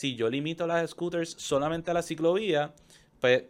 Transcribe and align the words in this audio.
si 0.00 0.16
yo 0.16 0.30
limito 0.30 0.66
las 0.66 0.92
scooters 0.92 1.28
solamente 1.28 1.90
a 1.90 1.94
la 1.94 2.00
ciclovía, 2.00 2.72
pues 3.20 3.44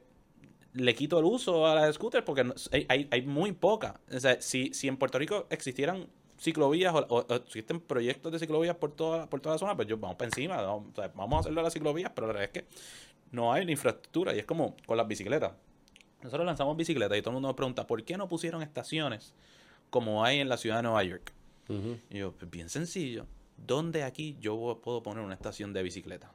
le 0.72 0.94
quito 0.96 1.20
el 1.20 1.24
uso 1.24 1.64
a 1.64 1.76
las 1.76 1.94
scooters 1.94 2.24
porque 2.24 2.44
hay, 2.88 3.06
hay, 3.08 3.22
muy 3.22 3.52
pocas. 3.52 3.94
O 4.12 4.18
sea, 4.18 4.42
si, 4.42 4.74
si 4.74 4.88
en 4.88 4.96
Puerto 4.96 5.16
Rico 5.16 5.46
existieran 5.48 6.08
ciclovías 6.40 6.92
o, 6.92 7.24
existen 7.36 7.78
proyectos 7.78 8.32
de 8.32 8.40
ciclovías 8.40 8.74
por 8.74 8.90
toda, 8.90 9.30
por 9.30 9.40
toda 9.40 9.54
la 9.54 9.58
zona, 9.60 9.76
pues 9.76 9.86
yo 9.86 9.96
vamos 9.96 10.16
para 10.16 10.26
encima, 10.26 10.60
vamos, 10.60 10.98
a 10.98 11.38
hacerlo 11.38 11.60
a 11.60 11.62
las 11.62 11.72
ciclovías, 11.72 12.10
pero 12.16 12.26
la 12.26 12.32
verdad 12.32 12.50
es 12.52 12.62
que 12.62 12.68
no 13.30 13.52
hay 13.52 13.64
la 13.64 13.70
infraestructura 13.70 14.34
y 14.34 14.40
es 14.40 14.44
como 14.44 14.74
con 14.86 14.96
las 14.96 15.06
bicicletas. 15.06 15.52
Nosotros 16.20 16.44
lanzamos 16.44 16.76
bicicletas 16.76 17.16
y 17.16 17.22
todo 17.22 17.30
el 17.30 17.34
mundo 17.34 17.50
nos 17.50 17.56
pregunta, 17.56 17.86
¿por 17.86 18.02
qué 18.02 18.16
no 18.16 18.26
pusieron 18.26 18.60
estaciones 18.62 19.36
como 19.88 20.24
hay 20.24 20.40
en 20.40 20.48
la 20.48 20.56
ciudad 20.56 20.78
de 20.78 20.82
Nueva 20.82 21.04
York? 21.04 21.32
Y 22.10 22.18
yo, 22.18 22.32
pues 22.32 22.50
bien 22.50 22.68
sencillo, 22.68 23.28
¿dónde 23.56 24.02
aquí 24.02 24.36
yo 24.40 24.80
puedo 24.82 25.04
poner 25.04 25.22
una 25.22 25.34
estación 25.34 25.72
de 25.72 25.84
bicicleta? 25.84 26.32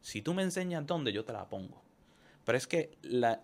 Si 0.00 0.22
tú 0.22 0.34
me 0.34 0.42
enseñas 0.42 0.86
dónde, 0.86 1.12
yo 1.12 1.24
te 1.24 1.32
la 1.32 1.48
pongo. 1.48 1.82
Pero 2.44 2.56
es 2.58 2.66
que 2.66 2.96
la, 3.02 3.40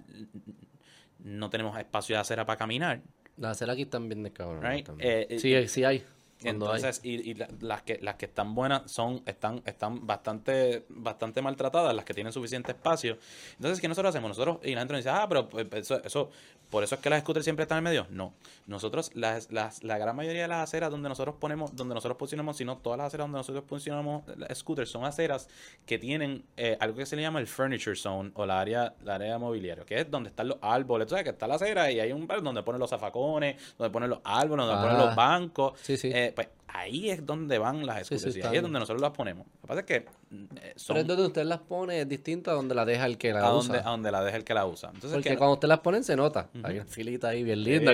no 1.19 1.51
tenemos 1.51 1.79
espacio 1.79 2.17
de 2.17 2.21
acera 2.21 2.47
para 2.47 2.57
caminar. 2.57 3.03
Las 3.37 3.53
aceras 3.53 3.75
aquí 3.75 3.83
están 3.83 4.09
bien 4.09 4.23
de 4.23 4.33
cabrón. 4.33 4.65
Eh, 4.99 5.27
eh, 5.31 5.39
sí, 5.39 5.69
sí 5.69 5.85
hay. 5.85 6.05
Entonces, 6.43 7.01
y, 7.03 7.35
las 7.35 7.83
que 7.83 7.99
las 8.03 8.17
que 8.17 8.27
están 8.27 8.55
buenas 8.55 8.91
son 8.91 9.23
están 9.25 9.63
están 9.65 10.07
bastante 10.07 10.85
bastante 10.89 11.41
maltratadas, 11.41 11.95
las 11.95 12.05
que 12.05 12.13
tienen 12.13 12.33
suficiente 12.33 12.73
espacio. 12.73 13.17
Entonces, 13.55 13.81
¿qué 13.81 13.89
nosotros 13.89 14.11
hacemos? 14.11 14.29
Nosotros 14.29 14.59
y 14.63 14.75
la 14.75 14.81
gente 14.81 14.93
nos 14.93 15.05
dice, 15.05 15.11
"Ah, 15.11 15.27
pero 15.29 15.49
pues, 15.49 15.67
eso, 15.73 16.03
eso 16.05 16.31
por 16.71 16.85
eso 16.85 16.97
es 16.97 17.01
que 17.01 17.09
las 17.09 17.21
scooters 17.21 17.45
siempre 17.45 17.63
están 17.63 17.79
en 17.79 17.85
medio." 17.85 18.07
No. 18.11 18.35
Nosotros 18.67 19.11
las, 19.15 19.51
las, 19.51 19.83
la 19.83 19.97
gran 19.97 20.15
mayoría 20.15 20.43
de 20.43 20.49
las 20.49 20.65
aceras 20.65 20.91
donde 20.91 21.09
nosotros 21.09 21.37
ponemos 21.41 21.75
donde 21.75 21.95
nosotros 21.95 22.19
posicionamos, 22.19 22.59
sino 22.59 22.79
todas 22.79 22.99
las 22.99 23.07
aceras 23.09 23.25
donde 23.25 23.39
nosotros 23.39 23.65
posicionamos 23.65 24.25
las 24.37 24.59
scooters 24.59 24.91
son 24.91 25.05
aceras 25.05 25.49
que 25.87 25.99
tienen 25.99 26.45
eh, 26.57 26.77
algo 26.81 26.99
que 26.99 27.07
se 27.07 27.17
le 27.17 27.23
llama 27.23 27.41
el 27.41 27.47
furniture 27.47 27.97
zone 27.97 28.31
o 28.35 28.45
la 28.45 28.61
área 28.61 28.95
la 29.05 29.15
área 29.15 29.39
mobiliaria, 29.39 29.85
que 29.85 30.01
es 30.01 30.11
donde 30.11 30.29
están 30.29 30.49
los 30.49 30.59
árboles, 30.61 31.09
¿sabes? 31.09 31.25
Que 31.25 31.31
está 31.31 31.47
la 31.47 31.55
acera 31.55 31.91
y 31.91 31.99
hay 31.99 32.13
un 32.13 32.27
donde 32.27 32.63
ponen 32.63 32.81
los 32.81 32.91
zafacones, 32.91 33.57
donde 33.79 33.91
ponen 33.91 34.11
los 34.11 34.21
árboles, 34.25 34.67
donde 34.67 34.83
ponen 34.83 34.99
los 34.99 35.09
ah. 35.09 35.15
bancos. 35.15 35.79
Sí, 35.81 35.97
sí. 35.97 36.11
Eh, 36.13 36.26
pues 36.33 36.49
ahí 36.69 37.11
es 37.11 37.25
donde 37.25 37.59
van 37.59 37.87
las 37.87 38.11
y 38.11 38.15
ahí 38.43 38.57
es 38.57 38.63
donde 38.63 38.79
nosotros 38.79 39.01
las 39.01 39.13
ponemos. 39.13 39.47
Lo 39.47 39.61
que 39.63 39.67
pasa 39.67 39.81
es 39.81 39.87
que 39.87 39.95
eh, 39.97 40.75
Pero 40.87 41.01
es 41.01 41.07
donde 41.07 41.27
usted 41.27 41.45
las 41.45 41.61
pone 41.61 42.01
es 42.01 42.09
distinto 42.09 42.51
a 42.51 42.55
donde 42.55 42.75
la 42.75 42.85
deja 42.85 43.07
el 43.07 43.19
que 43.19 43.33
la 43.33 43.41
a 43.41 43.57
usa. 43.57 43.75
Donde, 43.75 43.89
a 43.89 43.91
donde 43.91 44.11
la 44.13 44.25
deja 44.25 44.37
el 44.37 44.45
que 44.45 44.55
la 44.55 44.67
usa. 44.67 44.91
Entonces, 44.93 45.13
Porque 45.13 45.37
cuando 45.37 45.55
usted 45.55 45.69
las 45.69 45.81
pone 45.81 46.03
se 46.03 46.17
nota. 46.17 46.49
Hay 46.63 46.77
una 46.77 46.85
filita 46.85 47.29
ahí 47.29 47.43
bien 47.43 47.63
linda. 47.63 47.93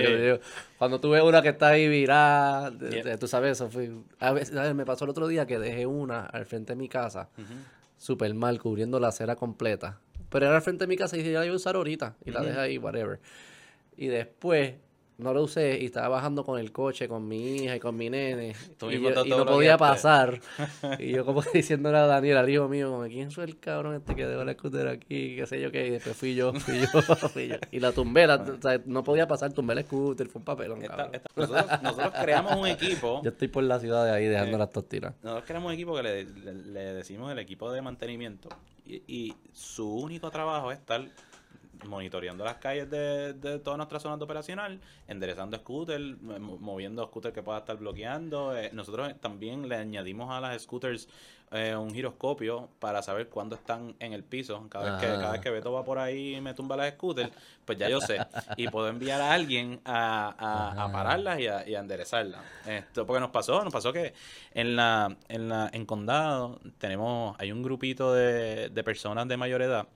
cuando 0.77 0.99
tú 0.99 1.11
ves 1.11 1.23
una 1.23 1.41
que 1.41 1.49
está 1.49 1.69
ahí 1.69 1.87
virada, 1.87 2.71
tú 3.19 3.27
sabes, 3.27 3.53
eso 3.53 3.69
fue... 3.69 3.91
A 4.19 4.31
ver, 4.31 4.73
me 4.75 4.85
pasó 4.85 5.05
el 5.05 5.11
otro 5.11 5.27
día 5.27 5.45
que 5.47 5.59
dejé 5.59 5.85
una 5.85 6.25
al 6.25 6.45
frente 6.45 6.73
de 6.73 6.77
mi 6.77 6.89
casa, 6.89 7.29
súper 7.97 8.33
mal, 8.33 8.61
cubriendo 8.61 8.99
la 8.99 9.09
acera 9.09 9.35
completa. 9.35 9.99
Pero 10.29 10.47
era 10.47 10.55
al 10.55 10.61
frente 10.61 10.85
de 10.85 10.87
mi 10.87 10.97
casa 10.97 11.15
y 11.15 11.19
dije, 11.19 11.31
ya 11.31 11.39
la 11.39 11.45
voy 11.45 11.53
a 11.53 11.55
usar 11.55 11.75
ahorita. 11.75 12.15
Y 12.25 12.31
la 12.31 12.41
dejé 12.41 12.59
ahí, 12.59 12.77
whatever. 12.77 13.19
Y 13.95 14.07
después 14.07 14.73
no 15.17 15.33
lo 15.33 15.43
usé 15.43 15.79
y 15.79 15.85
estaba 15.85 16.09
bajando 16.09 16.43
con 16.43 16.59
el 16.59 16.71
coche 16.71 17.07
con 17.07 17.27
mi 17.27 17.55
hija 17.57 17.75
y 17.75 17.79
con 17.79 17.95
mi 17.95 18.09
nene. 18.09 18.55
Y, 18.89 19.29
no 19.29 19.45
podía 19.45 19.77
pasar. 19.77 20.39
Y 20.99 21.11
yo 21.11 21.25
como 21.25 21.41
diciéndole 21.53 21.97
a 21.97 22.05
Daniel 22.05 22.37
al 22.37 22.49
hijo 22.49 22.67
mío 22.67 22.91
como 22.91 23.03
quién 23.05 23.31
fue 23.31 23.45
el 23.45 23.59
cabrón 23.59 23.95
este 23.95 24.15
que 24.15 24.25
dejó 24.25 24.43
la 24.43 24.53
scooter 24.53 24.87
aquí 24.87 25.35
qué 25.35 25.45
sé 25.45 25.61
yo 25.61 25.71
qué 25.71 25.87
y 25.87 25.89
después 25.91 26.15
fui 26.15 26.35
yo 26.35 26.53
fui 26.53 26.81
yo, 26.81 26.87
fui 27.29 27.47
yo. 27.47 27.55
y 27.71 27.79
la 27.79 27.91
tumbé 27.91 28.27
la, 28.27 28.35
o 28.35 28.61
sea, 28.61 28.81
no 28.85 29.03
podía 29.03 29.27
pasar 29.27 29.53
tumbé 29.53 29.73
el 29.73 29.83
scooter 29.83 30.27
fue 30.27 30.39
un 30.39 30.45
papelón 30.45 30.83
nosotros, 31.35 32.13
creamos 32.21 32.55
un 32.57 32.67
equipo. 32.67 33.21
Yo 33.23 33.29
estoy 33.29 33.47
por 33.47 33.63
la 33.63 33.79
ciudad 33.79 34.05
de 34.05 34.11
ahí 34.11 34.25
dejando 34.25 34.57
las 34.57 34.71
tostinas. 34.71 35.13
nosotros 35.21 35.45
creamos 35.45 35.69
un 35.69 35.73
equipo 35.73 35.95
que 35.95 36.03
le, 36.03 36.25
le, 36.25 36.93
decimos 36.93 37.31
el 37.31 37.39
equipo 37.39 37.71
de 37.71 37.81
mantenimiento. 37.81 38.49
Y, 38.85 39.03
y 39.07 39.35
su 39.53 39.89
único 39.95 40.29
trabajo 40.29 40.71
es 40.71 40.79
estar 40.79 41.01
monitoreando 41.85 42.43
las 42.43 42.57
calles 42.57 42.89
de, 42.89 43.33
de 43.33 43.59
todas 43.59 43.77
nuestras 43.77 44.01
zonas 44.01 44.19
de 44.19 44.25
operacional, 44.25 44.79
enderezando 45.07 45.57
scooters, 45.57 46.21
moviendo 46.21 47.05
scooters 47.07 47.33
que 47.33 47.43
pueda 47.43 47.59
estar 47.59 47.77
bloqueando. 47.77 48.55
Eh, 48.57 48.69
nosotros 48.73 49.13
también 49.19 49.67
le 49.67 49.75
añadimos 49.75 50.31
a 50.31 50.39
las 50.39 50.61
scooters 50.61 51.07
eh, 51.55 51.75
un 51.75 51.93
giroscopio 51.93 52.67
para 52.79 53.03
saber 53.03 53.29
cuándo 53.29 53.55
están 53.55 53.95
en 53.99 54.13
el 54.13 54.23
piso. 54.23 54.65
Cada 54.69 54.93
vez, 54.93 55.01
que, 55.01 55.07
cada 55.07 55.31
vez 55.33 55.41
que 55.41 55.51
Beto 55.51 55.71
va 55.71 55.85
por 55.85 55.99
ahí 55.99 56.37
y 56.37 56.41
me 56.41 56.55
tumba 56.55 56.75
las 56.75 56.93
scooters, 56.93 57.31
pues 57.63 57.77
ya 57.77 57.89
yo 57.89 58.01
sé. 58.01 58.17
Y 58.57 58.67
puedo 58.69 58.87
enviar 58.87 59.21
a 59.21 59.33
alguien 59.33 59.79
a, 59.85 60.73
a, 60.83 60.91
pararlas 60.91 61.39
y 61.39 61.47
a, 61.47 61.69
y 61.69 61.75
a, 61.75 61.79
enderezarlas. 61.79 62.41
Esto, 62.65 63.05
porque 63.05 63.19
nos 63.19 63.29
pasó, 63.29 63.63
nos 63.63 63.71
pasó 63.71 63.93
que 63.93 64.15
en 64.55 64.75
la, 64.75 65.15
en 65.29 65.47
la, 65.47 65.69
en 65.71 65.85
condado 65.85 66.59
tenemos, 66.79 67.35
hay 67.39 67.51
un 67.51 67.61
grupito 67.61 68.11
de, 68.13 68.69
de 68.69 68.83
personas 68.83 69.27
de 69.27 69.37
mayor 69.37 69.61
edad 69.61 69.87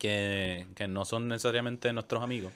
que, 0.00 0.66
que 0.74 0.88
no 0.88 1.04
son 1.04 1.28
necesariamente 1.28 1.92
nuestros 1.92 2.22
amigos. 2.22 2.52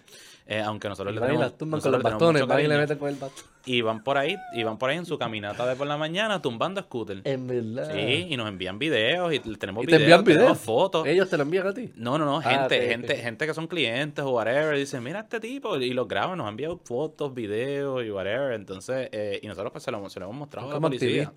Eh, 0.46 0.60
aunque 0.60 0.88
nosotros 0.88 1.14
le 1.14 1.20
tenemos, 1.20 1.52
con 1.52 1.70
los 1.70 2.02
bastones, 2.02 2.46
le 2.46 2.76
meten 2.76 2.98
con 2.98 3.08
el 3.08 3.14
bastón. 3.14 3.44
Y 3.64 3.80
van 3.80 4.04
por 4.04 4.18
ahí, 4.18 4.36
y 4.54 4.62
van 4.62 4.76
por 4.76 4.90
ahí 4.90 4.98
en 4.98 5.06
su 5.06 5.16
caminata 5.16 5.66
de 5.66 5.74
por 5.74 5.86
la 5.86 5.96
mañana 5.96 6.42
tumbando 6.42 6.82
scooter. 6.82 7.22
En 7.24 7.46
verdad. 7.46 7.90
Sí, 7.94 8.26
y 8.28 8.36
nos 8.36 8.48
envían 8.48 8.78
videos 8.78 9.32
y 9.32 9.38
tenemos 9.38 9.84
¿Y 9.84 9.86
te 9.86 9.96
videos, 9.96 10.18
envían 10.18 10.38
videos? 10.38 10.58
fotos. 10.58 11.06
¿Ellos 11.06 11.30
te 11.30 11.38
lo 11.38 11.44
envían 11.44 11.66
a 11.66 11.72
ti? 11.72 11.90
No, 11.96 12.18
no, 12.18 12.26
no, 12.26 12.38
ah, 12.38 12.42
gente, 12.42 12.88
gente, 12.88 13.16
gente 13.16 13.46
que 13.46 13.54
son 13.54 13.66
clientes 13.66 14.22
o 14.22 14.32
whatever, 14.32 14.76
dicen, 14.76 15.02
mira 15.02 15.20
este 15.20 15.40
tipo, 15.40 15.78
y 15.78 15.94
los 15.94 16.06
graban, 16.08 16.36
nos 16.36 16.46
han 16.46 16.52
enviado 16.52 16.78
fotos, 16.84 17.32
videos 17.32 18.04
y 18.04 18.10
whatever. 18.10 18.52
Entonces, 18.52 19.08
eh, 19.12 19.40
y 19.42 19.46
nosotros 19.46 19.72
pues 19.72 19.84
se 19.84 19.90
lo, 19.90 20.10
se 20.10 20.20
lo 20.20 20.26
hemos 20.26 20.36
mostrado 20.36 20.70
a 20.70 20.74
la 20.74 20.80
policía. 20.80 21.32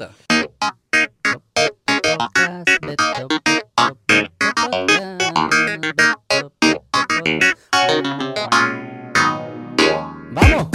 ¡Vamos! 10.31 10.67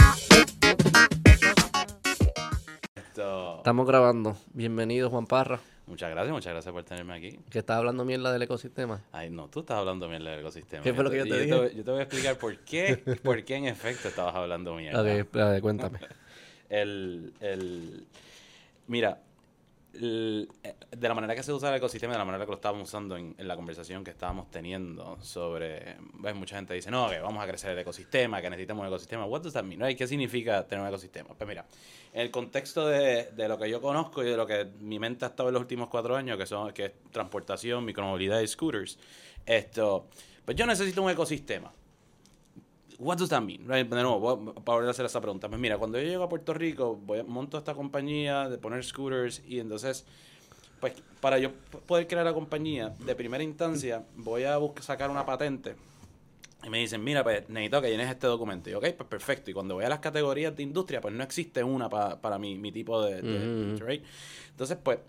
Estamos 3.57 3.87
grabando. 3.87 4.37
Bienvenido, 4.53 5.09
Juan 5.09 5.25
Parra. 5.25 5.59
Muchas 5.87 6.11
gracias, 6.11 6.31
muchas 6.31 6.53
gracias 6.53 6.71
por 6.71 6.83
tenerme 6.83 7.15
aquí. 7.15 7.39
¿Que 7.49 7.59
estás 7.59 7.77
hablando 7.77 8.05
mierda 8.05 8.31
del 8.31 8.43
ecosistema? 8.43 9.01
Ay, 9.11 9.31
no, 9.31 9.47
tú 9.47 9.61
estás 9.61 9.77
hablando 9.77 10.07
mierda 10.07 10.29
del 10.29 10.41
ecosistema. 10.41 10.83
¿Qué 10.83 10.93
fue 10.93 11.03
lo 11.03 11.09
que 11.09 11.17
yo 11.17 11.23
te, 11.23 11.39
dije? 11.39 11.75
Yo 11.75 11.83
te, 11.83 11.91
voy 11.91 11.99
a 11.99 12.03
explicar 12.03 12.37
por 12.37 12.55
qué, 12.59 12.97
por 13.23 13.43
qué 13.43 13.55
en 13.55 13.65
efecto 13.65 14.09
estabas 14.09 14.35
hablando 14.35 14.75
mierda. 14.75 14.99
A 14.99 15.61
cuéntame. 15.61 15.99
el, 16.69 17.33
el... 17.39 18.05
Mira, 18.87 19.21
de 19.93 20.47
la 21.07 21.13
manera 21.13 21.35
que 21.35 21.43
se 21.43 21.53
usa 21.53 21.69
el 21.69 21.75
ecosistema, 21.75 22.13
de 22.13 22.19
la 22.19 22.25
manera 22.25 22.45
que 22.45 22.51
lo 22.51 22.55
estábamos 22.55 22.89
usando 22.89 23.15
en, 23.15 23.35
la 23.37 23.55
conversación 23.55 24.03
que 24.03 24.11
estábamos 24.11 24.49
teniendo 24.49 25.17
sobre, 25.21 25.97
ves, 26.15 26.35
mucha 26.35 26.55
gente 26.55 26.73
dice, 26.73 26.89
no, 26.89 27.09
que 27.09 27.19
vamos 27.19 27.43
a 27.43 27.47
crecer 27.47 27.71
el 27.71 27.79
ecosistema, 27.79 28.41
que 28.41 28.49
necesitamos 28.49 28.81
un 28.81 28.87
ecosistema. 28.87 29.25
What 29.25 29.41
does 29.41 29.53
that 29.53 29.63
mean? 29.63 29.95
¿Qué 29.95 30.07
significa 30.07 30.65
tener 30.67 30.81
un 30.81 30.87
ecosistema? 30.87 31.29
Pues 31.35 31.47
mira, 31.47 31.65
en 32.11 32.21
el 32.21 32.31
contexto 32.31 32.87
de, 32.87 33.31
de, 33.31 33.47
lo 33.47 33.57
que 33.59 33.69
yo 33.69 33.81
conozco 33.81 34.23
y 34.23 34.29
de 34.29 34.37
lo 34.37 34.47
que 34.47 34.65
mi 34.79 34.97
mente 34.97 35.25
ha 35.25 35.29
estado 35.29 35.49
en 35.49 35.53
los 35.53 35.61
últimos 35.61 35.89
cuatro 35.89 36.15
años, 36.15 36.37
que 36.37 36.47
son 36.47 36.73
que 36.73 36.85
es 36.85 36.91
transportación, 37.11 37.85
micromovilidad 37.85 38.41
y 38.41 38.47
scooters, 38.47 38.97
esto, 39.45 40.07
pues 40.43 40.57
yo 40.57 40.65
necesito 40.65 41.03
un 41.03 41.11
ecosistema. 41.11 41.71
What 43.03 43.17
does 43.17 43.29
that 43.29 43.41
mean? 43.41 43.67
De 43.67 43.83
nuevo, 43.83 44.53
para 44.53 44.75
volver 44.75 44.87
a 44.87 44.91
hacer 44.91 45.05
esa 45.05 45.19
pregunta. 45.19 45.49
Pues 45.49 45.59
mira, 45.59 45.77
cuando 45.77 45.99
yo 45.99 46.07
llego 46.07 46.23
a 46.23 46.29
Puerto 46.29 46.53
Rico, 46.53 46.95
voy 46.95 47.19
a, 47.19 47.23
monto 47.23 47.57
esta 47.57 47.73
compañía 47.73 48.49
de 48.49 48.57
poner 48.57 48.83
scooters 48.83 49.41
y 49.45 49.59
entonces, 49.59 50.05
pues 50.79 50.93
para 51.19 51.37
yo 51.37 51.51
poder 51.85 52.07
crear 52.07 52.25
la 52.25 52.33
compañía, 52.33 52.95
de 52.99 53.15
primera 53.15 53.43
instancia, 53.43 54.03
voy 54.15 54.43
a 54.43 54.57
buscar, 54.57 54.83
sacar 54.83 55.09
una 55.09 55.25
patente. 55.25 55.75
Y 56.63 56.69
me 56.69 56.77
dicen, 56.79 57.03
mira, 57.03 57.23
pues 57.23 57.49
necesito 57.49 57.81
que 57.81 57.89
llenes 57.89 58.09
este 58.09 58.25
documento. 58.25 58.69
Y 58.69 58.73
ok, 58.73 58.87
pues 58.95 59.09
perfecto. 59.09 59.51
Y 59.51 59.53
cuando 59.53 59.75
voy 59.75 59.83
a 59.83 59.89
las 59.89 59.99
categorías 59.99 60.55
de 60.55 60.63
industria, 60.63 61.01
pues 61.01 61.13
no 61.13 61.21
existe 61.21 61.61
una 61.61 61.89
para, 61.89 62.21
para 62.21 62.39
mi, 62.39 62.55
mi 62.55 62.71
tipo 62.71 63.01
de... 63.01 63.19
Entonces, 64.51 64.77
pues, 64.81 64.99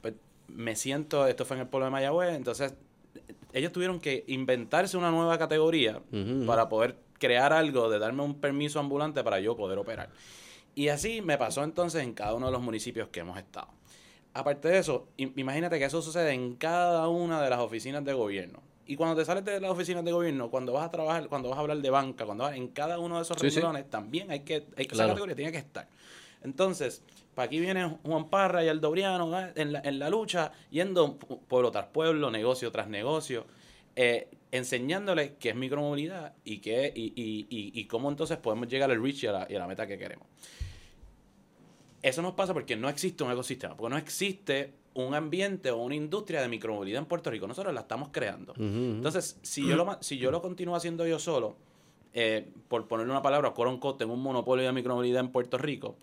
pues 0.00 0.14
me 0.48 0.74
siento, 0.76 1.26
esto 1.26 1.44
fue 1.44 1.56
en 1.56 1.62
el 1.62 1.68
pueblo 1.68 1.84
de 1.84 1.90
Mayagüez, 1.90 2.34
entonces 2.34 2.72
ellos 3.54 3.70
tuvieron 3.70 4.00
que 4.00 4.24
inventarse 4.26 4.96
una 4.96 5.10
nueva 5.10 5.38
categoría 5.38 6.00
para 6.46 6.68
poder 6.68 6.96
crear 7.18 7.52
algo, 7.52 7.88
de 7.90 7.98
darme 7.98 8.22
un 8.22 8.40
permiso 8.40 8.80
ambulante 8.80 9.22
para 9.24 9.40
yo 9.40 9.56
poder 9.56 9.78
operar. 9.78 10.10
Y 10.74 10.88
así 10.88 11.22
me 11.22 11.38
pasó 11.38 11.62
entonces 11.62 12.02
en 12.02 12.14
cada 12.14 12.34
uno 12.34 12.46
de 12.46 12.52
los 12.52 12.62
municipios 12.62 13.08
que 13.08 13.20
hemos 13.20 13.38
estado. 13.38 13.68
Aparte 14.32 14.68
de 14.68 14.78
eso, 14.78 15.06
imagínate 15.16 15.78
que 15.78 15.84
eso 15.84 16.02
sucede 16.02 16.32
en 16.32 16.56
cada 16.56 17.08
una 17.08 17.40
de 17.40 17.50
las 17.50 17.60
oficinas 17.60 18.04
de 18.04 18.12
gobierno. 18.12 18.60
Y 18.86 18.96
cuando 18.96 19.16
te 19.16 19.24
sales 19.24 19.44
de 19.44 19.60
las 19.60 19.70
oficinas 19.70 20.04
de 20.04 20.12
gobierno, 20.12 20.50
cuando 20.50 20.72
vas 20.72 20.84
a 20.84 20.90
trabajar, 20.90 21.28
cuando 21.28 21.48
vas 21.48 21.58
a 21.58 21.60
hablar 21.62 21.78
de 21.78 21.88
banca, 21.88 22.26
cuando 22.26 22.44
vas 22.44 22.56
en 22.56 22.68
cada 22.68 22.98
uno 22.98 23.16
de 23.16 23.22
esos 23.22 23.38
sí, 23.38 23.60
también 23.88 24.30
hay 24.30 24.40
que, 24.40 24.66
hay 24.76 24.86
que 24.86 24.94
esa 24.94 25.06
categoría 25.06 25.36
tiene 25.36 25.52
que 25.52 25.58
estar. 25.58 25.88
Entonces, 26.42 27.02
para 27.34 27.46
aquí 27.46 27.60
viene 27.60 27.98
Juan 28.04 28.28
Parra 28.28 28.64
y 28.64 28.68
Aldobriano 28.68 29.32
en 29.54 29.72
la, 29.72 29.80
en 29.80 29.98
la 29.98 30.10
lucha, 30.10 30.52
yendo 30.70 31.16
pueblo 31.16 31.70
tras 31.70 31.86
pueblo, 31.86 32.30
negocio 32.30 32.70
tras 32.70 32.88
negocio. 32.88 33.46
Eh, 33.96 34.28
enseñándole 34.54 35.34
qué 35.40 35.48
es 35.50 35.56
micromovilidad 35.56 36.34
y, 36.44 36.58
qué, 36.58 36.92
y, 36.94 37.06
y, 37.16 37.46
y, 37.48 37.84
cómo 37.86 38.08
entonces 38.08 38.36
podemos 38.36 38.68
llegar 38.68 38.88
al 38.88 39.02
reach 39.02 39.24
y 39.24 39.26
a, 39.26 39.32
la, 39.32 39.46
y 39.50 39.56
a 39.56 39.58
la 39.58 39.66
meta 39.66 39.84
que 39.84 39.98
queremos. 39.98 40.28
Eso 42.00 42.22
nos 42.22 42.34
pasa 42.34 42.54
porque 42.54 42.76
no 42.76 42.88
existe 42.88 43.24
un 43.24 43.32
ecosistema, 43.32 43.76
porque 43.76 43.92
no 43.92 43.98
existe 43.98 44.74
un 44.94 45.12
ambiente 45.14 45.72
o 45.72 45.78
una 45.78 45.96
industria 45.96 46.40
de 46.40 46.46
micromovilidad 46.48 47.00
en 47.00 47.06
Puerto 47.06 47.32
Rico. 47.32 47.48
Nosotros 47.48 47.74
la 47.74 47.80
estamos 47.80 48.10
creando. 48.12 48.54
Entonces, 48.56 49.40
si 49.42 49.66
yo, 49.66 49.74
lo, 49.74 49.98
si 50.00 50.18
yo 50.18 50.30
lo 50.30 50.40
continúo 50.40 50.76
haciendo 50.76 51.04
yo 51.04 51.18
solo, 51.18 51.56
eh, 52.12 52.48
por 52.68 52.86
ponerle 52.86 53.10
una 53.10 53.22
palabra, 53.22 53.52
Coronco, 53.54 53.96
tengo 53.96 54.14
un 54.14 54.22
monopolio 54.22 54.64
de 54.64 54.72
micromovilidad 54.72 55.18
en 55.18 55.32
Puerto 55.32 55.58
Rico, 55.58 55.96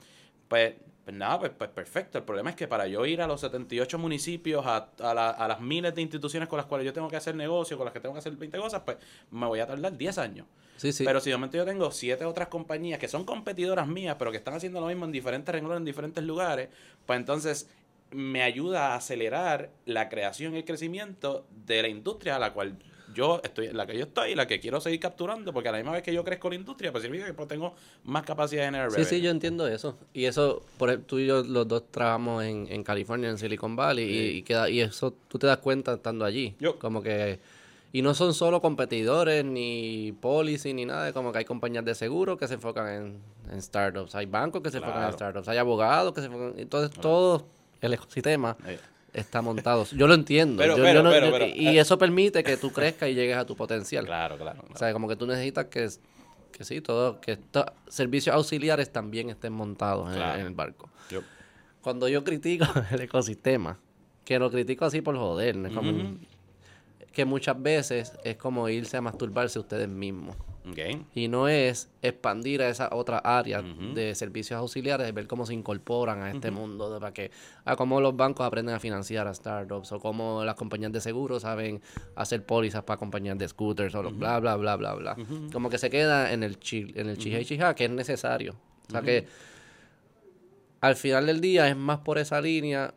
pues, 0.49 0.73
pues 1.03 1.17
nada, 1.17 1.39
pues, 1.39 1.51
pues, 1.57 1.69
perfecto. 1.71 2.19
El 2.19 2.23
problema 2.23 2.51
es 2.51 2.55
que 2.55 2.67
para 2.67 2.87
yo 2.87 3.05
ir 3.05 3.21
a 3.21 3.27
los 3.27 3.41
78 3.41 3.97
municipios, 3.97 4.65
a, 4.65 4.89
a, 4.99 5.47
las 5.47 5.59
miles 5.59 5.95
de 5.95 6.01
instituciones 6.01 6.47
con 6.47 6.57
las 6.57 6.67
cuales 6.67 6.85
yo 6.85 6.93
tengo 6.93 7.07
que 7.07 7.15
hacer 7.15 7.35
negocio, 7.35 7.75
con 7.75 7.85
las 7.85 7.93
que 7.93 7.99
tengo 7.99 8.13
que 8.13 8.19
hacer 8.19 8.33
20 8.33 8.57
cosas, 8.59 8.81
pues 8.85 8.97
me 9.31 9.47
voy 9.47 9.59
a 9.59 9.67
tardar 9.67 9.97
10 9.97 10.17
años. 10.19 10.45
Sí, 10.77 10.93
sí. 10.93 11.03
Pero 11.03 11.19
si 11.19 11.29
de 11.29 11.37
momento 11.37 11.57
yo 11.57 11.65
tengo 11.65 11.91
siete 11.91 12.25
otras 12.25 12.47
compañías 12.47 12.99
que 12.99 13.07
son 13.07 13.23
competidoras 13.23 13.87
mías, 13.87 14.15
pero 14.17 14.31
que 14.31 14.37
están 14.37 14.53
haciendo 14.53 14.79
lo 14.79 14.87
mismo 14.87 15.05
en 15.05 15.11
diferentes 15.11 15.53
renglones, 15.53 15.79
en 15.79 15.85
diferentes 15.85 16.23
lugares, 16.23 16.69
pues 17.05 17.19
entonces 17.19 17.69
me 18.11 18.43
ayuda 18.43 18.89
a 18.89 18.95
acelerar 18.95 19.71
la 19.85 20.09
creación 20.09 20.53
y 20.53 20.57
el 20.57 20.65
crecimiento 20.65 21.45
de 21.65 21.81
la 21.81 21.87
industria 21.87 22.35
a 22.35 22.39
la 22.39 22.53
cual 22.53 22.77
yo 23.13 23.41
estoy, 23.43 23.69
la 23.69 23.85
que 23.85 23.97
yo 23.97 24.03
estoy, 24.03 24.35
la 24.35 24.47
que 24.47 24.59
quiero 24.59 24.81
seguir 24.81 24.99
capturando, 24.99 25.53
porque 25.53 25.69
a 25.69 25.71
la 25.71 25.77
misma 25.77 25.93
vez 25.93 26.03
que 26.03 26.13
yo 26.13 26.23
crezco 26.23 26.49
la 26.49 26.55
industria, 26.55 26.91
pues 26.91 27.03
significa 27.03 27.27
que 27.27 27.33
pues, 27.33 27.47
tengo 27.47 27.73
más 28.03 28.23
capacidad 28.23 28.61
de 28.61 28.65
generar 28.67 28.91
Sí, 28.91 29.05
sí, 29.05 29.21
yo 29.21 29.31
entiendo 29.31 29.67
eso. 29.67 29.97
Y 30.13 30.25
eso, 30.25 30.63
por 30.77 30.95
tú 30.97 31.19
y 31.19 31.27
yo 31.27 31.43
los 31.43 31.67
dos 31.67 31.83
trabajamos 31.91 32.43
en, 32.43 32.67
en 32.69 32.83
California, 32.83 33.29
en 33.29 33.37
Silicon 33.37 33.75
Valley, 33.75 34.37
y, 34.37 34.41
queda, 34.43 34.69
y 34.69 34.81
eso 34.81 35.13
tú 35.27 35.39
te 35.39 35.47
das 35.47 35.57
cuenta 35.57 35.93
estando 35.93 36.25
allí. 36.25 36.55
Yo. 36.59 36.77
Como 36.79 37.01
que... 37.01 37.39
Y 37.93 38.01
no 38.01 38.13
son 38.13 38.33
solo 38.33 38.61
competidores, 38.61 39.43
ni 39.43 40.13
policy, 40.21 40.73
ni 40.73 40.85
nada. 40.85 41.11
Como 41.11 41.33
que 41.33 41.39
hay 41.39 41.45
compañías 41.45 41.83
de 41.83 41.93
seguro 41.93 42.37
que 42.37 42.47
se 42.47 42.53
enfocan 42.53 43.21
en, 43.51 43.61
startups. 43.61 44.15
Hay 44.15 44.27
bancos 44.27 44.61
que 44.61 44.71
se 44.71 44.77
enfocan 44.77 45.07
en 45.07 45.13
startups. 45.13 45.49
Hay 45.49 45.57
abogados 45.57 46.13
que 46.13 46.21
se 46.21 46.27
enfocan... 46.27 46.53
Entonces, 46.57 46.97
todo 46.99 47.45
el 47.81 47.93
ecosistema 47.93 48.55
está 49.13 49.41
montado. 49.41 49.85
Yo 49.91 50.07
lo 50.07 50.13
entiendo. 50.13 50.63
y 51.55 51.77
eso 51.77 51.97
permite 51.97 52.43
que 52.43 52.57
tú 52.57 52.71
crezcas 52.71 53.09
y 53.09 53.13
llegues 53.13 53.37
a 53.37 53.45
tu 53.45 53.55
potencial. 53.55 54.05
Claro, 54.05 54.37
claro. 54.37 54.63
O 54.73 54.77
sea, 54.77 54.93
como 54.93 55.07
que 55.07 55.15
tú 55.15 55.27
necesitas 55.27 55.65
que, 55.65 55.89
que 56.51 56.63
sí, 56.63 56.81
todo, 56.81 57.19
que 57.19 57.33
estos 57.33 57.65
servicios 57.87 58.35
auxiliares 58.35 58.91
también 58.91 59.29
estén 59.29 59.53
montados 59.53 60.13
en, 60.15 60.45
el 60.45 60.53
barco. 60.53 60.89
Cuando 61.81 62.07
yo 62.07 62.23
critico 62.23 62.65
el 62.91 63.01
ecosistema, 63.01 63.79
que 64.23 64.37
lo 64.37 64.51
critico 64.51 64.85
así 64.85 65.01
por 65.01 65.17
joder, 65.17 65.57
que 67.11 67.25
muchas 67.25 67.61
veces 67.61 68.13
es 68.23 68.37
como 68.37 68.69
irse 68.69 68.97
a 68.97 69.01
masturbarse 69.01 69.59
ustedes 69.59 69.89
mismos. 69.89 70.35
Y 71.15 71.27
no 71.27 71.47
es 71.47 71.89
expandir 72.01 72.61
a 72.61 72.69
esa 72.69 72.89
otra 72.91 73.19
área 73.19 73.61
de 73.61 74.13
servicios 74.15 74.59
auxiliares, 74.59 75.13
ver 75.13 75.27
cómo 75.27 75.45
se 75.45 75.53
incorporan 75.53 76.21
a 76.21 76.31
este 76.31 76.51
mundo, 76.51 76.93
de 76.93 76.99
para 76.99 77.13
que, 77.13 77.31
a 77.65 77.75
cómo 77.75 77.99
los 78.01 78.15
bancos 78.15 78.45
aprenden 78.45 78.75
a 78.75 78.79
financiar 78.79 79.27
a 79.27 79.33
startups, 79.33 79.91
o 79.91 79.99
cómo 79.99 80.43
las 80.43 80.55
compañías 80.55 80.91
de 80.91 81.01
seguros 81.01 81.43
saben 81.43 81.81
hacer 82.15 82.45
pólizas 82.45 82.83
para 82.83 82.97
compañías 82.97 83.37
de 83.37 83.47
scooters, 83.47 83.95
o 83.95 84.03
bla, 84.11 84.39
bla, 84.39 84.55
bla, 84.55 84.75
bla, 84.75 84.93
bla. 84.93 85.17
Como 85.51 85.69
que 85.69 85.77
se 85.77 85.89
queda 85.89 86.31
en 86.31 86.43
el, 86.43 86.59
chi, 86.59 86.91
en 86.95 87.09
el 87.09 87.17
chija 87.17 87.75
que 87.75 87.85
es 87.85 87.91
necesario. 87.91 88.55
O 88.87 88.91
sea 88.91 89.01
que 89.01 89.25
al 90.81 90.95
final 90.95 91.27
del 91.27 91.41
día 91.41 91.67
es 91.67 91.77
más 91.77 91.99
por 91.99 92.17
esa 92.17 92.41
línea 92.41 92.93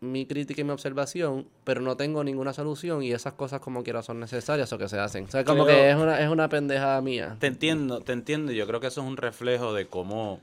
mi 0.00 0.26
crítica 0.26 0.60
y 0.60 0.64
mi 0.64 0.70
observación, 0.70 1.46
pero 1.64 1.80
no 1.80 1.96
tengo 1.96 2.22
ninguna 2.22 2.52
solución 2.52 3.02
y 3.02 3.12
esas 3.12 3.34
cosas 3.34 3.60
como 3.60 3.82
quiera 3.82 4.02
son 4.02 4.20
necesarias 4.20 4.72
o 4.72 4.78
que 4.78 4.88
se 4.88 4.98
hacen. 4.98 5.24
O 5.24 5.30
sea, 5.30 5.44
como 5.44 5.66
que 5.66 5.90
es 5.90 5.96
una, 5.96 6.20
es 6.20 6.28
una 6.28 6.48
pendejada 6.48 7.00
mía. 7.00 7.36
Te 7.40 7.48
entiendo, 7.48 8.00
te 8.00 8.12
entiendo. 8.12 8.52
Yo 8.52 8.66
creo 8.66 8.80
que 8.80 8.86
eso 8.86 9.00
es 9.00 9.06
un 9.06 9.16
reflejo 9.16 9.72
de 9.72 9.86
cómo 9.86 10.40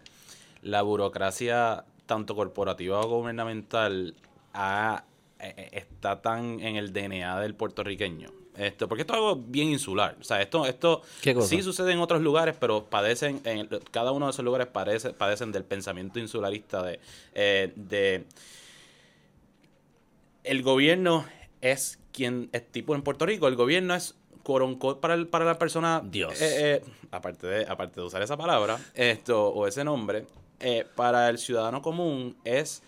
la 0.61 0.81
burocracia, 0.81 1.85
tanto 2.05 2.35
corporativa 2.35 2.99
o 2.99 3.07
gubernamental, 3.07 4.15
e, 4.53 5.45
e, 5.47 5.77
está 5.77 6.21
tan 6.21 6.59
en 6.59 6.75
el 6.75 6.91
DNA 6.91 7.39
del 7.39 7.55
puertorriqueño. 7.55 8.29
Esto, 8.57 8.87
porque 8.87 9.01
esto 9.01 9.13
es 9.13 9.19
algo 9.19 9.35
bien 9.35 9.69
insular. 9.69 10.15
O 10.19 10.23
sea, 10.23 10.41
esto, 10.41 10.65
esto 10.65 11.01
sí 11.41 11.61
sucede 11.61 11.91
en 11.91 11.99
otros 11.99 12.21
lugares, 12.21 12.55
pero 12.57 12.85
padecen, 12.85 13.41
en 13.43 13.67
cada 13.91 14.11
uno 14.11 14.27
de 14.27 14.31
esos 14.31 14.45
lugares 14.45 14.67
padece, 14.67 15.11
padecen 15.11 15.51
del 15.51 15.65
pensamiento 15.65 16.19
insularista 16.19 16.81
de, 16.81 16.99
eh, 17.33 17.73
de 17.75 18.23
el 20.45 20.63
gobierno 20.63 21.25
es 21.61 21.99
quien 22.11 22.49
es 22.53 22.71
tipo 22.71 22.95
en 22.95 23.01
Puerto 23.01 23.25
Rico, 23.25 23.47
el 23.47 23.55
gobierno 23.55 23.95
es 23.95 24.15
coronco 24.43 25.01
para, 25.01 25.25
para 25.25 25.43
la 25.43 25.57
persona. 25.57 26.01
Dios. 26.05 26.39
Eh, 26.39 26.75
eh, 26.75 26.83
aparte, 27.11 27.47
de, 27.47 27.65
aparte 27.67 27.99
de 27.99 28.05
usar 28.05 28.21
esa 28.21 28.37
palabra, 28.37 28.79
esto, 28.93 29.49
o 29.49 29.67
ese 29.67 29.83
nombre, 29.83 30.25
eh, 30.59 30.85
para 30.95 31.29
el 31.29 31.37
ciudadano 31.37 31.81
común 31.81 32.37
es 32.45 32.81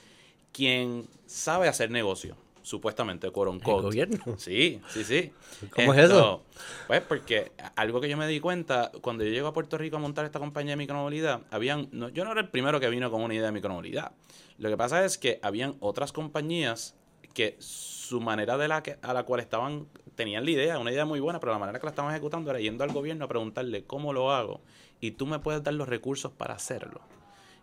quien 0.54 1.08
sabe 1.26 1.68
hacer 1.68 1.92
negocio. 1.92 2.38
Supuestamente, 2.62 3.32
coronco. 3.32 3.78
¿El 3.78 3.82
gobierno? 3.82 4.38
Sí, 4.38 4.82
sí, 4.90 5.06
sí. 5.06 5.32
¿Cómo 5.74 5.94
es 5.94 6.10
eso? 6.10 6.44
Pues 6.88 7.02
porque 7.02 7.54
algo 7.78 8.02
que 8.02 8.10
yo 8.10 8.18
me 8.18 8.28
di 8.28 8.42
cuenta, 8.42 8.92
cuando 9.00 9.24
yo 9.24 9.32
llego 9.32 9.48
a 9.48 9.54
Puerto 9.54 9.78
Rico 9.78 9.96
a 9.96 10.00
montar 10.00 10.26
esta 10.26 10.40
compañía 10.40 10.74
de 10.74 10.76
micromovilidad, 10.78 11.44
habían, 11.50 11.90
yo 12.12 12.26
no 12.26 12.32
era 12.34 12.42
el 12.42 12.50
primero 12.50 12.82
que 12.82 12.90
vino 12.90 13.10
con 13.10 13.22
una 13.22 13.34
idea 13.34 13.46
de 13.46 13.54
micromovilidad. 13.54 14.12
Lo 14.58 14.68
que 14.68 14.76
pasa 14.76 15.06
es 15.06 15.18
que 15.18 15.40
habían 15.42 15.78
otras 15.80 16.12
compañías 16.12 16.98
que 17.38 17.56
su 17.60 18.20
manera 18.20 18.58
de 18.58 18.68
la 18.68 18.82
que, 18.82 18.98
a 19.04 19.14
la 19.14 19.22
cual 19.22 19.42
estaban, 19.42 19.86
tenían 20.16 20.44
la 20.44 20.50
idea, 20.50 20.80
una 20.80 20.92
idea 20.92 21.06
muy 21.06 21.20
buena, 21.20 21.40
pero 21.40 21.52
la 21.52 21.60
manera 21.60 21.78
que 21.78 21.86
la 21.86 21.92
estaban 21.92 22.12
ejecutando 22.12 22.50
era 22.50 22.60
yendo 22.60 22.84
al 22.84 22.92
gobierno 22.92 23.26
a 23.26 23.28
preguntarle 23.28 23.84
cómo 23.84 24.12
lo 24.12 24.32
hago 24.32 24.60
y 25.02 25.12
tú 25.12 25.28
me 25.28 25.38
puedes 25.38 25.62
dar 25.62 25.76
los 25.76 25.88
recursos 25.88 26.32
para 26.32 26.56
hacerlo. 26.56 27.00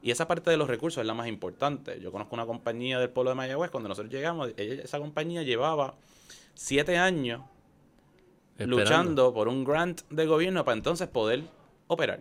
Y 0.01 0.13
esa 0.13 0.29
parte 0.29 0.49
de 0.49 0.57
los 0.57 0.69
recursos 0.69 1.01
es 1.01 1.07
la 1.09 1.15
más 1.15 1.27
importante. 1.27 1.99
Yo 2.01 2.13
conozco 2.13 2.37
una 2.37 2.47
compañía 2.47 3.01
del 3.01 3.11
pueblo 3.11 3.31
de 3.31 3.35
Mayagüez, 3.35 3.73
cuando 3.73 3.89
nosotros 3.89 4.13
llegamos, 4.13 4.53
esa 4.57 5.01
compañía 5.01 5.43
llevaba 5.43 5.97
siete 6.55 6.97
años 6.97 7.43
luchando 8.59 9.35
por 9.35 9.49
un 9.49 9.65
grant 9.65 10.03
del 10.09 10.29
gobierno 10.29 10.65
para 10.65 10.77
entonces 10.77 11.09
poder 11.09 11.43
operar. 11.89 12.21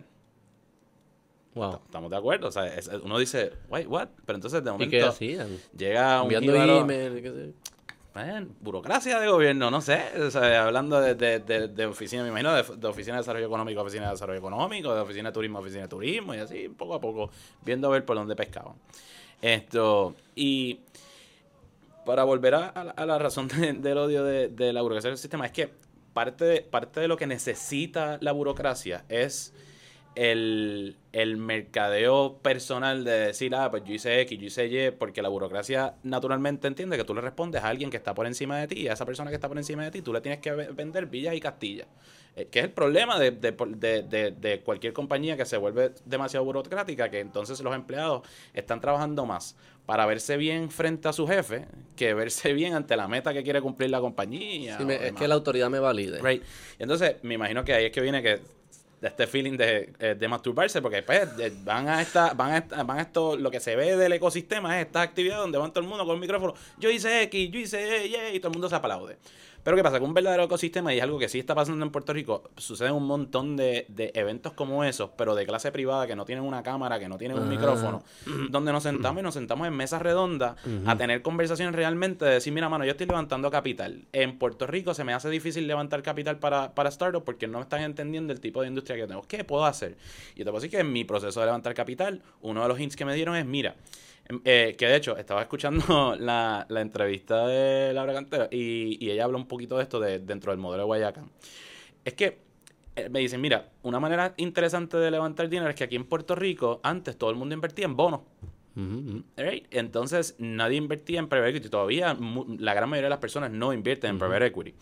Wow. 1.54 1.80
Estamos 1.84 2.10
de 2.10 2.16
acuerdo. 2.16 2.48
O 2.48 2.52
sea, 2.52 2.70
uno 3.02 3.18
dice, 3.18 3.52
wait, 3.68 3.86
what? 3.86 4.08
Pero 4.26 4.36
entonces 4.36 4.62
de 4.64 4.72
momento. 4.72 5.14
Llega 5.76 6.22
un. 6.22 6.32
Enviando 6.32 6.80
email. 6.80 7.54
burocracia 8.60 9.20
de 9.20 9.28
gobierno, 9.28 9.70
no 9.70 9.80
sé. 9.80 10.02
O 10.20 10.30
sea, 10.30 10.64
hablando 10.64 11.00
de, 11.00 11.14
de, 11.14 11.68
de, 11.68 11.86
oficina, 11.86 12.22
me 12.22 12.28
imagino, 12.30 12.54
de, 12.54 12.88
oficina 12.88 13.16
de 13.16 13.22
desarrollo 13.22 13.46
económico, 13.46 13.80
oficina 13.82 14.06
de 14.06 14.12
desarrollo 14.12 14.38
económico, 14.38 14.94
de 14.94 15.00
oficina 15.00 15.28
de 15.30 15.32
turismo, 15.32 15.58
oficina 15.60 15.82
de 15.82 15.88
turismo, 15.88 16.34
y 16.34 16.38
así, 16.38 16.68
poco 16.68 16.94
a 16.94 17.00
poco, 17.00 17.30
viendo 17.64 17.88
a 17.88 17.90
ver 17.90 18.04
por 18.04 18.16
dónde 18.16 18.34
pescaban. 18.34 18.74
Esto, 19.40 20.14
y 20.34 20.80
para 22.04 22.24
volver 22.24 22.54
a, 22.54 22.68
a 22.68 23.06
la 23.06 23.18
razón 23.18 23.48
del 23.48 23.98
odio 23.98 24.24
de, 24.24 24.72
la 24.72 24.82
burocracia 24.82 25.10
del 25.10 25.18
sistema, 25.18 25.46
es 25.46 25.52
que 25.52 25.70
parte 26.12 26.62
parte 26.62 27.00
de 27.00 27.08
lo 27.08 27.16
que 27.16 27.26
necesita 27.26 28.18
la 28.20 28.30
burocracia 28.30 29.04
es 29.08 29.52
el, 30.14 30.96
el, 31.12 31.36
mercadeo 31.36 32.38
personal 32.38 33.04
de 33.04 33.12
decir, 33.26 33.54
ah, 33.54 33.70
pues 33.70 33.84
yo 33.84 33.94
hice 33.94 34.20
X, 34.20 34.38
yo 34.38 34.46
hice 34.46 34.66
Y, 34.66 34.90
porque 34.92 35.22
la 35.22 35.28
burocracia 35.28 35.94
naturalmente 36.02 36.68
entiende 36.68 36.96
que 36.96 37.04
tú 37.04 37.14
le 37.14 37.20
respondes 37.20 37.62
a 37.62 37.68
alguien 37.68 37.90
que 37.90 37.96
está 37.96 38.14
por 38.14 38.26
encima 38.26 38.58
de 38.58 38.68
ti 38.68 38.80
y 38.80 38.88
a 38.88 38.92
esa 38.92 39.06
persona 39.06 39.30
que 39.30 39.36
está 39.36 39.48
por 39.48 39.58
encima 39.58 39.84
de 39.84 39.90
ti 39.90 40.02
tú 40.02 40.12
le 40.12 40.20
tienes 40.20 40.40
que 40.40 40.52
vender 40.52 41.06
villas 41.06 41.34
y 41.34 41.40
castillas. 41.40 41.88
Eh, 42.36 42.48
que 42.50 42.58
es 42.58 42.64
el 42.64 42.72
problema 42.72 43.18
de, 43.18 43.30
de, 43.30 43.52
de, 43.52 44.32
de, 44.32 44.60
cualquier 44.60 44.92
compañía 44.92 45.36
que 45.36 45.44
se 45.44 45.56
vuelve 45.56 45.92
demasiado 46.04 46.44
burocrática, 46.44 47.08
que 47.08 47.20
entonces 47.20 47.60
los 47.60 47.74
empleados 47.74 48.26
están 48.52 48.80
trabajando 48.80 49.24
más 49.24 49.56
para 49.86 50.04
verse 50.06 50.36
bien 50.36 50.70
frente 50.70 51.08
a 51.08 51.12
su 51.12 51.28
jefe 51.28 51.66
que 51.94 52.14
verse 52.14 52.52
bien 52.52 52.74
ante 52.74 52.96
la 52.96 53.06
meta 53.06 53.32
que 53.32 53.44
quiere 53.44 53.60
cumplir 53.60 53.90
la 53.90 54.00
compañía. 54.00 54.78
es 54.78 55.12
que 55.12 55.28
la 55.28 55.34
autoridad 55.34 55.70
me 55.70 55.78
valide. 55.78 56.20
Right. 56.20 56.42
Entonces, 56.78 57.16
me 57.22 57.34
imagino 57.34 57.64
que 57.64 57.74
ahí 57.74 57.84
es 57.86 57.92
que 57.92 58.00
viene 58.00 58.22
que 58.22 58.40
de 59.04 59.08
este 59.10 59.26
feeling 59.26 59.58
de, 59.58 59.92
eh, 59.98 60.14
de 60.18 60.28
masturbarse, 60.28 60.80
porque 60.80 61.02
pues, 61.02 61.28
van 61.62 61.88
a 61.90 62.00
esta, 62.00 62.32
van 62.32 62.52
a 62.52 62.58
esta, 62.58 62.82
van 62.84 62.98
a 62.98 63.02
esto, 63.02 63.36
lo 63.36 63.50
que 63.50 63.60
se 63.60 63.76
ve 63.76 63.98
del 63.98 64.14
ecosistema 64.14 64.80
es 64.80 64.86
esta 64.86 65.02
actividad 65.02 65.36
donde 65.36 65.58
van 65.58 65.72
todo 65.72 65.80
el 65.84 65.88
mundo 65.90 66.06
con 66.06 66.14
el 66.14 66.20
micrófono, 66.22 66.54
yo 66.78 66.88
hice 66.88 67.24
X, 67.24 67.50
yo 67.50 67.60
hice 67.60 68.06
Y, 68.06 68.36
y 68.36 68.40
todo 68.40 68.48
el 68.48 68.54
mundo 68.54 68.70
se 68.70 68.76
aplaude. 68.76 69.18
Pero 69.64 69.78
¿qué 69.78 69.82
pasa? 69.82 69.98
Con 69.98 70.10
un 70.10 70.14
verdadero 70.14 70.44
ecosistema, 70.44 70.92
y 70.92 70.98
es 70.98 71.02
algo 71.02 71.18
que 71.18 71.28
sí 71.28 71.38
está 71.38 71.54
pasando 71.54 71.84
en 71.84 71.90
Puerto 71.90 72.12
Rico, 72.12 72.50
suceden 72.58 72.92
un 72.92 73.06
montón 73.06 73.56
de, 73.56 73.86
eventos 74.14 74.52
como 74.52 74.84
esos, 74.84 75.10
pero 75.16 75.34
de 75.34 75.46
clase 75.46 75.72
privada, 75.72 76.06
que 76.06 76.14
no 76.14 76.26
tienen 76.26 76.44
una 76.44 76.62
cámara, 76.62 76.98
que 77.00 77.08
no 77.08 77.16
tienen 77.16 77.38
un 77.38 77.48
micrófono, 77.48 78.04
donde 78.50 78.72
nos 78.72 78.82
sentamos 78.82 79.20
y 79.20 79.22
nos 79.24 79.32
sentamos 79.32 79.66
en 79.66 79.74
mesas 79.74 80.02
redondas 80.02 80.56
a 80.86 80.96
tener 80.96 81.22
conversaciones 81.22 81.74
realmente 81.74 82.26
de 82.26 82.32
decir, 82.32 82.52
mira, 82.52 82.68
mano, 82.68 82.84
yo 82.84 82.90
estoy 82.90 83.06
levantando 83.06 83.50
capital. 83.50 84.04
En 84.12 84.38
Puerto 84.38 84.66
Rico 84.66 84.92
se 84.92 85.02
me 85.02 85.14
hace 85.14 85.30
difícil 85.30 85.66
levantar 85.66 86.02
capital 86.02 86.38
para, 86.38 86.74
para 86.74 86.90
startups 86.90 87.24
porque 87.24 87.46
no 87.46 87.62
están 87.62 87.80
entendiendo 87.80 88.34
el 88.34 88.40
tipo 88.40 88.60
de 88.60 88.68
industria 88.68 88.96
que 88.98 89.06
tengo. 89.06 89.22
¿Qué 89.22 89.44
puedo 89.44 89.64
hacer? 89.64 89.96
Y 90.34 90.38
te 90.38 90.44
puedo 90.44 90.56
decir 90.56 90.70
que 90.70 90.80
en 90.80 90.92
mi 90.92 91.04
proceso 91.04 91.40
de 91.40 91.46
levantar 91.46 91.72
capital, 91.72 92.20
uno 92.42 92.62
de 92.62 92.68
los 92.68 92.78
hints 92.78 92.96
que 92.96 93.06
me 93.06 93.14
dieron 93.14 93.34
es, 93.34 93.46
mira, 93.46 93.76
eh, 94.44 94.74
que 94.78 94.86
de 94.86 94.96
hecho, 94.96 95.16
estaba 95.16 95.42
escuchando 95.42 96.16
la, 96.18 96.66
entrevista 96.70 97.46
de 97.46 97.92
Laura 97.92 98.14
Cantero 98.14 98.48
y, 98.50 99.10
ella 99.10 99.24
habla 99.24 99.36
un 99.36 99.46
poquito 99.46 99.76
de 99.76 99.82
esto 99.82 100.00
de, 100.00 100.18
dentro 100.18 100.52
del 100.52 100.60
modelo 100.60 100.82
de 100.82 100.86
Guayacán. 100.86 101.30
Es 102.04 102.14
que 102.14 102.38
eh, 102.96 103.08
me 103.08 103.20
dicen, 103.20 103.40
mira, 103.40 103.70
una 103.82 104.00
manera 104.00 104.34
interesante 104.36 104.96
de 104.96 105.10
levantar 105.10 105.48
dinero 105.48 105.70
es 105.70 105.76
que 105.76 105.84
aquí 105.84 105.96
en 105.96 106.04
Puerto 106.04 106.34
Rico 106.34 106.80
antes 106.82 107.16
todo 107.16 107.30
el 107.30 107.36
mundo 107.36 107.54
invertía 107.54 107.84
en 107.84 107.96
bonos. 107.96 108.20
Entonces, 109.36 110.34
nadie 110.38 110.78
invertía 110.78 111.20
en 111.20 111.28
private 111.28 111.50
equity. 111.50 111.68
Todavía 111.68 112.16
la 112.58 112.74
gran 112.74 112.88
mayoría 112.88 113.06
de 113.06 113.10
las 113.10 113.20
personas 113.20 113.52
no 113.52 113.72
invierten 113.72 114.10
en 114.10 114.18
private 114.18 114.46
equity. 114.46 114.74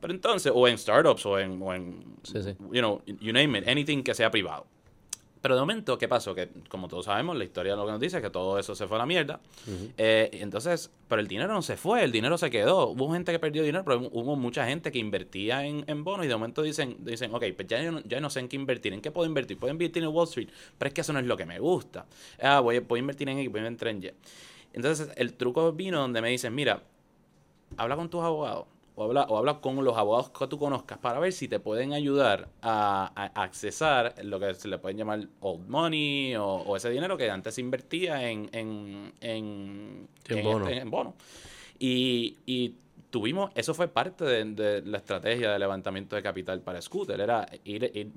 Pero 0.00 0.12
entonces, 0.12 0.50
o 0.54 0.66
en 0.66 0.76
startups, 0.76 1.24
o 1.26 1.38
en, 1.38 1.62
o 1.62 1.72
en 1.72 2.16
you 2.72 2.80
know, 2.80 3.02
you 3.06 3.32
name 3.32 3.58
it, 3.58 3.68
anything 3.68 4.02
que 4.02 4.14
sea 4.14 4.32
privado. 4.32 4.66
Pero 5.46 5.54
de 5.54 5.60
momento, 5.60 5.96
¿qué 5.96 6.08
pasó? 6.08 6.34
Que 6.34 6.48
como 6.68 6.88
todos 6.88 7.04
sabemos, 7.04 7.36
la 7.36 7.44
historia 7.44 7.76
lo 7.76 7.86
que 7.86 7.92
nos 7.92 8.00
dice 8.00 8.16
es 8.16 8.22
que 8.24 8.30
todo 8.30 8.58
eso 8.58 8.74
se 8.74 8.88
fue 8.88 8.96
a 8.96 8.98
la 8.98 9.06
mierda. 9.06 9.38
Eh, 9.96 10.28
entonces, 10.32 10.90
pero 11.06 11.20
el 11.20 11.28
dinero 11.28 11.54
no 11.54 11.62
se 11.62 11.76
fue, 11.76 12.02
el 12.02 12.10
dinero 12.10 12.36
se 12.36 12.50
quedó. 12.50 12.88
Hubo 12.88 13.12
gente 13.12 13.30
que 13.30 13.38
perdió 13.38 13.62
dinero, 13.62 13.84
pero 13.84 14.10
hubo 14.10 14.34
mucha 14.34 14.66
gente 14.66 14.90
que 14.90 14.98
invertía 14.98 15.64
en, 15.64 15.84
en 15.86 16.02
bonos 16.02 16.26
y 16.26 16.28
de 16.28 16.34
momento 16.34 16.62
dicen, 16.62 16.96
dicen 16.98 17.32
ok, 17.32 17.44
pues 17.54 17.68
ya, 17.68 17.92
no, 17.92 18.00
ya 18.00 18.18
no 18.18 18.28
sé 18.28 18.40
en 18.40 18.48
qué 18.48 18.56
invertir. 18.56 18.92
¿En 18.92 19.00
qué 19.00 19.12
puedo 19.12 19.24
invertir? 19.28 19.56
Puedo 19.56 19.72
invertir 19.72 20.02
en 20.02 20.08
Wall 20.08 20.26
Street, 20.26 20.48
pero 20.78 20.88
es 20.88 20.94
que 20.94 21.02
eso 21.02 21.12
no 21.12 21.20
es 21.20 21.26
lo 21.26 21.36
que 21.36 21.46
me 21.46 21.60
gusta. 21.60 22.06
Ah, 22.42 22.58
voy, 22.58 22.80
voy 22.80 22.98
a 22.98 23.02
invertir 23.02 23.28
en 23.28 23.38
X, 23.38 23.48
voy 23.48 23.60
a 23.60 23.66
invertir 23.68 23.86
en 23.86 24.02
Y. 24.02 24.10
Entonces, 24.72 25.10
el 25.14 25.34
truco 25.34 25.70
vino 25.70 26.00
donde 26.00 26.20
me 26.22 26.28
dicen, 26.28 26.56
mira, 26.56 26.82
habla 27.76 27.94
con 27.94 28.10
tus 28.10 28.20
abogados 28.20 28.66
o 28.96 29.04
habla, 29.04 29.24
o 29.28 29.36
habla 29.36 29.60
con 29.60 29.84
los 29.84 29.96
abogados 29.96 30.30
que 30.30 30.46
tú 30.46 30.58
conozcas 30.58 30.98
para 30.98 31.20
ver 31.20 31.32
si 31.32 31.48
te 31.48 31.60
pueden 31.60 31.92
ayudar 31.92 32.48
a, 32.62 33.12
accesar 33.34 34.14
lo 34.24 34.40
que 34.40 34.54
se 34.54 34.68
le 34.68 34.78
pueden 34.78 34.96
llamar 34.96 35.28
old 35.40 35.68
money 35.68 36.34
o, 36.36 36.74
ese 36.76 36.88
dinero 36.88 37.16
que 37.16 37.30
antes 37.30 37.54
se 37.54 37.60
invertía 37.60 38.28
en, 38.28 38.48
en, 38.52 39.12
en, 39.20 40.08
en 40.28 40.90
bono. 40.90 41.14
Y, 41.78 42.38
y 42.46 42.74
tuvimos, 43.10 43.50
eso 43.54 43.74
fue 43.74 43.88
parte 43.88 44.24
de, 44.24 44.82
la 44.86 44.96
estrategia 44.96 45.52
de 45.52 45.58
levantamiento 45.58 46.16
de 46.16 46.22
capital 46.22 46.62
para 46.62 46.80
Scooter, 46.80 47.20
era 47.20 47.46
ir, 47.64 48.12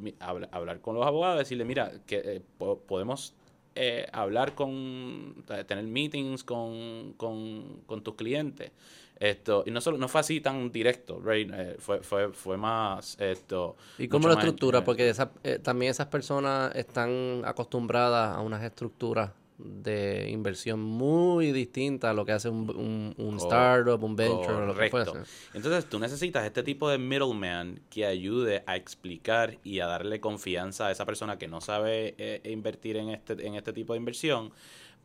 hablar 0.52 0.80
con 0.80 0.96
los 0.96 1.06
abogados, 1.06 1.40
decirle, 1.40 1.66
mira, 1.66 1.92
que 2.06 2.22
eh, 2.26 2.42
podemos 2.88 3.34
eh, 3.76 4.08
hablar 4.14 4.56
con, 4.56 5.44
tener 5.68 5.84
meetings 5.84 6.46
con, 6.46 7.14
con, 7.18 7.82
con 7.86 8.02
tus 8.02 8.16
clientes 8.16 8.72
esto, 9.20 9.64
y 9.66 9.72
no 9.72 9.82
solo, 9.82 9.98
no 9.98 10.08
fue 10.08 10.22
así 10.22 10.40
tan 10.40 10.72
directo, 10.72 11.22
eh, 11.30 11.76
fue, 11.80 12.02
fue, 12.02 12.32
fue 12.32 12.58
más 12.58 13.20
esto. 13.20 13.76
¿Y 13.98 14.08
cómo 14.08 14.28
la 14.28 14.36
estructura? 14.36 14.84
Porque 14.84 15.14
eh, 15.44 15.60
también 15.60 15.92
esas 15.92 16.08
personas 16.08 16.74
están 16.76 17.42
acostumbradas 17.44 18.36
a 18.36 18.40
unas 18.40 18.64
estructuras 18.64 19.32
de 19.60 20.30
inversión 20.30 20.80
muy 20.80 21.52
distintas 21.52 22.12
a 22.12 22.14
lo 22.14 22.24
que 22.26 22.32
hace 22.32 22.48
un, 22.48 23.14
un, 23.18 23.38
startup, 23.38 24.02
un 24.02 24.16
venture, 24.16 24.54
o 24.54 24.66
lo 24.68 24.74
que 24.76 24.90
fuese. 24.90 25.12
Entonces 25.54 25.86
tú 25.90 26.00
necesitas 26.00 26.46
este 26.46 26.64
tipo 26.64 26.90
de 26.90 26.98
middleman 26.98 27.82
que 27.90 28.06
ayude 28.06 28.64
a 28.68 28.78
explicar 28.78 29.58
y 29.66 29.82
a 29.82 29.88
darle 29.88 30.22
confianza 30.22 30.88
a 30.88 30.92
esa 30.92 31.06
persona 31.06 31.38
que 31.38 31.50
no 31.50 31.60
sabe 31.60 32.16
eh, 32.18 32.42
invertir 32.46 32.96
en 32.96 33.10
este, 33.10 33.46
en 33.46 33.56
este 33.56 33.74
tipo 33.74 33.92
de 33.92 34.00
inversión 34.00 34.54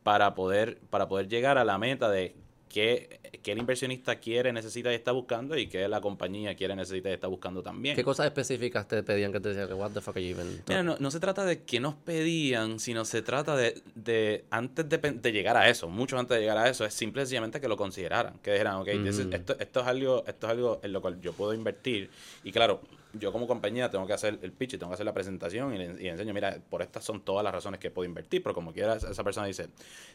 para 0.04 0.36
poder, 0.36 0.78
para 0.88 1.08
poder 1.08 1.26
llegar 1.26 1.58
a 1.58 1.64
la 1.64 1.76
meta 1.78 2.08
de 2.08 2.36
qué, 2.74 3.20
el 3.44 3.58
inversionista 3.58 4.16
quiere, 4.16 4.52
necesita 4.52 4.90
y 4.90 4.96
está 4.96 5.12
buscando 5.12 5.56
y 5.56 5.68
qué 5.68 5.86
la 5.86 6.00
compañía 6.00 6.56
quiere, 6.56 6.74
necesita 6.74 7.08
y 7.08 7.12
está 7.12 7.28
buscando 7.28 7.62
también. 7.62 7.94
¿Qué 7.94 8.02
cosas 8.02 8.26
específicas 8.26 8.88
te 8.88 9.04
pedían 9.04 9.30
que 9.30 9.38
te 9.38 9.50
decían 9.50 9.68
que 9.68 9.74
what 9.74 9.92
the 9.92 10.00
fuck 10.00 10.16
are 10.16 10.26
you 10.26 10.34
even 10.34 10.60
Mira, 10.66 10.82
no, 10.82 10.96
no, 10.98 11.10
se 11.12 11.20
trata 11.20 11.44
de 11.44 11.62
qué 11.62 11.78
nos 11.78 11.94
pedían, 11.94 12.80
sino 12.80 13.04
se 13.04 13.22
trata 13.22 13.56
de, 13.56 13.80
de 13.94 14.44
antes 14.50 14.88
de, 14.88 14.98
de, 14.98 15.32
llegar 15.32 15.56
a 15.56 15.68
eso, 15.68 15.88
mucho 15.88 16.18
antes 16.18 16.36
de 16.36 16.40
llegar 16.40 16.58
a 16.58 16.68
eso, 16.68 16.84
es 16.84 16.92
simplemente 16.94 17.60
que 17.60 17.68
lo 17.68 17.76
consideraran, 17.76 18.40
que 18.40 18.50
dijeran, 18.50 18.74
ok, 18.76 18.88
esto, 18.88 19.56
esto, 19.60 19.80
es 19.80 19.86
algo, 19.86 20.24
esto 20.26 20.46
es 20.48 20.50
algo 20.50 20.80
en 20.82 20.92
lo 20.92 21.00
cual 21.00 21.20
yo 21.20 21.32
puedo 21.32 21.54
invertir 21.54 22.10
y 22.42 22.50
claro, 22.50 22.80
yo 23.18 23.32
como 23.32 23.46
compañía 23.46 23.90
tengo 23.90 24.06
que 24.06 24.12
hacer 24.12 24.38
el 24.42 24.52
pitch 24.52 24.74
y 24.74 24.78
tengo 24.78 24.90
que 24.90 24.94
hacer 24.94 25.06
la 25.06 25.14
presentación 25.14 25.74
y, 25.74 25.78
le, 25.78 26.08
enseño, 26.08 26.34
mira, 26.34 26.58
por 26.70 26.82
estas 26.82 27.04
son 27.04 27.24
todas 27.24 27.44
las 27.44 27.52
razones 27.52 27.80
que 27.80 27.90
puedo 27.90 28.08
invertir, 28.08 28.42
pero 28.42 28.54
como 28.54 28.72
quiera 28.72 28.94
esa 28.94 29.24
persona 29.24 29.46
dice, 29.46 29.68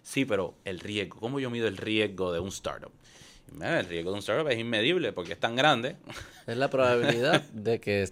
sí, 0.04 0.26
pero 0.26 0.56
el 0.66 0.80
riesgo, 0.80 1.20
¿cómo 1.20 1.40
yo 1.40 1.50
mido 1.50 1.68
el 1.68 1.78
riesgo 1.78 2.32
de 2.32 2.40
un 2.40 2.50
startup? 2.50 2.92
el 3.62 3.86
riesgo 3.86 4.12
de 4.12 4.16
un 4.16 4.20
startup 4.20 4.48
es 4.50 4.60
inmedible 4.60 5.12
porque 5.12 5.34
es 5.34 5.40
tan 5.40 5.56
grande. 5.56 5.96
Es 6.46 6.58
la 6.58 6.70
probabilidad 6.70 7.42
de 7.54 7.80
que 7.80 8.10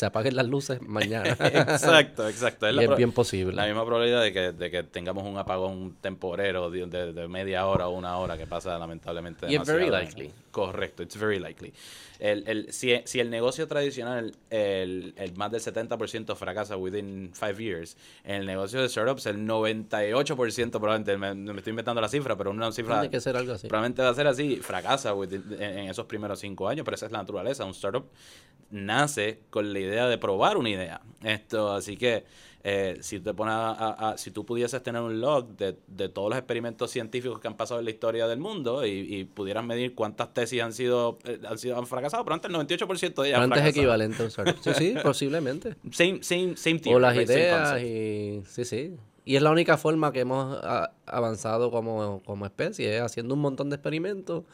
se 0.00 0.06
apaguen 0.06 0.34
las 0.34 0.46
luces 0.46 0.80
mañana. 0.86 1.28
exacto, 1.28 2.26
exacto. 2.26 2.66
Es, 2.66 2.76
es 2.76 2.96
bien 2.96 3.12
posible. 3.12 3.54
La 3.54 3.66
misma 3.66 3.84
probabilidad 3.84 4.22
de 4.22 4.32
que, 4.32 4.52
de 4.52 4.70
que 4.70 4.82
tengamos 4.82 5.24
un 5.24 5.36
apagón 5.36 5.96
temporero 6.00 6.70
de, 6.70 6.86
de, 6.86 7.28
media 7.28 7.66
hora 7.66 7.86
o 7.86 7.90
una 7.90 8.16
hora 8.16 8.38
que 8.38 8.46
pasa 8.46 8.78
lamentablemente. 8.78 9.46
Y 9.50 9.56
es 9.56 9.66
very 9.66 9.90
likely. 9.90 10.30
Correcto, 10.50 11.02
it's 11.02 11.16
very 11.16 11.38
likely. 11.38 11.72
El, 12.18 12.48
el, 12.48 12.72
si, 12.72 12.94
si, 13.04 13.20
el 13.20 13.30
negocio 13.30 13.68
tradicional, 13.68 14.34
el, 14.50 15.14
el 15.16 15.36
más 15.36 15.52
del 15.52 15.60
70% 15.60 16.34
fracasa 16.34 16.76
within 16.76 17.30
five 17.34 17.56
years, 17.62 17.96
en 18.24 18.36
el 18.36 18.46
negocio 18.46 18.80
de 18.80 18.88
startups, 18.88 19.26
el 19.26 19.46
98% 19.46 20.70
probablemente, 20.70 21.16
me, 21.16 21.34
me, 21.34 21.58
estoy 21.58 21.70
inventando 21.70 22.00
la 22.00 22.08
cifra, 22.08 22.36
pero 22.36 22.50
una 22.50 22.72
cifra. 22.72 23.00
Tiene 23.00 23.10
que 23.10 23.20
ser 23.20 23.36
algo 23.36 23.52
así. 23.52 23.68
Probablemente 23.68 24.02
va 24.02 24.08
a 24.08 24.14
ser 24.14 24.26
así, 24.26 24.56
fracasa 24.56 25.10
en, 25.10 25.62
en, 25.62 25.88
esos 25.88 26.06
primeros 26.06 26.40
cinco 26.40 26.68
años, 26.68 26.84
pero 26.84 26.94
esa 26.94 27.06
es 27.06 27.12
la 27.12 27.18
naturaleza. 27.18 27.64
Un 27.64 27.70
startup 27.70 28.06
nace 28.70 29.40
con 29.50 29.72
la 29.72 29.78
idea 29.78 29.89
de 29.90 30.18
probar 30.18 30.56
una 30.56 30.70
idea. 30.70 31.00
Esto, 31.22 31.72
así 31.72 31.96
que 31.96 32.24
eh, 32.62 32.98
si 33.00 33.20
te 33.20 33.32
pones 33.32 33.54
a, 33.56 34.14
si 34.18 34.32
tú 34.32 34.44
pudieses 34.44 34.82
tener 34.82 35.00
un 35.00 35.18
log 35.18 35.56
de, 35.56 35.78
de, 35.86 36.10
todos 36.10 36.28
los 36.28 36.38
experimentos 36.38 36.90
científicos 36.90 37.40
que 37.40 37.48
han 37.48 37.56
pasado 37.56 37.80
en 37.80 37.86
la 37.86 37.90
historia 37.90 38.26
del 38.28 38.38
mundo 38.38 38.84
y, 38.84 39.24
pudieras 39.24 39.64
medir 39.64 39.94
cuántas 39.94 40.34
tesis 40.34 40.60
han 40.60 40.74
sido 40.74 41.18
eh, 41.24 41.40
han 41.48 41.56
sido 41.56 41.78
han 41.78 41.86
fracasado, 41.86 42.22
pero 42.22 42.34
antes 42.34 42.50
el 42.50 42.56
98% 42.56 43.22
de 43.22 43.28
ellas 43.28 43.40
han 43.40 43.48
fracasado. 43.48 43.70
equivalente 43.70 44.30
Sí, 44.30 44.70
sí, 44.76 44.94
posiblemente. 45.02 45.76
Same, 45.90 46.22
same, 46.22 46.54
same 46.56 46.80
O 46.94 46.98
las 46.98 47.16
ideas 47.16 47.82
y... 47.82 48.42
Sí, 48.46 48.64
sí. 48.66 48.96
Y 49.24 49.36
es 49.36 49.42
la 49.42 49.50
única 49.50 49.76
forma 49.76 50.12
que 50.12 50.20
hemos 50.20 50.58
avanzado 51.06 51.70
como, 51.70 52.22
como 52.24 52.46
especie, 52.46 53.00
haciendo 53.00 53.34
un 53.34 53.40
montón 53.40 53.68
de 53.68 53.76
experimentos, 53.76 54.44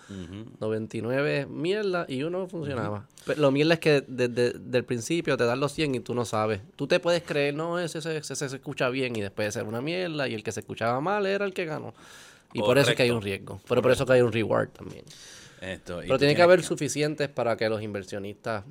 99 0.60 1.46
mierda 1.46 2.04
y 2.08 2.24
uno 2.24 2.48
funcionaba. 2.48 3.06
Pero 3.24 3.40
lo 3.42 3.50
mierda 3.52 3.74
es 3.74 3.80
que 3.80 4.04
desde, 4.06 4.54
el 4.76 4.84
principio 4.84 5.36
te 5.36 5.44
dan 5.44 5.60
los 5.60 5.72
100 5.72 5.94
y 5.94 6.00
tú 6.00 6.14
no 6.14 6.24
sabes. 6.24 6.60
Tú 6.74 6.86
te 6.88 6.98
puedes 6.98 7.22
creer, 7.22 7.54
no, 7.54 7.78
ese, 7.78 7.98
ese, 7.98 8.16
ese 8.16 8.34
se 8.34 8.56
escucha 8.56 8.88
bien 8.88 9.14
y 9.14 9.20
después 9.20 9.46
de 9.46 9.52
ser 9.52 9.64
una 9.64 9.80
mierda 9.80 10.28
y 10.28 10.34
el 10.34 10.42
que 10.42 10.52
se 10.52 10.60
escuchaba 10.60 11.00
mal 11.00 11.26
era 11.26 11.44
el 11.44 11.54
que 11.54 11.64
ganó. 11.64 11.94
Y 12.52 12.60
por 12.60 12.78
eso 12.78 12.90
es 12.90 12.96
que 12.96 13.04
hay 13.04 13.10
un 13.10 13.22
riesgo. 13.22 13.60
Pero 13.68 13.82
por 13.82 13.92
eso 13.92 14.04
que 14.04 14.14
hay 14.14 14.20
un 14.20 14.32
reward 14.32 14.70
también. 14.70 15.04
Pero 15.60 16.18
tiene 16.18 16.34
que 16.34 16.42
haber 16.42 16.62
suficientes 16.62 17.28
para 17.28 17.56
que 17.56 17.68
los 17.68 17.82
inversionistas 17.82 18.64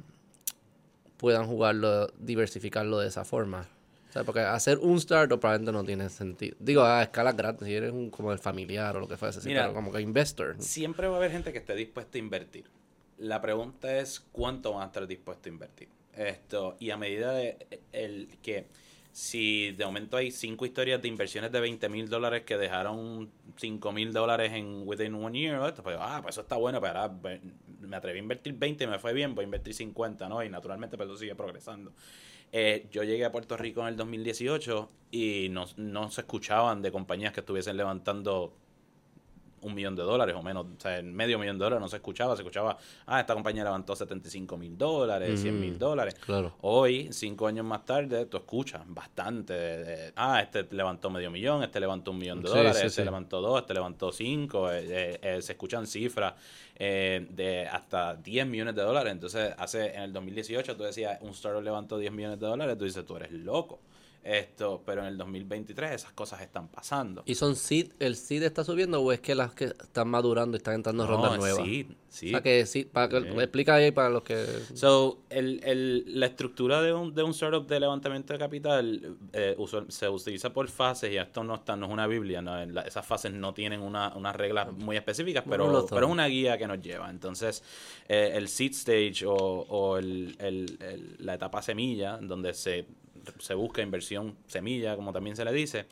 puedan 1.18 1.48
jugarlo, 1.48 2.08
diversificarlo 2.20 3.00
de 3.00 3.08
esa 3.08 3.24
forma 3.24 3.68
porque 4.24 4.40
hacer 4.40 4.78
un 4.80 4.98
startup 4.98 5.40
probablemente 5.40 5.72
no 5.72 5.84
tiene 5.84 6.10
sentido. 6.10 6.56
Digo, 6.60 6.84
a 6.84 7.04
escalas 7.04 7.36
grandes, 7.36 7.68
si 7.68 7.74
eres 7.74 7.92
un, 7.92 8.10
como 8.10 8.32
el 8.32 8.40
familiar 8.40 8.96
o 8.96 9.00
lo 9.00 9.08
que 9.08 9.18
fuese, 9.18 9.42
pero 9.42 9.74
como 9.74 9.92
que 9.92 10.02
investor. 10.02 10.56
Siempre 10.60 11.08
va 11.08 11.16
a 11.16 11.18
haber 11.18 11.32
gente 11.32 11.52
que 11.52 11.60
esté 11.60 11.76
dispuesta 11.76 12.18
a 12.18 12.20
invertir. 12.20 12.66
La 13.18 13.42
pregunta 13.42 13.98
es 13.98 14.20
cuánto 14.32 14.74
van 14.74 14.84
a 14.84 14.86
estar 14.88 15.08
dispuestos 15.08 15.48
a 15.48 15.50
invertir. 15.50 15.90
Esto, 16.16 16.78
y 16.80 16.92
a 16.92 16.98
medida 16.98 17.34
de 17.34 17.58
el 17.92 18.30
que 18.42 18.68
si 19.16 19.72
de 19.72 19.86
momento 19.86 20.18
hay 20.18 20.30
cinco 20.30 20.66
historias 20.66 21.02
de 21.02 21.08
inversiones 21.08 21.50
de 21.50 21.62
20 21.62 21.88
mil 21.88 22.10
dólares 22.10 22.44
que 22.44 22.58
dejaron 22.58 23.32
5 23.56 23.92
mil 23.94 24.12
dólares 24.12 24.52
en 24.52 24.84
within 24.86 25.16
one 25.16 25.40
year, 25.40 25.74
pues, 25.82 25.98
ah, 25.98 26.20
pues 26.22 26.36
eso 26.36 26.42
está 26.42 26.58
bueno, 26.58 26.82
pero 26.82 27.00
ahora 27.00 27.14
me 27.80 27.96
atreví 27.96 28.20
a 28.20 28.22
invertir 28.22 28.54
20 28.56 28.84
y 28.84 28.88
me 28.88 29.00
fue 29.00 29.14
bien, 29.14 29.34
voy 29.34 29.44
a 29.44 29.46
invertir 29.46 29.74
50, 29.74 30.28
¿no? 30.28 30.44
Y 30.44 30.50
naturalmente 30.50 30.98
pues 30.98 31.08
eso 31.08 31.18
sigue 31.18 31.34
progresando. 31.34 31.94
Eh, 32.52 32.88
yo 32.92 33.04
llegué 33.04 33.26
a 33.26 33.32
Puerto 33.32 33.58
Rico 33.58 33.82
en 33.82 33.88
el 33.88 33.98
2018 33.98 34.90
y 35.12 35.50
no, 35.50 35.66
no 35.78 36.10
se 36.10 36.22
escuchaban 36.22 36.82
de 36.82 36.92
compañías 36.92 37.34
que 37.34 37.42
estuviesen 37.42 37.78
levantando 37.78 38.54
un 39.66 39.74
millón 39.74 39.96
de 39.96 40.04
dólares 40.04 40.36
o 40.36 40.44
menos, 40.44 40.66
o 40.66 40.80
sea, 40.80 41.00
en 41.00 41.14
medio 41.14 41.40
millón 41.40 41.58
de 41.58 41.64
dólares 41.64 41.82
no 41.82 41.88
se 41.88 41.98
escuchaba, 41.98 42.36
se 42.36 42.44
escuchaba, 42.44 42.78
ah, 43.08 43.20
esta 43.20 43.34
compañía 43.34 43.64
levantó 43.64 43.96
75 43.96 44.58
mil 44.58 44.78
dólares, 44.78 45.42
100 45.42 45.60
mil 45.60 45.78
dólares. 45.80 46.16
Claro. 46.16 46.54
Hoy, 46.62 47.10
cinco 47.12 47.48
años 47.48 47.66
más 47.66 47.84
tarde, 47.84 48.28
tú 48.28 48.38
escuchas 48.38 48.84
bastante, 48.86 50.14
ah, 50.16 50.40
este 50.42 50.68
levantó 50.72 51.10
medio 51.10 51.32
millón, 51.32 51.64
este 51.64 51.80
levantó 51.80 52.12
un 52.12 52.20
millón 52.20 52.42
de 52.42 52.50
dólares, 52.50 52.84
este 52.84 53.04
levantó 53.04 53.42
dos, 53.42 53.62
este 53.62 53.74
levantó 53.74 54.12
cinco, 54.12 54.72
eh, 54.72 55.20
eh, 55.22 55.42
se 55.42 55.54
escuchan 55.54 55.88
cifras 55.88 56.36
de 56.78 57.70
hasta 57.72 58.16
10 58.16 58.48
millones 58.48 58.76
de 58.76 58.82
dólares. 58.82 59.14
Entonces, 59.14 59.54
hace 59.58 59.96
en 59.96 60.04
el 60.04 60.14
2018 60.14 60.76
tú 60.76 60.84
decías, 60.84 61.18
un 61.22 61.30
startup 61.30 61.64
levantó 61.64 61.98
10 61.98 62.12
millones 62.12 62.40
de 62.40 62.46
dólares, 62.46 62.78
tú 62.78 62.86
dices, 62.86 63.06
tú 63.06 63.16
eres 63.16 63.32
loco. 63.32 63.80
Esto, 64.26 64.82
pero 64.84 65.02
en 65.02 65.08
el 65.10 65.18
2023 65.20 65.92
esas 65.92 66.12
cosas 66.14 66.42
están 66.42 66.68
pasando. 66.68 67.22
¿Y 67.28 67.36
son 67.36 67.56
seed, 67.56 67.92
el 68.00 68.16
seed 68.16 68.42
está 68.42 68.64
subiendo 68.64 69.00
o 69.00 69.12
es 69.12 69.20
que 69.20 69.36
las 69.36 69.54
que 69.54 69.66
están 69.66 70.10
madurando 70.10 70.58
y 70.58 70.58
están 70.58 70.74
entrando 70.74 71.04
en 71.04 71.10
rondas 71.10 71.38
nuevas? 71.38 71.64
Seed, 71.64 71.86
sí. 72.10 72.28
O 72.30 72.32
sea 72.32 72.42
que 72.42 72.66
sí, 72.66 72.86
para 72.86 73.08
que, 73.08 73.18
explica 73.18 73.76
ahí 73.76 73.92
para 73.92 74.10
los 74.10 74.24
que... 74.24 74.44
So, 74.74 75.20
el, 75.30 75.62
el, 75.64 76.20
la 76.20 76.26
estructura 76.26 76.82
de 76.82 76.92
un, 76.92 77.14
de 77.14 77.22
un 77.22 77.32
startup 77.32 77.68
de 77.68 77.80
levantamiento 77.80 78.34
de 78.34 78.40
capital 78.40 79.16
eh, 79.32 79.56
se 79.90 80.10
utiliza 80.10 80.52
por 80.52 80.70
fases 80.70 81.12
y 81.12 81.18
esto 81.18 81.44
no 81.44 81.54
está, 81.54 81.76
no 81.76 81.86
es 81.86 81.92
una 81.92 82.08
biblia, 82.08 82.42
¿no? 82.42 82.60
esas 82.82 83.06
fases 83.06 83.32
no 83.32 83.54
tienen 83.54 83.80
una, 83.80 84.12
unas 84.16 84.36
reglas 84.36 84.74
muy 84.74 84.98
específicas, 84.98 85.44
pero, 85.48 85.86
pero 85.88 86.08
es 86.08 86.12
una 86.12 86.26
guía 86.26 86.58
que 86.58 86.66
nos 86.66 86.82
lleva. 86.82 87.12
Entonces, 87.12 87.64
eh, 88.08 88.32
el 88.34 88.48
seed 88.48 88.72
stage 88.72 89.24
o, 89.28 89.36
o 89.36 90.00
el, 90.00 90.36
el, 90.40 91.16
la 91.20 91.36
etapa 91.36 91.62
semilla, 91.62 92.18
donde 92.18 92.56
se 92.56 92.88
se 93.40 93.54
busca 93.54 93.82
inversión 93.82 94.36
semilla, 94.48 94.96
como 94.96 95.14
también 95.14 95.36
se 95.36 95.46
le 95.46 95.54
dice, 95.54 95.86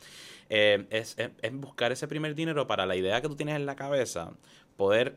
eh, 0.48 0.86
es, 0.90 1.18
es, 1.18 1.30
es 1.40 1.54
buscar 1.54 1.92
ese 1.92 2.08
primer 2.08 2.34
dinero 2.34 2.66
para 2.66 2.86
la 2.86 2.96
idea 2.96 3.20
que 3.20 3.28
tú 3.28 3.36
tienes 3.36 3.56
en 3.56 3.66
la 3.66 3.76
cabeza, 3.76 4.32
poder 4.76 5.16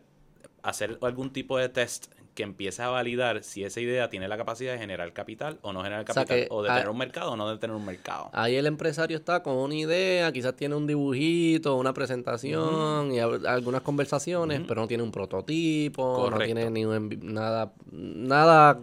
hacer 0.64 0.98
algún 1.02 1.32
tipo 1.32 1.58
de 1.58 1.70
test 1.70 2.08
que 2.38 2.44
empiece 2.44 2.84
a 2.84 2.90
validar 2.90 3.44
si 3.44 3.64
esa 3.64 3.82
idea 3.82 4.12
tiene 4.12 4.28
la 4.28 4.38
capacidad 4.38 4.74
de 4.74 4.78
generar 4.78 5.12
capital 5.12 5.58
o 5.64 5.74
no 5.74 5.82
generar 5.82 6.06
capital, 6.06 6.46
o, 6.52 6.62
de 6.62 6.70
tener 6.70 6.88
un 6.88 6.98
mercado 6.98 7.32
o 7.32 7.36
no 7.36 7.50
de 7.50 7.58
tener 7.58 7.76
un 7.76 7.84
mercado. 7.84 8.30
Ahí 8.32 8.56
el 8.56 8.68
empresario 8.68 9.18
está 9.18 9.42
con 9.42 9.56
una 9.56 9.74
idea, 9.74 10.32
quizás 10.32 10.56
tiene 10.56 10.76
un 10.76 10.86
dibujito, 10.86 11.76
una 11.76 11.94
presentación 11.96 13.12
y 13.12 13.20
algunas 13.20 13.82
conversaciones, 13.82 14.62
pero 14.68 14.82
no 14.82 14.88
tiene 14.88 15.02
un 15.02 15.12
prototipo, 15.12 16.30
no 16.30 16.38
tiene 16.38 16.70
ni 16.70 16.86
nada, 16.86 17.74
nada 17.92 18.80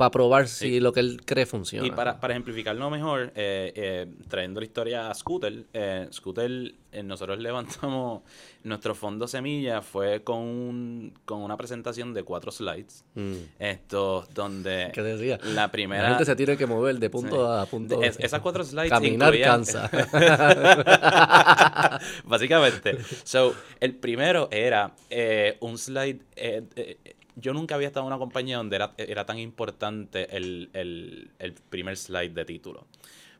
para 0.00 0.10
probar 0.10 0.48
si 0.48 0.80
lo 0.80 0.94
que 0.94 1.00
él 1.00 1.20
cree 1.26 1.44
funciona. 1.44 1.86
Y 1.86 1.90
para, 1.90 2.18
para 2.18 2.32
ejemplificarlo 2.32 2.88
mejor, 2.88 3.32
eh, 3.34 3.70
eh, 3.76 4.06
trayendo 4.28 4.60
la 4.60 4.64
historia 4.64 5.10
a 5.10 5.14
Scooter, 5.14 5.66
eh, 5.74 6.08
Scooter, 6.10 6.72
nosotros 7.04 7.38
levantamos 7.42 8.22
nuestro 8.64 8.94
fondo 8.94 9.28
semilla, 9.28 9.82
fue 9.82 10.24
con, 10.24 11.12
con 11.26 11.42
una 11.42 11.58
presentación 11.58 12.14
de 12.14 12.22
cuatro 12.22 12.50
slides. 12.50 13.04
Mm. 13.14 13.34
Esto, 13.58 14.26
donde 14.32 14.90
¿Qué 14.94 15.02
decía? 15.02 15.38
la 15.44 15.70
primera... 15.70 16.04
La 16.04 16.08
gente 16.08 16.24
se 16.24 16.34
tiene 16.34 16.56
que 16.56 16.66
mover 16.66 16.98
de 16.98 17.10
punto 17.10 17.46
A 17.46 17.60
a 17.60 17.66
punto 17.66 17.98
B. 17.98 18.06
esas 18.06 18.40
cuatro 18.40 18.64
slides 18.64 18.88
Caminar 18.88 19.38
cansa. 19.38 19.90
Básicamente. 22.24 22.96
So, 23.22 23.54
el 23.80 23.96
primero 23.96 24.48
era 24.50 24.94
un 25.60 25.76
slide 25.76 26.22
yo 27.36 27.52
nunca 27.52 27.74
había 27.74 27.88
estado 27.88 28.04
en 28.04 28.08
una 28.08 28.18
compañía 28.18 28.56
donde 28.56 28.76
era, 28.76 28.92
era 28.96 29.26
tan 29.26 29.38
importante 29.38 30.36
el, 30.36 30.70
el, 30.72 31.30
el, 31.38 31.52
primer 31.52 31.96
slide 31.96 32.32
de 32.32 32.44
título. 32.44 32.86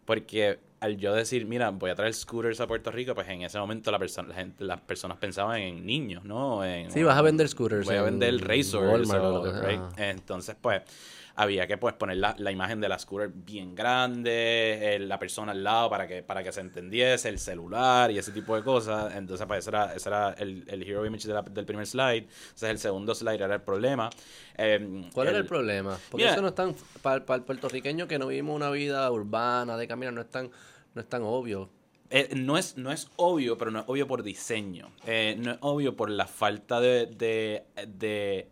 Porque 0.05 0.59
al 0.81 0.97
yo 0.97 1.15
decir, 1.15 1.47
mira, 1.47 1.71
voy 1.71 1.91
a 1.91 1.95
traer 1.95 2.15
scooters 2.15 2.61
a 2.61 2.67
Puerto 2.67 2.91
Rico, 2.91 3.15
pues 3.15 3.29
en 3.29 3.43
ese 3.43 3.59
momento 3.59 3.91
la 3.91 3.99
persona, 3.99 4.29
la 4.29 4.35
gente, 4.35 4.65
las 4.65 4.81
personas 4.81 5.19
pensaban 5.19 5.61
en 5.61 5.87
niños, 5.87 6.25
¿no? 6.25 6.65
En, 6.65 6.91
sí, 6.91 7.03
vas 7.03 7.17
a 7.17 7.23
vender 7.23 7.49
scooters. 7.49 7.87
Voy 7.87 7.97
a 7.97 8.03
vender 8.03 8.41
racers. 8.41 9.09
Entonces, 9.97 10.57
pues 10.61 10.83
había 11.37 11.67
que 11.67 11.79
pues 11.79 11.95
poner 11.95 12.19
la, 12.19 12.35
la 12.39 12.51
imagen 12.51 12.81
de 12.81 12.89
la 12.89 12.99
scooter 12.99 13.31
bien 13.33 13.75
grande, 13.75 14.99
la 15.01 15.19
persona 15.19 15.53
al 15.53 15.63
lado 15.63 15.91
para 15.91 16.07
que, 16.07 16.23
para 16.23 16.43
que 16.43 16.53
se 16.53 16.61
entendiese, 16.61 17.29
el 17.29 17.39
celular 17.39 18.11
y 18.11 18.19
ese 18.19 18.33
tipo 18.33 18.57
de 18.57 18.63
cosas. 18.63 19.15
Entonces, 19.15 19.47
pues 19.47 19.61
ese 19.61 19.71
era, 19.71 19.95
ese 19.95 20.09
era 20.09 20.33
el, 20.33 20.65
el 20.67 20.83
hero 20.83 21.05
image 21.07 21.29
del 21.29 21.65
primer 21.67 21.87
slide. 21.87 22.27
Entonces, 22.29 22.71
el 22.71 22.79
segundo 22.79 23.15
slide 23.15 23.43
era 23.43 23.55
el 23.55 23.63
problema. 23.63 24.11
Em, 24.57 25.11
¿Cuál 25.11 25.29
era 25.29 25.39
el 25.39 25.47
problema? 25.47 25.99
Porque 26.11 26.29
eso 26.29 26.43
no 26.43 26.49
es 26.49 26.55
tan, 26.55 26.75
para, 27.03 27.17
el 27.17 27.43
puertorriqueño 27.43 28.07
que 28.07 28.19
no 28.19 28.27
vivimos 28.27 28.57
una 28.57 28.71
vida 28.71 29.11
urbana, 29.11 29.77
de 29.77 29.87
caminar, 29.87 30.13
no 30.13 30.21
es 30.21 30.31
tan, 30.31 30.51
no 30.95 31.01
es 31.01 31.09
tan 31.09 31.23
obvio. 31.23 31.71
Eh, 32.11 32.31
no, 32.35 32.59
es, 32.59 32.77
no 32.77 32.91
es 32.91 33.09
obvio, 33.17 33.57
pero 33.57 33.71
no 33.71 33.81
es 33.81 33.85
obvio 33.87 34.07
por 34.09 34.25
diseño. 34.25 34.91
Eh, 35.07 35.37
no 35.39 35.53
es 35.53 35.59
obvio 35.61 35.95
por 35.95 36.11
la 36.11 36.27
falta 36.27 36.81
de, 36.81 37.07
de, 37.07 37.65
de 37.87 38.49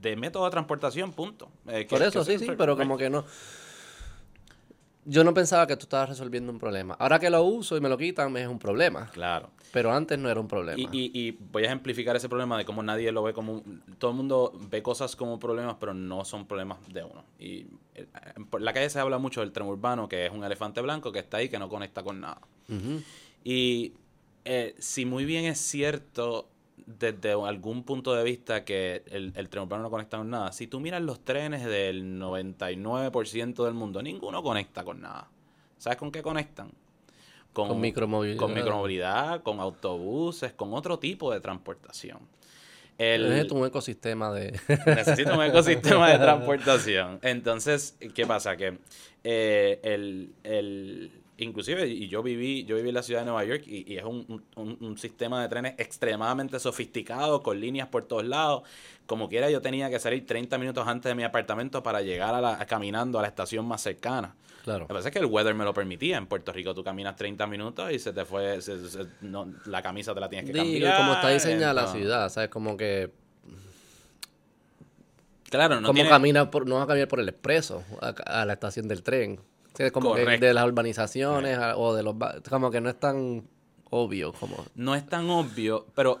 de 0.00 0.16
método 0.16 0.44
de 0.44 0.50
transportación, 0.50 1.12
punto. 1.12 1.48
Eh, 1.66 1.86
Por 1.88 2.02
eso, 2.02 2.24
sí, 2.24 2.38
sí, 2.38 2.48
pero 2.56 2.76
como 2.76 2.96
que 2.96 3.10
no. 3.10 3.24
Yo 5.04 5.24
no 5.24 5.32
pensaba 5.32 5.66
que 5.66 5.74
tú 5.76 5.84
estabas 5.84 6.10
resolviendo 6.10 6.52
un 6.52 6.58
problema. 6.58 6.94
Ahora 6.98 7.18
que 7.18 7.30
lo 7.30 7.42
uso 7.42 7.78
y 7.78 7.80
me 7.80 7.88
lo 7.88 7.96
quitan, 7.96 8.36
es 8.36 8.46
un 8.46 8.58
problema. 8.58 9.06
Claro. 9.12 9.50
Pero 9.72 9.90
antes 9.90 10.18
no 10.18 10.28
era 10.28 10.38
un 10.38 10.48
problema. 10.48 10.78
Y, 10.78 10.88
y, 10.92 11.30
voy 11.30 11.62
a 11.62 11.66
ejemplificar 11.66 12.14
ese 12.14 12.28
problema 12.28 12.58
de 12.58 12.66
cómo 12.66 12.82
nadie 12.82 13.10
lo 13.10 13.22
ve 13.22 13.32
como... 13.32 13.62
todo 13.98 14.10
el 14.10 14.16
mundo 14.18 14.52
ve 14.68 14.82
cosas 14.82 15.16
como 15.16 15.38
problemas, 15.38 15.76
pero 15.80 15.94
no 15.94 16.26
son 16.26 16.46
problemas 16.46 16.78
de 16.92 17.04
uno. 17.04 17.24
Y 17.38 17.66
eh, 17.94 18.06
en 18.36 18.64
la 18.64 18.72
calle 18.74 18.90
se 18.90 19.00
habla 19.00 19.16
mucho 19.16 19.40
del 19.40 19.50
tren 19.50 19.66
urbano, 19.66 20.10
que 20.10 20.26
es 20.26 20.32
un 20.32 20.44
elefante 20.44 20.82
blanco 20.82 21.10
que 21.10 21.20
está 21.20 21.38
ahí, 21.38 21.48
que 21.48 21.58
no 21.58 21.70
conecta 21.70 22.02
con 22.02 22.20
nada. 22.20 22.40
Y 23.44 23.94
eh, 24.44 24.74
si 24.78 25.06
muy 25.06 25.24
bien 25.24 25.46
es 25.46 25.58
cierto 25.58 26.50
desde 26.98 27.32
algún 27.32 27.82
punto 27.82 28.14
de 28.14 28.24
vista 28.24 28.64
que 28.64 29.02
el, 29.10 29.32
el 29.36 29.48
tren 29.50 29.64
urbano 29.64 29.82
no 29.82 29.90
conecta 29.90 30.16
con 30.16 30.30
nada. 30.30 30.52
Si 30.52 30.66
tú 30.66 30.80
miras 30.80 31.02
los 31.02 31.22
trenes 31.22 31.64
del 31.64 32.18
99% 32.18 33.64
del 33.64 33.74
mundo, 33.74 34.02
ninguno 34.02 34.42
conecta 34.42 34.84
con 34.84 35.02
nada. 35.02 35.28
¿Sabes 35.76 35.98
con 35.98 36.10
qué 36.10 36.22
conectan? 36.22 36.70
Con, 37.52 37.80
micromovilidad. 37.80 38.38
Con 38.38 38.54
micromovilidad, 38.54 39.42
con 39.42 39.60
autobuses, 39.60 40.52
con 40.52 40.72
otro 40.72 40.98
tipo 40.98 41.32
de 41.32 41.40
transportación. 41.40 42.20
El, 42.96 43.28
necesito 43.28 43.54
un 43.54 43.66
ecosistema 43.66 44.32
de... 44.32 44.58
necesito 44.86 45.34
un 45.34 45.44
ecosistema 45.44 46.10
de 46.10 46.18
transportación. 46.24 47.18
Entonces, 47.22 47.96
¿qué 48.14 48.26
pasa? 48.26 48.56
Que 48.56 48.78
eh, 49.24 49.80
el, 49.82 50.32
el, 50.42 51.17
inclusive, 51.38 51.86
y 51.86 52.08
yo 52.08 52.22
viví, 52.22 52.64
yo 52.64 52.76
viví 52.76 52.88
en 52.88 52.94
la 52.94 53.02
ciudad 53.02 53.20
de 53.20 53.26
Nueva 53.26 53.44
York 53.44 53.62
y, 53.66 53.96
es 53.96 54.04
un, 54.04 54.44
un, 54.56 54.98
sistema 54.98 55.40
de 55.40 55.48
trenes 55.48 55.74
extremadamente 55.78 56.58
sofisticado, 56.58 57.42
con 57.42 57.60
líneas 57.60 57.88
por 57.88 58.06
todos 58.06 58.24
lados. 58.24 58.62
Como 59.06 59.28
quiera, 59.28 59.48
yo 59.48 59.62
tenía 59.62 59.88
que 59.88 59.98
salir 59.98 60.26
30 60.26 60.58
minutos 60.58 60.86
antes 60.86 61.08
de 61.08 61.14
mi 61.14 61.22
apartamento 61.22 61.82
para 61.82 62.02
llegar 62.02 62.34
a 62.34 62.40
la, 62.40 62.66
caminando 62.66 63.18
a 63.18 63.22
la 63.22 63.28
estación 63.28 63.66
más 63.66 63.80
cercana. 63.82 64.34
Claro. 64.64 64.80
Lo 64.80 64.88
que 64.88 64.94
pasa 64.94 65.08
es 65.08 65.12
que 65.12 65.20
el 65.20 65.26
weather 65.26 65.54
me 65.54 65.64
lo 65.64 65.72
permitía. 65.72 66.18
En 66.18 66.26
Puerto 66.26 66.52
Rico 66.52 66.74
tú 66.74 66.82
caminas 66.82 67.16
30 67.16 67.46
minutos 67.46 67.90
y 67.92 67.98
se 67.98 68.12
te 68.12 68.24
fue, 68.24 68.58
la 69.66 69.82
camisa 69.82 70.12
te 70.14 70.20
la 70.20 70.28
tienes 70.28 70.50
que 70.50 70.56
cambiar. 70.56 70.96
como 70.98 71.12
está 71.14 71.30
diseñada 71.30 71.72
la 71.72 71.86
ciudad, 71.86 72.28
¿sabes? 72.28 72.50
Como 72.50 72.76
que... 72.76 73.10
Claro, 75.48 75.80
no 75.80 75.94
tiene... 75.94 76.10
camina 76.10 76.50
por, 76.50 76.66
no 76.66 76.74
vas 76.74 76.84
a 76.84 76.88
caminar 76.88 77.08
por 77.08 77.20
el 77.20 77.28
expreso 77.28 77.82
a 78.00 78.44
la 78.44 78.52
estación 78.52 78.86
del 78.88 79.02
tren 79.02 79.40
como 79.92 80.14
de 80.14 80.54
las 80.54 80.64
urbanizaciones 80.66 81.58
o 81.76 81.94
de 81.94 82.02
los... 82.02 82.14
Como 82.48 82.70
que 82.70 82.80
no 82.80 82.88
es 82.88 82.98
tan 82.98 83.48
obvio 83.90 84.32
como... 84.32 84.64
No 84.74 84.94
es 84.94 85.06
tan 85.06 85.30
obvio, 85.30 85.86
pero 85.94 86.20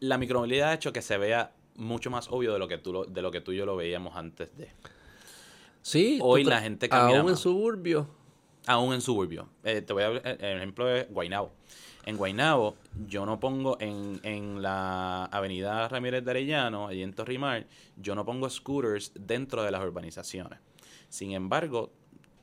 la 0.00 0.18
micromovilidad 0.18 0.70
ha 0.70 0.74
hecho 0.74 0.92
que 0.92 1.02
se 1.02 1.18
vea 1.18 1.52
mucho 1.76 2.10
más 2.10 2.28
obvio 2.30 2.52
de 2.52 2.58
lo 2.58 2.68
que 2.68 2.78
tú, 2.78 3.06
de 3.08 3.22
lo 3.22 3.30
que 3.30 3.40
tú 3.40 3.52
y 3.52 3.56
yo 3.56 3.66
lo 3.66 3.76
veíamos 3.76 4.16
antes 4.16 4.56
de... 4.56 4.70
Sí. 5.82 6.18
Hoy 6.22 6.44
la 6.44 6.60
gente 6.60 6.88
camina 6.88 7.20
Aún 7.20 7.30
en 7.30 7.36
suburbio. 7.36 8.08
Aún 8.66 8.94
en 8.94 9.02
suburbio. 9.02 9.48
Eh, 9.64 9.82
te 9.82 9.92
voy 9.92 10.02
a 10.02 10.06
hablar, 10.06 10.26
el 10.26 10.56
ejemplo 10.56 10.86
de 10.86 11.04
Guaynabo. 11.10 11.52
En 12.06 12.16
Guaynabo, 12.16 12.76
yo 13.06 13.26
no 13.26 13.40
pongo 13.40 13.76
en, 13.80 14.20
en 14.22 14.62
la 14.62 15.24
avenida 15.26 15.88
Ramírez 15.88 16.24
de 16.24 16.30
Arellano, 16.30 16.88
allí 16.88 17.02
en 17.02 17.12
Torrimar, 17.12 17.66
yo 17.96 18.14
no 18.14 18.24
pongo 18.24 18.48
scooters 18.48 19.12
dentro 19.14 19.62
de 19.62 19.70
las 19.70 19.82
urbanizaciones. 19.82 20.58
Sin 21.08 21.32
embargo, 21.32 21.92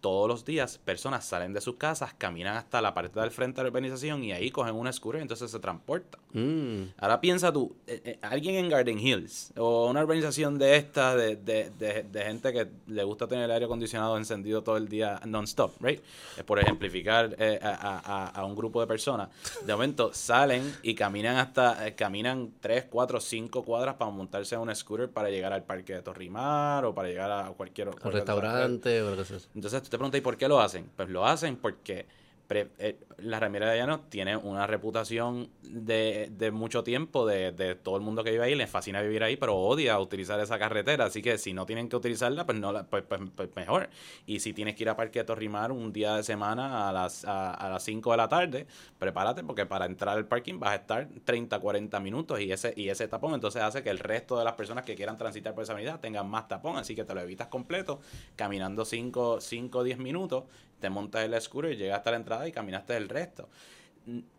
todos 0.01 0.27
los 0.27 0.45
días 0.45 0.77
personas 0.79 1.25
salen 1.25 1.53
de 1.53 1.61
sus 1.61 1.75
casas, 1.75 2.13
caminan 2.15 2.57
hasta 2.57 2.81
la 2.81 2.93
parte 2.93 3.19
del 3.19 3.31
frente 3.31 3.61
de 3.61 3.63
la 3.63 3.69
urbanización 3.69 4.23
y 4.23 4.33
ahí 4.33 4.51
cogen 4.51 4.75
una 4.75 4.91
scooter 4.91 5.19
y 5.19 5.23
entonces 5.23 5.51
se 5.51 5.59
transportan. 5.59 6.20
Mm. 6.33 6.93
Ahora 6.97 7.19
piensa 7.19 7.51
tú, 7.51 7.75
eh, 7.87 8.01
eh, 8.05 8.19
alguien 8.21 8.55
en 8.55 8.69
Garden 8.69 8.99
Hills 8.99 9.51
o 9.57 9.89
una 9.89 10.01
urbanización 10.01 10.57
de 10.57 10.75
esta, 10.75 11.15
de, 11.15 11.35
de, 11.35 11.69
de, 11.69 12.23
gente 12.23 12.53
que 12.53 12.67
le 12.87 13.03
gusta 13.03 13.27
tener 13.27 13.45
el 13.45 13.51
aire 13.51 13.65
acondicionado 13.65 14.17
encendido 14.17 14.63
todo 14.63 14.77
el 14.77 14.87
día 14.87 15.19
non-stop, 15.25 15.81
right? 15.81 16.01
Por 16.45 16.59
ejemplificar 16.59 17.35
eh, 17.37 17.59
a, 17.61 18.31
a, 18.33 18.45
un 18.45 18.55
grupo 18.55 18.79
de 18.79 18.87
personas. 18.87 19.29
De 19.65 19.73
momento 19.73 20.11
salen 20.13 20.73
y 20.83 20.95
caminan 20.95 21.37
hasta, 21.37 21.93
caminan 21.95 22.53
3, 22.59 22.85
4, 22.89 23.19
5 23.19 23.63
cuadras 23.63 23.95
para 23.95 24.11
montarse 24.11 24.55
en 24.55 24.61
una 24.61 24.75
scooter 24.75 25.09
para 25.09 25.29
llegar 25.29 25.53
al 25.53 25.63
parque 25.63 25.93
de 25.93 26.01
Torrimar 26.01 26.85
o 26.85 26.93
para 26.93 27.09
llegar 27.09 27.31
a 27.31 27.49
cualquier, 27.51 27.89
otro 27.89 28.11
restaurante 28.11 29.01
o 29.01 29.13
Entonces 29.55 29.83
te 29.83 29.89
preguntas, 29.89 30.17
¿y 30.17 30.21
por 30.21 30.37
qué 30.37 30.47
lo 30.47 30.59
hacen? 30.59 30.89
Pues 30.95 31.09
lo 31.09 31.25
hacen 31.25 31.57
porque 31.57 32.05
eh, 32.53 32.97
la 33.23 33.39
Ramírez 33.39 33.69
de 33.69 33.77
Llano 33.77 34.01
tiene 34.09 34.35
una 34.35 34.67
reputación 34.67 35.49
de, 35.61 36.29
de 36.31 36.51
mucho 36.51 36.83
tiempo 36.83 37.25
de, 37.25 37.51
de, 37.51 37.75
todo 37.75 37.95
el 37.95 38.01
mundo 38.01 38.23
que 38.23 38.31
vive 38.31 38.43
ahí, 38.43 38.55
les 38.55 38.69
fascina 38.69 39.01
vivir 39.01 39.23
ahí, 39.23 39.37
pero 39.37 39.55
odia 39.55 39.99
utilizar 39.99 40.39
esa 40.39 40.57
carretera, 40.59 41.05
así 41.05 41.21
que 41.21 41.37
si 41.37 41.53
no 41.53 41.65
tienen 41.65 41.89
que 41.89 41.95
utilizarla, 41.95 42.45
pues 42.45 42.59
no 42.59 42.85
pues, 42.87 43.03
pues, 43.03 43.21
pues, 43.35 43.49
mejor. 43.55 43.89
Y 44.25 44.39
si 44.39 44.53
tienes 44.53 44.75
que 44.75 44.83
ir 44.83 44.89
a 44.89 44.95
Parque 44.95 45.23
Torrimar 45.23 45.71
un 45.71 45.93
día 45.93 46.15
de 46.15 46.23
semana 46.23 46.89
a 46.89 46.93
las, 46.93 47.25
a, 47.25 47.69
las 47.69 47.83
5 47.83 48.11
de 48.11 48.17
la 48.17 48.27
tarde, 48.27 48.67
prepárate 48.99 49.43
porque 49.43 49.65
para 49.65 49.85
entrar 49.85 50.17
al 50.17 50.27
parking 50.27 50.59
vas 50.59 50.71
a 50.71 50.75
estar 50.75 51.07
30, 51.23 51.59
40 51.59 51.99
minutos 51.99 52.39
y 52.39 52.51
ese, 52.51 52.73
y 52.75 52.89
ese 52.89 53.07
tapón 53.07 53.33
entonces 53.33 53.61
hace 53.61 53.83
que 53.83 53.89
el 53.89 53.99
resto 53.99 54.37
de 54.37 54.45
las 54.45 54.53
personas 54.53 54.85
que 54.85 54.95
quieran 54.95 55.17
transitar 55.17 55.53
por 55.53 55.63
esa 55.63 55.73
avenida 55.73 55.99
tengan 55.99 56.29
más 56.29 56.47
tapón, 56.47 56.77
así 56.77 56.95
que 56.95 57.03
te 57.03 57.13
lo 57.13 57.21
evitas 57.21 57.47
completo, 57.47 57.99
caminando 58.35 58.85
5 58.85 59.39
o 59.73 59.83
10 59.83 59.97
minutos 59.99 60.43
te 60.81 60.89
montas 60.89 61.23
el 61.23 61.39
scooter, 61.39 61.77
llegas 61.77 61.99
hasta 61.99 62.11
la 62.11 62.17
entrada 62.17 62.47
y 62.47 62.51
caminaste 62.51 62.97
el 62.97 63.07
resto. 63.11 63.49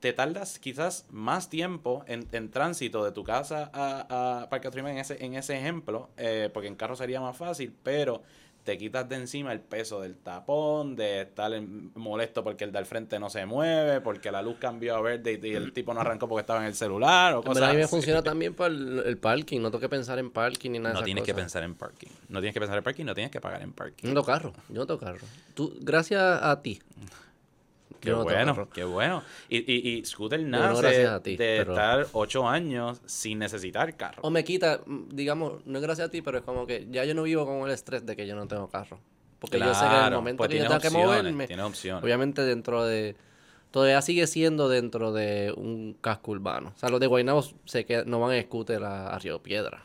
te 0.00 0.12
tardas 0.12 0.58
quizás 0.58 1.06
más 1.11 1.48
tiempo 1.48 2.04
en, 2.06 2.26
en 2.32 2.50
tránsito 2.50 3.04
de 3.04 3.12
tu 3.12 3.24
casa 3.24 3.70
a, 3.72 4.42
a 4.42 4.48
Parque 4.50 4.68
Atrima 4.68 4.90
en 4.90 4.98
ese, 4.98 5.24
en 5.24 5.35
ese 5.35 5.56
ejemplo, 5.56 6.11
eh, 6.16 6.50
porque 6.52 6.68
en 6.68 6.74
carro 6.74 6.96
sería 6.96 7.20
más 7.20 7.37
fácil, 7.37 7.72
pero 7.82 8.22
te 8.64 8.78
quitas 8.78 9.08
de 9.08 9.16
encima 9.16 9.52
el 9.52 9.61
peso 9.61 10.00
del 10.00 10.16
tapón, 10.16 10.94
de 10.94 11.22
estar 11.22 11.50
molesto 11.94 12.44
porque 12.44 12.64
el 12.64 12.72
del 12.72 12.87
frente 12.87 13.18
no 13.18 13.28
se 13.28 13.44
mueve, 13.44 14.00
porque 14.00 14.30
la 14.30 14.40
luz 14.40 14.56
cambió 14.58 14.96
a 14.96 15.00
verde 15.00 15.40
y, 15.42 15.54
el 15.54 15.72
tipo 15.72 15.92
no 15.92 16.00
arrancó 16.00 16.28
porque 16.28 16.42
estaba 16.42 16.61
en 16.61 16.66
el 16.66 16.74
celular 16.74 17.35
o 17.35 17.42
cosas 17.42 17.62
a 17.64 17.72
mí 17.72 17.78
me 17.78 17.88
funciona 17.88 18.22
también 18.22 18.54
para 18.54 18.72
el, 18.72 19.18
parking, 19.18 19.61
no 19.61 19.70
tengo 19.70 19.80
que 19.80 19.88
pensar 19.88 20.18
en 20.18 20.30
parking 20.30 20.70
ni 20.70 20.78
nada 20.78 20.94
No 20.94 21.02
tienes 21.02 21.24
que 21.24 21.35
pensar 21.35 21.62
en 21.64 21.74
parking. 21.74 22.08
No 22.28 22.40
tienes 22.40 22.54
que 22.54 22.61
pensar 22.61 22.78
en 22.78 22.85
parking, 22.85 23.04
no 23.04 23.14
tienes 23.14 23.30
que 23.30 23.40
pagar 23.40 23.62
en 23.62 23.72
parking. 23.72 24.12
No 24.12 24.22
carro, 24.22 24.52
yo 24.68 24.80
no 24.80 24.87
tengo 24.87 25.00
carro. 25.00 25.26
Tú, 25.54 25.76
gracias 25.80 26.22
a 26.42 26.62
ti. 26.62 26.80
Qué 28.02 28.12
bueno, 28.12 28.68
qué 28.74 28.84
bueno. 28.84 29.22
Y, 29.48 29.58
y, 29.58 29.98
y 29.98 30.04
Scooter 30.04 30.40
nace 30.42 31.08
de 31.20 31.60
estar 31.60 32.06
ocho 32.12 32.48
años 32.48 33.00
sin 33.06 33.38
necesitar 33.38 33.96
carro. 33.96 34.20
O 34.22 34.30
me 34.30 34.42
quita, 34.42 34.80
digamos, 35.10 35.64
no 35.64 35.78
es 35.78 35.82
gracias 35.82 36.08
a 36.08 36.10
ti, 36.10 36.20
pero 36.20 36.38
es 36.38 36.44
como 36.44 36.66
que 36.66 36.88
ya 36.90 37.04
yo 37.04 37.14
no 37.14 37.22
vivo 37.22 37.46
con 37.46 37.66
el 37.66 37.70
estrés 37.72 38.04
de 38.04 38.16
que 38.16 38.26
yo 38.26 38.34
no 38.34 38.46
tengo 38.48 38.68
carro. 38.68 38.98
Porque 39.38 39.58
yo 39.58 39.72
sé 39.74 39.86
que 39.88 39.96
en 39.96 40.04
el 40.04 40.12
momento 40.12 40.38
pues 40.38 40.50
que 40.50 40.58
yo 40.58 40.68
tengo 40.68 40.80
que 40.80 40.90
moverme, 40.90 41.48
obviamente 42.00 42.42
dentro 42.42 42.84
de... 42.84 43.16
Todavía 43.70 44.02
sigue 44.02 44.26
siendo 44.26 44.68
dentro 44.68 45.12
de 45.12 45.54
un 45.56 45.96
casco 46.00 46.32
urbano. 46.32 46.72
O 46.76 46.78
sea, 46.78 46.90
los 46.90 47.00
de 47.00 47.06
Guaynabo 47.06 47.42
sé 47.64 47.86
que 47.86 48.04
no 48.04 48.20
van 48.20 48.34
en 48.34 48.42
scooter 48.44 48.84
a 48.84 49.18
Río 49.18 49.42
Piedra. 49.42 49.82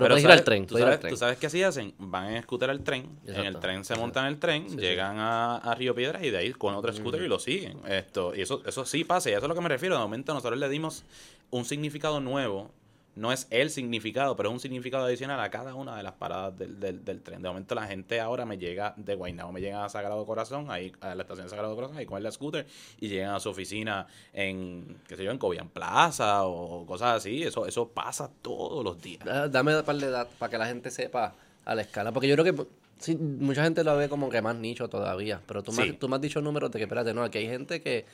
Pero, 0.00 0.18
ir 0.18 0.26
al 0.26 0.44
tren. 0.44 0.66
¿tú 0.66 0.76
sabes, 0.76 1.00
¿tú 1.00 1.16
sabes, 1.16 1.38
qué 1.38 1.46
así 1.46 1.62
hacen? 1.62 1.94
Van 1.98 2.34
en 2.34 2.42
scooter 2.42 2.70
al 2.70 2.80
tren, 2.80 3.18
en 3.26 3.46
el 3.46 3.58
tren 3.58 3.84
se 3.84 3.94
montan 3.96 4.26
en 4.26 4.32
el 4.32 4.38
tren, 4.38 4.78
llegan 4.78 5.16
A, 5.18 5.74
Río 5.76 5.94
Piedras 5.94 6.22
y 6.22 6.30
de 6.30 6.38
ahí 6.38 6.52
con 6.52 6.74
otro 6.74 6.92
scooter 6.92 7.22
y 7.22 7.28
lo 7.28 7.38
siguen. 7.38 7.80
Esto, 7.88 8.34
y 8.34 8.42
eso, 8.42 8.62
eso 8.66 8.84
sí 8.84 9.04
pasa, 9.04 9.30
y 9.30 9.32
eso 9.32 9.38
es 9.38 9.44
a 9.44 9.48
lo 9.48 9.54
que 9.54 9.60
me 9.60 9.68
refiero. 9.68 9.94
De 9.94 10.00
momento 10.00 10.34
nosotros 10.34 10.58
le 10.58 10.68
dimos 10.68 11.04
un 11.50 11.64
significado 11.64 12.20
nuevo 12.20 12.70
no 13.16 13.32
es 13.32 13.46
el 13.50 13.70
significado, 13.70 14.36
pero 14.36 14.50
es 14.50 14.52
un 14.52 14.60
significado 14.60 15.06
adicional 15.06 15.40
a 15.40 15.50
cada 15.50 15.74
una 15.74 15.96
de 15.96 16.02
las 16.02 16.12
paradas 16.12 16.56
del, 16.56 16.78
del, 16.78 17.22
tren. 17.22 17.40
De 17.40 17.48
momento 17.48 17.74
la 17.74 17.86
gente 17.86 18.20
ahora 18.20 18.44
me 18.44 18.58
llega 18.58 18.92
de 18.98 19.14
Guaynabo, 19.14 19.52
me 19.52 19.62
llega 19.62 19.84
a 19.84 19.88
Sagrado 19.88 20.24
Corazón, 20.26 20.70
ahí 20.70 20.92
a 21.00 21.14
la 21.14 21.22
estación 21.22 21.46
de 21.46 21.50
Sagrado 21.50 21.74
Corazón, 21.74 21.96
ahí 21.96 22.04
con 22.04 22.24
el 22.24 22.30
scooter 22.30 22.66
y 23.00 23.08
llegan 23.08 23.34
a 23.34 23.40
su 23.40 23.48
oficina 23.48 24.06
en, 24.34 24.98
qué 25.08 25.16
sé 25.16 25.24
yo, 25.24 25.30
en 25.30 25.38
Cobian 25.38 25.70
Plaza 25.70 26.44
o 26.44 26.84
cosas 26.84 27.16
así. 27.16 27.42
Eso, 27.42 27.66
eso 27.66 27.88
pasa 27.88 28.30
todos 28.42 28.84
los 28.84 29.00
días. 29.00 29.24
Dame 29.50 29.76
un 29.76 29.82
par 29.82 29.96
de 29.96 30.10
datos 30.10 30.34
para 30.38 30.50
que 30.50 30.58
la 30.58 30.66
gente 30.66 30.90
sepa 30.90 31.34
a 31.64 31.74
la 31.74 31.82
escala, 31.82 32.12
porque 32.12 32.28
yo 32.28 32.36
creo 32.36 32.54
que 32.54 32.66
sí, 32.98 33.16
mucha 33.16 33.64
gente 33.64 33.82
lo 33.82 33.96
ve 33.96 34.10
como 34.10 34.28
que 34.28 34.42
más 34.42 34.56
nicho 34.56 34.88
todavía, 34.88 35.40
pero 35.46 35.62
tú, 35.62 35.72
me, 35.72 35.94
tú 35.94 36.08
me 36.08 36.16
has 36.16 36.22
dicho 36.22 36.42
números 36.42 36.70
de 36.70 36.78
que, 36.78 36.84
espérate, 36.84 37.14
no, 37.14 37.22
aquí 37.22 37.38
hay 37.38 37.46
gente 37.46 37.80
que 37.80 38.04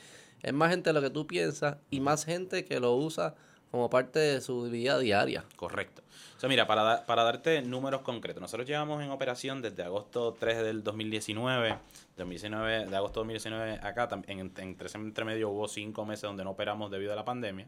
es 0.41 0.53
más 0.53 0.71
gente 0.71 0.89
de 0.89 0.93
lo 0.93 1.01
que 1.01 1.09
tú 1.09 1.27
piensas 1.27 1.75
y 1.89 1.99
más 1.99 2.23
gente 2.23 2.63
que 2.63 2.79
lo 2.79 2.95
usa 2.95 3.35
como 3.73 3.89
parte 3.89 4.19
de 4.19 4.39
su 4.39 4.69
vida 4.69 4.99
diaria. 4.99 5.45
Correcto. 5.55 6.03
O 6.37 6.39
sea, 6.39 6.47
mira, 6.47 6.67
para, 6.67 7.07
para 7.07 7.23
darte 7.23 7.63
números 7.63 8.01
concretos, 8.01 8.39
nosotros 8.39 8.67
llevamos 8.67 9.01
en 9.01 9.09
operación 9.09 9.63
desde 9.63 9.81
agosto 9.81 10.37
3 10.39 10.61
del 10.61 10.83
2019, 10.83 11.75
2019 12.15 12.85
de 12.85 12.95
agosto 12.95 13.21
2019 13.21 13.79
acá, 13.81 14.09
en, 14.27 14.51
en, 14.55 14.77
entre 14.77 15.25
medio 15.25 15.49
hubo 15.49 15.67
cinco 15.67 16.05
meses 16.05 16.21
donde 16.21 16.43
no 16.43 16.51
operamos 16.51 16.91
debido 16.91 17.13
a 17.13 17.15
la 17.15 17.25
pandemia. 17.25 17.65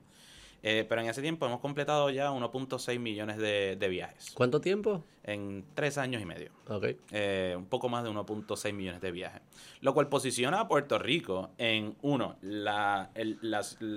Eh, 0.67 0.83
pero 0.89 0.99
en 0.99 1.07
ese 1.07 1.21
tiempo 1.21 1.45
hemos 1.45 1.59
completado 1.59 2.09
ya 2.09 2.31
1.6 2.31 2.97
millones 2.97 3.37
de, 3.37 3.87
viajes. 3.87 4.31
¿Cuánto 4.33 4.59
tiempo? 4.59 5.03
En 5.23 5.63
tres 5.75 5.99
años 5.99 6.23
y 6.23 6.25
medio. 6.25 6.49
Ok. 6.67 6.87
Eh, 7.11 7.53
un 7.55 7.67
poco 7.67 7.87
más 7.87 8.03
de 8.03 8.09
1.6 8.09 8.73
millones 8.73 8.99
de 8.99 9.11
viajes. 9.11 9.43
Lo 9.81 9.93
cual 9.93 10.09
posiciona 10.09 10.61
a 10.61 10.67
Puerto 10.67 10.97
Rico 10.97 11.51
en, 11.59 11.95
uno, 12.01 12.37
la, 12.41 13.11
el, 13.13 13.37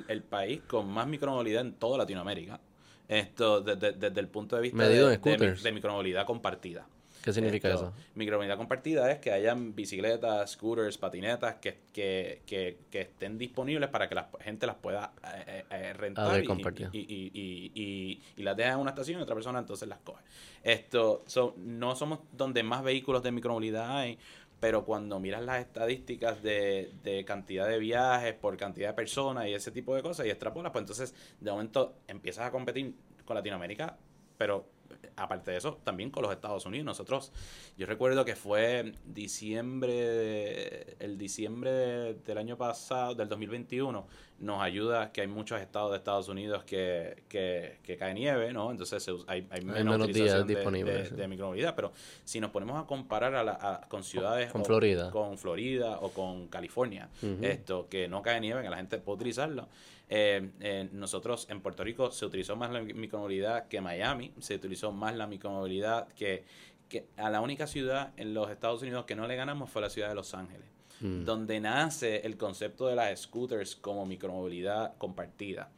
el 0.09 0.22
país 0.22 0.61
con 0.66 0.90
más 0.90 1.07
micromovilidad 1.07 1.62
en 1.62 1.72
toda 1.72 1.96
Latinoamérica. 1.96 2.61
Esto 3.09 3.62
desde, 3.62 4.20
el 4.20 4.28
punto 4.28 4.57
de 4.57 4.61
vista 4.61 4.87
de, 4.87 5.16
de 5.16 5.72
micromovilidad 5.72 6.26
compartida. 6.26 6.87
¿Qué 7.29 7.35
significa 7.35 7.69
eso? 7.75 7.93
Micromovilidad 8.14 8.57
compartida 8.57 9.12
es 9.12 9.19
que 9.19 9.31
hayan 9.31 9.75
bicicletas, 9.75 10.53
scooters, 10.53 10.97
patinetas 10.97 11.57
que, 11.57 11.81
que, 11.93 12.41
que, 12.47 12.79
que 12.91 13.03
estén 13.03 13.37
disponibles 13.37 13.91
para 13.91 14.09
que 14.09 14.14
la 14.14 14.31
gente 14.41 14.67
las 14.67 14.77
pueda 14.77 15.12
eh, 15.23 15.45
eh, 15.47 15.64
eh 15.71 15.93
rentar 15.93 16.43
y, 16.43 16.99
y, 16.99 17.31
y, 17.75 18.23
y, 18.35 18.43
las 18.43 18.57
deja 18.57 18.73
en 18.73 18.79
una 18.79 18.93
estación 18.93 19.21
y 19.21 19.23
otra 19.23 19.35
persona 19.35 19.59
entonces 19.59 19.87
las 19.87 19.99
coge. 19.99 20.25
Esto, 20.62 21.23
no 21.59 21.95
somos 21.97 22.21
donde 22.33 22.62
más 22.62 22.83
vehículos 22.83 23.23
de 23.23 23.31
micromovilidad 23.31 23.99
hay, 23.99 24.19
pero 24.59 24.87
cuando 24.87 25.21
miras 25.21 25.43
las 25.43 25.61
estadísticas 25.61 26.43
de, 26.43 26.93
de, 27.05 27.27
cantidad 27.27 27.69
de 27.69 27.79
viajes 27.79 28.33
por 28.33 28.57
cantidad 28.57 28.88
de 28.88 28.95
personas 28.95 29.49
y 29.49 29.53
ese 29.53 29.71
tipo 29.71 29.95
de 29.95 30.01
cosas 30.01 30.25
y 30.25 30.31
extrapolas, 30.31 30.73
pues 30.73 30.81
entonces 30.81 31.14
de 31.41 31.51
momento 31.51 31.97
empiezas 32.09 32.47
a 32.47 32.51
competir 32.51 32.95
con 33.27 33.37
Latinoamérica, 33.37 33.99
pero 34.38 34.78
aparte 35.17 35.51
de 35.51 35.57
eso, 35.59 35.79
también 35.85 36.11
con 36.11 36.23
los 36.23 36.33
Estados 36.33 36.65
Unidos. 36.67 36.85
Nosotros, 36.85 37.33
yo 37.77 37.87
recuerdo 37.87 38.25
que 38.25 38.37
fue 38.37 38.93
diciembre, 39.05 40.97
el 40.99 41.19
diciembre 41.19 42.15
del 42.15 42.39
año 42.39 42.57
pasado, 42.57 43.15
del 43.15 43.29
2021, 43.29 44.07
nos 44.41 44.63
ayuda 44.63 45.11
que 45.11 45.23
hay 45.23 45.27
muchos 45.27 45.61
estados 45.61 45.91
de 45.91 45.97
Estados 45.97 46.29
Unidos 46.29 46.63
que, 46.65 47.25
que, 47.29 47.79
que 47.83 47.97
cae 47.97 48.15
nieve, 48.15 48.53
¿no? 48.53 48.71
Entonces 48.71 49.09
hay, 49.27 49.47
hay 49.51 49.65
menos, 49.65 50.07
días 50.09 50.47
disponibles 50.47 51.15
de, 51.17 51.29
micromovilidad. 51.29 51.75
Pero 51.75 51.93
si 52.25 52.39
nos 52.39 52.51
ponemos 52.51 52.81
a 52.83 52.87
comparar 52.87 53.35
a 53.35 53.81
con 53.89 54.05
ciudades... 54.05 54.53
Con 54.53 54.65
Florida. 54.65 55.11
Con 55.11 55.39
Florida 55.39 55.99
o 56.01 56.11
con 56.11 56.47
California, 56.49 57.09
esto, 57.43 57.89
que 57.89 58.09
no 58.09 58.23
cae 58.23 58.41
nieve, 58.41 58.63
que 58.63 58.71
la 58.71 58.77
gente 58.77 58.99
puede 58.99 59.17
utilizarlo. 59.17 59.69
Eh, 60.11 60.51
eh, 60.61 60.88
nosotros 60.92 61.47
en 61.51 61.61
Puerto 61.61 61.85
Rico 61.85 62.11
se 62.11 62.25
utilizó 62.25 62.57
más 62.57 62.71
la 62.71 62.81
micromovilidad 62.81 63.68
que 63.68 63.81
Miami, 63.81 64.33
se 64.40 64.55
utilizó 64.55 64.90
más 64.90 65.14
la 65.14 65.27
micromovilidad 65.27 66.09
que, 66.14 66.44
que 66.88 67.07
a 67.16 67.29
la 67.29 67.40
única 67.40 67.66
ciudad 67.66 68.12
en 68.16 68.33
los 68.33 68.51
Estados 68.51 68.83
Unidos 68.83 69.05
que 69.05 69.14
no 69.14 69.27
le 69.27 69.37
ganamos 69.37 69.71
fue 69.71 69.83
la 69.83 69.90
ciudad 69.90 70.09
de 70.09 70.14
Los 70.14 70.33
Ángeles, 70.35 70.66
mm. 71.01 71.25
donde 71.25 71.61
nace 71.61 72.27
el 72.27 72.37
concepto 72.38 72.87
de 72.87 72.97
las 72.97 73.21
scooters 73.21 73.77
como 73.77 74.07
micromovilidad 74.07 74.97
compartida. 74.97 75.71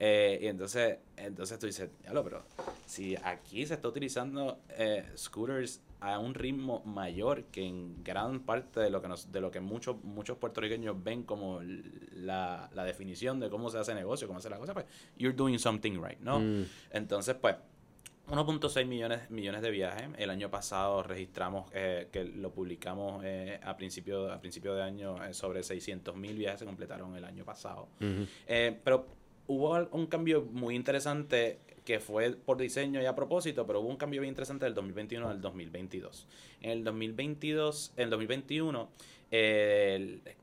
Eh, 0.00 0.38
y 0.42 0.46
entonces, 0.46 0.98
entonces 1.16 1.58
tú 1.58 1.66
dices, 1.66 1.90
pero 2.04 2.44
si 2.86 3.16
aquí 3.16 3.66
se 3.66 3.74
está 3.74 3.88
utilizando 3.88 4.60
eh, 4.70 5.04
scooters 5.16 5.80
a 6.00 6.18
un 6.18 6.34
ritmo 6.34 6.82
mayor 6.84 7.44
que 7.44 7.64
en 7.64 8.02
gran 8.04 8.40
parte 8.40 8.80
de 8.80 8.90
lo 8.90 9.02
que 9.02 9.08
nos, 9.08 9.32
de 9.32 9.40
lo 9.40 9.50
que 9.50 9.60
muchos 9.60 10.02
muchos 10.04 10.38
puertorriqueños 10.38 11.02
ven 11.02 11.24
como 11.24 11.60
la, 12.12 12.70
la 12.72 12.84
definición 12.84 13.40
de 13.40 13.50
cómo 13.50 13.70
se 13.70 13.78
hace 13.78 13.94
negocio, 13.94 14.28
cómo 14.28 14.40
se 14.40 14.48
hace 14.48 14.54
la 14.54 14.60
cosa, 14.60 14.74
pues 14.74 14.86
you're 15.16 15.36
doing 15.36 15.58
something 15.58 16.00
right, 16.00 16.20
¿no? 16.20 16.38
Mm. 16.40 16.64
Entonces, 16.92 17.34
pues 17.40 17.56
1.6 18.30 18.86
millones, 18.86 19.30
millones 19.30 19.62
de 19.62 19.70
viajes. 19.70 20.08
El 20.18 20.28
año 20.28 20.50
pasado 20.50 21.02
registramos, 21.02 21.70
eh, 21.72 22.08
que 22.12 22.24
lo 22.24 22.52
publicamos 22.52 23.22
eh, 23.24 23.58
a, 23.62 23.76
principio, 23.76 24.30
a 24.30 24.38
principio 24.38 24.74
de 24.74 24.82
año, 24.82 25.24
eh, 25.24 25.32
sobre 25.32 25.62
600 25.62 26.14
mil 26.14 26.36
viajes 26.36 26.60
se 26.60 26.66
completaron 26.66 27.16
el 27.16 27.24
año 27.24 27.44
pasado. 27.44 27.88
pero 28.84 29.06
hubo 29.48 29.88
un 29.90 30.06
cambio 30.06 30.46
muy 30.52 30.76
interesante 30.76 31.58
que 31.84 32.00
fue 32.00 32.32
por 32.32 32.58
diseño 32.58 33.00
y 33.00 33.06
a 33.06 33.14
propósito, 33.14 33.66
pero 33.66 33.80
hubo 33.80 33.88
un 33.88 33.96
cambio 33.96 34.20
bien 34.20 34.32
interesante 34.32 34.66
del 34.66 34.74
2021 34.74 35.26
al 35.26 35.40
2022. 35.40 36.26
En 36.60 36.70
el 36.70 36.84
2022, 36.84 37.94
en 37.96 38.04
el 38.04 38.10
2021, 38.10 38.90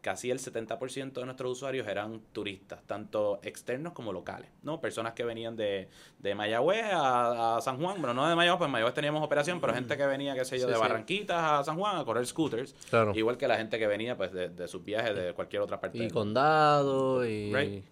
casi 0.02 0.32
el 0.32 0.40
70% 0.40 1.14
de 1.14 1.26
nuestros 1.26 1.52
usuarios 1.52 1.88
eran 1.88 2.20
turistas, 2.34 2.82
tanto 2.88 3.40
externos 3.44 3.94
como 3.94 4.12
locales, 4.12 4.50
¿no? 4.64 4.82
Personas 4.82 5.14
que 5.14 5.24
venían 5.24 5.56
de, 5.56 5.88
de 6.18 6.34
Mayagüez 6.34 6.86
a, 6.92 7.60
San 7.62 7.78
Juan, 7.78 7.98
bueno, 7.98 8.16
no 8.16 8.28
de 8.28 8.36
Mayagüez, 8.36 8.58
pues 8.58 8.68
en 8.68 8.72
Mayagüez 8.72 8.96
teníamos 8.96 9.24
operación, 9.24 9.62
pero 9.62 9.76
gente 9.76 9.98
que 9.98 10.06
venía, 10.08 10.34
qué 10.34 10.46
sé 10.46 10.58
yo, 10.58 10.66
de 10.66 10.78
Barranquitas 10.78 11.38
a 11.38 11.64
San 11.64 11.78
Juan 11.78 11.98
a 11.98 12.06
correr 12.06 12.26
scooters, 12.26 12.76
igual 13.14 13.38
que 13.38 13.48
la 13.48 13.58
gente 13.58 13.78
que 13.78 13.86
venía 13.86 14.18
pues 14.18 14.32
de, 14.34 14.68
sus 14.68 14.84
viajes 14.84 15.16
de 15.16 15.34
cualquier 15.34 15.62
otra 15.62 15.80
parte. 15.80 16.00
Y 16.00 16.10
condado 16.10 17.24
y... 17.24 17.84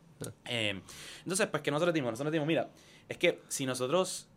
Eh, 0.46 0.82
entonces, 1.20 1.48
pues 1.48 1.64
que 1.64 1.72
nosotros 1.72 1.94
dimos, 1.94 2.12
nosotros 2.12 2.32
dimos, 2.32 2.48
mira, 2.48 2.70
es 3.10 3.18
que 3.18 3.42
si 3.48 3.66
nosotros, 3.66 4.28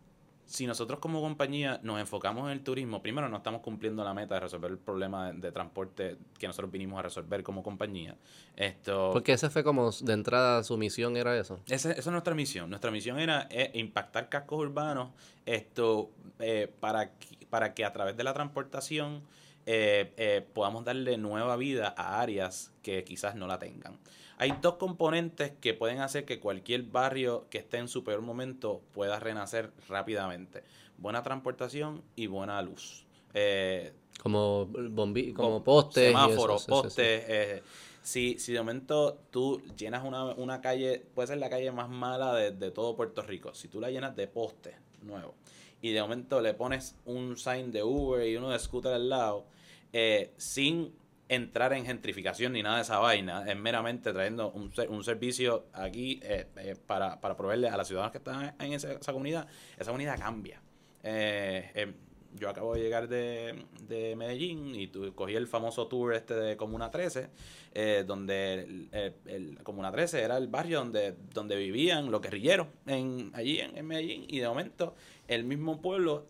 si 0.45 0.65
nosotros 0.65 0.99
como 0.99 1.21
compañía 1.21 1.79
nos 1.83 1.99
enfocamos 1.99 2.45
en 2.45 2.51
el 2.51 2.63
turismo, 2.63 3.01
primero 3.01 3.27
no 3.29 3.37
estamos 3.37 3.61
cumpliendo 3.61 4.03
la 4.03 4.13
meta 4.13 4.35
de 4.35 4.41
resolver 4.41 4.71
el 4.71 4.77
problema 4.77 5.31
de, 5.33 5.51
transporte 5.51 6.17
que 6.37 6.47
nosotros 6.47 6.71
vinimos 6.71 6.99
a 6.99 7.01
resolver 7.01 7.43
como 7.43 7.63
compañía. 7.63 8.15
Esto, 8.55 9.11
Porque 9.13 9.33
esa 9.33 9.49
fue 9.49 9.63
como 9.63 9.91
de 9.91 10.13
entrada 10.13 10.63
su 10.63 10.77
misión 10.77 11.17
era 11.17 11.37
eso. 11.37 11.59
Esa, 11.67 11.91
esa 11.91 11.99
es 11.99 12.07
nuestra 12.07 12.33
misión. 12.33 12.69
Nuestra 12.69 12.91
misión 12.91 13.19
era 13.19 13.47
eh, 13.49 13.71
impactar 13.73 14.29
cascos 14.29 14.59
urbanos 14.59 15.09
esto 15.45 16.11
eh, 16.39 16.71
para, 16.79 17.11
para 17.49 17.73
que 17.73 17.85
a 17.85 17.93
través 17.93 18.17
de 18.17 18.23
la 18.23 18.33
transportación 18.33 19.23
eh, 19.65 20.45
podamos 20.53 20.85
darle 20.85 21.17
nueva 21.17 21.57
vida 21.57 21.93
a 21.97 22.21
áreas 22.21 22.71
que 22.81 23.03
quizás 23.03 23.35
no 23.35 23.47
la 23.47 23.59
tengan. 23.59 23.97
Hay 24.37 24.53
dos 24.61 24.75
componentes 24.75 25.51
que 25.59 25.73
pueden 25.73 25.99
hacer 25.99 26.25
que 26.25 26.39
cualquier 26.39 26.83
barrio 26.83 27.47
que 27.49 27.57
esté 27.57 27.77
en 27.77 27.87
su 27.87 28.03
peor 28.03 28.21
momento 28.21 28.81
pueda 28.93 29.19
renacer 29.19 29.71
rápidamente. 29.87 30.63
Buena 30.97 31.23
transportación 31.23 32.03
y 32.15 32.27
buena 32.27 32.61
luz. 32.61 33.05
Eh, 33.33 33.93
como 34.21 34.65
bombi 34.65 35.33
como 35.33 35.63
postes. 35.63 36.07
Semáforos, 36.07 36.65
postes. 36.65 37.25
Eh, 37.27 37.63
si, 38.01 38.39
si 38.39 38.53
de 38.53 38.59
momento 38.59 39.19
tú 39.31 39.61
llenas 39.75 40.05
una, 40.05 40.25
una 40.35 40.61
calle, 40.61 41.03
puede 41.13 41.27
ser 41.27 41.39
la 41.39 41.49
calle 41.49 41.71
más 41.71 41.89
mala 41.89 42.33
de, 42.35 42.51
de 42.51 42.71
todo 42.71 42.95
Puerto 42.95 43.21
Rico, 43.21 43.53
si 43.53 43.67
tú 43.67 43.81
la 43.81 43.91
llenas 43.91 44.15
de 44.15 44.27
postes 44.27 44.75
nuevos 45.01 45.33
y 45.81 45.91
de 45.91 46.01
momento 46.01 46.41
le 46.41 46.53
pones 46.53 46.95
un 47.05 47.37
sign 47.37 47.71
de 47.71 47.83
Uber 47.83 48.27
y 48.27 48.35
uno 48.35 48.49
de 48.49 48.59
scooter 48.59 48.93
al 48.93 49.09
lado, 49.09 49.45
eh, 49.93 50.33
sin 50.37 50.93
entrar 51.29 51.73
en 51.73 51.85
gentrificación 51.85 52.53
ni 52.53 52.63
nada 52.63 52.77
de 52.77 52.81
esa 52.83 52.99
vaina, 52.99 53.49
es 53.49 53.57
meramente 53.57 54.13
trayendo 54.13 54.51
un, 54.51 54.71
un 54.89 55.03
servicio 55.03 55.65
aquí 55.73 56.19
eh, 56.23 56.47
eh, 56.57 56.75
para, 56.85 57.19
para 57.19 57.35
proveerle 57.35 57.67
a 57.69 57.75
las 57.77 57.87
ciudadanas 57.87 58.11
que 58.11 58.17
están 58.19 58.55
en 58.59 58.73
esa, 58.73 58.93
esa 58.93 59.11
comunidad, 59.11 59.47
esa 59.77 59.91
comunidad 59.91 60.17
cambia. 60.19 60.61
Eh, 61.03 61.71
eh, 61.75 61.93
yo 62.35 62.49
acabo 62.49 62.75
de 62.75 62.81
llegar 62.81 63.07
de, 63.07 63.65
de 63.87 64.15
Medellín 64.15 64.75
y 64.75 64.87
tu- 64.87 65.13
cogí 65.15 65.33
el 65.35 65.47
famoso 65.47 65.87
tour 65.87 66.13
este 66.13 66.33
de 66.35 66.55
Comuna 66.57 66.91
13, 66.91 67.29
eh, 67.73 68.03
donde 68.05 68.87
el 69.25 69.57
Comuna 69.63 69.91
13 69.91 70.21
era 70.21 70.37
el 70.37 70.47
barrio 70.47 70.79
donde, 70.79 71.15
donde 71.33 71.55
vivían 71.55 72.11
los 72.11 72.21
guerrilleros 72.21 72.67
en, 72.85 73.31
allí 73.33 73.59
en, 73.59 73.75
en 73.77 73.85
Medellín 73.87 74.25
y 74.27 74.39
de 74.39 74.47
momento 74.47 74.93
el 75.27 75.45
mismo 75.45 75.81
pueblo 75.81 76.27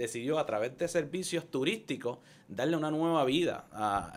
decidió 0.00 0.38
a 0.38 0.46
través 0.46 0.78
de 0.78 0.88
servicios 0.88 1.50
turísticos 1.50 2.20
darle 2.48 2.74
una 2.74 2.90
nueva 2.90 3.22
vida. 3.24 3.66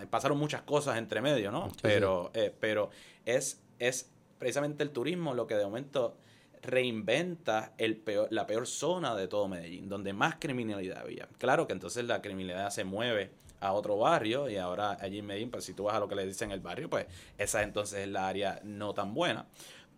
pasaron 0.10 0.38
muchas 0.38 0.62
cosas 0.62 0.98
entre 0.98 1.22
medio, 1.22 1.52
¿no? 1.52 1.70
Sí, 1.72 1.80
pero 1.82 2.32
eh, 2.34 2.56
pero 2.58 2.90
es, 3.26 3.62
es 3.80 4.10
precisamente 4.40 4.82
el 4.84 4.92
turismo 4.92 5.34
lo 5.34 5.46
que 5.46 5.56
de 5.56 5.66
momento 5.66 6.16
reinventa 6.62 7.74
el 7.78 7.98
peor, 7.98 8.30
la 8.32 8.48
peor 8.48 8.66
zona 8.66 9.14
de 9.14 9.28
todo 9.28 9.50
Medellín, 9.50 9.90
donde 9.90 10.14
más 10.14 10.36
criminalidad 10.40 11.00
había. 11.00 11.28
Claro 11.38 11.68
que 11.68 11.74
entonces 11.74 12.06
la 12.06 12.22
criminalidad 12.22 12.70
se 12.70 12.86
mueve 12.86 13.32
a 13.60 13.74
otro 13.74 13.98
barrio 13.98 14.50
y 14.50 14.56
ahora 14.56 14.98
allí 15.02 15.20
en 15.20 15.26
Medellín, 15.26 15.52
pues 15.52 15.66
si 15.66 15.74
tú 15.74 15.84
vas 15.84 15.96
a 15.96 16.00
lo 16.00 16.08
que 16.08 16.16
le 16.16 16.26
dicen 16.26 16.52
el 16.52 16.62
barrio, 16.62 16.90
pues 16.90 17.08
esa 17.38 17.62
entonces 17.62 18.00
es 18.00 18.08
la 18.08 18.30
área 18.30 18.62
no 18.64 18.94
tan 18.94 19.14
buena. 19.14 19.48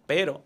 Pero 0.08 0.44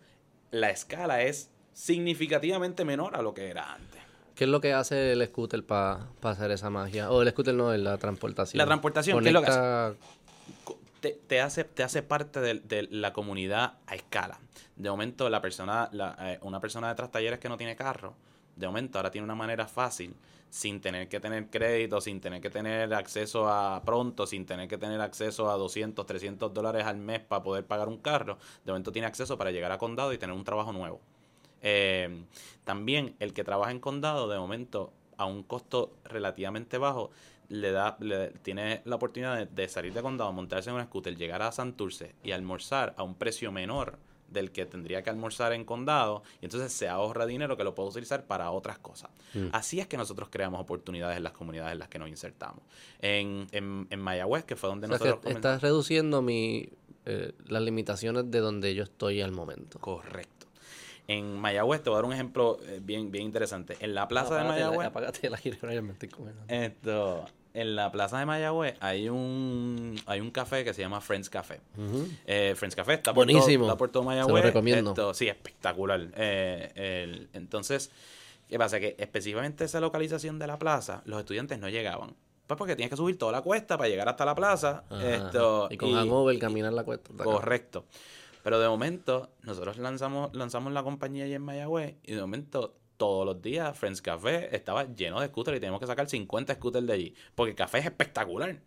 la 0.51 0.69
escala 0.69 1.21
es 1.23 1.49
significativamente 1.71 2.83
menor 2.83 3.15
a 3.15 3.21
lo 3.21 3.33
que 3.33 3.47
era 3.47 3.73
antes. 3.73 3.98
¿Qué 4.39 4.45
es 4.45 4.49
lo 4.49 4.61
que 4.61 4.71
hace 4.71 5.11
el 5.11 5.27
scooter 5.27 5.65
para 5.65 6.07
hacer 6.23 6.51
esa 6.51 6.69
magia? 6.69 7.11
O 7.11 7.21
el 7.21 7.29
scooter 7.29 7.53
no, 7.53 7.73
es 7.73 7.79
la 7.81 7.97
transportación. 7.97 8.57
La 8.57 8.65
transportación, 8.65 9.21
¿qué 9.21 9.27
es 9.27 9.33
lo 9.33 9.41
que 9.41 9.49
co- 10.63 10.79
te, 11.01 11.19
te 11.27 11.41
hace, 11.41 11.65
te 11.65 11.83
hace 11.83 12.03
parte 12.03 12.39
de, 12.39 12.53
de 12.53 12.83
la 12.83 13.11
comunidad 13.11 13.79
a 13.85 13.95
escala. 13.95 14.39
De 14.77 14.89
momento, 14.89 15.29
la 15.29 15.41
persona, 15.41 15.89
la, 15.91 16.15
eh, 16.21 16.39
una 16.41 16.61
persona 16.61 16.87
de 16.87 16.95
tras 16.95 17.11
talleres 17.11 17.39
que 17.39 17.49
no 17.49 17.57
tiene 17.57 17.75
carro, 17.75 18.15
de 18.55 18.65
momento 18.65 18.97
ahora 18.97 19.11
tiene 19.11 19.25
una 19.25 19.35
manera 19.35 19.67
fácil, 19.67 20.15
sin 20.49 20.79
tener 20.79 21.09
que 21.09 21.19
tener 21.19 21.49
crédito, 21.49 21.99
sin 21.99 22.21
tener 22.21 22.39
que 22.39 22.49
tener 22.49 22.93
acceso 22.93 23.49
a 23.49 23.83
pronto, 23.83 24.25
sin 24.25 24.45
tener 24.45 24.69
que 24.69 24.77
tener 24.77 25.01
acceso 25.01 25.51
a 25.51 25.57
200, 25.57 26.05
300 26.05 26.53
dólares 26.53 26.85
al 26.85 26.95
mes 26.95 27.19
para 27.19 27.43
poder 27.43 27.65
pagar 27.65 27.89
un 27.89 27.97
carro, 27.97 28.37
de 28.63 28.71
momento 28.71 28.93
tiene 28.93 29.05
acceso 29.05 29.37
para 29.37 29.51
llegar 29.51 29.73
a 29.73 29.77
condado 29.77 30.13
y 30.13 30.17
tener 30.17 30.33
un 30.33 30.45
trabajo 30.45 30.71
nuevo. 30.71 31.01
Eh, 31.61 32.23
también 32.63 33.15
el 33.19 33.33
que 33.33 33.43
trabaja 33.43 33.71
en 33.71 33.79
condado, 33.79 34.27
de 34.27 34.37
momento, 34.37 34.93
a 35.17 35.25
un 35.25 35.43
costo 35.43 35.93
relativamente 36.05 36.77
bajo, 36.77 37.11
le 37.49 37.71
da, 37.71 37.97
le, 37.99 38.29
tiene 38.29 38.81
la 38.85 38.95
oportunidad 38.95 39.37
de, 39.37 39.45
de 39.47 39.67
salir 39.67 39.93
de 39.93 40.01
condado, 40.01 40.31
montarse 40.31 40.69
en 40.69 40.75
un 40.75 40.83
scooter, 40.83 41.15
llegar 41.15 41.41
a 41.41 41.51
Santurce 41.51 42.15
y 42.23 42.31
almorzar 42.31 42.93
a 42.97 43.03
un 43.03 43.15
precio 43.15 43.51
menor 43.51 43.97
del 44.31 44.51
que 44.51 44.65
tendría 44.65 45.01
que 45.01 45.09
almorzar 45.09 45.53
en 45.53 45.65
condado 45.65 46.23
y 46.41 46.45
entonces 46.45 46.71
se 46.71 46.87
ahorra 46.87 47.25
dinero 47.25 47.57
que 47.57 47.63
lo 47.63 47.73
puede 47.75 47.89
utilizar 47.89 48.25
para 48.25 48.51
otras 48.51 48.79
cosas. 48.79 49.09
Mm. 49.33 49.47
Así 49.51 49.79
es 49.79 49.87
que 49.87 49.97
nosotros 49.97 50.29
creamos 50.29 50.61
oportunidades 50.61 51.17
en 51.17 51.23
las 51.23 51.33
comunidades 51.33 51.73
en 51.73 51.79
las 51.79 51.89
que 51.89 51.99
nos 51.99 52.09
insertamos. 52.09 52.63
En, 53.01 53.47
en, 53.51 53.87
en 53.89 53.99
Mayagüez, 53.99 54.45
que 54.45 54.55
fue 54.55 54.69
donde 54.69 54.87
O 54.87 54.89
sea, 54.89 54.97
nosotros 54.97 55.25
que 55.25 55.31
estás 55.31 55.61
reduciendo 55.61 56.21
mi, 56.21 56.69
eh, 57.05 57.33
las 57.47 57.61
limitaciones 57.61 58.29
de 58.29 58.39
donde 58.39 58.75
yo 58.75 58.83
estoy 58.83 59.21
al 59.21 59.31
momento. 59.31 59.79
Correcto. 59.79 60.38
En 61.09 61.39
Mayagüez, 61.39 61.81
te 61.81 61.89
voy 61.89 61.95
a 61.97 62.01
dar 62.01 62.05
un 62.05 62.13
ejemplo 62.13 62.59
eh, 62.67 62.79
bien, 62.81 63.11
bien 63.11 63.25
interesante. 63.25 63.75
En 63.79 63.95
la 63.95 64.07
plaza 64.07 64.35
de 64.35 64.41
Apágate 64.41 64.59
la- 64.61 64.65
Mayagüez, 64.67 64.87
Apágate 64.87 65.29
me 65.81 65.93
estoy 65.93 66.07
comiendo. 66.09 66.41
esto, 66.47 67.25
en 67.55 67.75
la 67.75 67.91
plaza 67.91 68.19
de 68.19 68.27
Mayagüez 68.27 68.75
hay 68.79 69.09
un, 69.09 69.99
hay 70.05 70.19
un 70.19 70.29
café 70.29 70.63
que 70.63 70.71
se 70.73 70.81
llama 70.81 71.01
Friends 71.01 71.29
Café. 71.31 71.61
Eh, 72.27 72.53
Friends 72.55 72.75
Café 72.75 72.93
está 72.93 73.11
por, 73.13 73.25
Buenísimo. 73.25 73.63
Todo, 73.65 73.71
está 73.73 73.77
por 73.77 73.89
todo 73.89 74.03
Se 74.03 74.05
lo 74.05 74.11
Mayagüez. 74.11 74.43
recomiendo. 74.43 74.91
Esto, 74.91 75.13
sí, 75.15 75.27
espectacular. 75.27 76.07
Eh, 76.15 76.71
el- 76.75 77.29
entonces, 77.33 77.89
¿qué 78.47 78.59
pasa? 78.59 78.79
Que 78.79 78.95
específicamente 78.99 79.63
esa 79.65 79.79
localización 79.79 80.37
de 80.37 80.45
la 80.45 80.59
plaza, 80.59 81.01
los 81.05 81.17
estudiantes 81.19 81.57
no 81.57 81.69
llegaban. 81.69 82.15
Pues 82.45 82.57
porque 82.57 82.75
tienes 82.75 82.89
que 82.91 82.97
subir 82.97 83.17
toda 83.17 83.31
la 83.31 83.41
cuesta 83.41 83.77
para 83.77 83.89
llegar 83.89 84.07
hasta 84.09 84.25
la 84.25 84.33
plaza. 84.35 84.83
Ajá, 84.89 85.15
esto, 85.15 85.67
y 85.71 85.77
con 85.77 85.91
hangover 85.93 86.37
caminar 86.39 86.73
la 86.73 86.83
cuesta. 86.83 87.09
cabrón. 87.17 87.41
Pero 88.43 88.59
de 88.59 88.67
momento, 88.67 89.29
nosotros 89.43 89.77
lanzamos, 89.77 90.33
lanzamos 90.33 90.73
la 90.73 90.83
compañía 90.83 91.25
allí 91.25 91.33
en 91.33 91.41
Mayagüez 91.41 91.95
y 92.03 92.13
de 92.13 92.21
momento, 92.21 92.75
todos 92.97 93.25
los 93.25 93.41
días, 93.41 93.77
Friends 93.77 94.01
Café 94.01 94.53
estaba 94.55 94.83
lleno 94.93 95.21
de 95.21 95.27
scooters 95.27 95.57
y 95.57 95.59
teníamos 95.59 95.79
que 95.79 95.87
sacar 95.87 96.09
50 96.09 96.55
scooters 96.55 96.85
de 96.85 96.93
allí. 96.93 97.15
Porque 97.35 97.51
el 97.51 97.55
café 97.55 97.79
es 97.79 97.85
espectacular. 97.85 98.59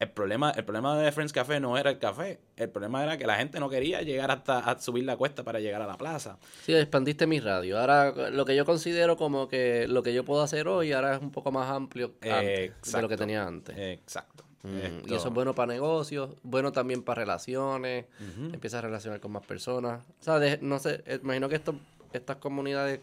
El 0.00 0.10
problema, 0.10 0.50
el 0.50 0.64
problema 0.64 0.98
de 0.98 1.12
Friends 1.12 1.32
Café 1.32 1.60
no 1.60 1.78
era 1.78 1.90
el 1.90 1.98
café. 1.98 2.40
El 2.56 2.68
problema 2.68 3.04
era 3.04 3.16
que 3.16 3.26
la 3.26 3.36
gente 3.36 3.60
no 3.60 3.70
quería 3.70 4.02
llegar 4.02 4.30
hasta 4.30 4.58
a 4.58 4.78
subir 4.80 5.04
la 5.04 5.16
cuesta 5.16 5.44
para 5.44 5.60
llegar 5.60 5.82
a 5.82 5.86
la 5.86 5.96
plaza. 5.96 6.38
Sí, 6.64 6.74
expandiste 6.74 7.26
mi 7.26 7.38
radio. 7.38 7.78
Ahora, 7.78 8.30
lo 8.30 8.44
que 8.44 8.56
yo 8.56 8.64
considero 8.64 9.16
como 9.16 9.46
que 9.46 9.86
lo 9.86 10.02
que 10.02 10.12
yo 10.12 10.24
puedo 10.24 10.42
hacer 10.42 10.66
hoy 10.66 10.92
ahora 10.92 11.14
es 11.14 11.22
un 11.22 11.30
poco 11.30 11.52
más 11.52 11.70
amplio 11.70 12.14
antes 12.22 12.92
de 12.92 13.02
lo 13.02 13.08
que 13.08 13.16
tenía 13.16 13.46
antes. 13.46 13.76
Exacto. 13.78 14.43
Mm, 14.64 15.08
Y 15.10 15.14
eso 15.14 15.28
es 15.28 15.34
bueno 15.34 15.54
para 15.54 15.72
negocios, 15.72 16.30
bueno 16.42 16.72
también 16.72 17.02
para 17.02 17.20
relaciones, 17.20 18.06
empiezas 18.52 18.78
a 18.78 18.82
relacionar 18.82 19.20
con 19.20 19.30
más 19.32 19.44
personas. 19.44 20.02
O 20.20 20.24
sea, 20.24 20.38
de- 20.38 20.58
no 20.62 20.78
sé, 20.78 21.02
eh, 21.06 21.20
imagino 21.22 21.48
que 21.48 21.56
esto, 21.56 21.74
estas 22.12 22.36
comunidades 22.38 23.00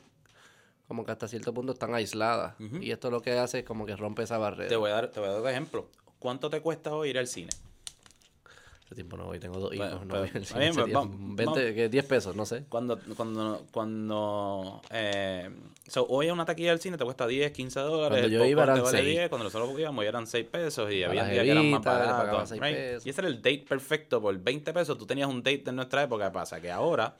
como 0.87 1.05
que 1.05 1.11
hasta 1.11 1.27
cierto 1.27 1.53
punto 1.53 1.71
están 1.73 1.93
aisladas. 1.93 2.55
Y 2.81 2.91
esto 2.91 3.09
lo 3.11 3.21
que 3.21 3.37
hace 3.37 3.59
es 3.59 3.65
como 3.65 3.85
que 3.85 3.95
rompe 3.95 4.23
esa 4.23 4.37
barrera. 4.37 4.69
Te 4.69 4.75
voy 4.75 4.91
a 4.91 4.95
dar, 4.95 5.07
te 5.11 5.19
voy 5.19 5.29
a 5.29 5.33
dar 5.33 5.41
un 5.41 5.47
ejemplo. 5.47 5.87
¿Cuánto 6.19 6.49
te 6.49 6.61
cuesta 6.61 6.93
hoy 6.93 7.09
ir 7.11 7.17
al 7.19 7.27
cine? 7.27 7.49
Hace 8.91 8.95
tiempo 8.95 9.15
no 9.15 9.23
voy, 9.23 9.39
tengo 9.39 9.57
dos 9.57 9.73
hijos. 9.73 9.87
Bueno, 9.89 10.03
no 10.03 10.19
pues, 10.19 10.33
voy 10.33 10.41
al 10.41 10.45
cine 10.45 10.59
bien, 10.71 10.93
vamos- 10.93 11.15
20, 11.37 11.75
que 11.75 11.87
10 11.87 12.05
pesos, 12.07 12.35
no 12.35 12.45
sé. 12.45 12.65
Cuando, 12.67 12.99
cuando, 13.15 13.65
cuando, 13.71 14.81
eh, 14.89 15.49
so, 15.87 16.05
hoy 16.09 16.27
a 16.27 16.33
una 16.33 16.43
taquilla 16.43 16.71
del 16.71 16.81
cine 16.81 16.97
te 16.97 17.05
cuesta 17.05 17.25
10, 17.25 17.53
15 17.53 17.79
dólares. 17.79 18.19
Cuando 18.19 18.27
yo 18.27 18.43
iba 18.43 18.63
eran 18.63 18.81
vale 18.83 18.97
seis. 18.97 19.09
10, 19.11 19.29
cuando 19.29 19.45
nosotros 19.45 19.79
íbamos 19.79 20.03
ya 20.03 20.09
eran 20.09 20.27
6 20.27 20.45
pesos 20.45 20.91
y 20.91 21.03
había 21.05 21.23
días 21.23 21.45
que 21.45 21.51
eran 21.51 21.71
más 21.71 21.81
baratos. 21.81 22.51
right? 22.51 23.05
Y 23.05 23.09
ese 23.09 23.21
era 23.21 23.29
el 23.29 23.37
date 23.37 23.63
perfecto 23.65 24.21
por 24.21 24.37
20 24.37 24.73
pesos. 24.73 24.97
Tú 24.97 25.05
tenías 25.05 25.29
un 25.29 25.41
date 25.41 25.63
en 25.67 25.75
nuestra 25.77 26.03
época. 26.03 26.25
¿Qué 26.25 26.33
pasa? 26.33 26.59
Que 26.59 26.69
ahora 26.69 27.15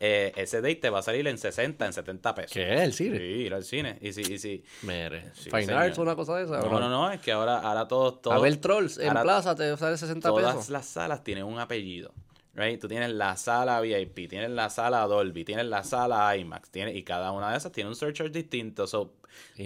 eh, 0.00 0.32
ese 0.36 0.60
date 0.60 0.76
te 0.76 0.90
va 0.90 1.00
a 1.00 1.02
salir 1.02 1.26
en 1.26 1.38
60, 1.38 1.86
en 1.86 1.92
70 1.92 2.34
pesos. 2.34 2.52
¿Qué 2.52 2.74
es 2.74 2.80
el 2.80 2.92
cine? 2.92 3.18
Sí, 3.18 3.24
ir 3.24 3.54
al 3.54 3.64
cine. 3.64 3.98
Y 4.00 4.12
si, 4.12 4.20
y 4.20 4.38
si, 4.38 4.64
Mere. 4.82 5.32
Sí, 5.34 5.50
Fine 5.50 5.66
señor. 5.66 5.82
Arts 5.82 5.98
o 5.98 6.02
una 6.02 6.14
cosa 6.14 6.36
de 6.36 6.44
esa. 6.44 6.60
¿o 6.60 6.70
no, 6.70 6.80
no, 6.80 6.88
no, 6.88 7.10
es 7.10 7.20
que 7.20 7.32
ahora, 7.32 7.58
ahora 7.58 7.88
todos, 7.88 8.22
todos 8.22 8.36
A 8.36 8.40
ver 8.40 8.56
trolls 8.58 8.98
en 8.98 9.12
plaza 9.14 9.54
te 9.54 9.76
sale 9.76 9.96
60 9.96 10.28
todas 10.28 10.54
pesos. 10.54 10.70
las 10.70 10.86
salas 10.86 11.24
tienen 11.24 11.44
un 11.44 11.58
apellido. 11.58 12.12
Right? 12.54 12.80
Tú 12.80 12.88
tienes 12.88 13.10
la 13.10 13.36
sala 13.36 13.80
VIP, 13.80 14.28
tienes 14.28 14.50
la 14.50 14.68
sala 14.68 15.06
Dolby, 15.06 15.44
tienes 15.44 15.66
la 15.66 15.84
sala 15.84 16.36
IMAX, 16.36 16.70
tienes, 16.70 16.96
y 16.96 17.04
cada 17.04 17.30
una 17.30 17.52
de 17.52 17.56
esas 17.56 17.70
tiene 17.70 17.88
un 17.88 17.94
surcharge 17.94 18.32
distinto. 18.32 18.88
So, 18.88 19.14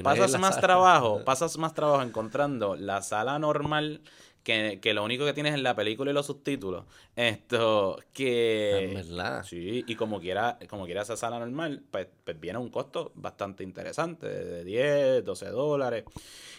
pasas 0.02 0.38
más 0.38 0.56
sala. 0.56 0.66
trabajo, 0.66 1.22
pasas 1.24 1.56
más 1.56 1.72
trabajo 1.72 2.02
encontrando 2.02 2.76
la 2.76 3.00
sala 3.00 3.38
normal 3.38 4.02
que, 4.42 4.80
que 4.80 4.94
lo 4.94 5.04
único 5.04 5.24
que 5.24 5.32
tienes 5.32 5.54
es 5.54 5.62
la 5.62 5.74
película 5.74 6.10
y 6.10 6.14
los 6.14 6.26
subtítulos. 6.26 6.84
Esto, 7.16 7.98
que... 8.12 8.84
Es 8.84 9.08
verdad. 9.08 9.44
Sí, 9.44 9.84
y 9.86 9.94
como 9.94 10.20
quiera, 10.20 10.58
como 10.68 10.86
quiera 10.86 11.02
esa 11.02 11.16
sala 11.16 11.38
normal, 11.38 11.82
pues, 11.90 12.08
pues 12.24 12.38
viene 12.40 12.56
a 12.56 12.60
un 12.60 12.70
costo 12.70 13.12
bastante 13.14 13.62
interesante, 13.64 14.26
de 14.26 14.64
10, 14.64 15.24
12 15.24 15.46
dólares. 15.48 16.04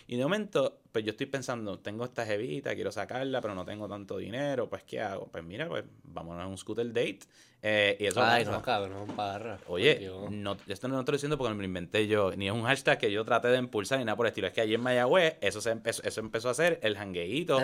Y 0.07 0.17
de 0.17 0.23
momento, 0.23 0.79
pues 0.91 1.05
yo 1.05 1.11
estoy 1.11 1.27
pensando, 1.27 1.79
tengo 1.79 2.03
esta 2.03 2.25
jevita, 2.25 2.75
quiero 2.75 2.91
sacarla, 2.91 3.39
pero 3.39 3.55
no 3.55 3.63
tengo 3.63 3.87
tanto 3.87 4.17
dinero, 4.17 4.67
pues 4.69 4.83
¿qué 4.83 4.99
hago? 4.99 5.27
Pues 5.31 5.43
mira, 5.43 5.67
pues 5.69 5.85
vámonos 6.03 6.43
a 6.43 6.47
un 6.47 6.57
scooter 6.57 6.87
date. 6.87 7.19
Eh, 7.65 7.95
y 7.97 8.07
eso 8.07 8.21
Ay, 8.21 8.43
pasa. 8.43 8.57
no, 8.57 8.61
cabrón, 8.61 9.07
parra. 9.15 9.57
Oye, 9.69 10.11
no, 10.29 10.57
esto 10.67 10.89
no 10.89 10.95
lo 10.95 10.99
estoy 10.99 11.13
diciendo 11.13 11.37
porque 11.37 11.53
me 11.53 11.59
lo 11.59 11.65
inventé 11.65 12.05
yo, 12.07 12.31
ni 12.35 12.47
es 12.47 12.53
un 12.53 12.63
hashtag 12.63 12.97
que 12.99 13.09
yo 13.09 13.23
traté 13.23 13.47
de 13.47 13.57
impulsar 13.57 13.99
ni 13.99 14.03
nada 14.03 14.17
por 14.17 14.25
el 14.25 14.31
estilo. 14.31 14.47
Es 14.47 14.53
que 14.53 14.59
allí 14.59 14.73
en 14.73 14.81
Mayagüez 14.81 15.37
eso, 15.39 15.61
se 15.61 15.69
empezó, 15.71 16.03
eso 16.03 16.19
empezó 16.19 16.49
a 16.49 16.51
hacer 16.51 16.79
el 16.83 16.97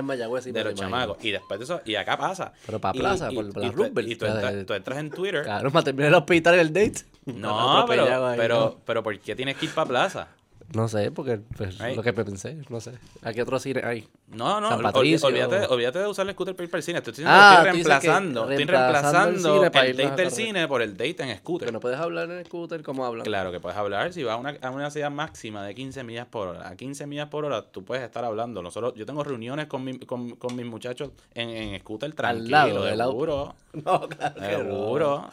Mayagüez 0.06 0.46
sí 0.46 0.54
de 0.54 0.64
lo 0.64 0.70
los 0.70 0.80
imagino. 0.80 0.98
chamacos. 1.00 1.26
Y 1.26 1.32
después 1.32 1.60
de 1.60 1.64
eso, 1.66 1.82
y 1.84 1.96
acá 1.96 2.18
pasa. 2.18 2.54
Pero 2.66 2.80
pa' 2.80 2.94
Y- 2.96 3.00
plaza, 3.00 3.30
y- 3.30 3.36
por- 3.36 3.52
por 3.52 3.62
y 3.62 3.66
la 3.66 3.72
tú-. 3.74 4.00
Y 4.12 4.16
tú 4.16 4.26
entras, 4.26 4.54
de- 4.56 4.64
tú 4.64 4.74
entras 4.74 5.00
en 5.00 5.10
Twitter. 5.10 5.44
Claro, 5.44 5.70
para 5.70 5.84
terminar 5.84 6.08
el 6.08 6.16
hospital 6.16 6.56
y 6.56 6.60
el 6.60 6.72
date. 6.72 7.02
No, 7.26 7.86
pero, 7.90 8.28
ahí, 8.28 8.38
pero, 8.38 8.60
¿no? 8.60 8.78
pero 8.86 9.04
¿por 9.04 9.20
qué 9.20 9.36
tienes 9.36 9.58
que 9.58 9.66
ir 9.66 9.74
para 9.74 9.88
plaza? 9.88 10.28
No 10.74 10.88
sé, 10.88 11.10
porque 11.10 11.40
pues, 11.58 11.80
lo 11.96 12.04
que 12.04 12.14
pensé, 12.14 12.58
no 12.70 12.80
sé. 12.80 12.92
¿A 13.24 13.34
qué 13.34 13.42
otro 13.42 13.58
cine 13.58 13.82
hay? 13.84 14.08
No, 14.28 14.62
no, 14.62 14.70
olvídate, 14.76 15.66
olvídate, 15.66 16.00
de 16.00 16.08
usar 16.08 16.28
el 16.28 16.34
scooter 16.34 16.56
para 16.56 16.66
ir 16.66 16.70
para 16.70 16.78
el 16.78 16.84
cine. 16.84 17.00
Estoy, 17.00 17.12
diciendo 17.12 17.34
ah, 17.34 17.56
estoy 17.58 17.72
reemplazando, 17.72 18.42
estoy 18.52 18.66
reemplazando 18.66 19.64
el, 19.66 19.98
date 19.98 20.22
del 20.22 20.32
cine 20.32 20.68
por 20.68 20.84
el 20.84 20.96
date 20.96 21.24
en 21.24 21.36
scooter. 21.38 21.70
Que 21.70 21.72
no 21.72 21.80
puedes 21.80 22.00
hablar 22.00 22.30
en 22.30 22.46
scooter 22.46 22.84
como 22.84 23.04
hablan. 23.04 23.26
Claro 23.26 23.52
que 23.52 23.60
puedes 23.60 23.78
hablar. 23.80 24.14
Si 24.14 24.24
vas 24.24 24.36
a 24.36 24.38
una, 24.38 24.50
a 24.50 24.70
una 24.70 24.78
velocidad 24.78 25.10
máxima 25.10 25.66
de 25.66 25.74
15 25.74 26.04
millas 26.04 26.28
por 26.28 26.50
hora, 26.50 26.70
a 26.70 26.76
15 26.76 27.08
millas 27.08 27.30
por 27.30 27.46
hora, 27.46 27.64
tú 27.64 27.84
puedes 27.84 28.04
estar 28.04 28.24
hablando. 28.24 28.62
Nosotros, 28.62 28.94
yo 28.96 29.08
tengo 29.08 29.24
reuniones 29.24 29.66
con, 29.66 29.84
mi, 29.84 29.98
con, 29.98 30.36
con 30.36 30.56
mis 30.56 30.68
muchachos 30.68 31.10
en, 31.34 31.50
en 31.50 31.80
scooter 31.80 32.14
tranquilo, 32.14 32.58
Al 32.58 32.96
lado, 32.96 33.10
seguro. 33.10 33.56
No, 33.74 34.08
claro. 34.08 34.40
Seguro. 34.40 35.30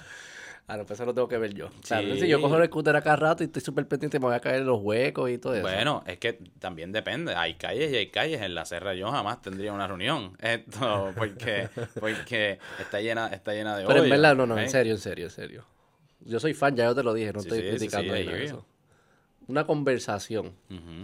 Ah, 0.69 0.77
no, 0.77 0.85
pues 0.85 0.99
eso 0.99 1.07
lo 1.07 1.15
tengo 1.15 1.29
que 1.29 1.39
ver 1.39 1.55
yo. 1.55 1.69
si 1.85 2.27
yo 2.27 2.41
cojo 2.41 2.57
el 2.59 2.67
scooter 2.67 2.97
acá 2.97 3.15
rato 3.15 3.45
y 3.45 3.47
estoy 3.47 3.63
súper 3.63 3.87
pendiente, 3.87 4.19
me 4.19 4.27
voy 4.27 4.35
a 4.35 4.41
caer 4.41 4.63
en 4.63 4.67
los 4.67 4.81
huecos 4.83 5.31
y 5.31 5.39
todo 5.39 5.55
eso. 5.55 5.63
Bueno, 5.63 6.03
es 6.07 6.19
que 6.19 6.33
también 6.59 6.91
depende. 6.91 7.37
Hay 7.37 7.55
calles 7.55 7.93
y 7.93 7.97
hay 7.97 8.09
calles. 8.09 8.43
En 8.43 8.55
la 8.55 8.65
Serra 8.65 8.95
yo 8.95 9.09
jamás 9.13 9.41
tendría 9.43 9.73
una 9.73 9.87
reunión. 9.87 10.37
Esto, 10.41 11.13
porque, 11.17 11.69
porque 12.01 12.59
está 12.81 13.01
llena, 13.01 13.29
está 13.29 13.53
llena 13.53 13.77
de 13.77 13.87
Pero 13.87 14.03
en 14.03 14.11
verdad, 14.11 14.35
no, 14.35 14.45
no, 14.45 14.59
en 14.59 14.69
serio, 14.69 14.93
en 14.93 14.99
serio, 14.99 15.27
en 15.27 15.31
serio. 15.31 15.65
Yo 16.21 16.41
soy 16.41 16.55
fan, 16.55 16.75
ya 16.75 16.87
yo 16.87 16.95
te 16.97 17.05
lo 17.05 17.15
dije, 17.15 17.33
no 17.33 17.41
estoy 17.41 17.63
criticando 17.63 18.15
eso. 18.15 18.67
Una 19.47 19.65
conversación 19.65 20.53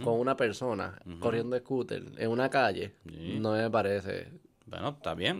con 0.03 0.19
una 0.19 0.35
persona 0.35 0.99
corriendo 1.19 1.57
scooter 1.57 2.03
en 2.17 2.29
una 2.29 2.49
calle 2.49 2.95
no 3.05 3.53
me 3.53 3.69
parece. 3.69 4.27
Bueno, 4.65 4.89
está 4.89 5.13
bien. 5.13 5.39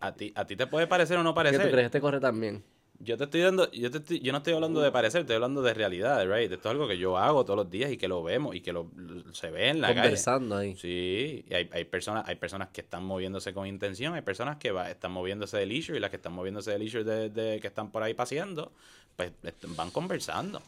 A, 0.00 0.12
ti, 0.12 0.32
a 0.34 0.46
ti 0.46 0.56
te 0.56 0.66
puede 0.66 0.86
parecer 0.88 1.18
o 1.18 1.22
no 1.22 1.34
parecer. 1.34 1.60
¿Qué 1.60 1.66
tú 1.66 1.72
crees? 1.72 1.86
Este 1.86 2.00
corre 2.00 2.18
también. 2.18 2.64
Yo 3.02 3.16
te 3.16 3.24
estoy 3.24 3.40
dando, 3.40 3.70
yo, 3.72 3.90
te 3.90 4.20
yo 4.20 4.30
no 4.30 4.38
estoy 4.38 4.52
hablando 4.52 4.80
de 4.80 4.92
parecer, 4.92 5.22
estoy 5.22 5.36
hablando 5.36 5.62
de 5.62 5.72
realidad, 5.72 6.22
right? 6.26 6.52
Esto 6.52 6.68
es 6.68 6.72
algo 6.72 6.86
que 6.86 6.98
yo 6.98 7.16
hago 7.16 7.44
todos 7.44 7.56
los 7.56 7.70
días 7.70 7.90
y 7.90 7.96
que 7.96 8.08
lo 8.08 8.22
vemos 8.22 8.54
y 8.54 8.60
que 8.60 8.72
lo, 8.72 8.90
se 9.32 9.50
ve 9.50 9.70
en 9.70 9.80
la 9.80 9.88
Conversando 9.88 10.56
ahí. 10.56 10.76
Sí, 10.76 11.44
y 11.48 11.54
hay, 11.54 11.70
hay, 11.72 11.84
personas, 11.86 12.28
hay 12.28 12.36
personas 12.36 12.68
que 12.68 12.82
están 12.82 13.02
moviéndose 13.04 13.54
con 13.54 13.66
intención, 13.66 14.14
hay 14.14 14.22
personas 14.22 14.58
que 14.58 14.70
va, 14.70 14.90
están 14.90 15.12
moviéndose 15.12 15.56
del 15.56 15.72
issue 15.72 15.96
y 15.96 16.00
las 16.00 16.10
que 16.10 16.16
están 16.16 16.34
moviéndose 16.34 16.72
del 16.72 16.82
issue 16.82 17.02
de, 17.02 17.30
de 17.30 17.58
que 17.58 17.68
están 17.68 17.90
por 17.90 18.02
ahí 18.02 18.12
paseando, 18.12 18.70
pues 19.16 19.32
van 19.76 19.90
conversando 19.90 20.60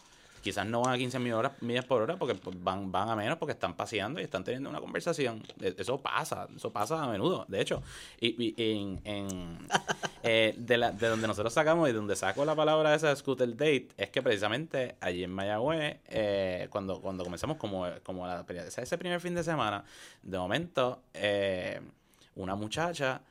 quizás 0.43 0.67
no 0.67 0.83
van 0.83 0.95
a 0.95 0.99
15 0.99 1.19
millas 1.19 1.85
por 1.87 2.03
hora 2.03 2.17
porque 2.17 2.35
pues, 2.35 2.63
van, 2.63 2.91
van 2.93 3.09
a 3.09 3.17
menos 3.17 3.39
porque 3.39 3.53
están 3.53 3.75
paseando 3.75 4.21
y 4.21 4.25
están 4.25 4.45
teniendo 4.45 4.69
una 4.69 4.81
conversación. 4.81 5.43
E, 5.61 5.75
eso 5.79 5.99
pasa, 5.99 6.49
eso 6.55 6.71
pasa 6.73 7.03
a 7.03 7.09
menudo, 7.09 7.47
de 7.49 7.61
hecho. 7.61 7.83
Y, 8.21 8.55
en, 8.57 9.01
eh, 10.23 10.55
de, 10.59 10.77
la, 10.77 10.91
de 10.91 11.09
donde 11.09 11.27
nosotros 11.27 11.55
sacamos 11.55 11.89
y 11.89 11.93
donde 11.93 12.17
saco 12.17 12.45
la 12.45 12.55
palabra 12.55 12.95
esa 12.95 13.09
de 13.09 13.17
scooter 13.17 13.51
date 13.57 13.89
es 13.97 14.11
que 14.11 14.21
precisamente 14.21 14.97
allí 15.01 15.25
en 15.25 15.31
Mayagüez, 15.31 16.01
eh, 16.09 16.67
cuando, 16.71 17.01
cuando 17.01 17.25
comenzamos 17.25 17.57
como, 17.57 17.87
como 18.03 18.27
la, 18.27 18.45
ese 18.49 18.99
primer 18.99 19.21
fin 19.21 19.35
de 19.35 19.45
semana, 19.45 19.85
de 20.23 20.39
momento, 20.39 21.03
eh, 21.15 21.81
una 22.35 22.55
muchacha 22.55 23.23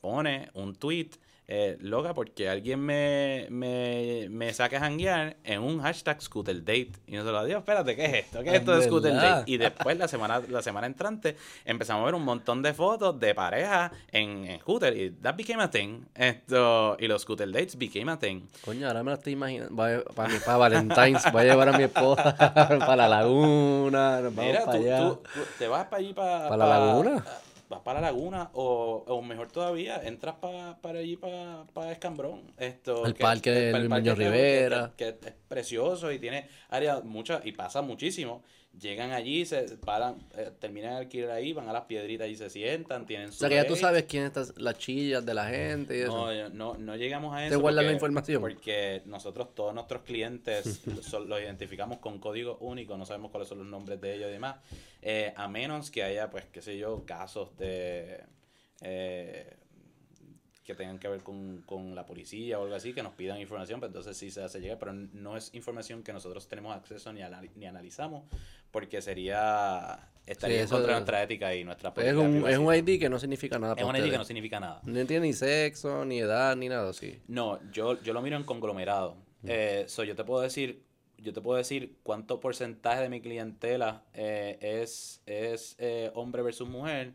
pone 0.00 0.48
un 0.54 0.74
tweet 0.76 1.10
eh, 1.54 1.76
loca 1.80 2.14
porque 2.14 2.48
alguien 2.48 2.80
me, 2.80 3.46
me, 3.50 4.26
me 4.30 4.54
saque 4.54 4.78
a 4.78 4.80
janguear 4.80 5.36
en 5.44 5.60
un 5.60 5.82
hashtag 5.82 6.22
scooter 6.22 6.64
date. 6.64 6.92
Y 7.06 7.16
nosotros, 7.16 7.44
Dios, 7.44 7.58
espérate, 7.58 7.94
¿qué 7.94 8.06
es 8.06 8.14
esto? 8.24 8.42
¿Qué 8.42 8.48
es 8.48 8.54
esto 8.54 8.74
de 8.74 8.82
scooter 8.84 9.12
date? 9.12 9.52
Y 9.52 9.58
después, 9.58 9.98
la 9.98 10.08
semana, 10.08 10.40
la 10.48 10.62
semana 10.62 10.86
entrante, 10.86 11.36
empezamos 11.66 12.04
a 12.04 12.06
ver 12.06 12.14
un 12.14 12.24
montón 12.24 12.62
de 12.62 12.72
fotos 12.72 13.20
de 13.20 13.34
pareja 13.34 13.92
en, 14.10 14.46
en 14.46 14.60
scooter. 14.60 14.96
Y 14.96 15.10
that 15.20 15.36
became 15.36 15.62
a 15.62 15.68
thing. 15.68 16.06
Esto, 16.14 16.96
y 16.98 17.06
los 17.06 17.20
scooter 17.20 17.52
dates 17.52 17.76
became 17.76 18.10
a 18.10 18.18
thing. 18.18 18.46
Coño, 18.64 18.86
ahora 18.86 19.02
me 19.02 19.10
lo 19.10 19.18
estoy 19.18 19.34
imaginando. 19.34 19.76
Para, 19.76 20.02
para, 20.06 20.56
Valentine's, 20.56 21.30
voy 21.30 21.42
a 21.42 21.44
llevar 21.44 21.68
a 21.68 21.76
mi 21.76 21.84
esposa 21.84 22.34
para 22.56 22.96
la 22.96 23.08
laguna. 23.08 24.22
Mira, 24.34 24.64
tú, 24.64 25.20
tú, 25.34 25.40
te 25.58 25.68
vas 25.68 25.84
para 25.84 25.98
allí 25.98 26.14
para. 26.14 26.48
¿Para 26.48 26.66
la 26.66 26.78
laguna? 26.78 27.24
Vas 27.72 27.80
para 27.80 28.00
la 28.00 28.08
laguna 28.08 28.50
o, 28.52 29.04
o 29.06 29.22
mejor 29.22 29.50
todavía, 29.50 30.00
entras 30.04 30.36
para 30.36 30.76
para 30.80 30.98
allí, 30.98 31.16
para, 31.16 31.64
para 31.72 31.92
Escambrón. 31.92 32.42
Esto, 32.58 33.06
el 33.06 33.14
parque 33.14 33.50
de 33.50 33.88
Luis 33.88 34.16
Rivera. 34.16 34.92
Que, 34.96 35.08
es 35.08 35.34
precioso 35.48 36.12
y 36.12 36.18
tiene 36.18 36.48
áreas 36.68 37.02
muchas 37.04 37.44
y 37.44 37.52
pasa 37.52 37.82
muchísimo. 37.82 38.42
Llegan 38.80 39.12
allí, 39.12 39.44
se 39.44 39.62
paran, 39.76 40.16
eh, 40.34 40.50
terminan 40.58 40.92
el 40.92 40.98
alquiler 40.98 41.30
ahí, 41.30 41.52
van 41.52 41.68
a 41.68 41.72
las 41.72 41.84
piedritas 41.84 42.28
y 42.28 42.36
se 42.36 42.48
sientan, 42.48 43.04
tienen 43.06 43.30
su... 43.30 43.36
O 43.36 43.38
sea, 43.40 43.48
que 43.50 43.56
ya 43.56 43.66
tú 43.66 43.76
sabes 43.76 44.04
quién 44.04 44.24
están 44.24 44.46
las 44.56 44.78
chillas 44.78 45.24
de 45.24 45.34
la 45.34 45.46
gente 45.46 45.98
y 45.98 46.00
eso. 46.00 46.32
No, 46.32 46.48
no, 46.48 46.74
no 46.78 46.96
llegamos 46.96 47.34
a 47.34 47.44
eso. 47.44 47.56
¿Te 47.56 47.60
guardan 47.60 47.86
la 47.86 47.92
información? 47.92 48.40
Porque 48.40 49.02
nosotros, 49.04 49.54
todos 49.54 49.74
nuestros 49.74 50.02
clientes, 50.02 50.80
los 50.86 51.40
identificamos 51.40 51.98
con 51.98 52.18
código 52.18 52.56
único, 52.60 52.96
no 52.96 53.04
sabemos 53.04 53.30
cuáles 53.30 53.48
son 53.48 53.58
los 53.58 53.66
nombres 53.66 54.00
de 54.00 54.14
ellos 54.14 54.30
y 54.30 54.32
demás. 54.32 54.56
Eh, 55.02 55.34
a 55.36 55.48
menos 55.48 55.90
que 55.90 56.02
haya, 56.02 56.30
pues, 56.30 56.46
qué 56.46 56.62
sé 56.62 56.78
yo, 56.78 57.04
casos 57.04 57.56
de... 57.58 58.20
Eh, 58.80 59.56
que 60.64 60.74
tengan 60.74 60.98
que 60.98 61.08
ver 61.08 61.22
con, 61.22 61.62
con, 61.62 61.94
la 61.94 62.06
policía 62.06 62.58
o 62.58 62.62
algo 62.62 62.74
así, 62.74 62.92
que 62.92 63.02
nos 63.02 63.14
pidan 63.14 63.40
información, 63.40 63.80
pues 63.80 63.90
entonces 63.90 64.16
sí 64.16 64.30
se 64.30 64.42
hace 64.42 64.60
llegar, 64.60 64.78
pero 64.78 64.92
no 64.92 65.36
es 65.36 65.52
información 65.54 66.02
que 66.02 66.12
nosotros 66.12 66.48
tenemos 66.48 66.74
acceso 66.76 67.12
ni, 67.12 67.20
ni 67.56 67.66
analizamos, 67.66 68.24
porque 68.72 69.00
sería 69.00 70.08
estaría 70.26 70.62
en 70.62 70.68
contra 70.68 70.88
de 70.88 70.92
nuestra 70.94 71.22
ética 71.22 71.54
y 71.54 71.62
nuestra 71.62 71.94
política. 71.94 72.20
Es 72.20 72.26
un, 72.26 72.48
es 72.48 72.58
un 72.58 72.74
ID 72.74 72.98
que 72.98 73.08
no 73.08 73.20
significa 73.20 73.58
nada. 73.58 73.74
Es 73.76 73.84
un 73.84 73.94
ID 73.94 74.10
que 74.10 74.18
no 74.18 74.24
significa 74.24 74.58
nada. 74.58 74.80
No 74.82 75.06
tiene 75.06 75.28
ni 75.28 75.32
sexo, 75.32 76.04
ni 76.04 76.18
edad, 76.18 76.56
ni 76.56 76.68
nada 76.68 76.90
así. 76.90 77.20
No, 77.28 77.60
yo, 77.70 78.02
yo 78.02 78.12
lo 78.12 78.22
miro 78.22 78.36
en 78.36 78.44
conglomerado. 78.44 79.16
Mm. 79.42 79.48
Eh, 79.48 79.86
yo 79.88 80.16
te 80.16 80.24
puedo 80.24 80.40
decir 80.42 80.82
yo 81.22 81.32
te 81.32 81.40
puedo 81.40 81.56
decir 81.56 81.98
cuánto 82.02 82.40
porcentaje 82.40 83.02
de 83.02 83.08
mi 83.08 83.20
clientela 83.20 84.02
eh, 84.12 84.58
es, 84.60 85.22
es 85.26 85.76
eh, 85.78 86.10
hombre 86.14 86.42
versus 86.42 86.68
mujer 86.68 87.14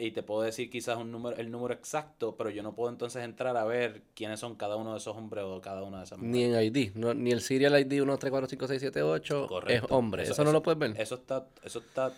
y 0.00 0.10
te 0.12 0.22
puedo 0.22 0.42
decir 0.42 0.70
quizás 0.70 0.96
un 0.96 1.12
número, 1.12 1.36
el 1.36 1.50
número 1.50 1.74
exacto, 1.74 2.36
pero 2.36 2.50
yo 2.50 2.62
no 2.62 2.74
puedo 2.74 2.90
entonces 2.90 3.22
entrar 3.22 3.56
a 3.56 3.64
ver 3.64 4.02
quiénes 4.14 4.40
son 4.40 4.54
cada 4.54 4.76
uno 4.76 4.92
de 4.92 4.98
esos 4.98 5.16
hombres 5.16 5.44
o 5.44 5.60
cada 5.60 5.82
una 5.82 5.98
de 5.98 6.04
esas 6.04 6.18
mujeres. 6.18 6.50
Ni 6.50 6.54
en 6.54 6.62
ID, 6.62 6.94
ni 7.16 7.30
el 7.30 7.40
serial 7.40 7.78
ID 7.78 8.02
1, 8.02 8.18
3, 8.18 8.30
4, 8.30 8.48
5, 8.48 8.66
6, 8.68 8.80
7, 8.80 9.02
8 9.02 9.48
es 9.68 9.82
hombre. 9.90 10.22
Eso, 10.22 10.42
no 10.44 10.52
lo 10.52 10.62
puedes 10.62 10.78
ver. 10.78 11.00
Eso 11.00 11.16
está, 11.16 11.46
eso 11.62 11.80
está 11.80 12.12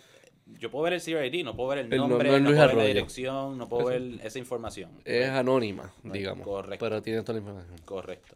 yo 0.59 0.69
puedo 0.69 0.83
ver 0.83 0.93
el 0.93 1.01
serial 1.01 1.25
ID, 1.25 1.43
no 1.43 1.55
puedo 1.55 1.69
ver 1.69 1.79
el 1.79 1.89
nombre, 1.89 2.39
no, 2.39 2.49
puedo 2.49 2.67
ver 2.67 2.75
la 2.75 2.83
dirección, 2.83 3.57
no 3.57 3.67
puedo 3.67 3.85
ver 3.87 4.01
esa 4.23 4.39
información. 4.39 4.91
Es 5.05 5.29
anónima, 5.29 5.93
digamos. 6.03 6.45
Correcto. 6.45 6.85
Pero 6.85 7.01
tiene 7.01 7.21
toda 7.21 7.33
la 7.33 7.39
información. 7.39 7.77
Correcto. 7.85 8.33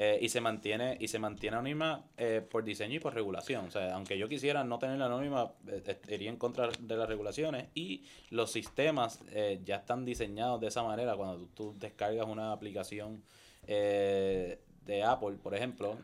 Eh, 0.00 0.16
y 0.22 0.28
se 0.28 0.40
mantiene 0.40 0.96
y 1.00 1.08
se 1.08 1.18
mantiene 1.18 1.56
anónima 1.56 2.04
eh, 2.16 2.40
por 2.48 2.62
diseño 2.62 2.94
y 2.94 2.98
por 3.00 3.14
regulación. 3.14 3.66
O 3.66 3.70
sea, 3.72 3.96
aunque 3.96 4.16
yo 4.16 4.28
quisiera 4.28 4.62
no 4.62 4.78
tenerla 4.78 5.06
anónima, 5.06 5.50
eh, 5.66 5.98
iría 6.08 6.30
en 6.30 6.36
contra 6.36 6.68
de 6.68 6.96
las 6.96 7.08
regulaciones 7.08 7.66
y 7.74 8.04
los 8.30 8.52
sistemas 8.52 9.20
ya 9.64 9.76
están 9.76 10.04
diseñados 10.04 10.60
de 10.60 10.68
esa 10.68 10.84
manera. 10.84 11.16
Cuando 11.16 11.48
tú, 11.48 11.74
descargas 11.80 12.28
una 12.28 12.52
aplicación 12.52 13.24
de 13.66 15.02
Apple, 15.04 15.36
por 15.42 15.54
ejemplo, 15.56 15.98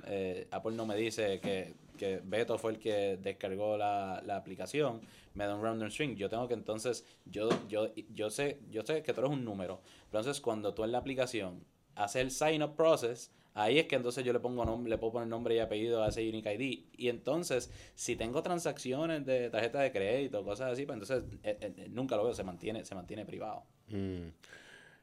Apple 0.50 0.72
no 0.72 0.86
me 0.86 0.96
dice 0.96 1.38
que, 1.38 1.72
que 1.96 2.20
Beto 2.24 2.58
fue 2.58 2.72
el 2.72 2.78
que 2.80 3.16
descargó 3.16 3.76
la, 3.78 4.20
la 4.26 4.36
aplicación, 4.36 5.02
me 5.34 5.46
da 5.46 5.54
un 5.54 5.62
random 5.62 5.88
string. 5.88 6.16
Yo 6.16 6.28
tengo 6.28 6.48
que 6.48 6.54
entonces, 6.54 7.06
yo, 7.26 7.48
yo, 7.68 7.94
yo 8.12 8.28
sé, 8.28 8.58
yo 8.70 8.82
sé 8.84 9.02
que 9.04 9.14
tú 9.14 9.20
eres 9.20 9.32
un 9.32 9.44
número. 9.44 9.80
Entonces, 10.06 10.40
cuando 10.40 10.74
tú 10.74 10.82
en 10.82 10.90
la 10.90 10.98
aplicación 10.98 11.64
haces 11.94 12.22
el 12.22 12.30
sign 12.32 12.62
up 12.62 12.74
process, 12.74 13.30
Ahí 13.54 13.78
es 13.78 13.86
que 13.86 13.94
entonces 13.94 14.24
yo 14.24 14.32
le 14.32 14.40
pongo 14.40 14.64
nombre, 14.64 14.90
le 14.90 14.98
puedo 14.98 15.12
poner 15.12 15.28
nombre 15.28 15.54
y 15.54 15.60
apellido 15.60 16.02
a 16.02 16.08
ese 16.08 16.28
Unique 16.28 16.52
ID. 16.52 16.86
Y 16.98 17.08
entonces, 17.08 17.70
si 17.94 18.16
tengo 18.16 18.42
transacciones 18.42 19.24
de 19.24 19.48
tarjeta 19.48 19.80
de 19.80 19.92
crédito, 19.92 20.44
cosas 20.44 20.72
así, 20.72 20.84
pues 20.84 20.98
entonces 21.00 21.22
eh, 21.44 21.56
eh, 21.60 21.74
eh, 21.76 21.88
nunca 21.88 22.16
lo 22.16 22.24
veo, 22.24 22.34
se 22.34 22.42
mantiene, 22.42 22.84
se 22.84 22.96
mantiene 22.96 23.24
privado. 23.24 23.62
Mm. 23.88 24.28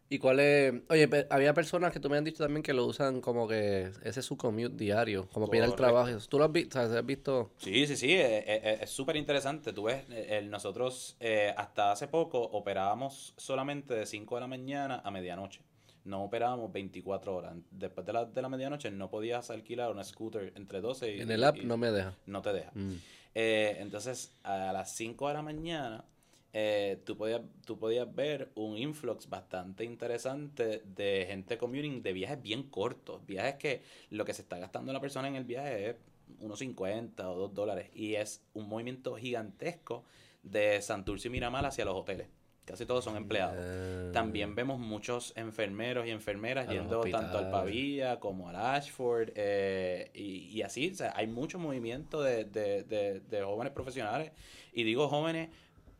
¿Y 0.09 0.19
cuál 0.19 0.41
es? 0.41 0.73
Oye, 0.89 1.09
había 1.29 1.53
personas 1.53 1.93
que 1.93 2.01
tú 2.01 2.09
me 2.09 2.17
han 2.17 2.25
dicho 2.25 2.43
también 2.43 2.61
que 2.61 2.73
lo 2.73 2.85
usan 2.85 3.21
como 3.21 3.47
que 3.47 3.91
ese 4.03 4.19
es 4.19 4.25
su 4.25 4.35
commute 4.35 4.75
diario, 4.75 5.29
como 5.29 5.47
para 5.47 5.59
ir 5.59 5.63
al 5.63 5.75
trabajo. 5.77 6.11
¿Tú 6.27 6.37
lo 6.37 6.43
has 6.43 6.51
visto? 6.51 6.77
¿Has 6.81 7.05
visto? 7.05 7.53
Sí, 7.55 7.87
sí, 7.87 7.95
sí, 7.95 8.15
es 8.17 8.89
súper 8.89 9.15
interesante. 9.15 9.71
Tú 9.71 9.83
ves, 9.83 10.03
nosotros 10.43 11.15
hasta 11.55 11.93
hace 11.93 12.09
poco 12.09 12.41
operábamos 12.41 13.33
solamente 13.37 13.93
de 13.93 14.05
5 14.05 14.35
de 14.35 14.41
la 14.41 14.47
mañana 14.47 15.01
a 15.01 15.11
medianoche 15.11 15.61
no 16.05 16.23
operábamos 16.23 16.71
24 16.71 17.35
horas. 17.35 17.55
Después 17.71 18.05
de 18.05 18.13
la, 18.13 18.25
de 18.25 18.41
la 18.41 18.49
medianoche 18.49 18.91
no 18.91 19.09
podías 19.09 19.49
alquilar 19.49 19.91
un 19.91 20.03
scooter 20.03 20.53
entre 20.55 20.81
12 20.81 21.15
y... 21.15 21.21
En 21.21 21.31
el 21.31 21.43
app 21.43 21.57
no 21.57 21.77
me 21.77 21.91
deja. 21.91 22.15
No 22.25 22.41
te 22.41 22.53
deja. 22.53 22.71
Mm. 22.73 22.95
Eh, 23.35 23.77
entonces, 23.79 24.35
a 24.43 24.73
las 24.73 24.95
5 24.95 25.27
de 25.27 25.33
la 25.33 25.41
mañana, 25.41 26.05
eh, 26.53 27.01
tú, 27.05 27.15
podías, 27.15 27.41
tú 27.65 27.77
podías 27.77 28.13
ver 28.13 28.51
un 28.55 28.77
influx 28.77 29.29
bastante 29.29 29.85
interesante 29.85 30.81
de 30.85 31.25
gente 31.27 31.57
commuting 31.57 32.01
de 32.01 32.13
viajes 32.13 32.41
bien 32.41 32.63
cortos. 32.63 33.25
Viajes 33.25 33.55
que 33.55 33.83
lo 34.09 34.25
que 34.25 34.33
se 34.33 34.41
está 34.41 34.57
gastando 34.57 34.91
la 34.91 34.99
persona 34.99 35.27
en 35.27 35.35
el 35.35 35.45
viaje 35.45 35.91
es 35.91 35.95
unos 36.39 36.59
50 36.59 37.29
o 37.29 37.35
2 37.35 37.53
dólares. 37.53 37.89
Y 37.93 38.15
es 38.15 38.43
un 38.53 38.67
movimiento 38.67 39.15
gigantesco 39.15 40.03
de 40.43 40.81
Santurce 40.81 41.27
y 41.27 41.31
Miramar 41.31 41.65
hacia 41.65 41.85
los 41.85 41.95
hoteles. 41.95 42.27
Casi 42.65 42.85
todos 42.85 43.03
son 43.03 43.17
empleados. 43.17 43.55
Ah. 43.59 44.11
También 44.13 44.55
vemos 44.55 44.79
muchos 44.79 45.33
enfermeros 45.35 46.05
y 46.07 46.11
enfermeras 46.11 46.67
A 46.69 46.71
yendo 46.73 47.01
tanto 47.01 47.39
al. 47.39 47.51
Pavía 47.51 48.19
como 48.19 48.49
al 48.49 48.55
Ashford. 48.55 49.31
eh, 49.35 50.11
y, 50.13 50.47
y 50.47 50.61
así, 50.61 50.91
o 50.91 50.95
sea, 50.95 51.13
hay 51.15 51.27
mucho 51.27 51.59
movimiento 51.59 52.21
de, 52.21 52.45
de, 52.45 52.83
de, 52.83 53.19
de 53.19 53.41
jóvenes 53.43 53.73
profesionales. 53.73 54.31
Y 54.73 54.83
digo 54.83 55.09
jóvenes 55.09 55.49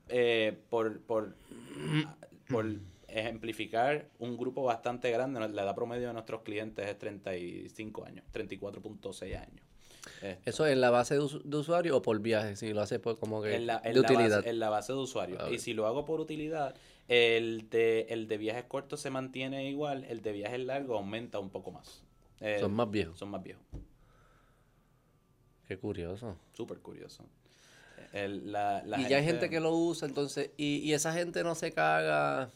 eh, 0.08 0.58
por, 0.70 1.02
por, 1.02 1.36
por 2.50 2.66
ejemplificar 3.08 4.10
un 4.20 4.38
grupo 4.38 4.64
bastante 4.64 5.12
grande. 5.12 5.40
La 5.50 5.64
edad 5.64 5.76
promedio 5.76 6.08
de 6.08 6.14
nuestros 6.14 6.42
clientes 6.44 6.86
es 6.88 6.98
35 6.98 8.06
años, 8.06 8.26
34.6 8.34 9.36
años. 9.38 9.66
Eh, 10.22 10.40
¿Eso 10.46 10.66
en 10.68 10.82
la 10.82 10.90
base 10.90 11.14
de, 11.16 11.22
usu- 11.22 11.42
de 11.44 11.58
usuario 11.58 11.98
o 11.98 12.02
por 12.02 12.20
viaje? 12.20 12.56
Si 12.56 12.74
lo 12.74 12.82
haces 12.82 13.00
por 13.00 13.20
como 13.20 13.42
que 13.42 13.56
en 13.56 13.68
la, 13.68 13.82
en 13.84 13.94
de 13.94 14.02
la 14.02 14.12
utilidad. 14.12 14.38
Base, 14.38 14.50
en 14.50 14.60
la 14.60 14.70
base 14.70 14.94
de 14.94 15.00
usuario. 15.00 15.38
Ah, 15.40 15.50
Y 15.52 15.60
si 15.60 15.74
lo 15.74 15.86
hago 15.88 16.06
por 16.06 16.20
utilidad, 16.20 16.76
el 17.08 17.70
de, 17.70 18.08
el 18.10 18.28
de 18.28 18.38
viajes 18.38 18.66
cortos 18.66 19.00
se 19.02 19.10
mantiene 19.12 19.70
igual, 19.70 20.04
el 20.06 20.22
de 20.22 20.32
viajes 20.32 20.60
largos 20.62 20.98
aumenta 20.98 21.38
un 21.40 21.50
poco 21.50 21.72
más. 21.72 22.02
Eh, 22.40 22.58
Son 22.60 22.74
más 22.74 22.90
viejos. 22.90 23.20
Son 23.20 23.30
más 23.30 23.44
viejos. 23.44 23.64
Qué 25.68 25.78
curioso. 25.78 26.36
Súper 26.54 26.80
curioso. 26.80 27.24
El- 28.14 28.52
la, 28.52 28.84
la 28.86 29.00
y 29.00 29.08
ya 29.08 29.18
hay 29.18 29.24
gente 29.24 29.50
que 29.50 29.60
lo 29.60 29.72
usa, 29.76 30.08
entonces, 30.08 30.50
y, 30.58 30.78
y 30.78 30.94
esa 30.94 31.14
gente 31.14 31.44
no 31.44 31.56
se 31.56 31.72
caga. 31.72 32.50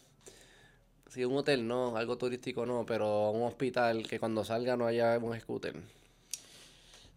Si 1.07 1.23
un 1.23 1.37
hotel 1.37 1.65
no, 1.67 1.95
algo 1.95 2.17
turístico 2.17 2.65
no, 2.65 2.85
pero 2.85 3.29
un 3.29 3.43
hospital 3.43 4.05
que 4.07 4.19
cuando 4.19 4.43
salga 4.43 4.75
no 4.75 4.85
haya 4.87 5.17
un 5.19 5.39
scooter. 5.39 5.75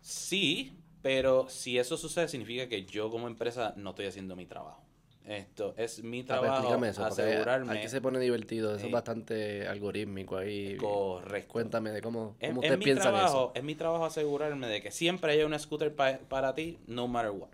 Sí, 0.08 0.72
pero 1.02 1.50
si 1.50 1.78
eso 1.78 1.98
sucede 1.98 2.28
significa 2.28 2.66
que 2.66 2.86
yo 2.86 3.10
como 3.10 3.26
empresa 3.26 3.74
no 3.76 3.90
estoy 3.90 4.06
haciendo 4.06 4.36
mi 4.36 4.46
trabajo. 4.46 4.82
Esto 5.26 5.74
es 5.76 6.02
mi 6.02 6.22
trabajo 6.24 6.54
explícame 6.54 6.88
eso, 6.88 7.04
asegurarme. 7.04 7.78
aquí 7.78 7.88
se 7.88 8.00
pone 8.00 8.18
divertido, 8.18 8.70
eso 8.70 8.80
Sí. 8.80 8.86
es 8.86 8.92
bastante 8.92 9.68
algorítmico 9.68 10.38
ahí. 10.38 10.78
Correcto. 10.78 11.52
Cuéntame 11.52 11.90
de 11.90 12.00
cómo, 12.00 12.36
cómo 12.40 12.52
es 12.52 12.56
ustedes 12.56 12.78
mi 12.78 12.84
piensan 12.86 13.12
trabajo, 13.12 13.52
es 13.54 13.62
mi 13.62 13.74
trabajo 13.74 14.06
asegurarme 14.06 14.66
de 14.66 14.80
que 14.80 14.90
siempre 14.90 15.32
haya 15.32 15.44
un 15.44 15.58
scooter 15.58 15.94
pa- 15.94 16.20
para 16.26 16.54
ti, 16.54 16.78
no 16.86 17.06
matter 17.06 17.32
what. 17.32 17.50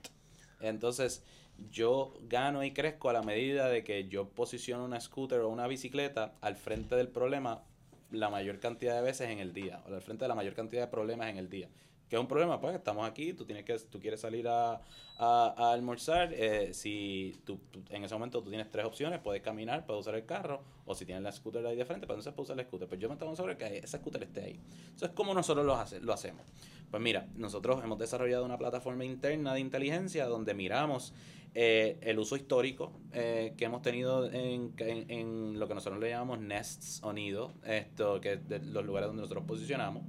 Entonces, 0.61 1.25
yo 1.73 2.15
gano 2.29 2.63
y 2.63 2.71
crezco 2.71 3.11
a 3.11 3.13
la 3.13 3.23
medida 3.23 3.69
de 3.69 3.83
que 3.83 4.07
yo 4.07 4.29
posiciono 4.29 4.85
una 4.85 5.01
scooter 5.01 5.41
o 5.41 5.49
una 5.49 5.67
bicicleta 5.67 6.35
al 6.41 6.55
frente 6.55 6.95
del 6.95 7.09
problema 7.09 7.65
la 8.13 8.31
mayor 8.31 8.61
cantidad 8.61 8.95
de 8.95 9.03
veces 9.03 9.29
en 9.31 9.41
el 9.41 9.53
día, 9.53 9.83
o 9.91 9.93
al 9.93 10.01
frente 10.03 10.25
de 10.25 10.29
la 10.29 10.37
mayor 10.37 10.55
cantidad 10.55 10.83
de 10.83 10.89
problemas 10.89 11.29
en 11.31 11.39
el 11.39 11.49
día. 11.51 11.69
¿Qué 12.15 12.19
es 12.19 12.21
un 12.21 12.29
problema? 12.29 12.61
Pues 12.61 12.77
estamos 12.77 13.11
aquí, 13.11 13.33
tú 13.33 13.45
tienes 13.45 13.65
que 13.65 13.77
tú 13.91 13.99
quieres 13.99 14.21
salir 14.21 14.47
a, 14.47 14.81
almorzar, 15.19 16.33
eh, 16.33 16.73
si 16.73 17.37
tú, 17.45 17.59
en 17.91 18.05
ese 18.05 18.15
momento 18.15 18.41
tú 18.41 18.51
tienes 18.51 18.71
tres 18.71 18.85
opciones, 18.85 19.19
puedes 19.19 19.43
caminar, 19.43 19.85
puedes 19.85 20.03
usar 20.03 20.15
el 20.15 20.25
carro, 20.25 20.63
o 20.87 20.95
si 20.95 21.05
tienes 21.05 21.25
la 21.25 21.33
scooter 21.33 21.67
ahí 21.67 21.75
de 21.75 21.85
frente, 21.85 22.07
pues 22.07 22.15
entonces 22.19 22.33
puedes 22.33 22.51
usar 22.51 22.61
el 22.61 22.67
scooter. 22.67 22.87
Pues 22.87 23.01
yo 23.01 23.09
me 23.09 23.17
tengo 23.17 23.35
sobre 23.35 23.57
que 23.57 23.79
ese 23.79 23.99
scooter 23.99 24.23
esté 24.23 24.45
ahí. 24.45 24.61
Eso 24.95 25.07
es 25.07 25.11
como 25.11 25.35
nosotros 25.35 25.67
lo, 25.67 25.75
hace- 25.75 25.99
lo 25.99 26.13
hacemos. 26.13 26.47
Pues 26.89 27.03
mira, 27.03 27.27
nosotros 27.35 27.83
hemos 27.83 27.99
desarrollado 27.99 28.45
una 28.45 28.59
plataforma 28.59 29.05
interna 29.05 29.53
de 29.53 29.59
inteligencia 29.59 30.27
donde 30.27 30.55
miramos 30.55 31.13
eh, 31.53 31.99
el 32.01 32.21
uso 32.21 32.37
histórico 32.37 32.93
eh, 33.13 33.55
que 33.57 33.65
hemos 33.65 33.83
tenido 33.83 34.31
en, 34.31 34.73
en- 34.79 35.11
en 35.11 35.59
lo 35.59 35.67
que 35.67 35.75
nosotros 35.75 36.01
le 36.01 36.11
llamamos 36.11 36.39
nests 36.39 37.01
o 37.03 37.13
nidos, 37.13 37.51
esto, 37.67 38.21
que 38.21 38.35
es 38.35 38.49
de 38.49 38.61
los 38.61 38.85
lugares 38.85 39.09
donde 39.09 39.23
nosotros 39.23 39.43
posicionamos. 39.49 40.05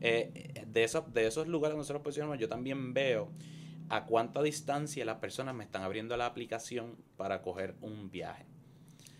Eh, 0.00 0.64
de, 0.66 0.84
esos, 0.84 1.12
de 1.12 1.26
esos 1.26 1.48
lugares 1.48 1.72
donde 1.72 1.82
nosotros 1.82 2.02
posicionamos, 2.02 2.38
yo 2.38 2.48
también 2.48 2.94
veo 2.94 3.30
a 3.88 4.04
cuánta 4.06 4.42
distancia 4.42 5.04
las 5.04 5.18
personas 5.18 5.54
me 5.54 5.64
están 5.64 5.82
abriendo 5.82 6.16
la 6.16 6.26
aplicación 6.26 6.96
para 7.16 7.42
coger 7.42 7.74
un 7.80 8.10
viaje. 8.10 8.46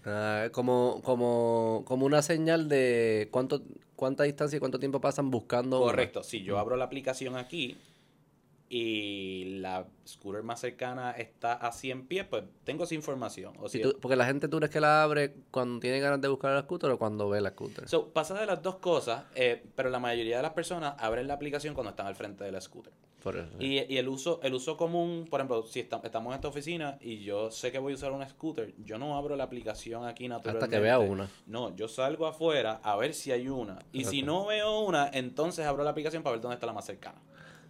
Ah, 0.04 0.48
como, 0.52 1.00
como, 1.02 1.82
como 1.86 2.04
una 2.04 2.22
señal 2.22 2.68
de 2.68 3.28
cuánto, 3.30 3.62
cuánta 3.96 4.24
distancia 4.24 4.56
y 4.56 4.60
cuánto 4.60 4.78
tiempo 4.78 5.00
pasan 5.00 5.30
buscando. 5.30 5.78
una. 5.78 5.92
Correcto, 5.92 6.22
si 6.22 6.42
yo 6.42 6.58
abro 6.58 6.76
la 6.76 6.84
aplicación 6.84 7.36
aquí 7.36 7.76
y 8.78 9.44
la 9.60 9.86
scooter 10.06 10.42
más 10.42 10.60
cercana 10.60 11.12
está 11.12 11.52
a 11.54 11.70
100 11.72 12.06
pies, 12.06 12.26
pues 12.28 12.42
tengo 12.64 12.84
esa 12.84 12.94
información. 12.94 13.54
O 13.60 13.68
Si 13.68 13.78
si 13.78 13.82
tú- 13.84 13.96
porque 14.00 14.16
la 14.16 14.26
gente 14.26 14.48
tú 14.48 14.56
crees 14.58 14.72
que 14.72 14.80
la 14.80 15.02
abre 15.04 15.34
cuando 15.50 15.78
tiene 15.80 16.00
ganas 16.00 16.20
de 16.20 16.28
buscar 16.28 16.52
la 16.54 16.62
scooter 16.62 16.90
o 16.90 16.98
cuando 16.98 17.28
ve 17.28 17.40
la 17.40 17.50
scooter. 17.50 17.88
So, 17.88 18.08
pasa 18.12 18.34
de 18.38 18.46
las 18.46 18.62
dos 18.62 18.76
cosas, 18.76 19.24
eh, 19.36 19.62
pero 19.76 19.90
la 19.90 20.00
mayoría 20.00 20.38
de 20.38 20.42
las 20.42 20.52
personas 20.52 20.94
abren 20.98 21.28
la 21.28 21.34
aplicación 21.34 21.74
cuando 21.74 21.90
están 21.90 22.06
al 22.06 22.16
frente 22.16 22.42
de 22.44 22.52
la 22.52 22.60
scooter. 22.60 22.92
Por 23.22 23.36
eso. 23.38 23.48
Y, 23.58 23.78
y 23.90 23.96
el 23.96 24.06
uso 24.08 24.38
el 24.42 24.52
uso 24.52 24.76
común, 24.76 25.26
por 25.30 25.40
ejemplo, 25.40 25.62
si 25.66 25.80
esta- 25.80 26.00
estamos 26.04 26.32
en 26.32 26.34
esta 26.34 26.48
oficina 26.48 26.98
y 27.00 27.20
yo 27.20 27.50
sé 27.50 27.72
que 27.72 27.78
voy 27.78 27.92
a 27.92 27.96
usar 27.96 28.12
una 28.12 28.28
scooter, 28.28 28.74
yo 28.84 28.98
no 28.98 29.16
abro 29.16 29.34
la 29.34 29.44
aplicación 29.44 30.04
aquí 30.04 30.28
naturalmente. 30.28 30.64
Hasta 30.66 30.76
que 30.76 30.82
vea 30.82 30.98
una. 30.98 31.30
No, 31.46 31.74
yo 31.74 31.88
salgo 31.88 32.26
afuera 32.26 32.80
a 32.82 32.96
ver 32.96 33.14
si 33.14 33.32
hay 33.32 33.48
una. 33.48 33.78
Y 33.92 34.04
si 34.04 34.22
no 34.22 34.44
veo 34.44 34.80
una, 34.80 35.08
entonces 35.10 35.64
abro 35.64 35.84
la 35.84 35.90
aplicación 35.90 36.22
para 36.22 36.32
ver 36.36 36.42
dónde 36.42 36.56
está 36.56 36.66
la 36.66 36.74
más 36.74 36.84
cercana. 36.84 37.18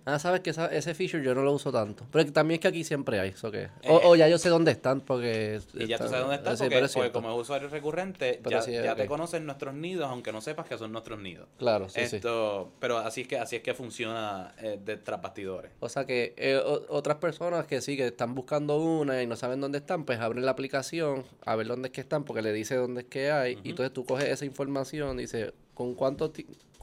Ah, 0.07 0.19
sabes 0.19 0.41
que 0.41 0.51
esa- 0.51 0.67
ese 0.67 0.95
feature 0.95 1.25
yo 1.25 1.35
no 1.35 1.43
lo 1.43 1.53
uso 1.53 1.73
tanto. 1.73 2.07
Pero 2.13 2.31
también 2.33 2.57
es 2.57 2.61
que 2.61 2.69
aquí 2.69 2.85
siempre 2.85 3.21
hay. 3.21 3.33
¿so 3.33 3.51
qué? 3.51 3.63
Eh, 3.83 3.89
o, 3.89 4.11
o 4.11 4.17
ya 4.17 4.29
yo 4.29 4.37
sé 4.39 4.51
dónde 4.51 4.71
están 4.71 5.01
porque... 5.01 5.61
Y 5.73 5.87
ya 5.87 5.97
tú 5.99 6.05
sabes 6.05 6.21
dónde 6.21 6.37
está, 6.37 6.57
sí, 6.57 6.65
porque, 6.95 7.11
como 7.13 7.31
es 7.33 7.41
usuario 7.41 7.69
recurrente, 7.69 8.39
Pero 8.43 8.59
ya, 8.59 8.63
sí, 8.63 8.73
ya 8.73 8.93
ok. 8.93 8.99
te 8.99 9.07
conocen 9.07 9.47
nuestros 9.47 9.75
nidos, 9.75 10.07
aunque 10.07 10.31
no 10.33 10.41
sepas 10.43 10.67
que 10.67 10.77
son 10.77 10.93
nuestros 10.93 11.19
nidos. 11.21 11.49
Claro, 11.59 11.89
sí, 11.89 12.07
sí. 12.07 12.17
Esto, 12.17 12.73
Pero 12.81 12.99
así 12.99 13.23
es 13.23 13.29
que 13.29 13.39
así 13.39 13.57
es 13.57 13.63
que 13.63 13.73
funciona 13.73 14.55
eh, 14.59 14.79
de 14.85 14.97
tras 14.99 15.23
bastidores. 15.23 15.73
O 15.81 15.89
sea 15.89 16.05
que 16.05 16.35
eh, 16.37 16.57
o- 16.57 16.85
otras 16.91 17.17
personas 17.17 17.67
que 17.67 17.81
sí, 17.81 17.97
que 17.97 18.07
están 18.09 18.35
buscando 18.35 18.77
una 18.77 19.23
y 19.23 19.27
no 19.27 19.37
saben 19.37 19.61
dónde 19.61 19.79
están, 19.79 20.05
pues 20.05 20.19
abren 20.21 20.45
la 20.45 20.51
aplicación 20.51 21.25
a 21.47 21.57
ver 21.57 21.67
dónde 21.67 21.89
es 21.89 21.93
que 21.93 22.01
están 22.03 22.25
porque 22.25 22.43
le 22.43 22.53
dice 22.53 22.77
dónde 22.77 23.03
es 23.03 23.07
que 23.07 23.31
hay. 23.31 23.59
Y 23.65 23.71
entonces 23.71 23.93
tú 23.93 24.05
coges 24.05 24.29
esa 24.29 24.45
información, 24.45 25.17
dice, 25.17 25.55
¿con 25.73 25.95
cuánto, 25.95 26.31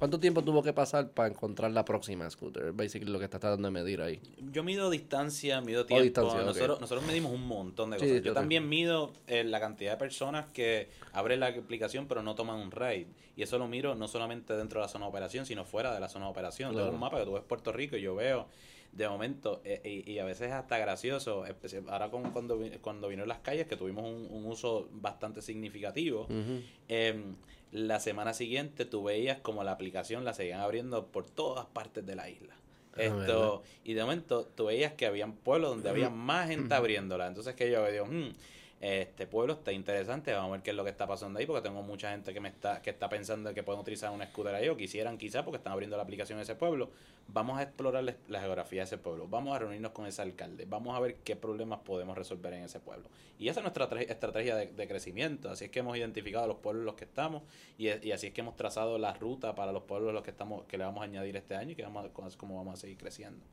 cuánto 0.01 0.19
tiempo 0.19 0.43
tuvo 0.43 0.63
que 0.63 0.73
pasar 0.73 1.11
para 1.11 1.29
encontrar 1.29 1.69
la 1.69 1.85
próxima 1.85 2.27
scooter? 2.27 2.71
Basically 2.71 3.11
lo 3.11 3.19
que 3.19 3.25
está 3.25 3.37
tratando 3.37 3.67
de 3.67 3.71
medir 3.71 4.01
ahí. 4.01 4.19
Yo 4.51 4.63
mido 4.63 4.89
distancia, 4.89 5.61
mido 5.61 5.85
tiempo. 5.85 6.01
distancia, 6.03 6.39
ok. 6.39 6.45
nosotros, 6.47 6.81
nosotros 6.81 7.05
medimos 7.05 7.31
un 7.31 7.45
montón 7.45 7.91
de 7.91 7.99
Sí, 7.99 8.07
cosas. 8.07 8.23
Yo 8.23 8.31
ok. 8.31 8.35
también 8.35 8.67
mido 8.67 9.13
eh, 9.27 9.43
la 9.43 9.59
cantidad 9.59 9.91
de 9.91 9.97
personas 9.97 10.47
que 10.47 10.89
abren 11.13 11.39
la 11.39 11.49
aplicación 11.49 12.07
pero 12.07 12.23
no 12.23 12.33
toman 12.33 12.57
un 12.57 12.71
ride. 12.71 13.05
Y 13.35 13.43
eso 13.43 13.59
lo 13.59 13.67
miro 13.67 13.93
no 13.93 14.07
solamente 14.07 14.55
dentro 14.55 14.79
de 14.79 14.85
la 14.87 14.89
zona 14.91 15.05
de 15.05 15.09
operación, 15.09 15.45
sino 15.45 15.65
fuera 15.65 15.93
de 15.93 15.99
la 15.99 16.09
zona 16.09 16.25
de 16.25 16.31
operación. 16.31 16.71
Claro. 16.71 16.85
Tengo 16.87 16.95
un 16.95 16.99
mapa 16.99 17.19
que 17.19 17.25
tú 17.25 17.33
ves 17.33 17.43
Puerto 17.43 17.71
Rico 17.71 17.95
y 17.95 18.01
yo 18.01 18.15
veo 18.15 18.47
de 18.91 19.07
momento, 19.07 19.61
eh, 19.63 20.03
y, 20.05 20.11
y 20.13 20.19
a 20.19 20.25
veces 20.25 20.47
es 20.47 20.53
hasta 20.53 20.77
gracioso, 20.77 21.45
ahora 21.87 22.09
con, 22.09 22.23
cuando, 22.31 22.59
cuando 22.81 23.07
vino 23.07 23.21
en 23.23 23.29
las 23.29 23.39
calles, 23.39 23.67
que 23.67 23.77
tuvimos 23.77 24.03
un, 24.03 24.27
un 24.29 24.45
uso 24.47 24.89
bastante 24.91 25.41
significativo, 25.41 26.23
Ujú. 26.23 26.61
Em, 26.89 27.35
la 27.71 27.99
semana 27.99 28.33
siguiente 28.33 28.85
tú 28.85 29.03
veías 29.03 29.39
como 29.39 29.63
la 29.63 29.71
aplicación 29.71 30.25
la 30.25 30.33
seguían 30.33 30.59
abriendo 30.59 31.07
por 31.07 31.25
todas 31.29 31.65
partes 31.67 32.05
de 32.05 32.15
la 32.15 32.29
isla. 32.29 32.55
Ah, 32.93 32.97
¿verdad? 32.97 33.21
Esto, 33.21 33.63
y 33.85 33.93
de 33.93 34.01
momento 34.01 34.45
tú 34.55 34.65
veías 34.65 34.93
que 34.93 35.05
habían 35.05 35.33
pueblos 35.33 35.71
donde 35.71 35.89
había 35.89 36.09
más 36.09 36.49
gente 36.49 36.73
abriéndola. 36.73 37.27
Entonces 37.27 37.55
que 37.55 37.71
yo 37.71 37.89
digo, 37.89 38.05
"Hmm, 38.05 38.33
este 38.81 39.27
pueblo 39.27 39.53
está 39.53 39.71
interesante, 39.71 40.33
vamos 40.33 40.49
a 40.49 40.51
ver 40.53 40.61
qué 40.63 40.71
es 40.71 40.75
lo 40.75 40.83
que 40.83 40.89
está 40.89 41.05
pasando 41.05 41.37
ahí, 41.37 41.45
porque 41.45 41.61
tengo 41.61 41.83
mucha 41.83 42.09
gente 42.11 42.33
que 42.33 42.39
me 42.39 42.49
está, 42.49 42.81
que 42.81 42.89
está 42.89 43.07
pensando 43.09 43.53
que 43.53 43.61
pueden 43.61 43.79
utilizar 43.79 44.09
una 44.11 44.25
scooter 44.25 44.55
ahí, 44.55 44.69
o 44.69 44.75
quisieran 44.75 45.19
quizás 45.19 45.43
porque 45.43 45.57
están 45.57 45.71
abriendo 45.71 45.97
la 45.97 46.03
aplicación 46.03 46.39
en 46.39 46.43
ese 46.43 46.55
pueblo. 46.55 46.89
Vamos 47.27 47.59
a 47.59 47.61
explorar 47.63 48.03
la, 48.27 48.41
geografía 48.41 48.81
de 48.81 48.85
ese 48.85 48.97
pueblo, 48.97 49.27
vamos 49.27 49.55
a 49.55 49.59
reunirnos 49.59 49.91
con 49.91 50.07
ese 50.07 50.23
alcalde, 50.23 50.65
vamos 50.67 50.97
a 50.97 50.99
ver 50.99 51.17
qué 51.23 51.35
problemas 51.35 51.79
podemos 51.81 52.17
resolver 52.17 52.53
en 52.53 52.63
ese 52.63 52.79
pueblo. 52.79 53.07
Y 53.37 53.49
esa 53.49 53.59
es 53.59 53.63
nuestra 53.63 53.87
tra- 53.87 54.01
estrategia 54.09 54.55
de, 54.55 54.67
de 54.67 54.87
crecimiento, 54.87 55.51
así 55.51 55.65
es 55.65 55.71
que 55.71 55.79
hemos 55.79 55.95
identificado 55.95 56.47
los 56.47 56.57
pueblos 56.57 56.81
en 56.81 56.85
los 56.87 56.95
que 56.95 57.05
estamos, 57.05 57.43
y, 57.77 57.87
y 58.05 58.11
así 58.11 58.27
es 58.27 58.33
que 58.33 58.41
hemos 58.41 58.55
trazado 58.55 58.97
la 58.97 59.13
ruta 59.13 59.53
para 59.53 59.71
los 59.71 59.83
pueblos 59.83 60.09
en 60.09 60.15
los 60.15 60.23
que 60.23 60.31
estamos, 60.31 60.65
que 60.65 60.79
le 60.79 60.85
vamos 60.85 61.01
a 61.01 61.05
añadir 61.05 61.37
este 61.37 61.55
año 61.55 61.71
y 61.71 61.75
que 61.75 61.83
vamos 61.83 62.05
a, 62.05 62.37
cómo 62.37 62.57
vamos 62.57 62.73
a 62.73 62.77
seguir 62.77 62.97
creciendo. 62.97 63.45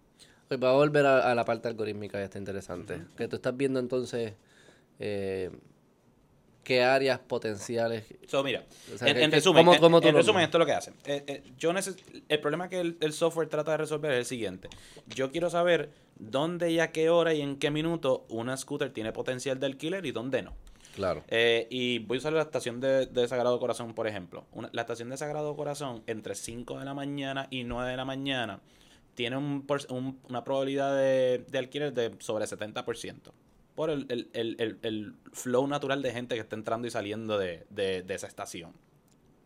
Va 0.51 0.70
a 0.70 0.72
volver 0.72 1.05
a, 1.05 1.31
a 1.31 1.35
la 1.35 1.45
parte 1.45 1.68
algorítmica, 1.68 2.18
ya 2.18 2.24
está 2.24 2.39
interesante. 2.39 3.03
Que 3.18 3.29
tú 3.29 3.37
estás 3.37 3.55
viendo 3.55 3.79
entonces 3.79 4.33
eh, 4.99 5.51
qué 6.64 6.82
áreas 6.82 7.18
potenciales. 7.20 8.05
So, 8.26 8.44
mira, 8.44 8.64
O 8.94 8.99
sea, 8.99 9.09
en, 9.09 9.14
que- 9.16 9.22
en 9.24 9.30
que- 9.30 9.36
resumen, 9.36 9.64
¿cómo- 9.64 9.74
en- 9.74 9.80
cómo 9.80 10.01
tú 10.01 10.09
en 10.09 10.14
lo- 10.14 10.20
resumen, 10.20 10.42
esto 10.42 10.59
es 10.59 10.61
lo 10.61 10.66
que 10.66 10.72
hace. 10.72 10.90
Eh, 11.07 11.24
eh, 11.26 11.42
yo 11.59 11.72
el 12.28 12.40
problema 12.40 12.68
que 12.68 12.80
el, 12.80 12.99
el 13.01 13.12
software 13.12 13.49
trata 13.49 13.70
de 13.72 13.76
resolver 13.78 14.12
es 14.12 14.18
el 14.18 14.24
siguiente. 14.26 14.68
Yo 15.07 15.30
quiero 15.30 15.49
saber 15.49 15.90
dónde 16.18 16.70
y 16.70 16.80
a 16.80 16.92
qué 16.92 17.09
hora 17.11 17.32
y 17.32 17.40
en 17.40 17.57
qué 17.59 17.70
minuto 17.70 18.26
una 18.28 18.57
scooter 18.57 18.92
tiene 18.92 19.12
potencial 19.12 19.59
de 19.61 19.66
alquiler 19.66 20.05
y 20.05 20.12
dónde 20.12 20.42
no. 20.42 20.55
Claro. 20.94 21.22
Eh, 21.28 21.68
y 21.70 22.01
voy 22.01 22.16
a 22.16 22.18
usar 22.18 22.32
la 22.32 22.42
estación 22.42 22.80
de, 22.80 23.07
de 23.07 23.28
Sagrado 23.28 23.59
Corazón, 23.61 23.94
por 23.94 24.07
ejemplo. 24.09 24.44
Una- 24.53 24.68
la 24.72 24.82
estación 24.82 25.09
de 25.11 25.16
Sagrado 25.16 25.55
Corazón, 25.57 26.03
entre 26.09 26.34
5 26.34 26.78
de 26.80 26.84
la 26.84 26.92
mañana 26.92 27.46
y 27.51 27.62
9 27.64 27.92
de 27.92 27.96
la 27.96 28.05
mañana, 28.05 28.61
tiene 29.14 29.36
un, 29.36 29.64
un- 29.90 30.18
una 30.28 30.44
probabilidad 30.44 30.94
de, 30.96 31.44
de 31.49 31.59
alquiler 31.59 31.92
de 31.94 32.14
sobre 32.18 32.44
70%. 32.46 33.32
Por 33.79 33.91
el, 33.91 34.07
el- 34.09 34.29
el- 34.33 34.57
el- 34.59 34.79
el 34.83 35.14
flow 35.33 35.68
natural 35.68 36.03
de 36.03 36.11
gente 36.11 36.35
que 36.35 36.41
está 36.41 36.57
entrando 36.57 36.89
y 36.89 36.91
saliendo 36.91 37.39
de, 37.39 37.64
de- 37.70 38.03
de 38.03 38.14
esa 38.14 38.26
estación. 38.26 38.72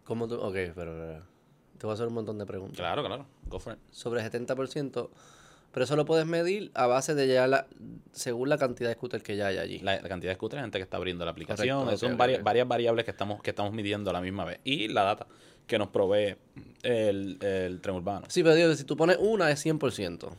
¿Cómo 0.05 0.26
tú? 0.26 0.37
Ok, 0.37 0.57
pero 0.74 1.16
eh, 1.16 1.20
te 1.76 1.85
voy 1.87 1.91
a 1.91 1.95
hacer 1.95 2.07
un 2.07 2.14
montón 2.14 2.39
de 2.39 2.47
preguntas. 2.47 2.78
Claro, 2.78 3.05
claro. 3.05 3.26
Go 3.49 3.59
for 3.59 3.74
it. 3.74 3.78
Sobre 3.91 4.22
el 4.22 4.30
70%, 4.30 5.11
Pero 5.70 5.85
eso 5.85 5.97
lo 5.97 6.07
puedes 6.07 6.24
medir 6.24 6.70
a 6.72 6.87
base 6.87 7.14
de 7.14 7.28
ya 7.28 7.47
la, 7.47 7.66
según 8.12 8.49
la 8.49 8.57
cantidad 8.57 8.89
de 8.89 8.95
scooters 8.95 9.22
que 9.22 9.37
ya 9.37 9.49
hay 9.49 9.59
allí. 9.59 9.80
La, 9.80 10.01
la 10.01 10.09
cantidad 10.09 10.30
de 10.30 10.37
scooters, 10.37 10.62
gente 10.62 10.78
que 10.78 10.83
está 10.85 10.97
abriendo 10.97 11.26
la 11.26 11.33
aplicación. 11.33 11.85
Correcto, 11.85 11.99
son 12.09 12.16
varias, 12.16 12.43
variables 12.66 13.05
que 13.05 13.11
estamos, 13.11 13.43
que 13.43 13.51
estamos 13.51 13.72
midiendo 13.74 14.09
a 14.09 14.12
la 14.14 14.22
misma 14.22 14.47
vez. 14.47 14.61
Y 14.64 14.89
la 14.89 15.03
data 15.03 15.26
que 15.66 15.78
nos 15.78 15.89
provee 15.89 16.37
el, 16.83 17.37
el 17.43 17.83
tren 17.83 17.97
urbano. 17.97 18.24
Sí, 18.30 18.43
pero 18.43 18.55
digo, 18.55 18.74
si 18.74 18.85
tú 18.85 18.97
pones 18.97 19.18
una 19.20 19.51
es 19.51 19.62
100%. 19.64 20.30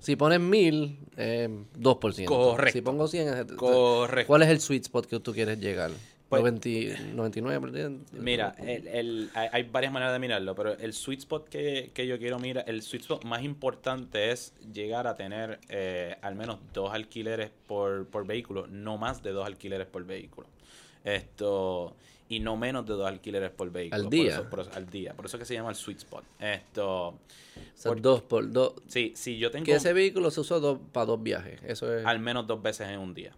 Si 0.00 0.16
pones 0.16 0.40
1000, 0.40 0.98
eh, 1.16 1.48
2%. 1.78 2.24
Correcto. 2.26 2.72
Si 2.72 2.82
pongo 2.82 3.06
100, 3.06 3.28
es... 3.28 3.44
Correcto. 3.52 4.26
¿Cuál 4.26 4.42
es 4.42 4.48
el 4.48 4.60
sweet 4.60 4.82
spot 4.84 5.06
que 5.06 5.20
tú 5.20 5.32
quieres 5.32 5.58
llegar? 5.60 5.90
Pues- 6.28 6.42
90, 6.42 6.68
99%. 7.16 7.98
Mira, 8.12 8.54
el, 8.58 8.86
el- 8.86 9.30
hay, 9.34 9.48
hay 9.52 9.62
varias 9.64 9.92
maneras 9.92 10.12
de 10.12 10.20
mirarlo, 10.20 10.54
pero 10.54 10.78
el 10.78 10.92
sweet 10.92 11.18
spot 11.20 11.48
que, 11.48 11.90
que 11.92 12.06
yo 12.06 12.18
quiero 12.18 12.38
mirar, 12.38 12.64
el 12.68 12.82
sweet 12.82 13.02
spot 13.02 13.24
más 13.24 13.42
importante 13.42 14.30
es 14.30 14.54
llegar 14.72 15.08
a 15.08 15.16
tener 15.16 15.58
eh, 15.68 16.16
al 16.22 16.36
menos 16.36 16.58
dos 16.72 16.92
alquileres 16.94 17.50
por, 17.66 18.06
por 18.06 18.24
vehículo, 18.26 18.68
no 18.68 18.96
más 18.96 19.22
de 19.24 19.32
dos 19.32 19.44
alquileres 19.44 19.88
por 19.88 20.04
vehículo. 20.04 20.46
Esto, 21.04 21.96
y 22.30 22.38
no 22.40 22.56
menos 22.56 22.86
de 22.86 22.94
dos 22.94 23.06
alquileres 23.06 23.50
por 23.50 23.70
vehículo. 23.70 23.96
¿Al 23.96 24.02
por 24.04 24.10
día? 24.12 24.32
eso- 24.34 24.48
por 24.48 24.60
eso- 24.60 24.70
al 24.72 24.86
día. 24.88 25.12
Por 25.14 25.26
eso 25.26 25.38
que 25.38 25.44
se 25.44 25.52
llama 25.54 25.68
el 25.70 25.74
sweet 25.76 25.98
spot. 25.98 26.24
Esto, 26.38 27.08
O 27.08 27.18
sea, 27.74 27.90
por- 27.90 28.00
dos 28.00 28.22
por 28.22 28.50
dos. 28.50 28.74
sí, 28.86 29.12
si 29.16 29.36
yo 29.36 29.50
tengo 29.50 29.64
Que 29.66 29.74
ese 29.74 29.92
vehículo 29.92 30.30
se 30.30 30.40
usó 30.40 30.60
dos, 30.60 30.78
para 30.92 31.06
dos 31.06 31.22
viajes. 31.22 31.60
Eso 31.64 31.92
es. 31.94 32.06
al 32.06 32.20
menos 32.20 32.46
dos 32.46 32.62
veces 32.62 32.88
en 32.88 33.00
un 33.00 33.12
día. 33.12 33.32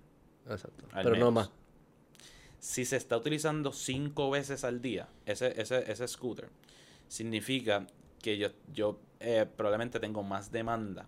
Exacto. 0.49 0.85
al 0.93 1.05
Pero 1.05 1.17
no 1.17 1.31
más. 1.33 1.51
si 2.59 2.85
se 2.85 2.97
está 2.97 3.17
utilizando 3.17 3.73
cinco 3.73 4.31
veces 4.31 4.63
al 4.63 4.81
día, 4.83 5.09
ese, 5.27 5.61
ese, 5.61 5.91
ese 5.91 6.07
scooter, 6.07 6.49
significa 7.09 7.87
que 8.21 8.37
yo, 8.39 8.49
yo 8.73 9.01
eh, 9.21 9.47
probablemente 9.57 9.99
tengo 10.01 10.23
más 10.23 10.53
demanda 10.53 11.07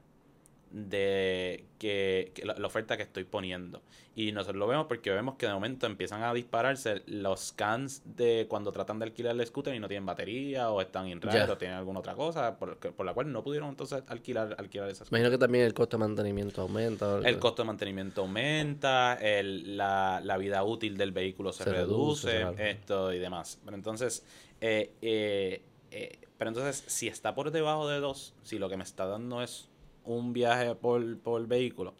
de 0.76 1.64
que, 1.78 2.32
que 2.34 2.44
la, 2.44 2.54
la 2.54 2.66
oferta 2.66 2.96
que 2.96 3.04
estoy 3.04 3.22
poniendo. 3.24 3.80
Y 4.16 4.32
nosotros 4.32 4.56
lo 4.56 4.66
vemos 4.66 4.86
porque 4.86 5.10
vemos 5.10 5.36
que 5.36 5.46
de 5.46 5.52
momento 5.52 5.86
empiezan 5.86 6.22
a 6.24 6.34
dispararse 6.34 7.02
los 7.06 7.40
scans 7.48 8.02
de 8.16 8.46
cuando 8.48 8.72
tratan 8.72 8.98
de 8.98 9.04
alquilar 9.06 9.34
el 9.38 9.46
scooter 9.46 9.72
y 9.74 9.78
no 9.78 9.86
tienen 9.86 10.04
batería 10.04 10.70
o 10.70 10.80
están 10.80 11.06
in 11.08 11.20
Ya. 11.20 11.50
o 11.50 11.56
tienen 11.56 11.76
alguna 11.76 12.00
otra 12.00 12.14
cosa 12.14 12.58
por, 12.58 12.76
por 12.78 13.06
la 13.06 13.14
cual 13.14 13.30
no 13.30 13.42
pudieron 13.44 13.68
entonces 13.70 14.02
alquilar, 14.08 14.56
alquilar 14.58 14.92
scooter. 14.94 15.12
Imagino 15.12 15.30
que 15.30 15.38
también 15.38 15.64
el 15.64 15.74
costo 15.74 15.96
de 15.96 16.00
mantenimiento 16.00 16.62
aumenta. 16.62 17.18
El 17.24 17.38
costo 17.38 17.62
de 17.62 17.66
mantenimiento 17.68 18.22
aumenta, 18.22 19.14
el- 19.14 19.76
la, 19.76 20.20
la 20.24 20.36
vida 20.38 20.62
útil 20.64 20.96
del 20.96 21.12
vehículo 21.12 21.52
se, 21.52 21.64
Se 21.64 21.70
reduce, 21.70 22.44
esto 22.58 23.12
y 23.12 23.18
demás. 23.20 23.60
Pero 23.64 23.76
entonces, 23.76 24.24
eh, 24.60 24.92
eh, 25.02 25.62
eh, 25.92 26.18
pero 26.36 26.48
entonces, 26.50 26.82
si 26.88 27.06
está 27.06 27.34
por 27.36 27.52
debajo 27.52 27.88
de 27.88 28.00
dos, 28.00 28.34
si 28.42 28.58
lo 28.58 28.68
que 28.68 28.76
me 28.76 28.82
está 28.84 29.06
dando 29.06 29.40
es 29.42 29.68
un 30.04 30.32
viaje 30.32 30.74
por, 30.74 31.18
por 31.18 31.46
vehículo, 31.46 31.94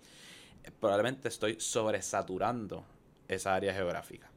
eh, 0.64 0.70
probablemente 0.80 1.28
estoy 1.28 1.56
sobresaturando 1.58 2.84
esa 3.28 3.54
área 3.54 3.72
geográfica. 3.74 4.30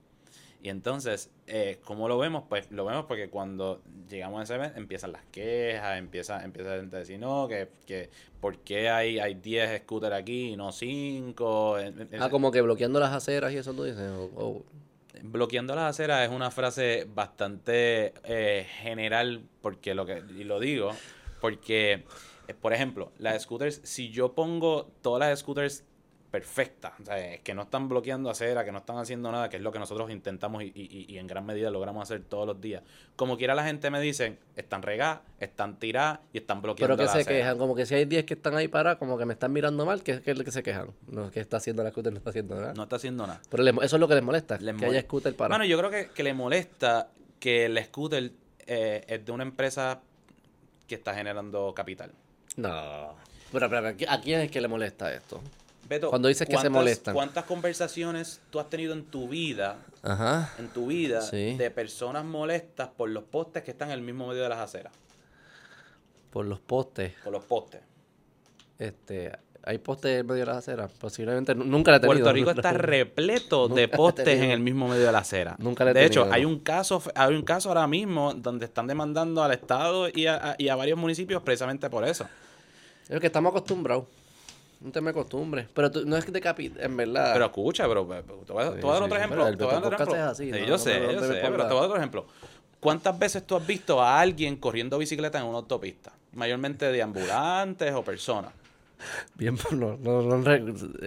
Y 0.63 0.69
entonces, 0.69 1.29
eh, 1.45 1.79
¿cómo 1.85 2.07
lo 2.07 2.17
vemos? 2.17 2.43
Pues 2.49 2.71
lo 2.71 2.83
vemos 2.85 3.05
porque 3.05 3.29
cuando 3.29 3.81
llegamos 4.09 4.39
a 4.39 4.43
ese 4.43 4.57
mes 4.57 4.71
empiezan 4.75 5.11
las 5.11 5.23
quejas, 5.31 5.97
empieza, 5.99 6.43
empieza 6.43 6.71
la 6.71 6.77
gente 6.79 6.95
a 6.95 6.99
decir, 6.99 7.19
no, 7.19 7.47
que, 7.47 7.69
que 7.85 8.09
¿por 8.41 8.57
qué 8.59 8.89
hay, 8.89 9.19
hay 9.19 9.35
10 9.35 9.81
scooters 9.83 10.15
aquí 10.15 10.53
y 10.53 10.57
no 10.57 10.71
5? 10.71 11.77
Ah, 12.19 12.29
como 12.31 12.51
que 12.51 12.61
bloqueando 12.61 12.99
las 12.99 13.13
aceras 13.13 13.53
y 13.53 13.57
eso 13.57 13.73
tú 13.73 13.83
dices. 13.83 14.09
o- 14.09 14.31
o- 14.35 14.65
Bloqueando 15.21 15.73
las 15.75 15.85
aceras 15.91 16.27
es 16.27 16.35
una 16.35 16.51
frase 16.51 17.07
bastante 17.13 18.13
eh, 18.23 18.67
general, 18.81 19.41
porque 19.61 19.95
lo 19.95 20.05
que, 20.05 20.23
y 20.37 20.43
lo 20.43 20.59
digo, 20.59 20.91
porque, 21.41 22.03
por 22.55 22.73
ejemplo, 22.73 23.11
las 23.17 23.41
scooters, 23.43 23.81
si 23.83 24.09
yo 24.09 24.33
pongo 24.33 24.85
todas 25.01 25.29
las 25.29 25.39
scooters 25.39 25.83
perfectas, 26.31 26.91
o 27.01 27.05
sea, 27.05 27.17
eh, 27.35 27.39
que 27.41 27.53
no 27.53 27.61
están 27.63 27.87
bloqueando 27.87 28.29
acera, 28.29 28.65
que 28.65 28.71
no 28.73 28.79
están 28.79 28.97
haciendo 28.97 29.31
nada, 29.31 29.47
que 29.49 29.55
es 29.55 29.63
lo 29.63 29.71
que 29.71 29.79
nosotros 29.79 30.11
intentamos 30.11 30.61
y, 30.61 30.73
y- 30.75 31.05
y 31.07 31.17
en 31.19 31.25
gran 31.25 31.45
medida 31.45 31.71
logramos 31.71 32.03
hacer 32.03 32.21
todos 32.21 32.45
los 32.45 32.59
días. 32.59 32.83
Como 33.15 33.37
quiera 33.37 33.55
la 33.55 33.63
gente 33.63 33.89
me 33.89 34.01
dice, 34.01 34.37
están 34.57 34.81
regadas, 34.81 35.21
están 35.39 35.79
tiradas 35.79 36.19
y 36.33 36.39
están 36.39 36.61
bloqueando 36.61 36.95
Pero 36.95 36.97
que 36.97 37.05
la 37.05 37.11
se 37.13 37.19
acera. 37.21 37.37
quejan, 37.37 37.57
como 37.57 37.75
que 37.75 37.85
si 37.85 37.95
hay 37.95 38.03
10 38.05 38.25
que 38.25 38.33
están 38.33 38.55
ahí 38.55 38.67
parados, 38.67 38.99
como 38.99 39.17
que 39.17 39.25
me 39.25 39.33
están 39.33 39.53
mirando 39.53 39.85
mal, 39.85 40.03
que 40.03 40.21
es 40.25 40.37
lo 40.37 40.43
que 40.43 40.51
se 40.51 40.61
quejan. 40.63 40.91
No, 41.07 41.31
que 41.31 41.39
está 41.39 41.57
haciendo 41.57 41.81
la 41.83 41.91
scooter, 41.91 42.11
no 42.11 42.17
está 42.17 42.29
haciendo 42.31 42.55
nada. 42.59 42.73
No 42.73 42.83
está 42.83 42.97
haciendo 42.97 43.25
nada. 43.25 43.41
Pero 43.49 43.63
eso 43.81 43.95
es 43.95 43.99
lo 43.99 44.07
que 44.09 44.15
les 44.15 44.23
molesta, 44.23 44.57
Les 44.57 44.75
que 44.75 44.85
mole- 44.85 44.97
haya 44.97 45.01
scooter 45.03 45.33
para. 45.33 45.49
Bueno, 45.55 45.63
yo 45.63 45.77
creo 45.77 45.89
que, 45.89 46.09
que 46.13 46.23
le 46.23 46.33
molesta 46.33 47.09
que 47.39 47.65
el 47.67 47.81
scooter 47.85 48.31
eh, 48.67 49.05
es 49.07 49.25
de 49.25 49.31
una 49.31 49.43
empresa 49.43 50.01
que 50.87 50.95
está 50.95 51.15
generando 51.15 51.73
capital. 51.73 52.11
No. 52.57 53.15
Pero, 53.51 53.69
pero, 53.69 53.87
¿a 53.87 53.91
qui- 53.93 54.05
¿a 54.09 54.19
quién 54.19 54.41
es 54.41 54.51
que 54.51 54.59
le 54.59 54.67
molesta 54.67 55.13
esto? 55.13 55.41
Beto, 55.87 56.09
Cuando 56.09 56.27
dices 56.27 56.45
que 56.45 56.51
se 56.51 56.55
¿cuántas- 56.57 56.71
molestan. 56.73 57.13
¿Cuántas 57.13 57.45
conversaciones 57.45 58.41
tú 58.49 58.59
has 58.59 58.69
tenido 58.69 58.91
en 58.93 59.05
tu 59.05 59.29
vida, 59.29 59.77
Ajá. 60.03 60.53
en 60.59 60.67
tu 60.67 60.87
vida, 60.87 61.21
Sí. 61.21 61.55
de 61.55 61.71
personas 61.71 62.25
molestas 62.25 62.89
por 62.89 63.09
los 63.09 63.23
postes 63.23 63.63
que 63.63 63.71
están 63.71 63.87
en 63.89 63.93
el 63.93 64.01
mismo 64.01 64.27
medio 64.27 64.43
de 64.43 64.49
las 64.49 64.59
aceras? 64.59 64.91
Por 66.31 66.45
los 66.45 66.59
postes. 66.59 67.13
Por 67.23 67.31
los 67.31 67.43
postes. 67.45 67.79
Este, 68.77 69.31
hay 69.63 69.77
postes 69.77 70.19
en 70.19 70.27
medio 70.27 70.41
de 70.41 70.45
las 70.47 70.57
aceras. 70.57 70.91
Posiblemente 70.91 71.55
nu- 71.55 71.63
nunca 71.63 71.91
la 71.91 71.97
he 71.97 71.99
tenido. 72.01 72.15
Puerto 72.19 72.33
Rico 72.33 72.51
está 72.55 72.73
repleto 72.73 73.69
de 73.69 73.87
postes 73.87 74.27
en 74.41 74.51
el 74.51 74.59
mismo 74.59 74.89
medio 74.89 75.05
de 75.05 75.11
la 75.13 75.19
acera. 75.19 75.55
Nunca 75.57 75.85
la 75.85 75.91
he 75.91 75.93
de 75.93 76.05
hecho, 76.05 76.21
tenido, 76.23 76.33
hay 76.35 76.41
no. 76.43 76.49
un 76.49 76.59
caso, 76.59 77.01
hay 77.15 77.33
un 77.33 77.43
caso 77.43 77.69
ahora 77.69 77.87
mismo 77.87 78.33
donde 78.33 78.65
están 78.65 78.87
demandando 78.87 79.41
al 79.41 79.53
Estado 79.53 80.09
y 80.13 80.27
a, 80.27 80.51
a- 80.51 80.55
y 80.57 80.67
a 80.67 80.75
varios 80.75 80.97
municipios 80.99 81.41
precisamente 81.43 81.89
por 81.89 82.05
eso. 82.05 82.27
Es 83.09 83.19
que 83.19 83.27
estamos 83.27 83.51
acostumbrados. 83.51 84.05
Un 84.79 84.91
tema 84.91 85.09
de 85.09 85.13
costumbre. 85.15 85.67
Pero 85.73 85.89
tú- 85.89 86.05
no 86.05 86.15
es 86.17 86.23
que 86.25 86.31
te 86.31 86.39
capi, 86.39 86.71
en 86.77 86.95
verdad. 86.97 87.33
Pero 87.33 87.45
escucha, 87.45 87.87
pero, 87.87 88.07
pero 88.07 88.21
te 88.45 88.53
voy 88.53 88.63
a, 88.63 88.71
te 88.75 88.81
voy 88.81 88.91
a 88.91 88.93
dar 88.93 88.99
sí, 88.99 89.05
otro 89.05 89.07
sí, 89.07 89.13
ejemplo. 89.15 89.37
pero 89.37 89.47
el 89.47 89.57
te 89.57 89.63
voy 89.63 89.71
a 89.73 89.75
dar 89.75 89.83
otro 89.85 89.97
podcast 89.97 90.11
ejemplo. 90.11 90.25
es 90.25 90.31
así, 90.31 90.43
Sí, 90.45 90.51
no- 90.51 90.57
yo 90.57 90.67
no 90.67 90.77
sé, 90.77 90.99
me- 90.99 91.05
no 91.07 91.11
yo 91.13 91.21
me 91.21 91.27
sé, 91.27 91.33
pero 91.41 91.57
te 91.67 91.73
voy 91.73 91.77
a 91.77 91.81
dar 91.81 91.83
otro 91.85 91.97
ejemplo. 91.97 92.25
¿Cuántas 92.79 93.17
veces 93.17 93.47
tú 93.47 93.55
has 93.55 93.65
visto 93.65 93.99
a 94.01 94.19
alguien 94.19 94.55
corriendo 94.57 94.97
bicicleta 94.99 95.39
en 95.39 95.45
una 95.45 95.57
autopista? 95.57 96.11
Mayormente 96.33 96.91
de 96.91 97.01
ambulantes 97.01 97.91
o 97.95 98.03
personas. 98.03 98.51
Bien, 99.33 99.57
pues, 99.57 99.73
no, 99.73 99.97
no, 99.97 100.21
no, 100.21 100.37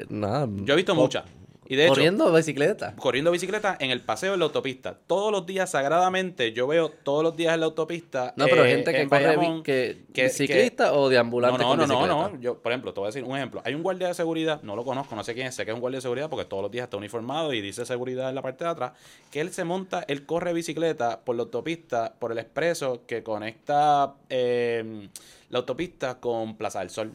nada. 0.09 0.49
Yo 0.65 0.75
he 0.75 0.77
visto 0.77 0.95
muchas. 0.97 1.25
Y 1.71 1.77
de 1.77 1.85
hecho, 1.85 1.95
Corriendo 1.95 2.33
bicicleta. 2.33 2.97
corriendo 2.97 3.31
bicicleta 3.31 3.77
en 3.79 3.93
el 3.93 4.01
paseo 4.01 4.35
en 4.35 4.41
la 4.41 4.47
autopista. 4.47 4.99
Todos 5.07 5.31
los 5.31 5.47
días, 5.47 5.71
sagradamente, 5.71 6.53
yo 6.53 6.67
veo 6.67 6.89
todos 6.89 7.23
los 7.23 7.37
días 7.37 7.55
en 7.55 7.61
la 7.61 7.67
autopista. 7.67 8.35
No, 8.37 8.47
pero 8.47 8.65
eh, 8.65 8.71
gente 8.71 8.93
que 8.93 9.07
corre 9.09 9.37
Bayamón, 9.37 9.63
que, 9.63 10.03
que- 10.13 10.31
ciclista 10.31 10.93
o 10.95 11.09
de 11.09 11.15
No, 11.15 11.21
ambulante 11.21 11.59
no, 11.63 11.69
con 11.69 11.79
no, 11.79 11.87
no, 11.87 11.95
bicicleta. 11.95 12.29
no. 12.35 12.41
Yo, 12.41 12.59
por 12.59 12.73
ejemplo, 12.73 12.93
te 12.93 12.99
voy 12.99 13.07
a 13.07 13.11
decir 13.13 13.23
un 13.23 13.37
ejemplo. 13.37 13.63
Hay 13.65 13.75
un 13.75 13.85
guardia 13.85 14.09
de 14.09 14.15
seguridad, 14.15 14.61
no 14.63 14.75
lo 14.75 14.85
conozco, 14.85 15.15
no 15.15 15.23
sé 15.23 15.33
quién 15.33 15.47
es, 15.47 15.55
sé 15.55 15.65
que 15.65 15.71
es 15.71 15.75
un 15.77 15.81
guardia 15.81 15.99
de 15.99 16.03
seguridad 16.03 16.29
porque 16.29 16.45
todos 16.45 16.61
los 16.65 16.73
días 16.73 16.83
está 16.85 16.97
uniformado 16.97 17.53
y 17.53 17.61
dice 17.61 17.87
seguridad 17.87 18.29
en 18.31 18.35
la 18.35 18.43
parte 18.43 18.65
de 18.65 18.71
atrás, 18.71 18.93
que 19.31 19.41
él 19.41 19.53
se 19.53 19.63
monta, 19.63 20.05
él 20.09 20.27
corre 20.27 20.53
bicicleta 20.53 21.21
por 21.21 21.37
la 21.37 21.43
autopista, 21.45 22.15
por 22.19 22.33
el 22.33 22.39
expreso 22.39 23.03
que 23.07 23.23
conecta 23.23 24.15
eh, 24.29 25.09
la 25.51 25.59
autopista 25.61 26.19
con 26.19 26.57
Plaza 26.57 26.81
del 26.81 26.91
Sol. 26.91 27.13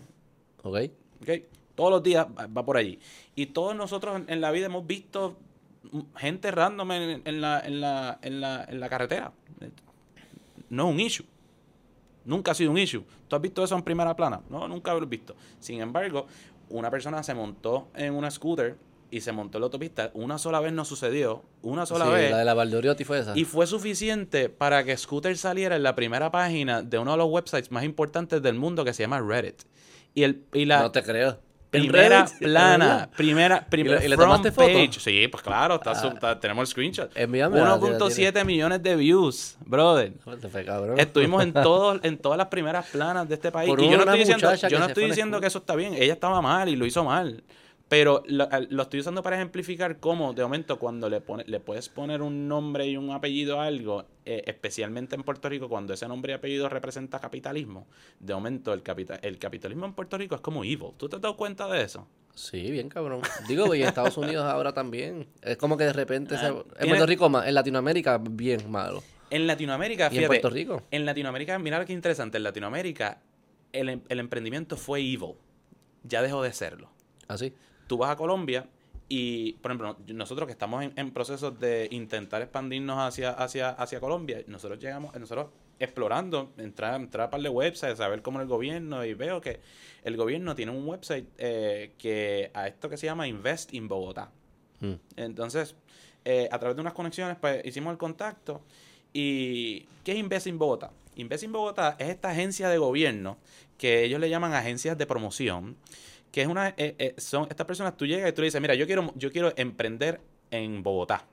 Ok. 0.64 0.78
¿ok? 1.24 1.30
Todos 1.76 1.92
los 1.92 2.04
días 2.04 2.28
va 2.28 2.64
por 2.66 2.78
allí. 2.78 3.00
Y 3.36 3.48
todos 3.48 3.76
nosotros 3.76 4.22
en- 4.28 4.42
la 4.42 4.52
vida 4.52 4.66
hemos 4.68 4.88
visto 4.88 5.38
gente 6.16 6.50
random 6.52 6.92
en, 6.94 7.22
en 7.26 7.42
la, 7.42 7.60
en, 7.60 7.82
la, 7.82 8.20
en, 8.22 8.42
la, 8.42 8.66
en 8.68 8.80
la 8.80 8.90
carretera. 8.90 9.32
No 10.70 10.88
es 10.90 10.94
un 10.94 11.00
issue. 11.00 11.26
Nunca 12.26 12.52
ha 12.52 12.56
sido 12.56 12.72
un 12.72 12.78
issue. 12.78 13.04
¿Tú 13.28 13.36
has 13.36 13.42
visto 13.42 13.64
eso 13.64 13.76
en 13.76 13.84
primera 13.84 14.16
plana? 14.16 14.42
No, 14.50 14.68
nunca 14.68 14.94
lo 14.94 15.04
he 15.04 15.06
visto. 15.06 15.36
Sin 15.60 15.80
embargo, 15.82 16.26
una 16.70 16.90
persona 16.90 17.22
se 17.24 17.34
montó 17.36 17.88
en 17.94 18.14
una 18.16 18.32
scooter 18.32 18.78
y 19.12 19.22
se 19.22 19.32
montó 19.32 19.58
en 19.60 19.62
la 19.62 19.66
autopista. 19.66 20.10
Una 20.16 20.40
sola 20.40 20.60
vez 20.60 20.74
no 20.74 20.84
sucedió. 20.86 21.44
Una 21.62 21.86
sola 21.86 22.06
Sí, 22.06 22.12
vez. 22.12 22.32
La 22.32 22.40
de 22.40 22.46
la 22.46 22.56
Valdoriotti 22.56 23.04
fue 23.04 23.20
esa. 23.20 23.38
Y 23.38 23.46
fue 23.46 23.68
suficiente 23.68 24.50
para 24.50 24.84
que 24.84 24.98
Scooter 24.98 25.38
saliera 25.38 25.76
en 25.76 25.84
la 25.84 25.94
primera 25.96 26.32
página 26.32 26.82
de 26.82 26.98
uno 26.98 27.12
de 27.12 27.18
los 27.18 27.30
websites 27.30 27.72
más 27.72 27.84
importantes 27.84 28.42
del 28.42 28.56
mundo 28.56 28.84
que 28.84 28.94
se 28.94 29.04
llama 29.04 29.22
Reddit. 29.22 29.62
Y, 30.16 30.24
el, 30.24 30.44
y 30.54 30.66
la 30.66 30.80
no 30.82 30.92
te 30.92 31.04
creo. 31.04 31.38
¿En 31.76 31.88
primera 31.88 32.26
plana, 32.40 33.10
primera, 33.16 33.66
primera 33.66 34.04
y 34.04 34.08
le 34.08 34.16
front 34.16 34.30
tomaste 34.32 34.52
foto? 34.52 34.68
page. 34.68 35.00
Sí, 35.00 35.28
pues 35.28 35.44
claro, 35.44 35.76
está, 35.76 35.92
Ah. 35.92 36.12
está- 36.14 36.40
tenemos 36.40 36.62
el 36.64 36.68
screenshot. 36.68 37.12
Envíame 37.16 37.60
la- 37.60 37.76
1.7 37.78 38.44
millones 38.46 38.82
de 38.84 38.96
views, 38.96 39.58
brother. 39.66 40.14
Fue. 40.24 40.36
Estuvimos 40.98 41.44
en 41.44 41.54
todos, 41.54 42.00
en 42.04 42.18
todas 42.18 42.38
las 42.38 42.48
primeras 42.48 42.86
planas 42.88 43.28
de 43.28 43.36
este 43.36 43.52
país. 43.52 43.70
Por 43.70 43.80
y 43.82 43.90
yo 43.90 43.98
no 43.98 44.04
estoy 44.04 44.20
diciendo, 44.20 44.56
yo 44.70 44.80
no 44.80 44.86
estoy 44.86 45.06
diciendo 45.06 45.40
que 45.42 45.48
eso 45.48 45.60
está 45.60 45.76
bien. 45.76 45.94
Ella 45.94 46.14
estaba 46.14 46.42
mal 46.42 46.70
y 46.70 46.76
lo 46.76 46.86
hizo 46.86 47.04
mal. 47.04 47.44
Pero 47.88 48.24
lo, 48.28 48.48
lo 48.70 48.82
estoy 48.84 49.00
usando 49.02 49.22
para 49.22 49.36
ejemplificar 49.36 50.00
cómo, 50.00 50.34
de 50.34 50.42
momento, 50.42 50.80
cuando 50.80 51.08
le, 51.08 51.22
pone, 51.22 51.44
le 51.46 51.60
puedes 51.60 51.88
poner 51.88 52.24
un 52.24 52.48
nombre 52.48 52.88
y 52.88 52.98
un 52.98 53.12
apellido 53.12 53.62
a 53.62 53.66
algo, 53.68 54.06
eh, 54.26 54.42
especialmente 54.48 55.16
en 55.16 55.22
Puerto 55.22 55.48
Rico, 55.50 55.70
cuando 55.70 55.94
ese 55.94 56.08
nombre 56.08 56.32
y 56.34 56.36
apellido 56.36 56.68
representa 56.68 57.20
capitalismo, 57.20 57.86
de 58.20 58.34
momento 58.34 58.74
el, 58.74 58.82
capita- 58.82 59.20
el 59.22 59.38
capitalismo 59.38 59.86
en 59.86 59.94
Puerto 59.94 60.18
Rico 60.18 60.34
es 60.34 60.42
como 60.42 60.64
evil. 60.64 60.94
¿Tú 60.98 61.08
te 61.10 61.18
has 61.18 61.22
dado 61.22 61.38
cuenta 61.38 61.68
de 61.68 61.84
eso? 61.84 62.08
Sí, 62.34 62.72
bien 62.72 62.90
cabrón. 62.90 63.22
Digo, 63.48 63.74
y 63.76 63.84
en 63.84 63.88
Estados 63.88 64.18
Unidos 64.18 64.46
ahora 64.46 64.74
también. 64.74 65.28
Es 65.44 65.58
como 65.58 65.78
que 65.78 65.84
de 65.84 65.94
repente... 65.94 66.38
se- 66.40 66.46
Ah, 66.48 66.50
En 66.50 66.64
tiene- 66.80 66.88
Puerto 66.90 67.06
Rico 67.06 67.44
en 67.46 67.54
Latinoamérica 67.54 68.18
bien 68.20 68.70
malo. 68.72 69.04
En 69.30 69.46
Latinoamérica, 69.46 70.06
¿Y 70.06 70.08
en 70.08 70.12
fíjate, 70.12 70.28
Puerto 70.28 70.50
Rico? 70.50 70.82
En 70.90 71.06
Latinoamérica, 71.06 71.60
mira 71.60 71.86
qué 71.86 71.94
interesante, 71.94 72.38
en 72.38 72.44
Latinoamérica 72.44 73.22
el, 73.74 73.90
em- 73.90 74.02
el 74.10 74.20
emprendimiento 74.20 74.76
fue 74.76 75.02
evil. 75.02 75.34
Ya 76.04 76.24
dejó 76.24 76.42
de 76.42 76.52
serlo. 76.52 76.90
Así. 77.28 77.54
Tú 77.88 77.98
vas 77.98 78.12
a 78.12 78.16
Colombia 78.16 78.68
y, 79.08 79.54
por 79.54 79.72
ejemplo, 79.72 79.98
nosotros 80.08 80.48
que 80.48 80.54
estamos 80.54 80.84
en, 80.84 80.94
en 80.96 81.12
procesos 81.12 81.60
de 81.60 81.88
intentar 81.92 82.42
expandirnos 82.42 82.98
hacia, 82.98 83.32
hacia, 83.32 83.70
hacia 83.70 84.00
Colombia, 84.00 84.44
nosotros 84.48 84.80
llegamos, 84.80 85.16
nosotros 85.16 85.48
explorando, 85.80 86.54
entrar, 86.58 87.00
entrar 87.00 87.28
a 87.28 87.30
par 87.30 87.42
de 87.42 87.50
websites, 87.50 87.98
saber 87.98 88.22
cómo 88.22 88.42
el 88.42 88.48
gobierno 88.48 89.04
y 89.04 89.14
veo 89.14 89.42
que 89.42 89.60
el 90.04 90.16
gobierno 90.18 90.56
tiene 90.56 90.72
un 90.72 90.88
website 90.88 91.28
eh, 91.38 91.94
que 91.98 92.52
a 92.54 92.68
esto 92.68 92.90
que 92.90 92.98
se 92.98 93.06
llama 93.06 93.28
Invest 93.28 93.74
in 93.74 93.88
Bogotá. 93.88 94.32
Mm. 94.80 94.94
Entonces, 95.18 95.76
eh, 96.24 96.48
a 96.52 96.60
través 96.60 96.76
de 96.76 96.82
unas 96.82 96.94
conexiones, 96.94 97.38
pues 97.40 97.64
hicimos 97.66 97.92
el 97.92 97.98
contacto. 97.98 98.62
¿Y 99.14 99.82
qué 100.04 100.14
es 100.14 100.18
Invest 100.18 100.48
in 100.48 100.58
Bogotá? 100.58 100.92
Invest 101.16 101.44
in 101.44 101.52
Bogotá 101.52 101.96
es 102.00 102.10
esta 102.10 102.30
agencia 102.30 102.70
de 102.70 102.78
gobierno 102.78 103.38
que 103.78 104.04
ellos 104.04 104.20
le 104.20 104.30
llaman 104.30 104.54
agencias 104.54 104.98
de 104.98 105.06
promoción, 105.06 105.78
que 106.36 106.42
es 106.42 106.50
una, 106.50 106.68
eh, 106.76 106.96
eh, 107.00 107.16
son 107.18 107.48
estas 107.50 107.66
personas, 107.66 107.96
tú 107.96 108.06
llegas 108.06 108.30
y 108.30 108.34
tú 108.34 108.42
le 108.42 108.48
dices, 108.48 108.60
mira, 108.60 108.76
yo 108.76 108.86
quiero, 108.86 109.14
yo 109.16 109.32
quiero 109.32 109.54
emprender 109.56 110.20
en 110.52 110.84
Bogotá. 110.84 111.26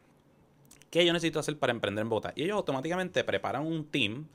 ¿Qué 0.90 1.04
yo 1.04 1.12
necesito 1.12 1.40
hacer 1.40 1.58
para 1.58 1.72
emprender 1.72 2.02
en 2.02 2.08
Bogotá? 2.08 2.32
Y 2.36 2.44
ellos 2.44 2.54
automáticamente 2.54 3.24
preparan 3.24 3.66
un 3.66 3.84
team 3.84 4.28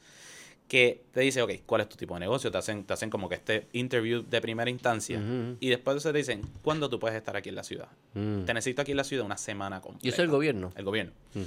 que 0.68 1.06
te 1.14 1.22
dice, 1.22 1.42
ok, 1.42 1.52
¿cuál 1.66 1.80
es 1.80 1.88
tu 1.88 1.96
tipo 1.96 2.16
de 2.16 2.20
negocio? 2.20 2.52
Te 2.52 2.58
hacen, 2.58 2.84
te 2.84 2.92
hacen 2.92 3.10
como 3.10 3.30
que 3.30 3.36
este 3.36 3.68
interview 3.72 4.26
de 4.30 4.42
primera 4.42 4.70
instancia. 4.70 5.22
Y 5.62 5.70
después 5.70 5.96
de 5.96 6.00
eso 6.00 6.12
te 6.12 6.18
dicen, 6.18 6.42
¿cuándo 6.62 6.90
tú 6.90 7.00
puedes 7.00 7.16
estar 7.16 7.38
aquí 7.38 7.48
en 7.48 7.56
la 7.56 7.64
ciudad? 7.64 7.88
Mm. 8.14 8.44
Te 8.44 8.54
necesito 8.54 8.82
aquí 8.82 8.92
en 8.92 8.98
la 8.98 9.06
ciudad 9.06 9.26
una 9.26 9.38
semana 9.38 9.80
completa. 9.80 10.06
¿Y 10.06 10.10
eso 10.10 10.22
es 10.22 10.26
el 10.26 10.32
gobierno? 10.32 10.74
El 10.76 10.84
gobierno. 10.84 11.14
Mm. 11.34 11.44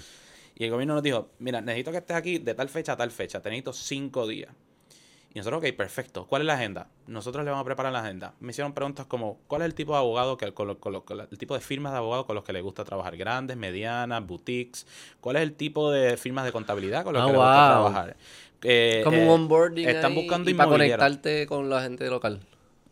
Y 0.56 0.64
el 0.64 0.70
gobierno 0.70 0.94
nos 0.94 1.02
dijo, 1.02 1.28
mira, 1.40 1.60
necesito 1.60 1.90
que 1.90 1.98
estés 1.98 2.16
aquí 2.16 2.38
de 2.38 2.54
tal 2.54 2.70
fecha 2.70 2.92
a 2.92 2.96
tal 2.96 3.10
fecha. 3.10 3.42
Te 3.42 3.50
necesito 3.50 3.74
cinco 3.74 4.26
días. 4.26 4.50
Y 5.32 5.38
nosotros, 5.38 5.62
ok, 5.62 5.76
perfecto. 5.76 6.26
¿Cuál 6.26 6.42
es 6.42 6.46
la 6.46 6.54
agenda? 6.54 6.88
Nosotros 7.06 7.44
le 7.44 7.50
vamos 7.52 7.62
a 7.62 7.64
preparar 7.64 7.92
la 7.92 8.00
agenda. 8.00 8.34
Me 8.40 8.50
hicieron 8.50 8.72
preguntas 8.72 9.06
como, 9.06 9.38
¿cuál 9.46 9.62
es 9.62 9.66
el 9.66 9.74
tipo 9.74 9.92
de 9.92 9.98
abogado, 9.98 10.36
que, 10.36 10.52
con 10.52 10.66
lo- 10.66 10.80
con 10.80 10.92
lo- 10.92 11.04
con 11.04 11.20
el 11.20 11.38
tipo 11.38 11.54
de 11.54 11.60
firmas 11.60 11.92
de 11.92 11.98
abogado 11.98 12.26
con 12.26 12.34
los 12.34 12.42
que 12.44 12.52
les 12.52 12.62
gusta 12.64 12.84
trabajar? 12.84 13.16
Grandes, 13.16 13.56
medianas, 13.56 14.26
boutiques. 14.26 14.86
¿Cuál 15.20 15.36
es 15.36 15.42
el 15.42 15.52
tipo 15.54 15.90
de 15.92 16.16
firmas 16.16 16.44
de 16.44 16.50
contabilidad 16.52 17.04
con 17.04 17.12
los 17.14 17.22
Ah, 17.22 17.26
que 17.26 17.32
les 17.32 17.40
gusta 17.40 17.58
wow. 17.60 17.68
trabajar? 17.68 18.16
Eh, 18.62 19.02
Como 19.04 19.18
eh, 19.18 19.24
un 19.24 19.30
onboarding. 19.30 19.88
Están 19.88 20.14
buscando 20.16 20.50
y 20.50 20.54
para 20.54 20.68
conectarte 20.68 21.46
con 21.46 21.70
la 21.70 21.82
gente 21.82 22.08
local. 22.10 22.40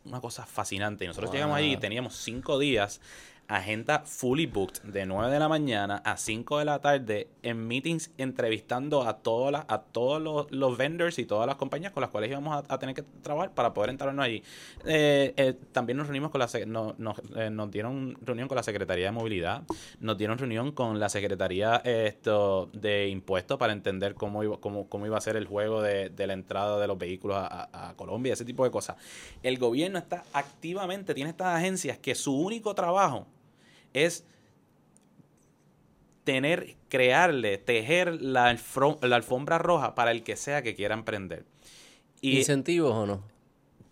una 0.04 0.20
cosa 0.20 0.46
fascinante. 0.46 1.04
Y 1.04 1.08
nosotros 1.08 1.30
Wow. 1.30 1.34
llegamos 1.34 1.56
allí 1.58 1.72
y 1.72 1.76
teníamos 1.76 2.14
cinco 2.16 2.58
días, 2.60 3.00
agenda 3.48 4.00
fully 4.04 4.46
booked, 4.46 4.82
de 4.82 5.06
9 5.06 5.32
de 5.32 5.38
la 5.38 5.48
mañana 5.48 6.02
a 6.04 6.16
5 6.16 6.58
de 6.58 6.64
la 6.66 6.80
tarde, 6.80 7.28
en 7.42 7.66
meetings 7.66 8.10
entrevistando 8.18 9.02
a, 9.02 9.18
todas 9.18 9.50
las- 9.52 9.64
a 9.68 9.80
todos 9.82 10.20
los, 10.20 10.50
los 10.52 10.76
vendors 10.76 11.18
y 11.18 11.24
todas 11.24 11.46
las 11.46 11.56
compañías 11.56 11.92
con 11.92 12.02
las 12.02 12.10
cuales 12.10 12.30
íbamos 12.30 12.62
a, 12.68 12.78
tener 12.78 12.94
que 12.94 13.02
trabajar 13.22 13.54
para 13.54 13.72
poder 13.72 13.90
entrarnos 13.90 14.24
allí. 14.24 14.42
Eh, 14.84 15.32
eh, 15.36 15.54
también 15.72 15.96
nos 15.96 16.06
reunimos 16.06 16.30
con 16.30 16.40
la... 16.40 16.48
no- 16.66 16.94
nos, 16.98 17.18
eh, 17.36 17.48
nos 17.50 17.70
dieron 17.70 18.16
reunión 18.22 18.48
con 18.48 18.56
la 18.56 18.62
Secretaría 18.62 19.06
de 19.06 19.12
Movilidad, 19.12 19.62
nos 20.00 20.18
dieron 20.18 20.36
reunión 20.38 20.72
con 20.72 21.00
la 21.00 21.08
Secretaría 21.08 21.76
esto, 21.84 22.68
de 22.74 23.08
Impuestos 23.08 23.58
para 23.58 23.72
entender 23.72 24.14
cómo 24.14 24.44
iba, 24.44 24.58
cómo, 24.60 24.88
cómo 24.88 25.06
iba 25.06 25.16
a 25.16 25.20
ser 25.22 25.36
el 25.36 25.46
juego 25.46 25.80
de, 25.80 26.10
de 26.10 26.26
la 26.26 26.34
entrada 26.34 26.78
de 26.78 26.86
los 26.86 26.98
vehículos 26.98 27.38
a- 27.38 27.88
a 27.90 27.94
Colombia, 27.96 28.34
ese 28.34 28.44
tipo 28.44 28.64
de 28.64 28.70
cosas. 28.70 28.96
El 29.42 29.58
gobierno 29.58 29.98
está 29.98 30.24
activamente, 30.34 31.14
tiene 31.14 31.30
estas 31.30 31.56
agencias 31.56 31.98
que 31.98 32.14
su 32.14 32.36
único 32.38 32.74
trabajo 32.74 33.26
es 33.94 34.24
tener, 36.24 36.76
crearle, 36.88 37.56
tejer 37.56 38.20
la, 38.20 38.48
alfombra 38.48 39.58
roja 39.58 39.94
para 39.94 40.10
el 40.10 40.22
que 40.22 40.36
sea 40.36 40.62
que 40.62 40.74
quiera 40.74 40.94
emprender. 40.94 41.44
Y 42.20 42.38
¿Incentivos 42.38 42.92
o 42.92 43.06
no? 43.06 43.22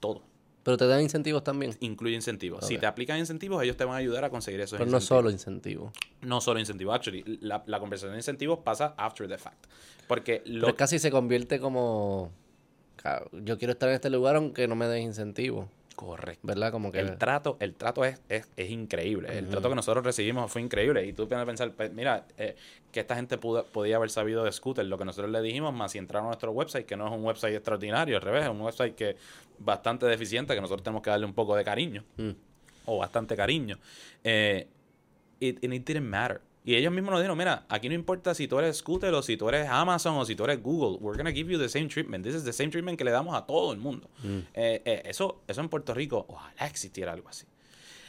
todo. 0.01 0.23
Pero 0.63 0.77
te 0.77 0.87
dan 0.87 1.01
incentivos 1.01 1.45
también. 1.45 1.77
Incluye 1.81 2.15
incentivos. 2.15 2.67
Si 2.67 2.77
te 2.77 2.87
aplican 2.87 3.19
incentivos, 3.19 3.63
ellos 3.63 3.77
te 3.77 3.85
van 3.85 3.95
a 3.95 3.99
ayudar 3.99 4.25
a 4.25 4.31
conseguir 4.31 4.61
esos 4.61 4.79
Pero 4.79 4.91
no 4.91 4.97
incentivos. 4.97 5.07
solo 5.07 5.31
incentivos. 5.31 5.93
No 6.23 6.41
solo 6.41 6.59
incentivos. 6.59 6.95
Actually, 6.95 7.39
la, 7.41 7.63
la 7.67 7.79
conversación 7.79 8.13
de 8.13 8.19
incentivos 8.19 8.59
pasa 8.59 8.93
after 8.99 9.29
the 9.29 9.39
fact. 9.39 9.67
Porque 10.09 10.43
lo, 10.45 10.67
Pero 10.67 10.77
casi 10.77 10.99
se 10.99 11.11
convierte 11.11 11.61
como... 11.61 12.33
Yo 13.33 13.57
quiero 13.57 13.73
estar 13.73 13.89
en 13.89 13.95
este 13.95 14.11
lugar 14.11 14.37
aunque 14.37 14.67
no 14.67 14.75
me 14.75 14.87
den 14.89 15.05
incentivos. 15.05 15.69
Correcto. 15.97 16.47
¿Verdad? 16.47 16.71
Como 16.71 16.93
que... 16.93 17.01
El 17.01 17.17
trato, 17.17 17.57
el 17.59 17.75
trato 17.75 18.05
es, 18.05 18.21
es, 18.29 18.47
es 18.57 18.71
increíble. 18.71 19.37
El 19.37 19.49
trato 19.49 19.71
que 19.71 19.75
nosotros 19.75 20.05
recibimos 20.05 20.53
fue 20.53 20.61
increíble. 20.61 21.07
Y 21.07 21.15
tú 21.15 21.27
puedes 21.27 21.45
pensar, 21.47 21.73
pues, 21.73 21.91
mira, 21.91 22.27
eh, 22.37 22.55
que 22.93 23.01
esta 23.01 23.17
gente 23.17 23.39
pudo, 23.39 23.65
podía 23.65 23.97
haber 23.97 24.11
sabido 24.11 24.45
de 24.45 24.53
Scooter, 24.53 24.85
lo 24.85 24.99
que 24.99 25.07
nosotros 25.07 25.31
le 25.33 25.41
dijimos, 25.41 25.73
más 25.73 25.93
si 25.93 25.99
entraron 25.99 26.27
a 26.27 26.29
nuestro 26.29 26.53
website, 26.53 26.85
que 26.87 26.97
no 26.99 27.07
es 27.07 27.13
un 27.13 27.25
website 27.25 27.55
extraordinario, 27.55 28.17
al 28.17 28.23
revés, 28.23 28.45
es 28.45 28.51
un 28.51 28.61
website 28.61 28.95
que 28.95 29.17
bastante 29.59 30.05
deficiente, 30.05 30.55
que 30.55 30.61
nosotros 30.61 30.85
tenemos 30.85 31.03
que 31.03 31.09
darle 31.09 31.25
un 31.25 31.33
poco 31.35 31.57
de 31.57 31.65
cariño, 31.65 32.05
Mm. 32.19 32.31
o 32.85 32.99
bastante 32.99 33.35
cariño. 33.35 33.79
Eh, 34.23 34.69
it, 35.41 35.65
and 35.65 35.73
it 35.73 35.87
didn't 35.87 36.07
matter. 36.07 36.43
Y 36.67 36.75
ellos 36.75 36.93
mismos 36.93 37.13
nos 37.13 37.21
dijeron, 37.21 37.39
mira, 37.39 37.65
aquí 37.69 37.89
no 37.89 37.95
importa 37.95 38.35
si 38.35 38.49
tú 38.49 38.59
eres 38.59 38.77
Scooter 38.79 39.15
o 39.15 39.23
si 39.23 39.37
tú 39.37 39.49
eres 39.49 39.69
Amazon 39.69 40.17
o 40.17 40.25
si 40.27 40.35
tú 40.35 40.45
eres 40.45 40.61
Google, 40.63 40.99
we're 41.01 41.17
gonna 41.17 41.33
give 41.33 41.51
you 41.51 41.59
the 41.59 41.69
same 41.69 41.87
treatment. 41.89 42.25
This 42.25 42.35
is 42.35 42.45
the 42.45 42.53
same 42.53 42.71
treatment 42.71 42.99
que 42.99 43.05
le 43.05 43.13
damos 43.13 43.35
a 43.37 43.47
todo 43.47 43.73
el 43.73 43.79
mundo. 43.79 44.11
Eh, 44.53 44.83
eh, 44.85 45.03
eso, 45.07 45.43
eso 45.47 45.61
en 45.61 45.69
Puerto 45.69 45.95
Rico, 45.95 46.27
ojalá 46.29 46.67
existiera 46.67 47.13
algo 47.13 47.29
así. 47.29 47.47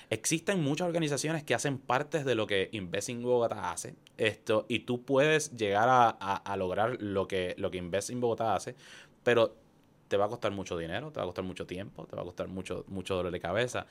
Existen 0.10 0.64
muchas 0.64 0.88
organizaciones 0.88 1.44
que 1.44 1.54
hacen 1.54 1.78
partes 1.78 2.24
de 2.26 2.34
lo 2.34 2.48
que 2.48 2.70
Invest 2.72 3.10
in 3.10 3.22
Bogotá 3.22 3.72
hace. 3.72 3.94
Esto, 4.18 4.66
y 4.70 4.80
tú 4.80 5.04
puedes 5.04 5.56
llegar 5.56 5.90
a, 5.90 6.10
a- 6.20 6.38
a 6.38 6.58
lograr 6.58 6.98
lo 7.02 7.28
que, 7.28 7.54
lo 7.58 7.70
que 7.70 7.78
Invest 7.78 8.10
in 8.10 8.22
Bogotá 8.22 8.56
hace, 8.56 8.74
pero 9.24 9.54
te 10.08 10.16
va 10.16 10.26
a 10.26 10.30
costar 10.30 10.54
mucho 10.54 10.78
dinero, 10.78 11.12
te 11.12 11.18
va 11.20 11.24
a 11.24 11.26
costar 11.26 11.44
mucho 11.44 11.68
tiempo, 11.68 12.06
te 12.06 12.16
va 12.16 12.22
a 12.22 12.26
costar 12.26 12.48
mucho, 12.48 12.86
mucho 12.88 13.16
dolor 13.16 13.32
de 13.34 13.40
cabeza. 13.42 13.86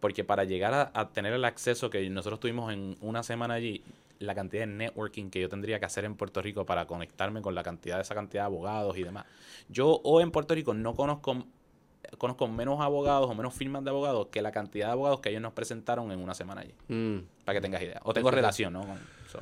Porque 0.00 0.24
para 0.24 0.44
llegar 0.44 0.72
a, 0.74 0.90
a 0.94 1.10
tener 1.10 1.32
el 1.34 1.44
acceso 1.44 1.90
que 1.90 2.08
nosotros 2.10 2.40
tuvimos 2.40 2.72
en 2.72 2.96
una 3.00 3.22
semana 3.22 3.54
allí, 3.54 3.82
la 4.18 4.34
cantidad 4.34 4.62
de 4.62 4.66
networking 4.72 5.30
que 5.30 5.40
yo 5.40 5.48
tendría 5.48 5.78
que 5.78 5.86
hacer 5.86 6.04
en 6.04 6.14
Puerto 6.14 6.42
Rico 6.42 6.66
para 6.66 6.86
conectarme 6.86 7.40
con 7.42 7.54
la 7.54 7.62
cantidad 7.62 7.96
de 7.96 8.02
esa 8.02 8.14
cantidad 8.14 8.42
de 8.42 8.46
abogados 8.46 8.96
y 8.98 9.02
demás. 9.02 9.24
Yo 9.68 10.00
hoy 10.04 10.22
en 10.22 10.30
Puerto 10.30 10.54
Rico 10.54 10.74
no 10.74 10.94
conozco 10.94 11.46
conozco 12.18 12.48
menos 12.48 12.80
abogados 12.80 13.30
o 13.30 13.34
menos 13.34 13.54
firmas 13.54 13.84
de 13.84 13.90
abogados 13.90 14.28
que 14.28 14.42
la 14.42 14.50
cantidad 14.52 14.86
de 14.86 14.92
abogados 14.92 15.20
que 15.20 15.28
ellos 15.30 15.42
nos 15.42 15.52
presentaron 15.52 16.10
en 16.10 16.18
una 16.18 16.34
semana 16.34 16.62
allí. 16.62 16.74
Mm. 16.88 17.18
Para 17.44 17.58
que 17.58 17.62
tengas 17.62 17.82
idea. 17.82 18.00
O 18.04 18.12
tengo 18.12 18.30
relación, 18.30 18.72
¿no? 18.72 18.80
Con- 18.80 18.98
so. 19.30 19.40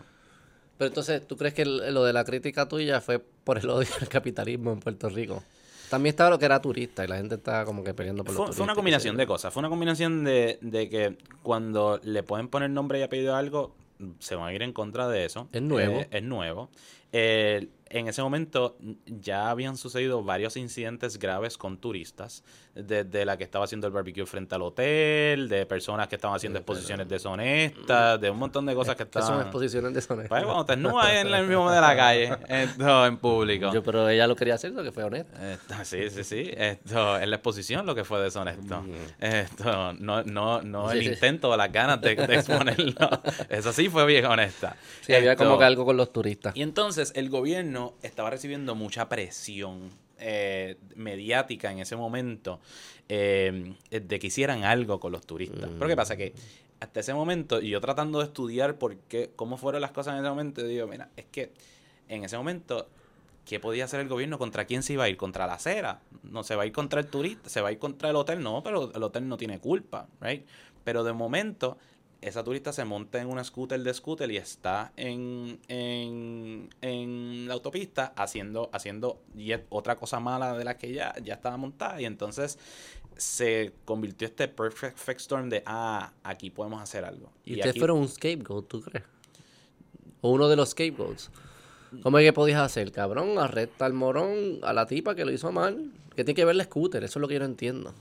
Pero 0.77 0.89
entonces, 0.89 1.27
¿tú 1.27 1.37
crees 1.37 1.55
que 1.55 1.65
lo 1.65 2.05
de 2.05 2.13
la 2.13 2.25
crítica 2.25 2.69
tuya 2.69 3.01
fue 3.01 3.19
por 3.19 3.59
el 3.59 3.69
odio 3.71 3.89
al 4.01 4.09
capitalismo 4.09 4.73
en 4.73 4.81
Puerto 4.81 5.09
Rico? 5.09 5.43
También 5.91 6.12
estaba 6.12 6.30
lo 6.30 6.39
que 6.39 6.45
era 6.45 6.61
turista 6.61 7.05
y 7.05 7.09
la 7.09 7.16
gente 7.16 7.36
estaba 7.36 7.64
como 7.64 7.82
que 7.84 7.95
peleando 7.95 8.24
por 8.24 8.32
los 8.32 8.36
Fue, 8.36 8.45
turistas. 8.47 8.57
fue 8.57 8.64
una 8.64 8.74
combinación 8.74 9.16
de 9.16 9.26
cosas. 9.26 9.53
Fue 9.53 9.61
una 9.61 9.68
combinación 9.68 10.24
de, 10.24 10.59
de 10.61 10.89
que 10.89 11.16
cuando 11.43 12.01
le 12.03 12.22
pueden 12.22 12.49
poner 12.49 12.70
nombre 12.70 12.99
y 12.99 13.03
apellido 13.03 13.34
a 13.34 13.39
algo, 13.39 13.74
se 14.18 14.34
van 14.34 14.49
a 14.49 14.53
ir 14.53 14.62
en 14.62 14.72
contra 14.72 15.09
de 15.09 15.24
eso. 15.24 15.49
Es 15.53 15.62
nuevo. 15.62 16.01
Eh, 16.01 16.09
es 16.11 16.22
nuevo. 16.22 16.70
Eh, 17.12 17.68
en 17.91 18.09
ese 18.09 18.22
momento 18.22 18.76
ya 19.07 19.51
habían 19.51 19.76
sucedido 19.76 20.22
varios 20.22 20.57
incidentes 20.57 21.18
graves 21.18 21.57
con 21.59 21.78
turistas, 21.78 22.45
desde 22.74 23.24
la 23.24 23.36
que 23.36 23.45
estaba 23.45 23.64
haciendo 23.64 23.86
el 23.89 23.93
barbecue 23.93 24.24
frente 24.26 24.55
al 24.55 24.62
hotel, 24.62 25.49
de 25.49 25.66
personas 25.66 26.07
que 26.09 26.14
estaban 26.16 26.36
haciendo 26.36 26.59
exposiciones 26.59 27.09
deshonestas, 27.09 28.20
de 28.20 28.30
un 28.30 28.39
montón 28.39 28.66
de 28.66 28.74
cosas 28.74 28.95
que 28.97 29.05
Que 29.09 29.12
son 29.14 29.22
estaban... 29.22 29.41
exposiciones 29.43 29.95
deshonestas. 29.95 30.28
Pues 30.28 30.45
cuando 30.45 30.64
te 30.64 30.72
desnudas 30.76 31.12
en 31.12 31.26
el 31.34 31.47
mismo 31.47 31.70
de 31.70 31.80
la 31.80 31.97
calle, 31.97 32.36
esto 32.49 33.07
en 33.07 33.16
público. 33.16 33.72
Yo, 33.72 33.82
pero 33.82 34.09
ella 34.09 34.26
lo 34.26 34.36
quería 34.36 34.55
hacer, 34.55 34.72
lo 34.72 34.82
que 34.82 34.93
fue 34.93 35.03
honesto. 35.05 35.32
Esto, 35.43 35.74
sí, 35.84 36.11
sí, 36.11 36.24
sí. 36.24 36.51
Esto, 36.57 37.18
en 37.18 37.30
la 37.30 37.36
exposición 37.36 37.84
lo 37.86 37.95
que 37.95 38.05
fue 38.05 38.20
deshonesto. 38.20 38.84
Esto, 39.18 39.93
no, 39.95 40.22
no, 40.24 40.62
no 40.62 40.91
el 40.93 40.99
Sí, 41.01 41.05
sí. 41.07 41.12
intento 41.12 41.51
o 41.51 41.57
las 41.57 41.72
ganas 41.72 42.01
de, 42.01 42.14
de 42.16 42.34
exponerlo. 42.34 42.95
Eso 43.49 43.72
sí 43.72 43.89
fue 43.89 44.05
bien 44.07 44.24
honesta. 44.26 44.76
Sí, 45.01 45.14
había 45.14 45.32
Esto- 45.32 45.45
como 45.45 45.59
que 45.59 45.64
algo 45.64 45.84
con 45.84 45.97
los 45.97 46.12
turistas. 46.12 46.57
Y 46.57 46.62
entonces 46.62 47.12
el 47.16 47.30
gobierno 47.30 47.78
estaba 48.03 48.31
recibiendo 48.31 48.74
mucha 48.74 49.09
presión 49.09 49.91
eh, 50.18 50.76
mediática 50.97 51.70
en 51.70 51.79
ese 51.79 51.95
momento 51.97 52.61
eh, 53.09 53.74
de 53.91 54.18
que 54.18 54.26
hicieran 54.26 54.64
algo 54.64 54.99
con 55.01 55.12
los 55.12 55.26
turistas. 55.26 55.70
Pero 55.79 55.89
¿qué 55.89 55.97
pasa? 55.97 56.16
Que 56.16 56.33
hasta 56.81 57.01
ese 57.01 57.14
momento, 57.14 57.61
y 57.61 57.70
yo 57.70 57.81
tratando 57.81 58.18
de 58.18 58.26
estudiar 58.26 58.76
por 58.76 58.97
qué, 58.97 59.31
cómo 59.35 59.57
fueron 59.57 59.81
las 59.81 59.93
cosas 59.93 60.14
en 60.14 60.20
ese 60.20 60.29
momento, 60.29 60.62
digo, 60.62 60.87
mira, 60.87 61.09
es 61.16 61.24
que 61.26 61.53
en 62.09 62.24
ese 62.24 62.37
momento, 62.37 62.89
¿qué 63.45 63.61
podía 63.61 63.85
hacer 63.85 64.01
el 64.01 64.09
gobierno? 64.09 64.39
¿Contra 64.39 64.64
quién 64.64 64.83
se 64.83 64.95
iba 64.95 65.05
a 65.05 65.09
ir? 65.09 65.16
¿Contra 65.16 65.47
la 65.47 65.55
acera? 65.55 66.01
No 66.22 66.45
se 66.45 66.57
va 66.57 66.62
a 66.62 66.66
ir 66.66 66.72
contra 66.72 67.01
el 67.01 67.07
turista, 67.07 67.49
se 67.49 67.61
va 67.61 67.68
a 67.68 67.72
ir 67.72 67.79
contra 67.79 68.11
el 68.11 68.16
hotel, 68.16 68.43
no, 68.43 68.62
pero 68.62 68.93
el 68.95 69.03
hotel 69.03 69.29
no 69.29 69.37
tiene 69.37 69.59
culpa, 69.59 70.09
¿right? 70.20 70.47
Pero 70.85 71.05
de 71.05 71.12
momento, 71.12 71.79
esa 72.21 72.43
turista 72.43 72.73
se 72.73 72.85
monta 72.85 73.21
en 73.21 73.29
una 73.29 73.45
scooter 73.45 73.81
de 73.83 73.95
scooter 73.95 74.31
y 74.31 74.37
está 74.39 74.93
en, 74.97 75.61
en, 75.69 76.69
en 76.81 77.47
la 77.47 77.55
autopista 77.55 78.12
haciendo, 78.16 78.71
haciendo 78.73 79.23
otra 79.69 79.97
cosa 79.97 80.19
mala 80.19 80.57
de 80.57 80.64
la 80.64 80.77
que 80.77 80.93
ya, 80.93 81.14
ya 81.23 81.35
estaba 81.35 81.57
montada. 81.57 82.01
Y 82.01 82.05
entonces 82.07 82.59
se 83.16 83.73
convirtió 83.85 84.27
este 84.27 84.49
perfect 84.49 85.21
storm 85.21 85.49
de, 85.49 85.62
ah, 85.66 86.12
aquí 86.25 86.51
podemos 86.51 86.83
hacer 86.83 87.05
algo. 87.05 87.31
Y 87.45 87.53
ustedes 87.55 87.71
aquí- 87.71 87.79
fueron 87.79 87.99
un 87.99 88.09
scapegoat, 88.09 88.66
¿tú 88.66 88.81
crees? 88.83 89.05
O 90.21 90.31
uno 90.33 90.49
de 90.49 90.57
los 90.57 90.71
scapegoats. 90.71 91.31
¿Cómo 92.03 92.19
es 92.19 92.25
que 92.27 92.33
podías 92.33 92.61
hacer, 92.61 92.93
cabrón? 92.93 93.39
Arresta 93.39 93.87
al 93.87 93.95
morón, 93.95 94.59
a 94.62 94.73
la 94.73 94.87
tipa 94.87 95.14
que 95.14 95.25
lo 95.25 95.33
hizo 95.33 95.53
mal. 95.53 95.91
Que 96.14 96.25
tiene 96.25 96.35
que 96.35 96.45
ver 96.45 96.57
el 96.57 96.62
scooter, 96.64 97.03
eso 97.05 97.19
es 97.19 97.21
lo 97.21 97.29
que 97.29 97.35
yo 97.35 97.41
no 97.41 97.47
entiendo. 97.47 97.95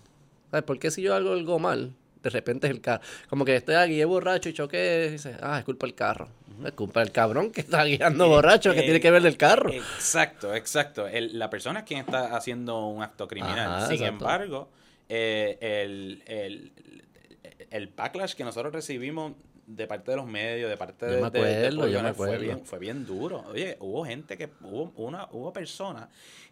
¿Sabes? 0.49 0.63
¿Por 0.65 0.80
qué 0.80 0.89
si 0.91 1.03
yo 1.03 1.13
hago 1.13 1.32
algo 1.34 1.59
mal, 1.59 1.93
de 2.22 2.30
repente 2.30 2.68
es 2.68 2.72
el 2.74 2.82
carro? 2.82 3.01
Como 3.30 3.45
que 3.45 3.55
estoy 3.55 3.76
aquí, 3.76 4.03
borracho 4.03 4.49
y 4.49 4.53
choqué, 4.53 5.05
y 5.09 5.11
dice, 5.13 5.36
ah, 5.41 5.59
es 5.59 5.65
culpa 5.65 5.86
del 5.86 5.95
carro. 5.95 6.28
Es 6.65 6.72
culpa 6.72 7.01
del 7.01 7.11
cabrón 7.11 7.51
que 7.51 7.61
está 7.61 7.84
guiando 7.84 8.28
borracho, 8.28 8.74
que 8.74 8.80
eh, 8.80 8.84
tiene 8.84 8.99
que 8.99 9.11
ver 9.11 9.22
del 9.22 9.38
carro. 9.38 9.72
Exacto, 9.72 10.55
exacto. 10.55 11.07
El- 11.07 11.38
la 11.38 11.49
persona 11.49 11.80
es 11.80 11.86
quien 11.86 11.99
está 11.99 12.36
haciendo 12.36 12.88
un 12.88 13.03
acto 13.03 13.28
criminal. 13.28 13.59
Ajá, 13.72 13.82
Sin 13.88 13.95
exacto. 13.97 14.13
embargo, 14.24 14.70
eh, 15.09 15.57
el, 15.61 16.24
el, 16.26 16.72
el 17.70 17.88
backlash 17.88 18.34
que 18.34 18.43
nosotros 18.43 18.74
recibimos 18.74 19.34
de 19.68 19.86
parte 19.86 20.11
de 20.11 20.18
los 20.18 20.26
medios, 20.28 20.70
de 20.70 20.78
parte 20.78 21.05
Yo 21.05 21.11
de, 21.11 21.22
me 21.22 21.30
de- 21.30 21.39
de 21.39 21.68
acuerdo, 21.68 21.88
yo 21.88 22.01
me 22.01 22.13
Pollones, 22.13 22.15
fue 22.18 22.38
bien, 22.38 22.65
fue 22.65 22.80
bien 22.80 23.05
duro. 23.05 23.43
Oye, 23.51 23.76
hubo 23.80 24.03
gente 24.05 24.38
que, 24.38 24.49
hubo 24.61 24.91
una, 24.95 25.28
hubo 25.32 25.51
personas 25.53 26.07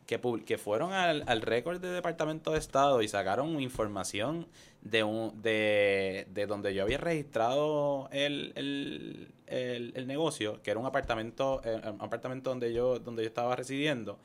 que, 0.06 0.20
que 0.46 0.58
fueron 0.58 0.92
al, 0.94 1.24
al 1.26 1.42
récord 1.42 1.80
del 1.80 1.94
Departamento 1.94 2.52
de 2.52 2.60
Estado 2.60 3.02
y 3.02 3.08
sacaron 3.08 3.60
información 3.62 4.48
de 4.82 5.04
un, 5.04 5.42
de, 5.42 6.28
de 6.30 6.46
donde 6.46 6.74
yo 6.76 6.84
había 6.84 6.98
registrado 7.00 8.08
el, 8.12 8.52
el, 8.56 9.32
el, 9.48 9.94
el 9.96 10.08
negocio, 10.08 10.62
que 10.62 10.72
era 10.72 10.80
un 10.80 10.86
apartamento, 10.86 11.62
eh, 11.64 11.82
un 11.90 12.02
apartamento 12.02 12.50
donde 12.52 12.74
yo, 12.74 13.00
donde 13.00 13.24
yo 13.24 13.28
estaba 13.28 13.56
residiendo. 13.56 14.20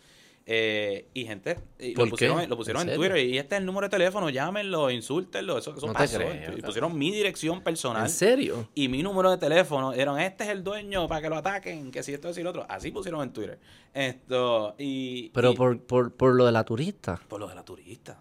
Eh, 0.46 1.06
y 1.14 1.26
gente 1.26 1.58
y 1.78 1.92
¿Por 1.92 2.06
lo 2.06 2.10
pusieron, 2.10 2.48
lo 2.48 2.56
pusieron 2.56 2.82
¿En 2.82 2.88
en, 2.94 3.00
serio? 3.00 3.16
Y 3.22 3.38
este 3.38 3.54
es 3.54 3.60
el 3.60 3.66
número 3.66 3.86
de 3.86 3.90
teléfono, 3.90 4.30
llámenlo, 4.30 4.90
insúltenlo, 4.90 5.58
eso, 5.58 5.76
eso 5.76 5.86
No 5.86 5.92
pasó. 5.92 6.16
creo, 6.18 6.56
y 6.56 6.62
pusieron 6.62 6.98
mi 6.98 7.12
dirección 7.12 7.62
personal 7.62 8.02
¿En 8.04 8.08
serio? 8.10 8.68
y 8.74 8.88
mi 8.88 9.02
número 9.02 9.30
de 9.30 9.36
teléfono. 9.38 9.92
Dieron, 9.92 10.18
este 10.18 10.44
es 10.44 10.50
el 10.50 10.64
dueño 10.64 11.06
para 11.06 11.20
que 11.22 11.28
lo 11.28 11.36
ataquen, 11.36 11.92
que 11.92 12.02
si 12.02 12.14
esto, 12.14 12.32
si 12.32 12.42
lo 12.42 12.50
otro. 12.50 12.66
Así 12.68 12.90
pusieron 12.90 13.22
en 13.22 13.32
Twitter. 13.32 13.60
Esto, 13.94 14.74
y... 14.78 15.28
Pero 15.30 15.52
y- 15.52 15.56
por, 15.56 15.80
por, 15.82 16.14
por 16.14 16.34
lo 16.34 16.46
de 16.46 16.52
la 16.52 16.64
turista. 16.64 17.20
por 17.28 17.38
lo 17.38 17.46
de 17.46 17.54
la 17.54 17.64
turista. 17.64 18.20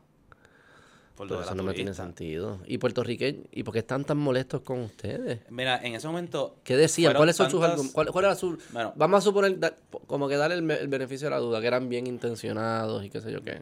Por 1.20 1.28
Pero 1.28 1.42
eso 1.42 1.54
no 1.54 1.64
me 1.64 1.74
tiene 1.74 1.94
sentido. 1.94 2.62
¿Y 2.66 2.78
puertorriqueños? 2.78 3.44
¿Y 3.52 3.64
por 3.64 3.74
qué 3.74 3.80
están 3.80 4.06
tan 4.06 4.18
molestos 4.18 4.62
con 4.62 4.80
ustedes? 4.80 5.42
Mira, 5.50 5.78
en 5.84 5.94
ese 5.94 6.08
momento... 6.08 6.56
¿Qué 6.64 6.78
decían? 6.78 7.14
¿Cuáles 7.14 7.36
son 7.36 7.52
sus 7.52 7.60
tantas- 7.60 7.72
argumentos? 7.74 7.94
¿Cuál, 7.94 8.08
cuál 8.14 8.24
era 8.24 8.36
su...? 8.36 8.58
Bueno. 8.72 8.94
Vamos 8.96 9.18
a 9.18 9.22
suponer, 9.22 9.60
da- 9.60 9.76
como 10.08 10.30
que 10.30 10.38
darle 10.38 10.56
el, 10.56 10.88
beneficio 10.88 11.26
de 11.28 11.32
la 11.32 11.40
duda, 11.40 11.60
que 11.60 11.68
eran 11.68 11.90
bien 11.90 12.08
intencionados 12.08 13.04
y 13.04 13.10
qué 13.10 13.20
sé 13.20 13.34
yo 13.34 13.44
qué. 13.44 13.62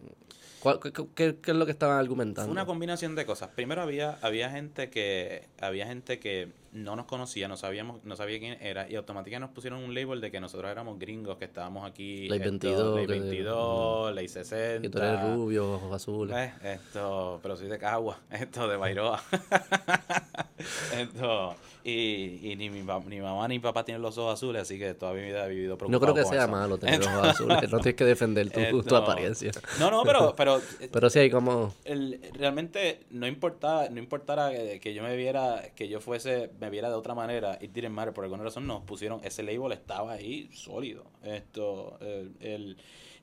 ¿Cuál- 0.60 0.80
qué, 0.80 0.91
qué- 0.93 1.38
qué 1.41 1.49
es 1.51 1.58
lo 1.58 1.66
que 1.66 1.72
estaban 1.72 1.97
argumentando? 1.97 2.45
Fue 2.47 2.51
una 2.51 2.68
combinación 2.68 3.16
de 3.16 3.26
cosas. 3.26 3.49
Primero 3.55 3.82
había, 3.82 4.20
había 4.22 4.51
gente 4.51 4.91
que, 4.91 5.47
había 5.60 5.88
gente 5.88 6.20
que 6.20 6.49
no 6.78 6.95
nos 6.95 7.05
conocía, 7.05 7.47
no 7.47 7.57
sabíamos, 7.57 8.03
no 8.03 8.15
sabía 8.15 8.39
quién 8.39 8.57
era, 8.61 8.89
y 8.89 8.95
automáticamente 8.95 9.47
nos 9.47 9.53
pusieron 9.55 9.84
un 9.84 9.93
label 9.95 10.21
de 10.21 10.32
que 10.32 10.39
nosotros 10.39 10.69
éramos 10.71 10.99
gringos, 10.99 11.38
que 11.38 11.45
estábamos 11.45 11.89
aquí. 11.89 12.28
Ley 12.30 12.39
esto, 12.39 12.49
22, 12.51 12.95
Ley 12.95 13.05
que- 13.07 13.13
22, 13.13 14.15
Ley 14.15 14.28
60. 14.28 14.82
que 14.82 14.89
tú 14.89 14.97
eres 14.99 15.21
rubio, 15.21 15.73
ojos 15.73 15.93
azules. 15.93 16.36
Eh, 16.38 16.53
esto, 16.73 17.39
pero 17.41 17.55
soy 17.57 17.67
de 17.67 17.78
Cagua, 17.78 18.19
esto, 18.32 18.67
de 18.67 18.78
Bairoa. 18.78 19.21
esto, 20.97 21.55
y, 21.84 22.51
y 22.51 22.55
ni 22.55 22.69
mi, 22.69 22.82
ni 23.07 23.21
mamá 23.21 23.47
ni 23.47 23.55
mi 23.55 23.59
papá 23.59 23.84
tienen 23.86 24.01
los 24.01 24.17
ojos 24.17 24.34
azules, 24.34 24.61
así 24.63 24.78
que 24.80 24.93
toda 24.93 25.13
mi 25.13 25.21
vida 25.21 25.45
he 25.45 25.49
vivido 25.49 25.73
no 25.73 25.78
preocupado 25.78 26.13
creo 26.13 26.25
que 26.25 26.30
sea 26.30 26.43
eso. 26.43 26.51
malo 26.51 26.78
tener 26.78 27.01
ojos 27.01 27.28
azules. 27.30 27.71
No 27.71 27.80
tienes 27.80 27.95
que 27.95 28.05
defender 28.05 28.49
tu, 28.49 28.59
tu 28.69 28.80
Esto- 28.80 28.97
apariencia. 28.97 29.51
No, 29.80 29.89
no, 29.91 30.03
pero, 30.03 30.34
pero 30.36 30.61
Pero 30.91 31.09
sí 31.09 31.19
hay 31.19 31.30
como... 31.30 31.73
el- 31.86 32.19
realmente 32.34 33.01
no 33.11 33.28
importaba, 33.28 33.89
no 33.89 33.99
importara 33.99 34.49
que, 34.51 34.80
que 34.80 34.93
yo 34.93 35.03
me 35.03 35.15
viera, 35.15 35.61
que 35.75 35.88
yo 35.88 35.99
fuese, 36.01 36.49
me 36.59 36.66
viera 36.70 36.89
de 36.89 36.95
otra 36.95 37.13
manera, 37.15 37.57
it 37.61 37.72
didn't 37.72 37.91
matter, 37.91 38.13
por 38.13 38.24
alguna 38.24 38.43
razón 38.43 38.65
nos 38.68 38.84
pusieron, 38.84 39.20
ese 39.24 39.43
label 39.43 39.72
estaba 39.72 40.13
ahí 40.13 40.49
sólido. 40.53 41.05
Esto, 41.24 41.97
el, 42.01 42.32
el- 42.39 42.78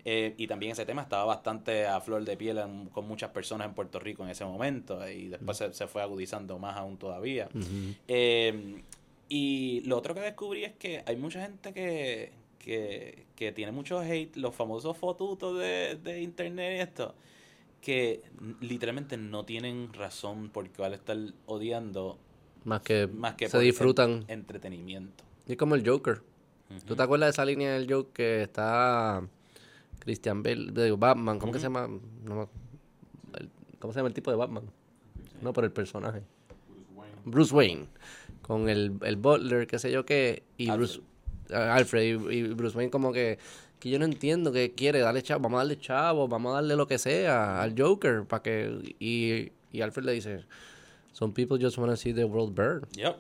eh, 0.07 0.35
y 0.37 0.47
también 0.47 0.73
ese 0.73 0.85
tema 0.85 1.01
estaba 1.01 1.25
bastante 1.25 1.87
a 1.87 1.99
flor 2.01 2.25
de 2.25 2.37
piel 2.37 2.59
en- 2.59 2.87
con 2.91 3.09
muchas 3.09 3.31
personas 3.31 3.67
en 3.69 3.75
Puerto 3.75 3.99
Rico 3.99 4.23
en 4.23 4.29
ese 4.29 4.45
momento, 4.45 5.09
y 5.09 5.29
después 5.29 5.57
se, 5.57 5.73
se 5.73 5.87
fue 5.87 6.03
agudizando 6.03 6.59
más 6.59 6.77
aún 6.77 6.99
todavía. 6.99 7.49
Eh, 8.09 8.83
y 9.31 9.81
lo 9.87 9.97
otro 9.97 10.15
que 10.15 10.21
descubrí 10.21 10.65
es 10.65 10.73
que 10.75 11.03
hay 11.07 11.17
mucha 11.17 11.41
gente 11.41 11.73
que, 11.73 12.33
que, 12.59 13.25
que 13.35 13.53
tiene 13.53 13.73
mucho 13.73 13.99
hate, 14.01 14.37
los 14.37 14.55
famosos 14.55 14.97
fotutos 14.99 15.59
de, 15.59 15.97
de 15.97 16.21
internet 16.21 16.77
y 16.77 16.81
esto, 16.81 17.15
que 17.81 18.23
literalmente 18.61 19.17
no 19.17 19.45
tienen 19.47 19.93
razón 19.95 20.51
por 20.51 20.71
cuál 20.71 20.93
estar 20.95 21.17
odiando 21.47 22.19
Más 22.65 22.81
que, 22.83 23.07
más 23.07 23.35
que 23.35 23.49
se 23.49 23.59
disfrutan. 23.59 24.11
en- 24.11 24.41
entretenimiento. 24.41 25.25
Y 25.47 25.53
es 25.53 25.59
como 25.59 25.75
el 25.75 25.87
Joker. 25.89 26.23
¿Tú 26.87 26.97
te 26.97 27.03
acuerdas 27.03 27.29
de 27.29 27.31
esa 27.31 27.45
línea 27.45 27.73
del 27.75 27.93
Joker 27.93 28.13
que 28.13 28.43
está 28.43 29.23
Christian 30.01 30.43
Bale, 30.43 30.73
de 30.73 30.91
Batman? 30.93 31.39
¿Cómo 31.39 31.53
que 31.53 31.59
se 31.59 31.65
llama? 31.65 31.89
No 32.25 32.35
me- 32.35 33.39
el- 33.39 33.51
¿Cómo 33.79 33.93
se 33.93 33.99
llama 33.99 34.09
el 34.09 34.15
tipo 34.15 34.31
de 34.31 34.37
Batman? 34.37 34.65
No, 35.43 35.53
pero 35.53 35.67
el 35.67 35.73
personaje. 35.73 36.23
Bruce 37.27 37.55
Wayne. 37.55 37.87
Con 38.43 38.69
el, 38.69 38.93
el 39.03 39.17
Butler, 39.17 39.67
qué 39.67 39.79
sé 39.79 39.91
yo 39.91 40.05
qué. 40.05 40.43
Y 40.57 40.69
Alfred. 40.69 41.01
Bruce. 41.49 41.55
Alfred. 41.55 42.03
Y, 42.31 42.35
y 42.35 42.43
Bruce 42.55 42.77
Wayne 42.77 42.91
como 42.91 43.13
que... 43.13 43.39
Que 43.79 43.91
yo 43.91 43.99
no 43.99 44.07
entiendo 44.07 44.51
que 44.53 44.73
quiere 44.73 45.01
darle 45.01 45.23
chavo. 45.23 45.43
Vamos 45.43 45.57
a 45.59 45.61
darle 45.61 45.79
chavo. 45.79 46.27
Vamos 46.29 46.53
a 46.53 46.55
darle 46.57 46.77
lo 46.77 46.87
que 46.87 46.99
sea 46.99 47.61
al 47.63 47.75
Joker. 47.79 48.25
para 48.25 48.43
que 48.43 48.95
Y, 48.99 49.53
y 49.77 49.81
Alfred 49.83 50.05
le 50.05 50.13
dice... 50.13 50.45
Some 51.15 51.33
people 51.33 51.57
just 51.59 51.79
want 51.79 51.91
to 51.91 51.97
see 51.97 52.13
the 52.13 52.25
world 52.25 52.55
burn. 52.55 52.87
Yep. 52.97 53.17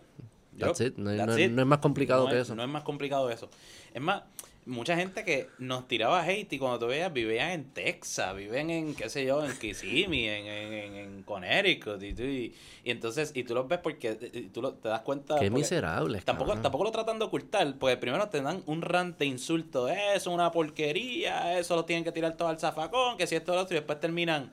That's 0.58 0.80
Yep. 0.80 0.88
it. 0.92 0.98
No, 0.98 1.16
That's 1.16 1.26
no- 1.32 1.38
it. 1.38 1.50
no 1.50 1.62
es 1.62 1.68
más 1.68 1.78
complicado 1.78 2.24
No 2.24 2.30
que 2.30 2.36
es- 2.36 2.42
eso. 2.42 2.54
No 2.54 2.62
es 2.62 2.68
más 2.68 2.82
complicado 2.82 3.30
eso. 3.30 3.48
Es 3.94 4.02
más, 4.02 4.22
mucha 4.66 4.96
gente 4.96 5.24
que 5.24 5.48
nos 5.58 5.86
tiraba 5.88 6.22
hate 6.24 6.52
y 6.54 6.58
cuando 6.58 6.78
tú 6.78 6.86
veías 6.86 7.12
vivían 7.12 7.50
en 7.50 7.64
Texas, 7.72 8.34
viven 8.36 8.70
en, 8.70 8.94
qué 8.94 9.08
sé 9.08 9.24
yo, 9.26 9.44
en 9.44 9.56
Kissimmee, 9.58 10.28
en, 10.28 10.46
en, 10.46 10.94
en, 10.96 11.22
Connecticut. 11.22 12.02
Y, 12.02 12.06
y, 12.22 12.54
y 12.84 12.90
entonces, 12.90 13.30
y 13.34 13.44
tú 13.44 13.54
los 13.54 13.66
ves 13.68 13.78
porque 13.80 14.18
y 14.32 14.42
tú 14.48 14.62
lo- 14.62 14.74
te 14.74 14.88
das 14.88 15.00
cuenta. 15.02 15.38
Qué 15.38 15.50
miserables. 15.50 16.24
Tampoco, 16.24 16.48
cabrón. 16.50 16.62
tampoco 16.62 16.84
lo 16.84 16.90
tratan 16.92 17.18
de 17.18 17.24
ocultar, 17.26 17.74
porque 17.78 17.96
primero 17.96 18.28
te 18.28 18.40
dan 18.42 18.62
un 18.66 18.82
rant 18.82 19.18
de 19.18 19.26
insulto, 19.26 19.88
eso 19.88 19.98
es 20.14 20.26
una 20.26 20.50
porquería, 20.50 21.58
eso 21.58 21.76
lo 21.76 21.84
tienen 21.84 22.04
que 22.04 22.12
tirar 22.12 22.36
todo 22.36 22.48
al 22.48 22.58
zafacón, 22.58 23.16
que 23.16 23.26
si 23.26 23.34
esto 23.36 23.54
lo 23.54 23.60
otro, 23.62 23.76
y 23.76 23.78
después 23.80 24.00
terminan. 24.00 24.52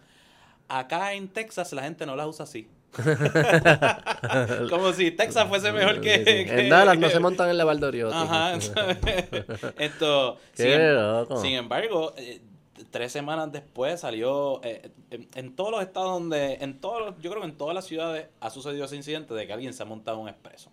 Acá 0.67 1.13
en 1.13 1.27
Texas 1.27 1.73
la 1.73 1.83
gente 1.83 2.05
no 2.05 2.15
las 2.15 2.27
usa 2.27 2.43
así. 2.43 2.67
Como 4.69 4.91
si 4.93 5.11
Texas 5.11 5.47
fuese 5.47 5.71
mejor 5.71 6.01
que. 6.01 6.23
que- 6.23 6.61
En 6.63 6.69
Dallas 6.69 6.97
no 6.97 7.09
se 7.09 7.19
montan 7.19 7.49
en 7.49 7.57
la 7.57 7.65
Valdoriotti. 7.65 8.15
Ajá. 8.15 8.55
Esto. 9.77 10.37
Sin, 10.53 10.67
em- 10.67 10.93
loco. 10.95 11.37
sin 11.41 11.53
embargo, 11.53 12.13
eh, 12.17 12.41
tres 12.89 13.11
semanas 13.11 13.51
después 13.51 13.99
salió. 14.01 14.61
eh, 14.63 14.89
en, 15.09 15.27
en 15.35 15.55
todos 15.55 15.71
los 15.71 15.81
estados 15.81 16.11
donde. 16.11 16.55
en 16.61 16.79
todos 16.79 17.15
Yo 17.21 17.29
creo 17.31 17.41
que 17.41 17.49
en 17.49 17.57
todas 17.57 17.75
las 17.75 17.85
ciudades 17.85 18.27
ha 18.39 18.49
sucedido 18.49 18.85
ese 18.85 18.95
incidente 18.95 19.33
de 19.33 19.47
que 19.47 19.53
alguien 19.53 19.73
se 19.73 19.83
ha 19.83 19.85
montado 19.85 20.19
un 20.19 20.29
expreso. 20.29 20.69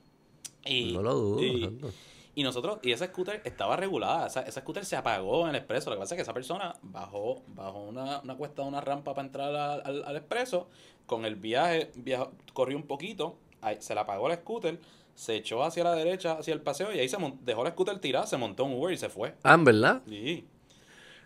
Y, 0.64 0.92
No 0.92 1.02
lo 1.02 1.14
dudo. 1.14 1.42
y- 1.42 1.78
y 2.34 2.44
nosotros, 2.44 2.78
y 2.82 2.92
esa 2.92 3.06
scooter 3.06 3.42
estaba 3.44 3.74
regulada, 3.74 4.28
esa, 4.28 4.42
esa 4.42 4.60
scooter 4.60 4.84
se 4.84 4.94
apagó 4.94 5.42
en 5.44 5.48
el 5.50 5.56
expreso. 5.56 5.90
Lo 5.90 5.96
que 5.96 6.00
pasa 6.00 6.14
es 6.14 6.18
que 6.18 6.22
esa 6.22 6.32
persona 6.34 6.76
bajó, 6.82 7.42
bajó 7.48 7.80
una, 7.82 8.20
una 8.20 8.36
cuesta 8.36 8.62
de 8.62 8.68
una 8.68 8.80
rampa 8.80 9.12
para 9.12 9.26
entrar 9.26 9.52
al, 9.56 9.82
al, 9.84 10.04
al 10.04 10.16
expreso. 10.16 10.68
Con 11.08 11.24
el 11.24 11.34
viaje, 11.34 11.90
viajó, 11.96 12.30
corrió 12.52 12.76
un 12.76 12.84
poquito, 12.84 13.36
se 13.80 13.94
le 13.94 14.00
apagó 14.00 14.28
la 14.28 14.36
scooter, 14.36 14.78
se 15.16 15.34
echó 15.34 15.64
hacia 15.64 15.82
la 15.82 15.94
derecha, 15.94 16.34
hacia 16.34 16.54
el 16.54 16.60
paseo, 16.60 16.94
y 16.94 17.00
ahí 17.00 17.08
se 17.08 17.16
dejó 17.44 17.64
la 17.64 17.70
scooter 17.70 17.98
tirada, 17.98 18.26
se 18.26 18.36
montó 18.36 18.64
un 18.66 18.74
Uber 18.74 18.92
y 18.94 18.96
se 18.98 19.08
fue. 19.08 19.34
Ah, 19.42 19.54
¿en 19.54 19.64
¿verdad? 19.64 20.02
Y, 20.06 20.44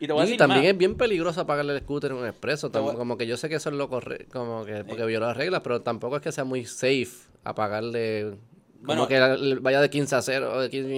y 0.01 0.07
te 0.07 0.13
voy 0.13 0.21
a 0.21 0.23
Y 0.23 0.27
decir 0.29 0.39
también 0.39 0.61
más. 0.63 0.71
es 0.71 0.79
bien 0.79 0.95
peligroso 0.97 1.41
apagarle 1.43 1.75
el 1.75 1.81
scooter 1.81 2.13
en 2.13 2.17
un 2.19 2.27
expreso. 2.27 2.71
Voy- 2.71 2.95
Como 2.97 3.19
que 3.19 3.27
yo 3.27 3.37
sé 3.37 3.49
que 3.49 3.57
eso 3.57 3.69
es 3.69 3.75
lo 3.75 3.89
correcto, 3.91 4.39
como 4.39 4.65
que 4.65 4.85
porque 4.85 5.05
violó 5.05 5.27
las 5.27 5.37
reglas, 5.37 5.61
pero 5.63 5.83
tampoco 5.83 6.17
es 6.17 6.23
que 6.23 6.33
sea 6.33 6.45
muy 6.45 6.65
safe 6.65 7.09
apagarle. 7.45 8.37
Bueno, 8.85 9.03
como 9.03 9.09
que 9.09 9.19
la- 9.21 9.37
le 9.37 9.57
vaya 9.57 9.81
de 9.81 9.91
15 9.91 10.15
a 10.17 10.23
0. 10.23 10.61
De 10.61 10.71
15, 10.71 10.89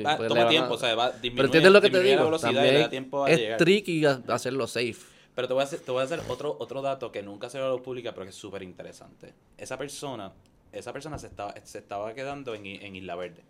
y 0.00 0.02
Va- 0.02 0.16
pues 0.16 0.28
toma 0.28 0.40
van 0.42 0.46
a- 0.46 0.50
tiempo, 0.50 0.74
o 0.74 0.78
sea, 0.78 0.94
va, 0.94 1.10
Pero 1.10 1.22
disminuye- 1.22 1.44
entiendes 1.46 1.72
lo 1.72 1.80
que 1.82 1.90
te 1.90 1.96
la 1.98 2.02
digo. 2.24 2.38
También 2.38 2.74
da 2.80 2.88
tiempo 2.90 3.24
a 3.24 3.30
es 3.30 3.38
llegar. 3.38 3.58
tricky 3.58 4.04
hacerlo 4.06 4.66
safe. 4.66 4.94
Pero 5.34 5.48
te 5.48 5.54
voy 5.54 5.62
a 5.62 5.64
hacer, 5.64 5.80
te 5.80 5.90
voy 5.90 6.00
a 6.00 6.04
hacer 6.04 6.20
otro, 6.28 6.56
otro 6.60 6.80
dato 6.82 7.10
que 7.10 7.22
nunca 7.22 7.50
se 7.50 7.58
lo 7.58 7.82
pública, 7.82 8.12
pero 8.12 8.24
que 8.24 8.30
es 8.30 8.36
súper 8.36 8.62
interesante. 8.62 9.34
Esa 9.58 9.76
persona, 9.78 10.32
esa 10.72 10.92
persona 10.92 11.18
se 11.18 11.26
estaba, 11.26 11.54
se 11.64 11.78
estaba 11.78 12.14
quedando 12.14 12.54
en, 12.54 12.66
en 12.66 12.96
Isla 12.96 13.16
Verde. 13.16 13.42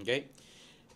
¿Ok? 0.00 0.08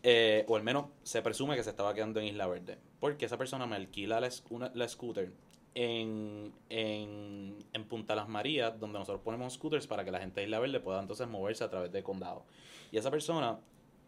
Eh, 0.03 0.45
o 0.49 0.57
al 0.57 0.63
menos 0.63 0.87
se 1.03 1.23
presume 1.23 1.57
que 1.57 1.63
se 1.65 1.71
estaba 1.71 1.95
quedando 1.95 2.21
en 2.21 2.27
Isla 2.27 2.47
Verde. 2.47 2.79
Porque 3.01 3.27
esa 3.27 3.39
persona 3.39 3.67
me 3.67 3.77
alquila 3.77 4.21
la, 4.21 4.31
una- 4.51 4.71
la 4.75 4.89
scooter 4.89 5.33
en, 5.75 6.53
en, 6.69 7.57
en 7.73 7.85
Punta 7.85 8.15
Las 8.15 8.29
Marías, 8.29 8.79
donde 8.79 8.99
nosotros 8.99 9.23
ponemos 9.25 9.55
scooters 9.55 9.87
para 9.87 10.05
que 10.05 10.11
la 10.11 10.19
gente 10.21 10.41
de 10.41 10.47
Isla 10.47 10.59
Verde 10.59 10.81
pueda 10.81 11.01
entonces 11.01 11.29
moverse 11.29 11.65
a 11.65 11.71
través 11.71 11.93
del 11.93 12.03
condado. 12.03 12.45
Y 12.93 12.99
esa 12.99 13.11
persona 13.11 13.59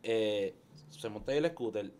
eh, 0.02 0.54
se 0.90 1.08
monta 1.08 1.32
ahí 1.32 1.38
el 1.38 1.48
scooter, 1.50 1.92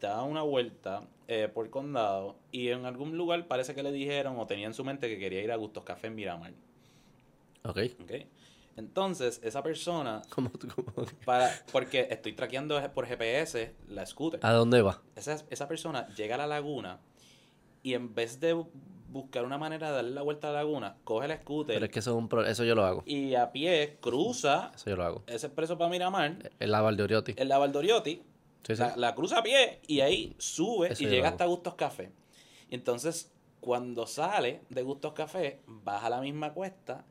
da 0.00 0.22
una 0.22 0.42
vuelta 0.42 1.02
eh, 1.28 1.48
por 1.52 1.70
condado 1.70 2.36
y 2.52 2.68
en 2.68 2.84
algún 2.86 3.16
lugar 3.16 3.46
parece 3.46 3.74
que 3.74 3.82
le 3.82 3.92
dijeron 3.92 4.38
o 4.38 4.46
tenía 4.46 4.66
en 4.66 4.74
su 4.74 4.84
mente 4.84 5.08
que 5.08 5.18
quería 5.18 5.42
ir 5.42 5.50
a 5.52 5.56
Gustos 5.56 5.84
Café 5.84 6.08
en 6.08 6.14
Miramar. 6.14 6.52
Ok. 7.64 7.78
¿ok? 8.02 8.12
Entonces, 8.76 9.40
esa 9.44 9.62
persona, 9.62 10.22
¿Cómo 10.34 10.50
tú- 10.50 10.68
cómo? 10.68 11.06
para, 11.24 11.50
porque 11.72 12.08
estoy 12.10 12.32
traqueando 12.32 12.80
por 12.92 13.06
GPS 13.06 13.74
la 13.88 14.04
scooter. 14.04 14.40
¿A 14.42 14.52
dónde 14.52 14.82
va? 14.82 15.00
Esa, 15.16 15.42
esa 15.50 15.68
persona 15.68 16.08
llega 16.14 16.34
a 16.34 16.38
la 16.38 16.46
laguna 16.46 17.00
y 17.82 17.94
en 17.94 18.14
vez 18.14 18.40
de 18.40 18.54
bu- 18.56 18.68
buscar 19.08 19.44
una 19.44 19.58
manera 19.58 19.90
de 19.90 19.94
darle 19.96 20.10
la 20.10 20.22
vuelta 20.22 20.48
a 20.48 20.52
la 20.52 20.58
laguna, 20.58 20.96
coge 21.04 21.26
el 21.32 21.38
scooter 21.38 21.76
Pero 21.76 21.86
es 21.86 21.92
que 21.92 22.00
eso 22.00 22.10
es 22.10 22.16
un 22.16 22.28
pro- 22.28 22.44
eso 22.44 22.64
yo 22.64 22.74
lo 22.74 22.84
hago. 22.84 23.04
y 23.06 23.34
a 23.36 23.52
pie 23.52 23.96
cruza 24.00 24.72
Eso 24.74 24.90
yo 24.90 24.96
lo 24.96 25.04
hago. 25.04 25.22
ese 25.28 25.46
expreso 25.46 25.78
para 25.78 25.88
Miramar, 25.90 26.50
El 26.58 26.70
lava 26.70 26.90
de 26.92 27.02
Oriotti. 27.78 28.20
La 28.68 28.74
Valdoriotti, 28.74 28.74
Sí, 28.74 28.76
sí. 28.76 28.80
la, 28.82 28.96
la 28.96 29.14
cruza 29.14 29.38
a 29.38 29.42
pie 29.42 29.80
y 29.86 30.00
ahí 30.00 30.34
sube 30.38 30.92
Eso 30.92 31.02
y 31.04 31.06
llega 31.06 31.28
hasta 31.28 31.44
Gustos 31.46 31.74
Café. 31.74 32.10
Y 32.70 32.74
entonces, 32.74 33.32
cuando 33.60 34.06
sale 34.06 34.60
de 34.70 34.82
Gustos 34.82 35.12
Café, 35.12 35.60
baja 35.66 36.08
la 36.10 36.20
misma 36.20 36.52
cuesta 36.52 37.04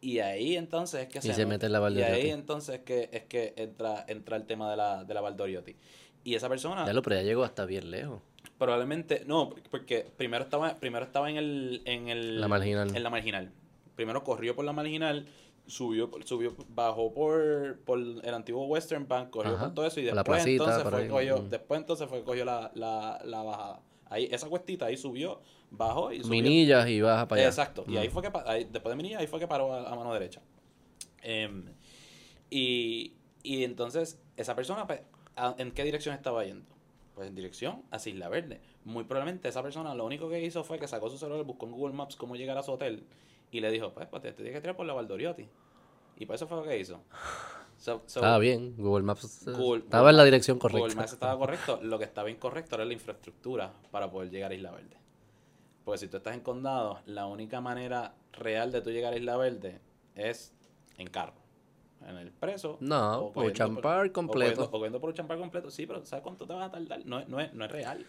y 0.00 0.18
ahí 0.20 0.56
entonces 0.56 1.02
es 1.02 1.08
que 1.08 1.18
Y 1.28 1.32
se 1.34 1.44
mete 1.46 1.66
en 1.66 1.72
la 1.72 1.78
Y 1.78 1.82
Valdoriotti. 1.82 2.12
ahí 2.12 2.30
entonces 2.30 2.76
es 2.76 2.80
que, 2.82 3.08
es 3.12 3.24
que 3.24 3.52
entra, 3.56 4.04
entra 4.08 4.36
el 4.36 4.46
tema 4.46 4.70
de 4.70 4.76
la, 4.76 5.04
de 5.04 5.14
la 5.14 5.20
Valdoriotti. 5.20 5.76
Y 6.24 6.34
esa 6.34 6.48
persona 6.48 6.86
Ya 6.86 6.92
lo, 6.92 7.02
pero 7.02 7.16
ya 7.16 7.22
llegó 7.22 7.44
hasta 7.44 7.64
bien 7.66 7.90
lejos. 7.90 8.20
probablemente, 8.58 9.24
no, 9.26 9.50
porque 9.70 10.06
primero 10.16 10.44
estaba, 10.44 10.74
primero 10.76 11.04
estaba 11.04 11.30
en 11.30 11.36
el, 11.36 11.82
en 11.86 12.08
el 12.08 12.40
La 12.40 12.48
marginal. 12.48 12.94
en 12.94 13.02
la 13.02 13.10
marginal. 13.10 13.52
Primero 13.96 14.22
corrió 14.24 14.54
por 14.54 14.64
la 14.64 14.72
marginal, 14.72 15.26
subió, 15.70 16.10
subió, 16.24 16.54
bajó 16.68 17.12
por, 17.14 17.78
por 17.84 17.98
el 17.98 18.34
antiguo 18.34 18.66
Western 18.66 19.06
Bank, 19.08 19.30
corrió 19.30 19.54
Ajá, 19.54 19.66
por 19.66 19.74
todo 19.74 19.86
eso 19.86 20.00
y 20.00 20.04
después 20.04 20.24
placita, 20.24 20.64
entonces 20.64 20.90
fue 20.90 21.02
ahí, 21.02 21.08
cogió, 21.08 21.48
después 21.48 21.80
entonces 21.80 22.08
fue 22.08 22.22
cogió 22.24 22.44
la, 22.44 22.70
la, 22.74 23.20
la 23.24 23.42
bajada. 23.42 23.80
Ahí, 24.06 24.28
esa 24.30 24.48
cuestita 24.48 24.86
ahí 24.86 24.96
subió, 24.96 25.40
bajó 25.70 26.12
y 26.12 26.18
subió. 26.18 26.30
Minillas 26.30 26.88
y 26.88 27.00
baja 27.00 27.28
para 27.28 27.40
allá. 27.42 27.48
Exacto. 27.48 27.84
Y 27.86 27.96
ahí 27.96 28.08
fue 28.08 28.22
que 28.22 28.30
ahí, 28.46 28.64
después 28.70 28.90
de 28.92 28.96
Minilla 28.96 29.18
ahí 29.20 29.26
fue 29.28 29.38
que 29.38 29.46
paró 29.46 29.72
a, 29.72 29.88
a 29.90 29.94
mano 29.94 30.12
derecha. 30.12 30.42
Em, 31.22 31.64
y, 32.50 33.14
y 33.42 33.64
entonces, 33.64 34.20
esa 34.36 34.54
persona, 34.56 34.86
pues, 34.86 35.00
¿a- 35.36 35.54
¿en 35.58 35.70
qué 35.72 35.84
dirección 35.84 36.14
estaba 36.14 36.44
yendo? 36.44 36.66
Pues 37.14 37.28
en 37.28 37.34
dirección 37.34 37.82
a 37.90 37.96
Isla 38.04 38.28
Verde. 38.28 38.60
Muy 38.84 39.04
probablemente 39.04 39.48
esa 39.48 39.62
persona 39.62 39.94
lo 39.94 40.04
único 40.06 40.28
que 40.28 40.42
hizo 40.42 40.64
fue 40.64 40.78
que 40.78 40.88
sacó 40.88 41.08
su 41.10 41.18
celular, 41.18 41.44
buscó 41.44 41.66
en 41.66 41.72
Google 41.72 41.94
Maps 41.94 42.16
cómo 42.16 42.34
llegar 42.34 42.56
a 42.58 42.62
su 42.62 42.72
hotel 42.72 43.04
y 43.50 43.60
le 43.60 43.70
dijo, 43.70 43.92
pues, 43.92 44.06
pues 44.08 44.22
te, 44.22 44.28
te 44.30 44.36
tienes 44.42 44.54
que 44.54 44.60
tirar 44.60 44.76
por 44.76 44.86
la 44.86 44.92
Valdoriotti. 44.92 45.48
Y 46.16 46.26
pues 46.26 46.38
eso 46.40 46.46
fue 46.46 46.58
lo 46.58 46.62
que 46.64 46.78
hizo. 46.78 47.00
So- 47.78 48.02
so, 48.06 48.20
Estaba 48.20 48.38
bien. 48.38 48.74
Google 48.76 49.02
Maps 49.04 49.44
Google- 49.46 49.84
estaba 49.84 50.02
Google 50.02 50.10
en 50.10 50.16
la 50.18 50.24
dirección 50.24 50.58
Google 50.58 50.80
correcta. 50.80 51.00
Maps 51.00 51.12
estaba 51.14 51.38
correcto. 51.38 51.80
Lo 51.82 51.98
que 51.98 52.04
estaba 52.04 52.30
incorrecto 52.30 52.74
era 52.76 52.84
la 52.84 52.92
infraestructura 52.92 53.72
para 53.90 54.10
poder 54.10 54.30
llegar 54.30 54.50
a 54.50 54.54
Isla 54.54 54.70
Verde. 54.70 54.96
Porque 55.84 55.98
si 55.98 56.08
tú 56.08 56.18
estás 56.18 56.34
en 56.34 56.40
condado, 56.40 57.00
la 57.06 57.26
única 57.26 57.60
manera 57.62 58.14
real 58.32 58.70
de 58.70 58.82
tú 58.82 58.90
llegar 58.90 59.14
a 59.14 59.16
Isla 59.16 59.36
Verde 59.38 59.80
es 60.14 60.52
en 60.98 61.08
carro. 61.08 61.32
En 62.06 62.16
el 62.16 62.30
preso. 62.32 62.76
No, 62.80 63.18
o 63.26 63.32
por 63.32 63.50
Champar 63.52 64.12
completo. 64.12 64.64
O 64.64 64.70
cogiendo 64.70 65.00
por 65.00 65.10
un 65.10 65.14
champar 65.16 65.38
completo. 65.38 65.70
Sí, 65.70 65.86
pero 65.86 66.04
¿sabes 66.04 66.22
cuánto 66.22 66.46
te 66.46 66.52
vas 66.54 66.68
a 66.68 66.70
tardar? 66.70 67.04
No, 67.06 67.24
no, 67.26 67.40
es, 67.40 67.52
no 67.54 67.64
es 67.64 67.70
real. 67.70 68.06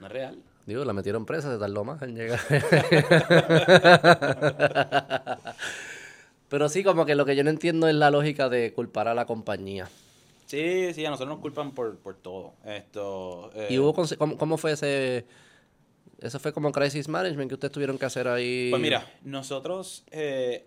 No 0.00 0.06
es 0.06 0.12
real. 0.12 0.42
Digo, 0.66 0.84
la 0.84 0.92
metieron 0.92 1.26
presa, 1.26 1.52
se 1.52 1.58
tardó 1.58 1.84
más 1.84 2.00
en 2.02 2.16
llegar. 2.16 2.40
Pero 6.48 6.68
sí, 6.68 6.84
como 6.84 7.04
que 7.04 7.14
lo 7.14 7.24
que 7.26 7.36
yo 7.36 7.44
no 7.44 7.50
entiendo 7.50 7.88
es 7.88 7.94
la 7.94 8.10
lógica 8.10 8.48
de 8.48 8.72
culpar 8.72 9.08
a 9.08 9.14
la 9.14 9.26
compañía. 9.26 9.88
Sí, 10.46 10.92
sí, 10.94 11.04
a 11.04 11.10
nosotros 11.10 11.36
nos 11.36 11.42
culpan 11.42 11.72
por, 11.72 11.96
por 11.98 12.14
todo. 12.14 12.54
Esto. 12.64 13.50
eh, 13.54 13.68
¿Y 13.70 13.78
hubo 13.78 13.92
cómo, 13.94 14.38
cómo 14.38 14.56
fue 14.56 14.72
ese... 14.72 15.26
Eso 16.20 16.38
fue 16.38 16.52
como 16.52 16.72
crisis 16.72 17.08
management 17.08 17.48
que 17.50 17.54
ustedes 17.54 17.72
tuvieron 17.72 17.98
que 17.98 18.06
hacer 18.06 18.28
ahí? 18.28 18.68
Pues 18.70 18.80
mira, 18.80 19.06
nosotros. 19.22 20.04
eh, 20.10 20.64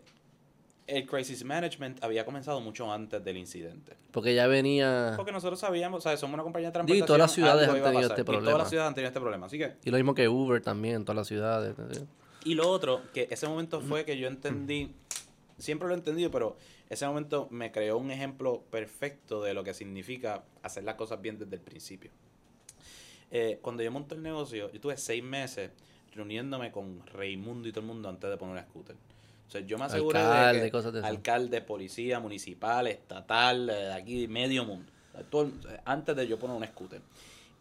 el 0.88 1.06
crisis 1.06 1.44
management 1.44 2.02
había 2.04 2.24
comenzado 2.26 2.62
mucho 2.62 2.92
antes 2.92 3.24
del 3.24 3.38
incidente. 3.38 3.98
Porque 4.12 4.34
ya 4.34 4.48
venía... 4.48 5.14
Porque 5.18 5.34
nosotros 5.34 5.60
sabíamos, 5.60 6.00
o 6.00 6.02
sea, 6.10 6.16
somos 6.18 6.34
una 6.36 6.44
compañía 6.44 6.70
de 6.70 6.74
transportación. 6.74 7.04
y 7.04 7.06
todas 7.06 7.20
las 7.20 7.32
ciudades 7.34 7.68
han 7.70 7.76
tenido 7.84 8.02
este 8.02 8.22
Y 8.22 8.24
todas 8.24 8.26
problema. 8.40 8.58
las 8.58 8.70
ciudades 8.70 8.88
han 8.88 8.96
tenido 8.96 9.08
este 9.10 9.20
problema. 9.20 9.46
Así 9.48 9.58
que, 9.58 9.74
Y 9.84 9.92
lo 9.92 9.98
mismo 9.98 10.16
que 10.16 10.30
Uber 10.30 10.62
también 10.62 11.04
todas 11.04 11.18
las 11.18 11.28
ciudades. 11.28 11.76
y 12.46 12.54
lo 12.56 12.70
otro, 12.70 13.02
que 13.14 13.28
ese 13.30 13.48
momento 13.48 13.82
fue 13.82 14.06
que 14.06 14.18
yo 14.18 14.28
entendí, 14.30 14.94
siempre 15.58 15.88
lo 15.90 15.94
he 15.94 15.98
entendido, 15.98 16.32
pero 16.32 16.56
ese 16.90 17.06
momento 17.06 17.50
me 17.52 17.72
creó 17.74 17.98
un 17.98 18.10
ejemplo 18.12 18.64
perfecto 18.72 19.44
de 19.44 19.54
lo 19.54 19.66
que 19.66 19.74
significa 19.74 20.44
hacer 20.64 20.86
las 20.86 20.96
cosas 20.96 21.22
bien 21.22 21.38
desde 21.38 21.56
el 21.58 21.62
principio. 21.62 22.12
Eh, 23.30 23.60
cuando 23.62 23.84
yo 23.84 23.92
monté 23.92 24.16
el 24.16 24.22
negocio, 24.24 24.72
yo 24.72 24.80
tuve 24.80 24.96
seis 24.96 25.22
meses 25.22 25.72
reuniéndome 26.16 26.72
con 26.72 27.06
Raimundo 27.08 27.68
y 27.68 27.72
todo 27.74 27.82
el 27.82 27.88
mundo 27.88 28.08
antes 28.08 28.30
de 28.30 28.38
poner 28.38 28.54
una 28.54 28.64
scooter. 28.64 28.96
O 29.48 29.50
sea, 29.52 29.62
yo 29.62 29.78
me 29.78 29.86
aseguré 29.86 30.20
Alcalde, 30.20 30.60
de 30.60 30.66
que 30.66 30.72
cosas 30.72 30.94
de 30.94 31.00
alcalde, 31.06 31.62
policía, 31.62 32.20
municipal, 32.20 32.88
estatal, 32.88 33.70
eh, 33.70 33.74
de 33.74 33.94
aquí, 33.94 34.28
medio 34.28 34.66
mundo. 34.66 34.92
Todo 35.30 35.52
antes 35.86 36.16
de 36.16 36.28
yo 36.28 36.38
poner 36.38 36.58
un 36.58 36.66
scooter. 36.66 37.02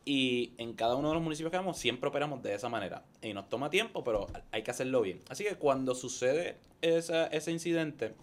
Y 0.04 0.52
en 0.58 0.74
cada 0.74 0.94
uno 0.96 1.08
de 1.08 1.14
los 1.14 1.22
municipios 1.22 1.50
que 1.50 1.56
vamos 1.56 1.78
siempre 1.78 2.08
operamos 2.08 2.42
de 2.42 2.54
esa 2.54 2.68
manera. 2.68 3.02
Y 3.22 3.32
nos 3.32 3.48
toma 3.48 3.70
tiempo, 3.70 4.04
pero 4.04 4.26
hay 4.52 4.62
que 4.62 4.70
hacerlo 4.70 5.00
bien. 5.02 5.20
Así 5.28 5.44
que 5.44 5.56
cuando 5.56 5.94
sucede 5.94 6.56
esa- 6.82 7.26
ese 7.28 7.50
incidente, 7.50 8.14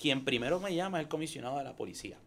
quien 0.00 0.24
primero 0.24 0.60
me 0.60 0.74
llama 0.74 0.98
es 0.98 1.04
el 1.04 1.08
comisionado 1.08 1.58
de 1.58 1.64
la 1.64 1.74
policía, 1.74 2.18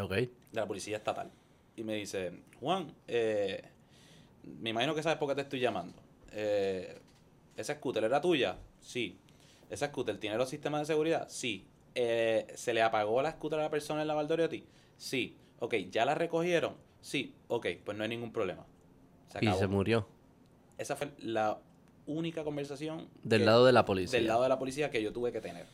Ok. 0.00 0.10
de 0.12 0.30
la 0.52 0.66
policía 0.66 0.96
estatal. 0.96 1.30
Y 1.76 1.84
me 1.84 1.94
dice, 1.94 2.32
Juan, 2.60 2.92
eh, 3.06 3.62
me 4.60 4.70
imagino 4.70 4.94
que 4.94 5.02
sabes 5.02 5.18
por 5.18 5.28
qué 5.28 5.34
te 5.36 5.42
estoy 5.42 5.60
llamando. 5.60 5.94
Eh, 6.32 6.98
¿Esa 7.56 7.74
scooter 7.74 8.04
era 8.04 8.20
tuya? 8.20 8.56
Sí. 8.80 9.16
¿Esa 9.72 9.86
scooter 9.88 10.18
tiene 10.18 10.36
los 10.36 10.48
sistemas 10.50 10.80
de 10.82 10.86
seguridad? 10.86 11.26
Sí. 11.28 11.66
Eh, 11.94 12.46
¿Se 12.54 12.72
le 12.74 12.82
apagó 12.82 13.22
la 13.22 13.32
scooter 13.32 13.58
a 13.58 13.62
la 13.62 13.70
persona 13.70 14.02
en 14.02 14.08
la 14.08 14.14
Valdoriotti? 14.14 14.64
Sí. 14.96 15.36
Ok, 15.60 15.74
¿ya 15.90 16.04
la 16.04 16.14
recogieron? 16.14 16.74
Sí. 17.00 17.34
Ok, 17.48 17.66
pues 17.84 17.96
no 17.96 18.02
hay 18.04 18.10
ningún 18.10 18.32
problema. 18.32 18.66
Se 19.32 19.44
Y 19.44 19.52
se 19.54 19.66
murió. 19.66 20.06
Esa 20.78 20.94
fue 20.96 21.08
la 21.18 21.58
única 22.06 22.44
conversación 22.44 23.08
Del 23.22 23.40
que- 23.40 23.46
lado 23.46 23.64
de 23.64 23.72
la 23.72 23.84
policía. 23.84 24.18
del 24.18 24.28
lado 24.28 24.42
de 24.42 24.48
la 24.48 24.58
policía 24.58 24.90
que 24.90 25.02
yo 25.02 25.12
tuve 25.12 25.32
que 25.32 25.40
tener. 25.40 25.66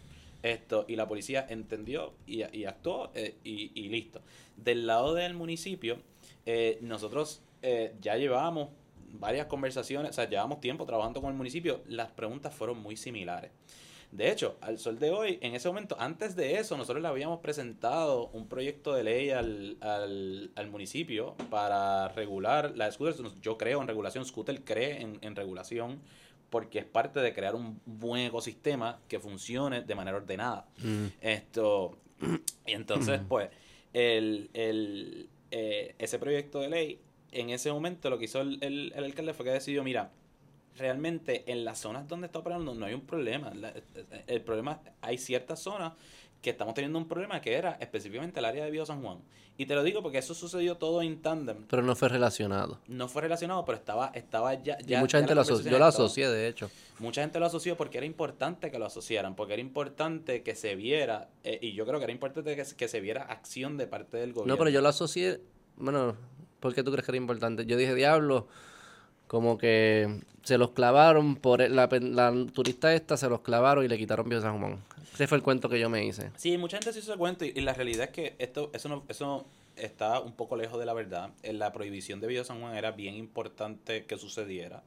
Esto, 0.42 0.84
y 0.86 0.94
la 0.94 1.08
policía 1.08 1.44
entendió 1.48 2.12
y, 2.26 2.44
y 2.56 2.64
actuó 2.66 3.10
eh, 3.14 3.36
y, 3.42 3.72
y 3.74 3.88
listo. 3.88 4.20
Del 4.56 4.86
lado 4.86 5.14
del 5.14 5.34
municipio, 5.34 5.98
eh, 6.46 6.78
nosotros 6.80 7.42
eh, 7.62 7.94
ya 8.00 8.16
llevábamos 8.16 8.68
varias 9.14 9.46
conversaciones, 9.46 10.10
o 10.10 10.12
sea, 10.12 10.28
llevábamos 10.28 10.60
tiempo 10.60 10.86
trabajando 10.86 11.20
con 11.20 11.30
el 11.30 11.36
municipio, 11.36 11.80
las 11.88 12.10
preguntas 12.12 12.54
fueron 12.54 12.78
muy 12.78 12.96
similares. 12.96 13.50
De 14.10 14.30
hecho, 14.30 14.56
al 14.62 14.78
sol 14.78 14.98
de 14.98 15.10
hoy, 15.10 15.38
en 15.42 15.54
ese 15.54 15.68
momento, 15.68 15.94
antes 15.98 16.34
de 16.34 16.58
eso, 16.58 16.76
nosotros 16.76 17.02
le 17.02 17.08
habíamos 17.08 17.40
presentado 17.40 18.28
un 18.28 18.48
proyecto 18.48 18.94
de 18.94 19.04
ley 19.04 19.30
al, 19.30 19.76
al, 19.80 20.50
al 20.54 20.70
municipio 20.70 21.36
para 21.50 22.08
regular 22.08 22.74
las 22.74 22.94
scooters. 22.94 23.22
Yo 23.42 23.58
creo 23.58 23.82
en 23.82 23.86
regulación, 23.86 24.24
Scooter 24.24 24.64
cree 24.64 25.02
en, 25.02 25.18
en 25.20 25.36
regulación 25.36 26.00
porque 26.48 26.78
es 26.78 26.86
parte 26.86 27.20
de 27.20 27.34
crear 27.34 27.54
un 27.54 27.80
buen 27.84 28.26
ecosistema 28.26 28.98
que 29.08 29.20
funcione 29.20 29.82
de 29.82 29.94
manera 29.94 30.16
ordenada. 30.16 30.66
Mm. 30.78 31.06
Esto, 31.20 31.98
y 32.66 32.72
entonces, 32.72 33.20
pues, 33.28 33.50
el, 33.92 34.48
el, 34.54 35.28
eh, 35.50 35.94
ese 35.98 36.18
proyecto 36.18 36.60
de 36.60 36.70
ley, 36.70 36.98
en 37.32 37.50
ese 37.50 37.70
momento 37.70 38.08
lo 38.08 38.18
que 38.18 38.24
hizo 38.24 38.40
el, 38.40 38.56
el, 38.62 38.92
el 38.96 39.04
alcalde 39.04 39.34
fue 39.34 39.44
que 39.44 39.52
decidió, 39.52 39.84
mira, 39.84 40.10
realmente 40.78 41.50
en 41.50 41.64
las 41.64 41.78
zonas 41.78 42.06
donde 42.08 42.26
está 42.26 42.38
operando 42.38 42.74
no 42.74 42.86
hay 42.86 42.94
un 42.94 43.02
problema. 43.06 43.52
La- 43.54 43.72
el 44.26 44.40
problema, 44.42 44.80
hay 45.00 45.18
ciertas 45.18 45.60
zonas 45.60 45.92
que 46.40 46.50
estamos 46.50 46.74
teniendo 46.74 46.98
un 46.98 47.08
problema 47.08 47.40
que 47.40 47.54
era 47.54 47.72
específicamente 47.80 48.38
el 48.38 48.44
área 48.46 48.64
de 48.64 48.70
Bio 48.70 48.86
San 48.86 49.02
Juan. 49.02 49.18
Y 49.56 49.66
te 49.66 49.74
lo 49.74 49.82
digo 49.82 50.02
porque 50.02 50.18
eso 50.18 50.34
sucedió 50.34 50.76
todo 50.76 51.02
en 51.02 51.20
tándem. 51.20 51.64
Pero 51.68 51.82
no 51.82 51.96
fue 51.96 52.08
relacionado. 52.08 52.78
No 52.86 53.08
fue 53.08 53.22
relacionado, 53.22 53.64
pero 53.64 53.76
estaba, 53.76 54.12
estaba 54.14 54.54
ya, 54.54 54.78
Y 54.86 54.94
mucha 54.98 55.18
ya 55.18 55.22
gente 55.22 55.34
lo 55.34 55.40
asoció. 55.40 55.68
Yo 55.72 55.78
lo 55.80 55.84
asocié, 55.86 56.28
de 56.28 56.46
hecho. 56.46 56.70
Mucha 57.00 57.22
gente 57.22 57.40
lo 57.40 57.46
asoció 57.46 57.76
porque 57.76 57.98
era 57.98 58.06
importante 58.06 58.70
que 58.70 58.78
lo 58.78 58.86
asociaran, 58.86 59.34
porque 59.34 59.54
era 59.54 59.60
importante 59.62 60.44
que 60.44 60.54
se 60.54 60.76
viera, 60.76 61.28
eh, 61.42 61.58
y 61.60 61.72
yo 61.72 61.84
creo 61.86 61.98
que 61.98 62.04
era 62.04 62.12
importante 62.12 62.54
que, 62.54 62.62
que 62.76 62.86
se 62.86 63.00
viera 63.00 63.24
acción 63.24 63.76
de 63.76 63.88
parte 63.88 64.16
del 64.18 64.32
gobierno. 64.32 64.54
No, 64.54 64.58
pero 64.58 64.70
yo 64.70 64.80
lo 64.80 64.88
asocié. 64.90 65.40
Bueno, 65.76 66.14
¿por 66.60 66.72
qué 66.72 66.84
tú 66.84 66.92
crees 66.92 67.04
que 67.04 67.10
era 67.10 67.16
importante? 67.18 67.66
Yo 67.66 67.76
dije, 67.76 67.96
diablo, 67.96 68.46
como 69.28 69.56
que 69.58 70.20
se 70.42 70.58
los 70.58 70.70
clavaron 70.70 71.36
por 71.36 71.62
el- 71.62 71.76
la, 71.76 71.88
turista 72.52 72.92
esta, 72.94 73.16
se 73.16 73.28
los 73.28 73.40
clavaron 73.42 73.84
y 73.84 73.88
le 73.88 73.96
quitaron 73.98 74.28
Bio 74.28 74.40
San 74.40 74.58
Juan. 74.58 74.82
Ese 75.14 75.26
fue 75.26 75.36
el 75.38 75.42
cuento 75.44 75.68
que 75.68 75.78
yo 75.78 75.88
me 75.88 76.04
hice. 76.04 76.30
Sí, 76.36 76.58
mucha 76.58 76.78
gente 76.78 76.92
se 76.92 76.98
hizo 77.00 77.12
ese 77.12 77.18
cuento 77.18 77.44
y, 77.44 77.52
la 77.60 77.74
realidad 77.74 78.04
es 78.04 78.10
que 78.10 78.34
esto, 78.38 78.70
eso, 78.72 78.88
no, 78.88 79.04
eso 79.08 79.46
está 79.76 80.20
un 80.20 80.32
poco 80.32 80.56
lejos 80.56 80.78
de 80.80 80.86
la 80.86 80.94
verdad. 80.94 81.30
En 81.42 81.58
la 81.58 81.72
prohibición 81.72 82.20
de 82.20 82.26
Villa 82.26 82.44
San 82.44 82.60
Juan 82.60 82.74
era 82.76 82.90
bien 82.92 83.14
importante 83.14 84.04
que 84.06 84.16
sucediera. 84.16 84.82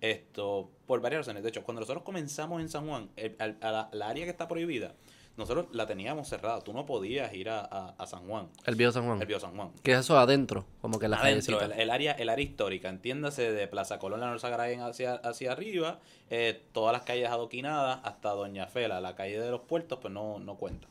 Esto, 0.00 0.70
por 0.86 1.00
varias 1.00 1.20
razones. 1.20 1.42
De 1.42 1.48
hecho, 1.48 1.62
cuando 1.62 1.80
nosotros 1.80 2.02
comenzamos 2.04 2.60
en 2.60 2.68
San 2.68 2.86
Juan, 2.86 3.08
el- 3.16 3.34
al- 3.38 3.56
a 3.62 3.88
la 3.92 4.08
área 4.08 4.24
que 4.24 4.30
está 4.30 4.46
prohibida, 4.48 4.94
nosotros 5.36 5.66
la 5.72 5.86
teníamos 5.86 6.28
cerrada. 6.28 6.60
Tú 6.62 6.72
no 6.72 6.86
podías 6.86 7.32
ir 7.34 7.48
a, 7.50 7.60
a- 7.60 7.94
a 7.98 8.06
San 8.06 8.26
Juan, 8.26 8.48
El 8.64 8.74
Bio 8.74 8.90
San 8.92 9.04
Juan. 9.06 9.20
el 9.20 9.26
Bio 9.26 9.38
San 9.40 9.54
Juan. 9.56 9.70
¿Qué 9.82 9.92
es 9.92 9.98
eso 10.00 10.18
adentro? 10.18 10.64
Como 10.80 10.98
que 10.98 11.08
la 11.08 11.18
Adentro, 11.18 11.60
el, 11.60 11.72
el 11.72 11.90
área, 11.90 12.12
el 12.12 12.28
área 12.28 12.44
histórica, 12.44 12.88
entiéndase 12.88 13.52
de 13.52 13.68
Plaza 13.68 13.98
Colón, 13.98 14.20
la 14.20 14.26
Norza 14.28 14.48
Garayen 14.48 14.80
hacia, 14.80 15.14
hacia 15.14 15.52
arriba, 15.52 15.98
eh, 16.30 16.62
todas 16.72 16.92
las 16.92 17.02
calles 17.02 17.28
adoquinadas 17.28 18.00
hasta 18.02 18.30
Doña 18.30 18.66
Fela, 18.66 19.00
la 19.00 19.14
calle 19.14 19.38
de 19.40 19.50
los 19.50 19.60
puertos, 19.62 19.98
pues 20.00 20.12
no, 20.12 20.38
no 20.38 20.56
cuenta. 20.56 20.88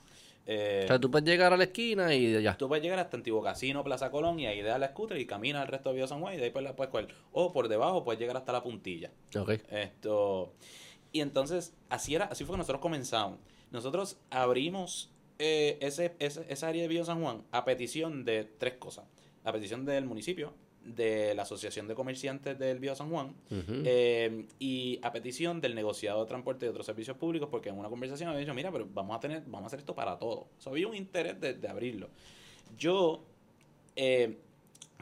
Eh, 0.48 0.82
O 0.84 0.88
sea, 0.90 1.00
tú 1.00 1.10
puedes 1.10 1.28
llegar 1.28 1.54
a 1.54 1.58
la 1.58 1.64
esquina 1.64 2.14
y 2.14 2.40
ya. 2.44 2.56
Tú 2.56 2.68
puedes 2.68 2.84
llegar 2.84 3.00
hasta 3.00 3.18
Antiguo 3.18 3.42
Casino, 3.42 3.84
Plaza 3.84 4.12
Colón 4.12 4.40
y 4.40 4.46
ahí 4.46 4.62
das 4.62 4.80
la 4.80 4.90
scooter 4.90 5.18
y 5.18 5.26
caminas 5.26 5.64
al 5.64 5.68
resto 5.70 5.90
de 5.90 5.96
Vía 5.96 6.08
San 6.08 6.22
Juan 6.22 6.36
y 6.36 6.38
de 6.38 6.44
ahí 6.44 6.50
pues 6.52 6.64
la 6.64 6.76
puedes 6.76 6.92
coger. 6.92 7.08
O 7.32 7.52
por 7.52 7.68
debajo 7.68 8.04
puedes 8.04 8.20
llegar 8.20 8.38
hasta 8.38 8.52
la 8.54 8.62
puntilla. 8.62 9.10
Ok. 9.36 9.54
Esto. 9.72 10.54
Y 11.12 11.22
entonces, 11.22 11.74
así 11.90 12.14
era, 12.14 12.26
así 12.26 12.44
fue 12.46 12.54
que 12.54 12.58
nosotros 12.60 12.80
comenzamos. 12.82 13.40
Nosotros 13.76 14.18
abrimos 14.30 15.10
eh, 15.38 15.78
ese, 15.82 16.16
ese- 16.20 16.46
esa 16.50 16.68
área 16.70 16.82
de 16.84 16.88
Vía 16.88 17.04
San 17.06 17.22
Juan 17.22 17.44
a 17.52 17.66
petición 17.66 18.24
de 18.26 18.46
tres 18.46 18.76
cosas. 18.76 19.06
La 19.44 19.52
petición 19.52 19.86
del 19.86 20.06
municipio, 20.06 20.54
de 20.84 21.34
la 21.36 21.42
Asociación 21.44 21.88
de 21.88 21.96
Comerciantes 21.96 22.58
del 22.60 22.80
Vía 22.80 22.96
San 22.96 23.10
Juan, 23.10 23.36
eh, 23.86 24.46
y 24.60 25.00
a 25.02 25.12
petición 25.12 25.60
del 25.62 25.76
negociado 25.76 26.22
de 26.24 26.28
transporte 26.28 26.66
y 26.66 26.70
otros 26.70 26.86
servicios 26.86 27.18
públicos, 27.18 27.50
porque 27.52 27.70
en 27.70 27.78
una 27.78 27.90
conversación 27.90 28.30
había 28.30 28.40
dicho, 28.42 28.54
mira, 28.54 28.72
pero 28.72 28.88
vamos 28.94 29.18
a 29.18 29.20
tener, 29.20 29.42
vamos 29.42 29.64
a 29.64 29.68
hacer 29.68 29.80
esto 29.80 29.94
para 29.96 30.18
todo. 30.18 30.48
O 30.58 30.62
sea, 30.62 30.72
había 30.72 30.88
un 30.88 30.96
interés 30.96 31.40
de, 31.42 31.54
de 31.56 31.68
abrirlo. 31.68 32.10
Yo 32.78 33.24
eh, 33.96 34.38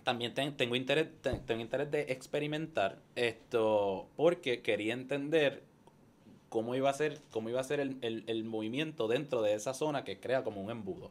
también 0.04 0.34
ten- 0.34 0.56
tengo 0.58 0.76
interés, 0.76 1.08
ten- 1.22 1.46
tengo 1.46 1.62
interés 1.62 1.92
de 1.92 2.02
experimentar 2.14 3.02
esto, 3.16 4.08
porque 4.16 4.62
quería 4.62 4.94
entender 4.94 5.64
cómo 6.54 6.76
iba 6.76 6.88
a 6.88 6.94
ser, 6.94 7.20
cómo 7.32 7.50
iba 7.50 7.60
a 7.60 7.64
ser 7.64 7.80
el, 7.80 7.98
el- 8.02 8.24
el 8.28 8.44
movimiento 8.44 9.08
dentro 9.08 9.42
de 9.42 9.56
esa 9.56 9.74
zona 9.74 10.04
que 10.04 10.20
crea 10.20 10.44
como 10.44 10.62
un 10.62 10.70
embudo. 10.70 11.10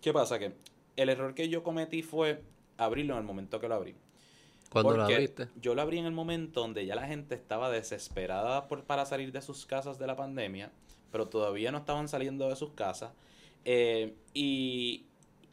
¿Qué 0.00 0.12
pasa? 0.12 0.38
Que 0.38 0.52
el 0.94 1.08
error 1.08 1.34
que 1.34 1.48
yo 1.48 1.64
cometí 1.64 2.02
fue 2.02 2.40
abrirlo 2.76 3.14
en 3.14 3.18
el 3.18 3.24
momento 3.26 3.58
que 3.58 3.66
lo 3.66 3.74
abrí. 3.74 3.96
¿Cuándo 4.70 4.90
lo 4.96 5.02
abriste? 5.16 5.48
Yo 5.60 5.74
lo 5.74 5.82
abrí 5.82 5.98
en 5.98 6.04
el 6.06 6.12
momento 6.12 6.60
donde 6.60 6.86
ya 6.86 6.94
la 6.94 7.08
gente 7.08 7.34
estaba 7.34 7.68
desesperada 7.68 8.68
por, 8.68 8.84
para 8.84 9.04
salir 9.06 9.32
de 9.32 9.42
sus 9.42 9.66
casas 9.66 9.98
de 9.98 10.06
la 10.06 10.14
pandemia, 10.14 10.70
pero 11.10 11.26
todavía 11.28 11.72
no 11.72 11.78
estaban 11.78 12.06
saliendo 12.06 12.48
de 12.48 12.54
sus 12.54 12.70
casas. 12.74 13.10
eh, 13.64 14.14
y, 14.34 15.04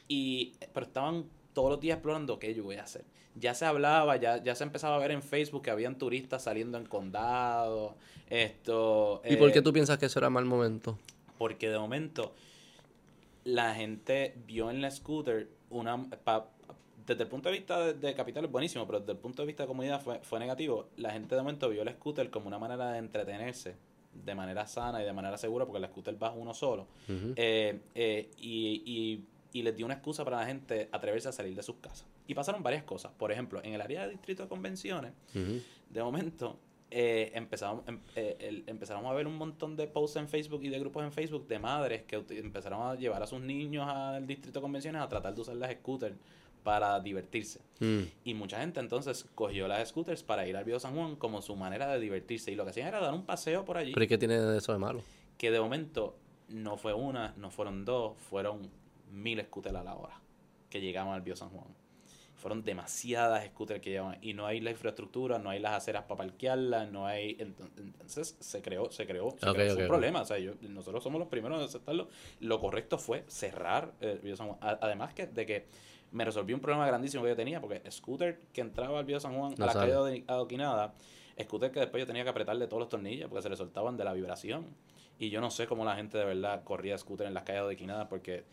y- 0.08 0.54
pero 0.74 0.86
estaban 0.86 1.26
todos 1.56 1.72
los 1.72 1.80
días 1.80 1.96
explorando 1.98 2.38
qué 2.38 2.54
yo 2.54 2.64
voy 2.64 2.76
a 2.76 2.84
hacer. 2.84 3.04
Ya 3.34 3.54
se 3.56 3.66
hablaba, 3.66 4.16
ya, 4.18 4.42
ya 4.44 4.54
se 4.56 4.64
empezaba 4.64 4.96
a 4.96 5.00
ver 5.00 5.10
en 5.12 5.24
Facebook 5.24 5.64
que 5.64 5.72
habían 5.72 5.98
turistas 5.98 6.44
saliendo 6.44 6.78
en 6.78 6.86
condado. 6.86 7.96
Esto. 8.30 9.22
¿Y 9.28 9.36
por 9.38 9.50
eh, 9.50 9.54
qué 9.54 9.62
tú 9.64 9.74
piensas 9.74 9.98
que 9.98 10.06
eso 10.06 10.20
era 10.20 10.30
mal 10.30 10.46
momento? 10.46 10.98
porque 11.38 11.70
de 11.70 11.78
momento 11.78 12.34
la 13.44 13.76
gente 13.76 14.36
vio 14.48 14.70
en 14.72 14.82
la 14.82 14.90
scooter 14.90 15.50
una 15.70 16.02
pa- 16.24 16.48
desde 17.06 17.24
el 17.24 17.30
punto 17.30 17.50
de 17.50 17.56
vista 17.58 17.80
de, 17.86 17.94
de 17.94 18.14
capital 18.16 18.46
es 18.46 18.52
buenísimo 18.52 18.86
pero 18.88 19.00
desde 19.02 19.12
el 19.12 19.18
punto 19.20 19.42
de 19.42 19.48
vista 19.48 19.64
de 19.64 19.68
comunidad 19.68 20.02
fue, 20.02 20.20
fue 20.20 20.40
negativo 20.40 20.88
la 20.98 21.12
gente 21.12 21.36
de 21.36 21.42
momento 21.42 21.70
vio 21.70 21.82
el 21.82 21.90
scooter 21.90 22.30
como 22.30 22.48
una 22.48 22.58
manera 22.58 22.92
de 22.94 23.00
entretenerse 23.00 23.76
de 24.14 24.34
manera 24.34 24.66
sana 24.66 25.02
y 25.02 25.06
de 25.06 25.12
manera 25.14 25.38
segura 25.38 25.66
porque 25.66 25.84
el 25.84 25.90
scooter 25.92 26.22
va 26.22 26.32
uno 26.32 26.54
solo 26.54 26.88
eh, 27.36 27.80
eh, 27.94 28.30
y, 28.40 28.82
y, 28.86 29.26
y 29.54 29.62
les 29.64 29.76
dio 29.76 29.86
una 29.86 29.96
excusa 29.96 30.24
para 30.26 30.38
la 30.38 30.46
gente 30.46 30.90
atreverse 30.92 31.30
a 31.30 31.32
salir 31.32 31.56
de 31.56 31.64
sus 31.64 31.76
casas 31.78 32.06
y 32.28 32.34
pasaron 32.34 32.62
varias 32.64 32.84
cosas 32.84 33.12
por 33.18 33.32
ejemplo 33.32 33.62
en 33.64 33.74
el 33.74 33.82
área 33.82 34.04
de 34.06 34.12
distrito 34.12 34.44
de 34.44 34.50
convenciones 34.50 35.14
de 35.90 36.04
momento 36.04 36.60
eh, 36.92 37.32
empezamos, 37.34 37.84
em- 37.88 38.00
eh, 38.16 38.38
el- 38.40 38.64
empezamos 38.68 39.10
a 39.12 39.14
ver 39.14 39.26
un 39.28 39.36
montón 39.38 39.76
de 39.76 39.88
posts 39.88 40.18
en 40.18 40.30
Facebook 40.30 40.64
y 40.64 40.70
de 40.70 40.80
grupos 40.80 41.04
en 41.04 41.12
Facebook 41.12 41.48
de 41.48 41.58
madres 41.60 42.04
que 42.04 42.24
empezaron 42.30 42.82
a 42.88 42.96
llevar 42.96 43.22
a 43.24 43.28
sus 43.28 43.42
niños 43.42 43.86
al 43.90 44.26
distrito 44.28 44.60
de 44.60 44.62
convenciones 44.62 45.02
a 45.02 45.10
tratar 45.10 45.34
de 45.34 45.42
usar 45.42 45.56
las 45.56 45.72
scooters 45.74 46.16
para 46.64 47.00
divertirse. 47.00 47.60
Mm. 47.80 48.02
Y 48.24 48.34
mucha 48.34 48.60
gente 48.60 48.80
entonces 48.80 49.26
cogió 49.36 49.68
las 49.68 49.90
scooters 49.90 50.24
para 50.24 50.48
ir 50.48 50.56
al 50.56 50.64
Viejo 50.64 50.80
San 50.80 50.96
Juan 50.96 51.16
como 51.16 51.42
su 51.42 51.56
manera 51.56 51.88
de 51.92 52.00
divertirse. 52.00 52.52
Y 52.52 52.56
lo 52.56 52.64
que 52.64 52.70
hacían 52.72 52.88
era 52.88 53.00
dar 53.02 53.14
un 53.14 53.26
paseo 53.26 53.66
por 53.66 53.78
allí, 53.78 53.92
¿Pero 53.94 54.04
y 54.04 54.08
qué 54.08 54.18
tiene 54.18 54.40
de 54.40 54.58
eso 54.58 54.72
de 54.72 54.80
malo? 54.80 55.02
que 55.38 55.52
de 55.52 55.60
momento 55.60 56.16
no 56.50 56.78
fue 56.78 56.94
una, 56.94 57.34
no 57.38 57.52
fueron 57.52 57.84
dos, 57.84 58.18
fueron 58.30 58.70
mil 59.12 59.42
scooters 59.44 59.76
a 59.76 59.84
la 59.84 59.96
hora 59.96 60.20
que 60.70 60.82
llegaban 60.82 61.14
al 61.14 61.22
Viejo 61.22 61.38
San 61.38 61.50
Juan. 61.50 61.68
Fueron 62.36 62.64
demasiadas 62.64 63.46
scooters 63.48 63.80
que 63.82 63.92
llevaban 63.92 64.18
y 64.22 64.34
no 64.34 64.46
hay 64.46 64.60
la 64.60 64.70
infraestructura, 64.72 65.40
no 65.40 65.50
hay 65.50 65.60
las 65.60 65.72
aceras 65.74 66.04
para 66.04 66.18
parquearlas, 66.18 66.92
no 66.92 67.08
hay 67.08 67.38
ento- 67.38 67.70
entonces 67.78 68.36
se 68.40 68.62
creó, 68.62 68.92
se 68.92 69.08
creó, 69.08 69.32
se 69.40 69.52
creó- 69.54 69.78
un 69.78 69.88
problema, 69.88 70.22
o 70.22 70.26
sea, 70.26 70.38
yo- 70.38 70.54
nosotros 70.62 71.02
somos 71.02 71.18
los 71.20 71.30
primeros 71.30 71.58
en 71.60 71.66
aceptarlo. 71.66 72.10
Lo 72.42 72.60
correcto 72.60 72.98
fue 72.98 73.24
cerrar 73.28 73.94
el 74.02 74.20
Viejo 74.20 74.38
San 74.38 74.48
Juan, 74.50 74.60
además 74.82 75.14
que 75.14 75.28
de 75.28 75.46
que 75.46 75.66
me 76.12 76.24
resolvió 76.26 76.56
un 76.56 76.62
problema 76.62 76.86
grandísimo 76.86 77.24
que 77.24 77.30
yo 77.30 77.36
tenía 77.36 77.60
porque 77.62 77.82
scooter 77.90 78.40
que 78.54 78.62
entraba 78.62 79.00
al 79.00 79.06
Viejo 79.06 79.22
San 79.22 79.36
Juan 79.38 79.56
No 79.58 79.64
a 79.64 79.68
la 79.68 79.74
sale. 79.74 79.92
calle 79.94 80.24
adoquinada, 80.28 80.94
scooter 81.42 81.72
que 81.72 81.80
después 81.80 82.02
yo 82.02 82.06
tenía 82.08 82.24
que 82.24 82.30
apretarle 82.30 82.68
todos 82.68 82.82
los 82.82 82.90
tornillos 82.90 83.30
porque 83.30 83.42
se 83.44 83.50
le 83.50 83.56
soltaban 83.56 83.96
de 83.98 84.04
la 84.04 84.14
vibración. 84.14 84.66
Y 85.18 85.30
yo 85.30 85.40
no 85.40 85.50
sé 85.50 85.66
cómo 85.68 85.86
la 85.86 85.96
gente 85.96 86.18
de 86.18 86.26
verdad 86.26 86.64
corría 86.66 86.98
scooter 86.98 87.28
en 87.28 87.34
las 87.34 87.44
calles 87.44 87.62
adoquinadas 87.62 88.08
porque 88.08 88.44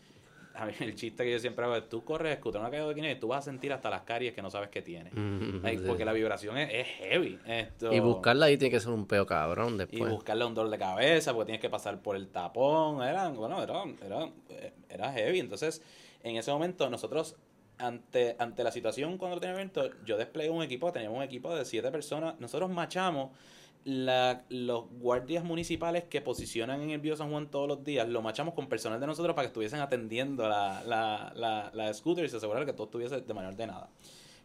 a 0.55 0.65
mí 0.65 0.73
el 0.79 0.95
chiste 0.95 1.23
que 1.23 1.31
yo 1.31 1.39
siempre 1.39 1.65
hago 1.65 1.75
es 1.75 1.89
tú 1.89 2.03
corres 2.03 2.37
en 2.43 2.57
una 2.57 2.69
calle 2.69 2.83
adoquinada 2.83 3.13
y 3.13 3.19
tú 3.19 3.27
vas 3.27 3.39
a 3.39 3.41
sentir 3.51 3.73
hasta 3.73 3.89
las 3.89 4.01
caries 4.03 4.33
que 4.33 4.41
no 4.41 4.49
sabes 4.49 4.69
que 4.69 4.81
tiene. 4.81 5.09
Mm, 5.11 5.61
Like, 5.63 5.81
sí. 5.81 5.87
Porque 5.87 6.05
la 6.05 6.13
vibración 6.13 6.57
es, 6.57 6.69
es 6.73 6.87
heavy. 6.99 7.39
Esto, 7.45 7.91
Y 7.91 7.99
buscarla 7.99 8.45
ahí 8.47 8.57
tiene 8.57 8.71
que 8.71 8.79
ser 8.79 8.91
un 8.91 9.07
peo 9.07 9.25
cabrón 9.25 9.75
y 9.75 9.77
después. 9.79 10.11
buscarle 10.11 10.45
un 10.45 10.53
dolor 10.53 10.71
de 10.71 10.77
cabeza 10.77 11.33
porque 11.33 11.47
tienes 11.47 11.61
que 11.61 11.69
pasar 11.69 11.99
por 12.01 12.15
el 12.15 12.27
tapón. 12.29 13.01
Era, 13.03 13.29
bueno, 13.29 13.61
era, 13.63 13.83
era, 14.05 14.29
era 14.89 15.11
heavy. 15.13 15.39
Entonces, 15.39 15.81
en 16.23 16.35
ese 16.37 16.51
momento, 16.51 16.89
nosotros, 16.89 17.35
ante, 17.77 18.35
ante 18.39 18.63
la 18.63 18.71
situación 18.71 19.17
cuando 19.17 19.39
tenía 19.39 19.55
evento, 19.55 19.89
yo 20.05 20.17
desplegué 20.17 20.49
un 20.51 20.63
equipo, 20.63 20.91
teníamos 20.91 21.17
un 21.17 21.23
equipo 21.23 21.55
de 21.55 21.65
siete 21.65 21.91
personas. 21.91 22.39
Nosotros 22.39 22.69
machamos 22.69 23.31
la, 23.85 24.43
los 24.49 24.89
guardias 24.89 25.43
municipales 25.43 26.05
que 26.05 26.21
posicionan 26.21 26.81
en 26.81 26.91
el 26.91 27.01
Bio 27.01 27.15
San 27.15 27.29
Juan 27.31 27.49
todos 27.49 27.67
los 27.67 27.83
días, 27.83 28.07
lo 28.07 28.21
machamos 28.21 28.53
con 28.53 28.67
personal 28.67 28.99
de 28.99 29.07
nosotros 29.07 29.35
para 29.35 29.45
que 29.45 29.49
estuviesen 29.49 29.79
atendiendo 29.79 30.47
la, 30.47 30.83
la, 30.85 31.33
la, 31.35 31.71
la 31.73 31.93
scooter 31.93 32.25
y 32.25 32.29
se 32.29 32.37
asegurara 32.37 32.65
que 32.65 32.73
todo 32.73 32.85
estuviese 32.85 33.21
de 33.21 33.33
manera 33.33 33.53
ordenada. 33.53 33.89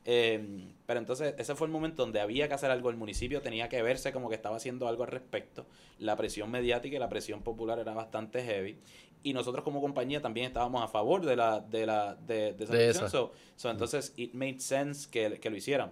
Eh, 0.04 0.72
pero 0.86 1.00
entonces 1.00 1.34
ese 1.36 1.54
fue 1.54 1.66
el 1.66 1.72
momento 1.72 2.02
donde 2.02 2.20
había 2.20 2.48
que 2.48 2.54
hacer 2.54 2.70
algo, 2.70 2.88
el 2.88 2.96
municipio 2.96 3.42
tenía 3.42 3.68
que 3.68 3.82
verse 3.82 4.12
como 4.12 4.28
que 4.28 4.34
estaba 4.34 4.56
haciendo 4.56 4.88
algo 4.88 5.04
al 5.04 5.10
respecto, 5.10 5.66
la 5.98 6.16
presión 6.16 6.50
mediática 6.50 6.96
y 6.96 6.98
la 6.98 7.08
presión 7.08 7.42
popular 7.42 7.78
era 7.78 7.92
bastante 7.92 8.42
heavy. 8.42 8.78
Y 9.22 9.32
nosotros 9.34 9.64
como 9.64 9.80
compañía 9.80 10.22
también 10.22 10.46
estábamos 10.46 10.82
a 10.82 10.88
favor 10.88 11.26
de 11.26 11.36
la 11.36 11.60
de 11.60 11.86
la 11.86 12.14
de, 12.14 12.54
de 12.54 12.64
esa 12.64 12.72
De 12.72 13.10
so, 13.10 13.32
entonces 13.64 14.14
it 14.16 14.32
made 14.32 14.60
sense 14.60 15.10
que, 15.10 15.40
que 15.40 15.50
lo 15.50 15.56
hicieran 15.56 15.90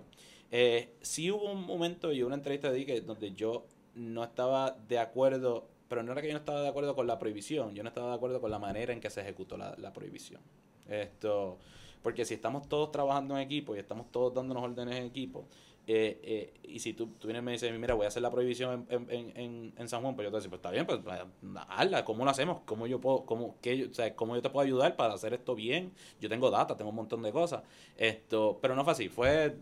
eh, 0.51 0.95
sí 1.01 1.31
hubo 1.31 1.51
un 1.53 1.65
momento 1.65 2.13
y 2.13 2.23
una 2.23 2.37
entrevista 2.37 2.71
de 2.71 2.87
que 2.87 3.01
donde 3.01 3.33
yo 3.33 3.67
no 3.95 4.25
estaba 4.25 4.73
de 4.89 4.99
acuerdo 4.99 5.69
pero 5.89 6.03
no 6.03 6.13
era 6.13 6.21
que 6.21 6.29
yo 6.29 6.35
no 6.35 6.41
estaba 6.41 6.63
de 6.63 6.69
acuerdo 6.69 6.95
con 6.95 7.07
la 7.07 7.19
prohibición 7.19 7.75
yo 7.75 7.83
no 7.83 7.89
estaba 7.89 8.11
de 8.11 8.15
acuerdo 8.17 8.41
con 8.41 8.51
la 8.51 8.59
manera 8.59 8.93
en 8.93 9.01
que 9.01 9.11
se 9.11 9.21
ejecutó 9.21 9.57
la, 9.57 9.75
la 9.79 9.93
prohibición 9.93 10.41
esto 10.89 11.59
porque 12.07 12.25
si 12.25 12.35
estamos 12.35 12.69
todos 12.69 12.93
trabajando 12.93 13.37
en 13.37 13.43
equipo 13.43 13.75
y 13.75 13.81
estamos 13.81 14.13
todos 14.13 14.33
dándonos 14.33 14.63
órdenes 14.63 14.95
en 14.95 15.07
equipo, 15.07 15.49
eh, 15.89 16.21
eh, 16.23 16.55
y 16.63 16.79
si 16.79 16.93
tú, 16.93 17.09
tú 17.19 17.27
vienes 17.27 17.43
y 17.43 17.45
me 17.45 17.51
dices, 17.51 17.79
mira, 17.81 17.95
voy 17.95 18.05
a 18.05 18.09
hacer 18.09 18.23
la 18.23 18.31
prohibición 18.31 18.87
en, 18.89 19.11
en, 19.11 19.37
en, 19.37 19.75
en 19.77 19.89
San 19.89 20.03
Juan, 20.03 20.15
pues 20.15 20.25
yo 20.25 20.31
te 20.31 20.39
digo, 20.39 20.51
pues 20.51 20.59
está 20.61 20.71
bien, 20.71 20.87
pues 20.87 21.01
pues, 21.03 21.21
hazla, 21.69 22.05
¿cómo 22.05 22.25
lo 22.25 22.31
hacemos? 22.31 22.61
¿Cómo 22.65 22.87
yo 22.87 23.01
puedo, 23.01 23.27
cómo, 23.27 23.57
qué 23.61 23.89
o 23.91 23.93
sea, 23.93 24.15
cómo 24.15 24.37
yo 24.37 24.43
te 24.43 24.51
puedo 24.51 24.65
ayudar 24.65 24.95
para 24.95 25.15
hacer 25.15 25.35
esto 25.35 25.57
bien? 25.57 25.93
Yo 26.21 26.29
tengo 26.29 26.49
data, 26.49 26.77
tengo 26.77 26.91
un 26.91 26.97
montón 26.97 27.23
de 27.23 27.33
cosas. 27.33 27.65
esto 27.97 28.61
Pero 28.63 28.77
no 28.77 28.85
fue 28.85 28.93
así, 28.93 29.09
fue 29.09 29.57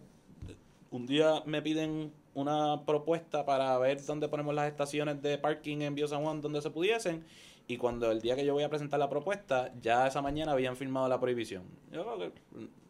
un 0.95 1.07
día 1.07 1.43
me 1.45 1.61
piden 1.61 2.13
una 2.35 2.85
propuesta 2.87 3.45
para 3.45 3.77
ver 3.79 4.05
dónde 4.05 4.29
ponemos 4.29 4.55
las 4.55 4.69
estaciones 4.69 5.21
de 5.23 5.39
parking 5.39 5.81
en 5.81 5.97
Bio 5.97 6.07
San 6.07 6.23
Juan 6.23 6.41
donde 6.41 6.63
se 6.63 6.71
pudiesen 6.71 7.25
y 7.67 7.79
cuando 7.79 8.13
el 8.13 8.21
día 8.21 8.37
que 8.37 8.47
yo 8.47 8.55
voy 8.55 8.63
a 8.63 8.69
presentar 8.69 9.01
la 9.01 9.11
propuesta 9.11 9.73
ya 9.83 10.07
esa 10.07 10.23
mañana 10.23 10.53
habían 10.53 10.77
firmado 10.77 11.09
la 11.09 11.19
prohibición. 11.19 11.65
Yo 11.91 12.05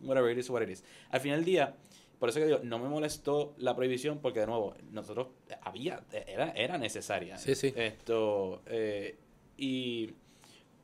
whatever 0.03 0.31
it 0.31 0.39
is 0.39 0.51
what 0.51 0.61
it 0.61 0.69
is 0.69 0.85
al 1.11 1.21
final 1.21 1.39
del 1.39 1.47
día 1.47 1.77
por 2.19 2.29
eso 2.29 2.41
que 2.41 2.47
digo 2.47 2.61
no 2.63 2.79
me 2.79 2.91
molestó 2.91 3.55
la 3.57 3.75
prohibición 3.75 4.19
porque 4.19 4.41
de 4.41 4.49
nuevo 4.49 4.75
nosotros 4.91 5.29
había 5.63 6.05
era 6.27 6.51
era 6.51 6.77
necesaria. 6.77 7.39
Sí, 7.39 7.55
sí. 7.55 7.73
esto 7.75 8.61
eh, 8.67 9.17
y 9.57 10.13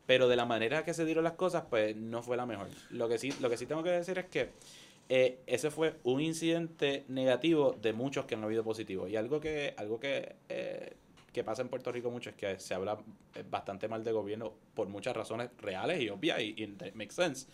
pero 0.07 0.27
de 0.27 0.37
la 0.37 0.47
manera 0.47 0.85
que 0.87 0.95
se 0.95 1.05
dieron 1.05 1.25
las 1.25 1.35
cosas 1.35 1.65
pues 1.69 1.95
no 1.95 2.23
fue 2.23 2.39
la 2.39 2.47
mejor. 2.47 2.69
Lo 2.89 3.11
que 3.11 3.19
sí 3.19 3.31
lo 3.43 3.51
que 3.51 3.59
sí 3.59 3.67
tengo 3.67 3.83
que 3.83 3.91
decir 3.91 4.17
es 4.19 4.25
que 4.25 4.53
eh, 5.13 5.41
ese 5.49 5.73
fue 5.73 5.97
un 6.05 6.21
incidente 6.21 7.05
negativo 7.09 7.77
de 7.83 7.93
muchos 7.93 8.27
que 8.27 8.37
han 8.37 8.45
habido 8.45 8.63
positivos. 8.63 9.11
Y 9.11 9.17
algo 9.17 9.41
que, 9.41 9.75
algo 9.77 9.99
que, 9.99 10.37
eh, 10.49 10.93
que 11.33 11.43
pasa 11.43 11.63
en 11.63 11.69
Puerto 11.69 11.91
Rico 11.91 12.13
mucho 12.13 12.31
es 12.31 12.37
que 12.37 12.61
se 12.61 12.75
habla 12.75 12.97
eh, 13.35 13.43
bastante 13.51 13.89
mal 13.89 14.05
de 14.05 14.13
gobierno 14.13 14.53
por 14.73 14.87
muchas 14.87 15.17
razones 15.17 15.51
reales 15.59 16.01
y 16.01 16.11
obvias 16.11 16.41
y, 16.41 16.55
y 16.57 16.77
makes 16.95 17.15
sense. 17.15 17.49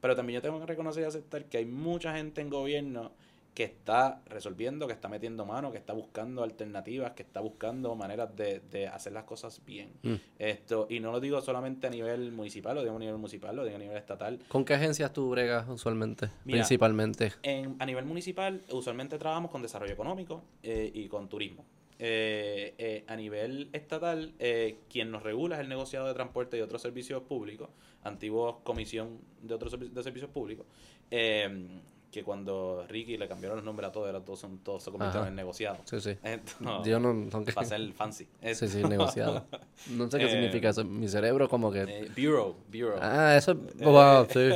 Pero 0.00 0.16
también 0.16 0.38
yo 0.38 0.42
tengo 0.42 0.58
que 0.58 0.64
reconocer 0.64 1.02
y 1.02 1.06
aceptar 1.06 1.44
que 1.44 1.58
hay 1.58 1.66
mucha 1.66 2.16
gente 2.16 2.40
en 2.40 2.48
gobierno 2.48 3.12
que 3.54 3.64
está 3.64 4.22
resolviendo, 4.26 4.86
que 4.86 4.94
está 4.94 5.08
metiendo 5.08 5.44
mano, 5.44 5.70
que 5.72 5.78
está 5.78 5.92
buscando 5.92 6.42
alternativas, 6.42 7.12
que 7.12 7.22
está 7.22 7.40
buscando 7.40 7.94
maneras 7.94 8.34
de, 8.34 8.60
de 8.70 8.86
hacer 8.86 9.12
las 9.12 9.24
cosas 9.24 9.60
bien. 9.66 9.92
Mm. 10.02 10.14
Esto, 10.38 10.86
y 10.88 11.00
no 11.00 11.12
lo 11.12 11.20
digo 11.20 11.40
solamente 11.42 11.86
a 11.86 11.90
nivel 11.90 12.32
municipal, 12.32 12.74
lo 12.74 12.82
digo 12.82 12.96
a 12.96 12.98
nivel 12.98 13.16
municipal, 13.16 13.54
lo 13.54 13.64
digo 13.64 13.76
a 13.76 13.78
nivel 13.78 13.96
estatal. 13.98 14.38
¿Con 14.48 14.64
qué 14.64 14.72
agencias 14.74 15.12
tú 15.12 15.28
bregas 15.30 15.68
usualmente? 15.68 16.28
Mira, 16.44 16.58
Principalmente. 16.60 17.32
En, 17.42 17.76
a 17.78 17.84
nivel 17.84 18.06
municipal, 18.06 18.62
usualmente 18.70 19.18
trabajamos 19.18 19.50
con 19.50 19.60
desarrollo 19.60 19.92
económico 19.92 20.42
eh, 20.62 20.90
y 20.94 21.08
con 21.08 21.28
turismo. 21.28 21.64
eh, 21.98 22.74
eh, 22.78 23.04
a 23.06 23.14
nivel 23.16 23.68
estatal, 23.72 24.32
eh, 24.40 24.78
quien 24.90 25.10
nos 25.12 25.22
regula 25.22 25.54
es 25.56 25.60
el 25.60 25.68
negociado 25.68 26.08
de 26.08 26.14
transporte 26.14 26.58
y 26.58 26.60
otros 26.60 26.82
servicios 26.82 27.22
públicos, 27.22 27.68
antiguo 28.02 28.60
comisión 28.64 29.20
de 29.40 29.54
otros 29.54 29.78
de 29.78 30.02
servicios 30.02 30.30
públicos, 30.30 30.66
eh, 31.12 31.80
que 32.12 32.22
cuando 32.22 32.84
Ricky 32.88 33.16
le 33.16 33.26
cambiaron 33.26 33.56
los 33.56 33.64
nombres 33.64 33.88
a 33.88 33.92
todos, 33.92 34.08
eran 34.08 34.22
todos, 34.24 34.38
son, 34.38 34.58
todos 34.58 34.82
se 34.82 34.90
convirtieron 34.90 35.26
en 35.28 35.34
negociados. 35.34 35.78
Sí, 35.86 35.98
sí. 36.00 36.16
Entonces, 36.22 36.90
Yo 36.92 37.00
no... 37.00 37.44
que- 37.44 37.52
para 37.52 37.66
ser 37.66 37.92
fancy. 37.94 38.28
Sí, 38.54 38.68
sí, 38.68 38.84
negociado. 38.84 39.46
No 39.90 40.10
sé 40.10 40.18
qué 40.18 40.24
Eh, 40.26 40.30
significa 40.30 40.68
eso. 40.68 40.84
Mi 40.84 41.08
cerebro 41.08 41.48
como 41.48 41.72
que... 41.72 41.82
Eh, 41.82 42.08
bureau, 42.14 42.54
bureau. 42.68 42.98
Ah, 43.00 43.34
eso... 43.36 43.54
Wow, 43.54 44.26
sí. 44.30 44.50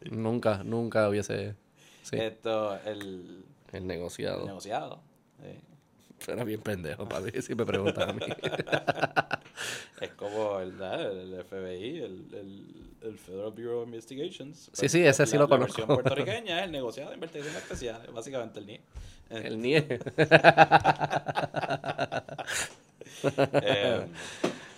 nunca, 0.10 0.62
nunca 0.64 1.08
hubiese... 1.08 1.54
Sí, 2.02 2.16
Esto, 2.16 2.76
el, 2.84 3.00
el 3.00 3.44
el 3.72 3.86
negociado. 3.86 4.44
negociado. 4.46 5.00
eh. 5.42 5.60
Era 6.28 6.44
bien 6.44 6.60
pendejo 6.60 7.08
para 7.08 7.22
mí, 7.24 7.30
si 7.40 7.54
me 7.54 7.64
preguntan 7.64 8.10
a 8.10 8.12
mí. 8.12 8.20
Es 10.02 10.10
como 10.10 10.58
el, 10.60 10.78
el 10.80 11.44
FBI, 11.44 11.98
el, 12.00 12.26
el, 12.34 12.89
el 13.02 13.18
Federal 13.18 13.50
Bureau 13.52 13.80
of 13.80 13.86
Investigations. 13.88 14.70
Sí, 14.72 14.88
sí, 14.88 15.02
ese 15.04 15.26
sí 15.26 15.36
lo 15.36 15.44
la 15.44 15.48
conozco. 15.48 15.76
versión 15.78 15.86
puertorriqueña 16.02 16.58
es 16.60 16.64
el 16.64 16.72
negociado 16.72 17.10
de 17.10 17.14
investigación 17.16 17.56
especial, 17.56 18.00
básicamente 18.12 18.58
el 18.60 18.66
NIE. 18.66 18.80
Eh, 19.30 19.42
El 19.46 19.60
NIE. 19.60 19.86
Eh, 23.52 24.06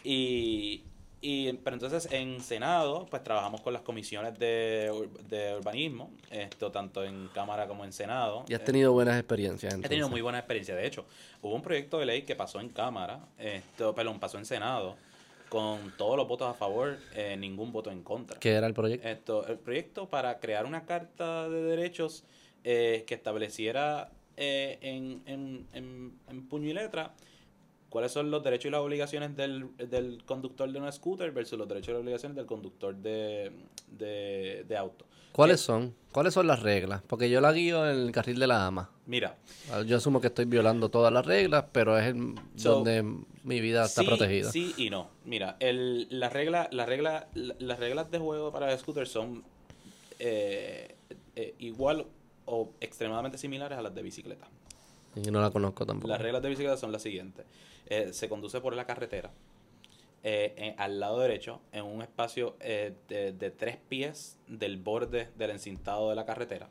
y, 0.05 0.83
y, 1.21 1.53
pero 1.53 1.77
entonces 1.77 2.09
en 2.11 2.41
Senado, 2.41 3.07
pues 3.09 3.23
trabajamos 3.23 3.61
con 3.61 3.73
las 3.73 3.83
comisiones 3.83 4.37
de, 4.39 4.91
de 5.29 5.55
urbanismo, 5.57 6.11
esto 6.31 6.73
tanto 6.73 7.05
en 7.05 7.29
Cámara 7.29 7.69
como 7.69 7.85
en 7.85 7.93
Senado. 7.93 8.45
Y 8.49 8.55
has 8.55 8.61
Eh, 8.63 8.65
tenido 8.65 8.93
buenas 8.93 9.17
experiencias. 9.19 9.73
He 9.75 9.77
tenido 9.77 9.93
entonces. 9.95 10.11
muy 10.11 10.21
buena 10.23 10.39
experiencia. 10.39 10.75
De 10.75 10.87
hecho, 10.87 11.05
hubo 11.41 11.55
un 11.55 11.63
proyecto 11.63 11.99
de 11.99 12.07
ley 12.07 12.23
que 12.23 12.35
pasó 12.35 12.59
en 12.61 12.71
Cámara, 12.71 13.21
esto, 13.39 13.95
perdón, 13.95 14.19
pasó 14.19 14.39
en 14.39 14.45
Senado, 14.47 14.97
con 15.53 15.93
todos 15.99 16.17
los 16.17 16.27
votos 16.27 16.49
a 16.49 16.55
favor, 16.55 16.97
eh, 17.15 17.37
ningún 17.37 17.73
voto 17.73 17.91
en 17.91 18.03
contra. 18.03 18.41
¿Qué 18.41 18.53
era 18.53 18.67
el 18.67 18.73
proyecto? 18.73 19.07
Esto, 19.07 19.47
el 19.47 19.59
proyecto 19.59 20.09
para 20.09 20.41
crear 20.41 20.65
una 20.65 20.87
carta 20.87 21.47
de 21.47 21.63
derechos 21.63 22.25
eh, 22.65 23.05
que 23.07 23.13
estableciera 23.13 24.11
eh, 24.39 24.79
en, 24.81 25.21
en, 25.27 25.67
en, 25.75 26.19
en 26.27 26.49
puño 26.49 26.71
y 26.71 26.73
letra 26.73 27.13
cuáles 27.93 28.11
son 28.11 28.31
los 28.31 28.43
derechos 28.43 28.67
y 28.67 28.71
las 28.71 28.81
obligaciones 28.81 29.37
del, 29.37 29.69
del 29.77 30.23
conductor 30.25 30.73
de 30.73 30.79
una 30.79 30.91
scooter 30.91 31.31
versus 31.31 31.59
los 31.59 31.69
derechos 31.69 31.91
y 31.91 31.93
las 31.93 32.01
obligaciones 32.01 32.35
del 32.37 32.47
conductor 32.47 32.97
de, 32.97 33.53
de, 33.87 34.65
de 34.67 34.77
auto. 34.79 35.05
¿Cuáles 35.33 35.61
son? 35.61 35.95
¿Cuáles 36.11 36.33
son 36.35 36.47
las 36.47 36.61
reglas? 36.63 37.03
Porque 37.07 37.29
yo 37.29 37.41
la 37.43 37.53
guío 37.53 37.89
en 37.89 37.99
el 37.99 38.13
carril 38.13 38.39
de 38.39 38.47
la 38.47 38.67
ama. 38.67 38.91
Mira, 39.07 39.37
Ah, 39.71 39.83
Yo 39.83 39.97
asumo 39.99 40.21
que 40.23 40.27
estoy 40.29 40.45
violando 40.47 40.89
todas 40.91 41.13
las 41.13 41.25
reglas, 41.27 41.67
pero 41.73 41.99
es 41.99 42.07
el- 42.07 42.35
So, 42.57 42.77
donde 42.77 43.03
mi 43.45 43.61
vida 43.61 43.85
está 43.85 44.01
sí, 44.03 44.07
protegida. 44.07 44.51
Sí 44.51 44.75
y 44.79 44.89
no. 44.91 45.09
Mira, 45.25 45.57
el, 45.61 46.07
la 46.11 46.29
regla, 46.31 46.69
la 46.73 46.87
regla, 46.87 47.29
la- 47.35 47.55
las 47.59 47.79
reglas 47.79 48.11
de 48.11 48.19
juego 48.19 48.53
para 48.53 48.77
scooters 48.79 49.11
son 49.11 49.43
eh, 50.19 50.95
eh, 51.37 51.55
igual 51.59 52.07
o 52.47 52.71
extremadamente 52.81 53.39
similares 53.39 53.79
a 53.79 53.83
las 53.83 53.95
de 53.95 54.03
bicicleta. 54.03 54.47
Y 55.17 55.31
no 55.31 55.41
la 55.43 55.51
conozco 55.51 55.85
tampoco. 55.87 56.09
Las 56.09 56.21
reglas 56.21 56.43
de 56.43 56.49
bicicleta 56.49 56.77
son 56.77 56.93
las 56.93 57.03
siguientes. 57.03 57.45
Eh, 57.87 58.13
se 58.13 58.29
conduce 58.29 58.61
por 58.61 58.75
la 58.75 58.87
carretera, 58.87 59.31
eh, 60.23 60.75
al 60.79 61.01
lado 61.01 61.19
derecho, 61.19 61.61
en 61.73 61.85
un 61.85 62.01
espacio 62.03 62.57
eh, 62.61 62.95
de, 63.09 63.33
de 63.33 63.51
tres 63.51 63.77
pies 63.89 64.39
del 64.47 64.77
borde 64.77 65.29
del 65.37 65.51
encintado 65.51 66.09
de 66.11 66.15
la 66.17 66.25
carretera. 66.25 66.69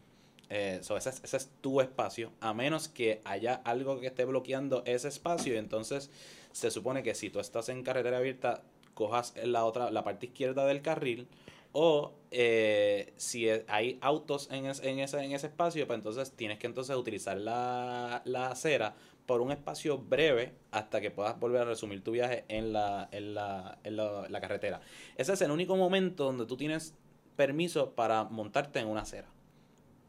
Eh, 0.50 0.80
so 0.82 0.98
ese, 0.98 1.10
es, 1.10 1.34
es 1.34 1.50
tu 1.62 1.80
espacio, 1.82 2.32
a 2.42 2.54
menos 2.54 2.88
que 2.90 3.22
haya 3.24 3.56
algo 3.64 4.00
que 4.00 4.08
esté 4.08 4.26
bloqueando 4.26 4.84
ese 4.86 5.08
espacio. 5.10 5.54
Y 5.54 5.58
entonces 5.58 6.10
se 6.52 6.72
supone 6.72 7.04
que 7.04 7.14
si 7.16 7.30
tú 7.30 7.40
estás 7.40 7.70
en 7.70 7.84
carretera 7.84 8.18
abierta, 8.18 8.64
cojas 8.94 9.34
la 9.44 9.64
otra, 9.66 9.92
la 9.92 10.04
parte 10.04 10.26
izquierda 10.28 10.66
del 10.66 10.82
carril. 10.82 11.28
O 11.74 12.12
eh, 12.32 13.14
si 13.16 13.48
e- 13.48 13.64
hay 13.70 13.98
autos 14.02 14.50
en, 14.52 14.66
es- 14.66 14.82
en, 14.84 15.00
ese, 15.00 15.20
en 15.24 15.32
ese 15.32 15.48
espacio, 15.48 15.88
pues 15.88 15.98
entonces 15.98 16.32
tienes 16.34 16.60
que 16.60 16.68
entonces 16.68 16.96
utilizar 16.98 17.38
la, 17.38 18.22
la 18.26 18.48
acera 18.52 18.94
por 19.26 19.42
un 19.42 19.52
espacio 19.52 19.98
breve 19.98 20.54
hasta 20.72 21.02
que 21.02 21.12
puedas 21.12 21.40
volver 21.40 21.62
a 21.62 21.66
resumir 21.66 22.04
tu 22.04 22.12
viaje 22.12 22.46
en 22.48 22.74
la, 22.74 23.08
en 23.12 23.34
la, 23.34 23.78
en 23.84 23.96
la, 23.96 24.42
carretera. 24.42 24.82
Ese 25.16 25.34
es 25.34 25.42
el 25.42 25.52
único 25.52 25.76
momento 25.76 26.26
donde 26.26 26.46
tú 26.46 26.58
tienes 26.58 26.96
permiso 27.36 27.92
para 27.92 28.24
montarte 28.26 28.80
en 28.80 28.88
una 28.88 29.02
acera. 29.02 29.28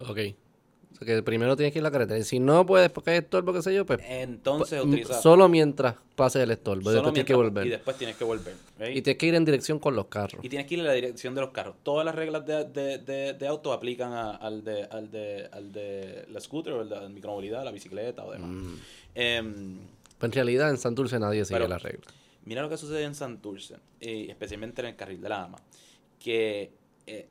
Ok. 0.00 0.18
O 0.92 0.96
sea 1.04 1.06
que 1.06 1.22
primero 1.22 1.56
tienes 1.56 1.72
que 1.72 1.78
ir 1.78 1.82
a 1.84 1.88
la 1.88 1.90
carretera. 1.90 2.18
Y 2.18 2.24
si 2.24 2.38
no 2.38 2.64
puedes 2.66 2.90
porque 2.90 3.10
hay 3.12 3.18
estorbo, 3.18 3.52
qué 3.52 3.62
sé 3.62 3.74
yo, 3.74 3.84
pues 3.86 4.00
Entonces 4.06 4.80
m- 4.80 4.90
utiliza 4.90 5.20
solo 5.20 5.48
mientras 5.48 5.96
pase 6.16 6.42
el 6.42 6.50
estorbo. 6.50 6.82
solo 6.84 6.94
después 6.94 7.12
tienes 7.14 7.26
que 7.26 7.34
volver. 7.34 7.66
Y 7.66 7.70
después 7.70 7.96
tienes 7.96 8.16
que 8.16 8.24
volver. 8.24 8.54
Y 8.92 9.02
tienes 9.02 9.18
que 9.18 9.26
ir 9.26 9.34
en 9.34 9.44
dirección 9.44 9.78
con 9.78 9.96
los 9.96 10.06
carros. 10.06 10.44
Y 10.44 10.48
tienes 10.48 10.66
que 10.68 10.74
ir 10.74 10.80
en 10.80 10.86
la 10.86 10.92
dirección 10.92 11.34
de 11.34 11.40
los 11.40 11.50
carros. 11.50 11.76
Todas 11.82 12.04
las 12.04 12.14
reglas 12.14 12.44
de, 12.46 12.64
de, 12.64 12.98
de, 12.98 13.32
de 13.34 13.46
auto 13.46 13.72
aplican 13.72 14.12
a- 14.12 14.30
al, 14.36 14.62
de, 14.64 14.84
al, 14.84 15.10
de, 15.10 15.48
al 15.52 15.72
de 15.72 16.26
la 16.30 16.40
scooter 16.40 16.72
o 16.74 16.84
la 16.84 17.08
micromovilidad, 17.08 17.64
la 17.64 17.70
bicicleta 17.72 18.24
o 18.24 18.32
demás. 18.32 18.50
Mm. 18.50 18.74
Em, 19.14 19.78
Pues 20.18 20.28
en 20.30 20.32
realidad 20.32 20.70
en 20.70 20.78
Santurce 20.78 21.18
nadie 21.18 21.44
sigue 21.44 21.68
las 21.68 21.82
reglas. 21.82 22.06
Mira 22.44 22.60
lo 22.62 22.68
que 22.68 22.76
sucede 22.76 23.04
en 23.04 23.14
Santurce, 23.14 23.76
y 24.00 24.28
especialmente 24.28 24.80
en 24.82 24.88
el 24.88 24.96
carril 24.96 25.20
de 25.20 25.28
la 25.28 25.44
ama, 25.44 25.58
que 26.18 26.72
eh, 27.06 27.28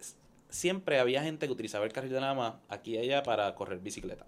siempre 0.51 0.99
había 0.99 1.23
gente 1.23 1.47
que 1.47 1.53
utilizaba 1.53 1.85
el 1.85 1.93
carril 1.93 2.11
de 2.11 2.21
la 2.21 2.29
ama 2.29 2.59
aquí 2.69 2.95
y 2.95 2.99
allá 2.99 3.23
para 3.23 3.55
correr 3.55 3.79
bicicleta. 3.79 4.27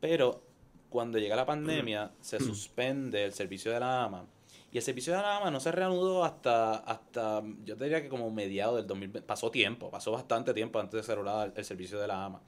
Pero 0.00 0.42
cuando 0.90 1.18
llega 1.18 1.34
la 1.34 1.46
pandemia, 1.46 2.12
se 2.20 2.38
suspende 2.38 3.24
el 3.24 3.32
servicio 3.32 3.72
de 3.72 3.80
la 3.80 4.04
ama. 4.04 4.26
Y 4.72 4.76
el 4.76 4.82
servicio 4.82 5.14
de 5.14 5.22
la 5.22 5.38
ama 5.38 5.50
no 5.50 5.60
se 5.60 5.72
reanudó 5.72 6.24
hasta, 6.24 6.74
hasta 6.76 7.42
yo 7.64 7.76
te 7.76 7.84
diría 7.84 8.02
que 8.02 8.08
como 8.08 8.30
mediados 8.30 8.76
del 8.76 8.86
2020. 8.86 9.26
Pasó 9.26 9.50
tiempo, 9.50 9.90
pasó 9.90 10.12
bastante 10.12 10.52
tiempo 10.52 10.78
antes 10.78 11.00
de 11.00 11.02
ser 11.02 11.18
el, 11.18 11.52
el 11.54 11.64
servicio 11.64 11.98
de 11.98 12.08
la 12.08 12.24
ama. 12.24 12.42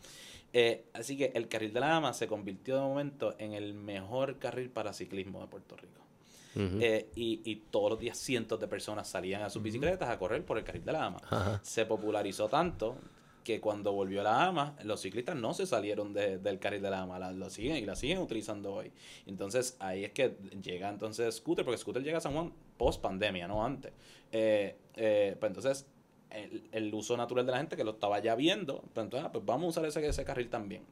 Eh, 0.52 0.86
así 0.94 1.16
que 1.16 1.32
el 1.34 1.48
carril 1.48 1.72
de 1.72 1.80
la 1.80 1.96
ama 1.96 2.12
se 2.12 2.26
convirtió 2.26 2.76
de 2.76 2.80
momento 2.80 3.34
en 3.38 3.52
el 3.52 3.74
mejor 3.74 4.38
carril 4.38 4.70
para 4.70 4.92
ciclismo 4.92 5.40
de 5.40 5.46
Puerto 5.46 5.76
Rico. 5.76 6.07
Eh, 6.56 7.08
y, 7.14 7.40
y 7.44 7.56
todos 7.70 7.90
los 7.90 8.00
días 8.00 8.16
cientos 8.18 8.58
de 8.58 8.66
personas 8.68 9.06
salían 9.08 9.42
a 9.42 9.50
sus 9.50 9.62
bicicletas 9.62 10.08
a 10.08 10.18
correr 10.18 10.44
por 10.44 10.58
el 10.58 10.64
carril 10.64 10.84
de 10.84 10.92
la 10.92 11.04
ama. 11.06 11.18
Ajá. 11.30 11.60
Se 11.62 11.86
popularizó 11.86 12.48
tanto 12.48 12.96
que 13.44 13.60
cuando 13.60 13.92
volvió 13.92 14.22
la 14.22 14.44
ama, 14.46 14.76
los 14.84 15.00
ciclistas 15.00 15.34
no 15.36 15.54
se 15.54 15.66
salieron 15.66 16.12
de- 16.12 16.38
del 16.38 16.58
carril 16.58 16.82
de 16.82 16.90
la 16.90 17.00
ama, 17.02 17.18
la, 17.18 17.32
lo 17.32 17.48
siguen 17.48 17.76
y 17.76 17.86
la 17.86 17.96
siguen 17.96 18.18
utilizando 18.18 18.74
hoy. 18.74 18.92
Entonces 19.26 19.76
ahí 19.80 20.04
es 20.04 20.12
que 20.12 20.36
llega 20.62 20.88
entonces 20.90 21.36
Scooter, 21.36 21.64
porque 21.64 21.78
Scooter 21.78 22.02
llega 22.02 22.18
a 22.18 22.20
San 22.20 22.32
Juan 22.34 22.52
post 22.76 23.00
pandemia, 23.00 23.48
no 23.48 23.64
antes. 23.64 23.92
Eh, 24.32 24.76
eh, 24.96 25.36
pues 25.38 25.48
entonces 25.50 25.86
el, 26.30 26.68
el 26.72 26.92
uso 26.92 27.16
natural 27.16 27.46
de 27.46 27.52
la 27.52 27.58
gente 27.58 27.76
que 27.76 27.84
lo 27.84 27.92
estaba 27.92 28.18
ya 28.18 28.34
viendo, 28.34 28.82
pues 28.92 29.04
entonces 29.04 29.26
ah, 29.26 29.32
pues 29.32 29.44
vamos 29.46 29.64
a 29.66 29.80
usar 29.80 29.86
ese, 29.86 30.06
ese 30.06 30.24
carril 30.24 30.50
también. 30.50 30.82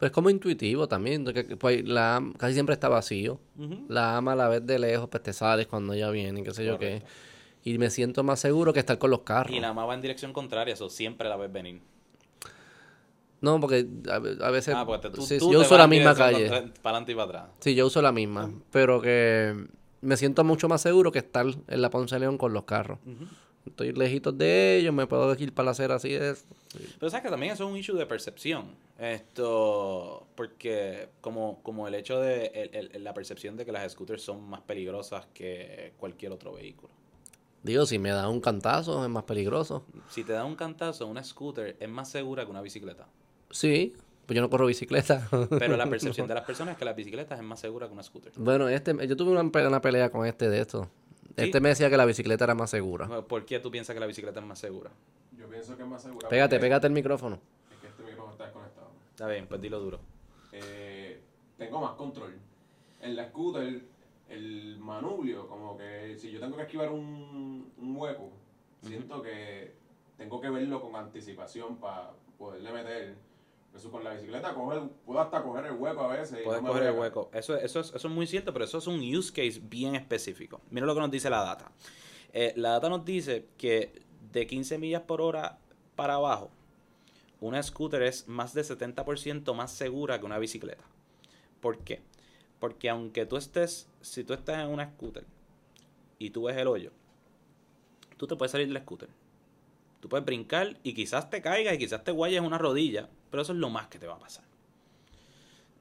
Pues 0.00 0.08
es 0.10 0.14
como 0.14 0.30
intuitivo 0.30 0.88
también. 0.88 1.26
que, 1.26 1.44
pues, 1.58 1.86
la, 1.86 2.22
casi 2.38 2.54
siempre 2.54 2.72
está 2.72 2.88
vacío. 2.88 3.38
La 3.88 4.16
ama 4.16 4.34
la 4.34 4.48
ves 4.48 4.66
de 4.66 4.78
lejos, 4.78 5.10
pues 5.10 5.22
te 5.22 5.34
sales 5.34 5.66
cuando 5.66 5.92
ella 5.92 6.08
viene, 6.10 6.42
qué 6.42 6.54
sé 6.54 6.64
yo 6.64 6.78
qué. 6.78 7.02
Y 7.64 7.76
me 7.76 7.90
siento 7.90 8.22
más 8.24 8.40
seguro 8.40 8.72
que 8.72 8.80
estar 8.80 8.96
con 8.96 9.10
los 9.10 9.20
carros. 9.20 9.54
Y 9.54 9.60
la 9.60 9.68
ama 9.68 9.84
va 9.84 9.92
en 9.94 10.00
dirección 10.00 10.32
contraria, 10.32 10.72
eso 10.72 10.88
siempre 10.88 11.28
la 11.28 11.36
ves 11.36 11.52
venir. 11.52 11.82
No, 13.42 13.58
porque 13.60 13.86
a, 14.10 14.14
a 14.46 14.50
veces 14.50 14.74
Ah, 14.74 14.84
pues 14.86 15.00
te- 15.02 15.10
tú, 15.10 15.20
sí, 15.22 15.38
tú 15.38 15.52
yo 15.52 15.60
uso 15.60 15.76
la 15.76 15.86
misma 15.86 16.14
calle. 16.14 16.48
Para 16.48 16.96
adelante 16.96 17.12
y 17.12 17.14
para 17.14 17.24
atrás. 17.26 17.44
Sí, 17.60 17.74
yo 17.74 17.86
uso 17.86 18.00
la 18.02 18.12
misma, 18.12 18.50
pero 18.70 19.00
que 19.02 19.66
me 20.00 20.16
siento 20.16 20.44
mucho 20.44 20.66
más 20.68 20.80
seguro 20.80 21.12
que 21.12 21.18
estar 21.20 21.44
en 21.46 21.82
la 21.82 21.90
Ponce 21.90 22.18
León 22.18 22.38
con 22.38 22.52
los 22.54 22.64
carros. 22.64 22.98
Estoy 23.66 23.92
lejitos 23.92 24.36
de 24.38 24.78
ellos, 24.78 24.94
me 24.94 25.06
puedo 25.06 25.34
ir 25.34 25.52
para 25.52 25.66
la 25.66 25.70
acera 25.72 25.96
así 25.96 26.14
es. 26.14 26.46
Pero 26.98 27.10
sabes 27.10 27.24
que 27.24 27.30
también 27.30 27.52
eso 27.52 27.64
es 27.66 27.70
un 27.70 27.76
issue 27.76 27.94
de 27.96 28.06
percepción. 28.06 28.64
Esto, 29.00 30.26
porque 30.34 31.08
como, 31.20 31.62
como 31.62 31.86
el 31.88 31.94
hecho 31.94 32.20
de 32.20 32.46
el- 32.72 32.90
el- 32.94 33.04
la 33.04 33.14
percepción 33.14 33.56
de 33.56 33.64
que 33.64 33.72
las 33.72 33.92
scooters 33.92 34.22
son 34.22 34.42
más 34.48 34.60
peligrosas 34.62 35.26
que 35.32 35.92
cualquier 35.98 36.32
otro 36.32 36.52
vehículo. 36.52 36.92
Digo, 37.62 37.84
si 37.86 37.98
me 37.98 38.10
da 38.10 38.28
un 38.28 38.40
cantazo 38.40 39.02
es 39.04 39.10
más 39.10 39.24
peligroso. 39.24 39.84
Si 40.08 40.24
te 40.24 40.32
da 40.32 40.44
un 40.44 40.56
cantazo, 40.56 41.06
una 41.06 41.22
scooter 41.22 41.76
es 41.78 41.88
más 41.88 42.10
segura 42.10 42.44
que 42.44 42.50
una 42.50 42.62
bicicleta. 42.62 43.06
Sí, 43.50 43.94
pues 44.26 44.34
yo 44.36 44.42
no 44.42 44.48
corro 44.50 44.66
bicicleta. 44.66 45.28
Pero 45.58 45.76
la 45.76 45.86
percepción 45.86 46.26
de 46.26 46.34
las 46.34 46.44
personas 46.44 46.72
es 46.72 46.78
que 46.78 46.84
las 46.84 46.96
bicicletas 46.96 47.38
es 47.38 47.44
más 47.44 47.60
segura 47.60 47.86
que 47.86 47.92
una 47.92 48.02
scooter. 48.02 48.32
bueno, 48.36 48.68
este, 48.68 48.94
yo 49.06 49.16
tuve 49.16 49.30
una, 49.32 49.50
pe- 49.50 49.66
una 49.66 49.80
pelea 49.80 50.10
con 50.10 50.26
este 50.26 50.48
de 50.48 50.60
esto. 50.60 50.88
¿Sí? 51.36 51.44
Este 51.46 51.60
me 51.60 51.68
decía 51.70 51.88
que 51.90 51.96
la 51.96 52.04
bicicleta 52.04 52.44
era 52.44 52.54
más 52.54 52.70
segura. 52.70 53.06
¿Por 53.22 53.44
qué 53.44 53.60
tú 53.60 53.70
piensas 53.70 53.94
que 53.94 54.00
la 54.00 54.06
bicicleta 54.06 54.40
es 54.40 54.46
más 54.46 54.58
segura? 54.58 54.90
Yo 55.38 55.46
pienso 55.48 55.76
que 55.76 55.82
es 55.82 55.88
más 55.88 56.02
segura. 56.02 56.28
Pégate, 56.28 56.56
porque 56.56 56.66
pégate 56.66 56.86
el 56.86 56.92
micrófono. 56.92 57.38
Es 57.72 57.78
que 57.80 57.86
este 57.88 58.02
micrófono 58.02 58.32
está 58.32 58.44
desconectado. 58.44 58.90
Está 59.20 59.30
bien, 59.30 59.46
pues 59.46 59.60
dilo 59.60 59.78
duro. 59.78 60.00
Eh, 60.50 61.20
tengo 61.58 61.78
más 61.78 61.92
control. 61.92 62.38
En 63.02 63.14
la 63.14 63.28
scooter, 63.28 63.82
el 64.30 64.78
manubrio, 64.78 65.46
como 65.46 65.76
que 65.76 66.16
si 66.16 66.30
yo 66.30 66.40
tengo 66.40 66.56
que 66.56 66.62
esquivar 66.62 66.90
un, 66.90 67.70
un 67.76 67.96
hueco, 67.98 68.30
siento 68.80 69.20
que 69.20 69.74
tengo 70.16 70.40
que 70.40 70.48
verlo 70.48 70.80
con 70.80 70.96
anticipación 70.96 71.76
para 71.76 72.12
poderle 72.38 72.72
meter. 72.72 73.14
Eso 73.76 73.90
con 73.90 74.04
la 74.04 74.14
bicicleta 74.14 74.54
coge, 74.54 74.80
puedo 75.04 75.20
hasta 75.20 75.42
coger 75.42 75.66
el 75.66 75.72
hueco 75.72 76.00
a 76.00 76.16
veces. 76.16 76.40
Puedes 76.42 76.62
no 76.62 76.68
coger 76.68 76.84
el 76.84 76.98
hueco. 76.98 77.28
Eso, 77.34 77.56
eso, 77.56 77.80
es, 77.80 77.92
eso 77.92 78.08
es 78.08 78.14
muy 78.14 78.26
cierto, 78.26 78.54
pero 78.54 78.64
eso 78.64 78.78
es 78.78 78.86
un 78.86 79.00
use 79.00 79.30
case 79.30 79.60
bien 79.62 79.96
específico. 79.96 80.62
Mira 80.70 80.86
lo 80.86 80.94
que 80.94 81.00
nos 81.00 81.10
dice 81.10 81.28
la 81.28 81.42
data. 81.42 81.70
Eh, 82.32 82.54
la 82.56 82.70
data 82.70 82.88
nos 82.88 83.04
dice 83.04 83.48
que 83.58 83.92
de 84.32 84.46
15 84.46 84.78
millas 84.78 85.02
por 85.02 85.20
hora 85.20 85.58
para 85.94 86.14
abajo, 86.14 86.50
una 87.40 87.62
scooter 87.62 88.02
es 88.02 88.28
más 88.28 88.52
de 88.54 88.62
70% 88.62 89.54
más 89.54 89.72
segura 89.72 90.18
que 90.18 90.26
una 90.26 90.38
bicicleta. 90.38 90.84
¿Por 91.60 91.78
qué? 91.78 92.02
Porque 92.58 92.90
aunque 92.90 93.26
tú 93.26 93.36
estés, 93.36 93.88
si 94.02 94.24
tú 94.24 94.34
estás 94.34 94.62
en 94.62 94.68
una 94.70 94.90
scooter 94.90 95.24
y 96.18 96.30
tú 96.30 96.44
ves 96.44 96.56
el 96.56 96.68
hoyo, 96.68 96.92
tú 98.16 98.26
te 98.26 98.36
puedes 98.36 98.52
salir 98.52 98.68
del 98.68 98.82
scooter. 98.82 99.08
Tú 100.00 100.08
puedes 100.08 100.24
brincar 100.24 100.78
y 100.82 100.94
quizás 100.94 101.28
te 101.30 101.42
caigas 101.42 101.74
y 101.74 101.78
quizás 101.78 102.04
te 102.04 102.12
guayes 102.12 102.40
una 102.40 102.58
rodilla, 102.58 103.08
pero 103.30 103.42
eso 103.42 103.52
es 103.52 103.58
lo 103.58 103.70
más 103.70 103.88
que 103.88 103.98
te 103.98 104.06
va 104.06 104.14
a 104.14 104.18
pasar. 104.18 104.44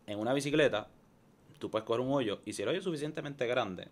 En 0.08 0.20
una 0.20 0.34
bicicleta, 0.34 0.88
tú 1.58 1.70
puedes 1.70 1.86
coger 1.86 2.02
un 2.02 2.14
hoyo 2.14 2.42
y 2.46 2.54
si 2.54 2.62
el 2.62 2.70
hoyo 2.70 2.80
es 2.80 2.84
suficientemente 2.84 3.46
grande, 3.48 3.88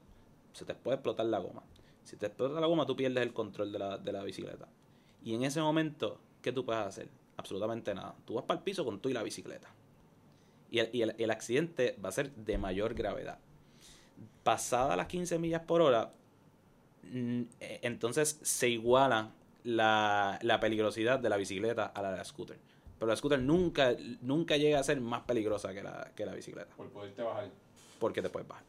se 0.54 0.66
te 0.66 0.74
puede 0.74 0.96
explotar 0.96 1.26
la 1.26 1.40
goma. 1.40 1.64
Si 2.04 2.16
te 2.16 2.28
explota 2.28 2.60
la 2.60 2.68
goma, 2.68 2.86
tú 2.86 2.96
pierdes 2.96 3.24
el 3.24 3.34
control 3.34 3.72
de 3.72 3.80
la, 3.80 3.98
de 3.98 4.12
la 4.14 4.24
bicicleta. 4.24 4.68
Y 5.24 5.36
en 5.36 5.44
ese 5.44 5.62
momento, 5.62 6.20
¿qué 6.42 6.52
tú 6.54 6.66
puedes 6.66 6.86
hacer? 6.86 7.10
Absolutamente 7.38 7.94
nada. 7.94 8.16
Tú 8.26 8.34
vas 8.36 8.44
para 8.46 8.58
el 8.60 8.64
piso 8.64 8.84
con 8.84 9.00
tú 9.00 9.10
y 9.10 9.14
la 9.14 9.24
bicicleta. 9.24 9.70
Y 10.70 10.80
el, 10.80 10.90
y 10.92 11.02
el- 11.04 11.16
el 11.18 11.32
accidente 11.32 11.96
va 12.04 12.10
a 12.10 12.12
ser 12.12 12.32
de 12.32 12.58
mayor 12.58 12.94
gravedad. 12.94 13.40
Pasada 14.44 14.96
las 14.96 15.08
15 15.08 15.38
millas 15.40 15.62
por 15.62 15.82
hora, 15.82 16.12
mm, 17.04 17.42
eh, 17.60 17.80
entonces 17.84 18.40
se 18.42 18.70
iguala 18.70 19.32
la, 19.64 20.40
la 20.42 20.60
peligrosidad 20.60 21.20
de 21.20 21.30
la 21.30 21.38
bicicleta 21.38 21.86
a 21.86 22.02
la 22.02 22.12
de 22.12 22.18
la 22.18 22.24
scooter. 22.26 22.58
Pero 22.98 23.08
la 23.08 23.16
scooter 23.16 23.40
nunca, 23.40 23.96
nunca 24.22 24.58
llega 24.58 24.80
a 24.80 24.84
ser 24.84 25.00
más 25.00 25.22
peligrosa 25.22 25.74
que 25.74 25.84
la, 25.84 26.12
que 26.16 26.26
la 26.26 26.34
bicicleta 26.34 26.76
Por 26.76 26.90
poderte 26.90 27.22
bajar. 27.22 27.50
porque 28.00 28.22
te 28.22 28.30
puedes 28.30 28.48
bajar. 28.48 28.64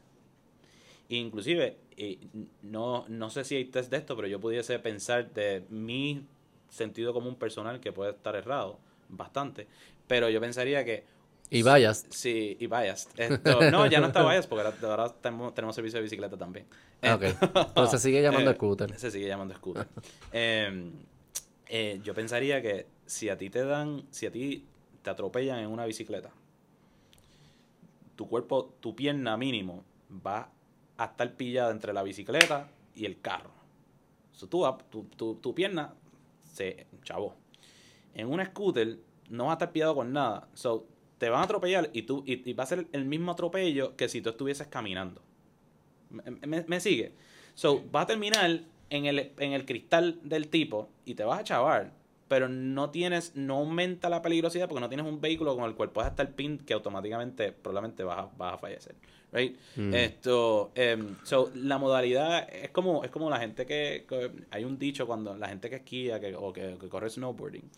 Inclusive, 1.08 1.78
eh, 1.96 2.18
no, 2.62 3.06
no 3.08 3.30
sé 3.30 3.44
si 3.44 3.54
hay 3.56 3.64
test 3.64 3.90
de 3.90 3.96
esto, 3.96 4.14
pero 4.14 4.28
yo 4.28 4.38
pudiese 4.40 4.78
pensar 4.78 5.32
de 5.32 5.64
mi 5.70 6.22
sentido 6.68 7.12
común 7.12 7.36
personal, 7.36 7.80
que 7.80 7.92
puede 7.92 8.10
estar 8.12 8.34
errado 8.36 8.78
bastante, 9.08 9.66
pero 10.06 10.28
yo 10.28 10.40
pensaría 10.40 10.84
que... 10.84 11.04
Y 11.50 11.62
vayas. 11.62 12.06
Sí, 12.10 12.58
y 12.60 12.66
vayas. 12.66 13.08
Esto, 13.16 13.70
no, 13.70 13.86
ya 13.86 14.00
no 14.00 14.08
está 14.08 14.22
vayas, 14.22 14.46
porque 14.46 14.66
ahora, 14.66 14.76
ahora 14.82 15.14
tenemos, 15.14 15.54
tenemos 15.54 15.74
servicio 15.74 15.96
de 15.98 16.02
bicicleta 16.02 16.36
también. 16.36 16.66
Ah, 17.00 17.14
ok. 17.14 17.22
Pero 17.74 17.86
se 17.86 17.98
sigue 17.98 18.20
llamando 18.20 18.50
Eh, 18.50 18.54
scooter. 18.54 18.98
Se 18.98 19.10
sigue 19.10 19.26
llamando 19.26 19.54
scooter. 19.54 19.86
Eh, 20.32 20.90
eh, 21.68 22.00
yo 22.02 22.12
pensaría 22.12 22.60
que 22.60 22.86
si 23.06 23.30
a 23.30 23.38
ti 23.38 23.48
te 23.48 23.64
dan, 23.64 24.04
si 24.10 24.26
a 24.26 24.30
ti 24.30 24.66
te 25.02 25.08
atropellan 25.08 25.60
en 25.60 25.68
una 25.70 25.86
bicicleta, 25.86 26.30
tu 28.14 28.28
cuerpo, 28.28 28.74
tu 28.80 28.94
pierna 28.94 29.36
mínimo 29.38 29.84
va 30.10 30.50
a 30.98 31.04
estar 31.06 31.32
pillada 31.34 31.70
entre 31.70 31.92
la 31.94 32.02
bicicleta 32.02 32.68
y 32.94 33.06
el 33.06 33.20
carro. 33.20 33.52
So, 34.32 34.48
tú, 34.48 34.66
tu, 34.90 35.04
tu, 35.04 35.36
tu 35.36 35.54
pierna 35.54 35.94
se 36.58 36.86
chavó. 37.02 37.36
En 38.14 38.28
un 38.28 38.44
scooter 38.44 38.98
no 39.30 39.46
va 39.46 39.52
a 39.52 39.54
estar 39.54 39.72
pillado 39.72 39.94
con 39.94 40.12
nada. 40.12 40.48
So, 40.54 40.86
te 41.18 41.28
van 41.30 41.40
a 41.40 41.44
atropellar 41.44 41.90
y, 41.92 42.02
tú, 42.02 42.22
y, 42.26 42.52
va 42.52 42.64
a 42.64 42.66
ser 42.66 42.86
el 42.92 43.04
mismo 43.04 43.32
atropello 43.32 43.96
que 43.96 44.08
si 44.08 44.20
tú 44.20 44.30
estuvieses 44.30 44.66
caminando. 44.66 45.22
¿Me, 46.10 46.62
me- 46.62 46.80
sigue? 46.80 47.12
So, 47.54 47.82
vas 47.90 48.04
a 48.04 48.06
terminar 48.06 48.60
en 48.90 49.06
el, 49.06 49.32
en 49.38 49.52
el 49.52 49.64
cristal 49.66 50.20
del 50.22 50.48
tipo 50.48 50.88
y 51.04 51.14
te 51.14 51.24
vas 51.24 51.40
a 51.40 51.44
chavar, 51.44 51.92
pero 52.28 52.48
no 52.48 52.90
tienes, 52.90 53.34
no 53.34 53.56
aumenta 53.56 54.08
la 54.08 54.22
peligrosidad 54.22 54.68
porque 54.68 54.80
no 54.80 54.88
tienes 54.88 55.06
un 55.06 55.20
vehículo 55.20 55.56
con 55.56 55.64
el 55.64 55.74
cual 55.74 55.90
puedas 55.90 56.10
estar 56.10 56.30
pin 56.34 56.58
que 56.58 56.74
automáticamente 56.74 57.52
probablemente 57.52 58.04
vas 58.04 58.18
a, 58.18 58.30
vas 58.36 58.54
a 58.54 58.58
fallecer. 58.58 58.94
Right? 59.32 59.56
Mm. 59.76 59.92
Esto, 59.94 60.70
em, 60.74 61.16
so, 61.22 61.50
la 61.54 61.76
modalidad 61.78 62.48
es 62.50 62.70
como, 62.70 63.04
es 63.04 63.10
como 63.10 63.28
la 63.28 63.38
gente 63.38 63.66
que, 63.66 64.06
que- 64.08 64.30
hay 64.50 64.64
un 64.64 64.78
dicho 64.78 65.06
cuando 65.06 65.36
la 65.36 65.48
gente 65.48 65.68
que 65.68 65.76
esquía 65.76 66.18
que, 66.20 66.34
o 66.34 66.52
que, 66.52 66.76
que 66.80 66.88
corre 66.88 67.10
snowboarding, 67.10 67.68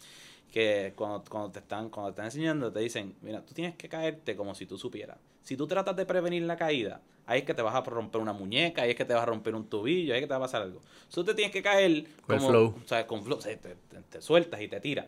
que 0.53 0.93
cuando, 0.97 1.25
cuando 1.29 1.51
te 1.51 1.59
están, 1.61 1.91
cuando 1.91 2.11
te 2.11 2.13
están 2.15 2.27
enseñando 2.27 2.73
te 2.73 2.81
dicen, 2.81 3.15
mira, 3.23 3.45
tú 3.45 3.55
tienes 3.55 3.75
que 3.77 3.89
caerte 3.89 4.37
como 4.37 4.55
si 4.55 4.67
tú 4.67 4.77
supieras. 4.79 5.19
Si 5.43 5.57
tú 5.57 5.67
tratas 5.67 5.97
de 5.97 6.07
prevenir 6.07 6.43
la 6.43 6.57
caída, 6.57 7.01
ahí 7.27 7.41
es 7.41 7.45
que 7.45 7.55
te 7.55 7.63
vas 7.63 7.75
a 7.75 7.81
romper 7.83 8.21
una 8.21 8.33
muñeca, 8.33 8.83
ahí 8.83 8.91
es 8.91 8.97
que 8.97 9.05
te 9.05 9.15
vas 9.15 9.23
a 9.23 9.27
romper 9.27 9.55
un 9.55 9.69
tobillo, 9.69 10.13
ahí 10.15 10.19
es 10.19 10.25
que 10.25 10.27
te 10.29 10.33
va 10.35 10.39
a 10.39 10.41
pasar 10.41 10.63
algo. 10.63 10.81
Tú 11.13 11.25
te 11.25 11.35
tienes 11.35 11.53
que 11.53 11.63
caer 11.63 12.05
Con 12.27 12.37
como, 12.39 12.49
flow. 12.49 12.75
o 12.85 12.89
sea, 12.89 13.07
con 13.07 13.23
flow, 13.25 13.39
o 13.39 13.41
sea, 13.41 13.57
te, 13.59 13.75
te- 13.75 14.03
te 14.03 14.23
sueltas 14.23 14.61
y 14.61 14.69
te 14.69 14.81
tiras. 14.81 15.07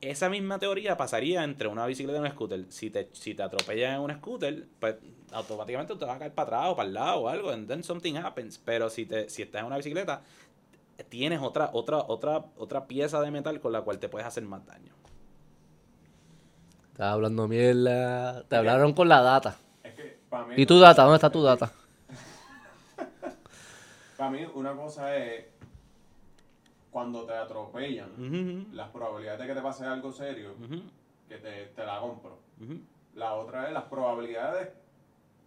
Esa 0.00 0.30
misma 0.30 0.58
teoría 0.58 0.96
pasaría 0.96 1.44
entre 1.44 1.68
una 1.68 1.84
bicicleta 1.84 2.18
y 2.18 2.22
un 2.22 2.30
scooter. 2.30 2.64
Si 2.70 2.88
te, 2.88 3.10
si 3.12 3.34
te 3.34 3.42
atropellan 3.42 3.96
en 3.96 4.00
un 4.00 4.14
scooter, 4.14 4.66
pues 4.78 4.96
automáticamente 5.32 5.94
te 5.94 6.04
vas 6.06 6.16
a 6.16 6.18
caer 6.18 6.32
para 6.34 6.46
atrás 6.56 6.70
o 6.72 6.76
para 6.76 6.88
el 6.88 6.94
lado 6.94 7.20
o 7.20 7.28
algo, 7.28 7.50
and 7.50 7.68
then 7.68 7.84
something 7.84 8.14
happens. 8.16 8.56
Pero 8.58 8.88
si 8.88 9.04
te, 9.04 9.28
si 9.28 9.42
estás 9.42 9.60
en 9.60 9.66
una 9.66 9.76
bicicleta, 9.76 10.22
tienes 11.10 11.40
otra, 11.42 11.70
otra, 11.74 11.98
otra, 11.98 12.46
otra 12.56 12.86
pieza 12.86 13.20
de 13.20 13.30
metal 13.30 13.60
con 13.60 13.72
la 13.72 13.82
cual 13.82 13.98
te 13.98 14.08
puedes 14.08 14.26
hacer 14.26 14.42
más 14.44 14.64
daño. 14.64 14.94
Estás 16.92 17.12
hablando 17.12 17.48
mierda. 17.48 18.42
Te 18.44 18.56
hablaron 18.56 18.92
con 18.92 19.08
la 19.08 19.20
data. 19.22 19.56
Es 19.82 19.94
que 19.94 20.18
para 20.28 20.44
mí. 20.46 20.54
¿Y 20.56 20.66
tu 20.66 20.78
data? 20.78 21.02
¿Dónde 21.02 21.16
está 21.16 21.30
tu 21.30 21.42
data? 21.42 21.72
Para 24.16 24.30
mí, 24.30 24.40
una 24.54 24.72
cosa 24.74 25.16
es. 25.16 25.46
Cuando 26.90 27.24
te 27.24 27.32
atropellan, 27.32 28.10
Ujú, 28.18 28.74
las 28.74 28.88
probabilidades 28.88 29.40
de 29.40 29.46
que 29.46 29.54
te 29.54 29.60
pase 29.62 29.84
algo 29.86 30.12
serio, 30.12 30.54
que 31.28 31.36
te, 31.36 31.66
te 31.66 31.86
la 31.86 32.00
compro. 32.00 32.36
La 33.14 33.34
otra 33.34 33.68
es 33.68 33.72
las 33.72 33.84
probabilidades 33.84 34.70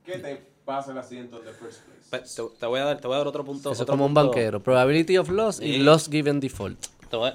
que 0.06 0.20
te 0.20 0.38
pase 0.64 0.92
el 0.92 0.98
accidente 1.00 1.36
en 1.36 1.44
the 1.44 1.52
first 1.52 1.82
place. 1.84 2.10
Pe- 2.10 2.20
Te, 2.50 2.60
te 2.60 2.66
voy 2.66 2.80
a 2.80 2.86
dar, 2.86 3.02
te 3.02 3.08
voy 3.08 3.16
a 3.16 3.18
dar 3.18 3.28
otro 3.28 3.44
punto. 3.44 3.72
Eso 3.72 3.74
es 3.74 3.82
otro 3.82 3.92
como 3.94 4.06
un 4.06 4.14
banquero. 4.14 4.62
Probability 4.64 5.18
of 5.18 5.30
loss 5.30 5.60
y 5.60 5.74
Sí. 5.74 5.78
loss 5.80 6.10
given 6.10 6.40
default. 6.40 6.80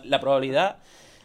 La 0.05 0.19
probabilidad, 0.21 0.79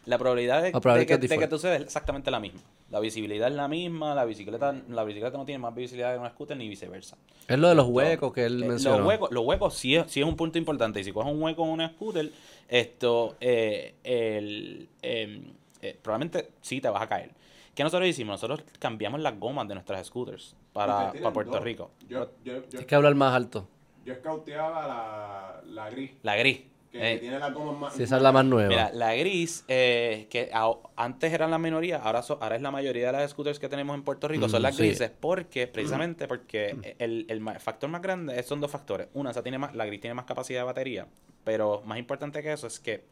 la 0.06 0.18
probabilidad 0.18 0.62
de, 0.62 0.72
La 0.72 0.80
probabilidad 0.82 1.20
de 1.20 1.28
que, 1.28 1.34
de 1.36 1.40
que 1.40 1.48
tú 1.48 1.58
seas 1.58 1.78
es 1.78 1.86
exactamente 1.86 2.30
la 2.30 2.40
misma. 2.40 2.62
La 2.90 3.00
visibilidad 3.00 3.48
es 3.48 3.56
la 3.56 3.68
misma, 3.68 4.14
la 4.14 4.26
bicicleta, 4.26 4.76
la 4.90 5.04
bicicleta 5.04 5.38
no 5.38 5.46
tiene 5.46 5.60
más 5.60 5.74
visibilidad 5.74 6.14
que 6.14 6.20
una 6.20 6.30
scooter 6.30 6.58
ni 6.58 6.68
viceversa. 6.68 7.18
Es 7.48 7.58
lo 7.58 7.70
de 7.70 7.76
los 7.76 7.88
huecos 7.88 8.34
que 8.34 8.46
él 8.46 8.64
eh, 8.64 8.68
mencionó. 8.68 8.98
Los 9.00 9.08
huecos, 9.08 9.32
los 9.32 9.46
huecos 9.46 9.74
sí 9.76 9.96
es, 9.96 10.12
sí 10.12 10.20
es 10.22 10.28
un 10.28 10.36
punto 10.36 10.58
importante. 10.58 11.00
Y 11.00 11.04
si 11.04 11.12
coges 11.12 11.34
un 11.34 11.42
hueco 11.42 11.64
en 11.64 11.70
una 11.70 11.90
scooter, 11.90 12.32
esto, 12.68 13.36
eh, 13.40 13.96
el, 14.04 14.90
em, 15.02 15.44
eh, 15.82 15.98
probablemente 16.02 16.50
sí 16.62 16.82
te 16.82 16.90
vas 16.90 17.02
a 17.02 17.08
caer. 17.08 17.32
¿Qué 17.74 17.84
nosotros 17.84 18.08
hicimos? 18.08 18.34
Nosotros 18.34 18.62
cambiamos 18.78 19.20
las 19.22 19.40
gomas 19.40 19.68
de 19.68 19.74
nuestras 19.74 20.06
scooters 20.06 20.56
para, 20.74 21.12
para 21.14 21.34
Puerto 21.34 21.54
dos. 21.54 21.64
Rico. 21.64 21.92
Yo, 22.08 22.30
yo, 22.44 22.58
yo, 22.58 22.64
Tienes 22.64 22.86
que 22.86 22.96
hablar 22.96 23.16
más 23.16 23.34
alto. 23.34 23.68
yo 24.06 24.14
escauteaba 24.14 24.88
la, 24.88 25.62
la 25.66 25.90
gris, 25.90 26.12
La 26.22 26.36
gris. 26.36 26.62
Que 27.00 27.14
eh, 27.14 27.18
tiene 27.18 27.40
la 27.40 27.50
goma 27.50 27.72
más. 27.78 27.94
Si 27.96 28.04
esa 28.04 28.18
es 28.18 28.22
la 28.22 28.32
más 28.32 28.46
nueva. 28.46 28.70
Mira, 28.70 28.92
la 28.94 29.16
gris, 29.16 29.66
eh, 29.68 30.28
que 30.30 30.50
a- 30.54 30.72
antes 30.96 31.34
eran 31.34 31.50
la 31.52 31.58
minoría, 31.58 31.98
ahora, 31.98 32.22
so- 32.22 32.38
ahora 32.42 32.56
es 32.56 32.62
la 32.62 32.72
mayoría 32.72 33.08
de 33.08 33.14
las 33.14 33.32
scooters 33.32 33.60
que 33.60 33.68
tenemos 33.68 33.96
en 33.96 34.04
Puerto 34.04 34.28
Rico, 34.28 34.48
son 34.48 34.62
Mm, 34.62 34.64
las 34.64 34.76
sí. 34.76 34.84
grises, 34.84 35.12
porque, 35.20 35.68
precisamente 35.68 36.28
porque 36.28 36.96
el, 37.00 37.26
el 37.28 37.60
factor 37.60 37.90
más 37.90 38.02
grande 38.02 38.42
son 38.44 38.62
dos 38.62 38.70
factores. 38.72 39.08
Una, 39.14 39.32
esa 39.32 39.42
tiene 39.42 39.58
más, 39.58 39.74
la 39.76 39.86
gris 39.86 40.00
tiene 40.02 40.14
más 40.14 40.26
capacidad 40.26 40.60
de 40.62 40.66
batería, 40.66 41.08
pero 41.44 41.82
más 41.86 41.98
importante 41.98 42.42
que 42.44 42.54
eso 42.54 42.68
es 42.68 42.80
que 42.80 43.04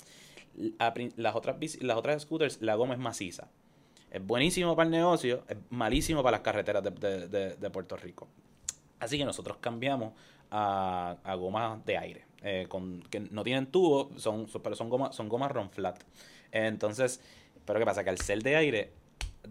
las 1.15 1.35
otras, 1.35 1.55
las 1.81 1.97
otras 1.97 2.21
scooters, 2.21 2.61
la 2.61 2.75
goma 2.75 2.93
es 2.93 2.99
maciza. 2.99 3.47
Es 4.11 4.25
buenísimo 4.25 4.75
para 4.75 4.85
el 4.85 4.91
negocio, 4.91 5.43
es 5.47 5.57
malísimo 5.69 6.21
para 6.21 6.37
las 6.37 6.41
carreteras 6.41 6.83
de, 6.83 6.91
de- 6.91 7.27
de- 7.29 7.55
de 7.55 7.69
Puerto 7.69 7.95
Rico. 7.95 8.27
Así 8.99 9.17
que 9.17 9.25
nosotros 9.25 9.57
cambiamos 9.59 10.13
a, 10.51 11.15
a 11.23 11.35
gomas 11.35 11.83
de 11.85 11.97
aire, 11.97 12.25
eh, 12.43 12.65
con, 12.69 13.01
que 13.03 13.19
no 13.19 13.43
tienen 13.43 13.67
tubo, 13.67 14.09
son, 14.17 14.47
son- 14.47 14.61
pero 14.61 14.75
son 14.75 14.89
gomas, 14.89 15.15
son 15.15 15.29
gomas 15.29 15.51
run 15.51 15.69
flat. 15.69 15.99
Entonces, 16.51 17.21
pero 17.65 17.79
¿qué 17.79 17.85
pasa? 17.85 18.03
Que 18.03 18.09
al 18.09 18.17
ser 18.17 18.41
de 18.43 18.55
aire 18.55 18.91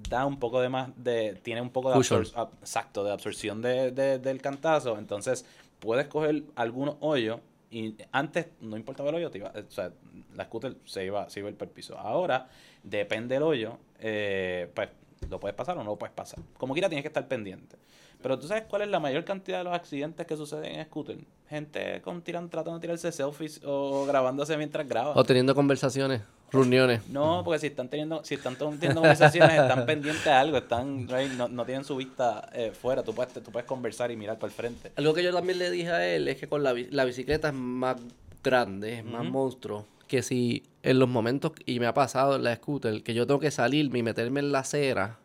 da 0.09 0.25
un 0.27 0.39
poco 0.39 0.61
de 0.61 0.69
más 0.69 0.91
de, 0.97 1.35
tiene 1.43 1.61
un 1.61 1.71
poco 1.71 1.91
de 1.91 1.97
absor- 2.17 2.35
ab- 2.35 2.51
exacto, 2.61 3.03
de 3.05 3.12
absorción 3.12 3.62
de, 3.62 3.91
de- 3.91 4.19
del 4.19 4.41
cantazo. 4.41 4.99
Entonces, 4.99 5.45
puedes 5.79 6.07
coger 6.09 6.45
algunos 6.57 6.97
hoyos 7.01 7.41
y 7.71 7.95
antes 8.12 8.47
no 8.61 8.77
importaba 8.77 9.11
el 9.11 9.17
hoyo, 9.17 9.31
te 9.31 9.39
iba, 9.39 9.53
o 9.55 9.71
sea, 9.71 9.93
la 10.35 10.45
scooter 10.45 10.77
se 10.85 11.05
iba, 11.05 11.29
se 11.31 11.41
iba 11.41 11.49
el 11.49 11.55
piso. 11.55 11.97
Ahora, 11.99 12.49
depende 12.83 13.35
del 13.35 13.43
hoyo, 13.45 13.79
eh, 14.01 14.71
pues 14.75 14.89
lo 15.29 15.39
puedes 15.39 15.55
pasar 15.57 15.77
o 15.79 15.85
no 15.85 15.91
lo 15.91 15.97
puedes 15.97 16.15
pasar. 16.15 16.41
Como 16.57 16.73
quiera 16.73 16.89
tienes 16.89 17.03
que 17.03 17.09
estar 17.09 17.27
pendiente. 17.29 17.77
Pero 18.23 18.39
tú 18.39 18.47
sabes 18.47 18.65
cuál 18.69 18.83
es 18.83 18.89
la 18.89 19.01
mayor 19.01 19.25
cantidad 19.25 19.59
de 19.59 19.65
los 19.65 19.75
accidentes 19.75 20.27
que 20.27 20.37
suceden 20.37 20.79
en 20.79 20.85
scooter. 20.87 21.17
Gente 21.49 22.01
con 22.03 22.23
tiran, 22.23 22.49
tratando 22.49 22.79
de 22.79 22.83
tirarse 22.83 23.11
selfies 23.11 23.61
o 23.65 24.05
grabándose 24.07 24.57
mientras 24.57 24.87
graba. 24.89 25.13
O 25.17 25.25
teniendo 25.25 25.55
conversaciones, 25.55 26.23
reuniones. 26.53 27.09
No, 27.09 27.43
porque 27.45 27.59
si 27.59 27.67
están 27.69 27.89
teniendo, 27.89 28.23
si 28.25 28.35
están 28.35 28.57
teniendo 28.57 29.01
conversaciones, 29.01 29.59
están 29.59 29.87
pendientes 29.87 30.25
de 30.25 30.31
algo, 30.31 30.59
están, 30.59 31.07
no, 31.37 31.49
no 31.49 31.65
tienen 31.65 31.85
su 31.85 31.97
vista 31.97 32.49
eh, 32.53 32.73
fuera. 32.73 33.03
Tú 33.03 33.15
puedes, 33.15 33.33
tú 33.33 33.51
puedes 33.51 33.67
conversar 33.67 34.11
y 34.11 34.17
mirar 34.17 34.39
para 34.39 34.51
el 34.51 34.57
frente. 34.57 34.93
Algo 34.97 35.15
que 35.15 35.23
yo 35.23 35.33
también 35.33 35.59
le 35.59 35.71
dije 35.71 35.91
a 35.91 36.07
él 36.07 36.29
es 36.29 36.39
que 36.39 36.47
con 36.47 36.63
la, 36.63 36.75
la 36.91 37.05
bicicleta 37.05 37.49
es 37.49 37.55
más 37.55 37.97
grande, 38.43 38.99
es 38.99 39.05
más 39.05 39.25
monstruo. 39.25 39.87
Que 40.07 40.23
si 40.23 40.65
en 40.83 40.99
los 40.99 41.09
momentos, 41.09 41.53
y 41.67 41.79
me 41.79 41.87
ha 41.87 41.95
pasado 41.95 42.37
en 42.37 42.43
la 42.43 42.55
scooter, 42.57 43.03
que 43.03 43.15
yo 43.15 43.27
tengo 43.27 43.39
que 43.39 43.51
salirme 43.51 44.01
y 44.01 44.03
meterme 44.03 44.41
en 44.41 44.51
la 44.51 44.61
acera, 44.61 45.20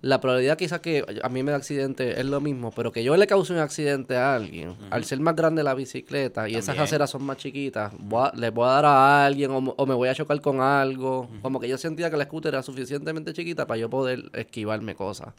la 0.00 0.20
probabilidad 0.20 0.56
quizás 0.56 0.80
que 0.80 1.04
a 1.22 1.28
mí 1.28 1.42
me 1.42 1.50
da 1.50 1.56
accidente 1.56 2.20
es 2.20 2.24
lo 2.26 2.40
mismo, 2.40 2.70
pero 2.70 2.92
que 2.92 3.02
yo 3.02 3.16
le 3.16 3.26
cause 3.26 3.52
un 3.52 3.58
accidente 3.58 4.16
a 4.16 4.34
alguien, 4.34 4.76
al 4.90 5.04
ser 5.04 5.18
más 5.20 5.34
grande 5.34 5.62
la 5.62 5.74
bicicleta 5.74 6.48
y 6.48 6.52
esas 6.58 6.76
aceras 6.84 7.10
son 7.10 7.24
más 7.24 7.36
chiquitas, 7.38 7.92
voy 7.98 8.26
a- 8.28 8.32
le 8.36 8.50
voy 8.50 8.66
a 8.68 8.72
dar 8.72 8.84
a 8.84 9.26
alguien 9.26 9.50
o, 9.50 9.58
o 9.58 9.86
me 9.86 9.94
voy 9.94 10.08
a 10.08 10.14
chocar 10.14 10.40
con 10.40 10.60
algo. 10.60 11.28
Como 11.42 11.58
que 11.58 11.68
yo 11.68 11.76
sentía 11.78 12.10
que 12.10 12.16
la 12.16 12.24
scooter 12.24 12.54
era 12.54 12.62
suficientemente 12.62 13.32
chiquita 13.32 13.66
para 13.66 13.78
yo 13.78 13.90
poder 13.90 14.30
esquivarme 14.34 14.94
cosas. 14.94 15.34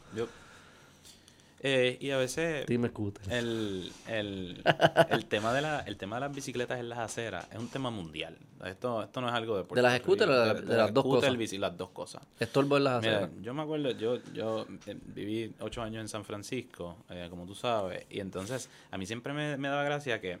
Eh, 1.62 1.98
y 2.00 2.10
a 2.10 2.16
veces 2.16 2.64
Dime 2.66 2.88
scooter. 2.88 3.30
el, 3.30 3.92
el, 4.08 4.62
el 5.10 5.26
tema 5.26 5.52
de 5.52 5.60
la, 5.60 5.80
el 5.80 5.98
tema 5.98 6.16
de 6.16 6.20
las 6.20 6.34
bicicletas 6.34 6.80
en 6.80 6.88
las 6.88 6.98
aceras 6.98 7.46
es 7.52 7.58
un 7.58 7.68
tema 7.68 7.90
mundial. 7.90 8.38
Esto, 8.64 9.02
esto 9.02 9.20
no 9.20 9.28
es 9.28 9.34
algo 9.34 9.56
de 9.58 9.64
Puerto 9.64 9.74
¿De 9.74 9.82
las 9.82 9.98
scooters 10.00 10.30
o 10.30 10.34
de 10.40 10.46
la- 10.46 10.54
de 10.54 10.76
las 10.76 10.94
dos 10.94 11.02
scooter, 11.04 11.20
cosas? 11.28 11.36
bici, 11.38 11.58
las 11.58 11.76
dos 11.76 11.90
cosas. 11.90 12.22
Estorbo 12.38 12.78
en 12.78 12.84
las 12.84 13.02
Mira, 13.02 13.16
aceras. 13.18 13.30
yo 13.42 13.52
me 13.52 13.62
acuerdo, 13.62 13.90
yo, 13.90 14.18
yo 14.32 14.66
eh, 14.86 14.96
viví 15.14 15.54
ocho 15.60 15.82
años 15.82 16.00
en 16.00 16.08
San 16.08 16.24
Francisco, 16.24 16.96
eh, 17.10 17.26
como 17.28 17.44
tú 17.46 17.54
sabes, 17.54 18.06
y 18.08 18.20
entonces 18.20 18.70
a 18.90 18.96
mí 18.96 19.04
siempre 19.04 19.32
me, 19.34 19.56
me 19.58 19.68
daba 19.68 19.82
gracia 19.84 20.18
que 20.20 20.38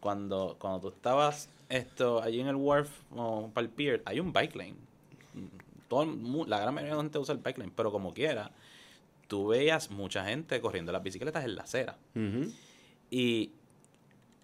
cuando, 0.00 0.56
cuando 0.58 0.80
tú 0.80 0.88
estabas 0.88 1.48
esto 1.70 2.22
allí 2.22 2.40
en 2.40 2.48
el 2.48 2.56
wharf 2.56 2.90
o 3.16 3.50
para 3.54 3.66
el 3.66 3.70
pier, 3.72 4.02
hay 4.04 4.20
un 4.20 4.32
bike 4.34 4.54
lane. 4.54 4.74
Todo, 5.88 6.04
la 6.46 6.60
gran 6.60 6.74
mayoría 6.74 6.92
de 6.92 6.96
la 6.98 7.02
gente 7.04 7.18
usa 7.18 7.34
el 7.34 7.40
bike 7.40 7.56
lane, 7.58 7.72
pero 7.74 7.90
como 7.90 8.12
quiera, 8.12 8.50
tú 9.28 9.46
veías 9.48 9.90
mucha 9.90 10.24
gente 10.24 10.60
corriendo 10.60 10.90
las 10.90 11.02
bicicletas 11.02 11.44
en 11.44 11.54
la 11.54 11.62
acera. 11.62 11.96
Y 13.10 13.52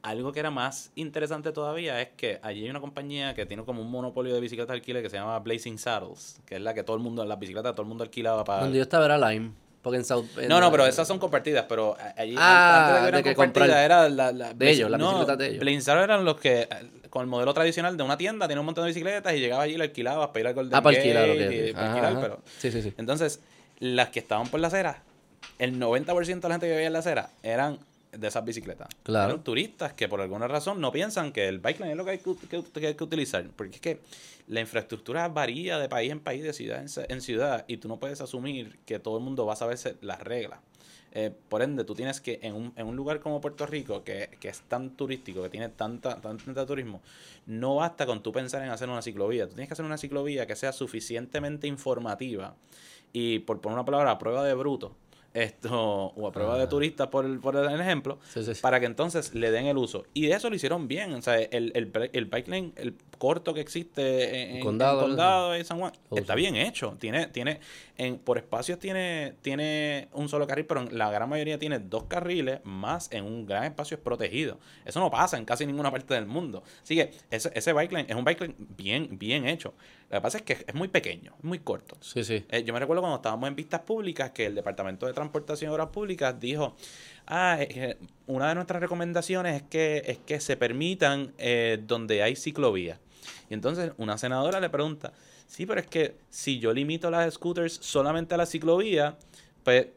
algo 0.02 0.32
que 0.32 0.40
era 0.40 0.51
más 0.51 0.93
interesante 0.97 1.52
todavía 1.52 2.01
es 2.01 2.09
que 2.16 2.39
allí 2.43 2.65
hay 2.65 2.70
una 2.70 2.81
compañía 2.81 3.35
que 3.35 3.47
tiene 3.47 3.65
como 3.65 3.81
un 3.82 3.90
monopolio 3.90 4.35
de 4.35 4.40
bicicletas 4.40 4.73
de 4.74 4.78
alquiler 4.78 5.02
que 5.02 5.11
se 5.11 5.16
llama 5.16 5.39
Blazing 5.39 5.78
Saddles, 5.78 6.40
que 6.47 6.56
es 6.56 6.61
la 6.61 6.74
que 6.74 6.82
todo 6.85 6.97
el 6.97 7.02
mundo, 7.02 7.24
las 7.24 7.39
bicicletas 7.39 7.73
todo 7.73 7.82
el 7.82 7.89
mundo 7.89 8.05
alquilaba 8.05 8.44
para... 8.44 8.61
Donde 8.62 8.77
yo 8.78 8.82
estaba 8.82 9.06
era 9.06 9.16
Lime. 9.31 9.52
Porque 9.81 9.98
en 9.98 10.05
South... 10.05 10.27
en 10.39 10.48
No, 10.48 10.61
no, 10.61 10.70
pero 10.70 10.86
esas 10.86 11.06
son 11.09 11.19
compartidas, 11.19 11.66
pero 11.69 11.94
allí 12.16 12.35
Ah, 12.39 12.86
antes 12.86 12.94
de 12.94 13.11
que 13.11 13.16
de 13.16 13.23
que 13.23 13.35
compartidas 13.35 13.78
era 13.85 14.09
la, 14.09 14.32
la- 14.32 14.55
De 14.55 14.70
ellos, 14.70 14.90
las 14.90 15.01
bicicletas 15.01 15.39
de 15.39 15.47
ellos. 15.48 15.61
Blazing 15.61 15.82
Saddles 15.82 16.05
eran 16.05 16.24
los 16.24 16.36
que, 16.39 16.61
eh, 16.62 16.69
con 17.11 17.23
el 17.23 17.28
modelo 17.28 17.52
tradicional 17.55 17.97
de 17.97 18.02
una 18.02 18.16
tienda, 18.16 18.47
tenía 18.48 18.61
un 18.61 18.66
montón 18.66 18.85
de 18.85 18.89
bicicletas 18.89 19.35
y 19.35 19.40
llegaba 19.40 19.62
allí 19.65 19.74
y 19.74 19.77
lo 19.78 19.85
alquilabas 19.85 20.28
para 20.28 20.40
ir 20.40 20.47
al 20.48 20.55
Golden 20.55 20.74
Ah, 20.74 20.82
para 20.82 20.97
alquilar, 20.97 21.28
y 21.28 21.32
ok. 21.69 21.73
para 21.74 21.86
Ajá, 21.86 22.06
alquilar, 22.09 22.20
pero... 22.23 22.43
Sí, 22.59 22.70
sí, 22.70 22.82
sí. 22.82 22.94
Entonces, 22.97 23.43
las 23.80 24.10
que 24.10 24.20
estaban 24.20 24.48
por 24.48 24.60
la 24.60 24.68
acera, 24.68 25.02
el 25.59 25.78
90% 25.78 26.40
de 26.40 26.48
la 26.48 26.55
gente 26.55 26.66
que 26.66 26.72
vivía 26.72 26.86
en 26.86 26.92
la 26.92 26.98
acera 27.01 27.30
eran 27.42 27.78
de 28.12 28.28
esas 28.28 28.44
bicicletas. 28.44 28.88
Claro. 29.02 29.32
Eran 29.32 29.44
turistas 29.44 29.92
que 29.92 30.09
por 30.09 30.20
alguna 30.20 30.46
razón 30.46 30.80
no 30.80 30.92
piensan 30.92 31.32
que 31.32 31.48
el 31.48 31.59
bike 31.59 31.80
lane 31.80 31.92
es 31.92 31.98
lo 31.98 32.05
que 32.05 32.12
hay 32.12 32.18
que, 32.18 32.34
que- 32.48 32.62
que 32.80 32.86
hay 32.86 32.94
que 32.94 33.05
utilizar. 33.05 33.44
Porque 33.56 33.74
es 33.76 33.80
que 33.80 34.01
la 34.46 34.60
infraestructura 34.60 35.26
varía 35.28 35.78
de 35.78 35.88
país 35.88 36.12
en 36.12 36.20
país, 36.20 36.42
de 36.44 36.52
ciudad 36.52 36.84
en 37.09 37.20
ciudad, 37.20 37.64
y 37.66 37.78
tú 37.78 37.88
no 37.88 37.98
puedes 37.98 38.20
asumir 38.20 38.78
que 38.86 38.98
todo 39.01 39.18
el 39.18 39.24
mundo 39.24 39.46
va 39.46 39.55
a 39.55 39.56
saberse 39.56 39.96
las 40.01 40.20
reglas. 40.20 40.60
Eh, 41.16 41.32
por 41.48 41.62
ende, 41.62 41.84
tú 41.84 41.94
tienes 41.94 42.20
que, 42.20 42.40
en 42.42 42.55
un, 42.55 42.72
en 42.76 42.86
un 42.88 42.96
lugar 42.96 43.20
como 43.20 43.40
Puerto 43.40 43.66
Rico, 43.66 44.02
que, 44.02 44.30
que 44.40 44.48
es 44.48 44.60
tan 44.62 44.90
turístico, 44.90 45.42
que 45.44 45.48
tiene 45.48 45.68
tanta, 45.68 46.16
tanta 46.20 46.66
turismo, 46.66 47.01
no 47.46 47.76
basta 47.76 48.05
con 48.05 48.20
tú 48.22 48.32
pensar 48.32 48.62
en 48.64 48.70
hacer 48.70 48.88
una 48.88 49.01
ciclovía. 49.01 49.44
Tú 49.46 49.55
tienes 49.55 49.68
que 49.68 49.74
hacer 49.74 49.84
una 49.84 49.96
ciclovía 49.96 50.44
que 50.46 50.56
sea 50.56 50.72
suficientemente 50.72 51.68
informativa 51.68 52.55
y, 53.15 53.39
por 53.39 53.62
poner 53.62 53.77
una 53.78 53.86
palabra, 53.86 54.11
a 54.11 54.19
prueba 54.19 54.45
de 54.45 54.53
bruto, 54.53 54.95
esto, 55.32 56.12
o 56.15 56.28
a 56.28 56.32
prueba 56.32 56.57
de 56.59 56.65
Ah. 56.65 56.69
turista, 56.69 57.11
por 57.11 57.24
el, 57.24 57.39
por 57.41 57.57
el 57.57 57.81
ejemplo, 57.81 58.19
Sí, 58.32 58.45
sí, 58.45 58.55
sí. 58.55 58.61
para 58.61 58.78
que 58.78 58.86
entonces 58.86 59.35
le 59.35 59.51
den 59.51 59.66
el 59.66 59.77
uso. 59.78 60.05
Y 60.15 60.27
de 60.27 60.35
eso 60.35 60.49
lo 60.49 60.55
hicieron 60.55 60.86
bien. 60.86 61.12
O 61.15 61.23
sea, 61.23 61.39
el, 61.41 61.73
el, 61.74 61.91
el 62.12 62.24
bike 62.27 62.49
lane, 62.49 62.73
el 62.77 62.95
corto 63.19 63.53
que 63.55 63.61
existe 63.61 64.43
en, 64.43 64.51
en- 64.51 64.57
en 64.59 64.62
Condado, 64.62 65.01
condado, 65.01 65.57
y 65.59 65.65
San 65.65 65.81
Juan, 65.81 65.93
está 66.15 66.35
bien 66.36 66.55
hecho. 66.55 66.97
Tiene, 67.01 67.27
tiene, 67.27 67.59
en, 67.96 68.18
por 68.18 68.38
espacios 68.38 68.78
tiene, 68.78 69.34
tiene 69.42 70.08
un 70.12 70.28
solo 70.28 70.46
carril, 70.46 70.66
pero 70.66 70.80
en 70.80 70.98
la 70.98 71.10
gran 71.10 71.28
mayoría 71.28 71.58
tiene 71.58 71.78
dos 71.78 72.04
carriles, 72.04 72.60
más 72.64 73.08
en 73.12 73.24
un 73.24 73.46
gran 73.46 73.64
espacio 73.64 73.96
es 73.96 74.02
protegido. 74.02 74.58
Eso 74.84 75.00
no 75.00 75.10
pasa 75.10 75.36
en 75.36 75.44
casi 75.44 75.66
ninguna 75.66 75.90
parte 75.90 76.14
del 76.14 76.26
mundo. 76.26 76.62
Así 76.82 76.96
que 76.96 77.12
ese, 77.30 77.50
ese 77.54 77.72
bike 77.72 77.92
lane 77.92 78.06
es 78.08 78.16
un 78.16 78.24
bike 78.24 78.40
lane 78.40 78.54
bien, 78.58 79.08
bien 79.18 79.46
hecho. 79.46 79.74
Lo 80.10 80.18
que 80.18 80.22
pasa 80.22 80.38
es 80.38 80.44
que 80.44 80.64
es 80.66 80.74
muy 80.74 80.88
pequeño, 80.88 81.34
muy 81.42 81.60
corto. 81.60 81.96
Sí, 82.00 82.24
sí. 82.24 82.44
Eh, 82.48 82.64
yo 82.64 82.72
me 82.72 82.80
recuerdo 82.80 83.02
cuando 83.02 83.16
estábamos 83.16 83.48
en 83.48 83.56
vistas 83.56 83.80
públicas 83.80 84.30
que 84.32 84.46
el 84.46 84.54
Departamento 84.54 85.06
de 85.06 85.12
Transportación 85.12 85.70
y 85.70 85.74
Obras 85.74 85.88
Públicas 85.88 86.38
dijo, 86.38 86.76
ah, 87.26 87.56
eh, 87.60 87.96
una 88.26 88.48
de 88.48 88.54
nuestras 88.54 88.80
recomendaciones 88.80 89.62
es 89.62 89.62
que, 89.68 90.02
es 90.06 90.18
que 90.18 90.40
se 90.40 90.56
permitan 90.56 91.32
eh, 91.38 91.78
donde 91.82 92.22
hay 92.22 92.36
ciclovías. 92.36 92.98
Y 93.48 93.54
entonces 93.54 93.92
una 93.96 94.18
senadora 94.18 94.60
le 94.60 94.68
pregunta, 94.70 95.12
sí, 95.46 95.66
pero 95.66 95.80
es 95.80 95.86
que 95.86 96.16
si 96.30 96.58
yo 96.58 96.72
limito 96.72 97.10
las 97.10 97.34
scooters 97.34 97.74
solamente 97.74 98.34
a 98.34 98.38
la 98.38 98.46
ciclovía, 98.46 99.16
pues 99.62 99.88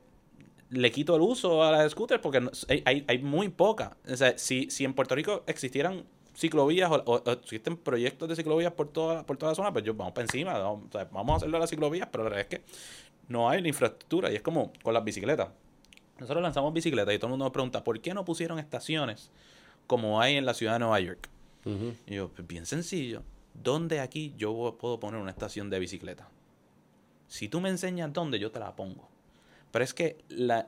le 0.69 0.91
quito 0.91 1.15
el 1.15 1.21
uso 1.21 1.63
a 1.63 1.71
las 1.71 1.91
scooters 1.91 2.21
porque 2.21 2.41
hay, 2.69 2.83
hay, 2.85 3.05
hay 3.07 3.17
muy 3.19 3.49
pocas. 3.49 3.91
O 4.11 4.15
sea, 4.17 4.37
si, 4.37 4.69
si 4.69 4.83
en 4.85 4.93
Puerto 4.93 5.15
Rico 5.15 5.43
existieran 5.47 6.03
ciclovías 6.35 6.91
o, 6.91 6.95
o- 7.05 7.23
o 7.25 7.31
existen 7.31 7.77
proyectos 7.77 8.29
de 8.29 8.35
ciclovías 8.35 8.73
por 8.73 8.89
toda, 8.89 9.25
por 9.25 9.37
toda 9.37 9.53
la 9.53 9.55
zona, 9.55 9.71
pues 9.73 9.83
yo 9.85 9.93
vamos 9.93 10.13
para 10.13 10.25
encima, 10.25 10.57
vamos, 10.59 10.85
o 10.89 10.91
sea, 10.91 11.05
vamos 11.05 11.33
a 11.33 11.37
hacerlo 11.37 11.57
a 11.57 11.59
las 11.61 11.69
ciclovías, 11.69 12.09
pero 12.11 12.25
la 12.25 12.29
verdad 12.31 12.47
es 12.51 12.59
que 12.59 12.65
no 13.27 13.49
hay 13.49 13.61
la 13.61 13.67
infraestructura 13.69 14.31
y 14.31 14.35
es 14.35 14.41
como 14.41 14.71
con 14.83 14.93
las 14.93 15.03
bicicletas. 15.03 15.49
Nosotros 16.19 16.43
lanzamos 16.43 16.73
bicicletas 16.73 17.13
y 17.13 17.17
todo 17.17 17.27
el 17.27 17.31
mundo 17.31 17.45
nos 17.45 17.53
pregunta, 17.53 17.83
¿por 17.83 17.99
qué 18.01 18.13
no 18.13 18.23
pusieron 18.25 18.59
estaciones 18.59 19.31
como 19.87 20.19
hay 20.21 20.35
en 20.35 20.45
la 20.45 20.53
ciudad 20.53 20.73
de 20.73 20.79
Nueva 20.79 20.99
York? 20.99 21.29
Y 22.07 22.15
yo, 22.15 22.29
pues 22.29 22.47
bien 22.47 22.65
sencillo. 22.65 23.23
¿Dónde 23.61 23.99
aquí 23.99 24.33
yo 24.37 24.77
puedo 24.79 24.99
poner 24.99 25.19
una 25.19 25.31
estación 25.31 25.69
de 25.69 25.79
bicicleta? 25.79 26.29
Si 27.27 27.49
tú 27.49 27.59
me 27.59 27.69
enseñas 27.69 28.13
dónde, 28.13 28.39
yo 28.39 28.51
te 28.51 28.59
la 28.59 28.75
pongo. 28.75 29.09
Pero 29.71 29.83
es 29.83 29.93
que 29.93 30.17
la, 30.29 30.67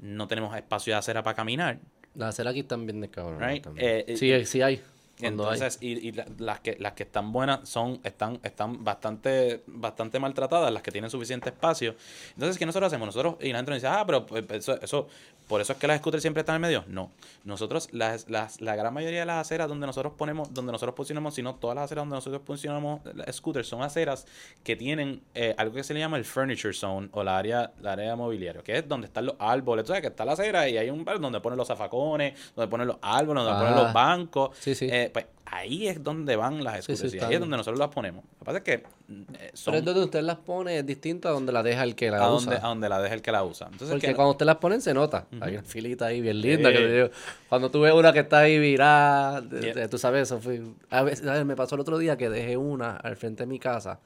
no 0.00 0.28
tenemos 0.28 0.56
espacio 0.56 0.92
de 0.92 0.98
acera 0.98 1.22
para 1.22 1.34
caminar. 1.34 1.80
Las 2.14 2.30
aceras 2.30 2.52
aquí 2.52 2.60
están 2.60 2.86
bien 2.86 3.00
de 3.00 3.10
cabrón. 3.10 3.40
Right. 3.40 3.66
Eh, 3.76 4.04
eh, 4.06 4.16
sí, 4.16 4.44
sí 4.46 4.62
hay. 4.62 4.80
Entonces, 5.20 5.78
y, 5.80 6.08
y 6.08 6.12
la- 6.12 6.26
las 6.38 6.60
que 6.60 6.76
las 6.80 6.92
que 6.94 7.04
están 7.04 7.32
buenas 7.32 7.68
son 7.68 8.00
están 8.04 8.40
están 8.42 8.82
bastante 8.84 9.62
bastante 9.66 10.18
maltratadas, 10.18 10.72
las 10.72 10.82
que 10.82 10.90
tienen 10.90 11.10
suficiente 11.10 11.50
espacio. 11.50 11.94
Entonces, 12.34 12.58
¿qué 12.58 12.66
nosotros 12.66 12.88
hacemos? 12.88 13.06
Nosotros 13.06 13.36
y 13.40 13.50
la 13.52 13.58
gente 13.58 13.70
nos 13.70 13.76
dice, 13.82 13.86
"Ah, 13.88 14.02
pero 14.06 14.26
pues, 14.26 14.44
eso, 14.50 14.80
eso 14.82 15.06
por 15.48 15.60
eso 15.60 15.72
es 15.74 15.78
que 15.78 15.86
las 15.86 15.98
scooters 15.98 16.22
siempre 16.22 16.40
están 16.40 16.56
en 16.56 16.62
medio." 16.62 16.84
No. 16.88 17.12
Nosotros 17.44 17.88
las, 17.92 18.28
las 18.28 18.60
la 18.60 18.74
gran 18.76 18.92
mayoría 18.92 19.20
de 19.20 19.26
las 19.26 19.40
aceras 19.46 19.68
donde 19.68 19.86
nosotros 19.86 20.14
ponemos 20.16 20.52
donde 20.52 20.72
nosotros 20.72 20.94
posicionamos, 20.96 21.34
sino 21.34 21.54
todas 21.56 21.76
las 21.76 21.84
aceras 21.84 22.02
donde 22.02 22.16
nosotros 22.16 22.42
posicionamos 22.44 23.00
las 23.14 23.36
scooters 23.36 23.68
son 23.68 23.82
aceras 23.82 24.26
que 24.64 24.74
tienen 24.76 25.22
eh, 25.34 25.54
algo 25.58 25.74
que 25.74 25.84
se 25.84 25.94
le 25.94 26.00
llama 26.00 26.16
el 26.16 26.24
furniture 26.24 26.74
zone 26.74 27.08
o 27.12 27.22
la 27.22 27.38
área 27.38 27.72
la 27.80 27.92
área 27.92 28.16
mobiliaria, 28.16 28.62
que 28.62 28.78
es 28.78 28.88
donde 28.88 29.06
están 29.06 29.26
los 29.26 29.36
árboles, 29.38 29.84
tú 29.84 29.88
sabes 29.88 30.00
que 30.02 30.08
está 30.08 30.24
la 30.24 30.32
acera 30.32 30.68
y 30.68 30.76
hay 30.76 30.90
un 30.90 31.04
bar 31.04 31.20
donde 31.20 31.40
ponen 31.40 31.56
los 31.56 31.68
zafacones, 31.68 32.34
donde 32.56 32.68
ponen 32.68 32.86
los 32.88 32.96
árboles, 33.00 33.44
donde 33.44 33.58
ponen 33.60 33.74
Ah. 33.78 33.82
los 33.84 33.92
bancos. 33.92 34.56
Sí, 34.58 34.74
sí. 34.74 34.88
Eh, 34.90 35.03
pues 35.10 35.26
ahí 35.46 35.86
es 35.88 36.02
donde 36.02 36.36
van 36.36 36.62
las 36.64 36.84
Sí, 36.84 36.92
sí, 36.96 37.08
scooters 37.08 37.14
y 37.14 37.18
ahí 37.26 37.34
es 37.34 37.40
donde 37.40 37.56
nosotros 37.56 37.78
las 37.78 37.88
ponemos. 37.90 38.24
Lo 38.24 38.38
que 38.38 38.44
pasa 38.44 38.58
es 38.58 38.64
que 38.64 38.72
eh, 38.74 39.50
son 39.54 39.72
Pero 39.72 39.78
es 39.78 39.84
donde 39.84 40.04
usted 40.04 40.22
las 40.22 40.36
pone 40.38 40.78
es 40.78 40.86
distinto 40.86 41.28
a 41.28 41.32
donde 41.32 41.52
la 41.52 41.62
deja 41.62 41.82
el 41.84 41.94
que 41.94 42.10
la 42.10 42.18
a 42.18 42.32
usa. 42.34 42.50
donde, 42.52 42.66
a 42.66 42.68
donde 42.68 42.88
la 42.88 43.00
deja 43.00 43.14
el 43.14 43.22
que 43.22 43.32
la 43.32 43.44
usa. 43.44 43.66
Entonces, 43.66 43.90
Porque 43.90 44.08
que- 44.08 44.14
cuando 44.14 44.32
usted 44.32 44.46
las 44.46 44.56
ponen 44.56 44.80
se 44.80 44.92
nota. 44.94 45.26
Hay 45.40 45.54
una 45.54 45.62
filita 45.62 46.06
ahí 46.06 46.20
bien 46.20 46.40
linda. 46.40 46.70
Sí. 46.70 46.76
que 46.76 46.82
te 46.82 46.92
digo, 46.94 47.08
cuando 47.48 47.70
tú 47.70 47.80
ves 47.80 47.92
una 47.92 48.12
que 48.12 48.20
está 48.20 48.40
ahí 48.40 48.58
virada, 48.58 49.42
Yeah. 49.50 49.88
tú 49.88 49.98
sabes, 49.98 50.22
eso 50.22 50.40
fue... 50.40 50.60
A 50.90 51.02
veces, 51.02 51.26
a 51.26 51.32
ver, 51.34 51.44
me 51.44 51.56
pasó 51.56 51.74
el 51.76 51.80
otro 51.82 51.98
día 51.98 52.16
que 52.16 52.28
dejé 52.30 52.56
una 52.56 52.96
al 52.96 53.16
frente 53.16 53.44
de 53.44 53.46
mi 53.46 53.58
casa, 53.58 54.00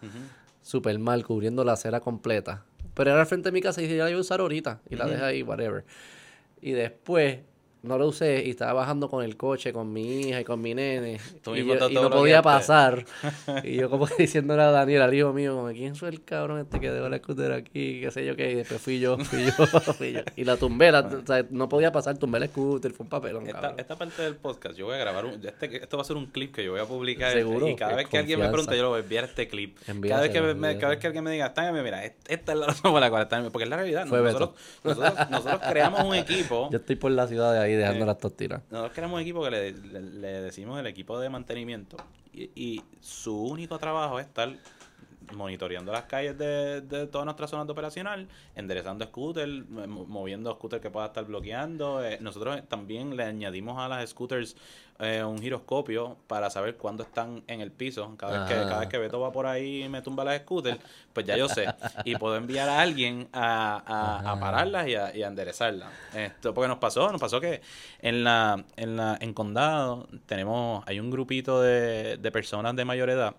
súper 0.63 0.99
mal, 0.99 1.25
cubriendo 1.25 1.65
la 1.65 1.73
acera 1.73 2.01
completa. 2.01 2.65
Pero 2.95 3.11
era 3.13 3.21
al 3.21 3.27
frente 3.27 3.49
de 3.49 3.53
mi 3.53 3.61
casa 3.63 3.81
y 3.81 3.85
dije, 3.85 3.97
ya 3.97 4.05
la 4.05 4.11
voy 4.11 4.19
a 4.19 4.21
usar 4.21 4.41
ahorita. 4.41 4.81
Y 4.91 4.97
la 4.97 5.07
dejé 5.07 5.25
ahí, 5.25 5.43
whatever. 5.43 5.85
Y 6.61 6.73
después 6.73 7.39
no 7.89 7.99
lo 7.99 8.07
usé 8.07 8.45
y 8.47 8.51
estaba 8.51 8.73
bajando 8.75 9.09
con 9.09 9.25
el 9.25 9.37
coche, 9.37 9.73
con 9.73 9.93
mi 9.93 10.21
hija 10.21 10.41
y 10.41 10.45
con 10.45 10.61
mi 10.61 10.75
nene. 10.75 11.19
Tú 11.43 11.57
y, 11.57 11.65
yo- 11.67 11.89
y 11.91 11.95
no 11.95 12.11
podía 12.11 12.43
pasar. 12.43 13.05
y 13.65 13.75
yo 13.77 13.91
como 13.91 14.07
diciéndole 14.19 14.63
a 14.63 14.71
Daniel, 14.71 15.03
al 15.03 15.15
hijo 15.15 15.33
mío, 15.33 15.57
como, 15.57 15.69
¿quién 15.71 15.97
fue 15.97 16.11
el 16.11 16.23
cabrón 16.23 16.61
este 16.61 16.79
que 16.81 16.91
dejó 16.91 17.09
la 17.09 17.19
scooter 17.19 17.53
aquí? 17.53 18.01
Qué 18.01 18.11
sé 18.13 18.25
yo 18.25 18.37
qué. 18.37 18.53
Y 18.53 18.55
después 18.57 18.81
fui 18.81 19.01
yo, 19.01 19.19
fui 19.19 19.47
yo, 19.47 19.53
fui 19.95 20.13
yo. 20.13 20.21
Y 20.37 20.45
la 20.45 20.57
tumbé, 20.57 20.93
la- 20.93 21.01
o 21.01 21.27
sea, 21.27 21.45
no 21.51 21.69
podía 21.69 21.91
pasar, 21.91 22.19
tumbé 22.19 22.39
la 22.41 22.47
scooter, 22.47 22.93
fue 22.93 23.05
un 23.05 23.11
papelón, 23.11 23.47
esta, 23.47 23.61
cabrón. 23.61 23.81
esta 23.81 23.97
parte 23.97 24.23
del 24.23 24.37
podcast, 24.37 24.77
yo 24.77 24.87
voy 24.87 24.95
a 24.95 24.99
grabar 24.99 25.25
un, 25.25 25.45
este, 25.45 25.77
esto 25.83 25.97
va 25.97 26.03
a 26.03 26.07
ser 26.07 26.17
un 26.17 26.27
clip 26.27 26.55
que 26.55 26.63
yo 26.65 26.73
voy 26.73 26.81
a 26.81 26.85
publicar 26.85 27.33
Seguro, 27.33 27.67
y 27.69 27.75
cada 27.77 27.97
vez 27.97 28.09
que 28.09 28.19
alguien 28.19 28.39
me 28.41 28.49
pregunta 28.49 28.75
yo 28.77 28.83
lo 28.83 28.89
voy 28.91 28.99
a 29.01 29.03
enviar 29.03 29.25
este 29.25 29.49
clip. 29.49 29.77
Envíaselo, 29.87 30.09
cada 30.09 30.21
vez 30.23 30.33
que 30.33 30.55
me, 30.61 30.79
cada 30.79 30.91
vez 30.91 30.99
que 30.99 31.07
alguien 31.07 31.25
me 31.25 31.31
diga, 31.31 31.47
"Está 31.47 31.73
mira, 31.73 32.05
est- 32.05 32.17
esta 32.31 32.53
es 32.53 32.59
la 32.59 32.67
razón 32.67 32.93
por 32.93 33.01
la 33.01 33.09
cual 33.11 33.23
está 33.23 33.39
bien", 33.39 33.51
porque 33.51 33.65
es 33.65 33.71
la 33.71 33.77
realidad. 33.77 34.05
Nosotros, 34.07 34.51
nosotros, 34.85 35.31
nosotros 35.31 35.61
creamos 35.71 36.03
un 36.05 36.15
equipo. 36.15 36.69
Yo 36.71 36.79
estoy 36.79 36.97
por 36.97 37.11
la 37.13 37.27
ciudad 37.27 37.53
de 37.53 37.59
ahí 37.61 37.75
dejando 37.79 38.05
Eh. 38.05 38.07
Nosotros 38.71 38.93
creamos 38.95 39.17
un 39.17 39.23
equipo 39.23 39.43
que 39.45 39.51
le, 39.51 39.73
le- 39.73 40.01
le 40.01 40.29
decimos 40.43 40.79
el 40.81 40.87
equipo 40.87 41.19
de 41.19 41.29
mantenimiento 41.31 41.97
y, 42.33 42.51
y 42.55 42.83
su 43.01 43.41
único 43.43 43.79
trabajo 43.79 44.19
es 44.21 44.27
estar 44.27 44.51
monitoreando 45.33 45.93
las 45.93 46.05
calles 46.05 46.37
de, 46.39 46.81
de 46.81 47.07
todas 47.07 47.25
nuestras 47.25 47.51
zonas 47.51 47.67
de 47.67 47.73
operacional, 47.73 48.29
enderezando 48.55 49.05
scooters, 49.05 49.51
eh, 49.53 49.87
mo- 49.87 50.05
moviendo 50.07 50.53
scooters 50.55 50.83
que 50.83 50.91
pueda 50.91 51.07
estar 51.07 51.25
bloqueando. 51.25 52.05
Eh, 52.05 52.19
nosotros 52.21 52.61
también 52.69 53.17
le 53.17 53.25
añadimos 53.25 53.79
a 53.79 53.89
las 53.89 54.09
scooters 54.11 54.57
eh, 55.01 55.23
un 55.23 55.39
giroscopio 55.41 56.17
para 56.27 56.51
saber 56.51 56.77
cuándo 56.77 57.05
están 57.05 57.45
en 57.47 57.61
el 57.61 57.71
piso. 57.71 58.15
Cada 58.17 58.33
vez, 58.41 58.49
que, 58.49 58.55
cada 58.69 58.81
vez 58.81 58.89
que 58.89 58.99
Beto 58.99 59.21
va 59.21 59.31
por 59.31 59.47
ahí 59.47 59.85
y 59.85 59.89
me 59.89 60.03
tumba 60.03 60.25
las 60.25 60.41
scooters, 60.41 60.79
pues 61.13 61.25
ya 61.25 61.37
yo 61.37 61.49
sé. 61.49 61.67
Y 62.05 62.17
puedo 62.17 62.35
enviar 62.37 62.69
a 62.69 62.81
alguien 62.81 63.29
a, 63.33 63.77
a- 63.87 64.33
pararlas 64.41 64.89
y 64.89 64.97
a, 64.97 65.15
y 65.17 65.23
a 65.23 65.29
enderezarlas. 65.29 65.89
Esto 66.15 66.53
porque 66.53 66.67
nos 66.67 66.79
pasó, 66.79 67.13
nos 67.13 67.21
pasó 67.21 67.41
que 67.41 67.61
en 68.01 68.25
la, 68.25 68.65
en 68.77 68.97
la, 68.97 69.17
en 69.21 69.33
condado 69.35 70.09
tenemos, 70.27 70.83
hay 70.87 70.99
un 70.99 71.11
grupito 71.11 71.61
de, 71.63 72.17
de 72.17 72.31
personas 72.33 72.75
de 72.75 72.85
mayor 72.85 73.09
edad 73.11 73.37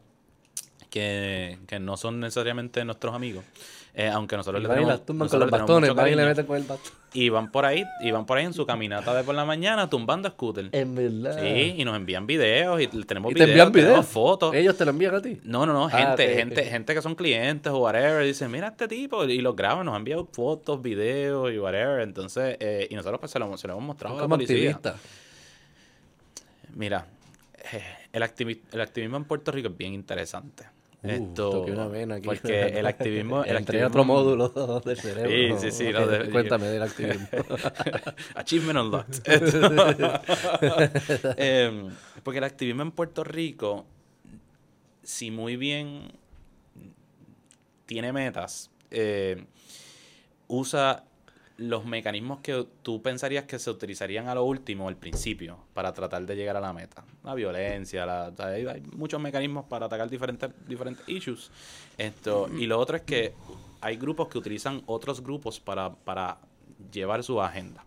que, 0.89 1.57
que 1.67 1.79
no 1.79 1.97
son 1.97 2.19
necesariamente 2.19 2.83
nuestros 2.85 3.13
amigos. 3.15 3.43
eh, 3.95 4.07
aunque 4.07 4.37
nosotros 4.37 4.61
Y 4.61 4.63
le 4.63 4.69
tenemos, 4.69 4.89
las 4.91 5.05
tumban 5.05 5.27
con 5.27 5.39
los 5.39 5.49
bastones, 5.51 5.93
van 5.95 6.11
y 6.11 6.15
le 6.15 6.25
meten 6.25 6.45
con 6.45 6.55
el 6.57 6.63
bastón. 6.63 6.93
Y 7.11 7.29
van 7.29 7.51
por 7.51 7.65
ahí, 7.65 7.83
y 8.01 8.11
van 8.11 8.25
por 8.27 8.37
ahí 8.37 8.45
en 8.45 8.53
su 8.53 8.65
caminata 8.67 9.13
de 9.15 9.23
por 9.23 9.33
la 9.33 9.43
mañana 9.45 9.89
tumbando 9.89 10.29
scooter. 10.29 10.69
En 10.71 10.93
verdad. 10.93 11.35
Sí, 11.41 11.73
y 11.77 11.83
nos 11.83 11.95
envían 11.95 12.27
videos 12.27 12.79
y 12.81 12.87
tenemos 12.87 13.31
¿Y 13.31 13.35
te 13.35 13.45
videos, 13.45 13.67
envían 13.67 13.85
tenemos 13.87 14.05
fotos. 14.05 14.53
¿Ellos 14.53 14.77
te 14.77 14.85
lo 14.85 14.91
envían 14.91 15.15
a 15.15 15.21
ti? 15.21 15.39
No, 15.43 15.65
no, 15.65 15.73
no, 15.73 15.85
Ah, 15.91 16.15
gente, 16.15 16.35
gente, 16.35 16.63
gente 16.65 16.93
que 16.93 17.01
son 17.01 17.15
clientes 17.15 17.73
o 17.73 17.79
whatever, 17.79 18.23
dicen, 18.23 18.51
mira 18.51 18.67
este 18.67 18.87
tipo, 18.87 19.25
y 19.25 19.39
los 19.41 19.55
graban, 19.55 19.85
nos 19.87 19.95
han 19.95 20.01
enviado 20.01 20.27
fotos, 20.31 20.81
videos 20.83 21.51
y 21.51 21.57
whatever, 21.57 22.01
entonces, 22.01 22.57
eh, 22.59 22.87
y 22.91 22.95
nosotros 22.95 23.19
pues 23.19 23.31
se 23.31 23.39
lo, 23.39 23.57
se 23.57 23.67
lo 23.67 23.73
hemos 23.73 23.85
mostrado 23.85 24.13
a 24.15 24.17
la 24.19 24.23
Como 24.25 24.35
policía. 24.35 24.75
activista. 24.75 24.95
Mira, 26.75 27.07
eh, 27.73 27.83
el, 28.13 28.21
activi- 28.21 28.61
el 28.71 28.81
activismo 28.81 29.17
en 29.17 29.25
Puerto 29.25 29.51
Rico 29.51 29.69
es 29.69 29.77
bien 29.77 29.93
interesante. 29.93 30.65
Uh, 31.01 31.07
Esto, 31.09 31.61
una 31.61 31.87
vena 31.87 32.15
aquí. 32.15 32.25
porque 32.25 32.67
el 32.67 32.85
activismo... 32.85 33.43
El 33.45 33.55
Entré 33.57 33.81
activismo 33.83 33.87
otro 33.87 34.03
módulo 34.03 34.81
del 34.85 34.97
cerebro. 34.97 35.59
Sí, 35.59 35.71
sí, 35.71 35.77
sí, 35.77 35.87
Ok, 35.87 35.93
no, 35.93 36.07
de- 36.07 36.29
Cuéntame 36.31 36.67
del 36.67 36.81
activismo. 36.83 37.27
Achievement 38.35 38.79
unlocked. 38.79 39.21
Em, 41.37 41.89
porque 42.23 42.37
el 42.39 42.43
activismo 42.43 42.81
en 42.81 42.91
Puerto 42.91 43.23
Rico, 43.23 43.85
si 45.03 45.31
muy 45.31 45.55
bien 45.55 46.11
tiene 47.85 48.11
metas, 48.13 48.69
eh, 48.91 49.45
usa 50.47 51.03
los 51.59 51.85
mecanismos 51.85 52.39
que 52.39 52.65
tú 52.83 53.01
pensarías 53.01 53.43
que 53.43 53.59
se 53.59 53.69
utilizarían 53.69 54.27
a 54.27 54.35
lo 54.35 54.43
último, 54.45 54.87
al 54.87 54.95
principio, 54.95 55.57
para 55.73 55.93
tratar 55.93 56.25
de 56.25 56.35
llegar 56.35 56.55
a 56.57 56.61
la 56.61 56.71
meta. 56.73 57.03
La 57.23 57.35
violencia, 57.35 58.05
la, 58.05 58.33
hay, 58.39 58.81
muchos 58.93 59.19
mecanismos 59.21 59.65
para 59.65 59.85
atacar 59.87 60.09
diferentes, 60.09 60.49
diferentes 60.67 61.07
issues. 61.09 61.51
Esto, 61.97 62.49
y 62.57 62.65
lo 62.65 62.79
otro 62.79 62.95
es 62.95 63.03
que 63.03 63.33
hay 63.81 63.97
grupos 63.97 64.29
que 64.29 64.37
utilizan 64.37 64.81
otros 64.85 65.21
grupos 65.21 65.59
para, 65.59 65.93
para 65.93 66.39
llevar 66.91 67.23
su 67.23 67.41
agenda. 67.41 67.83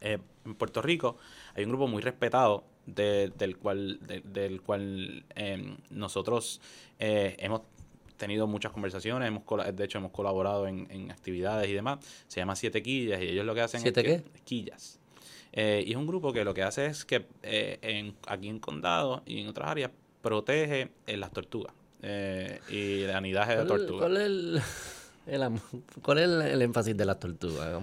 Eh, 0.00 0.18
en 0.46 0.54
Puerto 0.54 0.80
Rico 0.80 1.18
hay 1.54 1.64
un 1.64 1.70
grupo 1.70 1.86
muy 1.86 2.00
respetado 2.02 2.64
de- 2.86 3.30
del 3.36 3.58
cual, 3.58 3.98
de- 4.06 4.20
del 4.22 4.62
cual 4.62 5.24
em, 5.34 5.76
nosotros 5.90 6.60
eh, 6.98 7.36
hemos 7.38 7.60
tenido 8.20 8.46
muchas 8.46 8.70
conversaciones, 8.70 9.26
hemos 9.26 9.42
de 9.76 9.84
hecho 9.84 9.98
hemos 9.98 10.12
colaborado 10.12 10.68
en, 10.68 10.86
en 10.90 11.10
actividades 11.10 11.68
y 11.68 11.72
demás. 11.72 11.98
Se 12.28 12.38
llama 12.40 12.54
Siete 12.54 12.82
Quillas 12.82 13.20
y 13.20 13.24
ellos 13.30 13.44
lo 13.44 13.54
que 13.54 13.62
hacen 13.62 13.80
¿Siete 13.80 14.00
es 14.00 14.06
que- 14.06 14.22
qué? 14.30 14.40
Quillas. 14.44 15.00
Eh, 15.52 15.82
y 15.84 15.90
es 15.90 15.96
un 15.96 16.06
grupo 16.06 16.32
que 16.32 16.44
lo 16.44 16.54
que 16.54 16.62
hace 16.62 16.86
es 16.86 17.04
que 17.04 17.26
eh, 17.42 17.78
en, 17.82 18.14
aquí 18.28 18.48
en 18.48 18.60
Condado 18.60 19.22
y 19.26 19.40
en 19.40 19.48
otras 19.48 19.68
áreas 19.68 19.90
protege 20.22 20.90
eh, 21.08 21.16
las 21.16 21.32
tortugas 21.32 21.72
eh, 22.02 22.60
y 22.70 23.02
el 23.02 23.10
anidaje 23.10 23.56
de 23.56 23.66
¿Cuál, 23.66 23.68
tortugas. 23.80 24.00
cuál 24.02 24.16
es 24.18 24.22
el, 24.26 24.60
cuál 26.02 26.18
es 26.18 26.24
el, 26.28 26.42
el 26.42 26.62
énfasis 26.62 26.96
de 26.96 27.04
las 27.04 27.18
tortugas? 27.18 27.82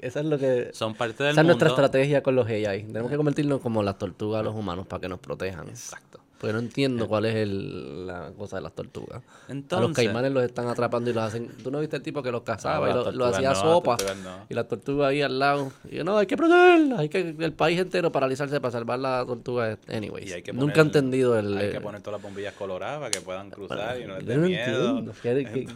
Esa 0.00 0.20
es 0.20 0.26
lo 0.26 0.38
que... 0.38 0.70
Son 0.72 0.94
parte 0.94 1.22
del 1.24 1.32
Esa 1.32 1.40
es 1.42 1.46
nuestra 1.46 1.68
estrategia 1.68 2.22
con 2.22 2.34
los 2.34 2.46
AI. 2.46 2.84
Tenemos 2.84 3.10
que 3.10 3.16
convertirnos 3.18 3.60
como 3.60 3.82
las 3.82 3.98
tortugas 3.98 4.40
a 4.40 4.42
los 4.44 4.54
humanos 4.54 4.86
para 4.86 5.00
que 5.02 5.08
nos 5.08 5.18
protejan. 5.18 5.68
Exacto. 5.68 6.20
Pues 6.38 6.52
no 6.52 6.58
entiendo 6.58 7.08
cuál 7.08 7.24
es 7.24 7.34
el- 7.34 8.06
la 8.06 8.30
cosa 8.36 8.56
de 8.56 8.62
las 8.62 8.74
tortugas. 8.74 9.22
a 9.22 9.22
los 9.22 9.48
Entonces, 9.48 9.94
caimanes 10.04 10.32
los 10.32 10.42
están 10.44 10.68
atrapando 10.68 11.08
y 11.10 11.14
los 11.14 11.22
hacen. 11.24 11.48
¿Tú 11.62 11.70
no 11.70 11.80
viste 11.80 11.96
el 11.96 12.02
tipo 12.02 12.22
que 12.22 12.30
los 12.30 12.42
cazaba 12.42 12.80
No, 12.80 12.84
y 12.84 12.86
las 12.88 12.96
lo, 12.96 12.98
lo 13.04 13.04
tortugas 13.10 13.34
hacía 13.36 13.48
no, 13.48 13.54
las 13.54 13.62
sopa? 13.62 13.96
tortugas 13.96 14.18
no. 14.22 14.46
Y 14.50 14.54
la 14.54 14.64
tortuga 14.68 15.06
ahí 15.08 15.22
al 15.22 15.38
lado. 15.38 15.72
Y 15.90 15.96
yo, 15.96 16.04
no, 16.04 16.18
hay 16.18 16.26
que 16.26 16.36
protegerla. 16.36 16.98
Hay 16.98 17.08
que 17.08 17.34
el 17.38 17.52
país 17.54 17.80
entero 17.80 18.12
paralizarse 18.12 18.60
para 18.60 18.70
salvar 18.72 18.98
la 18.98 19.24
tortuga. 19.26 19.78
Anyways. 19.88 20.34
Que 20.42 20.52
Nunca 20.52 20.72
he 20.72 20.74
poner- 20.74 20.80
entendido 20.86 21.38
el. 21.38 21.56
Hay 21.56 21.70
que 21.72 21.80
poner 21.80 22.02
todas 22.02 22.20
las 22.20 22.22
bombillas 22.30 22.52
coloradas 22.54 22.98
para 22.98 23.10
que 23.10 23.20
puedan 23.22 23.50
cruzar 23.50 23.98
y 23.98 24.04
no 24.04 24.16
les 24.18 24.26
dé 24.26 24.36
miedo. 24.36 24.98
entiendo. 24.98 25.12
¿Qué- 25.22 25.66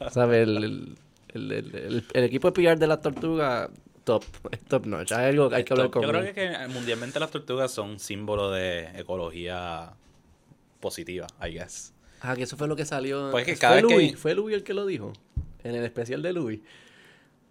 qué- 0.00 0.10
¿Sabes? 0.10 0.48
El- 0.48 0.96
el 1.34 2.24
equipo 2.24 2.48
de 2.48 2.52
pillar 2.52 2.78
de 2.78 2.86
las 2.86 3.00
tortugas, 3.00 3.68
top. 4.04 4.24
Top 4.68 4.86
notch. 4.86 5.12
Hay 5.12 5.30
algo 5.30 5.48
que 5.48 5.56
hay 5.56 5.64
que 5.64 5.72
hablar 5.72 5.90
con 5.90 6.02
Yo 6.02 6.08
creo 6.08 6.34
que, 6.34 6.56
mundialmente 6.68 7.20
las 7.20 7.30
tortugas 7.30 7.70
son 7.70 7.98
símbolo 7.98 8.50
de 8.50 8.88
ecología 8.98 9.92
positiva, 10.80 11.26
I 11.40 11.52
guess. 11.52 11.92
Ah, 12.20 12.36
que 12.36 12.42
eso 12.44 12.56
fue 12.56 12.68
lo 12.68 12.76
que 12.76 12.84
salió. 12.84 13.30
Pues 13.30 13.44
que 13.44 13.52
fue 13.52 13.60
cada 13.60 13.74
vez 13.76 13.86
que- 13.86 14.16
Fue 14.16 14.34
Louis 14.34 14.54
el 14.54 14.62
que 14.62 14.74
lo 14.74 14.86
dijo. 14.86 15.12
En 15.64 15.74
el 15.74 15.84
especial 15.84 16.22
de 16.22 16.32
Louis. 16.32 16.60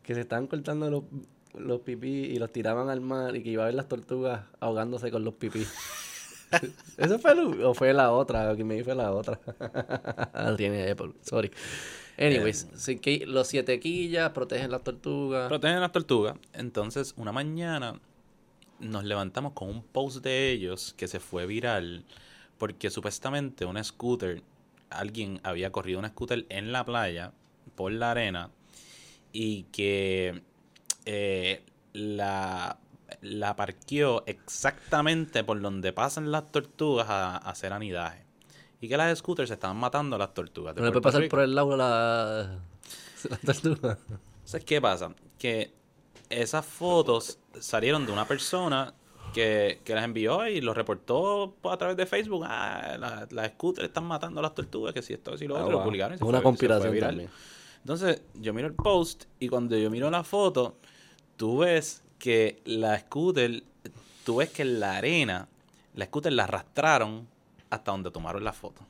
Que 0.03 0.15
se 0.15 0.21
estaban 0.21 0.47
cortando 0.47 0.89
los, 0.89 1.03
los 1.53 1.81
pipí 1.81 2.07
y 2.07 2.37
los 2.37 2.51
tiraban 2.51 2.89
al 2.89 3.01
mar 3.01 3.35
y 3.35 3.43
que 3.43 3.49
iba 3.49 3.63
a 3.63 3.65
ver 3.67 3.75
las 3.75 3.87
tortugas 3.87 4.41
ahogándose 4.59 5.11
con 5.11 5.23
los 5.23 5.33
pipí. 5.35 5.65
¿Eso 6.97 7.19
fue 7.19 7.35
Louis? 7.35 7.61
¿O 7.63 7.73
fue 7.73 7.93
la 7.93 8.11
otra? 8.11 8.55
Que 8.55 8.63
me 8.63 8.75
dijo 8.75 8.85
fue 8.85 8.95
la 8.95 9.11
otra. 9.11 9.39
Tiene 10.57 10.91
Apple, 10.91 11.11
sorry. 11.21 11.51
Anyways, 12.21 12.67
sí 12.75 12.97
que 12.99 13.25
los 13.25 13.47
siete 13.47 13.79
quillas 13.79 14.29
protegen 14.31 14.69
las 14.69 14.83
tortugas. 14.83 15.47
Protegen 15.47 15.79
las 15.79 15.91
tortugas. 15.91 16.37
Entonces, 16.53 17.13
una 17.17 17.31
mañana 17.31 17.99
nos 18.79 19.03
levantamos 19.03 19.53
con 19.53 19.69
un 19.69 19.83
post 19.83 20.23
de 20.23 20.51
ellos 20.51 20.93
que 20.97 21.07
se 21.07 21.19
fue 21.19 21.45
viral 21.45 22.05
porque 22.57 22.91
supuestamente 22.91 23.65
un 23.65 23.83
scooter, 23.83 24.43
alguien 24.91 25.39
había 25.43 25.71
corrido 25.71 25.99
un 25.99 26.07
scooter 26.07 26.45
en 26.49 26.71
la 26.71 26.85
playa 26.85 27.33
por 27.75 27.91
la 27.91 28.11
arena 28.11 28.51
y 29.33 29.63
que 29.71 30.43
eh, 31.05 31.63
la, 31.93 32.77
la 33.21 33.55
parqueó 33.55 34.23
exactamente 34.27 35.43
por 35.43 35.59
donde 35.59 35.91
pasan 35.91 36.31
las 36.31 36.51
tortugas 36.51 37.09
a, 37.09 37.35
a 37.35 37.37
hacer 37.37 37.73
anidaje. 37.73 38.30
Y 38.81 38.87
que 38.89 38.97
las 38.97 39.17
scooters 39.19 39.49
estaban 39.51 39.77
matando 39.77 40.15
a 40.15 40.19
las 40.19 40.33
tortugas. 40.33 40.73
de 40.75 40.81
no 40.81 40.85
le 40.87 40.91
puede 40.91 41.03
pasar 41.03 41.21
Rico. 41.21 41.31
por 41.31 41.41
el 41.41 41.53
lado 41.55 41.77
la, 41.77 42.59
la 43.29 43.37
tortuga. 43.37 43.97
Entonces, 44.09 44.65
¿qué 44.65 44.81
pasa? 44.81 45.13
Que 45.37 45.71
esas 46.29 46.65
fotos 46.65 47.37
salieron 47.59 48.05
de 48.05 48.11
una 48.11 48.25
persona 48.27 48.93
que, 49.33 49.79
que 49.85 49.93
las 49.95 50.03
envió 50.03 50.47
y 50.47 50.61
los 50.61 50.75
reportó 50.75 51.55
a 51.63 51.77
través 51.77 51.95
de 51.95 52.05
Facebook. 52.05 52.43
Ah, 52.47 52.97
la- 52.99 53.27
las 53.29 53.51
scooters 53.51 53.87
están 53.87 54.05
matando 54.05 54.39
a 54.39 54.43
las 54.43 54.55
tortugas, 54.55 54.93
que 54.93 55.01
si 55.01 55.13
esto, 55.13 55.37
si 55.37 55.47
lo 55.47 55.55
Ah, 55.57 55.59
otro, 55.59 55.71
lo 55.73 55.77
wow. 55.77 55.85
publicaron. 55.85 56.15
y 56.15 56.17
se 56.17 56.23
Una 56.23 56.31
fue- 56.31 56.39
se 56.39 56.43
conspiración 56.43 56.99
también. 56.99 57.29
Entonces, 57.79 58.21
yo 58.35 58.53
miro 58.53 58.67
el 58.67 58.73
post 58.73 59.25
y 59.39 59.47
cuando 59.47 59.77
yo 59.77 59.89
miro 59.89 60.09
la 60.11 60.23
foto, 60.23 60.75
tú 61.37 61.59
ves 61.59 62.03
que 62.19 62.61
la 62.65 62.99
scooter, 62.99 63.63
tú 64.25 64.37
ves 64.37 64.49
que 64.49 64.61
en 64.63 64.79
la 64.79 64.97
arena, 64.97 65.47
la 65.95 66.05
scooter 66.05 66.33
la 66.33 66.43
arrastraron 66.43 67.27
hasta 67.71 67.91
donde 67.91 68.11
tomaron 68.11 68.43
la 68.43 68.53
foto. 68.53 68.81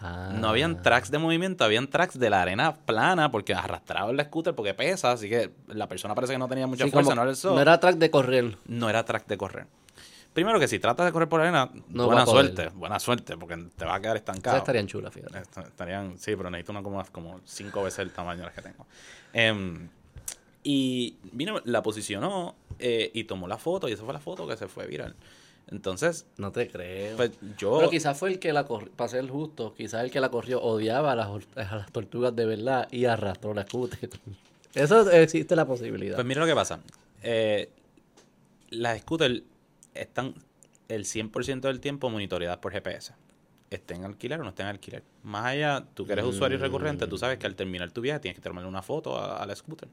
Ah. 0.00 0.30
No 0.32 0.48
habían 0.48 0.80
tracks 0.80 1.10
de 1.10 1.18
movimiento, 1.18 1.64
habían 1.64 1.88
tracks 1.88 2.16
de 2.18 2.30
la 2.30 2.40
arena 2.42 2.76
plana 2.76 3.32
porque 3.32 3.52
arrastraban 3.54 4.16
la 4.16 4.24
scooter 4.24 4.54
porque 4.54 4.72
pesa, 4.72 5.10
así 5.10 5.28
que 5.28 5.50
la 5.66 5.88
persona 5.88 6.14
parece 6.14 6.34
que 6.34 6.38
no 6.38 6.46
tenía 6.48 6.68
mucha 6.68 6.84
Sí, 6.84 6.90
fuerza, 6.92 7.16
no 7.16 7.22
era 7.22 7.30
el 7.32 7.36
sol. 7.36 7.56
no 7.56 7.60
era 7.60 7.80
track 7.80 7.96
de 7.96 8.08
correr. 8.10 8.56
No 8.66 8.88
era 8.88 9.04
track 9.04 9.26
de 9.26 9.36
correr. 9.36 9.66
Primero 10.32 10.60
que 10.60 10.68
si 10.68 10.78
tratas 10.78 11.04
de 11.06 11.10
correr 11.10 11.28
por 11.28 11.40
arena, 11.40 11.68
No 11.88 12.06
buena 12.06 12.24
suerte, 12.26 12.68
buena 12.68 13.00
suerte, 13.00 13.36
porque 13.36 13.56
te 13.76 13.84
va 13.84 13.96
a 13.96 14.00
quedar 14.00 14.14
Esas 14.16 14.28
estancado. 14.28 14.58
estarían 14.58 14.86
chulas, 14.86 15.12
fíjate. 15.12 15.36
Est- 15.38 15.58
Estarían, 15.58 16.16
sí, 16.16 16.36
pero 16.36 16.48
necesito 16.48 16.70
una 16.70 16.82
como, 16.84 17.02
como 17.10 17.40
cinco 17.44 17.82
veces 17.82 17.98
el 18.00 18.12
tamaño 18.12 18.40
de 18.40 18.46
las 18.46 18.54
que 18.54 18.62
tengo. 18.62 18.86
Em, 19.32 19.88
y 20.62 21.16
vino, 21.32 21.60
la 21.64 21.82
posicionó 21.82 22.54
eh, 22.78 23.10
y 23.14 23.24
tomó 23.24 23.48
la 23.48 23.58
foto, 23.58 23.88
y 23.88 23.92
esa 23.92 24.04
fue 24.04 24.12
la 24.12 24.20
foto 24.20 24.46
que 24.46 24.56
se 24.56 24.68
fue 24.68 24.86
viral. 24.86 25.16
Entonces, 25.70 26.26
No 26.36 26.50
te 26.52 26.68
creo. 26.68 27.16
pues 27.16 27.32
yo. 27.58 27.78
Pero 27.78 27.90
quizás 27.90 28.18
fue 28.18 28.30
el 28.30 28.38
que 28.38 28.52
la 28.52 28.64
corrió, 28.64 28.90
para 28.92 29.08
ser 29.08 29.28
justo, 29.28 29.74
quizás 29.74 30.02
el 30.04 30.10
que 30.10 30.20
la 30.20 30.30
corrió 30.30 30.62
odiaba 30.62 31.12
a 31.12 31.16
las, 31.16 31.28
a 31.56 31.76
las 31.76 31.92
tortugas 31.92 32.34
de 32.34 32.46
verdad 32.46 32.88
y 32.90 33.04
arrastró 33.04 33.52
la 33.54 33.64
scooter. 33.66 34.08
Eso 34.74 35.10
existe 35.10 35.56
la 35.56 35.66
posibilidad. 35.66 36.14
Pues 36.14 36.26
mira 36.26 36.40
lo 36.40 36.46
que 36.46 36.54
pasa. 36.54 36.80
Eh, 37.22 37.68
las 38.70 39.00
scooters 39.00 39.42
están 39.94 40.34
el 40.88 41.04
100% 41.04 41.60
del 41.60 41.80
tiempo 41.80 42.10
monitoreadas 42.10 42.58
por 42.58 42.72
GPS. 42.72 43.14
Estén 43.70 43.98
en 43.98 44.04
alquiler 44.04 44.40
o 44.40 44.44
no 44.44 44.50
estén 44.50 44.66
en 44.66 44.70
alquiler. 44.70 45.02
Más 45.22 45.46
allá, 45.46 45.84
tú 45.94 46.06
que 46.06 46.12
eres 46.14 46.24
usuario 46.24 46.58
recurrente, 46.58 47.06
tú 47.06 47.18
sabes 47.18 47.38
que 47.38 47.46
al 47.46 47.54
terminar 47.54 47.90
tu 47.90 48.00
viaje 48.00 48.20
tienes 48.20 48.36
que 48.36 48.42
tomarle 48.48 48.68
una 48.68 48.80
foto 48.82 49.18
a, 49.18 49.36
a 49.42 49.46
la 49.46 49.54
scooter. 49.54 49.88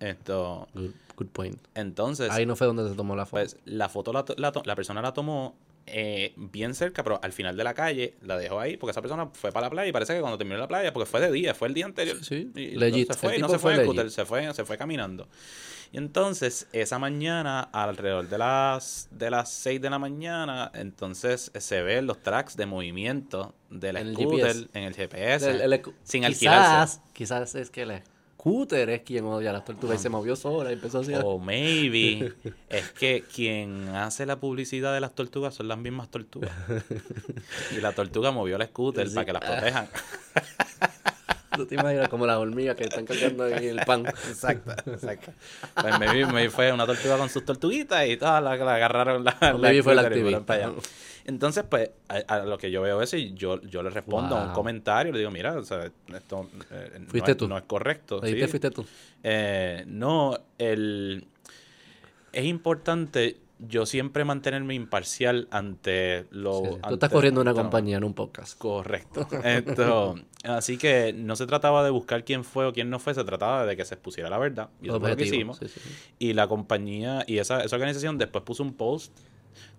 Esto, 0.00 0.68
Good, 0.74 0.90
good 1.16 1.26
point. 1.28 1.58
entonces, 1.74 2.30
Ahí 2.30 2.46
no 2.46 2.56
fue 2.56 2.66
donde 2.66 2.88
se 2.88 2.94
tomó 2.94 3.16
la 3.16 3.26
foto. 3.26 3.42
pues 3.42 3.56
la 3.64 3.88
foto 3.88 4.12
la, 4.12 4.24
la, 4.36 4.74
persona 4.76 5.02
la 5.02 5.12
tomó 5.12 5.56
eh, 5.86 6.32
bien 6.36 6.74
cerca, 6.74 7.02
pero 7.02 7.18
al 7.22 7.32
final 7.32 7.56
de 7.56 7.64
la 7.64 7.74
calle, 7.74 8.14
la 8.22 8.36
dejó 8.36 8.60
ahí, 8.60 8.76
porque 8.76 8.90
esa 8.92 9.00
persona 9.00 9.26
fue 9.32 9.50
para 9.52 9.66
la 9.66 9.70
playa 9.70 9.88
y 9.88 9.92
parece 9.92 10.14
que 10.14 10.20
cuando 10.20 10.36
terminó 10.38 10.58
la 10.58 10.68
playa, 10.68 10.92
porque 10.92 11.06
fue 11.10 11.20
de 11.20 11.32
día, 11.32 11.54
fue 11.54 11.68
el 11.68 11.74
día 11.74 11.86
anterior. 11.86 12.22
Sí, 12.22 12.50
y 12.54 12.70
legit. 12.76 13.08
No 13.08 13.14
se 13.14 13.20
fue, 13.20 13.34
El 13.36 13.40
no 13.40 13.48
se 13.48 13.58
fue, 13.58 13.82
scooter, 13.82 14.10
se 14.10 14.24
fue, 14.24 14.54
se 14.54 14.64
fue 14.64 14.76
caminando. 14.78 15.26
Y 15.90 15.96
entonces, 15.96 16.68
esa 16.74 16.98
mañana, 16.98 17.60
alrededor 17.72 18.28
de 18.28 18.36
las 18.36 19.08
de 19.10 19.30
las 19.30 19.50
6 19.50 19.80
de 19.80 19.88
la 19.88 19.98
mañana, 19.98 20.70
entonces 20.74 21.50
se 21.58 21.82
ven 21.82 22.06
los 22.06 22.22
tracks 22.22 22.54
de 22.58 22.66
movimiento 22.66 23.54
del 23.70 23.96
En 23.96 24.12
scooter 24.12 24.54
en 24.74 24.82
el 24.84 24.94
GPS. 24.94 25.50
El- 25.50 25.72
el- 25.72 25.82
sin 26.04 26.20
quizás, 26.24 26.26
alquilarse. 26.34 27.00
Quizás 27.14 27.54
es 27.54 27.70
que 27.70 27.82
el 27.82 28.02
scooter 28.38 28.88
es 28.90 29.02
quien 29.02 29.24
odia 29.24 29.50
a 29.50 29.52
las 29.52 29.64
tortugas 29.64 29.98
y 29.98 30.02
se 30.02 30.08
movió 30.08 30.36
sola 30.36 30.70
y 30.70 30.74
empezó 30.74 31.00
así. 31.00 31.12
a- 31.12 31.20
O 31.20 31.38
maybe 31.40 32.32
es 32.68 32.90
que 32.92 33.24
quien 33.34 33.88
hace 33.88 34.26
la 34.26 34.36
publicidad 34.38 34.94
de 34.94 35.00
las 35.00 35.14
tortugas 35.14 35.54
son 35.54 35.66
las 35.68 35.78
mismas 35.78 36.08
tortugas. 36.08 36.52
Y 37.76 37.80
la 37.80 37.92
tortuga 37.92 38.30
movió 38.30 38.56
el 38.56 38.66
scooter 38.66 39.08
Sí. 39.08 39.14
para 39.14 39.24
que 39.26 39.32
las 39.32 39.44
protejan. 39.44 39.88
¿Tú 41.58 41.66
te 41.66 41.74
imaginas 41.74 42.08
como 42.08 42.24
las 42.24 42.36
hormigas 42.36 42.76
que 42.76 42.84
están 42.84 43.04
cargando 43.04 43.42
ahí 43.42 43.66
el 43.66 43.80
pan? 43.84 44.06
Exacto, 44.06 44.70
exacto. 44.86 45.32
Pues 45.74 45.98
maybe, 45.98 46.24
maybe 46.26 46.50
fue 46.50 46.72
una 46.72 46.86
tortuga 46.86 47.18
con 47.18 47.28
sus 47.28 47.44
tortuguitas 47.44 48.06
y 48.06 48.16
todas 48.16 48.40
la, 48.40 48.54
la 48.56 48.74
agarraron 48.76 49.24
la, 49.24 49.32
fue 49.32 49.48
la 49.48 49.54
scooter 49.54 49.74
y 49.74 49.82
fueron 49.82 50.06
activista. 50.06 50.46
para 50.46 50.66
allá. 50.66 50.76
Entonces, 51.24 51.64
pues, 51.68 51.90
a, 52.08 52.34
a 52.34 52.38
lo 52.44 52.56
que 52.58 52.70
yo 52.70 52.80
veo 52.80 53.02
eso 53.02 53.16
y 53.16 53.34
yo, 53.34 53.60
yo 53.62 53.82
le 53.82 53.90
respondo 53.90 54.36
a 54.36 54.44
un 54.44 54.52
comentario, 54.52 55.12
le 55.12 55.18
digo, 55.18 55.32
mira, 55.32 55.58
o 55.58 55.64
sea, 55.64 55.90
esto 56.14 56.48
eh, 56.70 57.00
no, 57.12 57.24
es, 57.26 57.36
tú. 57.36 57.48
no 57.48 57.58
es 57.58 57.64
correcto. 57.64 58.20
Sí. 58.24 58.34
te 58.34 58.46
fuiste 58.46 58.70
tú. 58.70 58.86
Eh, 59.24 59.82
no, 59.88 60.38
el... 60.58 61.26
es 62.32 62.44
importante 62.44 63.36
yo 63.60 63.86
siempre 63.86 64.24
mantenerme 64.24 64.74
imparcial 64.74 65.48
ante 65.50 66.26
lo... 66.30 66.62
Sí. 66.64 66.70
Tú 66.88 66.94
estás 66.94 67.10
corriendo 67.10 67.40
una 67.40 67.54
compañía 67.54 67.96
en 67.96 68.04
un 68.04 68.14
podcast. 68.14 68.56
Correcto. 68.58 69.26
Esto, 69.44 70.14
así 70.44 70.78
que 70.78 71.12
no 71.12 71.34
se 71.36 71.46
trataba 71.46 71.82
de 71.82 71.90
buscar 71.90 72.24
quién 72.24 72.44
fue 72.44 72.66
o 72.66 72.72
quién 72.72 72.88
no 72.88 72.98
fue, 72.98 73.14
se 73.14 73.24
trataba 73.24 73.66
de 73.66 73.76
que 73.76 73.84
se 73.84 73.94
expusiera 73.94 74.30
la 74.30 74.38
verdad. 74.38 74.70
Y 74.80 74.88
eso 74.88 75.00
fue 75.00 75.10
lo 75.10 75.16
que 75.16 75.24
hicimos. 75.24 75.58
sí, 75.58 75.68
sí. 75.68 75.80
Y 76.18 76.32
la 76.34 76.46
compañía 76.46 77.24
y 77.26 77.38
esa, 77.38 77.62
esa 77.62 77.74
organización 77.76 78.16
después 78.18 78.44
puso 78.44 78.62
un 78.62 78.74
post 78.74 79.16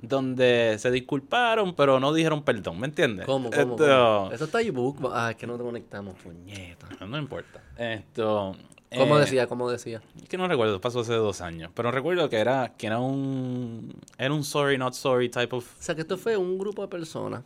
donde 0.02 0.76
se 0.80 0.92
disculparon, 0.92 1.74
pero 1.76 2.00
no 2.00 2.14
dijeron 2.14 2.44
perdón, 2.44 2.80
¿me 2.80 2.88
entiendes? 2.88 3.26
¿Cómo, 3.26 3.50
cómo, 3.50 3.62
Esto- 3.62 3.76
cómo? 3.78 4.32
Eso 4.32 4.46
está 4.46 4.62
ebook. 4.62 5.10
Ah, 5.14 5.32
es 5.32 5.38
que 5.38 5.48
no 5.48 5.58
te 5.58 5.64
conectamos, 5.64 6.16
puñeta. 6.22 6.88
No 7.06 7.18
importa. 7.18 7.62
Esto. 7.78 8.56
¿Cómo 8.98 9.18
eh, 9.18 9.22
decía? 9.22 9.48
¿Cómo 9.48 9.70
decía? 9.70 10.02
Es 10.22 10.28
que 10.30 10.38
no 10.38 10.48
recuerdo, 10.48 10.82
pasó 10.82 11.02
hace 11.02 11.14
dos 11.14 11.42
años. 11.42 11.72
Pero 11.76 11.92
recuerdo 11.92 12.28
que 12.30 12.38
era, 12.38 12.74
que 12.78 12.88
era 12.88 13.00
un. 13.00 13.94
Era 14.18 14.34
un 14.34 14.44
sorry, 14.44 14.78
not 14.78 14.94
sorry 14.94 15.30
type 15.30 15.56
of. 15.56 15.66
O 15.66 15.82
sea, 15.82 15.94
que 15.96 16.02
esto 16.02 16.18
fue 16.18 16.36
un 16.38 16.58
grupo 16.58 16.82
de 16.82 16.88
personas 16.88 17.44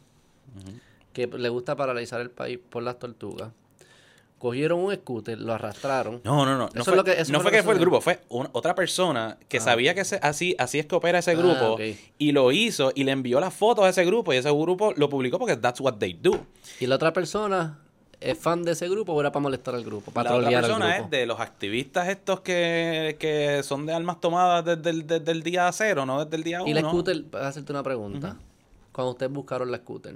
que 1.11 1.27
le 1.27 1.49
gusta 1.49 1.75
paralizar 1.75 2.21
el 2.21 2.29
país 2.31 2.59
por 2.69 2.81
las 2.83 2.97
tortugas. 2.97 3.51
Cogieron 4.39 4.79
un 4.81 4.93
scooter, 4.93 5.39
lo 5.39 5.53
arrastraron. 5.53 6.19
No, 6.25 6.45
no, 6.45 6.57
no. 6.57 6.69
No 6.73 6.81
Eso 6.81 6.83
fue, 6.83 6.93
es 6.93 6.97
lo 6.97 7.03
que- 7.05 7.11
eso 7.21 7.31
no 7.31 7.39
fue 7.39 7.43
fue 7.43 7.51
que 7.51 7.57
que 7.57 7.63
fue 7.63 7.73
el 7.75 7.79
grupo, 7.79 8.01
fue 8.01 8.19
un- 8.27 8.49
otra 8.51 8.75
persona 8.75 9.37
que 9.47 9.57
Ah. 9.57 9.61
sabía 9.61 9.93
que 9.95 10.01
ese- 10.01 10.19
así, 10.21 10.53
así 10.59 10.79
es 10.79 10.85
que 10.85 10.95
opera 10.95 11.19
ese 11.19 11.31
Ah, 11.31 11.35
grupo 11.35 11.77
y 12.17 12.31
lo 12.33 12.51
hizo 12.51 12.91
y 12.93 13.05
le 13.05 13.11
envió 13.13 13.39
las 13.39 13.53
fotos 13.53 13.85
a 13.85 13.89
ese 13.89 14.03
grupo 14.03 14.33
y 14.33 14.37
ese 14.37 14.51
grupo 14.51 14.93
lo 14.97 15.07
publicó 15.07 15.39
porque 15.39 15.55
that's 15.55 15.79
what 15.79 15.93
they 15.97 16.13
do. 16.13 16.45
Y 16.81 16.87
la 16.87 16.95
otra 16.95 17.13
persona 17.13 17.79
es 18.23 18.37
fan 18.37 18.63
de 18.63 18.71
ese 18.73 18.87
grupo 18.89 19.13
o 19.13 19.19
era 19.19 19.31
para 19.31 19.41
molestar 19.43 19.75
al 19.75 19.83
grupo, 19.83 20.11
para 20.11 20.31
la 20.31 20.35
otra 20.37 20.47
al 20.49 20.53
persona 20.63 20.87
grupo. 20.95 21.03
es 21.05 21.09
de 21.11 21.25
los 21.25 21.39
activistas 21.39 22.07
estos 22.07 22.39
que, 22.41 23.17
que 23.19 23.61
son 23.63 23.85
de 23.85 23.93
armas 23.93 24.19
tomadas 24.21 24.63
desde 24.65 24.89
el, 24.89 25.05
desde 25.07 25.31
el 25.31 25.43
día 25.43 25.69
cero, 25.71 26.05
no 26.05 26.23
desde 26.23 26.37
el 26.37 26.43
día 26.43 26.61
uno. 26.61 26.69
Y 26.69 26.73
la 26.73 26.81
scooter, 26.81 27.23
para 27.25 27.47
hacerte 27.47 27.71
una 27.71 27.83
pregunta. 27.83 28.35
Cuando 28.91 29.11
ustedes 29.11 29.31
buscaron 29.31 29.71
la 29.71 29.77
scooter. 29.79 30.15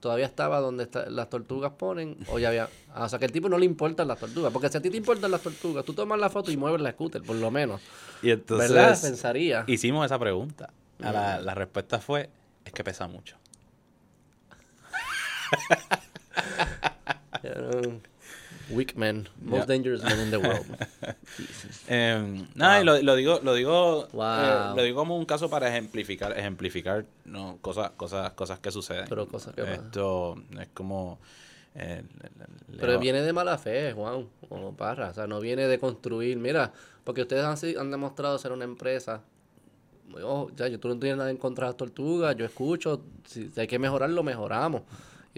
¿todavía 0.00 0.24
estaba 0.26 0.60
donde 0.60 0.84
está- 0.84 1.10
las 1.10 1.28
tortugas 1.28 1.72
ponen? 1.72 2.16
¿O 2.28 2.38
ya 2.38 2.48
había...? 2.48 2.68
Ah, 2.94 3.04
o 3.04 3.08
sea, 3.08 3.18
que 3.18 3.26
al 3.26 3.32
tipo 3.32 3.48
no 3.50 3.58
le 3.58 3.66
importan 3.66 4.08
las 4.08 4.18
tortugas. 4.18 4.50
Porque 4.52 4.68
si 4.70 4.78
a 4.78 4.80
ti 4.80 4.88
te 4.88 4.96
importan 4.96 5.30
las 5.30 5.42
tortugas, 5.42 5.84
tú 5.84 5.92
tomas 5.92 6.18
la 6.18 6.30
foto 6.30 6.50
y 6.50 6.56
mueves 6.56 6.80
la 6.80 6.92
scooter, 6.92 7.20
por 7.22 7.36
lo 7.36 7.50
menos. 7.50 7.82
Y 8.22 8.30
entonces 8.30 8.72
¿Verdad? 8.72 8.98
Pensaría. 9.02 9.64
hicimos 9.66 10.06
esa 10.06 10.18
pregunta. 10.18 10.70
Mm. 10.98 11.02
la, 11.02 11.40
la 11.42 11.54
respuesta 11.54 11.98
fue, 12.00 12.30
es 12.64 12.72
que 12.72 12.82
pesa 12.82 13.06
mucho. 13.08 13.36
Weak 18.70 18.96
men. 18.96 19.28
Most 19.40 19.66
dangerous 19.66 20.02
men 20.02 20.18
in 20.20 20.30
the 20.30 20.36
world. 20.38 20.66
Nada, 22.54 22.80
y 22.80 22.84
lo, 22.84 23.00
lo 23.02 23.16
digo, 23.16 23.40
lo 23.42 23.54
digo, 23.54 24.08
Wow. 24.12 24.72
eh, 24.72 24.72
lo 24.76 24.82
digo 24.82 24.96
como 24.98 25.16
un 25.16 25.24
caso 25.24 25.48
para 25.48 25.68
ejemplificar, 25.68 26.36
ejemplificar 26.38 27.06
no, 27.24 27.58
cosas, 27.62 27.90
cosas, 27.96 28.32
cosas 28.32 28.58
que 28.58 28.70
suceden. 28.70 29.06
Pero 29.08 29.26
cosas 29.26 29.54
que. 29.54 29.62
Esto 29.62 30.36
es 30.60 30.68
como 30.74 31.18
eh, 31.74 32.02
le- 32.70 32.78
Pero 32.78 32.92
le- 32.92 32.98
viene 32.98 33.22
de 33.22 33.32
mala 33.32 33.56
fe, 33.56 33.92
Juan, 33.92 34.26
o 34.50 34.72
Parra. 34.72 35.10
O 35.10 35.14
sea, 35.14 35.26
no 35.26 35.40
viene 35.40 35.66
de 35.66 35.78
construir. 35.78 36.36
Mira, 36.36 36.72
porque 37.04 37.22
ustedes 37.22 37.44
han, 37.44 37.56
han 37.80 37.90
demostrado 37.90 38.38
ser 38.38 38.52
una 38.52 38.64
empresa. 38.64 39.22
Oh, 40.22 40.50
ya, 40.56 40.68
yo 40.68 40.78
tú 40.80 40.88
no 40.88 40.98
tienes 40.98 41.18
nada 41.18 41.30
en 41.30 41.36
contra 41.36 41.66
de 41.66 41.70
las 41.70 41.76
tortugas. 41.76 42.34
Yo 42.36 42.44
escucho. 42.44 43.02
Si 43.26 43.50
hay 43.56 43.66
que 43.66 43.78
mejorarlo, 43.78 44.22
mejoramos. 44.22 44.82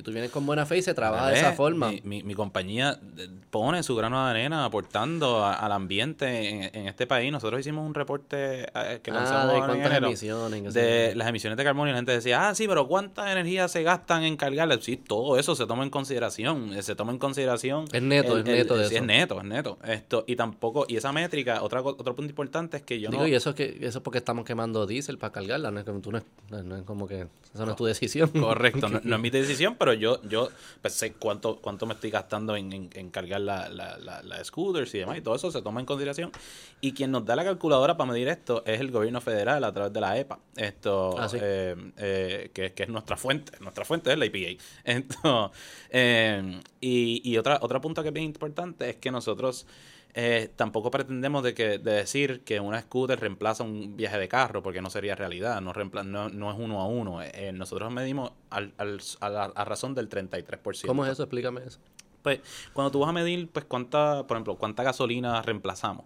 Y 0.00 0.02
tú 0.02 0.12
vienes 0.12 0.30
con 0.30 0.46
buena 0.46 0.66
fe 0.66 0.78
y 0.78 0.82
se 0.82 0.94
trabaja 0.94 1.28
de 1.28 1.36
esa 1.38 1.52
forma. 1.52 1.90
Mi, 1.90 2.00
mi, 2.04 2.22
mi 2.22 2.34
compañía 2.34 2.98
eh, 3.18 3.28
pone 3.50 3.82
su 3.82 3.94
grano 3.96 4.24
de 4.24 4.30
arena 4.30 4.64
aportando 4.64 5.44
a- 5.44 5.54
al 5.54 5.72
ambiente 5.72 6.48
en, 6.48 6.70
en 6.74 6.88
este 6.88 7.06
país. 7.06 7.30
Nosotros 7.30 7.60
hicimos 7.60 7.86
un 7.86 7.94
reporte 7.94 8.62
eh, 8.74 9.00
que 9.02 9.10
ah, 9.10 9.14
lanzamos 9.14 9.52
de 9.52 9.58
en 9.58 9.64
cuántas 9.66 9.86
enero 9.90 10.06
emisiones. 10.06 10.74
de 10.74 11.12
las 11.14 11.28
emisiones 11.28 11.56
de 11.56 11.64
carbono 11.64 11.88
y 11.88 11.92
la 11.92 11.98
gente 11.98 12.12
decía, 12.12 12.48
ah, 12.48 12.54
sí, 12.54 12.66
pero 12.66 12.88
¿cuántas 12.88 13.30
energías 13.30 13.70
se 13.70 13.82
gastan 13.82 14.22
en 14.24 14.36
cargarle? 14.36 14.80
Sí, 14.80 14.96
todo 14.96 15.38
eso 15.38 15.54
se 15.54 15.66
toma 15.66 15.84
en 15.84 15.90
consideración, 15.90 16.72
eh, 16.74 16.82
se 16.82 16.94
toma 16.94 17.12
en 17.12 17.18
consideración. 17.18 17.84
Es 17.92 18.02
neto, 18.02 18.38
es 18.38 18.44
neto 18.44 18.76
de 18.76 18.88
sí, 18.88 18.94
eso. 18.94 19.02
es 19.02 19.06
neto, 19.06 19.38
es 19.38 19.44
neto. 19.44 19.78
Esto, 19.84 20.24
y 20.26 20.36
tampoco, 20.36 20.86
y 20.88 20.96
esa 20.96 21.12
métrica, 21.12 21.62
otra, 21.62 21.82
otro 21.82 22.16
punto 22.16 22.30
importante 22.30 22.78
es 22.78 22.82
que 22.82 22.98
yo 23.00 23.10
Digo, 23.10 23.22
no... 23.22 23.28
y 23.28 23.34
eso 23.34 23.50
es, 23.50 23.56
que, 23.56 23.78
eso 23.82 23.98
es 23.98 24.02
porque 24.04 24.18
estamos 24.18 24.44
quemando 24.44 24.86
diésel 24.86 25.18
para 25.18 25.32
cargarla. 25.32 25.70
No 25.70 25.80
es, 25.80 25.84
como, 25.84 26.00
tú 26.00 26.10
no, 26.12 26.18
es, 26.18 26.24
no- 26.50 26.62
no 26.62 26.76
es 26.76 26.82
como 26.84 27.06
que. 27.06 27.26
Eso 27.52 27.64
no 27.66 27.72
es 27.72 27.76
tu 27.76 27.84
decisión. 27.84 28.28
Correcto, 28.30 28.88
no, 28.88 29.00
no 29.02 29.16
es 29.16 29.22
mi 29.22 29.30
decisión, 29.30 29.76
pero 29.78 29.89
yo, 29.94 30.22
yo 30.28 30.48
pues, 30.82 30.94
sé 30.94 31.12
cuánto, 31.14 31.56
cuánto 31.60 31.86
me 31.86 31.94
estoy 31.94 32.10
gastando 32.10 32.56
en, 32.56 32.72
en- 32.72 32.90
en 32.94 33.10
cargar 33.10 33.40
la, 33.40 33.68
la, 33.68 33.98
la, 33.98 34.22
la 34.22 34.44
scooters 34.44 34.94
y 34.94 34.98
demás, 34.98 35.18
y 35.18 35.20
todo 35.20 35.34
eso 35.34 35.50
se 35.50 35.62
toma 35.62 35.80
en 35.80 35.86
consideración. 35.86 36.32
Y 36.80 36.92
quien 36.92 37.10
nos 37.10 37.24
da 37.24 37.36
la 37.36 37.44
calculadora 37.44 37.96
para 37.96 38.10
medir 38.12 38.28
esto 38.28 38.62
es 38.66 38.80
el 38.80 38.90
gobierno 38.90 39.20
federal 39.20 39.62
a 39.64 39.72
través 39.72 39.92
de 39.92 40.00
la 40.00 40.18
EPA, 40.18 40.38
esto 40.56 41.16
Ah, 41.18 41.28
sí. 41.28 41.38
eh, 41.40 41.76
eh, 41.98 42.50
que, 42.54 42.72
que 42.72 42.82
es 42.84 42.88
nuestra 42.88 43.16
fuente, 43.16 43.52
nuestra 43.60 43.84
fuente 43.84 44.10
es 44.12 44.18
la 44.18 44.24
EPA. 44.26 44.62
Esto, 44.84 45.52
eh, 45.90 46.60
y 46.80 47.20
y 47.30 47.36
otra, 47.38 47.58
otra 47.62 47.80
punto 47.80 48.02
que 48.02 48.08
es 48.08 48.14
bien 48.14 48.26
importante 48.26 48.90
es 48.90 48.96
que 48.96 49.10
nosotros 49.10 49.66
eh, 50.14 50.50
tampoco 50.56 50.90
pretendemos 50.90 51.42
de 51.42 51.54
que 51.54 51.78
de 51.78 51.92
decir 51.92 52.42
que 52.44 52.60
una 52.60 52.80
scooter 52.80 53.18
reemplaza 53.20 53.62
un 53.64 53.96
viaje 53.96 54.18
de 54.18 54.28
carro, 54.28 54.62
porque 54.62 54.82
no 54.82 54.90
sería 54.90 55.14
realidad, 55.14 55.60
no, 55.60 55.72
no, 55.72 56.28
no 56.28 56.50
es 56.52 56.58
uno 56.58 56.80
a 56.80 56.86
uno. 56.86 57.22
Eh, 57.22 57.52
nosotros 57.54 57.92
medimos 57.92 58.32
al, 58.50 58.72
al- 58.78 59.00
a, 59.20 59.28
la, 59.28 59.44
a 59.44 59.64
razón 59.64 59.94
del 59.94 60.08
33%. 60.08 60.86
¿Cómo 60.86 61.04
es 61.04 61.12
eso? 61.12 61.22
Explícame 61.22 61.62
eso. 61.64 61.78
Pues 62.22 62.40
cuando 62.72 62.90
tú 62.90 63.00
vas 63.00 63.08
a 63.08 63.12
medir, 63.12 63.48
pues 63.48 63.64
cuánta, 63.64 64.26
por 64.26 64.36
ejemplo, 64.36 64.56
cuánta 64.56 64.82
gasolina 64.82 65.40
reemplazamos. 65.42 66.04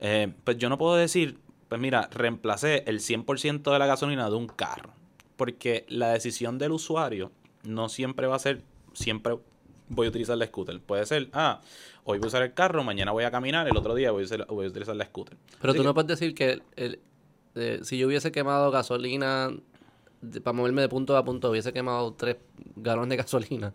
Eh, 0.00 0.32
pues 0.44 0.58
yo 0.58 0.68
no 0.68 0.76
puedo 0.78 0.96
decir, 0.96 1.38
pues 1.68 1.80
mira, 1.80 2.08
reemplacé 2.12 2.82
el 2.86 3.00
100% 3.00 3.72
de 3.72 3.78
la 3.78 3.86
gasolina 3.86 4.28
de 4.28 4.36
un 4.36 4.46
carro. 4.48 4.90
Porque 5.36 5.86
la 5.88 6.10
decisión 6.10 6.58
del 6.58 6.72
usuario 6.72 7.32
no 7.64 7.88
siempre 7.88 8.26
va 8.26 8.36
a 8.36 8.40
ser, 8.40 8.62
siempre 8.92 9.38
voy 9.94 10.06
a 10.06 10.10
utilizar 10.10 10.36
la 10.36 10.46
scooter. 10.46 10.80
Puede 10.80 11.04
ser, 11.06 11.28
ah, 11.32 11.60
hoy 12.04 12.18
voy 12.18 12.26
a 12.26 12.28
usar 12.28 12.42
el 12.42 12.54
carro, 12.54 12.82
mañana 12.84 13.12
voy 13.12 13.24
a 13.24 13.30
caminar, 13.30 13.68
el 13.68 13.76
otro 13.76 13.94
día 13.94 14.10
voy 14.10 14.22
a, 14.22 14.26
usar- 14.26 14.46
voy 14.48 14.66
a 14.66 14.68
utilizar 14.68 14.96
la 14.96 15.04
scooter. 15.04 15.36
Pero 15.60 15.70
Así 15.72 15.78
tú 15.78 15.82
que- 15.82 15.86
no 15.88 15.94
puedes 15.94 16.08
decir 16.08 16.34
que 16.34 16.50
el- 16.52 16.62
el- 16.76 17.00
eh, 17.54 17.80
si 17.82 17.98
yo 17.98 18.06
hubiese 18.06 18.32
quemado 18.32 18.70
gasolina 18.70 19.50
de- 20.20 20.40
para 20.40 20.54
moverme 20.56 20.82
de 20.82 20.88
punto 20.88 21.16
A 21.16 21.24
punto, 21.24 21.50
hubiese 21.50 21.72
quemado 21.72 22.14
tres 22.14 22.36
galones 22.76 23.10
de 23.10 23.16
gasolina. 23.16 23.72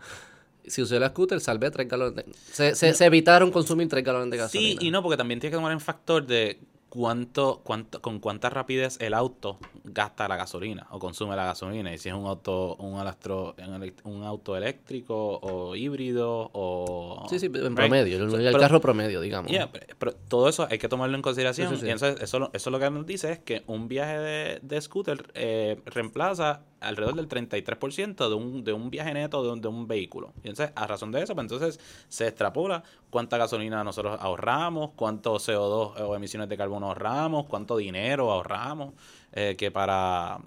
Si 0.66 0.82
usé 0.82 1.00
la 1.00 1.10
scooter, 1.10 1.40
salvé 1.40 1.72
tres 1.72 1.88
galones 1.88 2.16
de... 2.16 2.26
Se, 2.52 2.76
se, 2.76 2.94
se 2.94 3.06
evitaron 3.06 3.52
consumir 3.52 3.88
tres 3.88 4.04
galones 4.04 4.32
de 4.32 4.38
gasolina. 4.38 4.82
Sí 4.82 4.88
y 4.88 4.92
no, 4.92 5.02
porque 5.02 5.16
también 5.18 5.40
tienes 5.40 5.54
que 5.54 5.58
tomar 5.58 5.72
en 5.72 5.80
factor 5.80 6.26
de 6.26 6.60
cuánto, 6.90 7.62
cuánto, 7.64 8.02
con 8.02 8.20
cuánta 8.20 8.50
rapidez 8.50 8.98
el 9.02 9.14
auto 9.14 9.58
gasta 9.84 10.28
la 10.28 10.36
gasolina 10.36 10.88
o 10.92 11.00
consume 11.00 11.36
la 11.36 11.46
gasolina. 11.46 11.94
Y 11.94 11.98
si 11.98 12.10
es 12.10 12.16
un 12.16 12.26
auto, 12.26 12.76
un 12.78 13.00
elastro, 13.00 13.56
un, 14.04 14.24
auto 14.24 14.56
eléctrico 14.56 15.40
o 15.42 15.76
híbrido 15.76 16.50
o... 16.54 17.26
Sí, 17.30 17.40
sí, 17.40 17.48
en 17.48 17.54
Right? 17.54 17.76
promedio. 17.76 18.24
El, 18.24 18.30
So, 18.32 18.38
el 18.38 18.46
pero- 18.46 18.60
carro 18.60 18.82
promedio, 18.82 19.22
digamos. 19.22 19.52
Yeah, 19.52 19.72
pero, 19.72 19.86
pero 19.98 20.14
todo 20.14 20.50
eso 20.50 20.68
hay 20.70 20.78
que 20.78 20.88
tomarlo 20.90 21.16
en 21.16 21.22
consideración. 21.22 21.70
Sí, 21.70 21.76
sí, 21.76 21.82
sí. 21.82 21.88
Y 21.88 21.92
entonces 21.92 22.22
eso, 22.22 22.40
lo- 22.40 22.50
eso 22.54 22.70
lo 22.70 22.80
que 22.80 22.90
nos 22.90 23.06
dice 23.06 23.32
es 23.32 23.40
que 23.40 23.64
un 23.68 23.88
viaje 23.88 24.18
de, 24.18 24.60
de 24.62 24.82
scooter 24.82 25.32
eh, 25.34 25.82
reemplaza 25.86 26.62
alrededor 26.80 27.16
del 27.16 27.28
33% 27.28 28.30
de 28.30 28.36
un, 28.36 28.64
de 28.64 28.74
un 28.74 28.90
viaje 28.90 29.14
neto 29.14 29.44
de 29.44 29.52
un, 29.52 29.62
de 29.62 29.68
un 29.68 29.88
vehículo. 29.88 30.34
Y 30.44 30.50
entonces, 30.50 30.74
a 30.76 30.88
razón 30.88 31.12
de 31.12 31.22
eso, 31.22 31.34
pues 31.36 31.46
entonces 31.46 31.80
se 32.08 32.28
extrapola 32.28 32.84
cuánta 33.10 33.38
gasolina 33.38 33.84
nosotros 33.84 34.18
ahorramos, 34.20 34.92
cuánto 34.96 35.36
CO2 35.36 36.00
o 36.02 36.16
emisiones 36.16 36.50
de 36.50 36.58
carbono 36.58 36.88
ahorramos, 36.88 37.46
cuánto 37.48 37.78
dinero 37.78 38.32
ahorramos, 38.32 38.94
eh, 39.34 39.56
que 39.58 39.72
para 39.72 40.40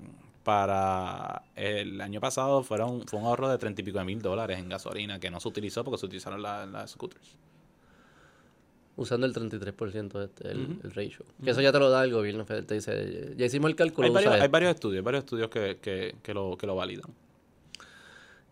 para 0.43 1.43
el 1.55 2.01
año 2.01 2.19
pasado 2.19 2.63
fueron 2.63 3.07
fue 3.07 3.21
un 3.21 3.27
ahorro 3.27 3.49
de 3.49 3.59
treinta 3.59 3.83
y 3.83 3.85
pico 3.85 3.99
de 3.99 4.07
mil 4.07 4.23
dólares 4.23 4.59
en 4.59 4.71
gasolina 4.71 5.21
que 5.21 5.31
no 5.31 5.39
se 5.39 5.49
utilizó 5.49 5.85
porque 5.85 5.99
se 5.99 6.07
utilizaron 6.07 6.41
las 6.43 6.67
las 6.69 6.93
scooters. 6.93 7.37
Usando 9.01 9.27
el 9.27 9.33
33% 9.33 10.23
este, 10.23 10.51
el, 10.51 10.79
el 10.85 10.91
ratio. 10.91 11.25
Que 11.43 11.53
eso 11.53 11.63
ya 11.63 11.73
te 11.73 11.79
lo 11.79 11.89
da 11.89 12.05
el 12.05 12.13
gobierno 12.13 12.45
federal. 12.45 12.67
Te 12.67 12.75
dice, 12.75 13.35
ya 13.35 13.47
hicimos 13.47 13.71
el 13.71 13.77
cálculo. 13.77 14.07
Hay 14.07 14.13
varios, 14.13 14.33
hay 14.35 14.41
esto". 14.41 14.51
varios 14.51 14.75
estudios, 14.75 15.03
varios 15.03 15.25
estudios 15.25 15.49
que, 15.49 15.79
que, 15.81 16.17
que, 16.23 16.35
lo, 16.35 16.59
que 16.59 16.67
lo 16.67 16.77
validan. 16.77 17.11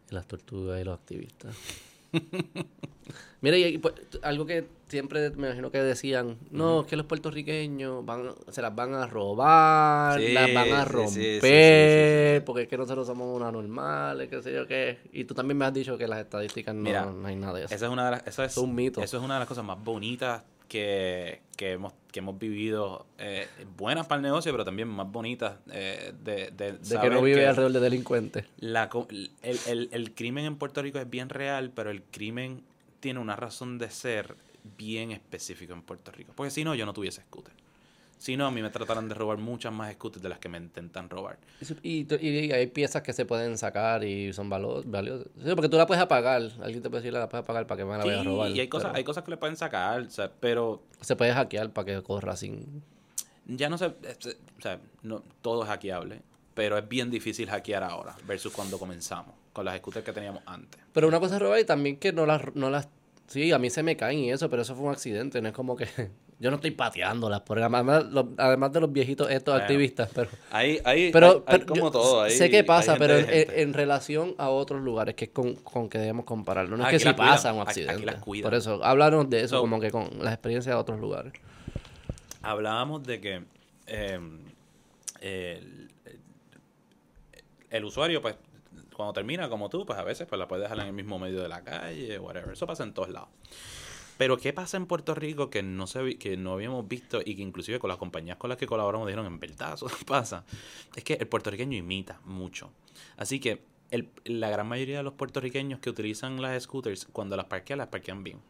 Las 0.08 0.26
tortugas 0.26 0.80
y 0.80 0.84
los 0.84 0.98
activistas. 0.98 1.54
Mira, 3.40 3.56
y, 3.56 3.78
pues, 3.78 3.94
algo 4.22 4.46
que 4.46 4.66
siempre 4.88 5.30
me 5.30 5.46
imagino 5.46 5.70
que 5.70 5.80
decían, 5.80 6.38
no, 6.50 6.80
es 6.80 6.86
que 6.86 6.96
los 6.96 7.06
puertorriqueños 7.06 8.04
van, 8.04 8.32
se 8.48 8.60
las 8.60 8.74
van 8.74 8.94
a 8.94 9.06
robar, 9.06 10.18
Sí, 10.18 10.32
las 10.32 10.52
van 10.52 10.72
a 10.72 10.84
romper, 10.84 11.08
sí, 11.12 11.40
sí, 11.40 12.42
porque 12.44 12.62
es 12.62 12.68
que 12.68 12.76
nosotros 12.76 13.06
somos 13.06 13.36
unas 13.36 13.52
normales, 13.52 14.28
qué 14.28 14.42
sé 14.42 14.52
yo 14.52 14.66
qué. 14.66 14.98
Y 15.12 15.22
tú 15.22 15.34
también 15.34 15.56
me 15.56 15.66
has 15.66 15.72
dicho 15.72 15.96
que 15.96 16.08
las 16.08 16.18
estadísticas 16.18 16.74
no, 16.74 16.82
Mira, 16.82 17.04
no 17.04 17.28
hay 17.28 17.36
nada 17.36 17.58
de 17.58 17.66
eso. 17.66 17.74
Esa 17.74 17.86
es 17.86 17.92
una 17.92 18.06
de 18.06 18.10
las, 18.10 18.26
eso 18.26 18.42
es, 18.42 18.52
Es 18.52 18.58
un 18.58 18.74
mito. 18.74 19.00
Eso 19.00 19.18
es 19.18 19.22
una 19.22 19.34
de 19.34 19.40
las 19.40 19.48
cosas 19.48 19.64
más 19.64 19.82
bonitas 19.82 20.42
que, 20.68 21.40
que, 21.56 21.72
hemos, 21.72 21.92
que 22.12 22.20
hemos 22.20 22.38
vivido. 22.38 23.06
eh, 23.18 23.48
buenas 23.76 24.06
para 24.06 24.16
el 24.16 24.22
negocio, 24.22 24.52
pero 24.52 24.64
también 24.64 24.88
más 24.88 25.10
bonitas 25.10 25.56
eh, 25.72 26.12
de, 26.22 26.50
de, 26.50 26.72
de 26.74 27.00
que 27.00 27.10
no 27.10 27.22
vive 27.22 27.46
alrededor 27.46 27.72
de 27.72 27.80
delincuentes. 27.80 28.44
la 28.58 28.88
el, 29.08 29.30
el, 29.42 29.88
el 29.92 30.14
crimen 30.14 30.44
en 30.44 30.56
Puerto 30.56 30.82
Rico 30.82 30.98
es 30.98 31.08
bien 31.08 31.28
real, 31.28 31.72
pero 31.74 31.90
el 31.90 32.02
crimen 32.02 32.62
tiene 33.00 33.20
una 33.20 33.36
razón 33.36 33.78
de 33.78 33.90
ser 33.90 34.36
bien 34.76 35.12
específico 35.12 35.72
en 35.72 35.82
Puerto 35.82 36.10
Rico. 36.12 36.32
Porque 36.34 36.50
si 36.50 36.64
no, 36.64 36.74
yo 36.74 36.84
no 36.86 36.92
tuviese 36.92 37.22
scooter. 37.22 37.54
Si 38.18 38.36
no, 38.36 38.46
a 38.46 38.50
mí 38.50 38.60
me 38.62 38.70
trataran 38.70 39.08
de 39.08 39.14
robar 39.14 39.38
muchas 39.38 39.72
más 39.72 39.92
scooters 39.94 40.22
de 40.22 40.28
las 40.28 40.38
que 40.40 40.48
me 40.48 40.58
intentan 40.58 41.08
robar. 41.08 41.38
Y, 41.82 42.06
y 42.24 42.52
hay 42.52 42.66
piezas 42.66 43.02
que 43.02 43.12
se 43.12 43.24
pueden 43.24 43.56
sacar 43.56 44.02
y 44.04 44.32
son 44.32 44.50
valo- 44.50 44.82
valiosas. 44.84 45.28
Sí, 45.36 45.50
porque 45.54 45.68
tú 45.68 45.76
la 45.76 45.86
puedes 45.86 46.02
apagar. 46.02 46.42
Alguien 46.60 46.82
te 46.82 46.90
puede 46.90 47.02
decir, 47.02 47.12
la 47.12 47.28
puedes 47.28 47.44
apagar 47.44 47.66
para 47.66 47.78
que 47.78 47.84
me 47.84 47.92
la 47.92 47.98
vaya 48.04 48.18
a 48.20 48.22
Sí, 48.22 48.28
robar. 48.28 48.50
y 48.50 48.60
hay 48.60 48.68
cosas, 48.68 48.88
pero 48.88 48.98
hay 48.98 49.04
cosas 49.04 49.24
que 49.24 49.30
le 49.30 49.36
pueden 49.36 49.56
sacar, 49.56 50.00
o 50.02 50.10
sea, 50.10 50.30
pero 50.40 50.82
Se 51.00 51.14
puede 51.16 51.32
hackear 51.32 51.70
para 51.72 51.84
que 51.86 52.02
corra 52.02 52.34
sin... 52.36 52.82
ya 53.46 53.68
no 53.68 53.78
sé, 53.78 53.92
este, 54.02 54.30
o 54.58 54.60
sea, 54.62 54.80
no, 55.02 55.22
todo 55.40 55.62
es 55.62 55.68
hackeable, 55.68 56.20
pero 56.54 56.76
es 56.76 56.88
bien 56.88 57.10
difícil 57.10 57.48
hackear 57.48 57.84
ahora 57.84 58.16
versus 58.26 58.52
cuando 58.52 58.78
comenzamos 58.80 59.34
con 59.52 59.64
las 59.64 59.76
scooters 59.78 60.04
que 60.04 60.12
teníamos 60.12 60.42
antes. 60.44 60.80
Pero 60.92 61.06
una 61.06 61.20
cosa 61.20 61.36
es 61.36 61.40
robar 61.42 61.60
y 61.60 61.64
también 61.64 61.96
que 61.96 62.12
no 62.12 62.26
las... 62.26 62.54
No 62.56 62.68
las 62.68 62.88
sí, 63.28 63.52
a 63.52 63.58
mí 63.60 63.70
se 63.70 63.82
me 63.84 63.96
caen 63.96 64.18
y 64.18 64.32
eso, 64.32 64.50
pero 64.50 64.62
eso 64.62 64.74
fue 64.74 64.86
un 64.86 64.92
accidente. 64.92 65.40
No 65.40 65.48
es 65.48 65.54
como 65.54 65.76
que... 65.76 65.86
Yo 66.40 66.50
no 66.50 66.56
estoy 66.56 66.70
pateándolas. 66.70 67.40
Porque 67.40 67.62
además, 67.64 68.04
los- 68.10 68.26
además 68.36 68.72
de 68.72 68.80
los 68.80 68.92
viejitos 68.92 69.28
estos 69.30 69.54
Bueno. 69.54 69.64
activistas, 69.64 70.08
pero... 70.14 70.30
Ahí, 70.52 70.78
ahí, 70.84 71.10
Pero, 71.12 71.26
hay- 71.26 71.34
hay 71.34 71.42
pero 71.46 71.66
como 71.66 71.80
yo 71.86 71.90
todo. 71.90 72.22
ahí- 72.22 72.30
sé 72.30 72.48
que 72.48 72.58
hay 72.58 72.62
pasa, 72.62 72.94
pero 72.96 73.14
en, 73.18 73.74
relación 73.74 74.34
a 74.38 74.48
otros 74.48 74.80
lugares, 74.82 75.14
que 75.16 75.24
es 75.26 75.30
con, 75.32 75.54
con 75.56 75.88
que 75.88 75.98
debemos 75.98 76.24
compararlo. 76.24 76.76
No 76.76 76.84
es 76.84 76.88
Aquí 76.88 76.94
que 76.96 77.00
si 77.00 77.04
las 77.06 77.14
pasa 77.16 77.52
un 77.52 77.62
aquí- 77.62 77.70
aquí 77.70 77.80
accidente. 77.88 78.06
las 78.06 78.22
cuidan. 78.22 78.50
Por 78.50 78.54
eso, 78.58 78.84
háblanos 78.84 79.28
de 79.28 79.40
eso, 79.40 79.56
So- 79.56 79.60
como 79.62 79.80
que 79.80 79.90
con 79.90 80.08
las 80.20 80.32
experiencias 80.34 80.74
de 80.76 80.80
otros 80.80 81.00
lugares. 81.00 81.32
hablábamos 82.42 83.02
de 83.04 83.20
que 83.20 83.42
eh, 83.88 84.20
el, 85.20 85.88
el 87.70 87.84
usuario, 87.84 88.22
pues, 88.22 88.36
cuando 88.94 89.12
termina 89.12 89.48
como 89.48 89.68
tú, 89.68 89.84
pues 89.86 89.98
a 89.98 90.04
veces 90.04 90.26
pues 90.28 90.38
la 90.38 90.46
puedes 90.48 90.62
dejar 90.64 90.78
en 90.80 90.86
el 90.86 90.92
mismo 90.92 91.18
medio 91.18 91.40
de 91.42 91.48
la 91.48 91.62
calle, 91.62 92.18
whatever. 92.18 92.52
Eso 92.52 92.66
pasa 92.66 92.82
en 92.84 92.92
todos 92.94 93.10
lados. 93.10 93.28
Pero 94.18 94.36
¿qué 94.36 94.52
pasa 94.52 94.76
en 94.76 94.84
Puerto 94.86 95.14
Rico 95.14 95.48
que 95.48 95.62
no 95.62 95.86
se 95.86 96.18
que 96.18 96.36
no 96.36 96.52
habíamos 96.52 96.86
visto 96.86 97.20
y 97.24 97.36
que 97.36 97.42
inclusive 97.42 97.78
con 97.78 97.88
las 97.88 97.96
compañías 97.96 98.36
con 98.36 98.50
las 98.50 98.58
que 98.58 98.66
colaboramos 98.66 99.06
dijeron 99.06 99.24
en 99.26 99.40
verdad 99.40 99.74
eso 99.74 99.88
pasa? 100.06 100.44
Es 100.94 101.04
que 101.04 101.14
el 101.14 101.26
puertorriqueño 101.28 101.76
imita 101.78 102.20
mucho. 102.24 102.70
Así 103.16 103.40
que 103.40 103.62
el- 103.90 104.10
la 104.24 104.50
gran 104.50 104.66
mayoría 104.68 104.98
de 104.98 105.02
los 105.04 105.14
puertorriqueños 105.14 105.80
que 105.80 105.88
utilizan 105.88 106.42
las 106.42 106.62
scooters, 106.64 107.06
cuando 107.06 107.36
las 107.36 107.46
parquean, 107.46 107.78
las 107.78 107.88
parquean 107.88 108.22
bien. 108.24 108.40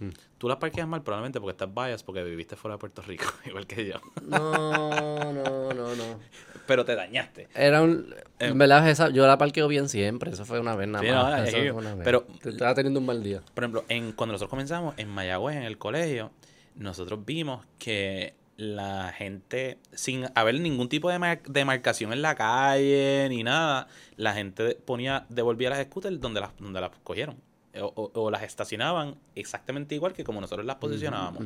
Mm. 0.00 0.08
Tú 0.38 0.48
las 0.48 0.58
parqueas 0.58 0.86
mal 0.86 1.02
probablemente 1.02 1.40
porque 1.40 1.52
estás 1.52 1.72
biased 1.74 2.04
porque 2.06 2.22
viviste 2.22 2.54
fuera 2.56 2.74
de 2.74 2.78
Puerto 2.78 3.02
Rico, 3.02 3.24
igual 3.46 3.66
que 3.66 3.86
yo. 3.86 3.94
No, 4.22 5.32
no, 5.32 5.72
no, 5.74 5.94
no. 5.96 6.20
Pero 6.66 6.84
te 6.84 6.94
dañaste. 6.94 7.48
Era 7.54 7.82
un... 7.82 8.14
Eh, 8.38 8.46
en 8.48 8.58
verdad, 8.58 8.88
esa, 8.88 9.08
yo 9.08 9.26
la 9.26 9.38
parqueo 9.38 9.68
bien 9.68 9.88
siempre. 9.88 10.30
Eso 10.30 10.44
fue 10.44 10.60
una 10.60 10.76
vez 10.76 10.86
nada 10.88 11.04
Sí, 11.04 11.10
más. 11.10 11.24
no, 11.38 11.44
es 11.44 11.48
Eso 11.48 11.58
fue 11.58 11.70
una 11.72 11.94
vez. 11.94 12.04
pero- 12.04 12.26
Te- 12.42 12.50
Estaba 12.50 12.74
teniendo 12.74 13.00
un 13.00 13.06
mal 13.06 13.22
día. 13.22 13.42
Por 13.54 13.64
ejemplo, 13.64 13.84
en, 13.88 14.12
cuando 14.12 14.32
nosotros 14.32 14.50
comenzamos 14.50 14.94
en 14.98 15.08
Mayagüez, 15.08 15.56
en 15.56 15.62
el 15.62 15.78
colegio, 15.78 16.30
nosotros 16.76 17.24
vimos 17.24 17.64
que 17.78 18.34
la 18.58 19.12
gente, 19.16 19.78
sin 19.92 20.26
haber 20.34 20.60
ningún 20.60 20.88
tipo 20.88 21.08
de, 21.10 21.18
mar- 21.18 21.42
de 21.42 21.64
marcación 21.64 22.12
en 22.12 22.22
la 22.22 22.34
calle 22.34 23.26
ni 23.30 23.42
nada, 23.44 23.86
la 24.16 24.34
gente 24.34 24.74
ponía, 24.84 25.26
devolvía 25.28 25.70
las 25.70 25.82
scooters 25.84 26.20
donde 26.20 26.40
las, 26.40 26.50
donde 26.58 26.80
las 26.80 26.90
cogieron. 27.02 27.36
O, 27.80 27.92
o- 27.94 28.10
o 28.22 28.30
las 28.30 28.42
estacionaban 28.42 29.16
exactamente 29.34 29.94
igual 29.94 30.12
que 30.12 30.24
como 30.24 30.40
nosotros 30.40 30.66
las 30.66 30.76
posicionábamos. 30.76 31.44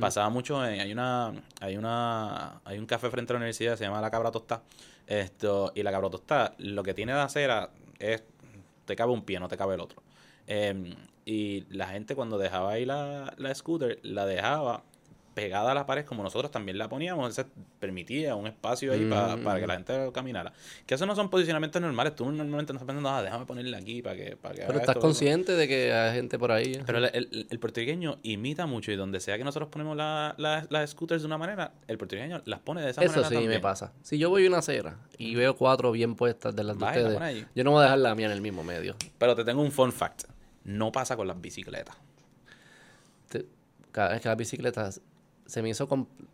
Pasaba 0.00 0.28
mucho 0.30 0.64
en, 0.66 0.80
hay 0.80 0.92
una 0.92 1.32
hay 1.60 1.76
una 1.76 2.60
hay 2.64 2.78
un 2.78 2.86
café 2.86 3.10
frente 3.10 3.32
a 3.32 3.34
la 3.34 3.38
universidad 3.38 3.76
se 3.76 3.84
llama 3.84 4.00
La 4.00 4.10
Cabra 4.10 4.30
Tostada. 4.30 4.62
Esto 5.06 5.72
y 5.74 5.82
la 5.82 5.90
Cabra 5.90 6.08
Tostada 6.10 6.54
lo 6.58 6.82
que 6.82 6.94
tiene 6.94 7.12
de 7.12 7.20
acera 7.20 7.70
es 7.98 8.22
te 8.84 8.96
cabe 8.96 9.12
un 9.12 9.22
pie, 9.22 9.38
no 9.40 9.48
te 9.48 9.56
cabe 9.56 9.74
el 9.74 9.80
otro. 9.80 10.02
Em, 10.46 10.94
y 11.24 11.62
la 11.74 11.86
gente 11.88 12.14
cuando 12.16 12.36
dejaba 12.38 12.72
ahí 12.72 12.84
la, 12.84 13.32
la 13.36 13.54
scooter 13.54 14.00
la 14.02 14.26
dejaba 14.26 14.82
pegada 15.34 15.72
a 15.72 15.74
la 15.74 15.86
pared 15.86 16.04
como 16.04 16.22
nosotros 16.22 16.50
también 16.50 16.76
la 16.78 16.88
poníamos, 16.88 17.24
entonces 17.28 17.46
permitía 17.78 18.34
un 18.36 18.46
espacio 18.46 18.92
ahí 18.92 19.08
pa- 19.08 19.36
Mm. 19.36 19.44
para 19.44 19.60
que 19.60 19.66
la 19.66 19.74
gente 19.74 20.10
caminara. 20.12 20.52
Que 20.86 20.94
eso 20.94 21.06
no 21.06 21.14
son 21.16 21.30
posicionamientos 21.30 21.80
normales, 21.80 22.14
tú 22.14 22.24
normalmente 22.30 22.72
no 22.72 22.76
estás 22.78 22.86
pensando, 22.86 23.08
ah, 23.08 23.22
déjame 23.22 23.46
ponerla 23.46 23.78
aquí 23.78 24.02
para 24.02 24.16
que, 24.16 24.36
para 24.36 24.54
que 24.54 24.60
Pero 24.66 24.78
estás 24.78 24.90
esto, 24.96 25.00
consciente 25.00 25.52
de 25.52 25.66
que 25.68 25.92
hay 25.92 26.14
gente 26.14 26.38
por 26.38 26.52
ahí. 26.52 26.80
pero 26.84 26.98
el, 26.98 27.04
el- 27.06 27.46
el 27.50 27.58
puertorriqueño 27.58 28.18
imita 28.22 28.66
mucho 28.66 28.92
y 28.92 28.96
donde 28.96 29.20
sea 29.20 29.38
que 29.38 29.44
nosotros 29.44 29.68
ponemos 29.70 29.96
la- 29.96 30.34
la- 30.38 30.66
las 30.68 30.90
scooters 30.90 31.22
de 31.22 31.26
una 31.26 31.38
manera, 31.38 31.72
el 31.88 31.98
puertorriqueño 31.98 32.42
las 32.44 32.60
pone 32.60 32.82
de 32.82 32.90
esa 32.90 33.02
Eso 33.02 33.20
manera 33.22 33.40
sí 33.40 33.46
me 33.48 33.60
pasa. 33.60 33.92
Si 34.02 34.18
yo 34.18 34.28
voy 34.30 34.44
a 34.44 34.48
una 34.48 34.58
acera 34.58 34.98
y 35.18 35.34
veo 35.34 35.56
cuatro 35.56 35.92
bien 35.92 36.14
puestas 36.14 36.54
de 36.54 36.64
las 36.64 36.76
de 36.78 36.84
Vaya, 36.84 37.08
ustedes, 37.08 37.46
yo 37.54 37.64
no 37.64 37.70
voy 37.70 37.80
a 37.80 37.84
dejar 37.84 37.98
la 37.98 38.14
mía 38.14 38.26
en 38.26 38.32
el 38.32 38.40
mismo 38.40 38.62
medio. 38.64 38.96
Pero 39.18 39.34
te 39.34 39.44
tengo 39.44 39.62
un 39.62 39.72
fun 39.72 39.92
fact. 39.92 40.24
No 40.64 40.92
pasa 40.92 41.16
con 41.16 41.26
las 41.26 41.40
bicicletas. 41.40 41.96
Te- 43.28 43.46
cada 43.90 44.10
vez 44.10 44.20
que 44.22 44.28
las 44.28 44.36
bicicletas 44.36 45.00
se 45.52 45.60
me 45.60 45.68
hizo 45.68 45.86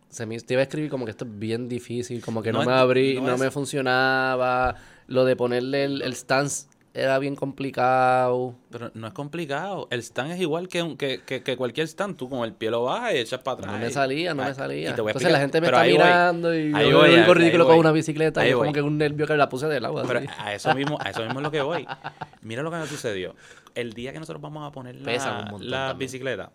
se 0.09 0.25
me 0.25 0.39
te 0.39 0.53
iba 0.53 0.61
a 0.61 0.63
escribir 0.63 0.89
como 0.89 1.03
que 1.03 1.11
esto 1.11 1.25
es 1.25 1.37
bien 1.39 1.67
difícil, 1.67 2.23
como 2.23 2.41
que 2.41 2.53
no, 2.53 2.59
No 2.63 2.65
me 2.69 2.73
abrí, 2.73 3.19
no 3.19 3.37
me 3.37 3.51
funcionaba, 3.51 4.75
lo 5.07 5.25
de 5.25 5.35
ponerle 5.35 5.83
el, 5.83 6.01
el 6.01 6.13
stance 6.15 6.67
era 6.93 7.19
bien 7.19 7.35
complicado. 7.35 8.55
Pero 8.71 8.91
no 8.93 9.07
es 9.07 9.13
complicado. 9.13 9.87
El 9.91 9.99
stand 9.99 10.31
es 10.31 10.39
igual 10.39 10.67
que, 10.69 10.81
un- 10.83 10.95
que, 10.97 11.21
que, 11.23 11.43
que 11.43 11.57
cualquier 11.57 11.87
stand. 11.87 12.15
Tú 12.15 12.29
con 12.29 12.43
el 12.45 12.53
pie 12.53 12.71
lo 12.71 12.83
bajas 12.83 13.13
y 13.13 13.17
echas 13.17 13.41
para 13.41 13.55
atrás. 13.59 13.71
No 13.73 13.77
me 13.77 13.89
y- 13.89 13.93
salía, 13.93 14.33
no 14.33 14.41
Ah, 14.41 14.45
me 14.45 14.51
y 14.51 14.55
salía. 14.55 14.95
te 14.95 15.01
voy 15.01 15.09
a 15.09 15.11
Entonces 15.11 15.31
la 15.31 15.39
gente 15.39 15.59
me 15.61 15.67
pero 15.67 15.77
está 15.77 15.83
ahí 15.85 15.91
voy. 15.93 16.03
mirando 16.03 16.55
y 16.55 16.73
Ahí 16.73 16.89
yo 16.89 16.97
voy, 16.99 17.15
digo 17.15 17.33
ridículo 17.33 17.65
con 17.65 17.73
voy. 17.75 17.79
una 17.81 17.91
bicicleta 17.91 18.39
Ahí 18.41 18.47
y 18.47 18.51
yo 18.51 18.57
como 18.57 18.69
voy. 18.71 18.73
que 18.73 18.81
un 18.81 18.97
nervio 18.97 19.27
que 19.27 19.35
la 19.35 19.49
puse 19.49 19.67
del 19.67 19.83
agua. 19.85 20.03
Pero 20.07 20.19
así. 20.19 20.27
a 20.39 20.53
eso 20.55 20.73
mismo, 20.73 20.97
a 21.01 21.09
eso 21.09 21.23
mismo 21.23 21.39
es 21.39 21.43
lo 21.43 21.51
que 21.51 21.61
voy. 21.61 21.85
Mira 22.41 22.63
lo 22.63 22.71
que 22.71 22.77
me 22.77 22.87
sucedió. 22.87 23.35
El 23.75 23.91
día 23.93 24.13
que 24.13 24.19
nosotros 24.19 24.41
vamos 24.41 24.65
a 24.67 24.71
poner 24.71 24.95
la, 24.95 25.45
la 25.59 25.93
bicicleta, 25.93 26.51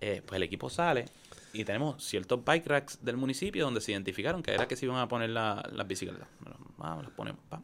eh, 0.00 0.22
pues 0.24 0.36
el 0.36 0.44
equipo 0.44 0.70
sale 0.70 1.04
y 1.52 1.64
tenemos 1.64 2.02
ciertos 2.02 2.44
bike 2.44 2.66
racks 2.66 3.04
del 3.04 3.16
municipio 3.16 3.64
donde 3.64 3.80
se 3.80 3.92
identificaron 3.92 4.42
que 4.42 4.52
era 4.52 4.66
que 4.68 4.76
se 4.76 4.86
iban 4.86 4.98
a 4.98 5.08
poner 5.08 5.30
la- 5.30 5.62
las 5.72 5.86
bicicletas. 5.86 6.26
Bueno, 6.40 6.56
vamos, 6.78 7.04
las 7.04 7.12
ponemos, 7.12 7.40
pa. 7.48 7.60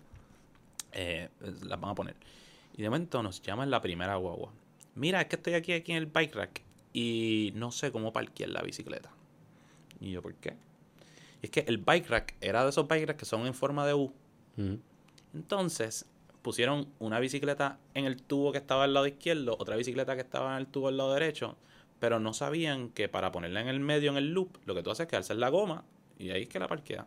Eh, 0.93 1.29
las 1.63 1.81
van 1.81 1.91
a 1.91 1.95
poner. 1.95 2.17
Y 2.77 2.83
de 2.83 2.89
momento 2.91 3.23
nos 3.23 3.41
llaman 3.43 3.71
la 3.71 3.81
primera 3.81 4.17
guagua. 4.17 4.53
Mira, 4.95 5.21
es 5.21 5.27
que 5.29 5.37
estoy 5.37 5.55
aquí, 5.55 5.73
aquí 5.73 5.93
en 5.93 5.99
el 5.99 6.07
bike 6.07 6.35
rack 6.35 6.63
y 6.93 7.53
no 7.55 7.71
sé 7.73 7.91
cómo 7.93 8.13
parquear 8.13 8.51
la 8.51 8.63
bicicleta. 8.63 9.11
Y 10.01 10.13
yo, 10.13 10.23
¿por 10.23 10.35
qué? 10.35 10.57
Y 11.43 11.47
es 11.47 11.51
que 11.51 11.61
el 11.69 11.79
bike 11.79 12.09
rack 12.09 12.35
era 12.41 12.63
de 12.65 12.71
esos 12.71 12.87
bike 12.89 13.07
racks 13.09 13.19
que 13.21 13.25
son 13.25 13.47
en 13.47 13.55
forma 13.55 13.87
de 13.87 13.95
U. 13.95 14.13
Entonces 15.35 16.07
pusieron 16.43 16.89
una 16.99 17.21
bicicleta 17.21 17.79
en 17.95 18.05
el 18.07 18.23
tubo 18.23 18.53
que 18.53 18.59
estaba 18.59 18.85
al 18.85 18.95
lado 18.95 19.07
izquierdo, 19.07 19.57
otra 19.59 19.77
bicicleta 19.77 20.15
que 20.15 20.23
estaba 20.23 20.53
en 20.55 20.59
el 20.61 20.67
tubo 20.67 20.89
al 20.89 20.97
lado 20.97 21.13
derecho, 21.15 21.57
pero 22.01 22.21
no 22.21 22.33
sabían 22.35 22.91
que 22.91 23.09
para 23.09 23.33
ponerla 23.33 23.61
en 23.61 23.69
el 23.69 23.81
medio, 23.81 24.11
en 24.11 24.17
el 24.17 24.33
loop, 24.33 24.59
lo 24.67 24.75
que 24.75 24.83
tú 24.83 24.91
haces 24.91 25.05
es 25.07 25.11
que 25.11 25.17
alzas 25.17 25.37
la 25.37 25.49
goma 25.49 25.85
y 26.19 26.31
ahí 26.31 26.43
es 26.43 26.49
que 26.49 26.59
la 26.59 26.69
parquea. 26.69 27.07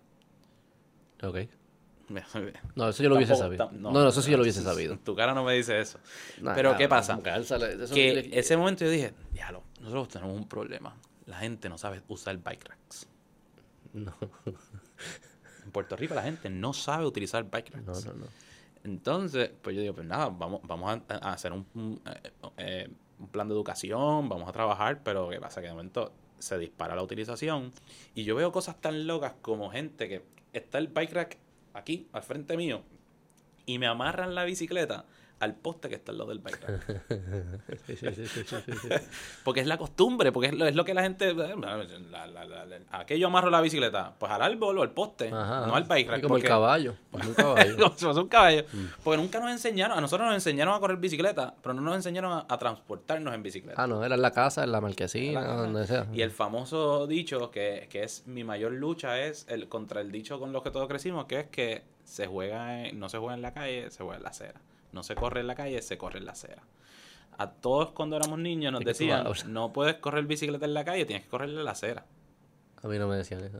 Ok. 1.23 1.38
No, 2.76 2.89
eso 2.89 3.03
yo 3.03 3.07
lo 3.09 3.15
hubiese 3.15 3.35
sabido. 3.38 3.72
No, 3.72 3.91
no, 3.91 4.09
eso 4.09 4.22
sí 4.22 4.31
yo 4.31 4.35
lo 4.38 4.43
hubiese 4.43 4.61
sabido. 4.61 4.97
Tu 4.97 5.15
cara 5.15 5.34
no 5.34 5.45
me 5.45 5.53
dice 5.53 5.80
eso. 5.80 5.97
Nah, 6.41 6.53
Pero 6.53 6.72
nah, 6.72 6.77
¿qué 6.77 6.89
pasa? 6.89 7.18
que 7.23 7.30
álzale, 7.30 7.81
eso 7.81 7.93
Que 7.93 8.13
le- 8.15 8.38
ese 8.39 8.57
momento 8.57 8.84
yo 8.84 8.91
dije, 8.91 9.13
diablo, 9.31 9.63
nosotros 9.80 10.09
tenemos 10.09 10.35
un 10.35 10.45
problema. 10.47 10.93
La 11.26 11.38
gente 11.39 11.69
no 11.69 11.77
sabe 11.77 12.01
usar 12.09 12.35
bike 12.38 12.65
racks. 12.68 13.07
No, 13.93 14.13
En 15.63 15.72
Puerto 15.72 15.95
Rico 15.95 16.13
la 16.15 16.23
gente 16.23 16.49
no 16.49 16.73
sabe 16.73 17.05
utilizar 17.05 17.49
bike 17.49 17.69
racks. 17.76 18.05
no, 18.05 18.11
no, 18.13 18.19
no. 18.19 18.26
Entonces, 18.84 19.51
pues 19.61 19.76
yo 19.76 19.81
digo, 19.81 19.93
pues 19.93 20.07
nada, 20.07 20.27
vamos, 20.27 20.59
vamos 20.63 20.99
a, 21.07 21.13
a 21.30 21.34
hacer 21.34 21.53
un, 21.53 21.65
un, 21.76 22.01
eh, 22.07 22.31
eh, 22.57 22.89
un 23.22 23.27
plan 23.27 23.48
de 23.48 23.53
educación, 23.53 24.27
vamos 24.30 24.49
a 24.49 24.52
trabajar, 24.52 25.02
pero 25.03 25.30
¿qué 25.30 25.39
pasa? 25.39 25.61
Que 25.61 25.68
de 25.68 25.73
momento 25.73 26.11
se 26.39 26.57
dispara 26.57 26.95
la 26.95 27.03
utilización 27.03 27.72
y 28.15 28.23
yo 28.23 28.35
veo 28.35 28.52
cosas 28.52 28.80
tan 28.81 29.07
locas 29.07 29.34
como 29.41 29.69
gente 29.69 30.10
que 30.10 30.23
está 30.53 30.80
el 30.80 30.88
bike 30.88 31.14
rack 31.14 31.38
aquí, 31.73 32.07
al 32.11 32.23
frente 32.23 32.57
mío, 32.57 32.81
y 33.65 33.80
me 33.80 33.88
amarran 33.88 34.35
la 34.35 34.43
bicicleta 34.43 35.06
al 35.41 35.55
poste 35.55 35.89
que 35.89 35.95
está 35.95 36.11
al 36.11 36.19
lado 36.19 36.30
del 36.30 36.39
bike 36.39 36.61
rack. 36.61 37.01
Sí, 37.88 37.95
sí, 37.97 38.26
sí. 38.27 38.45
Porque 39.43 39.59
es 39.59 39.68
la 39.68 39.77
costumbre, 39.77 40.31
porque 40.31 40.47
es 40.49 40.53
lo, 40.53 40.65
es 40.65 40.76
lo 40.76 40.85
que 40.85 40.93
la 40.93 41.01
gente... 41.03 41.34
la- 41.34 41.55
la- 41.55 42.27
la- 42.27 42.65
la- 42.65 42.80
¿A 42.91 43.05
qué 43.05 43.18
yo 43.19 43.27
amarro 43.27 43.49
la 43.49 43.59
bicicleta? 43.61 44.13
Pues 44.18 44.31
al 44.31 44.41
árbol 44.41 44.77
o 44.77 44.81
al 44.84 44.91
poste, 44.91 45.30
Ajá, 45.34 45.65
no 45.68 45.76
al 45.76 45.84
bike 45.84 46.07
como 46.07 46.15
el 46.22 46.27
porque- 46.27 46.47
caballo. 46.47 46.95
como 47.11 47.27
un 47.27 47.34
caballo. 47.34 47.77
como 47.99 48.19
un 48.22 48.27
caballo. 48.27 48.65
Porque 49.03 49.18
nunca 49.22 49.39
nos 49.39 49.51
enseñaron, 49.51 49.97
a 49.97 50.01
nosotros 50.01 50.27
nos 50.27 50.35
enseñaron 50.35 50.73
a 50.76 50.80
correr 50.80 50.97
bicicleta, 50.97 51.53
pero 51.61 51.73
no 51.73 51.81
nos 51.81 51.95
enseñaron 51.95 52.31
a, 52.34 52.45
a 52.47 52.57
transportarnos 52.57 53.34
en 53.34 53.43
bicicleta. 53.43 53.81
Ah, 53.81 53.88
no, 53.88 54.03
era 54.05 54.15
en 54.15 54.22
la 54.22 54.31
casa, 54.31 54.63
en 54.63 54.72
la 54.72 54.80
marquesina, 54.81 55.41
donde 55.55 55.88
sea. 55.88 56.07
Y 56.13 56.22
el 56.22 56.31
famoso 56.31 57.07
dicho, 57.07 57.49
que, 57.51 57.88
que 57.89 58.03
es 58.03 58.26
mi 58.27 58.43
mayor 58.43 58.72
lucha, 58.73 59.19
es 59.19 59.45
el 59.49 59.68
contra 59.68 60.01
el 60.01 60.11
dicho 60.11 60.39
con 60.39 60.51
los 60.53 60.61
que 60.63 60.72
todos 60.72 60.88
crecimos, 60.88 61.26
que 61.26 61.39
es 61.41 61.47
que 61.47 61.84
se 62.03 62.27
juega 62.27 62.88
en- 62.88 62.99
no 62.99 63.09
se 63.09 63.18
juega 63.18 63.34
en 63.34 63.41
la 63.41 63.53
calle, 63.53 63.89
se 63.91 64.03
juega 64.03 64.18
en 64.18 64.23
la 64.23 64.30
acera. 64.30 64.61
No 64.91 65.03
se 65.03 65.15
corre 65.15 65.41
en 65.41 65.47
la 65.47 65.55
calle, 65.55 65.81
se 65.81 65.97
corre 65.97 66.19
en 66.19 66.26
la 66.26 66.31
acera. 66.34 66.63
A 67.38 67.49
todos 67.51 67.91
cuando 67.91 68.18
éramos 68.18 68.39
niños 68.39 68.72
nos 68.72 68.81
Es 68.81 68.85
decían, 68.88 69.26
no 69.47 69.72
puedes 69.73 69.95
correr 69.95 70.26
bicicleta 70.26 70.65
en 70.65 70.73
la 70.73 70.84
calle, 70.85 71.05
tienes 71.05 71.23
que 71.23 71.30
correr 71.30 71.49
en 71.49 71.63
la 71.63 71.72
acera. 71.72 72.05
A 72.84 72.88
mí 72.88 72.97
no 72.99 73.07
me 73.07 73.15
decían 73.15 73.43
eso. 73.43 73.59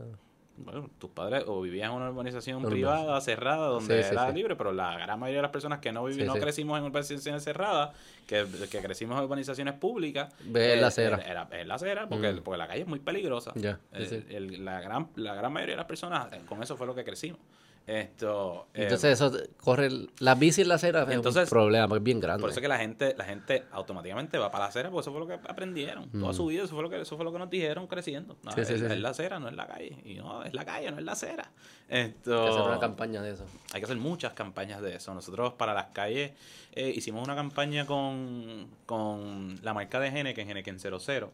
Bueno, 0.58 0.90
tus 0.98 1.10
padres 1.10 1.44
o 1.46 1.62
vivían 1.62 1.90
en 1.90 1.96
una 1.96 2.10
urbanización 2.10 2.62
privada, 2.62 3.18
cerrada, 3.22 3.68
donde 3.68 4.02
Sí, 4.02 4.08
sí, 4.10 4.14
era 4.14 4.28
sí. 4.28 4.34
libre, 4.36 4.54
pero 4.54 4.72
la 4.72 4.98
gran 4.98 5.18
mayoría 5.18 5.38
de 5.38 5.42
las 5.42 5.50
personas 5.50 5.78
que 5.80 5.90
no, 5.92 6.04
vivi- 6.06 6.20
Sí, 6.20 6.24
no 6.24 6.34
crecimos 6.34 6.78
en 6.78 6.84
urbanizaciones 6.84 7.42
cerradas, 7.42 7.96
que, 8.26 8.46
que 8.70 8.80
crecimos 8.82 9.16
en 9.18 9.24
urbanizaciones 9.24 9.74
públicas, 9.74 10.32
Ve 10.44 10.74
en 10.74 10.80
la 10.82 10.86
eh, 10.86 10.88
acera. 10.88 11.16
Era, 11.16 11.48
en 11.52 11.66
la 11.68 11.74
acera, 11.76 12.06
porque, 12.06 12.32
Mm. 12.34 12.40
porque 12.42 12.58
la 12.58 12.68
calle 12.68 12.82
es 12.82 12.86
muy 12.86 12.98
peligrosa. 13.00 13.54
Eh, 13.56 14.24
el- 14.28 14.62
la, 14.64 14.80
gran, 14.82 15.08
la 15.16 15.34
gran 15.34 15.50
mayoría 15.52 15.72
de 15.72 15.78
las 15.78 15.86
personas, 15.86 16.30
eh, 16.34 16.42
con 16.46 16.62
eso 16.62 16.76
fue 16.76 16.86
lo 16.86 16.94
que 16.94 17.02
crecimos. 17.02 17.40
Esto, 17.84 18.68
eh, 18.74 18.84
Entonces 18.84 19.20
eso 19.20 19.32
corre 19.56 19.88
la 20.20 20.34
bici 20.36 20.62
en 20.62 20.68
la 20.68 20.76
acera 20.76 21.02
es 21.02 21.08
Entonces, 21.10 21.44
un 21.44 21.48
problema, 21.50 21.96
es 21.96 22.02
bien 22.02 22.20
grande. 22.20 22.40
por 22.40 22.50
eso 22.50 22.60
que 22.60 22.68
la 22.68 22.78
gente, 22.78 23.14
la 23.18 23.24
gente 23.24 23.64
automáticamente 23.72 24.38
va 24.38 24.50
para 24.52 24.64
la 24.64 24.68
acera, 24.68 24.88
porque 24.90 25.00
eso 25.02 25.10
fue 25.10 25.20
lo 25.20 25.26
que 25.26 25.34
aprendieron. 25.34 26.08
Toda 26.10 26.32
su 26.32 26.46
vida, 26.46 26.62
eso 26.62 26.74
fue 26.74 26.82
lo 26.84 26.90
que, 26.90 27.00
eso 27.00 27.16
fue 27.16 27.24
lo 27.24 27.32
que 27.32 27.38
nos 27.40 27.50
dijeron 27.50 27.86
creciendo. 27.88 28.36
No, 28.44 28.52
Mm. 28.52 28.54
Sí, 28.54 28.60
es, 28.60 28.68
sí, 28.68 28.74
es 28.74 28.98
la 29.00 29.08
acera, 29.08 29.40
no 29.40 29.48
es 29.48 29.54
la 29.56 29.66
calle. 29.66 29.96
Y 30.04 30.14
no, 30.14 30.44
es 30.44 30.54
la 30.54 30.64
calle, 30.64 30.90
no 30.92 30.98
es 30.98 31.04
la 31.04 31.12
acera. 31.12 31.50
Hay 31.90 32.00
Esto, 32.02 32.44
que 32.44 32.50
hacer 32.50 32.62
una 32.62 32.78
campaña 32.78 33.20
de 33.20 33.32
eso. 33.32 33.44
hay 33.72 33.80
que 33.80 33.84
hacer 33.86 33.96
muchas 33.96 34.32
campañas 34.32 34.80
de 34.80 34.94
eso. 34.96 35.12
Nosotros 35.12 35.54
para 35.54 35.74
las 35.74 35.86
calles 35.86 36.32
eh, 36.74 36.92
hicimos 36.94 37.24
una 37.26 37.34
campaña 37.34 37.84
con, 37.84 38.68
con 38.86 39.58
la 39.62 39.74
marca 39.74 39.98
de 39.98 40.08
Henneken, 40.08 40.48
Henneken 40.48 40.78
00. 40.78 41.32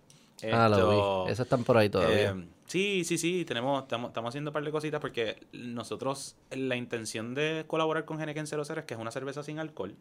Ah, 0.51 0.69
Esto, 0.71 0.79
lo 0.79 1.25
vi. 1.27 1.33
Esas 1.33 1.47
están 1.47 1.63
por 1.65 1.77
ahí 1.77 1.89
todavía. 1.91 2.31
eh, 2.31 2.45
sí, 2.69 3.03
sí, 3.05 3.19
sí, 3.19 3.45
tenemos, 3.45 3.83
estamos, 3.83 4.11
estamos 4.11 4.29
haciendo 4.29 4.51
un 4.51 4.53
par 4.53 4.65
de 4.65 4.71
cositas 4.71 5.01
porque 5.01 5.37
nosotros, 5.53 6.37
la 6.51 6.77
intención 6.77 7.35
de 7.35 7.65
colaborar 7.67 8.05
con 8.05 8.21
Henneken 8.21 8.47
00 8.47 8.63
es 8.63 8.85
que 8.85 8.95
es 8.95 9.01
una 9.01 9.11
cerveza 9.11 9.43
sin 9.43 9.59
alcohol. 9.59 9.97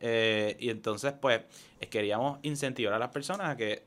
Eh, 0.00 0.56
y 0.58 0.70
entonces, 0.70 1.12
pues, 1.20 1.42
queríamos 1.90 2.38
incentivar 2.42 2.94
a 2.94 2.98
las 2.98 3.10
personas 3.10 3.50
a 3.50 3.56
que, 3.56 3.84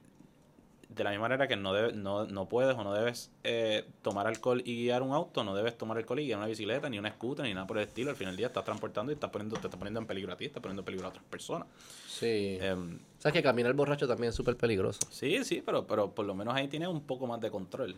de 0.96 1.04
la 1.04 1.10
misma 1.12 1.24
manera 1.24 1.48
que 1.48 1.56
no, 1.56 1.74
debe- 1.74 1.94
no, 1.94 2.26
no 2.26 2.48
puedes 2.48 2.76
o 2.76 2.84
no 2.84 2.94
debes 2.94 3.32
eh, 3.44 3.86
tomar 4.02 4.28
alcohol 4.28 4.62
y 4.66 4.76
guiar 4.84 5.02
un 5.02 5.12
auto, 5.14 5.44
no 5.44 5.54
debes 5.56 5.78
tomar 5.78 5.98
alcohol 5.98 6.20
y 6.20 6.26
guiar 6.26 6.38
una 6.40 6.48
bicicleta, 6.48 6.90
ni 6.90 6.98
una 6.98 7.12
scooter, 7.12 7.46
ni 7.46 7.54
nada 7.54 7.68
por 7.68 7.78
el 7.78 7.84
estilo. 7.88 8.10
Al 8.12 8.16
final 8.16 8.32
del 8.34 8.38
día 8.38 8.48
estás 8.48 8.64
transportando 8.64 9.12
y 9.12 9.16
estás 9.16 9.30
poniendo, 9.30 9.56
te 9.58 9.68
estás 9.68 9.78
poniendo 9.78 10.00
en 10.00 10.08
peligro 10.08 10.32
a 10.34 10.38
ti, 10.38 10.46
estás 10.46 10.62
poniendo 10.62 10.82
en 10.82 10.86
peligro 10.86 11.06
a 11.08 11.10
otras 11.10 11.26
personas. 11.26 11.68
Sí. 12.08 12.58
Em, 12.62 12.98
¿Sabes 13.20 13.34
que 13.34 13.44
caminar 13.44 13.74
borracho 13.74 14.08
también 14.08 14.30
es 14.30 14.36
súper 14.36 14.56
peligroso? 14.56 15.00
Sí, 15.10 15.44
sí, 15.44 15.62
pero, 15.66 15.86
pero 15.86 16.12
por 16.12 16.26
lo 16.26 16.34
menos 16.36 16.54
ahí 16.56 16.68
tienes 16.68 16.88
un 16.90 17.02
poco 17.02 17.28
más 17.28 17.42
de 17.42 17.50
control 17.52 17.96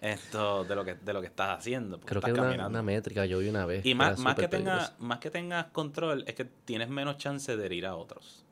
esto 0.00 0.64
de 0.64 0.74
lo 0.74 0.84
que, 0.84 0.94
de 0.94 1.12
lo 1.12 1.20
que 1.20 1.26
estás 1.26 1.58
haciendo. 1.58 2.00
Creo 2.00 2.20
que 2.22 2.30
estás 2.30 2.30
es 2.30 2.38
una, 2.38 2.42
caminando. 2.48 2.70
una 2.70 2.82
métrica, 2.82 3.26
yo 3.26 3.38
vi 3.38 3.48
una 3.48 3.66
vez. 3.66 3.84
y 3.84 3.94
más, 3.94 4.18
más, 4.18 4.34
que 4.34 4.48
peligroso. 4.48 4.92
más 4.98 5.18
que 5.18 5.30
tengas 5.30 5.66
control, 5.66 6.24
es 6.26 6.34
que 6.34 6.46
tienes 6.46 6.88
menos 6.88 7.18
chance 7.18 7.54
de 7.56 7.66
herir 7.66 7.86
a 7.86 7.94
otros. 7.96 8.44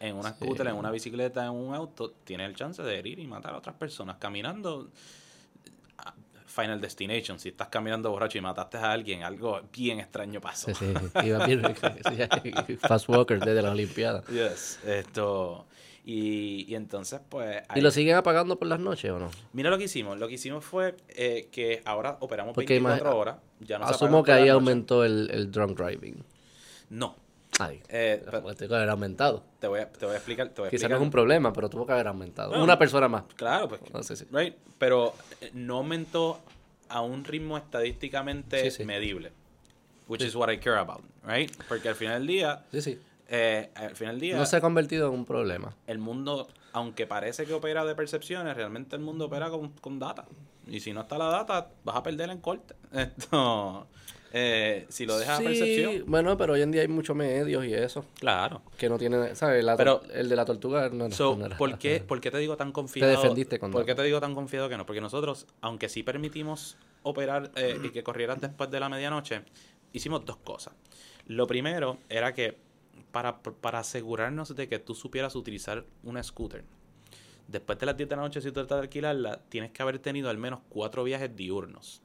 En 0.00 0.14
una 0.16 0.30
Sí. 0.30 0.36
scooter, 0.44 0.66
en 0.68 0.74
una 0.76 0.90
bicicleta, 0.90 1.44
en 1.44 1.50
un 1.52 1.74
auto, 1.74 2.12
tienes 2.24 2.48
el 2.48 2.54
chance 2.56 2.82
de 2.82 2.98
herir 2.98 3.18
y 3.18 3.26
matar 3.26 3.54
a 3.54 3.58
otras 3.58 3.74
personas. 3.76 4.16
Caminando, 4.18 4.90
Final 6.46 6.80
Destination, 6.80 7.38
si 7.38 7.50
estás 7.50 7.68
caminando 7.68 8.10
borracho 8.10 8.38
y 8.38 8.40
mataste 8.40 8.78
a 8.78 8.90
alguien, 8.92 9.22
algo 9.22 9.60
bien 9.72 10.00
extraño 10.00 10.40
pasó. 10.40 10.74
Sí, 10.74 10.86
sí, 10.86 11.26
iba 11.26 11.46
bien. 11.46 11.62
Fast 12.80 13.08
Walker 13.08 13.38
desde 13.38 13.60
las 13.62 13.72
Olimpiadas. 13.72 14.26
Yes, 14.28 14.80
esto... 14.84 15.66
Y, 16.04 16.64
y 16.66 16.74
entonces, 16.74 17.20
pues... 17.28 17.62
¿Y 17.76 17.82
lo 17.82 17.90
siguen 17.90 18.16
apagando 18.16 18.58
por 18.58 18.66
las 18.66 18.80
noches 18.80 19.10
o 19.10 19.18
no? 19.18 19.30
Mira 19.52 19.68
lo 19.68 19.76
que 19.76 19.84
hicimos. 19.84 20.18
Lo 20.18 20.26
que 20.26 20.34
hicimos 20.34 20.64
fue 20.64 20.96
eh, 21.10 21.48
que 21.52 21.82
ahora 21.84 22.16
operamos 22.20 22.54
Porque 22.54 22.80
24 22.80 23.10
imag- 23.10 23.14
horas. 23.14 23.36
Ya 23.60 23.78
no 23.78 23.86
se 23.86 23.92
Asumo 23.94 24.20
apagan 24.20 24.24
que 24.24 24.32
ahí 24.44 24.48
aumentó 24.48 25.04
el, 25.04 25.28
el 25.30 25.50
drunk 25.52 25.78
driving. 25.78 26.24
No. 26.88 27.14
Ay, 27.58 27.82
Eh, 27.88 28.22
pero 28.24 28.42
pues 28.42 28.56
que 28.56 28.76
haber 28.76 28.88
aumentado. 28.90 29.42
te, 29.58 29.66
voy 29.66 29.80
a, 29.80 29.90
te 29.90 30.04
voy 30.06 30.14
a 30.14 30.18
explicar. 30.18 30.48
Te 30.50 30.60
voy 30.60 30.68
a 30.68 30.70
Quizás 30.70 30.88
no 30.90 30.96
es 30.96 31.02
un 31.02 31.10
problema, 31.10 31.52
pero 31.52 31.68
tuvo 31.68 31.86
que 31.86 31.92
haber 31.92 32.06
aumentado. 32.08 32.62
Una 32.62 32.78
persona 32.78 33.08
más. 33.08 33.24
Claro, 33.36 33.68
pues. 33.68 33.80
No 33.92 34.02
right, 34.32 34.54
Pero 34.78 35.14
eh, 35.40 35.50
no 35.54 35.78
aumentó 35.78 36.40
a 36.88 37.00
un 37.02 37.24
ritmo 37.24 37.56
estadísticamente 37.58 38.70
sí. 38.70 38.84
medible. 38.84 39.32
Which 40.06 40.22
is 40.22 40.34
what 40.34 40.50
I 40.50 40.58
care 40.58 40.78
about, 40.78 41.02
right? 41.26 41.50
Porque 41.68 41.88
al 41.88 41.94
final 41.94 42.20
del 42.20 42.26
día, 42.26 42.64
Sí, 42.72 42.80
sí. 42.80 42.98
eh, 43.28 43.70
al 43.74 43.94
final 43.94 44.14
del 44.14 44.20
día, 44.20 44.36
No 44.36 44.46
se 44.46 44.56
ha 44.56 44.60
convertido 44.60 45.08
en 45.08 45.14
un 45.14 45.24
problema. 45.26 45.74
el 45.86 45.98
mundo, 45.98 46.48
aunque 46.72 47.06
parece 47.06 47.44
que 47.44 47.52
opera 47.52 47.84
de 47.84 47.94
percepciones, 47.94 48.56
realmente 48.56 48.96
el 48.96 49.02
mundo 49.02 49.26
opera 49.26 49.50
con, 49.50 49.68
con 49.80 49.98
data. 49.98 50.24
Y 50.66 50.80
si 50.80 50.92
no 50.94 51.02
está 51.02 51.18
la 51.18 51.26
data, 51.26 51.68
vas 51.84 51.96
a 51.96 52.02
perder 52.02 52.30
en 52.30 52.40
corte. 52.40 52.74
Esto, 52.92 53.86
eh, 54.32 54.86
si 54.88 55.06
lo 55.06 55.18
dejas 55.18 55.38
sí, 55.38 55.44
a 55.44 55.48
percepción, 55.48 56.04
bueno, 56.06 56.36
pero 56.36 56.52
hoy 56.54 56.62
en 56.62 56.70
día 56.70 56.82
hay 56.82 56.88
muchos 56.88 57.16
medios 57.16 57.64
y 57.64 57.72
eso. 57.74 58.04
claro. 58.18 58.62
Que 58.76 58.88
no 58.88 58.98
tienen, 58.98 59.34
¿sabes? 59.36 59.64
La 59.64 59.76
Pero- 59.76 60.00
tor- 60.02 60.10
el 60.14 60.28
de 60.28 60.36
la 60.36 60.44
tortuga 60.44 60.88
no, 60.90 61.10
So, 61.10 61.36
no 61.36 61.56
¿por, 61.56 61.78
qué, 61.78 62.00
¿Por 62.06 62.20
qué 62.20 62.30
te 62.30 62.38
digo 62.38 62.56
tan 62.56 62.72
confiado? 62.72 63.10
defendiste 63.10 63.58
con 63.58 63.70
¿Por 63.70 63.84
qué 63.86 63.94
te 63.94 64.02
digo 64.02 64.20
tan 64.20 64.34
confiado 64.34 64.68
que 64.68 64.76
no? 64.76 64.84
Porque 64.86 65.00
nosotros, 65.00 65.46
aunque 65.60 65.88
sí 65.88 66.02
permitimos 66.02 66.76
operar 67.02 67.50
eh, 67.56 67.78
y 67.82 67.90
que 67.90 68.02
corrieran 68.02 68.38
después 68.40 68.70
de 68.70 68.80
la 68.80 68.88
medianoche, 68.88 69.42
hicimos 69.92 70.24
dos 70.24 70.36
cosas. 70.38 70.74
Lo 71.26 71.46
primero 71.46 71.98
era 72.08 72.34
que 72.34 72.56
para, 73.12 73.40
para 73.40 73.78
asegurarnos 73.78 74.54
de 74.54 74.68
que 74.68 74.78
tú 74.78 74.94
supieras 74.94 75.34
utilizar 75.36 75.84
una 76.02 76.22
scooter, 76.22 76.64
después 77.46 77.78
de 77.78 77.86
las 77.86 77.96
10 77.96 78.08
de 78.08 78.16
la 78.16 78.22
noche, 78.22 78.40
si 78.42 78.48
tú 78.48 78.54
tratas 78.54 78.78
de 78.78 78.82
alquilarla, 78.82 79.40
tienes 79.48 79.70
que 79.70 79.80
haber 79.82 79.98
tenido 79.98 80.28
al 80.28 80.36
menos 80.36 80.60
cuatro 80.68 81.04
viajes 81.04 81.34
diurnos. 81.34 82.02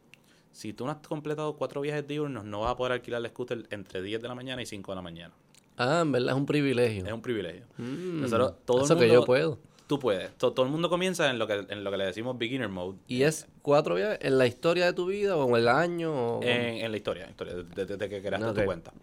Si 0.53 0.71
tú 0.71 0.85
no 0.85 0.91
has 0.91 1.05
completado 1.05 1.55
cuatro 1.57 1.81
viajes 1.81 2.07
diurnos, 2.07 2.45
no 2.45 2.61
vas 2.61 2.71
a 2.71 2.77
poder 2.77 2.93
alquilar 2.93 3.21
la 3.21 3.27
scooter 3.29 3.65
entre 3.71 4.01
10 4.01 4.21
de 4.21 4.27
la 4.29 4.35
mañana 4.35 4.61
y 4.61 4.65
5 4.65 4.91
de 4.91 4.95
la 4.95 5.01
mañana. 5.01 5.33
Ah, 5.77 5.99
en 6.03 6.11
verdad 6.11 6.29
es 6.29 6.35
un 6.37 6.45
privilegio. 6.45 7.05
Es 7.05 7.11
un 7.11 7.21
privilegio. 7.21 7.65
Mm, 7.77 8.21
Nosotros, 8.21 8.53
todo 8.63 8.77
el 8.77 8.83
eso 8.85 8.95
que 8.95 9.01
mundo- 9.01 9.13
yo 9.21 9.25
puedo. 9.25 9.59
Tú 9.87 9.99
puedes. 9.99 10.31
To- 10.37 10.53
Todo, 10.53 10.65
el 10.65 10.71
mundo 10.71 10.89
comienza 10.89 11.29
en 11.29 11.37
lo 11.39 11.45
que 11.45 11.65
en 11.67 11.83
lo 11.83 11.91
que 11.91 11.97
le 11.97 12.05
decimos 12.05 12.37
beginner 12.37 12.69
mode. 12.69 12.97
¿Y 13.07 13.23
es 13.23 13.47
cuatro 13.61 13.95
viajes 13.95 14.19
en 14.21 14.37
la 14.37 14.47
historia 14.47 14.85
de 14.85 14.93
tu 14.93 15.07
vida 15.07 15.35
o 15.35 15.49
en 15.49 15.55
el 15.55 15.67
año? 15.67 16.37
O... 16.37 16.43
En, 16.43 16.77
en 16.85 16.89
la 16.91 16.97
historia, 16.97 17.27
historia, 17.29 17.55
desde, 17.55 17.85
desde 17.85 18.09
que 18.09 18.21
creaste 18.21 18.47
Ok. 18.47 18.55
tu 18.59 18.63
cuenta. 18.65 18.93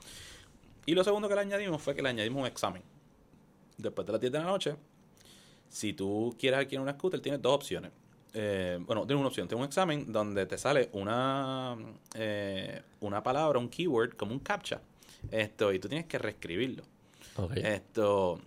Y 0.86 0.94
lo 0.94 1.04
segundo 1.04 1.28
que 1.28 1.34
le 1.34 1.40
añadimos 1.42 1.82
fue 1.82 1.94
que 1.94 2.02
le 2.02 2.08
añadimos 2.08 2.40
un 2.40 2.46
examen. 2.46 2.82
Después 3.76 4.06
de 4.06 4.12
las 4.12 4.20
10 4.20 4.32
de 4.32 4.38
la 4.38 4.44
noche, 4.44 4.76
si 5.68 5.92
tú 5.92 6.34
quieres 6.38 6.60
adquirir 6.60 6.80
una 6.80 6.92
scooter, 6.92 7.20
tienes 7.20 7.42
dos 7.42 7.54
opciones. 7.56 7.90
Eh, 8.34 8.78
bueno, 8.82 9.06
tienes 9.06 9.20
una 9.20 9.28
opción. 9.28 9.48
Tienes 9.48 9.62
un 9.62 9.68
examen 9.68 10.12
donde 10.12 10.46
te 10.46 10.58
sale 10.58 10.88
una, 10.92 11.76
eh, 12.14 12.82
una 13.00 13.22
palabra, 13.22 13.58
un 13.58 13.68
keyword, 13.68 14.16
como 14.16 14.32
un 14.32 14.40
captcha. 14.40 14.80
Esto, 15.30 15.72
y 15.72 15.78
tú 15.78 15.88
tienes 15.88 16.06
que 16.06 16.18
reescribirlo. 16.18 16.82
Ok. 17.36 17.56
Esto. 17.56 18.40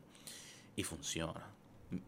Y 0.76 0.84
funciona. 0.84 1.42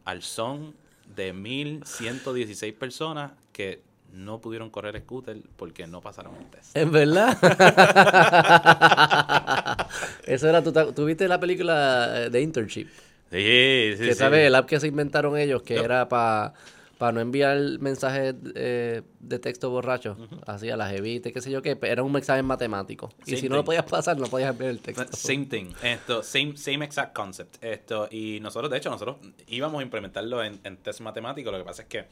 Al 0.05 0.21
son 0.23 0.73
de 1.15 1.33
1116 1.33 2.73
personas 2.73 3.31
que 3.51 3.81
no 4.11 4.39
pudieron 4.39 4.69
correr 4.69 4.99
scooter 5.01 5.37
porque 5.57 5.85
no 5.87 6.01
pasaron 6.01 6.35
el 6.37 6.45
test. 6.49 6.75
¿En 6.75 6.91
verdad? 6.91 7.37
Eso 10.25 10.49
era, 10.49 10.63
¿tú, 10.63 10.71
te- 10.71 10.93
tú 10.93 11.05
viste 11.05 11.27
la 11.27 11.39
película 11.39 12.25
eh, 12.25 12.29
de 12.29 12.41
Internship? 12.41 12.87
Sí, 13.31 13.93
sí, 13.97 14.03
que 14.03 14.13
sí. 14.13 14.19
sabes, 14.19 14.47
el 14.47 14.55
app 14.55 14.67
que 14.67 14.79
se 14.79 14.87
inventaron 14.87 15.37
ellos, 15.37 15.61
que 15.63 15.75
era 15.75 16.07
para 16.07 16.53
no 16.99 17.19
enviar 17.19 17.57
mensajes 17.79 18.35
eh, 18.55 19.01
de 19.19 19.39
texto 19.39 19.69
borracho, 19.69 20.17
así 20.45 20.69
a 20.69 20.77
las 20.77 20.93
evites, 20.93 21.33
qué 21.33 21.41
sé 21.41 21.51
yo 21.51 21.61
qué, 21.61 21.77
era 21.81 22.03
un 22.03 22.15
examen 22.15 22.45
matemático. 22.45 23.11
Y 23.25 23.35
si 23.37 23.49
no 23.49 23.55
lo 23.57 23.65
podías 23.65 23.85
pasar, 23.85 24.17
no 24.17 24.27
podías 24.27 24.51
enviar 24.51 24.71
el 24.71 24.79
texto. 24.79 25.05
Same 25.11 25.45
thing. 25.45 25.73
Esto, 25.83 26.23
same, 26.23 26.55
same 26.57 26.85
exact 26.85 27.13
concept. 27.15 27.63
Esto, 27.63 28.07
y 28.11 28.39
nosotros, 28.41 28.71
de 28.71 28.77
hecho, 28.77 28.89
nosotros 28.89 29.17
íbamos 29.47 29.79
a 29.79 29.83
implementarlo 29.83 30.43
en, 30.43 30.59
en 30.63 30.77
test 30.77 31.01
matemático. 31.01 31.51
Lo 31.51 31.57
que 31.57 31.63
pasa 31.65 31.81
es 31.83 31.87
que 31.89 32.05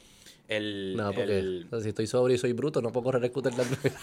el. 0.47 0.95
No, 0.97 1.13
porque 1.13 1.39
el- 1.39 1.65
o 1.67 1.69
sea, 1.69 1.79
si 1.81 1.89
estoy 1.89 2.07
sobrio 2.07 2.35
y 2.35 2.37
soy 2.39 2.53
bruto, 2.53 2.81
no 2.81 2.91
puedo 2.91 3.05
correr 3.05 3.29
scooter 3.29 3.53
también. 3.55 3.79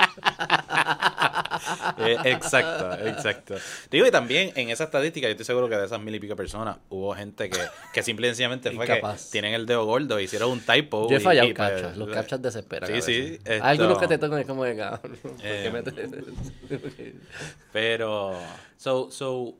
Eh, 1.98 2.16
exacto, 2.24 2.92
exacto. 3.06 3.54
Digo, 3.90 4.06
y 4.06 4.10
también 4.10 4.52
en 4.56 4.70
esa 4.70 4.84
estadística, 4.84 5.26
yo 5.26 5.32
estoy 5.32 5.44
seguro 5.44 5.68
que 5.68 5.76
de 5.76 5.84
esas 5.84 6.00
mil 6.00 6.14
y 6.14 6.18
pico 6.20 6.34
personas 6.34 6.78
hubo 6.88 7.14
gente 7.14 7.50
que, 7.50 7.58
que 7.92 8.02
simple 8.02 8.26
y 8.26 8.30
sencillamente 8.30 8.70
fue 8.70 8.86
Incapaz. 8.86 9.26
que 9.26 9.32
tienen 9.32 9.54
el 9.54 9.66
dedo 9.66 9.84
gordo, 9.84 10.18
hicieron 10.18 10.50
un 10.50 10.60
typo. 10.60 11.08
Yo 11.10 11.16
he 11.16 11.20
y- 11.20 11.22
fallado 11.22 11.48
y, 11.48 11.54
pues, 11.54 11.68
captchas. 11.70 11.96
Los 11.96 12.08
captchas 12.08 12.42
desesperan. 12.42 12.90
Sí, 12.90 13.02
sí, 13.02 13.38
esto- 13.44 13.64
algunos 13.64 13.98
que 13.98 14.08
te 14.08 14.18
tocan 14.18 14.38
y 14.38 14.42
es 14.42 14.46
como 14.48 14.64
de 14.64 14.76
cabrón. 14.76 15.16
¿por 15.22 15.36
qué 15.36 15.66
Eh, 15.68 17.14
Pero, 17.72 18.38
so, 18.76 19.10
so, 19.10 19.54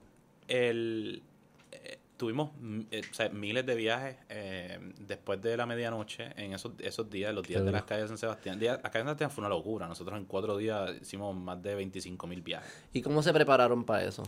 el, 0.49 1.23
tuvimos 2.21 2.51
mm, 2.61 2.81
eh, 2.91 3.01
o 3.11 3.15
sea, 3.15 3.31
miles 3.31 3.65
de 3.65 3.75
viajes 3.75 4.17
eh, 4.29 4.79
después 5.01 5.41
de 5.41 5.57
la 5.57 5.65
medianoche 5.65 6.31
en 6.37 6.53
esos, 6.53 6.73
esos 6.79 7.09
días, 7.09 7.35
los 7.35 7.47
días 7.47 7.65
de 7.65 7.73
las 7.73 7.83
calles 7.85 8.05
de 8.05 8.09
San 8.09 8.19
Sebastián. 8.19 8.59
Día- 8.61 8.73
las 8.73 8.83
calles 8.83 8.93
de 8.93 8.99
San 8.99 9.07
Sebastián 9.07 9.31
fue 9.31 9.43
una 9.43 9.49
locura. 9.49 9.89
Nosotros 9.89 10.19
en 10.19 10.27
cuatro 10.27 10.57
días 10.59 10.93
hicimos 11.01 11.35
más 11.35 11.63
de 11.63 11.75
25 11.75 12.27
mil 12.27 12.43
viajes. 12.43 12.71
¿Y 12.93 13.01
cómo 13.01 13.23
se 13.23 13.33
prepararon 13.33 13.85
para 13.85 14.05
eso? 14.05 14.23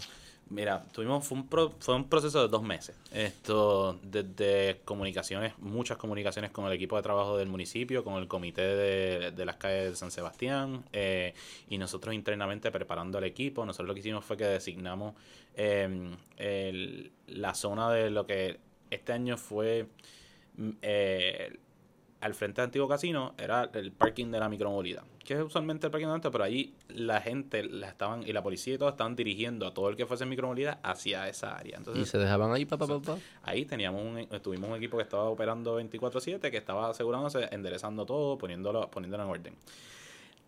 Mira, 0.54 0.84
tuvimos, 0.92 1.26
fue 1.26 1.38
un, 1.38 1.46
pro- 1.48 1.72
fue 1.78 1.94
un 1.94 2.10
proceso 2.10 2.42
de 2.42 2.48
dos 2.48 2.62
meses. 2.62 2.94
Esto, 3.10 3.98
desde 4.02 4.80
comunicaciones, 4.84 5.54
muchas 5.58 5.96
comunicaciones 5.96 6.50
con 6.50 6.66
el 6.66 6.72
equipo 6.72 6.96
de 6.96 7.02
trabajo 7.02 7.38
del 7.38 7.48
municipio, 7.48 8.04
con 8.04 8.14
el 8.20 8.28
comité 8.28 8.60
de, 8.60 9.30
de 9.30 9.44
las 9.46 9.56
calles 9.56 9.90
de 9.90 9.96
San 9.96 10.10
Sebastián, 10.10 10.84
eh, 10.92 11.32
y 11.70 11.78
nosotros 11.78 12.14
internamente 12.14 12.70
preparando 12.70 13.16
al 13.16 13.24
equipo. 13.24 13.64
Nosotros 13.64 13.88
lo 13.88 13.94
que 13.94 14.00
hicimos 14.00 14.26
fue 14.26 14.36
que 14.36 14.44
designamos 14.44 15.14
el- 15.54 17.12
la 17.28 17.54
zona 17.54 17.90
de 17.90 18.10
lo 18.10 18.26
que 18.26 18.58
este 18.90 19.12
año 19.14 19.38
fue 19.38 19.86
mm, 20.56 20.70
eh, 20.82 21.56
al 22.22 22.34
frente 22.34 22.60
del 22.60 22.66
antiguo 22.68 22.88
casino 22.88 23.34
era 23.36 23.68
el 23.74 23.92
parking 23.92 24.30
de 24.30 24.38
la 24.40 24.48
micromovilidad, 24.48 25.02
que 25.24 25.34
es 25.34 25.40
usualmente 25.42 25.86
el 25.86 25.90
parking 25.90 26.06
de 26.06 26.12
antes, 26.14 26.30
pero 26.32 26.44
allí 26.44 26.72
la 26.88 27.20
gente 27.20 27.64
la 27.64 27.88
estaban 27.88 28.22
y 28.26 28.32
la 28.32 28.42
policía 28.42 28.74
y 28.74 28.78
todo 28.78 28.88
estaban 28.88 29.14
dirigiendo 29.16 29.66
a 29.66 29.74
todo 29.74 29.88
el 29.88 29.96
que 29.96 30.06
fuese 30.06 30.22
en 30.24 30.30
micromovilidad 30.30 30.78
hacia 30.82 31.28
esa 31.28 31.56
área. 31.56 31.74
Y 31.74 31.78
Entonces, 31.78 32.08
se 32.08 32.18
dejaban 32.18 32.52
ahí, 32.52 32.64
papá, 32.64 32.86
papá. 32.86 33.18
ahí 33.42 33.64
teníamos 33.64 34.02
un, 34.02 34.26
tuvimos 34.40 34.70
un 34.70 34.76
equipo 34.76 34.96
que 34.96 35.02
estaba 35.02 35.24
operando 35.24 35.78
24/7, 35.82 36.50
que 36.50 36.56
estaba 36.56 36.88
asegurándose, 36.90 37.48
enderezando 37.50 38.06
todo, 38.06 38.38
poniéndolo, 38.38 38.90
poniéndolo 38.90 39.24
en 39.24 39.28
orden. 39.30 39.54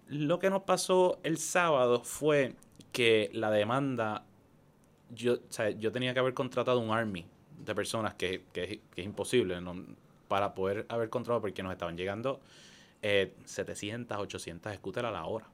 Lo 0.08 0.38
que 0.38 0.50
nos 0.50 0.62
pasó 0.62 1.18
el 1.22 1.38
sábado 1.38 2.02
fue 2.04 2.54
que 2.92 3.30
la 3.32 3.50
demanda, 3.50 4.24
yo, 5.10 5.34
o 5.34 5.38
sea, 5.48 5.70
yo 5.70 5.90
tenía 5.92 6.12
que 6.14 6.20
haber 6.20 6.34
contratado 6.34 6.78
un 6.78 6.90
army 6.90 7.26
de 7.64 7.74
personas 7.74 8.14
que, 8.14 8.44
que, 8.52 8.64
es- 8.64 8.78
que 8.94 9.00
es 9.00 9.04
imposible 9.06 9.60
¿no? 9.60 9.74
Para 10.28 10.54
poder 10.54 10.86
haber 10.88 11.08
contratado 11.10 11.40
porque 11.42 11.62
nos 11.62 11.72
estaban 11.72 11.96
llegando 11.96 12.40
eh, 13.02 13.34
700, 13.44 14.16
800 14.18 14.74
scooters 14.76 15.06
a 15.08 15.10
la 15.10 15.26
hora 15.26 15.46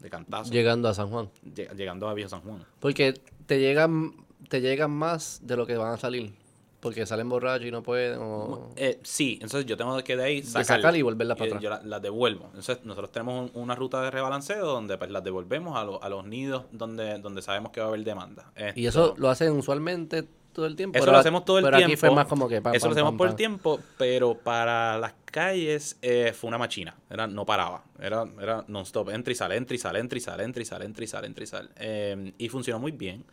de 0.00 0.10
cantazo, 0.10 0.52
Llegando 0.52 0.88
a 0.88 0.94
San 0.94 1.08
Juan. 1.08 1.30
lleg- 1.54 1.72
llegando 1.74 2.08
a 2.08 2.14
Viejo 2.14 2.28
San 2.28 2.40
Juan. 2.42 2.64
Porque 2.80 3.14
te 3.46 3.58
llegan, 3.60 4.12
te 4.48 4.60
llegan 4.60 4.90
más 4.90 5.40
de 5.42 5.56
lo 5.56 5.66
que 5.66 5.76
van 5.76 5.94
a 5.94 5.96
salir. 5.98 6.32
Porque 6.80 7.06
salen 7.06 7.28
borrachos 7.28 7.66
y 7.66 7.70
no 7.70 7.82
pueden. 7.82 8.18
O... 8.20 8.70
Eh, 8.76 9.00
sí, 9.02 9.34
entonces 9.42 9.64
yo 9.66 9.76
tengo 9.76 9.96
que 10.04 10.16
de 10.16 10.24
ahí 10.24 10.42
sacarla 10.42 10.96
y 10.96 11.02
volverla 11.02 11.34
para 11.34 11.46
Eh, 11.46 11.48
atrás. 11.54 11.62
Yo 11.62 11.70
la- 11.70 11.82
las 11.82 12.02
devuelvo. 12.02 12.44
Entonces 12.46 12.78
nosotros 12.84 13.10
tenemos 13.10 13.50
un- 13.54 13.62
una 13.62 13.74
ruta 13.74 14.00
de 14.02 14.10
rebalanceo 14.10 14.64
donde 14.66 14.96
pues 14.98 15.10
las 15.10 15.24
devolvemos 15.24 15.76
a, 15.76 15.84
lo- 15.84 16.02
a 16.02 16.08
los 16.08 16.24
nidos 16.26 16.64
donde, 16.72 17.18
donde 17.18 17.42
sabemos 17.42 17.72
que 17.72 17.80
va 17.80 17.86
a 17.86 17.88
haber 17.88 18.04
demanda. 18.04 18.52
Y 18.74 18.86
eso 18.86 19.14
lo 19.16 19.30
hacen 19.30 19.52
usualmente 19.52 20.24
todo 20.52 20.66
el 20.66 20.76
tiempo. 20.76 20.96
eso 20.96 21.04
Pero 21.04 21.12
lo 21.12 21.18
hacemos 21.18 21.44
todo 21.44 21.58
el 21.58 21.64
pero 21.64 21.76
tiempo. 21.78 21.92
aquí 21.92 21.96
fue 22.00 22.10
más 22.12 22.26
como 22.26 22.48
que. 22.48 22.60
pam, 22.62 22.74
eso 22.74 22.86
lo 22.86 22.92
hacemos 22.92 23.10
pam, 23.12 23.18
por 23.18 23.28
el 23.28 23.34
tiempo, 23.34 23.80
pero 23.98 24.34
para 24.38 24.96
las 24.98 25.14
calles 25.24 25.98
eh, 26.02 26.32
fue 26.34 26.48
una 26.48 26.56
machina. 26.58 26.94
Era, 27.10 27.26
no 27.26 27.44
paraba. 27.44 27.84
Era, 27.98 28.24
era 28.40 28.64
non-stop. 28.68 29.10
Entra 29.10 29.32
y 29.32 29.34
sale, 29.36 29.56
entra 29.56 29.74
y 29.74 29.78
sale, 29.78 29.98
entra 29.98 30.16
y 30.18 30.20
sale, 30.20 30.44
entra 30.44 30.62
y 30.62 30.66
sale, 30.66 30.84
entra 30.86 31.04
y 31.04 31.06
sale, 31.08 31.26
entra 31.26 31.44
y 31.44 31.46
sale. 31.46 31.68
Eh, 31.76 32.32
y 32.38 32.48
funcionó 32.48 32.78
muy 32.78 32.92
bien. 32.92 33.24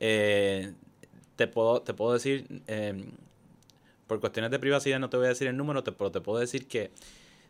Eh, 0.00 0.72
te, 1.36 1.46
puedo, 1.46 1.82
te 1.82 1.94
puedo 1.94 2.12
decir, 2.12 2.62
eh, 2.66 3.04
por 4.06 4.20
cuestiones 4.20 4.50
de 4.50 4.58
privacidad 4.58 4.98
no 4.98 5.08
te 5.10 5.16
voy 5.16 5.26
a 5.26 5.30
decir 5.30 5.48
el 5.48 5.56
número, 5.56 5.82
te- 5.82 5.92
pero 5.92 6.10
te 6.10 6.20
puedo 6.20 6.38
decir 6.38 6.66
que 6.68 6.90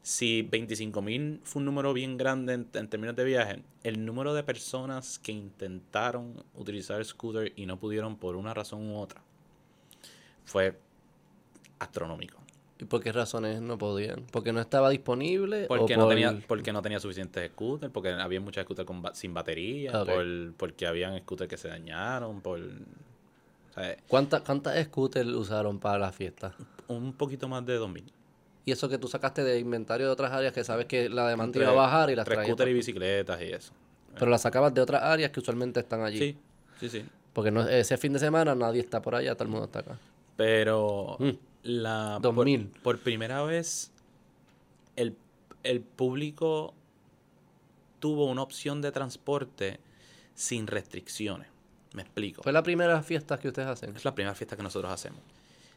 si 0.03 0.43
25.000 0.43 1.41
fue 1.45 1.61
un 1.61 1.67
número 1.67 1.93
bien 1.93 2.17
grande 2.17 2.55
en, 2.55 2.69
en 2.75 2.89
términos 2.89 3.15
de 3.17 3.25
viaje, 3.25 3.63
el 3.85 4.05
número 4.05 4.35
de 4.35 4.43
personas 4.43 5.19
que 5.19 5.31
intentaron 5.33 6.43
utilizar 6.55 6.99
el 6.99 7.05
scooter 7.05 7.53
y 7.57 7.67
no 7.67 7.79
pudieron 7.79 8.17
por 8.17 8.35
una 8.37 8.53
razón 8.53 8.89
u 8.91 8.99
otra 8.99 9.23
fue 10.45 10.77
astronómico. 11.79 12.39
¿Y 12.79 12.85
por 12.85 13.01
qué 13.01 13.13
razones 13.13 13.61
no 13.61 13.79
podían? 13.79 14.25
¿Porque 14.33 14.53
no 14.53 14.61
estaba 14.61 14.91
disponible? 14.91 15.67
Porque 15.69 15.95
o 15.95 15.99
no 15.99 16.05
por- 16.05 16.09
tenía, 16.15 16.41
porque 16.49 16.73
no 16.73 16.83
tenía 16.83 16.99
suficientes 16.99 17.49
scooters, 17.53 17.93
porque 17.93 18.11
había 18.11 18.41
muchas 18.41 18.65
scooters 18.65 18.87
con 18.87 19.03
sin 19.15 19.33
batería, 19.35 19.93
por- 20.15 20.55
porque 20.57 20.87
habían 20.87 21.17
scooters 21.21 21.49
que 21.49 21.57
se 21.57 21.69
dañaron, 21.69 22.41
por 22.41 22.59
¿Cuántas, 24.09 24.43
¿Cuántas 24.43 24.83
scooters 24.85 25.29
usaron 25.31 25.79
para 25.79 25.99
la 25.99 26.13
fiesta? 26.13 26.55
un 26.89 27.13
poquito 27.15 27.49
más 27.49 27.65
de 27.65 27.77
2000. 27.77 28.05
Y 28.67 28.71
eso 28.73 28.89
que 28.89 28.99
tú 28.99 29.09
sacaste 29.09 29.43
de 29.43 29.59
inventario 29.59 30.07
de 30.07 30.13
otras 30.13 30.31
áreas 30.31 30.53
que 30.53 30.63
sabes 30.63 30.87
que 30.87 31.09
la 31.09 31.27
demanda 31.27 31.59
iba 31.59 31.71
a 31.71 31.75
bajar 31.75 32.11
y 32.11 32.15
las 32.17 32.25
traías. 32.27 32.47
scooters 32.47 32.71
y 32.71 32.75
bicicletas 32.75 33.41
y 33.41 33.45
eso. 33.47 33.73
Pero 34.15 34.31
las 34.31 34.43
sacabas 34.43 34.75
de 34.75 34.81
otras 34.83 35.03
áreas 35.03 35.31
que 35.31 35.41
usualmente 35.41 35.81
están 35.81 36.03
allí. 36.03 36.19
Sí, 36.19 36.39
sí, 36.81 36.89
sí. 36.91 37.05
Porque 37.33 37.51
no, 37.51 37.67
ese 37.67 37.97
fin 37.97 38.13
de 38.13 38.19
semana 38.19 38.55
nadie 38.55 38.81
está 38.81 39.01
por 39.01 39.15
allá, 39.15 39.35
todo 39.35 39.45
el 39.45 39.51
mundo 39.51 39.65
está 39.67 39.79
acá. 39.81 39.99
Pero 40.37 41.17
Mm. 41.19 41.31
la 41.65 42.19
por, 42.23 42.47
por 42.83 42.99
primera 42.99 43.43
vez 43.43 43.91
el, 44.97 45.17
el 45.63 45.81
público 45.81 46.75
tuvo 48.01 48.27
una 48.27 48.43
opción 48.43 48.83
de 48.83 48.93
transporte 48.93 49.81
sin 50.35 50.67
restricciones. 50.67 51.49
Me 51.95 52.03
explico. 52.03 52.43
Fue 52.43 52.53
la 52.53 52.63
primera 52.63 53.03
fiesta 53.03 53.39
que 53.39 53.49
ustedes 53.49 53.69
hacen. 53.69 53.95
Es 53.97 54.05
la 54.05 54.15
primera 54.15 54.35
fiesta 54.35 54.57
que 54.57 54.63
nosotros 54.63 54.91
hacemos. 54.93 55.21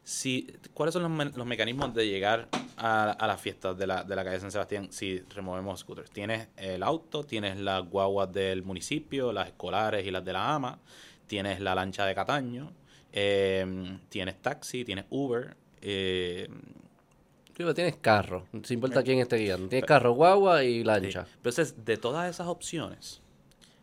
Si, 0.03 0.47
¿Cuáles 0.73 0.93
son 0.93 1.01
los, 1.01 1.11
me- 1.11 1.25
los 1.35 1.47
mecanismos 1.47 1.93
de 1.95 2.07
llegar 2.07 2.47
a, 2.77 3.11
a 3.11 3.27
las 3.27 3.41
fiestas 3.41 3.75
de 3.77 3.87
la, 3.87 4.03
de 4.03 4.15
la 4.15 4.23
calle 4.23 4.39
San 4.39 4.51
Sebastián 4.51 4.87
si 4.91 5.19
removemos 5.33 5.79
scooters? 5.79 6.11
Tienes 6.11 6.47
el 6.57 6.83
auto, 6.83 7.23
tienes 7.23 7.57
las 7.57 7.83
guaguas 7.89 8.31
del 8.31 8.61
municipio, 8.63 9.33
las 9.33 9.47
escolares 9.47 10.05
y 10.05 10.11
las 10.11 10.23
de 10.23 10.33
la 10.33 10.53
AMA, 10.53 10.77
tienes 11.25 11.59
la 11.59 11.73
lancha 11.73 12.05
de 12.05 12.13
Cataño, 12.13 12.71
eh, 13.13 13.97
tienes 14.09 14.39
taxi, 14.41 14.85
tienes 14.85 15.05
Uber. 15.09 15.55
eh, 15.81 16.47
tienes 17.73 17.95
carro, 17.97 18.45
no 18.51 18.61
importa 18.69 19.01
quién 19.01 19.19
esté 19.19 19.37
guiando. 19.37 19.69
Tienes 19.69 19.87
carro, 19.87 20.11
guagua 20.13 20.63
y 20.63 20.83
lancha. 20.83 21.25
entonces, 21.37 21.83
de 21.85 21.97
todas 21.97 22.29
esas 22.29 22.47
opciones... 22.47 23.21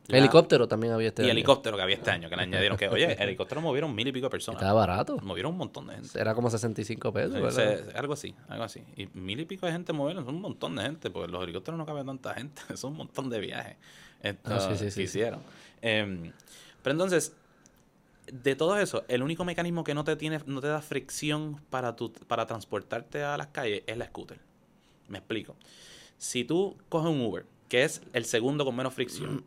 la- 0.08 0.18
Helicóptero 0.18 0.66
también 0.68 0.92
había 0.92 1.08
este 1.08 1.22
Y 1.22 1.26
año. 1.26 1.32
helicóptero 1.32 1.76
que 1.76 1.82
había 1.82 1.96
este 1.96 2.10
año, 2.10 2.28
que 2.28 2.36
le 2.36 2.42
añadieron 2.42 2.76
que, 2.76 2.88
oye, 2.88 3.12
helicóptero 3.22 3.60
movieron 3.60 3.94
mil 3.94 4.06
y 4.08 4.12
pico 4.12 4.26
de 4.26 4.30
personas. 4.30 4.60
Estaba 4.60 4.80
barato. 4.80 5.18
Movieron 5.22 5.52
un 5.52 5.58
montón 5.58 5.86
de 5.86 5.94
gente. 5.94 6.20
Era 6.20 6.34
como 6.34 6.50
65 6.50 7.12
pesos, 7.12 7.54
se- 7.54 7.84
algo 7.96 8.12
así, 8.14 8.34
algo 8.48 8.64
así. 8.64 8.82
Y 8.96 9.06
mil 9.14 9.38
y 9.40 9.44
pico 9.44 9.66
de 9.66 9.72
gente 9.72 9.92
movieron, 9.92 10.24
son 10.24 10.34
un 10.34 10.40
montón 10.42 10.74
de 10.76 10.82
gente, 10.82 11.10
porque 11.10 11.30
los 11.30 11.42
helicópteros 11.42 11.78
no 11.78 11.86
cabe 11.86 12.04
tanta 12.04 12.34
gente, 12.34 12.62
son 12.76 12.92
un 12.92 12.98
montón 12.98 13.30
de 13.30 13.40
viajes 13.40 13.76
esto, 14.22 14.50
Ah, 14.54 14.60
sí, 14.60 14.76
sí, 14.76 14.84
que 14.84 14.90
sí, 14.90 14.90
sí. 14.90 15.02
hicieron. 15.02 15.40
Em, 15.80 16.32
pero 16.82 16.92
entonces, 16.92 17.32
de 18.32 18.54
todo 18.56 18.76
eso, 18.78 19.04
el 19.08 19.22
único 19.22 19.44
mecanismo 19.44 19.82
que 19.84 19.94
no 19.94 20.04
te 20.04 20.14
tiene, 20.16 20.40
no 20.46 20.60
te 20.60 20.68
da 20.68 20.80
fricción 20.80 21.60
para 21.70 21.96
tu, 21.96 22.12
para 22.12 22.46
transportarte 22.46 23.22
a 23.24 23.36
las 23.36 23.48
calles 23.48 23.82
es 23.86 23.96
la 23.96 24.06
scooter. 24.06 24.38
Me 25.08 25.18
explico. 25.18 25.56
Si 26.18 26.44
tú 26.44 26.76
coges 26.88 27.10
un 27.10 27.20
Uber, 27.20 27.44
que 27.68 27.82
es 27.84 28.00
el 28.12 28.24
segundo 28.24 28.64
con 28.64 28.76
menos 28.76 28.94
fricción, 28.94 29.44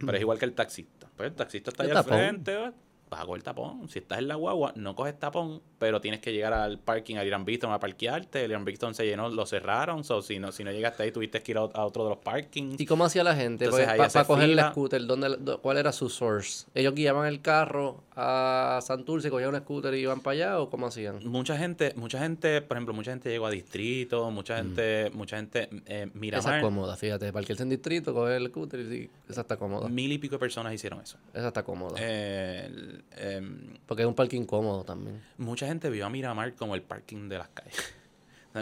pero 0.00 0.16
es 0.16 0.20
igual 0.20 0.38
que 0.38 0.44
el 0.44 0.54
taxista. 0.54 1.08
Pues 1.16 1.30
el 1.30 1.36
taxista 1.36 1.70
está 1.70 1.82
ahí 1.84 1.90
al 1.90 2.04
frente. 2.04 2.72
Vas 3.10 3.20
a 3.20 3.26
coger 3.26 3.42
tapón. 3.42 3.88
Si 3.88 3.98
estás 3.98 4.20
en 4.20 4.28
la 4.28 4.36
guagua, 4.36 4.72
no 4.76 4.94
coges 4.94 5.18
tapón, 5.18 5.60
pero 5.78 6.00
tienes 6.00 6.20
que 6.20 6.32
llegar 6.32 6.52
al 6.52 6.78
parking, 6.78 7.16
al 7.16 7.26
Irán 7.26 7.44
Bithorn 7.44 7.72
a 7.72 7.80
parquearte. 7.80 8.44
El 8.44 8.52
Irán 8.52 8.64
se 8.94 9.04
llenó, 9.04 9.28
lo 9.28 9.44
cerraron. 9.46 10.04
So, 10.04 10.22
si, 10.22 10.38
no, 10.38 10.52
si 10.52 10.62
no 10.64 10.70
llegaste 10.70 11.02
ahí, 11.02 11.10
tuviste 11.12 11.42
que 11.42 11.52
ir 11.52 11.58
a, 11.58 11.62
a 11.62 11.84
otro 11.84 12.04
de 12.04 12.10
los 12.10 12.18
parkings. 12.18 12.80
¿Y 12.80 12.86
cómo 12.86 13.04
hacía 13.04 13.24
la 13.24 13.34
gente? 13.34 13.68
Para 13.68 14.04
hace 14.04 14.24
coger 14.24 14.48
la 14.50 14.62
fila. 14.62 14.70
scooter, 14.70 15.06
¿dónde, 15.06 15.28
dó- 15.38 15.60
¿cuál 15.60 15.76
era 15.78 15.90
su 15.92 16.08
source? 16.08 16.66
¿Ellos 16.74 16.94
guiaban 16.94 17.26
el 17.26 17.40
carro 17.42 18.02
a 18.14 18.78
Santurce, 18.82 19.30
cogían 19.30 19.54
un 19.54 19.60
scooter 19.60 19.92
y 19.94 19.98
iban 20.00 20.20
para 20.20 20.32
allá 20.34 20.60
o 20.60 20.70
cómo 20.70 20.86
hacían? 20.86 21.18
Mucha 21.26 21.56
gente, 21.58 21.92
mucha 21.96 22.18
gente, 22.20 22.62
por 22.62 22.76
ejemplo, 22.76 22.94
mucha 22.94 23.10
gente 23.10 23.28
llegó 23.30 23.46
a 23.46 23.50
distrito, 23.50 24.30
mucha 24.30 24.56
gente, 24.58 25.10
mucha 25.14 25.36
gente, 25.36 25.68
eh, 25.86 26.02
Esa 26.02 26.04
es 26.04 26.14
Miramar, 26.14 26.60
cómoda, 26.60 26.96
fíjate. 26.96 27.32
Parquearse 27.32 27.62
en 27.64 27.70
distrito, 27.70 28.14
coger 28.14 28.36
el 28.36 28.48
scooter 28.48 28.80
y 28.80 28.88
sí, 28.88 29.10
esa 29.28 29.40
está 29.40 29.56
cómoda. 29.56 29.88
mil 29.88 30.12
y 30.12 30.18
pico 30.18 30.36
de 30.36 30.38
personas 30.38 30.72
hicieron 30.74 31.00
eso. 31.00 31.16
Esa 31.34 31.48
está 31.48 31.62
cómoda. 31.64 31.96
Eh, 31.98 32.99
el- 33.16 33.34
em, 33.36 33.74
Porque 33.86 34.02
es 34.02 34.08
un 34.08 34.14
parking 34.14 34.44
cómodo 34.44 34.84
también. 34.84 35.22
mucha 35.38 35.66
gente 35.66 35.90
vio 35.90 36.06
a 36.06 36.10
Miramar 36.10 36.54
como 36.54 36.74
el 36.74 36.82
parking 36.82 37.28
de 37.28 37.38
las 37.38 37.48
calles. 37.48 37.94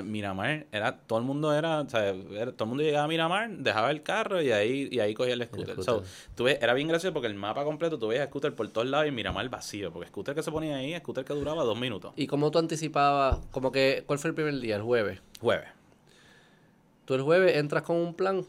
Miramar 0.04 0.66
era, 0.70 0.98
todo 0.98 1.18
el 1.18 1.24
mundo 1.24 1.54
era, 1.54 1.80
o 1.80 1.88
sea, 1.88 2.08
era- 2.10 2.52
todo 2.52 2.64
el 2.64 2.68
mundo 2.68 2.84
llegaba 2.84 3.04
a 3.04 3.08
Miramar, 3.08 3.48
dejaba 3.56 3.90
el 3.90 4.02
carro 4.02 4.42
y 4.42 4.52
ahí, 4.52 4.86
y 4.92 5.00
ahí 5.00 5.14
cogía 5.14 5.32
el 5.32 5.42
scooter. 5.46 5.76
So, 5.76 5.82
scooter. 5.82 6.08
tú 6.34 6.44
ves, 6.44 6.58
era 6.60 6.74
bien 6.74 6.88
gracioso 6.88 7.14
porque 7.14 7.26
el 7.26 7.34
mapa 7.34 7.64
completo 7.64 7.98
tú 7.98 8.08
veías 8.08 8.26
scooter 8.28 8.54
por 8.54 8.68
todos 8.68 8.86
lados 8.86 9.08
y 9.08 9.12
Miramar 9.12 9.48
vacío, 9.48 9.90
porque 9.90 10.08
scooter 10.08 10.34
que 10.34 10.42
se 10.42 10.50
ponía 10.52 10.76
ahí, 10.76 10.94
scooter 10.98 11.24
que 11.24 11.32
duraba 11.32 11.64
dos 11.64 11.78
minutos. 11.80 12.12
¿Y 12.16 12.26
cómo 12.26 12.50
tú 12.50 12.58
anticipabas? 12.58 13.38
Como 13.50 13.72
que, 13.72 14.02
¿cuál 14.06 14.18
fue 14.18 14.28
el 14.28 14.34
primer 14.34 14.60
día? 14.60 14.76
El 14.76 14.82
jueves. 14.82 15.22
Jueves. 15.40 15.68
Tú 17.06 17.14
el 17.14 17.22
jueves 17.22 17.56
entras 17.56 17.82
con 17.82 17.96
un 17.96 18.12
plan 18.12 18.44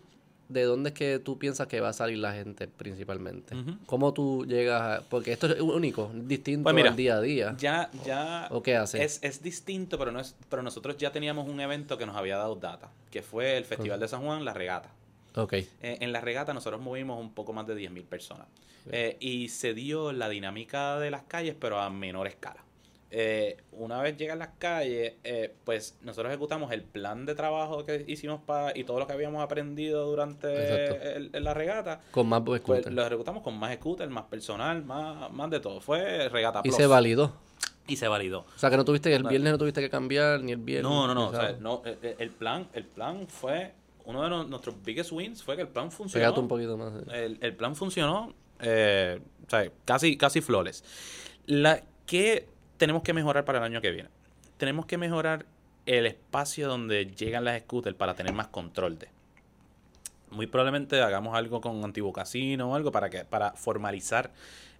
¿de 0.49 0.63
dónde 0.63 0.89
es 0.89 0.95
que 0.95 1.19
tú 1.19 1.37
piensas 1.37 1.67
que 1.67 1.79
va 1.79 1.89
a 1.89 1.93
salir 1.93 2.17
la 2.17 2.33
gente 2.33 2.67
principalmente? 2.67 3.55
¿Cómo 3.85 4.13
tú 4.13 4.45
llegas 4.45 4.81
a...? 4.81 5.01
Porque 5.07 5.31
esto 5.31 5.47
es 5.47 5.61
único, 5.61 6.11
distinto 6.13 6.63
Pues 6.63 6.75
mira, 6.75 6.89
al 6.89 6.95
día 6.95 7.15
a 7.15 7.21
día. 7.21 7.55
Ya, 7.57 7.89
ya. 8.05 8.47
¿O 8.49 8.61
qué 8.61 8.75
hace? 8.75 9.03
Es, 9.03 9.19
es 9.21 9.41
distinto, 9.41 9.97
pero 9.97 10.11
no 10.11 10.19
es, 10.19 10.35
pero 10.49 10.61
nosotros 10.63 10.97
ya 10.97 11.11
teníamos 11.11 11.47
un 11.47 11.61
evento 11.61 11.97
que 11.97 12.05
nos 12.05 12.17
había 12.17 12.37
dado 12.37 12.55
data, 12.55 12.89
que 13.11 13.21
fue 13.21 13.57
el 13.57 13.63
Festival 13.63 13.99
de 13.99 14.07
San 14.07 14.21
Juan, 14.23 14.43
la 14.43 14.53
regata. 14.53 14.89
Ok. 15.35 15.53
Eh, 15.53 15.67
en 15.81 16.11
la 16.11 16.21
regata 16.21 16.53
nosotros 16.53 16.81
movimos 16.81 17.19
un 17.21 17.33
poco 17.33 17.53
más 17.53 17.67
de 17.67 17.75
10.000 17.75 18.03
personas. 18.05 18.47
Eh, 18.91 19.17
y 19.19 19.49
se 19.49 19.73
dio 19.75 20.11
la 20.11 20.29
dinámica 20.29 20.99
de 20.99 21.11
las 21.11 21.23
calles, 21.23 21.55
pero 21.59 21.79
a 21.79 21.89
menor 21.91 22.27
escala. 22.27 22.63
Eh, 23.11 23.57
una 23.71 24.01
vez 24.03 24.17
llegan 24.17 24.37
las 24.37 24.49
calles, 24.59 25.13
eh, 25.23 25.55
pues 25.63 25.97
nosotros 26.01 26.29
ejecutamos 26.31 26.71
el 26.71 26.83
plan 26.83 27.25
de 27.25 27.33
trabajo 27.33 27.83
que 27.83 28.05
hicimos 28.07 28.41
para 28.45 28.77
y 28.77 28.83
todo 28.83 28.99
lo 28.99 29.07
que 29.07 29.13
habíamos 29.13 29.43
aprendido 29.43 30.05
durante 30.05 31.15
el- 31.17 31.29
el- 31.33 31.43
la 31.43 31.53
regata. 31.55 32.01
Con 32.11 32.27
más 32.27 32.41
Pues 32.45 32.61
scooter. 32.61 32.93
lo 32.93 33.03
ejecutamos 33.05 33.41
con 33.41 33.57
más 33.57 33.73
scooter, 33.75 34.07
más 34.09 34.25
personal, 34.25 34.83
más, 34.85 35.31
más 35.31 35.49
de 35.49 35.59
todo. 35.59 35.81
Fue 35.81 36.29
regata 36.29 36.59
Y 36.59 36.69
plus. 36.69 36.75
se 36.75 36.85
validó. 36.85 37.33
Y 37.87 37.95
se 37.95 38.07
validó. 38.07 38.41
O 38.55 38.59
sea, 38.59 38.69
que 38.69 38.77
no 38.77 38.85
tuviste, 38.85 39.11
el 39.15 39.23
Vale. 39.23 39.33
viernes 39.33 39.53
no 39.53 39.57
tuviste 39.57 39.81
que 39.81 39.89
cambiar, 39.89 40.41
ni 40.43 40.51
el 40.51 40.59
viernes. 40.59 40.83
No, 40.91 41.07
no, 41.07 41.15
no. 41.15 41.21
ni 41.21 41.27
o 41.29 41.31
sea, 41.31 41.39
sábado. 41.55 41.57
no 41.59 41.81
eh, 41.85 42.15
el, 42.19 42.29
plan, 42.29 42.67
el 42.73 42.85
plan 42.85 43.27
fue. 43.27 43.73
Uno 44.05 44.21
de 44.23 44.29
no- 44.29 44.43
nuestros 44.43 44.75
biggest 44.83 45.11
wins 45.11 45.41
fue 45.43 45.55
que 45.55 45.63
el 45.63 45.67
plan 45.69 45.91
funcionó. 45.91 46.31
Un 46.39 46.47
poquito 46.47 46.77
más. 46.77 46.93
El, 47.11 47.39
el 47.41 47.55
plan 47.55 47.75
funcionó. 47.75 48.33
eh, 48.61 49.19
o 49.47 49.49
sea, 49.49 49.71
casi, 49.85 50.15
casi 50.17 50.41
flores. 50.41 50.83
La, 51.47 51.81
¿Qué 52.05 52.47
tenemos 52.79 53.03
que 53.03 53.13
mejorar 53.13 53.45
para 53.45 53.59
el 53.59 53.65
año 53.65 53.81
que 53.81 53.91
viene? 53.91 54.09
Tenemos 54.57 54.87
que 54.87 54.97
mejorar 54.97 55.45
el 55.85 56.07
espacio 56.07 56.67
donde 56.67 57.05
llegan 57.05 57.43
las 57.43 57.61
scooters 57.61 57.95
para 57.95 58.15
tener 58.15 58.33
más 58.33 58.47
control 58.47 58.97
de. 58.97 59.09
Muy 60.31 60.47
probablemente 60.47 60.99
hagamos 61.01 61.35
algo 61.35 61.61
con 61.61 61.83
Antiguo 61.83 62.13
Casino 62.13 62.71
o 62.71 62.75
algo 62.75 62.91
para 62.91 63.09
que 63.09 63.25
para 63.25 63.51
formalizar 63.51 64.31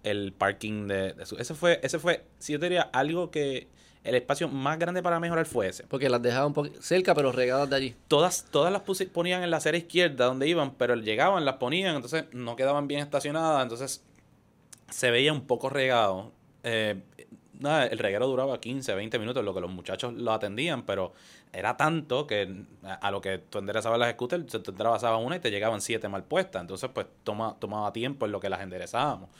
el 0.02 0.32
parking 0.32 0.88
de, 0.88 1.12
de 1.12 1.26
su. 1.26 1.36
Ese 1.36 1.54
fue, 1.54 1.78
ese 1.82 1.98
fue, 1.98 2.24
si 2.38 2.54
yo 2.54 2.58
te 2.58 2.66
diría 2.66 2.82
algo 2.92 3.30
que 3.30 3.68
el 4.02 4.14
espacio 4.14 4.48
más 4.48 4.78
grande 4.78 5.02
para 5.02 5.20
mejorar 5.20 5.44
fue 5.44 5.68
ese. 5.68 5.84
Porque 5.84 6.08
las 6.08 6.22
dejaba 6.22 6.46
un 6.46 6.54
poco 6.54 6.70
cerca, 6.80 7.14
pero 7.14 7.32
regadas 7.32 7.68
de 7.68 7.76
allí. 7.76 7.96
Todas, 8.08 8.46
todas 8.50 8.72
las 8.72 8.82
ponían 9.08 9.42
en 9.42 9.50
la 9.50 9.58
acera 9.58 9.76
izquierda 9.76 10.24
donde 10.26 10.48
iban, 10.48 10.74
pero 10.74 10.94
llegaban, 10.94 11.44
las 11.44 11.56
ponían, 11.56 11.96
entonces 11.96 12.24
no 12.32 12.56
quedaban 12.56 12.88
bien 12.88 13.00
estacionadas, 13.00 13.62
entonces 13.62 14.02
se 14.88 15.10
veía 15.10 15.32
un 15.32 15.46
poco 15.46 15.68
regado. 15.68 16.32
Eh, 16.62 17.02
nada, 17.60 17.86
el 17.86 17.98
reguero 17.98 18.26
duraba 18.26 18.60
15, 18.60 18.94
20 18.94 19.18
minutos, 19.18 19.44
lo 19.44 19.54
que 19.54 19.60
los 19.60 19.70
muchachos 19.70 20.12
lo 20.14 20.32
atendían, 20.32 20.82
pero 20.84 21.12
era 21.52 21.76
tanto 21.76 22.26
que 22.26 22.64
a, 22.82 22.94
a 22.94 23.10
lo 23.10 23.20
que 23.20 23.38
tú 23.38 23.58
enderezabas 23.58 23.98
las 23.98 24.12
scooters, 24.12 24.50
se 24.50 24.58
te 24.58 24.70
enderezaba 24.70 25.16
una 25.18 25.36
y 25.36 25.40
te 25.40 25.50
llegaban 25.50 25.80
siete 25.80 26.08
mal 26.08 26.24
puestas, 26.24 26.62
entonces 26.62 26.90
pues 26.92 27.06
toma, 27.24 27.56
tomaba 27.58 27.92
tiempo 27.92 28.26
en 28.26 28.32
lo 28.32 28.40
que 28.40 28.48
las 28.48 28.60
enderezábamos. 28.60 29.30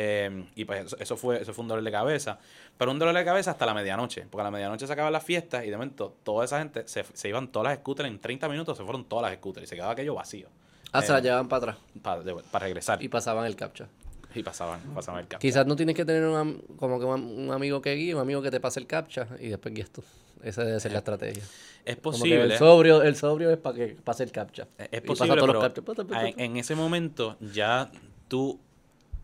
Eh, 0.00 0.44
y 0.54 0.64
pues 0.64 0.86
eso, 0.86 0.96
eso 1.00 1.16
fue 1.16 1.42
eso 1.42 1.52
fue 1.52 1.62
un 1.62 1.68
dolor 1.68 1.82
de 1.82 1.90
cabeza. 1.90 2.38
Pero 2.76 2.92
un 2.92 3.00
dolor 3.00 3.16
de 3.16 3.24
cabeza 3.24 3.50
hasta 3.50 3.66
la 3.66 3.74
medianoche. 3.74 4.26
Porque 4.30 4.42
a 4.42 4.44
la 4.44 4.52
medianoche 4.52 4.86
se 4.86 4.92
acaban 4.92 5.12
las 5.12 5.24
fiestas 5.24 5.64
y 5.64 5.70
de 5.70 5.76
momento 5.76 6.14
toda 6.22 6.44
esa 6.44 6.60
gente 6.60 6.86
se, 6.86 7.04
se 7.12 7.28
iban 7.28 7.48
todas 7.48 7.70
las 7.70 7.78
scooters 7.78 8.08
en 8.08 8.20
30 8.20 8.48
minutos, 8.48 8.78
se 8.78 8.84
fueron 8.84 9.06
todas 9.06 9.28
las 9.28 9.36
scooters 9.38 9.64
y 9.64 9.66
se 9.66 9.74
quedaba 9.74 9.92
aquello 9.92 10.14
vacío. 10.14 10.48
Ah, 10.92 11.02
se 11.02 11.08
Eh, 11.08 11.14
las 11.14 11.22
llevaban 11.22 11.48
para 11.48 11.72
atrás. 11.72 11.84
Para, 12.00 12.22
para 12.22 12.64
regresar. 12.64 13.02
Y, 13.02 13.08
pasaban 13.08 13.44
el 13.46 13.56
captcha. 13.56 13.88
Pasaban, 14.42 14.80
pasaban 14.94 15.20
el 15.22 15.28
campo. 15.28 15.40
Quizás 15.40 15.66
no 15.66 15.76
tienes 15.76 15.94
que 15.94 16.04
tener 16.04 16.24
un, 16.24 16.36
am- 16.36 16.60
como 16.76 16.98
que 16.98 17.04
un, 17.04 17.12
am- 17.14 17.30
un 17.46 17.52
amigo 17.52 17.80
que 17.80 17.94
guíe, 17.94 18.14
un 18.14 18.20
amigo 18.20 18.40
que 18.42 18.50
te 18.50 18.60
pase 18.60 18.80
el 18.80 18.86
captcha 18.86 19.26
y 19.40 19.48
después 19.48 19.74
guías 19.74 19.90
tú. 19.90 20.02
Esa 20.42 20.64
debe 20.64 20.78
ser 20.78 20.92
la 20.92 20.98
estrategia. 20.98 21.42
Es 21.84 21.96
Como 21.96 22.12
que 22.12 22.18
posible. 22.20 22.42
el 22.44 22.58
sobrio, 22.58 23.02
el 23.02 23.16
sobrio 23.16 23.50
es 23.50 23.56
para 23.58 23.74
que 23.76 23.86
pase 24.04 24.22
el 24.22 24.30
captcha. 24.30 24.68
Es 24.78 24.88
Y 25.02 25.06
posible, 25.06 25.34
pasa 25.34 25.40
todos 25.40 25.48
los 25.48 26.06
pero 26.06 26.20
en, 26.28 26.34
pa. 26.34 26.42
en 26.44 26.56
ese 26.56 26.74
momento 26.76 27.36
ya 27.40 27.90
tú 28.28 28.60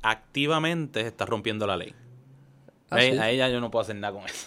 activamente 0.02 1.00
estás 1.00 1.28
rompiendo 1.28 1.66
la 1.66 1.76
ley. 1.76 1.94
Ah, 2.90 3.00
sí. 3.00 3.06
ahí 3.18 3.38
ya 3.38 3.48
yo 3.48 3.60
no 3.60 3.70
puedo 3.70 3.82
hacer 3.82 3.96
nada 3.96 4.12
con 4.18 4.24
eso. 4.28 4.46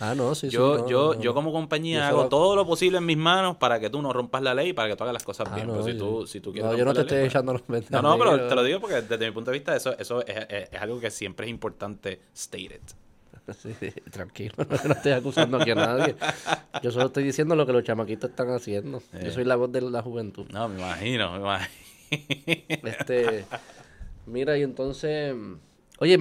Ah, 0.00 0.14
no, 0.16 0.34
sí, 0.34 0.48
sí. 0.48 0.52
yo, 0.56 0.78
no, 0.78 0.88
yo, 0.88 1.14
no, 1.14 1.20
yo 1.20 1.32
como 1.34 1.52
compañía 1.52 1.98
Yo 2.10 2.18
hago 2.20 2.28
todo 2.28 2.56
lo 2.56 2.66
posible 2.66 2.98
en 2.98 3.06
mis 3.06 3.16
manos 3.18 3.56
para 3.58 3.78
que 3.78 3.88
tú 3.90 4.02
no 4.02 4.12
rompas 4.12 4.42
la 4.42 4.54
ley 4.54 4.70
y 4.70 4.72
para 4.72 4.88
que 4.88 4.96
tú 4.96 5.04
hagas 5.04 5.12
las 5.14 5.22
cosas 5.22 5.46
Ah, 5.50 5.54
bien. 5.54 5.66
no, 5.68 5.74
Pero 5.74 5.84
si 5.84 5.92
yo- 5.92 5.98
tú, 5.98 6.26
si 6.26 6.40
tú 6.40 6.52
quieres 6.52 6.70
No, 6.72 6.76
yo 6.76 6.84
no 6.84 6.92
te 6.92 7.02
estoy 7.02 7.18
ley, 7.18 7.24
pues- 7.26 7.32
echando 7.34 7.52
los 7.52 7.68
mentes. 7.68 7.90
No, 7.90 8.02
no, 8.02 8.18
pero 8.18 8.48
te 8.48 8.54
lo 8.54 8.64
digo 8.64 8.80
porque 8.80 9.02
desde 9.02 9.26
mi 9.26 9.32
punto 9.32 9.50
de 9.52 9.58
vista 9.58 9.76
eso, 9.76 9.96
eso 9.98 10.26
es, 10.26 10.36
es- 10.48 10.68
es 10.72 10.80
algo 10.82 10.98
que 10.98 11.10
siempre 11.10 11.46
es 11.46 11.50
importante 11.50 12.20
stated. 12.36 12.80
Sí, 13.60 13.74
sí, 13.78 13.90
tranquilo, 14.10 14.54
no, 14.86 14.92
estoy 14.94 15.12
acusando 15.12 15.56
aquí 15.58 15.72
a 15.72 15.74
nadie. 15.74 16.14
Yo 16.82 16.90
solo 16.92 17.06
estoy 17.06 17.24
diciendo 17.24 17.54
lo 17.56 17.66
que 17.66 17.72
los 17.72 17.82
chamaquitos 17.82 18.30
están 18.30 18.50
haciendo. 18.50 19.02
Eh. 19.12 19.22
Yo 19.24 19.30
soy 19.32 19.44
la 19.44 19.56
voz 19.56 19.70
de 19.72 19.80
la 19.82 20.00
juventud. 20.00 20.46
No, 20.52 20.68
me 20.68 20.78
imagino, 20.78 21.32
me 21.32 21.38
imagino. 21.38 21.72
Este, 22.68 23.44
mira, 24.26 24.56
y 24.58 24.62
entonces, 24.62 25.34
oye, 26.02 26.18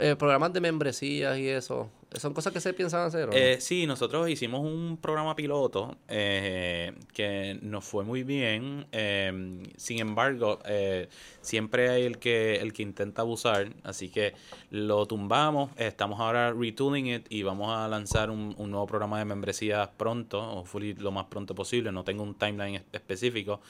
eh, 0.00 0.16
programas 0.16 0.52
de 0.52 0.60
membresías 0.60 1.38
y 1.38 1.48
eso, 1.48 1.90
¿son 2.12 2.32
cosas 2.34 2.52
que 2.52 2.60
se 2.60 2.72
piensan 2.74 3.00
hacer 3.06 3.26
no? 3.28 3.32
Eh, 3.34 3.56
sí, 3.60 3.86
nosotros 3.86 4.28
hicimos 4.28 4.60
un 4.60 4.98
programa 5.00 5.34
piloto 5.34 5.96
eh, 6.08 6.92
que 7.12 7.58
nos 7.62 7.84
fue 7.84 8.04
muy 8.04 8.22
bien. 8.22 8.86
eh, 8.92 9.62
sin 9.76 9.98
embargo, 10.00 10.58
eh, 10.66 11.08
siempre 11.40 11.88
hay 11.90 12.02
el 12.04 12.18
que, 12.18 12.56
el 12.56 12.72
que 12.72 12.82
intenta 12.82 13.22
abusar. 13.22 13.70
Así 13.82 14.08
que 14.10 14.34
lo 14.70 15.06
tumbamos. 15.06 15.70
Estamos 15.76 16.20
ahora 16.20 16.52
retooling 16.52 17.06
it 17.06 17.26
y 17.30 17.42
vamos 17.42 17.70
a 17.76 17.88
lanzar 17.88 18.30
un, 18.30 18.54
un 18.58 18.70
nuevo 18.70 18.86
programa 18.86 19.18
de 19.18 19.24
membresías 19.24 19.88
pronto, 19.96 20.38
o 20.40 20.64
lo 20.98 21.10
más 21.12 21.24
pronto 21.26 21.54
posible. 21.54 21.90
No 21.92 22.04
tengo 22.04 22.22
un 22.22 22.34
timeline 22.34 22.76
es- 22.76 22.84
específico. 22.92 23.60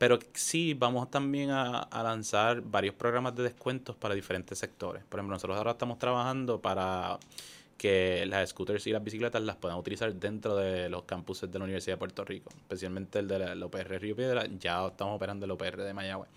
Pero 0.00 0.18
sí, 0.32 0.72
vamos 0.72 1.10
también 1.10 1.50
a, 1.50 1.80
a 1.80 2.02
lanzar 2.02 2.62
varios 2.62 2.94
programas 2.94 3.36
de 3.36 3.42
descuentos 3.42 3.94
para 3.96 4.14
diferentes 4.14 4.58
sectores. 4.58 5.04
Por 5.04 5.20
ejemplo, 5.20 5.34
nosotros 5.34 5.58
ahora 5.58 5.72
estamos 5.72 5.98
trabajando 5.98 6.58
para 6.58 7.18
que 7.76 8.24
las 8.24 8.48
scooters 8.48 8.86
y 8.86 8.92
las 8.92 9.04
bicicletas 9.04 9.42
las 9.42 9.56
puedan 9.56 9.76
utilizar 9.76 10.14
dentro 10.14 10.56
de 10.56 10.88
los 10.88 11.02
campuses 11.02 11.52
de 11.52 11.58
la 11.58 11.64
Universidad 11.66 11.96
de 11.96 11.98
Puerto 11.98 12.24
Rico, 12.24 12.48
especialmente 12.56 13.18
el 13.18 13.28
de 13.28 13.40
la, 13.40 13.54
la 13.54 13.66
UPR 13.66 14.00
Río 14.00 14.16
Piedra, 14.16 14.46
ya 14.58 14.86
estamos 14.86 15.16
operando 15.16 15.44
el 15.44 15.52
UPR 15.52 15.82
de 15.82 15.92
Mayagüez. 15.92 16.30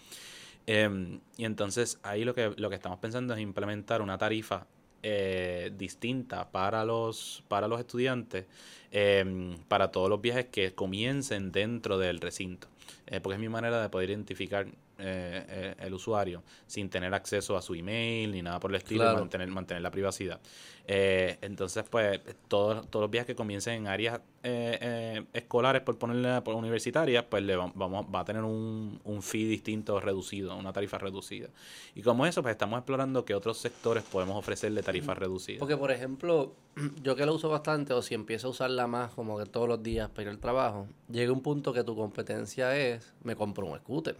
Em, 0.67 1.21
y 1.37 1.45
entonces 1.45 1.99
ahí 2.03 2.25
lo 2.25 2.35
que, 2.35 2.53
lo 2.57 2.69
que 2.69 2.75
estamos 2.75 2.99
pensando 2.99 3.33
es 3.33 3.39
implementar 3.39 4.01
una 4.01 4.17
tarifa 4.17 4.67
eh, 5.03 5.71
distinta 5.77 6.49
para 6.49 6.83
los, 6.85 7.43
para 7.47 7.67
los 7.67 7.79
estudiantes, 7.79 8.45
em, 8.91 9.57
para 9.67 9.91
todos 9.91 10.09
los 10.09 10.21
viajes 10.21 10.45
que 10.45 10.73
comiencen 10.73 11.51
dentro 11.51 11.97
del 11.97 12.19
recinto. 12.19 12.67
Eh, 13.07 13.19
porque 13.19 13.35
es 13.35 13.39
mi 13.39 13.49
manera 13.49 13.81
de 13.81 13.89
poder 13.89 14.09
identificar 14.09 14.65
eh, 14.65 14.73
eh, 14.99 15.75
el 15.79 15.93
usuario 15.93 16.43
sin 16.67 16.89
tener 16.89 17.13
acceso 17.13 17.57
a 17.57 17.61
su 17.61 17.75
email 17.75 18.31
ni 18.31 18.41
nada 18.41 18.59
por 18.59 18.71
el 18.71 18.75
estilo, 18.77 19.01
Claro. 19.01 19.19
mantener, 19.19 19.47
mantener 19.49 19.81
la 19.83 19.91
privacidad. 19.91 20.39
Entonces, 20.87 21.83
pues, 21.89 22.21
todos, 22.47 22.89
todos 22.89 23.03
los 23.03 23.11
viajes 23.11 23.27
que 23.27 23.35
comiencen 23.35 23.73
en 23.73 23.87
áreas 23.87 24.21
eh, 24.45 24.77
eh, 24.81 25.25
escolares, 25.33 25.81
por 25.83 25.97
ponerle 25.97 26.41
por 26.41 26.53
universitarias, 26.55 27.23
pues 27.29 27.43
le 27.43 27.55
va- 27.55 27.71
vamos, 27.73 28.05
va 28.13 28.19
a 28.19 28.25
tener 28.25 28.43
un, 28.43 28.99
un 29.05 29.21
fee 29.21 29.45
distinto 29.47 29.99
reducido, 30.01 30.55
una 30.57 30.73
tarifa 30.73 30.97
reducida. 30.97 31.47
Y 31.95 32.01
como 32.01 32.25
eso, 32.25 32.41
pues 32.41 32.51
estamos 32.51 32.77
explorando 32.77 33.23
qué 33.23 33.35
otros 33.35 33.57
sectores 33.57 34.03
podemos 34.03 34.35
ofrecerle 34.37 34.83
tarifas 34.83 35.17
reducidas. 35.17 35.59
Porque, 35.59 35.77
por 35.77 35.91
ejemplo, 35.91 36.53
yo 37.03 37.15
que 37.15 37.25
lo 37.25 37.33
uso 37.35 37.47
bastante, 37.49 37.93
o 37.93 38.01
si 38.01 38.13
empiezo 38.15 38.47
a 38.47 38.49
usarla 38.51 38.85
más 38.85 39.11
como 39.13 39.37
que 39.37 39.45
todos 39.45 39.67
los 39.69 39.81
días 39.81 40.09
para 40.09 40.23
ir 40.23 40.27
al 40.29 40.39
trabajo, 40.39 40.87
llega 41.09 41.31
un 41.31 41.41
punto 41.41 41.71
que 41.71 41.83
tu 41.83 41.95
competencia 41.95 42.75
es, 42.77 43.13
me 43.23 43.35
compro 43.35 43.65
un 43.65 43.77
scooter, 43.79 44.17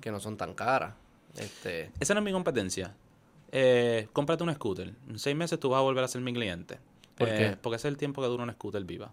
que 0.00 0.10
no 0.10 0.20
son 0.20 0.36
tan 0.36 0.52
caras. 0.54 0.94
Este, 1.38 1.90
Esa 1.98 2.12
no 2.12 2.20
es 2.20 2.24
mi 2.24 2.32
competencia. 2.32 2.94
Eh, 3.50 4.08
cómprate 4.12 4.42
un 4.44 4.52
scooter. 4.54 4.92
En 5.08 5.18
seis 5.18 5.36
meses 5.36 5.58
tú 5.58 5.70
vas 5.70 5.78
a 5.78 5.82
volver 5.82 6.04
a 6.04 6.08
ser 6.08 6.20
mi 6.20 6.32
cliente. 6.32 6.78
¿Por 7.16 7.28
Eh, 7.28 7.34
qué? 7.36 7.56
Porque 7.60 7.76
ese 7.76 7.88
es 7.88 7.92
el 7.92 7.98
tiempo 7.98 8.22
que 8.22 8.28
dura 8.28 8.44
un 8.44 8.52
scooter 8.52 8.82
viva. 8.84 9.12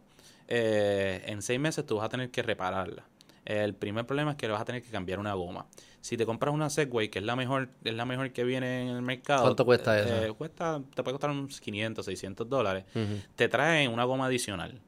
Eh, 0.52 1.24
en 1.28 1.44
seis 1.44 1.60
meses 1.60 1.86
tú 1.86 1.98
vas 1.98 2.06
a 2.06 2.10
tener 2.10 2.32
que 2.32 2.42
repararla. 2.42 3.04
El 3.46 3.76
primer 3.76 4.06
problema 4.06 4.32
es 4.32 4.38
que 4.38 4.48
le 4.48 4.54
vas 4.54 4.62
a 4.62 4.66
tener 4.66 4.82
que 4.82 4.90
cambiar 4.90 5.20
una 5.20 5.34
goma. 5.36 5.68
Si 6.02 6.18
te 6.18 6.26
compras 6.26 6.54
una 6.54 6.70
Segway, 6.70 7.10
que 7.10 7.20
es 7.20 7.26
la 7.26 7.36
mejor, 7.36 7.70
es 7.84 7.94
la 7.94 8.06
mejor 8.06 8.32
que 8.32 8.44
viene 8.44 8.90
en 8.90 8.96
el 8.96 9.02
mercado. 9.04 9.44
¿Cuánto 9.44 9.64
cuesta 9.64 10.00
eh, 10.00 10.02
esa? 10.02 10.26
eh, 10.26 10.32
cuesta, 10.34 10.82
te 10.96 11.04
puede 11.04 11.14
costar 11.14 11.30
unos 11.30 11.62
500, 11.62 12.04
600 12.04 12.50
dólares. 12.50 12.86
Te 13.36 13.48
traen 13.48 13.92
una 13.92 14.06
goma 14.06 14.26
adicional. 14.26 14.80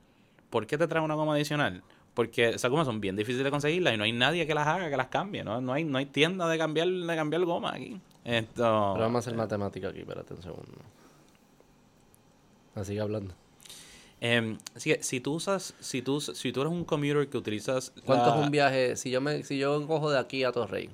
¿Por 0.50 0.66
qué 0.66 0.78
te 0.78 0.88
traen 0.88 1.06
una 1.06 1.14
goma 1.14 1.36
adicional? 1.36 1.84
Porque 2.16 2.50
esas 2.50 2.70
gomas 2.72 2.88
son 2.88 3.00
bien 3.00 3.16
difíciles 3.16 3.44
de 3.44 3.52
conseguirlas 3.52 3.94
y 3.94 3.98
no 3.98 4.04
hay 4.04 4.14
nadie 4.14 4.48
que 4.48 4.56
las 4.56 4.68
haga, 4.68 4.90
que 4.90 4.98
las 4.98 5.08
cambie. 5.08 5.44
No, 5.44 5.62
no, 5.62 5.74
hay, 5.74 5.84
no 5.84 5.98
hay 5.98 6.08
tienda 6.08 6.48
de 6.50 6.58
cambiar, 6.58 6.88
de 6.88 7.16
cambiar 7.16 7.46
goma 7.46 7.74
aquí. 7.74 8.02
Esto, 8.26 8.92
Pero 8.94 9.06
vamos 9.06 9.16
a 9.16 9.20
hacer 9.20 9.36
matemática 9.36 9.90
aquí, 9.90 10.00
espérate 10.00 10.34
un 10.34 10.42
segundo. 10.42 10.72
Así 12.76 12.96
que 12.96 13.00
hablando. 13.00 13.34
Em, 14.24 14.58
así 14.76 14.94
que 14.94 15.04
si 15.04 15.20
tú 15.20 15.34
usas, 15.34 15.74
si 15.80 16.02
tú, 16.04 16.22
si 16.22 16.52
tú 16.52 16.62
eres 16.62 16.72
un 16.72 16.86
commuter 16.86 17.28
que 17.28 17.38
utilizas 17.38 17.92
¿Cuánto 18.06 18.30
la- 18.30 18.38
es 18.40 18.46
un 18.46 18.52
viaje? 18.52 18.96
Si 18.96 19.10
yo 19.10 19.20
me, 19.20 19.44
si 19.44 19.58
yo 19.58 19.86
cojo 19.88 20.12
de 20.12 20.20
aquí 20.20 20.44
a 20.44 20.52
Torrey, 20.52 20.90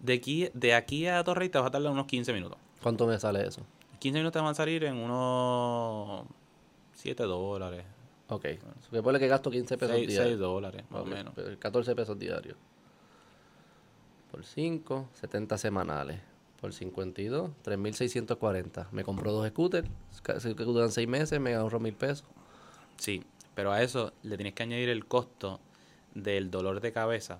de 0.00 0.12
aquí, 0.12 0.50
de 0.52 0.74
aquí 0.74 1.06
a 1.06 1.24
Torrey 1.24 1.48
te 1.48 1.56
vas 1.58 1.68
a 1.68 1.70
tardar 1.70 1.90
unos 1.90 2.06
15 2.06 2.32
minutos. 2.34 2.58
¿cuánto 2.82 3.06
me 3.06 3.18
sale 3.18 3.46
eso? 3.46 3.62
15 3.98 4.18
minutos 4.18 4.34
te 4.34 4.38
van 4.40 4.48
a 4.50 4.54
salir 4.54 4.84
en 4.84 4.96
unos 4.96 6.26
7 6.92 7.22
dólares, 7.24 7.84
Ok. 8.28 8.44
Supone 8.90 9.18
que 9.20 9.28
gasto 9.28 9.50
15 9.50 9.78
pesos 9.78 9.94
6, 9.96 10.08
diarios. 10.08 10.38
dólares, 10.40 10.82
más 10.90 11.00
Ok, 11.00 11.06
o 11.06 11.10
menos. 11.10 11.32
pero 11.34 11.58
14 11.58 11.94
pesos 11.94 12.18
diarios. 12.18 12.56
por 14.30 14.44
5, 14.44 15.08
70 15.14 15.56
semanales. 15.56 16.20
Por 16.66 16.72
52, 16.72 17.52
3.640. 17.64 18.88
Me 18.90 19.04
compró 19.04 19.30
dos 19.30 19.46
scooters, 19.50 19.88
que 20.24 20.64
duran 20.64 20.90
6 20.90 21.06
meses, 21.06 21.38
me 21.38 21.54
ahorro 21.54 21.78
mil 21.78 21.94
pesos. 21.94 22.24
Sí, 22.96 23.22
pero 23.54 23.70
a 23.70 23.84
eso 23.84 24.12
le 24.24 24.36
tienes 24.36 24.54
que 24.54 24.64
añadir 24.64 24.88
el 24.88 25.06
costo 25.06 25.60
del 26.16 26.50
dolor 26.50 26.80
de 26.80 26.90
cabeza, 26.90 27.38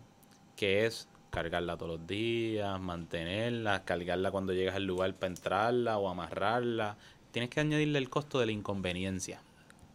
que 0.54 0.86
es 0.86 1.08
cargarla 1.30 1.76
todos 1.76 1.98
los 1.98 2.06
días, 2.06 2.80
mantenerla, 2.80 3.84
cargarla 3.84 4.30
cuando 4.30 4.52
llegas 4.52 4.76
al 4.76 4.84
lugar 4.84 5.12
para 5.14 5.32
entrarla 5.32 5.98
o 5.98 6.08
amarrarla. 6.08 6.96
Tienes 7.32 7.50
que 7.50 7.58
añadirle 7.58 7.98
el 7.98 8.08
costo 8.08 8.38
de 8.38 8.46
la 8.46 8.52
inconveniencia. 8.52 9.42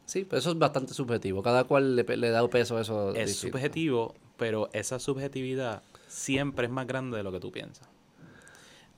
Sí, 0.07 0.25
pero 0.25 0.39
eso 0.39 0.51
es 0.51 0.57
bastante 0.57 0.93
subjetivo. 0.93 1.41
Cada 1.41 1.63
cual 1.63 1.95
le, 1.95 2.03
le 2.03 2.29
da 2.31 2.45
peso 2.49 2.75
a 2.75 2.81
eso. 2.81 3.15
Es 3.15 3.29
distinto. 3.29 3.57
subjetivo, 3.57 4.13
pero 4.35 4.69
esa 4.73 4.99
subjetividad 4.99 5.83
siempre 6.09 6.65
es 6.65 6.71
más 6.73 6.85
grande 6.85 7.15
de 7.15 7.23
lo 7.23 7.31
que 7.31 7.39
tú 7.39 7.49
piensas. 7.49 7.87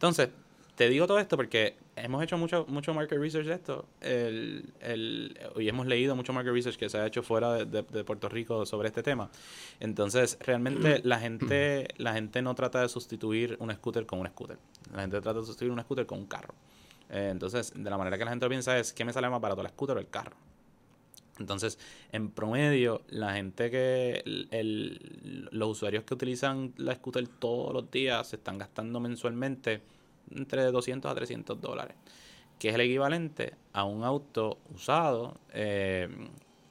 Entonces, 0.03 0.31
te 0.75 0.89
digo 0.89 1.07
todo 1.07 1.17
esto 1.17 1.37
porque 1.37 1.77
hemos 1.95 2.21
hecho 2.21 2.37
mucho, 2.37 2.65
mucho 2.67 2.93
market 2.93 3.17
research 3.17 3.45
de 3.47 3.53
esto. 3.53 3.85
El, 4.01 4.65
el, 4.81 5.39
y 5.57 5.69
hemos 5.69 5.87
leído 5.87 6.13
mucho 6.13 6.33
market 6.33 6.51
research 6.51 6.75
que 6.75 6.89
se 6.89 6.97
ha 6.97 7.07
hecho 7.07 7.23
fuera 7.23 7.53
de, 7.53 7.63
de- 7.65 7.83
de 7.83 8.03
Puerto 8.03 8.27
Rico 8.27 8.65
sobre 8.65 8.89
este 8.89 9.01
tema. 9.01 9.29
Entonces, 9.79 10.37
realmente 10.41 10.99
la 11.05 11.19
gente, 11.21 11.87
la 11.95 12.11
gente 12.13 12.41
no 12.41 12.53
trata 12.53 12.81
de 12.81 12.89
sustituir 12.89 13.55
un 13.61 13.71
scooter 13.73 14.05
con 14.05 14.19
un 14.19 14.27
scooter. 14.27 14.57
La 14.93 14.99
gente 15.03 15.21
trata 15.21 15.39
de 15.39 15.45
sustituir 15.45 15.71
un 15.71 15.79
scooter 15.79 16.05
con 16.05 16.19
un 16.19 16.25
carro. 16.25 16.53
Eh, 17.09 17.29
entonces, 17.31 17.71
de 17.73 17.89
la 17.89 17.97
manera 17.97 18.17
que 18.17 18.25
la 18.25 18.31
gente 18.31 18.45
lo 18.45 18.49
piensa 18.49 18.77
es, 18.77 18.91
¿qué 18.91 19.05
me 19.05 19.13
sale 19.13 19.29
más 19.29 19.39
barato, 19.39 19.61
el 19.61 19.69
scooter 19.69 19.95
o 19.95 19.99
el 20.01 20.09
carro? 20.09 20.35
Entonces, 21.39 21.79
en 22.11 22.29
promedio, 22.29 23.03
la 23.09 23.33
gente 23.35 23.71
que, 23.71 24.21
el- 24.25 24.49
el- 24.51 25.47
los 25.51 25.69
usuarios 25.69 26.03
que 26.03 26.13
utilizan 26.13 26.73
la 26.75 26.93
scooter 26.93 27.25
todos 27.27 27.73
los 27.73 27.89
días 27.89 28.27
se 28.27 28.35
están 28.35 28.57
gastando 28.57 28.99
mensualmente 28.99 29.81
entre 30.31 30.63
200 30.63 31.11
a 31.11 31.15
300 31.15 31.59
dólares, 31.59 31.95
que 32.59 32.69
es 32.69 32.75
el 32.75 32.81
equivalente 32.81 33.53
a 33.73 33.83
un 33.83 34.03
auto 34.03 34.57
usado 34.73 35.35
eh, 35.51 36.07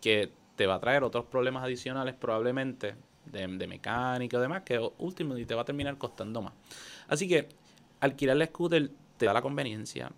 que 0.00 0.30
te 0.56 0.66
va 0.66 0.74
a 0.74 0.80
traer 0.80 1.02
otros 1.02 1.24
problemas 1.26 1.64
adicionales 1.64 2.14
probablemente 2.14 2.94
de, 3.26 3.46
de 3.46 3.66
mecánica 3.66 4.36
y 4.36 4.40
demás, 4.40 4.62
que 4.62 4.78
últimamente 4.98 5.46
te 5.46 5.54
va 5.54 5.62
a 5.62 5.64
terminar 5.64 5.96
costando 5.98 6.42
más. 6.42 6.52
Así 7.08 7.28
que 7.28 7.48
alquilar 8.00 8.36
la 8.36 8.46
scooter 8.46 8.90
te 9.16 9.26
da 9.26 9.32
la 9.32 9.42
conveniencia, 9.42 10.10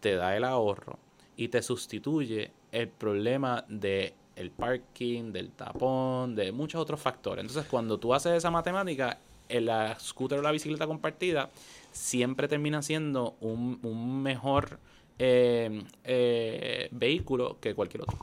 te 0.00 0.14
da 0.14 0.36
el 0.36 0.44
ahorro 0.44 0.98
y 1.36 1.48
te 1.48 1.62
sustituye 1.62 2.50
el 2.70 2.88
problema 2.88 3.64
de 3.68 4.14
el 4.36 4.50
parking, 4.50 5.32
del 5.32 5.52
tapón, 5.52 6.34
de 6.34 6.52
muchos 6.52 6.80
otros 6.80 7.00
factores. 7.00 7.42
Entonces, 7.42 7.66
cuando 7.70 7.98
tú 7.98 8.12
haces 8.14 8.32
esa 8.32 8.50
matemática, 8.50 9.18
el 9.48 9.66
la 9.66 9.98
scooter 9.98 10.38
o 10.38 10.42
la 10.42 10.50
bicicleta 10.50 10.86
compartida 10.86 11.50
siempre 11.94 12.48
termina 12.48 12.82
siendo 12.82 13.36
un, 13.40 13.78
un 13.82 14.22
mejor 14.22 14.78
eh, 15.18 15.82
eh, 16.04 16.88
vehículo 16.90 17.58
que 17.60 17.74
cualquier 17.74 18.02
otro. 18.02 18.18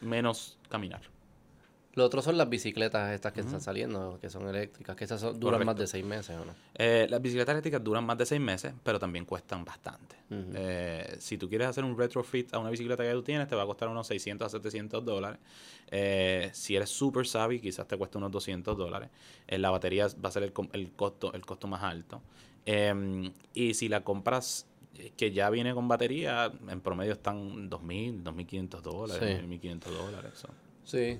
Menos 0.00 0.56
caminar. 0.68 1.02
Lo 1.94 2.04
otro 2.04 2.22
son 2.22 2.36
las 2.38 2.48
bicicletas 2.48 3.12
estas 3.12 3.32
que 3.32 3.40
están 3.40 3.60
saliendo, 3.60 4.18
que 4.20 4.30
son 4.30 4.46
eléctricas, 4.48 4.94
que 4.94 5.02
esas 5.02 5.20
son- 5.20 5.40
duran 5.40 5.58
más 5.66 5.74
de 5.74 5.86
seis 5.88 6.04
meses, 6.04 6.36
¿o 6.36 6.44
no? 6.44 6.54
Eh, 6.76 7.08
las 7.10 7.20
bicicletas 7.20 7.54
eléctricas 7.54 7.82
duran 7.82 8.04
más 8.06 8.16
de 8.16 8.24
seis 8.24 8.40
meses, 8.40 8.72
pero 8.84 9.00
también 9.00 9.24
cuestan 9.24 9.64
bastante. 9.64 10.14
Eh, 10.54 11.16
si 11.18 11.38
tú 11.38 11.48
quieres 11.48 11.66
hacer 11.66 11.82
un 11.82 11.98
retrofit 11.98 12.54
a 12.54 12.58
una 12.60 12.70
bicicleta 12.70 13.02
que 13.02 13.10
tú 13.14 13.22
tienes, 13.24 13.48
te 13.48 13.56
va 13.56 13.64
a 13.64 13.66
costar 13.66 13.88
unos 13.88 14.06
600 14.06 14.46
a 14.46 14.48
700 14.58 15.04
dólares. 15.04 15.40
Eh, 15.90 16.50
si 16.52 16.76
eres 16.76 16.88
super 16.90 17.26
savvy, 17.26 17.58
quizás 17.58 17.88
te 17.88 17.96
cueste 17.96 18.16
unos 18.18 18.30
200 18.30 18.76
dólares. 18.78 19.08
La 19.48 19.70
batería 19.70 20.06
va 20.24 20.28
a 20.28 20.32
ser 20.32 20.44
el 20.44 20.52
costo, 20.92 21.32
el 21.32 21.44
costo 21.44 21.66
más 21.66 21.82
alto. 21.82 22.22
Eh, 22.70 23.32
y 23.54 23.72
si 23.72 23.88
la 23.88 24.02
compras 24.04 24.66
eh, 24.98 25.12
que 25.16 25.32
ya 25.32 25.48
viene 25.48 25.72
con 25.72 25.88
batería, 25.88 26.52
en 26.68 26.80
promedio 26.82 27.12
están 27.14 27.70
2.000, 27.70 28.22
2.500 28.24 28.80
dólares, 28.82 29.38
Sí. 29.40 29.46
1.500 29.46 29.84
dólares. 29.90 30.32
so. 30.34 30.48
Sí. 30.84 31.18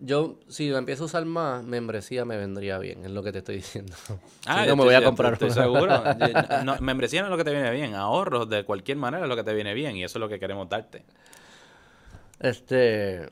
Yo, 0.00 0.38
si 0.46 0.70
la 0.70 0.78
empiezo 0.78 1.02
a 1.02 1.06
usar 1.06 1.24
más, 1.24 1.64
membresía 1.64 2.24
me 2.24 2.36
vendría 2.36 2.78
bien, 2.78 3.04
es 3.04 3.10
lo 3.10 3.24
que 3.24 3.32
te 3.32 3.38
estoy 3.38 3.56
diciendo. 3.64 3.94
Ah, 4.46 4.62
Si 4.62 4.68
no, 4.68 4.76
me 4.76 4.84
voy 4.84 4.94
a 4.94 5.02
comprar 5.02 5.32
Estoy 5.32 5.50
seguro. 5.50 6.04
No, 6.64 6.76
membresía 6.80 7.22
no 7.22 7.26
es 7.26 7.30
lo 7.32 7.36
que 7.36 7.42
te 7.42 7.50
viene 7.50 7.72
bien. 7.72 7.96
Ahorros 7.96 8.48
de 8.48 8.64
cualquier 8.64 8.96
manera 8.96 9.24
es 9.24 9.28
lo 9.28 9.34
que 9.34 9.42
te 9.42 9.52
viene 9.54 9.74
bien. 9.74 9.96
Y 9.96 10.04
eso 10.04 10.18
es 10.18 10.20
lo 10.20 10.28
que 10.28 10.38
queremos 10.38 10.68
darte. 10.68 11.04
Este. 12.38 13.28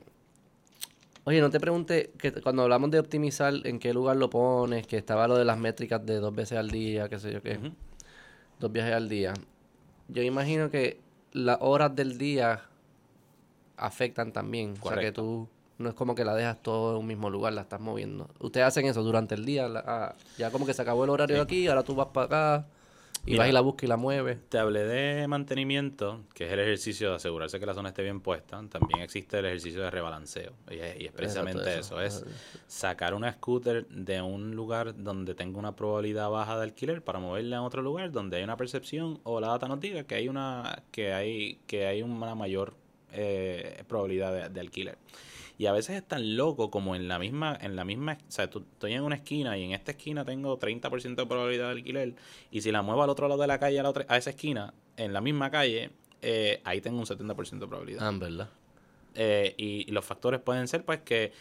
Oye, 1.27 1.41
no 1.41 1.49
te 1.49 1.59
pregunté, 1.59 2.11
que 2.17 2.31
cuando 2.31 2.63
hablamos 2.63 2.89
de 2.89 2.99
optimizar, 2.99 3.53
¿en 3.65 3.79
qué 3.79 3.93
lugar 3.93 4.15
lo 4.15 4.29
pones? 4.29 4.87
Que 4.87 4.95
estaba 4.95 5.27
lo 5.27 5.35
de 5.35 5.43
las 5.43 5.57
métricas 5.57 6.05
de 6.05 6.21
dos 6.21 6.33
veces 6.33 6.57
al 6.57 6.71
día, 6.71 7.09
qué 7.09 7.19
sé 7.19 7.33
yo 7.33 7.41
qué. 7.41 7.59
Dos 8.61 8.71
viajes 8.71 8.93
al 8.93 9.09
día. 9.09 9.33
Yo 10.07 10.23
imagino 10.23 10.71
que 10.71 11.01
las 11.33 11.57
horas 11.59 11.93
del 11.93 12.17
día 12.17 12.61
afectan 13.75 14.31
también. 14.31 14.75
O 14.81 14.87
sea, 14.87 15.01
que 15.01 15.11
tú 15.11 15.49
no 15.79 15.89
es 15.89 15.95
como 15.95 16.15
que 16.15 16.23
la 16.23 16.33
dejas 16.33 16.63
todo 16.63 16.93
en 16.93 16.99
un 17.01 17.07
mismo 17.07 17.29
lugar, 17.29 17.51
la 17.51 17.63
estás 17.63 17.81
moviendo. 17.81 18.29
Ustedes 18.39 18.65
hacen 18.65 18.85
eso 18.85 19.03
durante 19.03 19.35
el 19.35 19.43
día. 19.43 19.67
la- 19.67 19.83
ah, 19.85 20.15
ya 20.37 20.49
como 20.49 20.65
que 20.65 20.73
se 20.73 20.81
acabó 20.81 21.03
el 21.03 21.09
horario 21.09 21.35
de 21.35 21.41
aquí, 21.41 21.67
ahora 21.67 21.83
tú 21.83 21.93
vas 21.93 22.07
para 22.13 22.25
acá 22.27 22.67
y 23.27 23.31
Mira. 23.31 23.43
vas 23.43 23.49
y 23.49 23.51
la 23.51 23.59
buscas 23.59 23.83
y 23.83 23.87
la 23.87 23.97
mueves. 23.97 24.37
Te 24.47 24.57
hablé 24.57 24.85
de 24.85 25.27
mantenimiento, 25.27 26.21
que 26.33 26.45
es 26.45 26.51
el 26.53 26.59
ejercicio 26.61 27.09
de 27.09 27.17
asegurarse 27.17 27.59
que 27.59 27.65
la 27.65 27.73
zona 27.73 27.89
esté 27.89 28.01
bien 28.01 28.21
puesta. 28.21 28.63
También 28.69 29.01
existe 29.01 29.39
el 29.39 29.45
ejercicio 29.45 29.81
de 29.81 29.91
rebalanceo. 29.91 30.53
Y 30.71 30.75
es, 30.75 31.01
y 31.01 31.05
es 31.07 31.11
precisamente 31.11 31.77
eso. 31.77 31.99
eso. 31.99 32.25
Es 32.25 32.25
sacar 32.67 33.13
una 33.13 33.33
scooter 33.33 33.85
de 33.89 34.21
un 34.21 34.55
lugar 34.55 34.95
donde 34.95 35.35
tenga 35.35 35.59
una 35.59 35.75
probabilidad 35.75 36.29
baja 36.29 36.55
de 36.55 36.63
alquiler 36.63 37.03
para 37.03 37.19
moverla 37.19 37.57
a 37.57 37.63
otro 37.63 37.81
lugar 37.81 38.13
donde 38.13 38.37
hay 38.37 38.43
una 38.45 38.55
percepción 38.55 39.19
o 39.23 39.41
la 39.41 39.49
data 39.49 39.67
nos 39.67 39.81
diga 39.81 40.05
que 40.05 40.15
hay 40.15 40.29
una 40.29 40.83
que 40.91 41.11
hay 41.11 41.59
que 41.67 41.85
hay 41.85 42.03
una 42.03 42.33
mayor 42.33 42.75
eh, 43.11 43.83
probabilidad 43.89 44.31
de, 44.31 44.49
de 44.49 44.59
alquiler. 44.61 44.97
Y 45.57 45.65
a 45.65 45.71
veces 45.71 45.95
es 45.97 46.07
tan 46.07 46.35
loco 46.37 46.69
como 46.69 46.95
en 46.95 47.07
la 47.07 47.17
misma, 47.17 47.57
en 47.59 47.75
la 47.75 47.83
misma, 47.83 48.17
o 48.27 48.31
sea, 48.31 48.49
tú- 48.49 48.65
estoy 48.73 48.93
en 48.93 49.03
una 49.03 49.15
esquina 49.15 49.57
y 49.57 49.63
en 49.63 49.71
esta 49.71 49.91
esquina 49.91 50.23
tengo 50.23 50.57
30% 50.57 51.23
de 51.23 51.27
probabilidad 51.27 51.65
de 51.65 51.71
alquiler. 51.71 52.13
Y 52.51 52.61
si 52.61 52.71
la 52.71 52.81
muevo 52.83 53.01
al 53.03 53.09
otro 53.09 53.27
lado 53.27 53.41
de 53.41 53.47
la 53.47 53.59
calle, 53.59 53.79
a, 53.79 53.83
la 53.83 53.89
otra, 53.89 54.05
a 54.07 54.17
esa 54.17 54.29
esquina, 54.29 54.73
en 54.97 55.13
la 55.13 55.21
misma 55.21 55.49
calle, 55.49 55.89
eh, 56.21 56.61
ahí 56.63 56.79
tengo 56.81 56.99
un 56.99 57.05
70% 57.05 57.65
de 57.65 57.67
probabilidad. 57.67 58.05
Ah, 58.05 58.09
en 58.09 58.19
verdad. 58.19 58.49
Eh, 59.15 59.55
y, 59.57 59.89
y 59.89 59.91
los 59.91 60.05
factores 60.05 60.39
pueden 60.41 60.67
ser 60.67 60.85
pues 60.85 60.99
que 61.01 61.31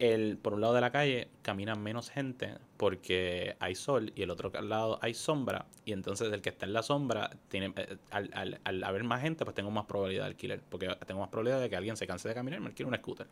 el, 0.00 0.38
por 0.38 0.54
un 0.54 0.62
lado 0.62 0.74
de 0.74 0.80
la 0.80 0.90
calle 0.90 1.28
camina 1.42 1.74
menos 1.76 2.10
gente 2.10 2.54
porque 2.78 3.54
hay 3.60 3.74
sol 3.74 4.12
y 4.16 4.22
el 4.22 4.30
otro 4.30 4.50
lado 4.62 4.98
hay 5.02 5.14
sombra 5.14 5.66
y 5.84 5.92
entonces 5.92 6.32
el 6.32 6.40
que 6.40 6.48
está 6.48 6.66
en 6.66 6.72
la 6.72 6.82
sombra 6.82 7.30
tiene 7.48 7.72
eh, 7.76 7.96
al, 8.10 8.30
al, 8.32 8.60
al 8.64 8.82
haber 8.82 9.04
más 9.04 9.20
gente 9.20 9.44
pues 9.44 9.54
tengo 9.54 9.70
más 9.70 9.84
probabilidad 9.84 10.24
de 10.24 10.30
alquiler 10.30 10.60
porque 10.70 10.88
tengo 11.06 11.20
más 11.20 11.28
probabilidad 11.28 11.60
de 11.60 11.68
que 11.68 11.76
alguien 11.76 11.96
se 11.96 12.06
canse 12.06 12.28
de 12.28 12.34
caminar 12.34 12.58
y 12.58 12.62
me 12.62 12.68
alquile 12.68 12.88
un 12.88 12.96
scooter 12.96 13.26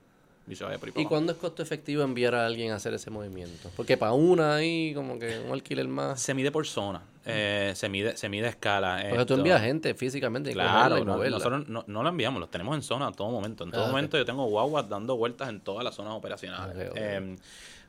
y 0.47 0.57
se 0.57 0.65
vaya 0.65 0.78
por 0.78 0.90
¿Y 0.95 1.05
cuándo 1.05 1.32
es 1.32 1.39
costo 1.39 1.62
efectivo 1.62 2.03
enviar 2.03 2.35
a 2.35 2.47
alguien 2.47 2.73
a 2.73 2.77
hacer 2.77 2.95
ese 2.95 3.11
movimiento? 3.11 3.70
Porque 3.77 3.97
para 3.97 4.12
una 4.12 4.57
ahí, 4.57 4.95
como 4.95 5.19
que 5.19 5.39
un 5.40 5.53
alquiler 5.53 5.86
más. 5.89 6.20
se 6.20 6.32
mide 6.35 6.51
por 6.51 6.66
zona 6.66 7.03
eh, 7.29 7.73
se 7.75 7.89
mide 7.89 8.17
se 8.17 8.29
mide 8.29 8.47
a 8.47 8.51
escala 8.51 9.05
Porque 9.11 9.25
tú 9.27 9.35
envías 9.35 9.61
gente 9.61 9.95
físicamente 9.95 10.53
Claro, 10.53 11.05
no- 11.05 11.17
nosotros 11.31 11.69
no, 11.69 11.85
no 11.87 12.03
lo 12.03 12.09
enviamos, 12.09 12.41
los 12.41 12.51
tenemos 12.51 12.75
en 12.75 12.83
zona 12.83 13.09
en 13.09 13.15
todo 13.15 13.31
momento. 13.31 13.65
En 13.65 13.71
todo 13.73 13.85
Ah, 13.85 13.89
momento 13.89 14.17
yo 14.17 14.25
tengo 14.25 14.47
guaguas 14.47 14.89
dando 14.89 15.17
vueltas 15.17 15.49
en 15.49 15.61
todas 15.61 15.85
las 15.85 15.95
zonas 15.95 16.15
operacionales. 16.15 16.91
Ok. 16.91 16.97
Eh, 16.97 17.37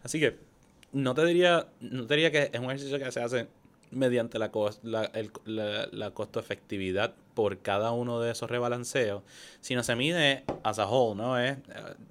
así 0.03 0.20
que 0.20 0.38
no 0.91 1.14
te 1.14 1.26
diría 1.26 1.68
no 1.82 2.06
te 2.06 2.16
diría 2.16 2.32
que 2.32 2.49
es 2.53 2.60
un 2.60 2.66
ejercicio 2.66 2.99
que 2.99 3.11
se 3.11 3.22
hace 3.22 3.48
mediante 3.91 4.38
la, 4.38 4.52
la, 4.84 5.06
el- 5.06 5.32
la, 5.45 5.88
la 5.91 6.11
costo 6.11 6.40
efectividad 6.40 7.14
por 7.34 7.57
cada 7.60 7.91
uno 7.91 8.20
de 8.20 8.32
esos 8.32 8.49
rebalanceos, 8.49 9.24
sino 9.61 9.82
se 9.84 9.95
mide 9.95 10.44
as 10.64 10.78
a 10.80 10.86
whole, 10.88 11.16
¿no? 11.16 11.40
Es, 11.40 11.53
eh, 11.57 11.61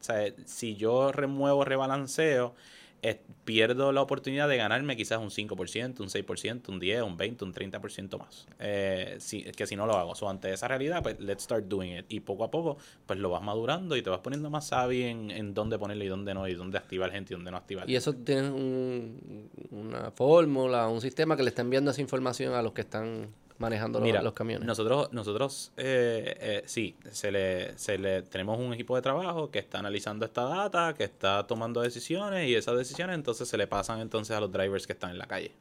o 0.00 0.02
sea, 0.02 0.32
si 0.46 0.74
yo 0.74 1.12
remuevo 1.12 1.64
rebalanceo, 1.64 2.54
eh, 3.02 3.20
pierdo 3.44 3.92
la 3.92 4.02
oportunidad 4.02 4.48
de 4.48 4.56
ganarme 4.56 4.96
quizás 4.96 5.18
un 5.18 5.30
5%, 5.30 6.00
un 6.00 6.08
6%, 6.08 6.68
un 6.68 6.80
10%, 6.80 7.02
un 7.06 7.16
20%, 7.16 7.42
un 7.42 7.54
30% 7.54 8.18
más. 8.18 8.46
Eh, 8.58 9.16
si, 9.20 9.42
que 9.44 9.66
si 9.66 9.76
no 9.76 9.86
lo 9.86 9.94
hago. 9.94 10.14
So, 10.14 10.28
ante 10.28 10.52
esa 10.52 10.68
realidad, 10.68 11.02
pues 11.02 11.18
let's 11.20 11.44
start 11.44 11.66
doing 11.66 11.96
it. 11.98 12.06
Y 12.08 12.20
poco 12.20 12.44
a 12.44 12.50
poco, 12.50 12.76
pues 13.06 13.18
lo 13.18 13.30
vas 13.30 13.42
madurando 13.42 13.96
y 13.96 14.02
te 14.02 14.10
vas 14.10 14.20
poniendo 14.20 14.50
más 14.50 14.66
savvy 14.68 15.02
en, 15.04 15.30
en 15.30 15.54
dónde 15.54 15.78
ponerle 15.78 16.04
y 16.04 16.08
dónde 16.08 16.34
no, 16.34 16.46
y 16.48 16.54
dónde 16.54 16.78
activar 16.78 17.10
gente 17.12 17.32
y 17.32 17.36
dónde 17.36 17.50
no 17.50 17.56
activar 17.56 17.88
Y 17.88 17.96
eso 17.96 18.12
tiene 18.14 18.50
un- 18.50 19.48
una 19.70 20.10
fórmula, 20.10 20.88
un 20.88 21.00
sistema 21.00 21.36
que 21.36 21.42
le 21.42 21.50
está 21.50 21.62
enviando 21.62 21.90
esa 21.90 22.00
información 22.00 22.54
a 22.54 22.62
los 22.62 22.72
que 22.72 22.80
están 22.82 23.28
manejando 23.58 23.98
los, 23.98 24.06
Mira, 24.06 24.22
los 24.22 24.32
camiones. 24.32 24.66
Nosotros, 24.66 25.12
nosotros 25.12 25.72
eh, 25.76 26.36
eh, 26.40 26.62
sí, 26.66 26.96
se 27.10 27.30
le, 27.30 27.76
se 27.76 27.98
le, 27.98 28.22
tenemos 28.22 28.58
un 28.58 28.72
equipo 28.72 28.96
de 28.96 29.02
trabajo 29.02 29.50
que 29.50 29.58
está 29.58 29.80
analizando 29.80 30.24
esta 30.24 30.44
data, 30.44 30.94
que 30.94 31.04
está 31.04 31.46
tomando 31.46 31.80
decisiones 31.80 32.48
y 32.48 32.54
esas 32.54 32.76
decisiones 32.76 33.14
entonces 33.14 33.48
se 33.48 33.56
le 33.56 33.66
pasan 33.66 34.00
entonces 34.00 34.36
a 34.36 34.40
los 34.40 34.50
drivers 34.50 34.86
que 34.86 34.92
están 34.92 35.10
en 35.10 35.18
la 35.18 35.26
calle. 35.26 35.52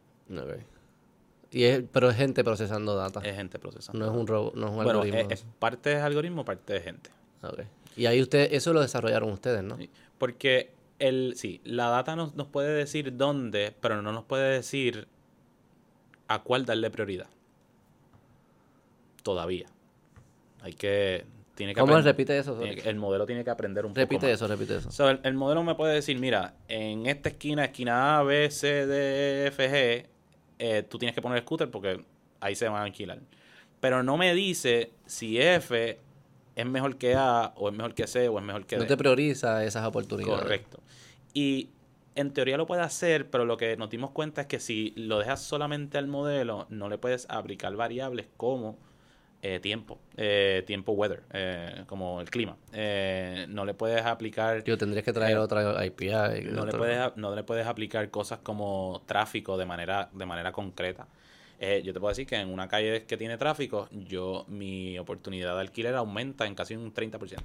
Y 1.51 1.63
es, 1.63 1.83
pero 1.91 2.09
es 2.09 2.17
gente 2.17 2.43
procesando 2.43 2.95
data. 2.95 3.21
Es 3.23 3.35
gente 3.35 3.57
procesando. 3.57 4.05
no 4.05 4.11
es 4.11 4.17
un 4.17 4.27
robot, 4.27 4.55
no 4.55 4.65
es 4.65 4.69
un 4.69 4.75
bueno, 4.75 4.91
algoritmo. 4.91 5.19
es, 5.19 5.41
es 5.41 5.45
parte 5.59 5.91
de 5.91 6.01
algoritmo, 6.01 6.45
parte 6.45 6.73
de 6.73 6.81
gente. 6.81 7.09
Y 7.95 8.05
ahí 8.05 8.21
usted, 8.21 8.49
eso 8.51 8.73
lo 8.73 8.81
desarrollaron 8.81 9.31
ustedes, 9.31 9.63
¿no? 9.63 9.77
Porque 10.17 10.71
el, 10.99 11.33
sí, 11.35 11.61
la 11.63 11.89
data 11.89 12.15
nos, 12.15 12.35
nos 12.35 12.47
puede 12.47 12.73
decir 12.73 13.15
dónde, 13.15 13.73
pero 13.79 14.01
no 14.01 14.11
nos 14.11 14.25
puede 14.25 14.53
decir 14.53 15.07
a 16.27 16.43
cuál 16.43 16.65
darle 16.65 16.91
prioridad. 16.91 17.29
Todavía. 19.27 19.65
Hay 20.61 20.71
que... 20.71 21.25
Tiene 21.53 21.73
que 21.73 21.81
¿Cómo 21.81 21.99
repite 21.99 22.37
eso? 22.37 22.53
tiene 22.57 22.75
que- 22.77 22.87
el 22.89 22.95
modelo 22.95 23.25
tiene 23.25 23.43
que 23.43 23.49
aprender 23.49 23.83
un 23.85 23.91
poco 23.91 23.99
Repite 23.99 24.31
eso, 24.31 24.47
repite 24.47 24.77
eso. 24.77 24.89
So, 24.89 25.09
el, 25.09 25.19
el 25.23 25.33
modelo 25.33 25.63
me 25.63 25.75
puede 25.75 25.95
decir, 25.95 26.17
mira, 26.17 26.53
en 26.69 27.07
esta 27.07 27.27
esquina, 27.27 27.65
esquina 27.65 28.19
A, 28.19 28.23
B, 28.23 28.49
C, 28.49 28.85
D, 28.85 29.47
F, 29.47 29.67
G, 29.69 30.05
eh, 30.59 30.83
tú 30.87 30.97
tienes 30.97 31.13
que 31.13 31.21
poner 31.21 31.41
scooter 31.41 31.69
porque 31.69 32.05
ahí 32.39 32.55
se 32.55 32.69
van 32.69 32.77
a 32.81 32.83
alquilar. 32.85 33.19
Pero 33.81 34.01
no 34.01 34.15
me 34.15 34.33
dice 34.33 34.91
si 35.07 35.41
F 35.41 35.99
es 36.55 36.65
mejor 36.65 36.95
que 36.97 37.15
A, 37.15 37.51
o 37.57 37.67
es 37.67 37.75
mejor 37.75 37.93
que 37.95 38.07
C, 38.07 38.29
o 38.29 38.39
es 38.39 38.45
mejor 38.45 38.65
que 38.65 38.77
No 38.77 38.83
D. 38.83 38.87
te 38.87 38.95
prioriza 38.95 39.65
esas 39.65 39.85
oportunidades. 39.85 40.39
Correcto. 40.39 40.79
Y 41.33 41.69
en 42.15 42.31
teoría 42.33 42.55
lo 42.55 42.65
puede 42.65 42.81
hacer, 42.83 43.29
pero 43.29 43.43
lo 43.45 43.57
que 43.57 43.75
nos 43.75 43.89
dimos 43.89 44.11
cuenta 44.11 44.41
es 44.41 44.47
que 44.47 44.59
si 44.61 44.93
lo 44.95 45.19
dejas 45.19 45.41
solamente 45.41 45.97
al 45.97 46.07
modelo, 46.07 46.65
no 46.69 46.87
le 46.87 46.97
puedes 46.97 47.25
aplicar 47.29 47.75
variables 47.75 48.27
como 48.37 48.77
eh, 49.41 49.59
tiempo, 49.59 49.99
eh, 50.15 50.63
tiempo 50.65 50.93
weather, 50.93 51.23
eh, 51.31 51.83
como 51.85 52.21
el 52.21 52.29
clima. 52.29 52.57
Eh, 52.73 53.45
no 53.49 53.65
le 53.65 53.73
puedes 53.73 54.03
aplicar 54.05 54.63
Tío, 54.63 54.77
tendrías 54.77 55.05
que 55.05 55.13
traer 55.13 55.37
Eh, 55.37 55.39
otra 55.39 55.79
API. 55.79 56.43
no 56.51 56.65
le 56.65 56.71
puedes 56.73 57.15
no 57.17 57.35
le 57.35 57.43
puedes 57.43 57.67
aplicar 57.67 58.09
cosas 58.09 58.39
como 58.39 59.03
tráfico 59.05 59.57
de 59.57 59.65
manera 59.65 60.09
de 60.11 60.25
manera 60.25 60.51
concreta 60.51 61.07
Eh, 61.59 61.81
yo 61.83 61.91
te 61.93 61.99
puedo 61.99 62.09
decir 62.09 62.27
que 62.27 62.35
en 62.35 62.49
una 62.49 62.67
calle 62.67 63.05
que 63.05 63.17
tiene 63.17 63.37
tráfico 63.37 63.87
yo 63.91 64.45
mi 64.47 64.97
oportunidad 64.99 65.55
de 65.55 65.61
alquiler 65.61 65.95
aumenta 65.95 66.45
en 66.45 66.53
casi 66.53 66.75
un 66.75 66.93
30% 66.93 67.37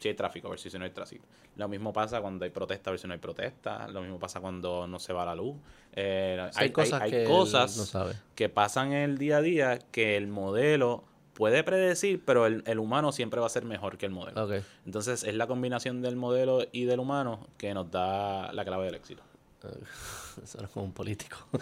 si 0.00 0.08
hay 0.08 0.14
tráfico 0.14 0.48
versus 0.50 0.72
si 0.72 0.78
no 0.78 0.84
hay 0.84 0.90
tráfico 0.90 1.24
lo 1.56 1.68
mismo 1.68 1.92
pasa 1.92 2.20
cuando 2.20 2.44
hay 2.44 2.50
protesta 2.50 2.90
versus 2.90 3.06
no 3.06 3.12
hay 3.14 3.20
protesta 3.20 3.86
lo 3.88 4.00
mismo 4.02 4.18
pasa 4.18 4.40
cuando 4.40 4.86
no 4.86 4.98
se 4.98 5.12
va 5.12 5.24
la 5.24 5.34
luz 5.34 5.56
Eh, 5.92 6.50
hay 6.54 6.70
cosas 6.70 7.02
hay 7.02 7.10
que 7.10 7.22
él 7.22 7.28
cosas 7.28 7.76
no 7.76 7.84
sabe. 7.84 8.14
que 8.34 8.48
pasan 8.48 8.92
en 8.92 9.10
el 9.10 9.18
día 9.18 9.38
a 9.38 9.42
día 9.42 9.78
que 9.92 10.16
el 10.16 10.26
modelo 10.28 11.04
puede 11.34 11.62
predecir 11.64 12.22
pero 12.24 12.46
el, 12.46 12.62
el 12.66 12.78
humano 12.78 13.12
siempre 13.12 13.40
va 13.40 13.46
a 13.46 13.50
ser 13.50 13.64
mejor 13.64 13.96
que 13.98 14.06
el 14.06 14.12
modelo 14.12 14.40
entonces 14.86 15.22
es 15.24 15.34
la 15.34 15.46
combinación 15.46 16.00
del 16.02 16.16
modelo 16.16 16.66
y 16.72 16.84
del 16.84 17.00
humano 17.00 17.46
que 17.58 17.74
nos 17.74 17.90
da 17.90 18.52
la 18.52 18.64
clave 18.64 18.86
del 18.86 18.94
éxito. 18.96 19.22
Eso 20.42 20.58
era 20.58 20.68
como 20.68 20.86
un 20.86 20.92
político. 20.92 21.36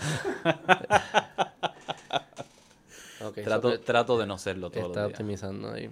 Ok, 3.21 3.35
Trato, 3.43 3.71
so 3.73 3.79
que 3.79 3.85
trato 3.85 4.17
de 4.19 4.27
no 4.27 4.39
serlo 4.39 4.69
está 4.69 4.79
todos 4.81 4.89
los 4.91 4.97
días. 4.97 5.11
optimizando 5.11 5.73
ahí. 5.73 5.91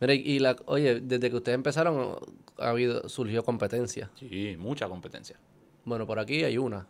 Mira, 0.00 0.14
y 0.14 0.38
la, 0.38 0.56
oye, 0.66 1.00
desde 1.00 1.30
que 1.30 1.36
ustedes 1.36 1.56
empezaron 1.56 2.16
ha 2.58 2.68
habido, 2.70 3.08
surgió 3.08 3.44
competencia. 3.44 4.10
Sí, 4.18 4.56
mucha 4.58 4.88
competencia. 4.88 5.36
Bueno, 5.84 6.06
por 6.06 6.18
aquí 6.18 6.44
hay 6.44 6.58
una. 6.58 6.86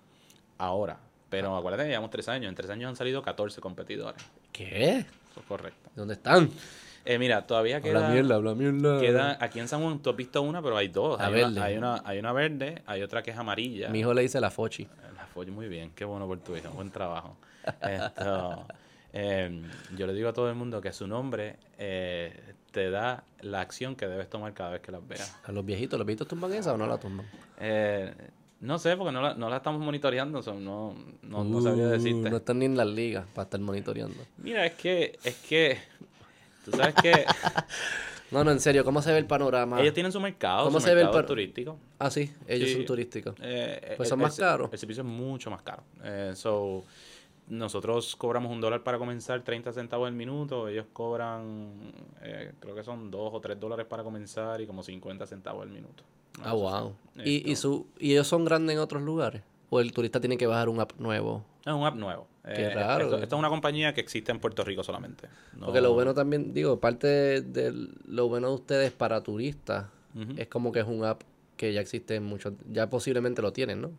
Ahora, 0.58 0.98
pero 1.30 1.56
acuérdate 1.56 1.84
que 1.84 1.90
llevamos 1.90 2.10
tres 2.10 2.28
años. 2.28 2.48
En 2.48 2.54
tres 2.54 2.70
años 2.70 2.88
han 2.88 2.96
salido 2.96 3.22
14 3.22 3.60
competidores. 3.60 4.22
¿Qué? 4.52 4.98
Eso 4.98 5.40
es 5.40 5.46
correcto. 5.46 5.90
¿Dónde 5.94 6.14
están? 6.14 6.50
Eh, 7.04 7.18
mira, 7.18 7.46
todavía 7.46 7.80
queda... 7.80 7.98
Habla 7.98 8.10
mierda, 8.10 8.34
habla 8.34 8.54
mierda. 8.54 9.00
queda 9.00 9.38
aquí 9.40 9.60
en 9.60 9.68
San 9.68 9.82
Juan 9.82 10.00
tú 10.00 10.10
has 10.10 10.16
visto 10.16 10.42
una, 10.42 10.60
pero 10.60 10.76
hay 10.76 10.88
dos. 10.88 11.18
La 11.18 11.26
Hay 11.26 11.32
una, 11.32 11.46
verde. 11.48 11.60
hay, 11.62 11.78
una, 11.78 12.02
hay 12.04 12.18
una 12.18 12.32
verde, 12.32 12.82
hay 12.86 13.02
otra 13.02 13.22
que 13.22 13.30
es 13.30 13.36
amarilla. 13.38 13.88
Mi 13.88 14.00
hijo 14.00 14.12
le 14.12 14.22
dice 14.22 14.40
la 14.40 14.50
fochi. 14.50 14.86
La 15.16 15.26
folla 15.26 15.50
muy 15.50 15.68
bien, 15.68 15.92
qué 15.94 16.04
bueno 16.04 16.26
por 16.26 16.40
tu 16.40 16.54
hijo, 16.56 16.68
buen 16.70 16.90
trabajo. 16.90 17.38
Esto, 17.80 18.66
eh, 19.12 19.62
yo 19.96 20.06
le 20.06 20.12
digo 20.12 20.28
a 20.28 20.32
todo 20.32 20.50
el 20.50 20.54
mundo 20.56 20.80
que 20.82 20.92
su 20.92 21.06
nombre 21.06 21.56
eh, 21.78 22.54
te 22.70 22.90
da 22.90 23.24
la 23.40 23.60
acción 23.60 23.96
que 23.96 24.06
debes 24.06 24.28
tomar 24.28 24.52
cada 24.54 24.70
vez 24.70 24.80
que 24.82 24.92
las 24.92 25.06
veas. 25.06 25.36
¿A 25.44 25.52
los 25.52 25.64
viejitos? 25.64 25.98
¿Los 25.98 26.06
viejitos 26.06 26.28
tumban 26.28 26.52
esa 26.52 26.74
o 26.74 26.76
no 26.76 26.86
la 26.86 26.98
tumban? 26.98 27.26
Eh, 27.58 28.12
no 28.60 28.78
sé, 28.78 28.96
porque 28.96 29.12
no 29.12 29.22
la, 29.22 29.34
no 29.34 29.48
la 29.48 29.58
estamos 29.58 29.80
monitoreando, 29.80 30.42
so 30.42 30.54
no, 30.54 30.94
no, 31.22 31.44
no 31.44 31.60
sabría 31.62 31.86
Uh, 31.86 31.90
decirte. 31.90 32.30
No 32.30 32.36
están 32.38 32.58
ni 32.58 32.64
en 32.66 32.76
las 32.76 32.86
ligas 32.88 33.24
para 33.34 33.44
estar 33.44 33.60
monitoreando. 33.60 34.16
Mira, 34.38 34.66
es 34.66 34.74
que, 34.74 35.18
es 35.22 35.36
que, 35.48 35.78
tú 36.64 36.72
sabes 36.72 36.94
que 36.96 37.24
No, 38.30 38.44
no, 38.44 38.50
en 38.50 38.60
serio, 38.60 38.84
¿cómo 38.84 39.00
se 39.00 39.10
ve 39.10 39.16
el 39.18 39.24
panorama? 39.26 39.80
ellos 39.80 39.94
tienen 39.94 40.12
su 40.12 40.20
mercado, 40.20 40.64
¿Cómo 40.64 40.80
su 40.80 40.86
se 40.86 40.94
ve 40.94 41.00
el 41.00 41.24
turístico. 41.26 41.78
Ah, 41.98 42.10
sí, 42.10 42.30
ellos 42.46 42.68
Sí. 42.68 42.74
son 42.74 42.84
turísticos. 42.84 43.34
Eh, 43.40 43.94
Pues 43.96 44.06
el- 44.06 44.10
son 44.10 44.18
más 44.18 44.36
caros. 44.36 44.68
El 44.70 44.78
servicio 44.78 45.02
es 45.02 45.08
mucho 45.08 45.50
más 45.50 45.62
caro. 45.62 45.82
Eh, 46.04 46.32
so, 46.34 46.84
nosotros 47.48 48.14
cobramos 48.16 48.52
un 48.52 48.60
dólar 48.60 48.82
para 48.82 48.98
comenzar, 48.98 49.42
30 49.42 49.72
centavos 49.72 50.08
el 50.08 50.14
minuto. 50.14 50.68
Ellos 50.68 50.86
cobran, 50.92 51.92
eh, 52.22 52.52
creo 52.60 52.74
que 52.74 52.82
son 52.84 53.10
2 53.10 53.30
o 53.34 53.40
3 53.40 53.58
dólares 53.58 53.86
para 53.88 54.02
comenzar 54.02 54.60
y 54.60 54.66
como 54.66 54.82
50 54.82 55.26
centavos 55.26 55.64
el 55.64 55.70
minuto. 55.72 56.02
Ah, 56.42 56.52
wow. 56.52 56.94
¿Y, 57.16 57.48
y, 57.48 57.52
Esto- 57.52 57.60
su, 57.72 57.86
¿Y 57.98 58.12
ellos 58.12 58.26
son 58.26 58.44
grandes 58.44 58.74
en 58.74 58.80
otros 58.80 59.02
lugares? 59.02 59.42
¿O 59.70 59.80
el 59.80 59.92
turista 59.92 60.20
tiene 60.20 60.36
que 60.38 60.46
bajar 60.46 60.68
un 60.68 60.80
app 60.80 60.92
nuevo? 60.98 61.44
Es 61.66 61.72
un 61.72 61.84
app 61.84 61.96
nuevo. 61.96 62.26
Qué 62.44 62.62
Eh, 62.66 62.74
raro. 62.74 63.04
Esto, 63.04 63.16
esto 63.18 63.36
es 63.36 63.38
una 63.38 63.50
compañía 63.50 63.92
que 63.92 64.00
existe 64.00 64.32
en 64.32 64.38
Puerto 64.40 64.64
Rico 64.64 64.82
solamente. 64.82 65.28
No- 65.56 65.66
Porque 65.66 65.80
lo 65.82 65.92
bueno 65.92 66.14
también, 66.14 66.54
digo, 66.54 66.80
parte 66.80 67.06
de, 67.42 67.88
lo 68.06 68.28
bueno 68.28 68.48
de 68.48 68.54
ustedes 68.54 68.92
para 68.92 69.22
turistas 69.22 69.86
es 70.36 70.48
como 70.48 70.72
que 70.72 70.80
es 70.80 70.86
un 70.86 71.04
app 71.04 71.22
que 71.56 71.72
ya 71.72 71.80
existe 71.80 72.14
en 72.16 72.24
muchos, 72.24 72.54
ya 72.70 72.88
posiblemente 72.88 73.42
lo 73.42 73.52
tienen, 73.52 73.80
¿no? 73.82 73.90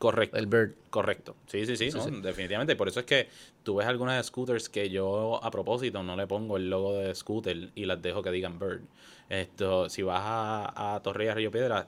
Correcto. 0.00 0.38
El 0.38 0.46
Bird. 0.46 0.72
Correcto. 0.88 1.36
Sí, 1.46 1.66
sí, 1.66 1.76
sí, 1.76 1.90
no, 1.90 2.04
definitivamente. 2.22 2.74
Por 2.74 2.88
eso 2.88 3.00
es 3.00 3.06
que 3.06 3.28
tú 3.62 3.76
ves 3.76 3.86
algunas 3.86 4.26
scooters 4.26 4.68
que 4.70 4.88
yo 4.88 5.38
a 5.44 5.50
propósito 5.50 6.02
no 6.02 6.16
le 6.16 6.26
pongo 6.26 6.56
el 6.56 6.68
logo 6.70 6.94
de 6.94 7.14
scooter 7.14 7.70
y 7.74 7.84
las 7.84 8.00
dejo 8.00 8.22
que 8.22 8.30
digan 8.30 8.58
Bird. 8.58 8.80
Esto, 9.28 9.88
si 9.90 10.02
vas 10.02 10.22
a, 10.24 10.94
a 10.96 11.02
Torrella 11.02 11.34
Río 11.34 11.50
Piedra, 11.50 11.86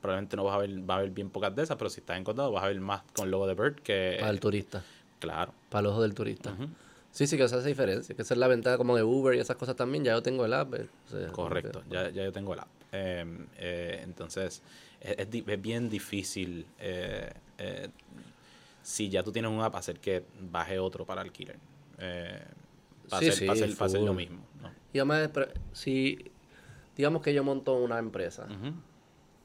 probablemente 0.00 0.34
no 0.36 0.44
vas 0.44 0.54
a 0.54 0.58
ver, 0.58 0.70
va 0.90 0.96
a 0.96 1.00
ver 1.02 1.10
bien 1.10 1.28
pocas 1.28 1.54
de 1.54 1.62
esas, 1.62 1.76
pero 1.76 1.90
si 1.90 2.00
estás 2.00 2.16
en 2.16 2.24
condado 2.24 2.50
vas 2.52 2.64
a 2.64 2.68
ver 2.68 2.80
más 2.80 3.02
con 3.14 3.26
el 3.26 3.30
logo 3.30 3.46
de 3.46 3.54
Bird 3.54 3.76
que 3.82 4.16
Para 4.18 4.32
el 4.32 4.40
turista, 4.40 4.82
claro. 5.20 5.52
para 5.68 5.80
el 5.80 5.86
ojo 5.88 6.00
del 6.02 6.14
turista. 6.14 6.56
Sí, 7.10 7.26
sí, 7.26 7.36
que 7.36 7.44
esa 7.44 7.56
es 7.58 7.62
la 7.64 7.68
diferencia. 7.68 8.16
Que 8.16 8.22
esa 8.22 8.32
es 8.32 8.38
la 8.40 8.48
ventaja 8.48 8.78
como 8.78 8.96
de 8.96 9.02
Uber 9.02 9.34
y 9.34 9.38
esas 9.38 9.56
cosas 9.56 9.76
también. 9.76 10.02
Ya 10.02 10.12
yo 10.12 10.22
tengo 10.22 10.46
el 10.46 10.54
app. 10.54 10.72
eh, 10.74 10.86
o 11.06 11.10
sea, 11.10 11.28
Correcto, 11.28 11.82
ya, 11.90 12.08
ya 12.08 12.24
yo 12.24 12.32
tengo 12.32 12.54
el 12.54 12.60
app. 12.60 12.68
Eh, 12.90 13.26
eh, 13.58 14.00
entonces, 14.02 14.62
es, 15.02 15.28
es 15.46 15.62
bien 15.62 15.90
difícil 15.90 16.64
eh, 16.78 17.30
eh, 17.58 17.88
si 18.82 19.08
ya 19.08 19.22
tú 19.22 19.30
tienes 19.32 19.50
un 19.50 19.60
app, 19.60 19.74
hacer 19.76 19.98
que 20.00 20.24
baje 20.50 20.78
otro 20.78 21.04
para 21.06 21.20
alquiler. 21.22 21.56
Eh, 21.98 22.40
para 23.08 23.20
Sí, 23.20 23.28
hacer, 23.28 23.38
sí, 23.38 23.46
para 23.46 23.52
hacer- 23.64 23.76
para 23.76 23.86
hacer 23.86 24.00
lo 24.00 24.14
mismo. 24.14 24.44
¿no? 24.60 24.70
Y 24.92 24.98
además, 24.98 25.30
si 25.72 26.18
digamos 26.96 27.22
que 27.22 27.32
yo 27.32 27.42
monto 27.44 27.74
una 27.74 27.98
empresa 27.98 28.46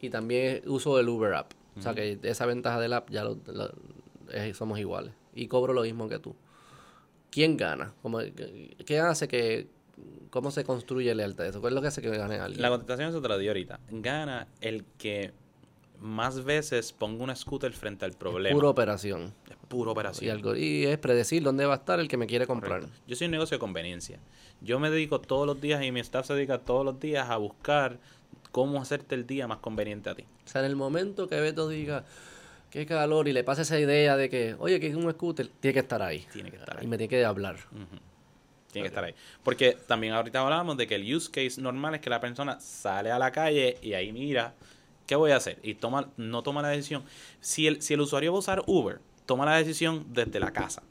y 0.02 0.10
también 0.10 0.62
uso 0.68 1.00
el 1.00 1.08
Uber 1.10 1.34
app. 1.34 1.52
O 1.78 1.82
sea 1.82 1.94
que 1.94 2.18
esa 2.24 2.46
ventaja 2.48 2.80
del 2.80 2.94
app 2.94 3.10
ya 3.12 3.24
lo, 3.24 3.38
lo- 3.48 3.72
es- 4.34 4.58
somos 4.58 4.80
iguales. 4.80 5.14
Y 5.36 5.48
cobro 5.48 5.74
lo 5.74 5.84
mismo 5.84 6.10
que 6.10 6.18
tú. 6.18 6.36
¿Quién 7.30 7.56
gana? 7.58 7.94
Como, 8.02 8.20
¿Qué 8.86 9.00
hace 9.00 9.28
que... 9.28 9.68
¿Cómo 10.32 10.50
se 10.52 10.64
construye 10.64 11.14
lealtad? 11.16 11.46
Eso? 11.48 11.62
¿Cuál 11.62 11.74
es 11.74 11.76
lo 11.76 11.82
que 11.82 11.88
hace 11.88 12.02
que 12.02 12.10
gane 12.10 12.36
alguien? 12.40 12.62
La 12.62 12.70
contestación 12.70 13.12
se 13.14 13.22
te 13.22 13.28
la 13.28 13.38
di 13.38 13.48
ahorita. 13.48 13.80
Gana 13.92 14.48
el 14.62 14.84
que 14.98 15.32
más 16.00 16.44
veces 16.44 16.94
ponga 16.94 17.24
una 17.24 17.36
scooter 17.36 17.72
frente 17.74 18.06
al 18.06 18.14
problema. 18.14 18.56
Pura 18.56 18.70
operación. 18.70 19.34
es 19.50 19.56
pura 19.68 19.90
Y, 19.90 19.92
operación. 19.92 20.32
algo, 20.32 20.56
y 20.56 20.86
es 20.86 20.98
predecir 20.98 21.44
dónde 21.44 21.66
va 21.66 21.74
a 21.74 21.78
estar 21.78 22.00
el 22.00 22.08
que 22.08 22.18
me 22.18 22.28
quiere 22.28 22.46
comprar. 22.48 22.82
Correcto. 22.82 23.00
Yo 23.08 23.16
soy 23.16 23.26
un 23.26 23.32
negocio 23.32 23.56
de 23.56 23.60
conveniencia. 23.60 24.20
Yo 24.62 24.80
me 24.80 24.90
dedico 24.90 25.20
todos 25.22 25.46
los 25.48 25.60
días 25.62 25.84
y 25.84 25.92
mi 25.92 26.00
staff 26.00 26.28
se 26.28 26.34
dedica 26.34 26.60
todos 26.60 26.86
los 26.86 27.00
días 27.00 27.30
a 27.30 27.38
buscar 27.38 28.00
cómo 28.52 28.82
hacerte 28.82 29.16
el 29.16 29.28
día 29.28 29.48
más 29.48 29.58
conveniente 29.60 30.10
a 30.10 30.16
ti. 30.16 30.24
O 30.46 30.48
sea, 30.50 30.62
en 30.62 30.68
el 30.68 30.76
momento 30.76 31.28
que 31.28 31.40
Beto 31.40 31.68
diga 31.70 32.06
qué 32.72 32.86
calor 32.86 33.28
y 33.28 33.34
le 33.34 33.44
pase 33.44 33.62
esa 33.64 33.80
idea 33.80 34.18
de 34.18 34.30
que, 34.30 34.56
oye, 34.60 34.80
que 34.80 34.88
es 34.88 34.96
un 34.96 35.12
scooter, 35.12 35.48
tiene 35.60 35.74
que 35.74 35.80
estar 35.82 36.02
ahí. 36.02 36.26
Tiene 36.34 36.50
que 36.50 36.58
estar 36.58 36.76
Y 36.78 36.82
ahí. 36.82 36.88
me 36.88 36.98
tiene 36.98 37.10
que 37.10 37.24
hablar. 37.26 37.58
Tiene 38.72 38.84
que 38.84 38.88
estar 38.88 39.04
ahí. 39.04 39.14
Porque 39.44 39.78
también 39.88 40.14
ahorita 40.14 40.40
hablábamos 40.42 40.78
de 40.78 40.88
que 40.88 40.96
el 40.96 41.16
use 41.16 41.30
case 41.32 41.62
normal 41.62 41.96
es 41.96 42.02
que 42.02 42.10
la 42.10 42.20
persona 42.20 42.60
sale 42.60 43.12
a 43.12 43.18
la 43.20 43.32
calle 43.32 43.78
y 43.82 43.94
ahí 43.94 44.12
mira, 44.12 44.54
¿qué 45.08 45.16
voy 45.16 45.32
a 45.32 45.38
hacer? 45.38 45.58
Y 45.64 45.74
toma, 45.74 46.10
no 46.18 46.44
toma 46.44 46.62
la 46.62 46.68
decisión. 46.70 47.04
Si 47.42 47.66
el, 47.66 47.82
si 47.82 47.96
el 47.96 48.02
usuario 48.02 48.32
va 48.32 48.38
a 48.38 48.40
usar 48.40 48.64
Uber, 48.68 49.00
toma 49.26 49.46
la 49.46 49.56
decisión 49.58 50.06
desde 50.10 50.40
la 50.40 50.52
casa. 50.54 50.84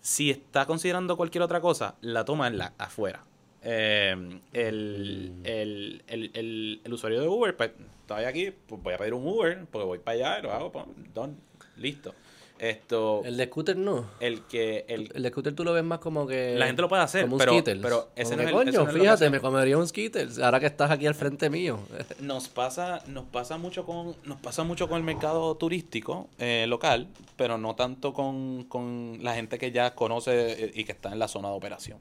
Si 0.00 0.30
está 0.30 0.66
considerando 0.66 1.16
cualquier 1.16 1.42
otra 1.42 1.60
cosa, 1.60 1.96
la 2.00 2.24
toma 2.24 2.46
en 2.46 2.58
la, 2.58 2.72
afuera. 2.78 3.24
Eh, 3.62 4.40
el, 4.52 5.32
el, 5.44 6.02
el, 6.06 6.30
el- 6.34 6.80
el 6.84 6.92
usuario 6.92 7.20
de 7.20 7.26
Uber, 7.28 7.56
pues, 7.56 7.72
estoy 8.02 8.24
aquí, 8.24 8.52
pues 8.68 8.80
voy 8.82 8.94
a 8.94 8.98
pedir 8.98 9.14
un 9.14 9.26
Uber, 9.26 9.66
porque 9.70 9.84
voy 9.86 9.98
para 9.98 10.14
allá 10.16 10.38
y 10.38 10.42
lo 10.42 10.52
hago, 10.52 10.70
pum, 10.72 10.84
done, 11.12 11.34
listo. 11.76 12.14
Esto, 12.58 13.22
El 13.24 13.36
de 13.36 13.44
scooter 13.46 13.76
no. 13.76 14.06
el 14.20 14.42
que, 14.44 14.86
el, 14.88 15.10
El 15.14 15.22
de 15.22 15.28
scooter 15.28 15.54
tú 15.54 15.62
lo 15.64 15.72
ves 15.74 15.84
más 15.84 15.98
como 15.98 16.26
que... 16.26 16.54
La 16.56 16.66
gente 16.66 16.80
lo 16.82 16.88
puede 16.88 17.02
hacer, 17.02 17.22
como 17.22 17.34
un 17.34 17.38
pero- 17.38 17.52
Skittles. 17.52 17.78
pero 17.82 18.08
ese 18.16 18.30
Como 18.30 18.36
no 18.36 18.38
que, 18.38 18.44
es 18.44 18.48
el- 18.68 18.80
coño, 18.82 18.92
no 18.92 19.00
fíjate, 19.00 19.30
me 19.30 19.40
comería 19.40 19.76
un 19.78 19.86
Skittles 19.86 20.38
ahora 20.38 20.58
que 20.60 20.66
estás 20.66 20.90
aquí 20.90 21.06
al 21.06 21.14
frente 21.14 21.50
mío. 21.50 21.78
Nos 22.20 22.48
pasa, 22.48 23.02
nos 23.08 23.24
pasa 23.26 23.58
mucho 23.58 23.84
con, 23.84 24.16
nos 24.24 24.38
pasa 24.40 24.64
mucho 24.64 24.88
con 24.88 24.96
el 24.98 25.04
mercado 25.04 25.54
turístico 25.56 26.28
eh, 26.38 26.64
local, 26.68 27.08
pero 27.36 27.58
no 27.58 27.74
tanto 27.74 28.12
con, 28.14 28.64
con 28.64 29.18
la 29.22 29.34
gente 29.34 29.58
que 29.58 29.70
ya 29.70 29.94
conoce 29.94 30.64
eh, 30.64 30.70
y 30.74 30.84
que 30.84 30.92
está 30.92 31.12
en 31.12 31.18
la 31.18 31.28
zona 31.28 31.48
de 31.50 31.54
operación. 31.56 31.98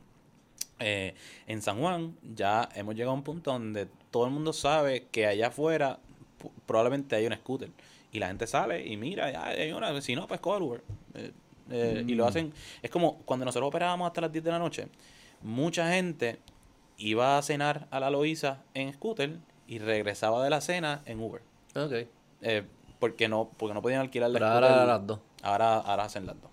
Eh, 0.80 1.16
en 1.48 1.62
San 1.62 1.80
Juan 1.80 2.16
ya 2.36 2.68
hemos 2.76 2.96
llegado 2.96 3.12
a 3.12 3.16
un 3.16 3.24
punto 3.24 3.52
donde 3.52 3.88
todo 4.12 4.26
el 4.26 4.32
mundo 4.32 4.52
sabe 4.54 5.08
que 5.12 5.26
allá 5.26 5.48
afuera 5.48 6.00
probablemente 6.66 7.16
hay 7.16 7.26
un 7.28 7.34
scooter. 7.34 7.70
Y 8.16 8.20
la 8.20 8.28
gente 8.28 8.48
sale 8.48 8.86
y 8.88 8.96
mira, 8.96 9.30
ya 9.30 9.46
hay 9.48 9.74
una, 9.74 10.00
si 10.02 10.16
no, 10.16 10.26
pues 10.26 10.40
coge 10.40 10.58
el 10.58 10.64
Uber. 10.64 10.82
Eh, 11.16 11.32
eh, 11.70 12.04
Y 12.08 12.14
Mm. 12.14 12.18
lo 12.18 12.26
hacen, 12.28 12.54
es 12.82 12.90
como 12.90 13.18
cuando 13.26 13.44
nosotros 13.46 13.68
operábamos 13.68 14.08
hasta 14.08 14.22
las 14.22 14.32
10 14.32 14.42
de 14.46 14.52
la 14.52 14.60
noche, 14.60 14.88
mucha 15.42 15.90
gente 15.92 16.40
iba 16.98 17.38
a 17.38 17.42
cenar 17.42 17.88
a 17.92 18.00
la 18.00 18.10
Loíza 18.10 18.60
en 18.74 18.94
scooter 18.94 19.38
y 19.68 19.80
regresaba 19.80 20.42
de 20.46 20.50
la 20.50 20.62
cena 20.62 21.02
en 21.06 21.20
Uber. 21.20 21.42
Ok. 21.76 22.08
Eh, 22.42 22.64
porque 23.00 23.28
no 23.28 23.50
porque 23.58 23.74
no 23.74 23.82
podían 23.82 24.00
alquilar 24.00 24.30
la 24.30 24.40
Pero 24.40 24.48
scooter. 24.52 24.70
ahora 24.72 24.86
las 24.86 25.06
dos. 25.08 25.20
Ahora, 25.44 25.78
ahora 25.80 26.04
hacen 26.06 26.26
las 26.26 26.40
dos. 26.42 26.52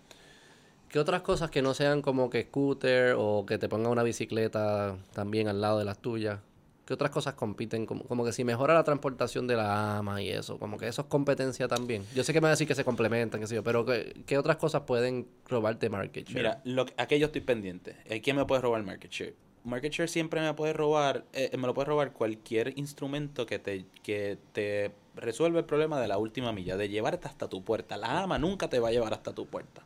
¿Qué 0.89 0.99
otras 0.99 1.23
cosas 1.23 1.49
que 1.51 1.63
no 1.63 1.75
sean 1.75 2.03
como 2.03 2.29
que 2.29 2.43
scooter 2.43 3.15
o 3.17 3.47
que 3.47 3.57
te 3.59 3.69
ponga 3.69 3.89
una 3.89 4.03
bicicleta 4.03 4.97
también 5.13 5.47
al 5.47 5.61
lado 5.61 5.79
de 5.79 5.85
las 5.85 5.99
tuyas? 5.99 6.41
¿Qué 6.85 6.95
otras 6.95 7.11
cosas 7.11 7.35
compiten? 7.35 7.87
Como, 7.87 8.05
como 8.05 8.25
que 8.25 8.33
si 8.33 8.43
mejora 8.43 8.75
la 8.75 8.83
transportación 8.83 9.47
de 9.47 9.57
la 9.57 9.99
ama 9.99 10.21
y 10.21 10.31
eso, 10.31 10.59
como 10.59 10.79
que 10.79 10.89
eso 10.89 11.03
es 11.03 11.09
competencia 11.09 11.69
también. 11.69 12.05
Yo 12.15 12.25
sé 12.25 12.33
que 12.33 12.41
me 12.41 12.45
va 12.45 12.49
a 12.49 12.53
decir 12.53 12.67
que 12.67 12.75
se 12.75 12.85
complementan, 12.85 13.41
qué 13.41 13.47
sé 13.47 13.55
yo, 13.55 13.63
pero 13.63 13.85
¿qué, 13.85 14.23
qué 14.27 14.37
otras 14.37 14.57
cosas 14.57 14.83
pueden 14.83 15.29
robarte 15.47 15.89
market 15.89 16.27
share? 16.27 16.37
Mira, 16.37 16.61
lo, 16.65 16.87
aquí 16.97 17.19
yo 17.19 17.27
estoy 17.27 17.43
pendiente. 17.43 17.97
Eh, 18.07 18.21
¿Quién 18.21 18.37
me 18.37 18.45
puede 18.45 18.63
robar 18.63 18.83
market 18.83 19.11
share? 19.13 19.35
Market 19.65 19.93
share 19.93 20.09
siempre 20.09 20.41
me 20.41 20.53
puede 20.55 20.73
robar, 20.73 21.25
eh, 21.33 21.57
me 21.57 21.69
lo 21.69 21.75
puede 21.75 21.87
robar 21.87 22.13
cualquier 22.13 22.77
instrumento 22.77 23.47
que 23.47 23.61
te, 23.61 23.87
que 24.03 24.39
te 24.53 24.91
resuelve 25.15 25.61
el 25.61 25.65
problema 25.65 26.01
de 26.01 26.09
la 26.09 26.19
última 26.19 26.53
milla, 26.53 26.77
de 26.77 26.89
llevarte 26.89 27.29
hasta 27.29 27.49
tu 27.49 27.63
puerta. 27.63 27.97
La 27.97 28.23
ama 28.23 28.39
nunca 28.39 28.69
te 28.69 28.81
va 28.81 28.89
a 28.89 28.93
llevar 28.93 29.13
hasta 29.13 29.33
tu 29.33 29.47
puerta. 29.47 29.85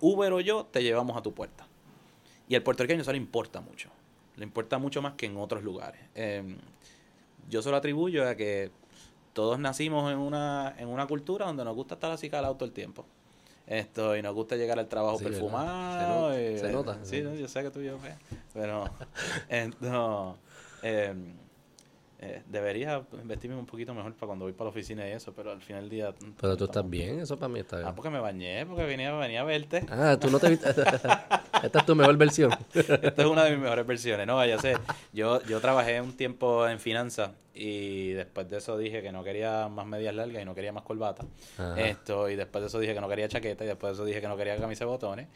Uber 0.00 0.32
o 0.32 0.40
yo 0.40 0.64
te 0.64 0.82
llevamos 0.82 1.18
a 1.18 1.22
tu 1.22 1.34
puerta. 1.34 1.66
Y 2.48 2.54
al 2.54 2.62
puertorriqueño 2.62 3.02
eso 3.02 3.12
le 3.12 3.18
importa 3.18 3.60
mucho. 3.60 3.90
Le 4.36 4.44
importa 4.44 4.78
mucho 4.78 5.00
más 5.02 5.14
que 5.14 5.26
en 5.26 5.36
otros 5.36 5.62
lugares. 5.62 6.00
Eh, 6.14 6.56
yo 7.48 7.62
se 7.62 7.70
lo 7.70 7.76
atribuyo 7.76 8.28
a 8.28 8.34
que 8.34 8.70
todos 9.32 9.58
nacimos 9.58 10.10
en 10.12 10.18
una, 10.18 10.74
en 10.78 10.88
una 10.88 11.06
cultura 11.06 11.46
donde 11.46 11.64
nos 11.64 11.74
gusta 11.74 11.94
estar 11.94 12.10
así 12.10 12.28
calados 12.30 12.56
todo 12.58 12.66
el 12.66 12.72
tiempo. 12.74 13.04
Esto, 13.66 14.16
y 14.16 14.22
nos 14.22 14.34
gusta 14.34 14.56
llegar 14.56 14.78
al 14.78 14.88
trabajo 14.88 15.18
Sí, 15.18 15.24
perfumado. 15.24 15.98
Se 15.98 16.06
nota, 16.06 16.40
y- 16.42 16.58
se 16.58 16.72
nota. 16.72 16.98
Sí, 17.04 17.22
no, 17.22 17.34
yo 17.34 17.48
sé 17.48 17.62
que 17.62 17.70
tú 17.70 17.80
y 17.80 17.86
yo, 17.86 17.98
pues, 17.98 18.14
pero 18.54 18.84
esto, 19.48 20.38
eh, 20.82 21.14
eh, 22.18 22.42
debería 22.46 23.02
vestirme 23.24 23.56
un 23.56 23.66
poquito 23.66 23.92
mejor 23.92 24.14
para 24.14 24.28
cuando 24.28 24.46
voy 24.46 24.52
para 24.52 24.66
la 24.66 24.70
oficina 24.70 25.06
y 25.06 25.12
eso, 25.12 25.34
pero 25.34 25.52
al 25.52 25.60
final 25.60 25.82
del 25.82 25.90
día... 25.90 26.14
Pero 26.40 26.56
tú 26.56 26.64
estás 26.64 26.88
bien, 26.88 27.20
eso 27.20 27.38
para 27.38 27.48
mí 27.48 27.60
está 27.60 27.76
bien. 27.76 27.88
Ah, 27.88 27.94
porque 27.94 28.08
me 28.08 28.20
bañé, 28.20 28.64
porque 28.64 28.84
venía, 28.84 29.12
venía 29.14 29.42
a 29.42 29.44
verte. 29.44 29.84
Ah, 29.90 30.16
tú 30.18 30.30
no 30.30 30.38
te 30.38 30.48
viste. 30.48 30.70
Esta 31.62 31.78
es 31.78 31.86
tu 31.86 31.94
mejor 31.94 32.16
versión. 32.16 32.50
Esta 32.72 33.22
es 33.22 33.26
una 33.26 33.44
de 33.44 33.50
mis 33.50 33.60
mejores 33.60 33.86
versiones, 33.86 34.26
no 34.26 34.36
vaya 34.36 34.56
a 34.56 34.58
ser. 34.58 34.78
Yo, 35.12 35.42
yo 35.42 35.60
trabajé 35.60 36.00
un 36.00 36.16
tiempo 36.16 36.66
en 36.66 36.80
finanzas 36.80 37.32
y 37.54 38.12
después 38.12 38.48
de 38.48 38.58
eso 38.58 38.78
dije 38.78 39.02
que 39.02 39.12
no 39.12 39.22
quería 39.22 39.68
más 39.68 39.86
medias 39.86 40.14
largas 40.14 40.42
y 40.42 40.44
no 40.44 40.54
quería 40.54 40.72
más 40.72 40.84
corbata. 40.84 41.24
Ajá. 41.58 41.78
Esto, 41.80 42.30
y 42.30 42.36
después 42.36 42.62
de 42.62 42.68
eso 42.68 42.78
dije 42.78 42.94
que 42.94 43.00
no 43.00 43.08
quería 43.08 43.28
chaqueta 43.28 43.64
y 43.64 43.66
después 43.66 43.90
de 43.90 43.94
eso 43.94 44.04
dije 44.04 44.20
que 44.20 44.28
no 44.28 44.36
quería 44.36 44.56
camisa 44.56 44.84
de 44.84 44.90
botones. 44.90 45.28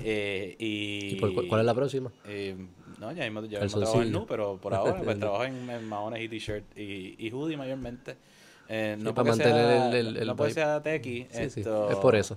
Eh, 0.00 0.56
y, 0.58 1.12
¿Y 1.12 1.16
por 1.16 1.32
cu- 1.32 1.48
cuál 1.48 1.60
es 1.60 1.66
la 1.66 1.74
próxima? 1.74 2.12
eh, 2.24 2.56
no, 2.98 3.12
ya 3.12 3.24
mismo, 3.24 3.44
yo 3.46 3.60
mismo 3.60 3.78
trabajo 3.78 4.02
en 4.02 4.12
Nu, 4.12 4.26
pero 4.26 4.58
por 4.58 4.74
ahora 4.74 5.02
pues 5.02 5.18
trabajo 5.20 5.44
en, 5.44 5.68
en 5.70 5.88
maones 5.88 6.22
y 6.22 6.28
t-shirt 6.28 6.64
y, 6.76 7.16
y 7.18 7.30
hoodie 7.32 7.56
mayormente. 7.56 8.16
Eh, 8.68 8.96
no 8.98 9.10
Sí, 9.10 9.12
para 9.12 9.24
porque 9.24 9.32
sea, 9.32 9.46
mantener 9.48 9.94
el- 9.94 9.94
el- 10.06 10.16
el 10.16 10.26
no 10.26 10.36
tequi. 10.82 11.26
Sí, 11.30 11.50
sí, 11.50 11.60
es 11.60 11.96
por 11.96 12.14
eso. 12.16 12.36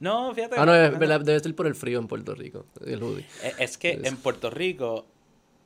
No, 0.00 0.34
fíjate. 0.34 0.56
Ah, 0.58 0.66
no, 0.66 0.74
es 0.74 0.98
verdad, 0.98 1.20
debe 1.20 1.40
ser 1.40 1.54
por 1.54 1.66
el 1.66 1.74
frío 1.74 1.98
en 1.98 2.08
Puerto 2.08 2.34
Rico, 2.34 2.66
el 2.84 3.02
hoodie. 3.02 3.24
Es, 3.44 3.54
es 3.58 3.78
que 3.78 4.00
en 4.02 4.16
Puerto 4.16 4.50
Rico 4.50 5.06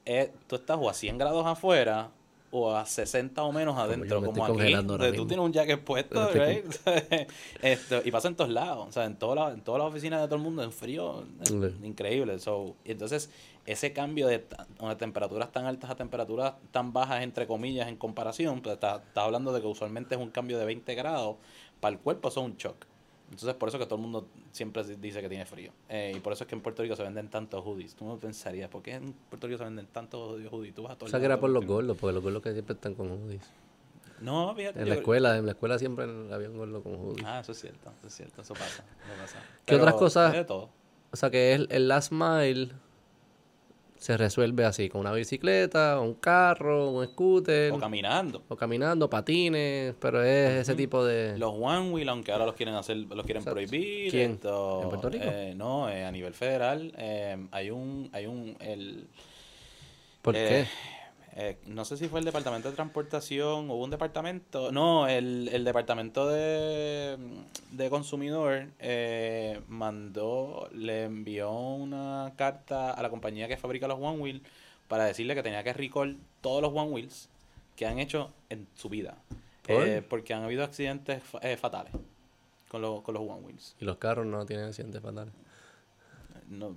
eh, 0.05 0.31
tú 0.47 0.57
estás 0.57 0.79
o 0.81 0.91
a 0.91 0.95
100 0.95 1.19
grados 1.19 1.47
afuera 1.47 2.11
o 2.51 2.71
a 2.75 2.87
60 2.87 3.43
o 3.43 3.53
menos 3.53 3.77
adentro, 3.79 4.21
como, 4.27 4.45
aquí. 4.65 4.73
donde 4.87 5.07
tú 5.17 5.27
tienes 5.29 5.45
un 5.47 5.53
jacket 5.53 5.81
puesto, 5.85 6.15
right? 6.47 6.65
Esto, 7.63 8.01
y 8.05 8.11
pasa 8.11 8.29
en 8.29 8.37
todos 8.37 8.51
lados, 8.51 8.87
o 8.89 8.93
sea, 8.93 9.05
en, 9.05 9.17
todas 9.17 9.37
las- 9.37 9.55
en 9.55 9.61
todas 9.63 9.81
las 9.81 9.89
oficinas 9.91 10.21
de 10.21 10.27
todo 10.27 10.37
el 10.37 10.43
mundo 10.43 10.63
en 10.63 10.73
frío, 10.73 11.25
es 11.43 11.51
increíble. 11.83 12.39
So, 12.39 12.77
y 12.85 12.93
entonces, 12.93 13.31
ese 13.67 13.93
cambio 13.93 14.27
de, 14.29 14.39
de 14.39 14.97
temperaturas 14.97 15.51
tan 15.53 15.67
altas 15.67 15.91
a 15.91 15.97
temperaturas 15.97 16.55
tan 16.71 16.93
bajas, 16.93 17.23
entre 17.23 17.47
comillas, 17.47 17.89
en 17.89 17.97
comparación, 17.97 18.61
pues 18.63 18.75
estás 18.75 19.03
estás 19.03 19.25
hablando 19.25 19.53
de 19.53 19.61
que 19.61 19.67
usualmente 19.67 20.15
es 20.15 20.21
un 20.21 20.31
cambio 20.31 20.59
de 20.59 20.65
20 20.67 20.95
grados, 20.95 21.37
para 21.81 21.95
el 21.95 22.01
cuerpo 22.01 22.29
eso 22.29 22.41
es 22.41 22.47
un 22.47 22.57
shock. 22.57 22.87
Entonces, 23.31 23.55
por 23.55 23.69
eso 23.69 23.79
que 23.79 23.87
todo 23.87 23.97
el 23.97 24.03
mundo 24.03 24.29
siempre 24.53 24.85
dice 24.85 25.21
que 25.21 25.29
tiene 25.29 25.45
frío. 25.47 25.73
Eh, 25.89 26.15
y 26.17 26.21
por 26.21 26.33
eso 26.33 26.45
es 26.45 26.49
que 26.49 26.55
en 26.55 26.61
Puerto 26.61 26.83
Rico 26.83 26.95
se 26.95 27.03
venden 27.03 27.29
tantos 27.29 27.65
hoodies. 27.65 27.95
Tú 27.95 28.05
no 28.05 28.17
pensarías, 28.19 28.69
¿por 28.71 28.83
qué 28.83 28.95
en 28.95 29.13
Puerto 29.29 29.47
Rico 29.47 29.59
se 29.59 29.65
venden 29.65 29.87
tantos 29.87 30.41
hoodies? 30.51 30.75
Tú 30.75 30.85
vas 30.85 30.93
a 30.93 30.97
todo 30.97 31.09
O 31.09 31.11
sea 31.11 31.19
que 31.19 31.27
era 31.27 31.41
por 31.41 31.51
los 31.51 31.67
gordos, 31.67 31.97
porque 31.99 32.15
los 32.15 32.23
gordos 32.23 32.43
que 32.43 32.53
siempre 32.53 32.75
están 32.75 32.95
con 32.95 33.11
hoodies. 33.11 33.43
No, 34.21 34.55
fíjate. 34.55 34.81
En 34.81 34.89
la 34.89 34.95
escuela, 34.95 35.37
en 35.37 35.45
la 35.45 35.53
escuela 35.53 35.79
siempre 35.79 36.05
había 36.33 36.49
un 36.49 36.57
gordo 36.57 36.83
con 36.83 36.95
hoodies. 36.95 37.27
Ah, 37.27 37.41
eso 37.41 37.53
es 37.53 37.61
cierto, 37.61 37.91
eso 37.99 38.07
es 38.07 38.15
cierto, 38.15 38.43
eso 38.43 38.55
pasa. 38.55 38.85
eso 39.05 39.21
pasa. 39.21 39.39
¿Qué 39.65 39.75
otras 39.75 39.95
cosas? 39.95 40.33
hay 40.33 40.39
de 40.39 40.45
todo. 40.45 40.71
O 41.11 41.17
sea 41.17 41.31
que 41.31 41.53
el, 41.55 41.67
el 41.71 41.89
last 41.89 42.13
mile 42.13 42.71
se 44.07 44.17
resuelve 44.17 44.65
así, 44.65 44.89
con 44.89 45.01
una 45.01 45.11
bicicleta, 45.13 45.99
un 45.99 46.15
carro, 46.15 46.91
un 46.93 47.05
scooter, 47.07 47.73
O 47.73 47.79
caminando. 47.81 48.41
o 48.49 48.55
caminando, 48.55 49.11
patines, 49.11 49.97
pero 50.01 50.23
es 50.23 50.61
ese 50.61 50.77
tipo 50.77 51.05
de... 51.05 51.37
Los 51.37 51.53
one 51.61 51.91
wheel, 51.91 52.09
aunque 52.11 52.31
ahora 52.31 52.47
los 52.47 52.55
quieren 52.55 52.77
hacer, 52.77 52.99
los 52.99 53.27
quieren 53.27 53.43
Exacto. 53.43 53.51
prohibir. 53.51 54.13
¿Quién? 54.13 54.31
esto, 54.35 54.83
¿En 54.85 54.89
Puerto 54.91 55.11
Rico? 55.11 55.25
eh, 55.27 55.55
no, 55.57 55.89
eh, 55.89 56.05
a 56.05 56.13
nivel 56.13 56.35
federal 56.35 56.93
eh, 56.97 57.49
hay 57.51 57.71
un, 57.71 58.09
hay 58.13 58.27
un, 58.27 58.57
el, 58.61 59.09
¿Por 60.23 60.37
eh, 60.37 60.47
qué? 60.49 60.67
Eh, 61.39 61.59
no 61.67 61.85
sé 61.85 61.99
si 61.99 62.09
fue 62.09 62.21
el 62.21 62.25
departamento 62.25 62.71
de 62.71 62.75
transportación 62.75 63.69
o 63.69 63.75
hubo 63.75 63.85
un 63.85 63.91
departamento, 63.91 64.73
no, 64.73 65.07
el, 65.07 65.51
el 65.53 65.65
departamento 65.65 66.27
de, 66.27 67.19
de 67.73 67.91
consumidor 67.91 68.69
eh, 68.79 69.61
mandó, 69.69 70.71
le 70.73 71.05
envió 71.05 71.53
una 71.53 72.33
carta 72.37 72.91
a 72.91 73.03
la 73.03 73.11
compañía 73.11 73.49
que 73.49 73.59
fabrica 73.59 73.87
los 73.87 73.99
One 74.01 74.19
Wheel 74.19 74.43
para 74.89 75.05
decirle 75.05 75.35
que 75.35 75.43
tenía 75.43 75.63
que 75.63 75.75
recall 75.75 76.17
todos 76.41 76.63
los 76.63 76.73
One 76.73 76.91
Wheels 76.91 77.29
que 77.77 77.85
han 77.85 77.99
hecho 77.99 78.31
en 78.49 78.67
su 78.75 78.89
vida. 78.89 79.19
¿Por? 79.67 79.87
Eh, 79.87 80.01
porque 80.01 80.33
han 80.33 80.43
habido 80.43 80.65
accidentes 80.65 81.23
eh, 81.43 81.59
fatales 81.59 81.93
con, 82.69 82.81
los 82.81 83.03
con 83.03 83.13
los 83.13 83.23
One 83.23 83.43
Wheels. 83.43 83.77
Y 83.79 83.85
los 83.85 83.99
carros 83.99 84.25
no 84.25 84.47
tienen 84.47 84.65
accidentes 84.65 85.03
fatales. 85.03 85.35
No, 86.49 86.77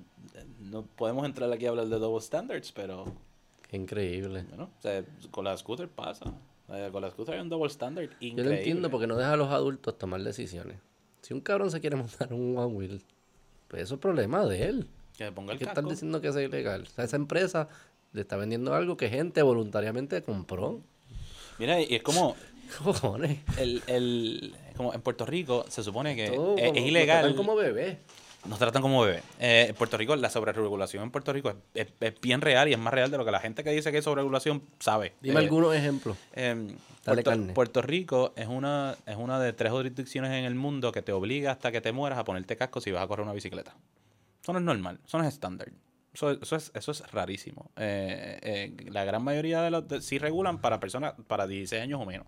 no 0.60 0.84
podemos 0.84 1.26
entrar 1.26 1.49
aquí 1.53 1.65
a 1.65 1.69
hablar 1.69 1.88
de 1.88 1.98
double 1.98 2.19
standards, 2.19 2.73
pero 2.73 3.06
Qué 3.70 3.78
increíble. 3.78 4.44
bueno, 4.50 4.70
o 4.78 4.82
sea, 4.82 5.04
con 5.32 5.46
la 5.46 5.56
scooter 5.56 5.88
pasa. 5.88 6.34
Eh, 6.70 6.90
con 6.91 7.02
la 7.02 7.10
scooter 7.12 7.36
hay 7.36 7.41
un 7.41 7.50
double 7.50 7.68
standard 7.70 8.10
increíble. 8.20 8.44
Yo 8.44 8.50
no 8.50 8.56
entiendo 8.56 8.90
porque 8.91 9.08
no 9.08 9.16
deja 9.16 9.34
a 9.34 9.38
los 9.38 9.50
adultos 9.50 9.98
tomar 9.98 10.22
decisiones. 10.22 10.78
Si 11.22 11.34
un 11.34 11.41
cabrón 11.41 11.70
se 11.72 11.80
quiere 11.80 11.96
montar 11.96 12.34
un 12.34 12.58
one 12.58 12.74
wheel, 12.76 13.02
pues 13.68 13.84
eso 13.84 13.96
es 13.96 14.00
problema 14.02 14.46
de 14.46 14.64
él. 14.64 14.88
Que 15.18 15.26
le 15.26 15.32
ponga 15.32 15.54
el 15.54 15.60
¿Qué 15.60 15.66
están 15.66 15.88
diciendo 15.88 16.22
que 16.22 16.30
es 16.30 16.36
ilegal? 16.36 16.84
O 16.84 16.86
sea, 16.86 17.04
esa 17.06 17.16
empresa 17.16 17.68
le 18.14 18.22
está 18.22 18.38
vendiendo 18.38 18.74
algo 18.74 18.98
que 18.98 19.10
gente 19.10 19.41
voluntariamente 19.44 20.24
compró. 20.24 20.82
Mira, 21.60 21.80
y 21.82 21.94
es 21.96 22.02
como 22.04 22.36
¿Qué 22.78 22.84
cojones? 22.84 23.40
el, 23.58 23.84
el 23.88 24.56
como 24.78 24.94
en 24.94 25.02
Puerto 25.02 25.26
Rico 25.26 25.66
se 25.68 25.84
supone 25.84 26.16
que 26.16 26.30
Todo 26.32 26.56
es, 26.58 26.64
es 26.64 26.70
como- 26.72 26.88
ilegal. 26.88 27.20
tratan 27.22 27.36
como 27.38 27.56
bebé. 27.56 28.00
Nos 28.45 28.57
tratan 28.57 28.82
como 28.82 29.02
bebé. 29.02 29.22
Eh, 29.40 29.68
en 29.70 29.76
Puerto 29.76 29.98
Rico, 29.98 30.16
la 30.16 30.30
sobreregulación 30.30 31.03
en 31.03 31.11
Puerto 31.11 31.34
Rico 31.34 31.49
es, 31.49 31.56
es- 31.88 31.94
es 31.99 32.22
bien 32.22 32.40
real 32.41 32.70
y 32.70 32.74
es 32.74 32.80
más 32.80 32.94
real 32.94 33.11
de 33.11 33.18
lo 33.18 33.26
que 33.26 33.32
la 33.32 33.40
gente 33.41 33.64
que 33.64 33.72
dice 33.72 33.91
que 33.91 33.98
es 33.98 34.03
sobreregulación 34.06 34.61
sabe. 34.80 35.14
Dime 35.22 35.36
Eh, 35.41 35.44
algunos 35.44 35.76
ejemplos. 35.76 36.18
em, 36.34 36.76
Puerto, 37.53 37.82
Rico 37.82 38.34
es 38.36 38.48
una, 38.48 38.95
es 39.06 39.16
una 39.18 39.40
de 39.40 39.52
tres 39.53 39.72
jurisdicciones 39.72 40.32
en 40.32 40.45
el 40.45 40.56
mundo 40.56 40.91
que 40.91 41.02
te 41.02 41.11
obliga 41.11 41.52
hasta 41.52 41.72
que 41.72 41.82
te 41.82 41.91
mueras 41.91 42.20
a 42.20 42.24
ponerte 42.24 42.56
casco 42.56 42.80
si 42.82 42.91
vas 42.91 43.03
a 43.03 43.07
correr 43.07 43.24
una 43.24 43.34
bicicleta. 43.34 43.76
Eso 44.41 44.53
no 44.53 44.60
es 44.60 44.66
normal, 44.66 44.99
eso 45.06 45.18
no 45.18 45.24
es 45.26 45.34
estándar. 45.34 45.70
Eso, 46.14 46.32
eso, 46.32 46.56
es, 46.56 46.72
eso 46.74 46.91
es 46.91 47.11
rarísimo. 47.11 47.72
Eh, 47.78 48.76
la 48.91 49.03
gran 49.06 49.24
mayoría 49.24 49.61
de 49.61 49.72
los 49.72 49.88
de- 49.88 50.02
sí 50.02 50.18
regulan 50.18 50.60
para 50.61 50.80
personas 50.80 51.14
para 51.28 51.45
16 51.48 51.82
años 51.84 51.99
o 52.02 52.06
menos. 52.06 52.28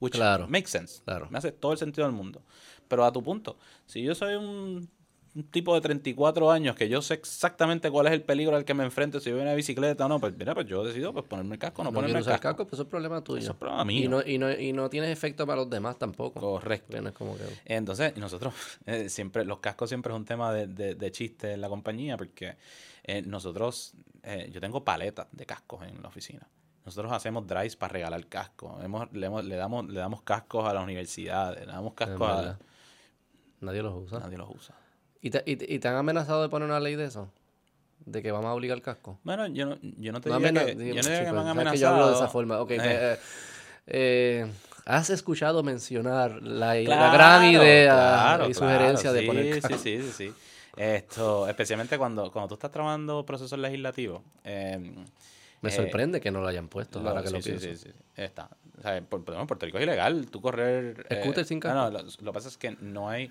Which 0.00 0.14
Claro. 0.14 0.46
makes 0.48 0.68
sense. 0.68 1.02
Claro. 1.04 1.28
Me 1.30 1.38
hace 1.38 1.52
todo 1.52 1.72
el 1.72 1.78
sentido 1.78 2.06
del 2.06 2.16
mundo. 2.16 2.42
Pero 2.88 3.04
a 3.04 3.12
tu 3.12 3.22
punto, 3.22 3.56
si 3.86 4.02
yo 4.02 4.14
soy 4.14 4.34
un, 4.34 4.88
un 5.34 5.44
tipo 5.44 5.74
de 5.74 5.80
34 5.80 6.50
años 6.50 6.74
que 6.74 6.88
yo 6.88 7.00
sé 7.02 7.14
exactamente 7.14 7.90
cuál 7.90 8.08
es 8.08 8.12
el 8.12 8.22
peligro 8.22 8.56
al 8.56 8.64
que 8.64 8.74
me 8.74 8.82
enfrento 8.84 9.20
si 9.20 9.30
voy 9.30 9.40
en 9.40 9.46
una 9.46 9.54
bicicleta 9.54 10.06
o 10.06 10.08
no, 10.08 10.18
pues 10.18 10.36
mira, 10.36 10.54
pues 10.54 10.66
yo 10.66 10.84
decido 10.84 11.12
pues 11.12 11.24
ponerme 11.26 11.54
el 11.54 11.58
casco 11.60 11.82
o 11.82 11.84
no, 11.84 11.90
No 11.90 11.94
ponerme 11.94 12.18
el 12.18 12.24
casco. 12.24 12.42
casco, 12.42 12.64
pues 12.64 12.72
eso 12.74 12.82
es 12.82 12.88
problema 12.88 13.22
tuyo. 13.22 13.38
Eso 13.40 13.52
es 13.52 13.56
problema 13.56 13.84
mío. 13.84 14.04
Y 14.04 14.08
no, 14.08 14.22
y, 14.26 14.38
no, 14.38 14.50
y 14.50 14.72
no 14.72 14.90
tienes 14.90 15.10
efecto 15.10 15.46
para 15.46 15.60
los 15.60 15.70
demás 15.70 15.98
tampoco. 15.98 16.40
Correcto. 16.40 16.86
Porque 16.88 17.00
no 17.02 17.08
es 17.10 17.14
como 17.14 17.36
que... 17.36 17.44
Entonces, 17.64 18.16
nosotros, 18.16 18.54
eh, 18.86 19.08
siempre, 19.08 19.44
los 19.44 19.60
cascos 19.60 19.88
siempre 19.88 20.12
es 20.12 20.16
un 20.18 20.24
tema 20.24 20.52
de, 20.52 20.66
de, 20.66 20.94
de 20.96 21.12
chiste 21.12 21.52
en 21.52 21.60
la 21.60 21.68
compañía, 21.68 22.16
porque 22.16 22.56
eh, 23.04 23.22
nosotros, 23.22 23.92
eh, 24.24 24.50
yo 24.52 24.60
tengo 24.60 24.84
paletas 24.84 25.28
de 25.30 25.46
cascos 25.46 25.86
en 25.86 26.02
la 26.02 26.08
oficina. 26.08 26.48
Nosotros 26.84 27.12
hacemos 27.12 27.46
drives 27.46 27.76
para 27.76 27.92
regalar 27.92 28.26
cascos. 28.26 28.82
Hemos, 28.82 29.12
le, 29.12 29.26
hemos- 29.26 29.44
le 29.44 29.54
damos, 29.54 29.86
le 29.88 30.00
damos 30.00 30.22
cascos 30.22 30.66
a 30.68 30.74
las 30.74 30.82
universidades, 30.82 31.66
le 31.66 31.72
damos 31.72 31.94
cascos 31.94 32.28
a... 32.28 32.58
Nadie 33.60 33.82
los 33.82 33.94
usa. 33.94 34.18
Nadie 34.20 34.38
los 34.38 34.48
usa. 34.50 34.74
¿Y 35.22 35.30
te, 35.30 35.42
y, 35.46 35.74
y 35.74 35.78
te 35.78 35.88
han 35.88 35.96
amenazado 35.96 36.42
de 36.42 36.48
poner 36.48 36.68
una 36.68 36.80
ley 36.80 36.96
de 36.96 37.04
eso? 37.04 37.30
¿De 38.06 38.22
que 38.22 38.32
vamos 38.32 38.46
a 38.46 38.54
obligar 38.54 38.80
casco? 38.80 39.18
Bueno, 39.24 39.46
yo 39.48 39.66
no, 39.66 39.78
yo 39.82 40.12
no 40.12 40.20
te 40.20 40.30
No 40.30 40.36
diría 40.38 40.52
que, 40.52 40.74
digo, 40.74 40.96
yo 40.96 41.02
no 41.02 41.08
diría 41.08 41.18
sí, 41.18 41.24
que 41.26 41.32
me 41.32 41.40
han 41.40 41.48
amenazado. 41.48 41.74
que 41.74 41.78
yo 41.80 41.88
hablo 41.88 42.08
de 42.08 42.14
esa 42.14 42.28
forma. 42.28 42.60
Ok, 42.60 42.70
Eh, 42.70 42.76
pues, 42.76 42.88
eh, 42.88 43.18
eh, 43.86 44.46
has 44.86 45.10
escuchado 45.10 45.62
mencionar 45.62 46.42
la, 46.42 46.74
la 46.76 47.10
gran 47.10 47.44
idea 47.44 47.92
claro, 47.92 48.48
y 48.48 48.54
claro, 48.54 48.54
sugerencia 48.54 49.12
de 49.12 49.20
sí, 49.20 49.26
poner 49.26 49.54
Sí, 49.54 49.60
casco? 49.60 49.76
sí, 49.76 49.98
sí, 50.02 50.12
sí. 50.12 50.32
Esto, 50.76 51.46
especialmente 51.48 51.98
cuando, 51.98 52.30
cuando 52.32 52.48
tú 52.48 52.54
estás 52.54 52.70
trabajando 52.70 53.26
procesos 53.26 53.58
legislativos. 53.58 54.22
eh, 54.44 54.78
Me 55.60 55.68
eh, 55.68 55.72
sorprende 55.72 56.20
que 56.20 56.30
no 56.30 56.40
lo 56.40 56.48
hayan 56.48 56.68
puesto, 56.68 57.00
ahora 57.00 57.22
que 57.22 57.28
sí, 57.28 57.32
lo 57.34 57.40
sí, 57.42 57.50
pienso. 57.58 57.66
sí, 57.66 57.76
sí, 57.76 57.90
Está. 58.16 58.48
O 58.78 58.82
sea, 58.82 59.00
por, 59.02 59.22
por- 59.24 59.46
Puerto 59.46 59.66
Rico 59.66 59.76
es 59.76 59.82
ilegal 59.84 60.26
tú 60.30 60.40
correr. 60.40 61.06
¿Scooter 61.20 61.44
sin 61.44 61.60
ah, 61.66 61.74
No, 61.74 61.90
casco? 61.90 61.90
lo, 61.90 62.24
lo 62.24 62.32
que 62.32 62.34
pasa 62.34 62.48
es 62.48 62.56
que 62.56 62.70
no 62.80 63.10
hay. 63.10 63.30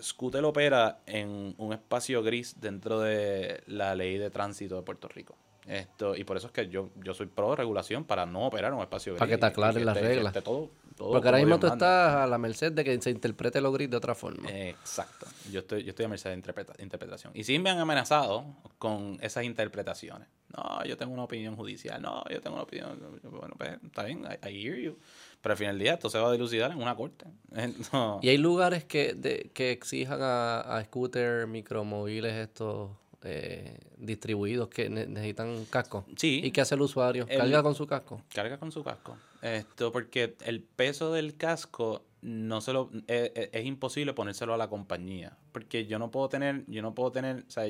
Scooter 0.00 0.44
opera 0.44 1.00
en 1.06 1.54
un 1.58 1.72
espacio 1.72 2.22
gris 2.22 2.60
dentro 2.60 3.00
de 3.00 3.62
la 3.66 3.94
ley 3.94 4.18
de 4.18 4.30
tránsito 4.30 4.76
de 4.76 4.82
Puerto 4.82 5.08
Rico. 5.08 5.36
Esto, 5.66 6.14
y 6.14 6.24
por 6.24 6.36
eso 6.36 6.48
es 6.48 6.52
que 6.52 6.68
yo, 6.68 6.90
yo 6.96 7.14
soy 7.14 7.24
pro 7.26 7.56
regulación 7.56 8.04
para 8.04 8.26
no 8.26 8.46
operar 8.46 8.70
en 8.72 8.76
un 8.76 8.82
espacio 8.82 9.12
gris. 9.14 9.18
Para 9.20 9.30
que 9.30 9.38
te 9.38 9.46
aclaren 9.46 9.86
las 9.86 9.96
reglas. 9.98 10.34
todo- 10.44 10.70
todo 10.94 11.10
Porque 11.12 11.26
ahora 11.28 11.38
mismo 11.38 11.58
tú 11.58 11.66
estás 11.66 12.14
a 12.16 12.26
la 12.26 12.38
merced 12.38 12.70
de 12.72 12.84
que 12.84 13.00
se 13.02 13.10
interprete 13.10 13.60
lo 13.60 13.72
gris 13.72 13.90
de 13.90 13.96
otra 13.96 14.14
forma. 14.14 14.48
Exacto. 14.50 15.26
Yo 15.50 15.60
estoy, 15.60 15.82
yo 15.82 15.90
estoy 15.90 16.04
a 16.04 16.08
merced 16.08 16.30
de 16.30 16.36
interpreta- 16.36 16.74
interpretación. 16.82 17.32
Y 17.34 17.42
sí 17.44 17.58
me 17.58 17.70
han 17.70 17.78
amenazado 17.78 18.44
con 18.78 19.18
esas 19.22 19.42
interpretaciones. 19.44 20.28
No, 20.56 20.84
yo 20.84 20.96
tengo 20.96 21.12
una 21.14 21.24
opinión 21.24 21.56
judicial. 21.56 22.00
No, 22.00 22.22
yo 22.30 22.40
tengo 22.40 22.54
una 22.56 22.62
opinión. 22.64 23.20
Bueno, 23.24 23.54
pues 23.56 23.70
está 23.82 24.04
bien, 24.04 24.24
I, 24.44 24.48
I 24.48 24.64
hear 24.66 24.76
you. 24.78 24.98
Pero 25.44 25.52
al 25.52 25.58
final 25.58 25.74
del 25.76 25.84
día 25.84 25.92
esto 25.94 26.10
se 26.10 26.18
va 26.18 26.28
a 26.28 26.32
dilucidar 26.32 26.72
en 26.72 26.78
una 26.78 26.96
corte. 26.96 27.26
No. 27.92 28.18
Y 28.22 28.30
hay 28.30 28.38
lugares 28.38 28.84
que, 28.84 29.12
de- 29.14 29.50
que 29.54 29.70
exijan 29.70 30.20
a, 30.22 30.60
a 30.60 30.82
scooter, 30.84 31.46
micromóviles 31.46 32.32
estos 32.34 32.90
eh, 33.22 33.78
distribuidos 33.96 34.68
que 34.68 34.88
ne- 34.90 35.06
necesitan 35.06 35.64
casco. 35.66 36.04
Sí. 36.16 36.40
¿Y 36.42 36.50
qué 36.50 36.62
hace 36.62 36.74
el 36.74 36.80
usuario? 36.82 37.26
El- 37.28 37.38
¿Carga 37.38 37.62
con 37.62 37.74
su 37.74 37.86
casco? 37.86 38.22
Carga 38.34 38.58
con 38.58 38.72
su 38.72 38.82
casco. 38.82 39.16
Esto 39.42 39.92
porque 39.92 40.34
el 40.46 40.62
peso 40.62 41.12
del 41.12 41.36
casco 41.36 42.04
no 42.22 42.60
se 42.62 42.72
lo 42.72 42.90
es, 43.06 43.32
es- 43.34 43.50
es 43.52 43.64
imposible 43.66 44.14
ponérselo 44.14 44.54
a 44.54 44.56
la 44.56 44.68
compañía, 44.68 45.36
porque 45.52 45.84
yo 45.86 45.98
no 45.98 46.10
puedo 46.10 46.28
tener, 46.30 46.64
yo 46.68 46.80
no 46.82 46.94
puedo 46.94 47.12
tener, 47.12 47.44
o 47.46 47.50
sea, 47.50 47.64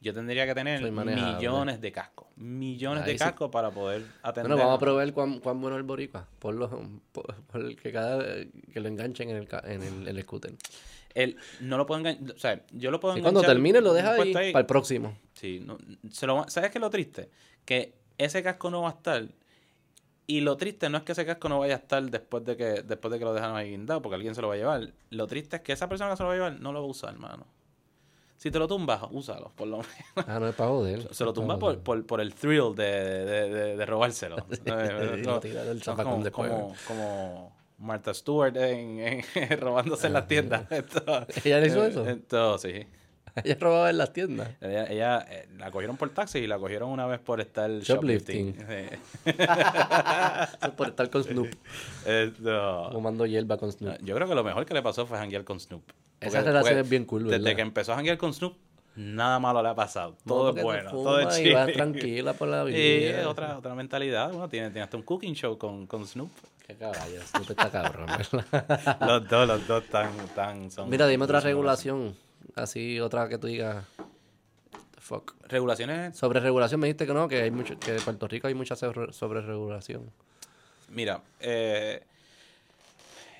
yo 0.00 0.14
tendría 0.14 0.46
que 0.46 0.54
tener 0.54 0.80
millones 0.90 1.80
de 1.80 1.92
cascos, 1.92 2.28
millones 2.36 3.04
Ahí 3.04 3.12
de 3.12 3.18
sí. 3.18 3.24
cascos 3.24 3.50
para 3.50 3.70
poder 3.70 4.02
atender. 4.22 4.50
Bueno, 4.52 4.56
vamos 4.64 4.76
a 4.76 4.80
probar 4.80 5.12
cuán, 5.12 5.40
cuán 5.40 5.60
bueno 5.60 5.76
es 5.76 5.80
el 5.80 5.86
boricua. 5.86 6.26
Por, 6.38 6.54
lo, 6.54 6.70
por, 7.12 7.34
por 7.44 7.60
el 7.60 7.76
que 7.76 7.92
cada 7.92 8.24
que 8.72 8.80
lo 8.80 8.88
enganchen 8.88 9.28
en 9.30 9.36
el, 9.36 9.48
en 9.64 9.82
el, 9.82 10.08
el 10.08 10.22
scooter. 10.22 10.54
El, 11.14 11.36
no 11.60 11.76
lo 11.76 11.86
puedo 11.86 11.98
enganchar, 11.98 12.34
o 12.34 12.38
sea, 12.38 12.62
yo 12.72 12.90
lo 12.90 13.00
puedo 13.00 13.16
Y 13.18 13.20
cuando 13.20 13.40
enganchar 13.40 13.56
termine 13.56 13.80
lo 13.80 13.92
deja 13.92 14.12
ahí, 14.12 14.32
para 14.52 14.60
el 14.60 14.66
próximo. 14.66 15.16
Sí, 15.34 15.60
no, 15.64 15.76
se 16.10 16.26
lo 16.26 16.36
va- 16.36 16.48
¿sabes 16.48 16.70
qué 16.70 16.78
es 16.78 16.82
lo 16.82 16.88
triste? 16.90 17.28
Que 17.64 17.94
ese 18.16 18.42
casco 18.42 18.70
no 18.70 18.82
va 18.82 18.90
a 18.90 18.92
estar. 18.92 19.26
Y 20.26 20.40
lo 20.42 20.56
triste 20.56 20.88
no 20.88 20.98
es 20.98 21.02
que 21.04 21.12
ese 21.12 21.26
casco 21.26 21.48
no 21.48 21.58
vaya 21.58 21.74
a 21.74 21.78
estar 21.78 22.00
después 22.08 22.44
de 22.44 22.56
que 22.56 22.82
después 22.84 23.10
de 23.12 23.18
que 23.18 23.24
lo 23.24 23.34
dejan 23.34 23.56
ahí 23.56 23.70
guindado, 23.70 24.00
porque 24.00 24.14
alguien 24.14 24.34
se 24.36 24.40
lo 24.40 24.46
va 24.48 24.54
a 24.54 24.58
llevar. 24.58 24.92
Lo 25.10 25.26
triste 25.26 25.56
es 25.56 25.62
que 25.62 25.72
esa 25.72 25.88
persona 25.88 26.10
que 26.10 26.16
se 26.16 26.22
lo 26.22 26.28
va 26.28 26.34
a 26.34 26.36
llevar 26.36 26.60
no 26.60 26.72
lo 26.72 26.80
va 26.80 26.86
a 26.86 26.90
usar, 26.90 27.12
hermano. 27.12 27.44
Si 28.42 28.50
te 28.50 28.58
lo 28.58 28.66
tumbas, 28.66 29.02
úsalo, 29.10 29.52
por 29.54 29.68
lo 29.68 29.76
menos. 29.78 30.26
Ah, 30.26 30.38
no 30.40 30.48
es 30.48 30.54
para 30.54 30.70
joder. 30.70 31.14
Se 31.14 31.24
lo 31.26 31.32
tumba 31.34 31.58
por, 31.58 31.80
por, 31.80 32.06
por 32.06 32.22
el 32.22 32.32
thrill 32.34 32.74
de, 32.74 32.84
de, 32.84 33.48
de, 33.50 33.76
de 33.76 33.84
robárselo. 33.86 34.36
como, 35.94 36.30
como, 36.32 36.74
como 36.86 37.52
Martha 37.76 38.14
Stewart 38.14 38.56
en, 38.56 38.98
en- 39.00 39.24
robándose 39.60 40.06
en 40.06 40.14
las 40.14 40.26
tiendas. 40.26 40.62
Esto- 40.72 41.26
¿Ella 41.44 41.60
le 41.60 41.66
hizo 41.66 41.84
eso? 41.84 42.08
Esto, 42.08 42.56
sí. 42.56 42.86
Ella 43.44 43.56
robaba 43.60 43.90
en 43.90 43.98
las 43.98 44.12
tiendas. 44.14 44.48
Ella, 44.62 44.86
ella, 44.86 45.26
eh, 45.30 45.46
la 45.58 45.70
cogieron 45.70 45.98
por 45.98 46.08
taxi 46.08 46.38
y 46.38 46.46
la 46.46 46.58
cogieron 46.58 46.88
una 46.88 47.06
vez 47.06 47.20
por 47.20 47.42
estar 47.42 47.70
Shoplifting. 47.70 48.56
shoplifting. 48.56 48.98
Sí. 49.24 49.32
Por 50.76 50.88
estar 50.88 51.10
con 51.10 51.24
Snoop. 51.24 51.48
Esto- 52.06 52.88
Fumando 52.90 53.26
hierba 53.26 53.56
con 53.58 53.70
Snoop. 53.70 53.98
yo 54.02 54.14
creo 54.14 54.26
que 54.28 54.34
lo 54.34 54.44
mejor 54.44 54.64
que 54.64 54.72
le 54.74 54.82
pasó 54.82 55.06
fue 55.06 55.18
janguear 55.18 55.44
con 55.44 55.60
Snoop. 55.60 55.82
Esa 56.20 56.42
relación 56.42 56.62
porque 56.74 56.80
es 56.80 56.88
bien 56.88 57.04
cool, 57.04 57.24
Desde 57.24 57.38
¿verdad? 57.38 57.56
que 57.56 57.62
empezó 57.62 57.92
a 57.92 57.96
janguear 57.96 58.18
con 58.18 58.34
Snoop, 58.34 58.54
nada 58.96 59.38
malo 59.38 59.62
le 59.62 59.68
ha 59.70 59.74
pasado. 59.74 60.16
Todo 60.26 60.54
es 60.54 60.62
bueno, 60.62 60.90
todo 60.90 61.20
es 61.20 61.38
y 61.38 61.44
chido. 61.44 61.66
tranquila 61.66 62.32
por 62.34 62.48
la 62.48 62.64
vida. 62.64 62.78
Y 62.78 63.04
es 63.04 63.26
otra, 63.26 63.56
otra 63.56 63.74
mentalidad. 63.74 64.32
Uno 64.34 64.48
tiene, 64.48 64.68
tiene 64.68 64.82
hasta 64.82 64.96
un 64.96 65.02
cooking 65.02 65.34
show 65.34 65.56
con, 65.56 65.86
con 65.86 66.06
Snoop. 66.06 66.30
Qué 66.66 66.74
caballo, 66.76 67.20
Snoop 67.26 67.50
está 67.50 67.70
cabrón, 67.70 68.06
¿verdad? 68.06 68.98
los 69.06 69.28
dos, 69.28 69.48
los 69.48 69.66
dos 69.66 69.84
tan, 69.86 70.12
tan 70.34 70.70
son. 70.70 70.88
Mira, 70.90 71.06
dime 71.06 71.24
otra 71.24 71.40
regulación. 71.40 72.14
Así, 72.54 73.00
otra 73.00 73.28
que 73.28 73.38
tú 73.38 73.46
digas. 73.46 73.84
Fuck. 74.98 75.34
Regulaciones 75.48 76.16
Sobre 76.16 76.38
regulación 76.38 76.78
me 76.80 76.86
dijiste 76.86 77.06
que 77.06 77.14
no, 77.14 77.26
que 77.26 77.42
hay 77.42 77.50
mucho, 77.50 77.76
que 77.80 77.96
en 77.96 78.02
Puerto 78.02 78.28
Rico 78.28 78.46
hay 78.46 78.54
mucha 78.54 78.76
sobre, 78.76 79.12
sobre 79.12 79.40
regulación. 79.40 80.12
Mira, 80.90 81.22
eh, 81.40 82.04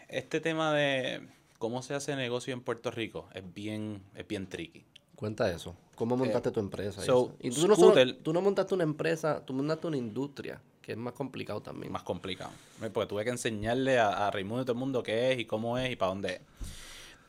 este 0.08 0.40
tema 0.40 0.72
de 0.72 1.20
cómo 1.60 1.82
se 1.82 1.94
hace 1.94 2.16
negocio 2.16 2.52
en 2.54 2.62
Puerto 2.62 2.90
Rico 2.90 3.28
es 3.34 3.44
bien, 3.54 4.02
es 4.16 4.26
bien 4.26 4.48
tricky. 4.48 4.84
Cuenta 5.14 5.48
eso. 5.52 5.76
¿Cómo 5.94 6.16
montaste 6.16 6.50
tu 6.50 6.58
empresa? 6.58 7.02
Eh, 7.02 7.06
so, 7.06 7.36
y 7.38 7.50
tú 7.50 7.68
no, 7.68 7.76
solo- 7.76 7.92
Scooter- 7.92 8.16
tú 8.22 8.32
no 8.32 8.40
montaste 8.40 8.74
una 8.74 8.84
empresa, 8.84 9.44
tú 9.44 9.52
montaste 9.52 9.86
una 9.86 9.98
industria, 9.98 10.58
que 10.80 10.92
es 10.92 10.98
más 10.98 11.12
complicado 11.12 11.60
también. 11.60 11.92
Más 11.92 12.02
complicado. 12.02 12.50
Eh, 12.82 12.88
Porque 12.90 13.06
tuve 13.08 13.24
que 13.24 13.30
enseñarle 13.30 13.98
a, 13.98 14.26
a 14.26 14.30
Raimundo 14.30 14.62
y 14.62 14.64
todo 14.64 14.72
el 14.72 14.78
mundo 14.78 15.02
qué 15.02 15.32
es 15.32 15.38
y 15.38 15.44
cómo 15.44 15.76
es 15.76 15.92
y 15.92 15.96
para 15.96 16.08
dónde 16.08 16.32
es. 16.36 16.40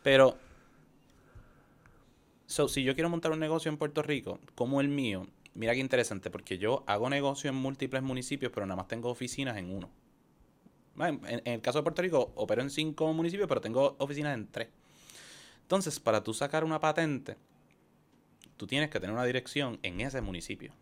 Pero, 0.01 0.37
so, 2.47 2.69
si 2.69 2.83
yo 2.83 2.93
quiero 2.95 3.09
montar 3.09 3.33
un 3.33 3.39
negocio 3.39 3.69
en 3.69 3.77
Puerto 3.77 4.01
Rico, 4.01 4.39
como 4.55 4.79
el 4.79 4.87
mío, 4.87 5.27
mira 5.53 5.73
qué 5.73 5.79
interesante, 5.81 6.29
porque 6.31 6.57
yo 6.57 6.83
hago 6.87 7.09
negocio 7.09 7.49
en 7.49 7.57
múltiples 7.57 8.01
municipios, 8.01 8.53
pero 8.53 8.65
nada 8.65 8.77
más 8.77 8.87
tengo 8.87 9.09
oficinas 9.09 9.57
en 9.57 9.69
uno. 9.75 9.89
En, 11.09 11.21
en 11.27 11.53
el 11.55 11.61
caso 11.61 11.79
de 11.79 11.83
Puerto 11.83 12.01
Rico, 12.01 12.31
opero 12.35 12.61
en 12.61 12.69
cinco 12.69 13.11
municipios, 13.13 13.47
pero 13.47 13.61
tengo 13.61 13.95
oficinas 13.99 14.33
en 14.35 14.47
tres. 14.47 14.69
Entonces, 15.63 15.99
para 15.99 16.23
tú 16.23 16.33
sacar 16.33 16.63
una 16.63 16.79
patente, 16.79 17.37
tú 18.57 18.67
tienes 18.67 18.89
que 18.89 18.99
tener 18.99 19.13
una 19.13 19.23
dirección 19.25 19.79
en 19.83 20.01
ese 20.01 20.21
municipio. 20.21 20.73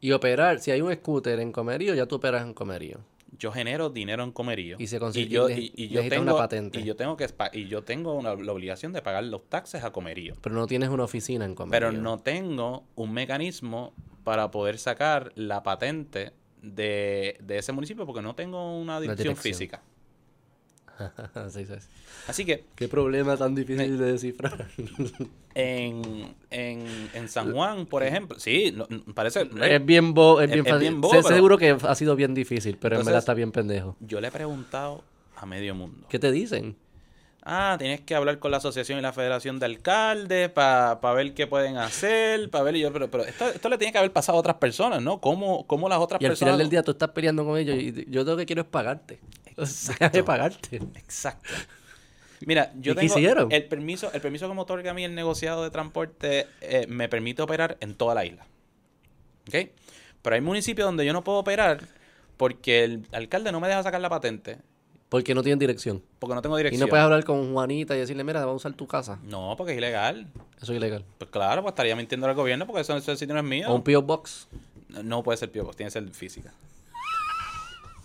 Y 0.00 0.12
operar, 0.12 0.60
si 0.60 0.70
hay 0.70 0.80
un 0.82 0.92
scooter 0.94 1.40
en 1.40 1.52
Comerío, 1.52 1.94
ya 1.94 2.06
tú 2.06 2.16
operas 2.16 2.42
en 2.42 2.54
Comerío. 2.54 3.00
yo 3.38 3.50
genero 3.52 3.90
dinero 3.90 4.22
en 4.22 4.30
comerío 4.32 4.76
Y 4.78 4.86
se 4.86 4.98
consigue- 4.98 5.26
y 5.26 5.28
yo, 5.28 5.48
ne- 5.48 5.58
y, 5.58 5.72
y 5.76 5.88
yo 5.88 5.96
necesita 5.96 6.16
tengo 6.16 6.22
una 6.32 6.36
patente. 6.42 6.80
y 6.80 6.84
yo 6.84 6.96
tengo 6.96 7.16
que 7.18 7.26
y 7.52 7.66
yo 7.66 7.82
tengo 7.82 8.14
una- 8.14 8.34
la 8.34 8.52
obligación 8.52 8.92
de 8.94 9.02
pagar 9.02 9.24
los 9.24 9.46
taxes 9.50 9.84
a 9.84 9.90
comerío 9.92 10.34
Pero 10.40 10.54
no 10.54 10.66
tienes 10.66 10.88
una 10.88 11.02
oficina 11.04 11.44
en 11.44 11.54
Comerío. 11.54 11.88
pero 11.88 11.92
no 12.00 12.18
tengo 12.20 12.84
un 12.94 13.12
mecanismo 13.12 13.92
para 14.24 14.50
poder 14.50 14.78
sacar 14.78 15.32
la 15.34 15.62
patente 15.62 16.32
de, 16.74 17.36
de 17.40 17.58
ese 17.58 17.72
municipio 17.72 18.04
porque 18.06 18.22
no 18.22 18.34
tengo 18.34 18.78
una 18.78 19.00
dirección, 19.00 19.34
dirección. 19.34 19.52
física 19.52 19.82
Sí, 21.50 21.64
sí, 21.66 21.74
sí. 21.78 21.88
así 22.26 22.44
que 22.44 22.64
Qué 22.74 22.88
problema 22.88 23.36
tan 23.36 23.54
difícil 23.54 23.98
de 23.98 24.12
descifrar. 24.12 24.66
en, 25.54 26.34
en, 26.50 27.10
en 27.14 27.28
San 27.28 27.52
Juan 27.52 27.86
por 27.86 28.02
ejemplo 28.02 28.38
sí 28.38 28.72
no- 28.74 28.86
no, 28.88 29.14
parece 29.14 29.48
es 29.62 29.84
bien 29.86 30.14
bo, 30.14 30.40
es 30.40 30.48
Es- 30.48 30.54
bien 30.54 30.66
es 30.66 30.72
fácil. 30.72 30.88
bien 30.88 31.00
bobo, 31.00 31.14
Sé- 31.14 31.20
pero- 31.22 31.34
Seguro 31.34 31.58
que 31.58 31.70
ha 31.80 31.94
sido 31.94 32.16
bien 32.16 32.34
difícil, 32.34 32.78
pero 32.80 32.94
en 32.96 33.00
Entonces- 33.00 33.06
verdad 33.06 33.18
está 33.18 33.34
bien 33.34 33.52
pendejo. 33.52 33.96
yo 34.00 34.20
le 34.20 34.28
he 34.28 34.30
preguntado 34.30 35.02
a 35.36 35.44
medio 35.46 35.74
mundo 35.74 36.06
¿Qué 36.08 36.18
te 36.18 36.32
dicen? 36.32 36.76
Ah, 37.48 37.76
tienes 37.78 38.00
que 38.00 38.12
hablar 38.16 38.40
con 38.40 38.50
la 38.50 38.56
asociación 38.56 38.98
y 38.98 39.02
la 39.02 39.12
federación 39.12 39.60
de 39.60 39.66
alcaldes 39.66 40.50
para 40.50 40.98
ver 41.14 41.32
qué 41.32 41.46
pueden 41.46 41.76
hacer, 41.76 42.50
para 42.50 42.64
ver 42.64 42.74
y 42.74 42.80
yo, 42.80 42.92
pero, 42.92 43.08
pero 43.08 43.24
esto, 43.24 43.46
esto 43.46 43.68
le 43.68 43.78
tiene 43.78 43.92
que 43.92 43.98
haber 43.98 44.12
pasado 44.12 44.36
a 44.36 44.40
otras 44.40 44.56
personas, 44.56 45.00
¿no? 45.00 45.20
¿Cómo, 45.20 45.64
cómo 45.68 45.88
las 45.88 46.00
otras 46.00 46.20
Y 46.20 46.24
al 46.24 46.32
personas? 46.32 46.54
final 46.54 46.58
del 46.58 46.70
día 46.70 46.82
tú 46.82 46.90
estás 46.90 47.10
peleando 47.10 47.44
con 47.44 47.56
ellos 47.56 47.76
y 47.76 48.10
yo 48.10 48.24
lo 48.24 48.36
que 48.36 48.46
quiero 48.46 48.62
es 48.62 48.68
pagarte. 48.68 49.20
Déjame 49.56 50.22
pagarte. 50.24 50.78
Exacto. 50.96 51.48
Mira, 52.40 52.72
yo 52.80 52.94
¿Y 52.94 52.96
qué 52.96 53.08
tengo 53.08 53.48
el 53.48 53.64
permiso, 53.66 54.10
el 54.12 54.20
permiso 54.20 54.48
que 54.48 54.54
me 54.54 54.60
otorga 54.60 54.90
a 54.90 54.94
mí 54.94 55.04
el 55.04 55.14
negociado 55.14 55.62
de 55.62 55.70
transporte 55.70 56.48
eh, 56.60 56.86
me 56.88 57.08
permite 57.08 57.42
operar 57.42 57.76
en 57.78 57.94
toda 57.94 58.16
la 58.16 58.24
isla. 58.24 58.44
¿Ok? 59.46 59.70
Pero 60.20 60.34
hay 60.34 60.40
municipios 60.40 60.84
donde 60.84 61.06
yo 61.06 61.12
no 61.12 61.22
puedo 61.22 61.38
operar 61.38 61.78
porque 62.36 62.82
el 62.82 63.06
alcalde 63.12 63.52
no 63.52 63.60
me 63.60 63.68
deja 63.68 63.84
sacar 63.84 64.00
la 64.00 64.08
patente 64.10 64.58
Porque 65.08 65.34
no 65.34 65.42
tienen 65.42 65.58
dirección. 65.60 66.02
porque 66.18 66.34
no 66.34 66.42
tengo 66.42 66.56
Y 66.58 66.60
dirección. 66.60 66.80
no 66.80 66.88
puedes 66.88 67.04
hablar 67.04 67.24
con 67.24 67.52
Juanita 67.52 67.94
y 67.94 68.00
decirle, 68.00 68.24
mira, 68.24 68.40
vamos 68.40 68.54
a 68.54 68.68
usar 68.68 68.72
tu 68.76 68.86
casa. 68.88 69.18
No, 69.22 69.54
porque 69.56 69.72
es 69.72 69.78
ilegal. 69.78 70.26
Eso 70.60 70.72
es 70.72 70.76
ilegal. 70.78 71.04
Pues 71.18 71.30
claro, 71.30 71.62
pues 71.62 71.72
estaría 71.72 71.94
mintiendo 71.94 72.26
al 72.26 72.34
gobierno 72.34 72.66
porque 72.66 72.80
eso, 72.82 72.96
ese 72.96 73.16
sitio 73.16 73.34
no 73.34 73.40
es 73.40 73.46
mío. 73.46 73.68
O 73.70 73.74
un 73.74 73.82
P.O. 73.82 74.02
Box. 74.02 74.48
No- 75.04 75.22
puede 75.22 75.36
ser 75.38 75.50
P.O. 75.52 75.64
Box, 75.64 75.76
tiene 75.76 75.88
que 75.88 75.92
ser 75.92 76.08
física. 76.10 76.52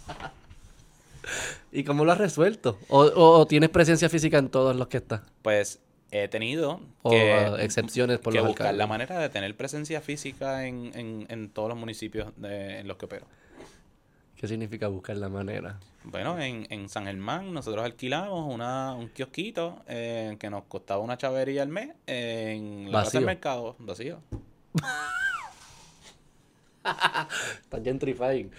¿Y 1.72 1.84
cómo 1.84 2.03
lo 2.06 2.11
has 2.11 2.18
resuelto? 2.18 2.78
¿O, 2.90 3.02
o- 3.03 3.40
o 3.40 3.48
tienes 3.48 3.69
presencia 3.69 4.10
física 4.10 4.38
en 4.38 4.49
todos 4.49 4.76
los 4.76 4.88
que 4.88 4.98
estás? 4.98 5.22
Pues 5.41 5.80
he 6.11 6.28
tenido 6.28 6.82
O 7.03 7.11
que, 7.11 7.48
uh, 7.52 7.56
excepciones 7.56 8.19
por 8.19 8.34
que 8.34 8.40
los 8.40 8.48
buscar 8.49 8.73
la 8.76 8.86
manera 8.88 9.18
de 9.18 9.30
tener 9.30 9.56
presencia 9.56 10.02
física 10.02 10.68
en, 10.68 10.91
en, 10.94 11.26
en 11.30 11.49
todos 11.49 11.69
los 11.69 11.78
municipios 11.78 12.34
de- 12.36 12.80
en 12.80 12.88
los 12.88 12.98
que 12.98 13.06
opero. 13.06 13.26
¿Qué 14.41 14.47
significa 14.47 14.88
buscar 14.88 15.15
la 15.18 15.30
manera? 15.30 15.77
Bueno, 16.03 16.39
en, 16.39 16.65
en 16.72 16.89
San 16.89 17.05
Germán 17.05 17.53
nosotros 17.53 17.85
alquilamos 17.85 18.51
una, 18.51 18.95
un 18.95 19.07
kiosquito 19.09 19.84
eh, 19.88 20.35
que 20.39 20.49
nos 20.49 20.63
costaba 20.63 20.99
una 21.03 21.15
chavería 21.15 21.61
al 21.61 21.69
mes 21.69 21.89
en 22.07 22.85
la 22.85 23.01
plaza 23.03 23.19
del 23.19 23.26
mercado, 23.27 23.76
vacío. 23.77 24.19
Están 27.61 27.84
gentrifying. 27.84 28.51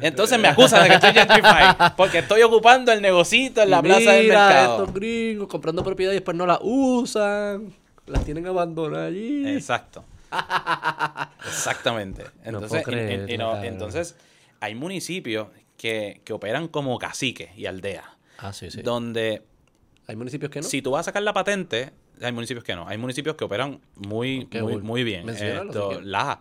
Entonces 0.00 0.38
me 0.40 0.48
acusan 0.48 0.82
de 0.82 0.88
que 0.88 0.94
estoy 0.96 1.12
gentrifying. 1.12 1.76
Porque 1.96 2.18
estoy 2.18 2.42
ocupando 2.42 2.90
el 2.90 3.00
negocito 3.00 3.62
en 3.62 3.70
la 3.70 3.80
plaza 3.80 4.10
del 4.12 4.26
mercado. 4.28 4.78
estos 4.80 4.94
gringos 4.94 5.46
comprando 5.48 5.84
propiedades 5.84 6.16
y 6.16 6.18
después 6.20 6.36
no 6.36 6.46
las 6.46 6.58
usan. 6.60 7.72
Las 8.06 8.24
tienen 8.24 8.44
abandonadas 8.48 9.08
allí. 9.10 9.46
Exacto. 9.48 10.04
Exactamente. 11.46 12.24
Entonces, 12.44 12.82
puedo 12.82 12.96
y- 12.98 13.00
y- 13.00 13.04
y 13.04 13.06
creerlo, 13.26 13.44
no, 13.46 13.52
cabrón. 13.52 13.72
entonces 13.72 14.16
hay 14.62 14.74
municipios 14.74 15.48
que, 15.76 16.20
que 16.24 16.32
operan 16.32 16.68
como 16.68 16.98
caciques 16.98 17.50
y 17.58 17.66
aldeas. 17.66 18.04
Ah, 18.38 18.52
sí, 18.52 18.70
sí. 18.70 18.82
Donde 18.82 19.42
Hay 20.06 20.16
municipios 20.16 20.50
que 20.50 20.60
no. 20.60 20.66
si 20.68 20.80
tú 20.82 20.92
vas 20.92 21.00
a 21.00 21.04
sacar 21.04 21.22
la 21.22 21.32
patente, 21.32 21.90
hay 22.20 22.32
municipios 22.32 22.64
que 22.64 22.74
no. 22.74 22.86
Hay 22.88 22.98
municipios 22.98 23.36
que 23.36 23.44
operan 23.44 23.80
muy, 23.96 24.46
Qué 24.46 24.62
muy, 24.62 24.78
muy 24.78 25.04
bien. 25.04 25.28
Esto. 25.28 26.00
Laja. 26.00 26.40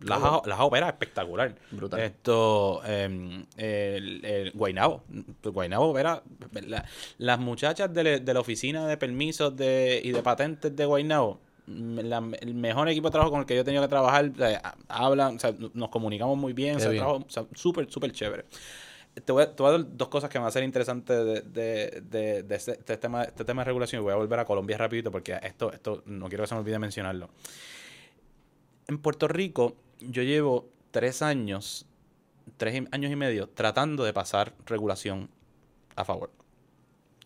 Laja, 0.00 0.42
Laja 0.46 0.64
opera 0.64 0.88
espectacular. 0.88 1.54
Brutal. 1.70 2.00
Esto, 2.00 2.82
em, 2.84 3.46
el, 3.56 4.24
el 4.24 4.50
Guaynabo. 4.52 5.04
Guaynabo 5.44 5.90
opera. 5.90 6.22
la- 6.66 6.84
las 7.18 7.38
muchachas 7.38 7.92
de, 7.94 8.02
la- 8.04 8.18
de 8.18 8.34
la 8.34 8.40
oficina 8.40 8.86
de 8.88 8.96
permisos 8.96 9.56
de, 9.56 10.00
y 10.02 10.10
de 10.10 10.20
patentes 10.22 10.74
de 10.74 10.84
Guaynabo, 10.86 11.34
mm, 11.34 11.38
la- 11.66 12.22
el 12.40 12.54
mejor 12.54 12.88
equipo 12.88 13.08
de 13.08 13.12
trabajo 13.12 13.30
con 13.30 13.40
el 13.40 13.46
que 13.46 13.54
yo 13.54 13.60
he 13.60 13.64
tenido 13.64 13.82
que 13.82 13.88
trabajar, 13.88 14.32
eh, 14.40 14.58
hablan, 14.88 15.36
o 15.36 15.38
sea, 15.38 15.54
nos 15.74 15.88
comunicamos 15.90 16.36
muy 16.36 16.52
bien, 16.52 16.76
o 17.06 17.24
sea, 17.28 17.44
súper, 17.54 17.90
súper 17.90 18.12
chévere. 18.12 18.44
Te 19.24 19.30
voy, 19.30 19.42
a, 19.42 19.54
te 19.54 19.62
voy 19.62 19.68
a 19.74 19.78
dar 19.78 19.96
dos 19.96 20.08
cosas 20.08 20.30
que 20.30 20.38
me 20.38 20.44
van 20.44 20.48
a 20.48 20.52
ser 20.52 20.64
interesantes 20.64 21.16
de, 21.24 21.40
de, 21.42 22.00
de, 22.02 22.42
de 22.44 22.54
este, 22.54 22.72
este 22.72 22.96
tema, 22.96 23.24
este 23.24 23.44
tema 23.44 23.60
de 23.60 23.66
regulación 23.66 24.00
y 24.00 24.04
voy 24.04 24.12
a 24.12 24.16
volver 24.16 24.38
a 24.38 24.44
Colombia 24.46 24.78
rapidito 24.78 25.10
porque 25.10 25.38
esto, 25.42 25.70
esto 25.70 26.02
no 26.06 26.28
quiero 26.28 26.44
que 26.44 26.48
se 26.48 26.54
me 26.54 26.60
olvide 26.60 26.78
mencionarlo. 26.78 27.28
En 28.88 28.98
Puerto 28.98 29.28
Rico 29.28 29.76
yo 30.00 30.22
llevo 30.22 30.68
tres 30.90 31.20
años, 31.22 31.86
tres 32.56 32.82
años 32.90 33.12
y 33.12 33.16
medio 33.16 33.48
tratando 33.50 34.02
de 34.04 34.12
pasar 34.14 34.54
regulación 34.66 35.28
a 35.94 36.04
favor. 36.06 36.30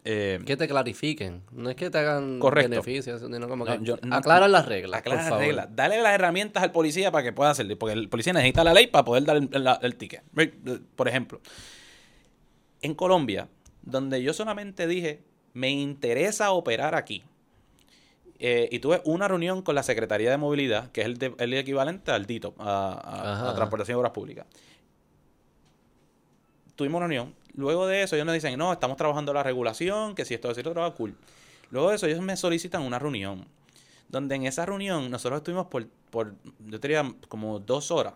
Eh, 0.09 0.39
Que 0.47 0.57
te 0.57 0.69
clarifiquen. 0.69 1.43
No 1.51 1.69
es 1.69 1.75
que 1.75 1.91
te 1.91 1.99
hagan 1.99 2.39
Correcto. 2.39 2.71
beneficios, 2.71 3.21
sino 3.21 3.49
como 3.49 3.65
No, 3.65 3.77
que 3.77 3.85
yo- 3.85 3.97
no- 4.03 4.15
aclaran 4.15 4.53
las 4.53 4.67
reglas. 4.67 5.03
las 5.05 5.31
reglas. 5.31 5.69
Dale 5.75 6.01
las 6.01 6.15
herramientas 6.15 6.63
al 6.63 6.71
policía 6.71 7.11
para 7.11 7.25
que 7.25 7.33
pueda 7.33 7.51
hacerlo. 7.51 7.77
Porque 7.77 7.95
el 7.95 8.09
policía 8.09 8.33
necesita 8.33 8.63
la 8.63 8.73
ley 8.73 8.87
para 8.87 9.05
poder 9.05 9.25
dar 9.25 9.37
el, 9.83 9.97
ticket. 9.97 10.23
Por 10.95 11.09
ejemplo, 11.09 11.41
en 12.83 12.95
Colombia, 12.95 13.49
donde 13.83 14.23
yo 14.23 14.33
solamente 14.33 14.87
dije, 14.87 15.23
me 15.55 15.71
interesa 15.71 16.53
operar 16.53 16.95
aquí. 16.95 17.25
eh, 18.39 18.69
y 18.71 18.81
tuve 18.81 19.01
una 19.07 19.27
reunión 19.29 19.63
con 19.63 19.75
la 19.75 19.83
Secretaría 19.83 20.31
de 20.31 20.37
Movilidad, 20.37 20.91
que 20.93 21.01
es 21.01 21.07
el, 21.07 21.17
de- 21.17 21.35
el 21.39 21.55
equivalente 21.55 22.11
al 22.13 22.27
DITO, 22.27 22.55
a, 22.59 22.93
a- 22.93 23.51
a 23.51 23.55
Transportación 23.55 23.97
y 23.97 23.99
Obras 23.99 24.13
Públicas. 24.13 24.45
Tuvimos 26.75 26.99
una 26.99 27.07
reunión. 27.07 27.35
Luego 27.57 27.87
de 27.87 28.03
eso, 28.03 28.15
ellos 28.17 28.27
nos 28.27 28.35
dicen, 28.35 28.57
no, 28.59 28.73
estamos 28.73 28.97
trabajando 28.99 29.33
la 29.33 29.43
regulación, 29.43 30.15
que 30.15 30.25
si 30.25 30.35
esto, 30.35 30.55
si 30.55 30.63
lo 30.63 30.71
otro, 30.71 30.95
cool. 30.95 31.17
Luego 31.71 31.89
de 31.91 31.97
eso, 31.97 32.07
ellos 32.07 32.21
me 32.21 32.37
solicitan 32.37 32.83
una 32.83 32.99
reunión. 32.99 33.47
Donde 34.09 34.37
en 34.37 34.47
esa 34.47 34.67
reunión 34.67 35.11
nosotros 35.11 35.39
estuvimos 35.39 35.67
por, 35.67 35.89
por 36.11 36.35
yo 36.61 36.79
diría, 36.79 37.15
como 37.29 37.59
dos 37.59 37.91
horas. 37.91 38.15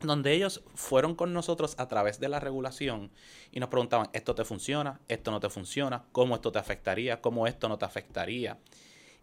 Donde 0.00 0.32
ellos 0.32 0.62
fueron 0.74 1.14
con 1.14 1.32
nosotros 1.32 1.74
a 1.78 1.88
través 1.88 2.20
de 2.20 2.28
la 2.28 2.38
regulación 2.40 3.10
y 3.50 3.60
nos 3.60 3.68
preguntaban, 3.68 4.08
esto 4.12 4.34
te 4.34 4.44
funciona, 4.44 5.00
esto 5.08 5.30
no 5.30 5.40
te 5.40 5.50
funciona, 5.50 6.04
cómo 6.12 6.34
esto 6.34 6.52
te 6.52 6.58
afectaría, 6.58 7.20
cómo 7.20 7.46
esto 7.46 7.68
no 7.68 7.76
te 7.76 7.84
afectaría. 7.84 8.56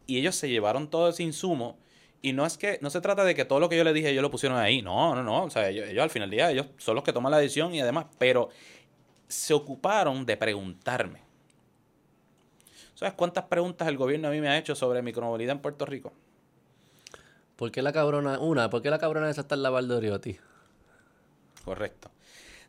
Y 0.06 0.18
ellos 0.18 0.36
se 0.36 0.50
llevaron 0.50 0.90
todo 0.90 1.10
ese 1.10 1.24
insumo. 1.24 1.78
Y 2.22 2.34
no 2.34 2.46
es 2.46 2.58
que, 2.58 2.80
no 2.82 2.90
se 2.90 3.00
trata 3.02 3.24
de 3.24 3.36
que 3.36 3.46
todo 3.46 3.60
lo 3.60 3.70
que 3.70 3.78
yo 3.78 3.84
les 3.84 3.94
dije, 3.94 4.10
ellos 4.10 4.24
lo 4.24 4.32
pusieron 4.32 4.58
ahí. 4.58 4.82
No, 4.82 5.16
no, 5.16 5.24
no. 5.24 5.44
O 5.44 5.50
sea, 5.50 5.70
ellos, 5.70 5.88
ellos 5.88 6.04
al 6.04 6.10
final 6.10 6.30
del 6.30 6.38
día, 6.38 6.52
ellos 6.52 6.68
son 6.78 6.96
los 6.96 7.04
que 7.04 7.14
toman 7.14 7.32
la 7.32 7.38
decisión 7.38 7.74
y 7.74 7.82
además, 7.82 8.08
pero 8.18 8.50
se 9.28 9.54
ocuparon 9.54 10.26
de 10.26 10.38
preguntarme. 10.38 11.22
¿Sabes 12.96 13.14
cuántas 13.14 13.46
preguntas 13.46 13.88
el 13.88 13.98
gobierno 13.98 14.28
a 14.28 14.32
mí 14.32 14.42
me 14.42 14.50
ha 14.50 14.58
hecho 14.58 14.74
sobre 14.76 15.02
micromovilidad 15.02 15.56
en 15.56 15.62
Puerto 15.62 15.86
Rico? 15.86 16.14
¿Por 17.56 17.72
qué 17.72 17.82
la 17.82 17.92
cabrona, 17.94 18.40
una, 18.40 18.70
por 18.70 18.82
qué 18.82 18.90
la 18.90 19.00
cabrona 19.00 19.30
esa 19.30 19.42
está 19.42 19.56
en 19.56 19.64
la 19.64 19.70
Valdoriotti? 19.70 20.38
Correcto. 21.66 22.10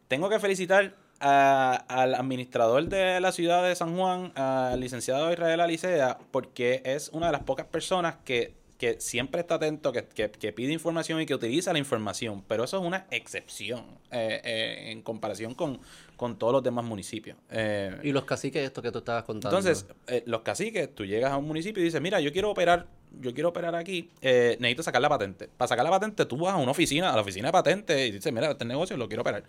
Tengo 0.08 0.28
que 0.28 0.38
felicitar 0.40 0.94
a- 1.20 1.84
al 1.88 2.14
administrador 2.14 2.84
de 2.88 3.20
la 3.20 3.32
ciudad 3.32 3.64
de 3.64 3.74
San 3.74 3.96
Juan, 3.96 4.32
al 4.36 4.80
licenciado 4.80 5.32
Israel 5.32 5.60
Alicea, 5.60 6.18
porque 6.30 6.82
es 6.84 7.08
una 7.12 7.26
de 7.26 7.32
las 7.32 7.42
pocas 7.42 7.66
personas 7.66 8.16
que, 8.24 8.54
que 8.78 9.00
siempre 9.00 9.40
está 9.40 9.56
atento, 9.56 9.92
que, 9.92 10.06
que- 10.06 10.30
que 10.30 10.52
pide 10.52 10.72
información 10.72 11.20
y 11.20 11.26
que 11.26 11.34
utiliza 11.34 11.72
la 11.72 11.78
información. 11.78 12.42
Pero 12.48 12.64
eso 12.64 12.78
es 12.78 12.84
una 12.86 13.06
excepción 13.10 13.80
eh, 14.10 14.40
eh, 14.44 14.90
en 14.92 15.02
comparación 15.02 15.54
con, 15.54 15.80
con 16.18 16.36
todos 16.38 16.52
los 16.52 16.62
demás 16.62 16.84
municipios. 16.84 17.38
Eh, 17.48 17.96
Y 18.02 18.12
los 18.12 18.24
caciques 18.26 18.62
estos 18.62 18.82
que 18.82 18.90
tú 18.92 18.98
estabas 18.98 19.24
contando. 19.24 19.56
entonces, 19.56 19.86
eh, 20.08 20.22
los 20.26 20.42
caciques, 20.42 20.94
tú 20.94 21.06
llegas 21.06 21.32
a 21.32 21.36
un 21.38 21.46
municipio 21.46 21.80
y 21.80 21.84
dices, 21.86 22.00
mira, 22.02 22.20
yo 22.20 22.30
quiero 22.32 22.50
operar, 22.50 22.86
yo 23.20 23.32
quiero 23.32 23.48
operar 23.48 23.74
aquí, 23.74 24.10
eh, 24.20 24.56
necesito 24.60 24.82
sacar 24.82 25.00
la 25.00 25.08
patente. 25.08 25.48
Para 25.56 25.68
sacar 25.68 25.84
la 25.84 25.90
patente, 25.90 26.26
tú 26.26 26.36
vas 26.36 26.52
a 26.54 26.56
una 26.58 26.72
oficina, 26.72 27.10
a 27.12 27.16
la 27.16 27.22
oficina 27.22 27.48
de 27.48 27.52
patente 27.52 28.06
y 28.06 28.10
dices, 28.10 28.32
mira, 28.32 28.50
este 28.50 28.64
negocio 28.66 28.96
lo 28.98 29.06
quiero 29.08 29.22
operar. 29.22 29.44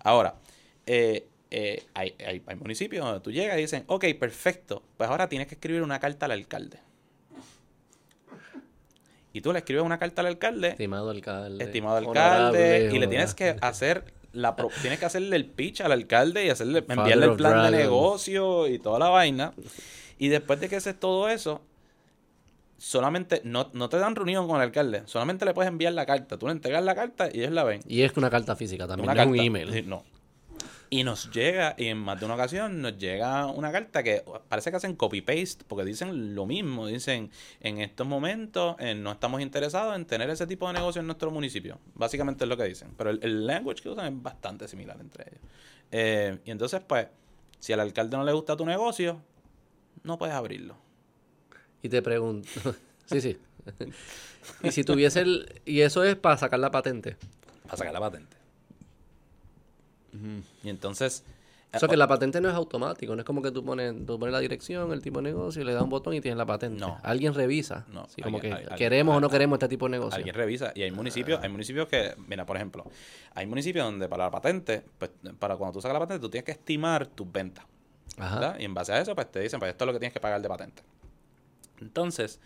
Ahora, 0.00 0.34
hay, 0.86 2.14
hay- 2.26 2.42
hay 2.46 2.56
municipios 2.56 3.04
donde 3.04 3.20
tú 3.20 3.30
llegas 3.32 3.56
y 3.56 3.62
dicen, 3.62 3.84
ok, 3.86 4.04
perfecto, 4.18 4.82
pues 4.96 5.08
ahora 5.08 5.28
tienes 5.28 5.46
que 5.48 5.54
escribir 5.54 5.82
una 5.82 5.98
carta 6.00 6.26
al 6.26 6.32
alcalde. 6.32 6.80
Y 9.32 9.40
tú 9.40 9.52
le 9.52 9.60
escribes 9.60 9.84
una 9.84 9.98
carta 9.98 10.22
al 10.22 10.26
alcalde 10.26 10.70
Estimado 10.70 11.10
alcalde. 11.10 11.62
estimado 11.64 11.96
alcalde, 11.98 12.90
y 12.92 12.98
le 12.98 13.06
tienes 13.06 13.34
que 13.34 13.56
hacer 13.60 14.12
la 14.40 14.56
pro- 14.56 14.70
tienes 14.80 14.98
que 14.98 15.06
hacerle 15.06 15.36
el 15.36 15.44
pitch 15.46 15.80
al 15.82 15.92
alcalde 15.92 16.44
y 16.46 16.50
hacerle 16.50 16.82
Father 16.82 16.98
enviarle 16.98 17.26
el 17.26 17.36
plan 17.36 17.70
de 17.70 17.78
negocio 17.78 18.66
y 18.66 18.78
toda 18.78 18.98
la 18.98 19.08
vaina. 19.08 19.52
Y 20.18 20.28
después 20.28 20.60
de 20.60 20.68
que 20.68 20.76
haces 20.76 20.98
todo 20.98 21.28
eso, 21.28 21.60
solamente 22.76 23.40
no, 23.44 23.70
no 23.72 23.88
te 23.88 23.98
dan 23.98 24.14
reunión 24.14 24.46
con 24.46 24.56
el 24.56 24.62
alcalde, 24.62 25.02
solamente 25.06 25.44
le 25.44 25.54
puedes 25.54 25.68
enviar 25.68 25.92
la 25.92 26.06
carta. 26.06 26.38
Tú 26.38 26.46
le 26.46 26.52
entregas 26.52 26.84
la 26.84 26.94
carta 26.94 27.28
y 27.32 27.40
ellos 27.40 27.52
la 27.52 27.64
ven. 27.64 27.80
Y 27.86 28.02
es 28.02 28.16
una 28.16 28.30
carta 28.30 28.54
física 28.56 28.86
también, 28.86 29.04
Una 29.10 29.14
no 29.14 29.20
es 29.22 29.26
un 29.26 29.32
carta. 29.34 29.46
email. 29.46 29.88
No. 29.88 30.04
Y 30.90 31.04
nos 31.04 31.30
llega, 31.30 31.74
y 31.76 31.86
en 31.86 31.98
más 31.98 32.18
de 32.18 32.24
una 32.24 32.34
ocasión 32.34 32.80
nos 32.80 32.96
llega 32.96 33.46
una 33.46 33.70
carta 33.70 34.02
que 34.02 34.24
parece 34.48 34.70
que 34.70 34.78
hacen 34.78 34.96
copy-paste, 34.96 35.64
porque 35.68 35.84
dicen 35.84 36.34
lo 36.34 36.46
mismo. 36.46 36.86
Dicen, 36.86 37.30
en 37.60 37.78
estos 37.78 38.06
momentos 38.06 38.76
eh, 38.78 38.94
no 38.94 39.12
estamos 39.12 39.42
interesados 39.42 39.94
en 39.96 40.06
tener 40.06 40.30
ese 40.30 40.46
tipo 40.46 40.66
de 40.66 40.74
negocio 40.74 41.00
en 41.00 41.06
nuestro 41.06 41.30
municipio. 41.30 41.78
Básicamente 41.94 42.44
es 42.44 42.48
lo 42.48 42.56
que 42.56 42.64
dicen. 42.64 42.94
Pero 42.96 43.10
el, 43.10 43.20
el 43.22 43.46
language 43.46 43.82
que 43.82 43.90
usan 43.90 44.14
es 44.14 44.22
bastante 44.22 44.66
similar 44.66 44.96
entre 44.98 45.24
ellos. 45.28 45.40
Eh, 45.92 46.38
y 46.44 46.50
entonces, 46.50 46.80
pues, 46.86 47.08
si 47.58 47.74
al 47.74 47.80
alcalde 47.80 48.16
no 48.16 48.24
le 48.24 48.32
gusta 48.32 48.56
tu 48.56 48.64
negocio, 48.64 49.20
no 50.04 50.16
puedes 50.16 50.34
abrirlo. 50.34 50.76
Y 51.82 51.90
te 51.90 52.00
pregunto. 52.00 52.48
sí, 53.06 53.20
sí. 53.20 53.38
y 54.62 54.70
si 54.70 54.84
tuviese 54.84 55.20
el. 55.20 55.60
Y 55.66 55.82
eso 55.82 56.02
es 56.02 56.16
para 56.16 56.38
sacar 56.38 56.60
la 56.60 56.70
patente. 56.70 57.16
Para 57.64 57.76
sacar 57.76 57.92
la 57.92 58.00
patente. 58.00 58.37
Y 60.62 60.68
entonces... 60.68 61.24
O 61.70 61.78
sea 61.78 61.86
que 61.86 61.98
la 61.98 62.08
patente 62.08 62.40
no 62.40 62.48
es 62.48 62.54
automático, 62.54 63.14
no 63.14 63.20
es 63.20 63.26
como 63.26 63.42
que 63.42 63.50
tú 63.50 63.62
pones, 63.62 63.94
tú 64.06 64.18
pones 64.18 64.32
la 64.32 64.38
dirección, 64.40 64.90
el 64.90 65.02
tipo 65.02 65.18
de 65.20 65.24
negocio, 65.24 65.62
le 65.64 65.74
das 65.74 65.82
un 65.82 65.90
botón 65.90 66.14
y 66.14 66.20
tienes 66.22 66.38
la 66.38 66.46
patente. 66.46 66.80
No. 66.80 66.96
Alguien 67.02 67.34
revisa. 67.34 67.84
No, 67.92 68.06
Sí, 68.08 68.22
como 68.22 68.38
alguien- 68.38 68.56
que 68.70 68.74
queremos 68.76 69.14
o 69.14 69.20
no 69.20 69.28
queremos 69.28 69.56
este 69.56 69.68
tipo 69.68 69.84
de 69.84 69.90
negocio. 69.90 70.16
Alguien 70.16 70.34
revisa. 70.34 70.72
Y 70.74 70.80
hay 70.80 70.90
municipios, 70.90 71.42
hay 71.42 71.50
municipios 71.50 71.86
que, 71.86 72.14
mira, 72.26 72.46
por 72.46 72.56
ejemplo, 72.56 72.84
hay 73.34 73.46
municipios 73.46 73.84
donde 73.84 74.08
para 74.08 74.24
la 74.24 74.30
patente, 74.30 74.82
pues, 74.96 75.10
para 75.38 75.56
cuando 75.56 75.74
tú 75.74 75.82
sacas 75.82 75.92
la 75.92 76.00
patente, 76.00 76.22
tú 76.22 76.30
tienes 76.30 76.46
que 76.46 76.52
estimar 76.52 77.06
tus 77.06 77.30
ventas. 77.30 77.66
Ajá. 78.16 78.56
Y 78.58 78.64
en 78.64 78.72
base 78.72 78.94
a 78.94 79.00
eso, 79.02 79.14
pues 79.14 79.30
te 79.30 79.40
dicen, 79.40 79.58
pues 79.60 79.70
esto 79.70 79.84
es 79.84 79.86
lo 79.88 79.92
que 79.92 79.98
tienes 79.98 80.14
que 80.14 80.20
pagar 80.20 80.40
de 80.40 80.48
patente. 80.48 80.82
Entonces, 81.82 82.40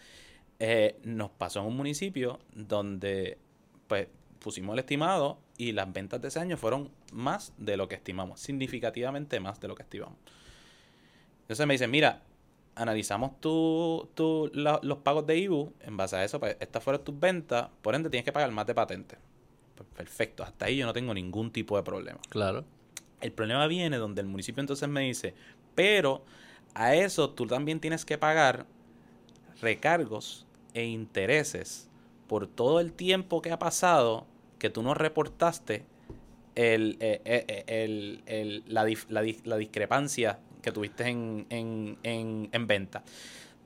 eh, 0.58 0.96
nos 1.04 1.30
pasó 1.30 1.60
en 1.60 1.66
un 1.66 1.76
municipio 1.76 2.40
donde, 2.54 3.38
pues, 3.86 4.08
pusimos 4.40 4.72
el 4.72 4.80
estimado 4.80 5.38
y 5.68 5.72
las 5.72 5.92
ventas 5.92 6.20
de 6.20 6.28
ese 6.28 6.40
año 6.40 6.56
fueron 6.56 6.90
más 7.12 7.52
de 7.58 7.76
lo 7.76 7.88
que 7.88 7.94
estimamos, 7.94 8.40
significativamente 8.40 9.38
más 9.40 9.60
de 9.60 9.68
lo 9.68 9.74
que 9.74 9.82
estimamos. 9.82 10.16
Entonces 11.42 11.66
me 11.66 11.74
dicen, 11.74 11.90
mira, 11.90 12.22
analizamos 12.74 13.40
tu, 13.40 14.08
tu- 14.14 14.50
la- 14.54 14.80
los 14.82 14.98
pagos 14.98 15.26
de 15.26 15.36
IBU, 15.38 15.72
en 15.82 15.96
base 15.96 16.16
a 16.16 16.24
eso, 16.24 16.40
pues 16.40 16.56
estas 16.60 16.82
fueron 16.82 17.04
tus 17.04 17.18
ventas, 17.18 17.68
por 17.82 17.94
ende 17.94 18.10
tienes 18.10 18.24
que 18.24 18.32
pagar 18.32 18.50
más 18.50 18.66
de 18.66 18.74
patente. 18.74 19.16
Pues, 19.76 19.88
perfecto, 19.96 20.42
hasta 20.42 20.66
ahí 20.66 20.76
yo 20.78 20.86
no 20.86 20.92
tengo 20.92 21.12
ningún 21.14 21.50
tipo 21.52 21.76
de 21.76 21.82
problema. 21.82 22.18
Claro. 22.28 22.64
El 23.20 23.32
problema 23.32 23.66
viene 23.66 23.98
donde 23.98 24.20
el 24.20 24.26
municipio 24.26 24.60
entonces 24.60 24.88
me 24.88 25.02
dice, 25.02 25.34
pero 25.74 26.24
a 26.74 26.94
eso 26.94 27.30
tú 27.30 27.46
también 27.46 27.78
tienes 27.80 28.04
que 28.04 28.18
pagar 28.18 28.66
recargos 29.60 30.46
e 30.74 30.84
intereses 30.84 31.88
por 32.26 32.46
todo 32.46 32.80
el 32.80 32.92
tiempo 32.92 33.42
que 33.42 33.52
ha 33.52 33.58
pasado 33.58 34.26
que 34.62 34.70
tú 34.70 34.80
no 34.82 34.94
reportaste 34.94 35.82
el, 36.54 36.96
eh, 37.00 37.20
eh, 37.24 37.44
eh, 37.48 37.64
el- 37.84 38.22
el- 38.26 38.62
la, 38.68 38.86
dif- 38.86 39.06
la 39.08 39.22
la 39.44 39.56
discrepancia 39.56 40.38
que 40.62 40.70
tuviste 40.70 41.08
en, 41.08 41.46
en, 41.50 41.98
en, 42.04 42.48
en 42.52 42.66
venta. 42.68 43.02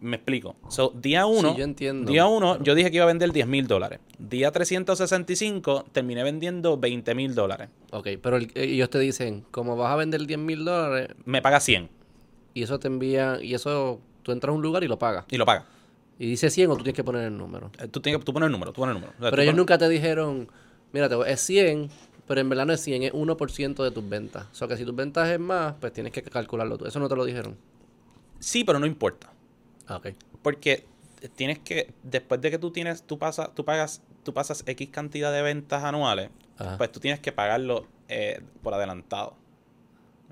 Me 0.01 0.17
explico. 0.17 0.57
So, 0.71 0.93
día 0.95 1.27
1, 1.27 1.57
yo 1.57 1.65
entiendo, 1.65 2.11
día 2.11 2.27
uno 2.27 2.63
yo 2.63 2.75
dije 2.75 2.91
que 2.91 2.97
iba 2.97 3.05
a 3.05 3.09
vender 3.09 3.31
10 3.33 3.47
mil 3.47 3.67
dólares. 3.67 3.99
Día 4.19 4.51
365 4.53 5.85
terminé 5.93 6.23
vendiendo 6.23 6.79
20 6.79 7.15
mil 7.15 7.35
dólares. 7.35 7.69
Ok, 7.93 8.09
pero 8.23 8.37
el- 8.39 8.51
ellos 8.55 8.89
te 8.89 8.99
dicen, 8.99 9.45
como 9.51 9.77
vas 9.77 9.93
a 9.93 9.97
vender 9.97 10.27
10 10.27 10.39
mil 10.39 10.65
dólares, 10.65 11.09
Me 11.27 11.43
paga 11.43 11.61
100 11.61 11.91
y 12.55 12.63
eso 12.63 12.79
te 12.79 12.89
envía, 12.89 13.39
y 13.43 13.53
eso, 13.55 14.01
tú 14.23 14.33
entras 14.33 14.51
a 14.51 14.55
un 14.57 14.63
lugar 14.63 14.83
y 14.85 14.89
lo 14.89 14.99
pagas. 14.99 15.27
y 15.31 15.37
lo 15.37 15.45
paga. 15.45 15.67
Y 16.19 16.27
dice 16.31 16.49
100 16.49 16.71
o 16.71 16.77
tú 16.77 16.83
tienes 16.85 16.97
que 16.97 17.05
poner 17.05 17.25
el 17.25 17.37
número. 17.37 17.71
Eh, 17.79 17.89
Tú, 17.89 18.01
tienes, 18.01 18.25
tú 18.25 18.33
pones 18.33 18.47
el 18.47 18.53
número, 18.53 18.73
tú 18.73 18.81
pones 18.81 18.95
el 18.97 19.01
número. 19.03 19.13
O 19.19 19.21
sea, 19.23 19.31
Pero 19.31 19.43
ellos 19.43 19.53
pones- 19.53 19.59
nunca 19.59 19.77
te 19.79 19.87
dijeron, 19.89 20.49
mira, 20.97 21.09
es 21.27 21.41
100, 21.41 21.91
pero 22.27 22.41
en 22.41 22.49
verdad 22.49 22.67
no 22.67 22.73
es 22.73 22.81
100, 22.81 23.03
es 23.05 23.13
1% 23.13 23.85
de 23.85 23.91
tus 23.91 24.09
ventas. 24.09 24.47
O 24.51 24.55
sea 24.55 24.69
que 24.69 24.77
si 24.77 24.85
tus 24.85 24.95
ventas 24.95 25.29
es 25.29 25.39
más, 25.39 25.75
pues 25.81 25.93
tienes 25.93 26.13
que 26.13 26.23
calcularlo 26.23 26.79
tú. 26.79 26.87
Eso 26.87 26.99
no 26.99 27.09
te 27.09 27.17
lo 27.17 27.25
dijeron. 27.25 27.57
Sí, 28.39 28.65
pero 28.65 28.79
no 28.79 28.87
importa. 28.87 29.33
Ah, 29.87 29.97
ok. 29.97 30.09
Porque 30.43 30.85
tienes 31.35 31.59
que, 31.61 31.93
después 32.03 32.41
de 32.41 32.51
que 32.51 32.59
tú 32.59 32.71
tienes, 32.71 33.03
tú 33.03 33.19
pasas, 33.19 33.55
tú 33.55 33.65
pagas, 33.65 34.03
tú 34.25 34.33
pasas 34.35 34.63
X 34.67 34.89
cantidad 34.91 35.33
de 35.33 35.43
ventas 35.43 35.85
anuales, 35.85 36.31
Ajá. 36.59 36.77
pues 36.79 36.91
tú 36.93 37.01
tienes 37.01 37.21
que 37.21 37.33
pagarlo 37.33 37.87
eh, 38.09 38.41
por 38.63 38.75
adelantado. 38.75 39.35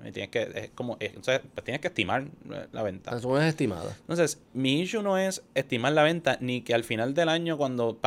Y 0.03 0.11
tienes 0.11 0.29
que, 0.29 0.41
es 0.55 0.69
como, 0.75 0.97
es- 0.99 1.09
entonces, 1.15 1.41
pues 1.53 1.63
tienes 1.63 1.81
que 1.81 1.87
estimar 1.87 2.23
eh, 2.51 2.67
la 2.71 2.83
venta. 2.83 3.15
Eso 3.15 3.39
es 3.39 3.45
estimada. 3.45 3.95
Entonces, 4.01 4.39
mi 4.53 4.81
issue 4.81 5.01
no 5.01 5.17
es 5.17 5.41
estimar 5.55 5.93
la 5.93 6.03
venta, 6.03 6.37
ni 6.41 6.61
que 6.61 6.73
al 6.73 6.83
final 6.83 7.13
del 7.13 7.29
año, 7.29 7.57
cuando 7.57 7.97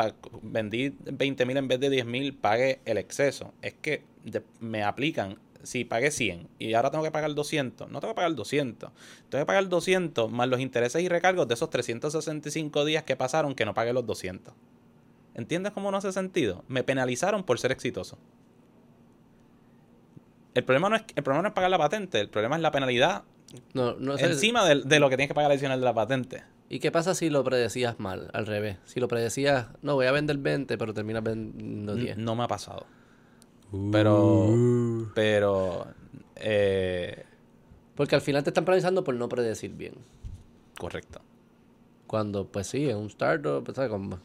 vendí 0.43 0.95
20 1.01 1.47
mil 1.47 1.57
en 1.57 1.67
vez 1.69 1.81
de 1.81 1.91
10 1.91 2.07
mil, 2.07 2.35
pague 2.35 2.81
el 2.85 2.99
exceso. 2.99 3.53
Es 3.63 3.75
que 3.75 4.03
de- 4.25 4.43
me 4.61 4.83
aplican, 4.85 5.39
si 5.65 5.85
pagué 5.85 6.11
100 6.13 6.47
y 6.59 6.75
ahora 6.75 6.91
tengo 6.91 7.03
que 7.03 7.11
pagar 7.11 7.35
200, 7.35 7.91
no 7.91 8.01
tengo 8.01 8.13
que 8.15 8.17
pagar 8.17 8.35
200. 8.35 8.91
Tengo 9.29 9.43
que 9.43 9.47
pagar 9.47 9.69
200 9.69 10.31
más 10.31 10.49
los 10.49 10.61
intereses 10.61 11.03
y 11.03 11.09
recargos 11.09 11.49
de 11.49 11.55
esos 11.55 11.69
365 11.71 12.85
días 12.85 13.03
que 13.03 13.17
pasaron 13.17 13.55
que 13.55 13.65
no 13.65 13.75
pagué 13.75 13.93
los 13.93 14.07
200. 14.07 14.55
¿Entiendes 15.35 15.73
cómo 15.73 15.91
no 15.91 15.97
hace 15.97 16.13
sentido? 16.13 16.65
Me 16.69 16.83
penalizaron 16.85 17.45
por 17.45 17.59
ser 17.59 17.73
exitoso. 17.73 18.19
El 20.59 20.65
problema 20.65 20.89
no 20.89 20.97
es, 20.97 21.03
el 21.15 21.23
problema 21.23 21.43
no 21.43 21.49
es 21.49 21.55
pagar 21.55 21.71
la 21.71 21.79
patente, 21.79 22.19
el 22.21 22.29
problema 22.29 22.57
es 22.57 22.63
la 22.63 22.73
penalidad 22.73 23.23
No, 23.75 23.95
no 23.95 24.19
sé. 24.19 24.27
encima 24.27 24.65
de, 24.65 24.83
de 24.83 24.99
lo 24.99 25.09
que 25.09 25.17
tienes 25.17 25.29
que 25.29 25.35
pagar 25.35 25.53
adicional 25.53 25.79
de 25.79 25.85
la 25.85 25.95
patente. 25.95 26.43
¿Y 26.69 26.81
qué 26.81 26.91
pasa 26.91 27.15
si 27.15 27.31
lo 27.31 27.45
predecías 27.45 28.01
mal, 28.01 28.29
al 28.33 28.45
revés? 28.47 28.77
Si 28.85 28.99
lo 28.99 29.07
predecías, 29.07 29.69
no, 29.83 29.95
voy 29.95 30.07
a 30.07 30.13
vender 30.13 30.37
20, 30.39 30.77
pero 30.77 30.93
terminas 30.93 31.23
vendiendo 31.23 31.95
10. 31.95 32.19
No 32.19 32.35
me 32.35 32.43
ha 32.43 32.49
pasado. 32.49 32.87
Pero, 33.93 34.57
pero, 35.15 35.87
eh, 36.37 37.25
Porque 37.95 38.15
al 38.17 38.21
final 38.21 38.43
te 38.43 38.51
están 38.51 38.65
penalizando 38.65 39.05
por 39.05 39.15
no 39.15 39.29
predecir 39.29 39.73
bien. 39.75 39.95
correcto. 40.77 41.21
Cuando, 42.09 42.47
pues 42.49 42.67
sí, 42.67 42.89
es 42.89 42.97
un 42.97 43.07
startup, 43.07 43.63
pues, 43.65 43.77
¿sabes 43.77 43.91
cómo, 43.91 44.19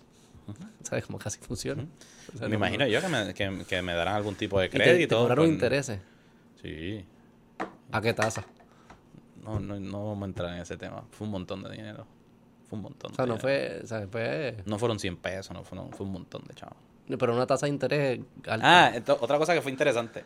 ¿sabes 0.83 1.05
cómo 1.05 1.19
casi 1.19 1.39
funciona? 1.39 1.85
O 2.33 2.37
sea, 2.37 2.47
Me 2.47 2.51
no- 2.51 2.55
imagino 2.55 2.87
yo 2.87 3.01
que 3.01 3.07
me, 3.09 3.33
que, 3.33 3.65
que 3.67 3.81
me 3.81 3.93
darán 3.93 4.15
algún 4.15 4.35
tipo 4.35 4.59
de 4.59 4.65
y 4.67 4.69
te- 4.69 4.77
crédito. 4.77 5.15
Te, 5.17 5.21
cobraron 5.21 5.45
por- 5.45 5.53
intereses. 5.53 5.99
Sí. 6.63 7.05
¿A 7.91 8.01
qué 8.01 8.13
tasa? 8.13 8.43
No, 9.43 9.59
no, 9.59 9.79
no 9.79 10.07
vamos 10.07 10.23
a 10.23 10.25
entrar 10.25 10.53
en 10.55 10.61
ese 10.61 10.77
tema. 10.77 11.03
Fue 11.11 11.25
un 11.27 11.31
montón 11.31 11.61
de 11.63 11.69
dinero. 11.71 12.07
Fue 12.69 12.77
un 12.77 12.83
montón 12.83 13.11
O 13.11 13.15
sea, 13.15 13.25
de 13.25 13.29
no 13.29 13.37
dinero. 13.37 13.41
fue, 13.41 13.81
o 13.83 13.87
sea, 13.87 14.07
fue... 14.07 14.57
No 14.65 14.79
fueron 14.79 14.97
100 14.99 15.17
pesos, 15.17 15.53
no 15.53 15.63
fue 15.63 16.05
un 16.05 16.11
montón 16.13 16.43
de 16.47 16.53
chavos. 16.55 16.77
Pero 17.07 17.33
una 17.35 17.45
tasa 17.45 17.65
de 17.65 17.71
interés 17.71 18.19
alta. 18.47 18.87
Ah, 18.87 18.91
ento- 18.95 19.17
otra 19.19 19.37
cosa 19.37 19.53
que 19.53 19.61
fue 19.61 19.71
interesante. 19.71 20.23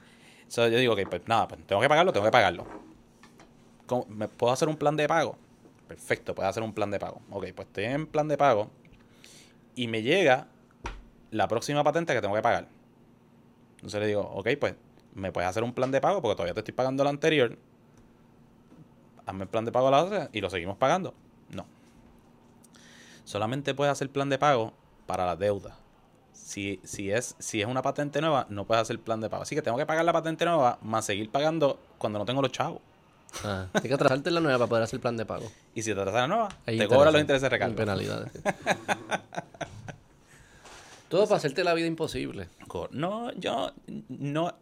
So, 0.48 0.68
yo 0.68 0.78
digo, 0.78 0.94
ok, 0.94 1.02
pues 1.10 1.22
nada, 1.28 1.48
pues 1.48 1.66
tengo 1.66 1.82
que 1.82 1.90
pagarlo, 1.90 2.14
tengo 2.14 2.26
que 2.26 2.32
pagarlo. 2.32 2.66
¿Cómo- 3.88 4.06
¿Me 4.08 4.28
puedo 4.28 4.54
hacer 4.54 4.70
un 4.70 4.78
plan 4.78 4.96
de 4.96 5.08
pago? 5.08 5.36
Perfecto, 5.88 6.36
puedo 6.36 6.48
hacer 6.48 6.62
un 6.64 6.74
plan 6.74 6.92
de 6.92 7.00
pago. 7.00 7.22
Ok, 7.32 7.48
pues 7.56 7.68
estoy 7.68 7.86
en 7.86 8.06
plan 8.06 8.28
de 8.28 8.38
pago 8.38 8.70
y 9.76 9.88
me 9.88 10.04
llega 10.04 10.48
la 11.32 11.48
próxima 11.48 11.84
patente 11.84 12.14
que 12.14 12.22
tengo 12.22 12.36
que 12.36 12.42
pagar. 12.42 12.68
Entonces 13.78 14.00
le 14.00 14.08
digo, 14.08 14.22
ok, 14.22 14.50
pues 14.60 14.76
me 15.18 15.31
puedes 15.31 15.49
hacer 15.49 15.64
un 15.64 15.73
plan 15.73 15.91
de 15.91 15.99
pago 15.99 16.22
porque 16.22 16.35
todavía 16.35 16.53
te 16.53 16.60
estoy 16.61 16.73
pagando 16.73 17.03
la 17.03 17.10
anterior. 17.10 17.57
Hazme 19.26 19.44
el 19.44 19.49
plan 19.49 19.65
de 19.65 19.72
pago 19.72 19.88
a 19.88 19.91
la 19.91 20.03
otra 20.03 20.30
y 20.31 20.41
lo 20.41 20.49
seguimos 20.49 20.77
pagando. 20.77 21.14
No. 21.49 21.65
Solamente 23.26 23.73
puedes 23.73 23.91
hacer 23.91 24.10
plan 24.10 24.30
de 24.30 24.38
pago 24.38 24.73
para 25.06 25.26
la 25.26 25.35
deuda. 25.35 25.76
Si, 26.31 26.80
si, 26.84 27.11
es, 27.11 27.35
si 27.39 27.61
es 27.61 27.68
una 27.68 27.81
patente 27.81 28.22
nueva, 28.22 28.45
no 28.49 28.65
puedes 28.65 28.84
hacer 28.84 28.99
plan 28.99 29.19
de 29.19 29.30
pago. 29.30 29.44
Así 29.44 29.56
que 29.56 29.61
tengo 29.61 29.77
que 29.77 29.85
pagar 29.85 30.06
la 30.06 30.14
patente 30.14 30.45
nueva 30.45 30.77
más 30.81 31.06
seguir 31.06 31.30
pagando 31.30 31.80
cuando 31.98 32.19
no 32.19 32.26
tengo 32.26 32.41
los 32.41 32.52
chavos. 32.52 32.81
Ah, 33.44 33.68
tienes 33.73 33.89
que 33.89 33.94
atrasarte 33.95 34.31
la 34.31 34.39
nueva 34.39 34.60
para 34.60 34.69
poder 34.69 34.84
hacer 34.84 34.99
plan 34.99 35.18
de 35.18 35.26
pago. 35.26 35.52
Y 35.73 35.81
si 35.81 35.94
te 35.94 35.99
atrasas 35.99 36.22
la 36.22 36.27
nueva, 36.27 36.49
Hay 36.65 36.77
te 36.77 36.88
cobran 36.88 37.11
los 37.11 37.22
intereses, 37.22 37.41
intereses 37.41 37.41
de 37.41 37.49
recargo. 37.49 37.76
Penalidades. 37.76 38.31
Todo 41.10 41.23
para 41.23 41.38
hacerte 41.38 41.64
la 41.64 41.73
vida 41.73 41.88
imposible. 41.88 42.49
No, 42.91 43.31
yo 43.34 43.72
no. 44.10 44.53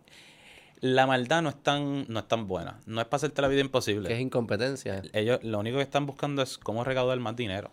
La 0.81 1.07
maldad 1.07 1.41
no 1.41 1.49
es 1.49 1.61
tan, 1.63 2.05
no 2.07 2.19
es 2.19 2.27
tan 2.27 2.47
buena. 2.47 2.79
No 2.85 3.01
es 3.01 3.07
para 3.07 3.17
hacerte 3.17 3.41
la 3.41 3.47
vida 3.47 3.61
imposible. 3.61 4.07
Que 4.07 4.15
es 4.15 4.21
incompetencia. 4.21 5.01
Ellos 5.13 5.39
lo 5.43 5.59
único 5.59 5.77
que 5.77 5.83
están 5.83 6.05
buscando 6.05 6.41
es 6.41 6.57
cómo 6.57 6.83
recaudar 6.83 7.19
más 7.19 7.35
dinero. 7.35 7.71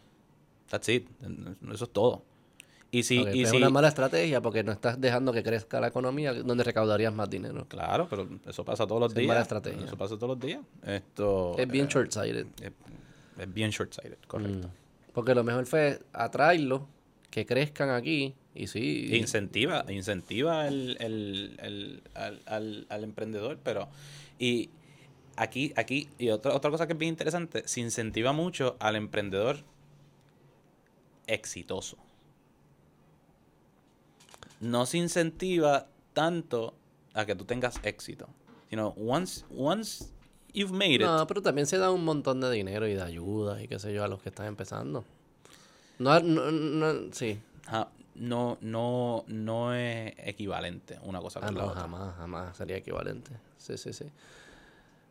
That's 0.71 0.89
it. 0.89 1.09
Eso 1.73 1.85
es 1.85 1.91
todo. 1.93 2.23
Y 2.91 3.03
si, 3.05 3.23
y 3.33 3.43
es 3.43 3.51
si- 3.51 3.57
una 3.57 3.71
mala 3.71 3.89
estrategia 3.89 4.41
porque 4.43 4.63
no 4.63 4.71
estás 4.71 5.01
dejando 5.01 5.33
que 5.33 5.43
crezca 5.43 5.81
la 5.81 5.89
economía 5.89 6.33
donde 6.35 6.63
recaudarías 6.63 7.13
más 7.13 7.29
dinero. 7.31 7.67
Claro, 7.67 8.07
pero 8.09 8.29
eso 8.47 8.65
pasa 8.65 8.87
todos 8.87 9.01
los 9.01 9.13
Es 9.13 9.17
días. 9.17 9.29
mala 9.29 9.41
estrategia. 9.41 9.87
Eso 9.87 9.97
pasa 9.97 10.17
todos 10.17 10.37
los 10.37 10.41
días. 10.41 10.61
Esto 10.87 11.57
Es 11.59 11.67
bien 11.69 11.87
eh, 11.87 11.89
short-sighted. 11.89 12.47
es, 12.61 12.73
es 13.39 13.55
bien 13.55 13.71
short-sighted, 13.71 14.19
correcto. 14.27 14.69
Porque 15.15 15.35
lo 15.35 15.43
mejor 15.43 15.65
fue 15.67 16.01
atraerlos, 16.13 16.83
que 17.31 17.47
crezcan 17.47 17.89
aquí 17.91 18.35
y 18.55 18.67
sí. 18.67 19.09
Incentiva, 19.17 19.85
incentiva 19.89 20.69
el, 20.69 20.97
el- 21.01 21.57
el- 21.63 22.03
al, 22.15 22.43
al- 22.47 22.87
al 22.91 23.05
emprendedor, 23.05 23.59
pero 23.63 23.89
y 24.39 24.69
aquí, 25.37 25.73
aquí, 25.77 26.09
y 26.19 26.29
otra, 26.31 26.55
otra 26.55 26.71
cosa 26.71 26.87
que 26.87 26.93
es 26.93 26.99
bien 26.99 27.11
interesante, 27.11 27.67
se 27.67 27.81
incentiva 27.81 28.33
mucho 28.33 28.77
al 28.81 28.97
emprendedor 28.97 29.59
exitoso. 31.27 31.97
No 34.61 34.87
se 34.87 34.99
incentiva 34.99 35.89
tanto 36.13 36.75
a 37.15 37.25
que 37.27 37.35
tú 37.35 37.45
tengas 37.45 37.81
éxito. 37.83 38.29
Sino, 38.71 38.89
once, 38.97 39.45
once 39.55 40.07
you've 40.55 40.73
made 40.73 40.95
it, 40.95 41.01
No, 41.03 41.27
pero 41.27 41.43
también 41.43 41.67
se 41.67 41.79
da 41.79 41.91
un 41.91 42.05
montón 42.05 42.41
de 42.41 42.51
dinero 42.51 42.87
y 42.87 42.95
de 42.95 43.03
ayuda 43.03 43.63
y 43.63 43.69
qué 43.69 43.79
sé 43.79 43.93
yo 43.93 44.05
a 44.05 44.09
los 44.09 44.23
que 44.23 44.29
están 44.31 44.47
empezando. 44.47 45.05
No, 45.99 46.19
no, 46.21 46.51
no 46.51 47.13
sí. 47.13 47.39
No, 48.15 48.59
no, 48.61 49.25
no 49.29 49.75
es 49.75 50.13
equivalente 50.19 50.99
una 51.03 51.21
cosa 51.21 51.41
Ah, 51.43 51.47
con 51.47 51.57
la 51.57 51.63
no, 51.63 51.69
otra. 51.71 51.81
jamás, 51.83 52.17
jamás 52.17 52.57
sería 52.57 52.77
equivalente. 52.77 53.31
Sí, 53.59 53.77
sí, 53.79 53.93
sí. 53.93 54.05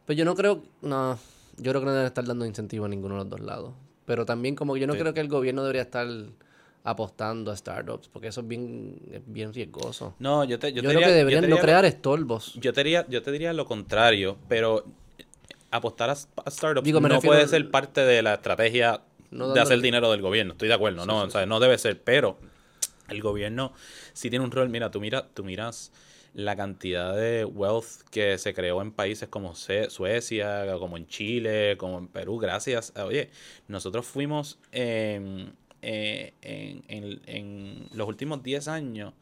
Pero 0.05 0.17
yo 0.17 0.25
no 0.25 0.35
creo, 0.35 0.63
no, 0.81 1.17
yo 1.57 1.71
creo 1.71 1.79
que 1.81 1.85
no 1.85 1.91
deben 1.93 2.07
estar 2.07 2.25
dando 2.25 2.45
incentivo 2.45 2.85
a 2.85 2.89
ninguno 2.89 3.15
de 3.15 3.19
los 3.21 3.29
dos 3.29 3.39
lados. 3.39 3.73
Pero 4.05 4.25
también 4.25 4.55
como 4.55 4.73
que 4.73 4.79
yo 4.81 4.87
no 4.87 4.93
Sí. 4.93 4.99
creo 4.99 5.13
que 5.13 5.21
el 5.21 5.27
gobierno 5.29 5.61
debería 5.61 5.83
estar 5.83 6.07
apostando 6.83 7.51
a 7.51 7.55
startups, 7.57 8.07
porque 8.07 8.27
eso 8.29 8.41
es 8.41 8.47
bien, 8.47 8.99
es 9.11 9.21
bien 9.25 9.53
riesgoso. 9.53 10.15
No, 10.19 10.43
yo 10.43 10.57
te, 10.57 10.73
Yo, 10.73 10.81
yo 10.81 10.89
te 10.89 10.95
creo 10.95 11.07
que 11.07 11.13
deberían 11.13 11.49
no 11.49 11.57
crear 11.59 11.85
estorbos. 11.85 12.55
Yo 12.55 12.73
te, 12.73 12.83
diría, 12.83 13.05
yo 13.07 13.21
te 13.21 13.31
diría 13.31 13.53
lo 13.53 13.65
contrario, 13.65 14.37
pero 14.47 14.83
apostar 15.69 16.09
a, 16.09 16.13
a 16.13 16.51
startups 16.51 16.83
Digo, 16.83 16.99
no 16.99 17.19
puede 17.21 17.47
ser 17.47 17.69
parte 17.69 18.01
de 18.01 18.21
la 18.23 18.33
estrategia 18.33 19.01
No 19.29 19.53
de 19.53 19.61
hacer 19.61 19.79
dinero 19.81 20.11
del 20.11 20.21
gobierno. 20.21 20.53
Estoy 20.53 20.67
de 20.67 20.73
acuerdo, 20.73 21.05
no, 21.05 21.21
o 21.23 21.29
sea, 21.29 21.45
no 21.45 21.59
debe 21.59 21.77
ser, 21.77 22.01
pero 22.01 22.37
el 23.11 23.21
gobierno 23.21 23.73
sí 24.13 24.29
tiene 24.29 24.45
un 24.45 24.51
rol. 24.51 24.69
Mira, 24.69 24.91
tú, 24.91 24.99
mira, 24.99 25.27
tú 25.33 25.43
miras 25.43 25.91
la 26.33 26.55
cantidad 26.55 27.15
de 27.15 27.45
wealth 27.45 28.03
que 28.09 28.37
se 28.37 28.53
creó 28.53 28.81
en 28.81 28.91
países 28.91 29.27
como 29.29 29.53
Suecia, 29.55 30.65
como 30.79 30.97
en 30.97 31.07
Chile, 31.07 31.75
como 31.77 31.97
en 31.97 32.07
Perú, 32.07 32.37
gracias. 32.37 32.93
Oye, 32.97 33.29
nosotros 33.67 34.05
fuimos 34.05 34.59
eh, 34.71 35.53
en, 35.81 36.83
en 37.25 37.89
los 37.93 38.07
últimos 38.07 38.43
10 38.43 38.67
años, 38.69 39.13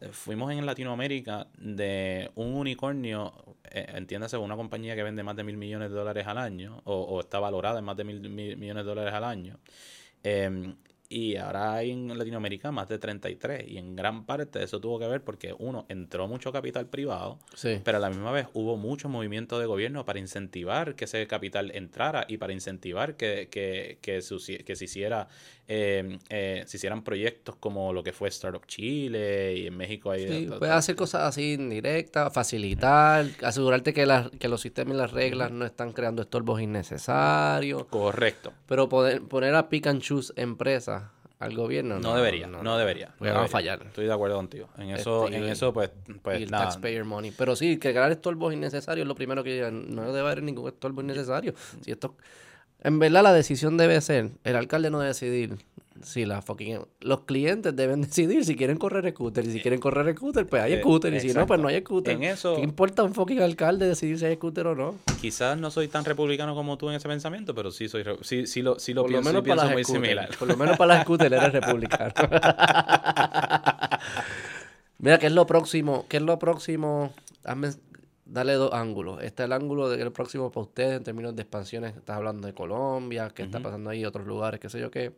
eh, 0.00 0.08
fuimos 0.12 0.52
en 0.52 0.64
Latinoamérica 0.64 1.48
de 1.58 2.30
un 2.34 2.54
unicornio, 2.54 3.32
eh, 3.70 3.86
entiéndase, 3.94 4.36
una 4.36 4.56
compañía 4.56 4.94
que 4.94 5.02
vende 5.02 5.22
más 5.22 5.36
de 5.36 5.44
mil 5.44 5.56
millones 5.56 5.90
de 5.90 5.96
dólares 5.96 6.26
al 6.26 6.38
año, 6.38 6.82
o, 6.84 6.94
o 6.94 7.20
está 7.20 7.38
valorada 7.38 7.78
en 7.78 7.84
más 7.84 7.96
de 7.96 8.04
mil, 8.04 8.20
mil 8.20 8.56
millones 8.56 8.84
de 8.84 8.88
dólares 8.88 9.14
al 9.14 9.24
año. 9.24 9.58
Em, 10.22 10.76
y 11.10 11.36
ahora 11.36 11.74
hay 11.74 11.90
en 11.90 12.16
Latinoamérica 12.18 12.70
más 12.70 12.88
de 12.88 12.98
33. 12.98 13.66
Y 13.68 13.78
en 13.78 13.96
gran 13.96 14.26
parte 14.26 14.62
eso 14.62 14.78
tuvo 14.80 14.98
que 14.98 15.06
ver 15.06 15.22
porque, 15.22 15.54
uno, 15.58 15.86
entró 15.88 16.28
mucho 16.28 16.52
capital 16.52 16.86
privado, 16.86 17.38
Sí. 17.54 17.80
pero 17.82 17.96
a 17.96 18.00
la 18.00 18.10
misma 18.10 18.30
vez 18.30 18.46
hubo 18.52 18.76
mucho 18.76 19.08
movimiento 19.08 19.58
de 19.58 19.66
gobierno 19.66 20.04
para 20.04 20.18
incentivar 20.18 20.94
que 20.96 21.06
ese 21.06 21.26
capital 21.26 21.70
entrara 21.74 22.26
y 22.28 22.36
para 22.36 22.52
incentivar 22.52 23.16
que, 23.16 23.48
que, 23.50 23.98
que, 24.02 24.20
que 24.64 24.76
se 24.76 24.84
hiciera 24.84 25.28
eh, 25.70 26.18
eh, 26.30 26.64
se 26.66 26.78
hicieran 26.78 27.04
proyectos 27.04 27.54
como 27.56 27.92
lo 27.92 28.02
que 28.02 28.14
fue 28.14 28.30
Startup 28.30 28.64
Chile 28.66 29.54
y 29.54 29.66
en 29.66 29.76
México 29.76 30.10
hay... 30.10 30.26
Sí, 30.26 30.48
puedes 30.58 30.74
hacer 30.74 30.96
cosas 30.96 31.24
así 31.24 31.52
indirectas, 31.52 32.32
facilitar, 32.32 33.26
asegurarte 33.42 33.92
que, 33.92 34.06
las 34.06 34.30
que 34.30 34.48
los 34.48 34.62
sistemas 34.62 34.94
y 34.94 34.96
las 34.96 35.10
reglas 35.12 35.50
no 35.52 35.66
están 35.66 35.92
creando 35.92 36.22
estorbos 36.22 36.62
innecesarios. 36.62 37.84
Correcto. 37.84 38.54
Pero 38.66 38.88
poder, 38.88 39.20
poner 39.20 39.54
a 39.54 39.68
pick 39.68 39.86
and 39.88 40.00
choose 40.00 40.32
empresas 40.36 40.97
al 41.38 41.54
gobierno 41.54 42.00
No, 42.00 42.14
debería, 42.16 42.46
no, 42.48 42.76
debería. 42.78 43.14
Porque 43.16 43.30
no 43.30 43.36
van 43.36 43.44
a 43.44 43.48
fallar. 43.48 43.82
Estoy 43.86 44.06
de 44.06 44.12
acuerdo 44.12 44.36
contigo. 44.36 44.68
En 44.76 44.90
eso, 44.90 45.24
Este, 45.26 45.36
en 45.36 45.44
y- 45.44 45.50
eso 45.50 45.72
pues, 45.72 45.90
pues 46.22 46.40
y 46.40 46.42
el 46.44 46.50
nada. 46.50 46.64
taxpayer 46.64 47.04
money. 47.04 47.30
Pero 47.36 47.54
sí, 47.54 47.78
que 47.78 47.90
crear 47.92 48.10
estorbos 48.10 48.52
innecesarios 48.52 49.04
es 49.04 49.08
lo 49.08 49.14
primero 49.14 49.44
que. 49.44 49.70
No 49.70 50.02
debe 50.12 50.20
haber 50.20 50.42
ningún 50.42 50.68
estorbo 50.68 51.00
innecesario. 51.00 51.54
Si 51.82 51.90
esto... 51.92 52.16
En 52.82 52.98
verdad 52.98 53.22
la 53.24 53.32
decisión 53.32 53.76
debe 53.76 54.00
ser, 54.00 54.30
el 54.44 54.56
alcalde 54.56 54.90
no 54.90 54.98
debe 54.98 55.08
decidir 55.08 55.56
si 56.00 56.24
la 56.24 56.42
fucking... 56.42 56.78
Los 57.00 57.22
clientes 57.22 57.74
deben 57.74 58.02
decidir 58.08 58.44
si 58.44 58.54
quieren 58.54 58.78
correr 58.78 59.10
scooter. 59.12 59.44
Y 59.44 59.50
si 59.50 59.60
quieren 59.60 59.80
correr 59.80 60.14
scooter, 60.14 60.46
pues 60.46 60.62
hay 60.62 60.74
Eh, 60.74 60.80
scooter. 60.80 61.12
Y 61.12 61.18
si 61.18 61.32
no, 61.32 61.44
pues 61.44 61.58
no 61.60 61.66
hay 61.66 61.80
scooter. 61.80 62.14
En 62.14 62.22
eso- 62.22 62.54
¿Qué 62.54 62.62
importa 62.62 63.02
un 63.02 63.14
fucking 63.14 63.40
alcalde 63.40 63.88
decidir 63.88 64.16
si 64.16 64.24
hay 64.26 64.36
scooter 64.36 64.68
o 64.68 64.76
no? 64.76 64.94
Quizás 65.20 65.58
no 65.58 65.72
soy 65.72 65.88
tan 65.88 66.04
republicano 66.04 66.54
como 66.54 66.78
tú 66.78 66.88
en 66.88 66.94
ese 66.94 67.08
pensamiento, 67.08 67.52
pero 67.52 67.72
sí 67.72 67.88
soy 67.88 68.04
sí, 68.22 68.46
sí 68.46 68.62
lo, 68.62 68.78
sí 68.78 68.94
lo 68.94 69.02
Por 69.02 69.10
lo 69.10 69.16
pienso, 69.22 69.28
menos 69.42 69.48
para 69.48 69.62
pienso 69.62 69.72
muy 69.74 69.82
scooters. 69.84 70.04
similar. 70.06 70.28
Por 70.38 70.46
lo 70.48 70.56
menos 70.56 70.76
para 70.78 70.94
las 70.94 71.02
scooters 71.02 71.32
eres 71.32 71.52
republicano. 71.52 72.12
Mira, 74.98 75.18
¿qué 75.18 75.26
es 75.26 75.32
lo 75.32 75.46
próximo? 75.46 76.06
¿Qué 76.08 76.16
es 76.18 76.22
lo 76.22 76.38
próximo? 76.38 77.12
Hazme- 77.44 77.76
dale 78.28 78.52
dos 78.54 78.72
ángulos. 78.72 79.22
Este 79.22 79.42
es 79.42 79.46
el 79.46 79.52
ángulo 79.52 79.88
del 79.88 80.12
próximo 80.12 80.50
para 80.52 80.62
ustedes 80.66 80.96
en 80.98 81.04
términos 81.04 81.34
de 81.34 81.42
expansiones. 81.42 81.96
Estás 81.96 82.16
hablando 82.16 82.46
de 82.46 82.54
Colombia, 82.54 83.30
qué 83.34 83.42
está 83.42 83.60
pasando 83.60 83.90
ahí, 83.90 84.04
otros 84.04 84.26
lugares, 84.26 84.60
qué 84.60 84.68
sé 84.68 84.78
yo 84.80 84.90
qué. 84.90 85.12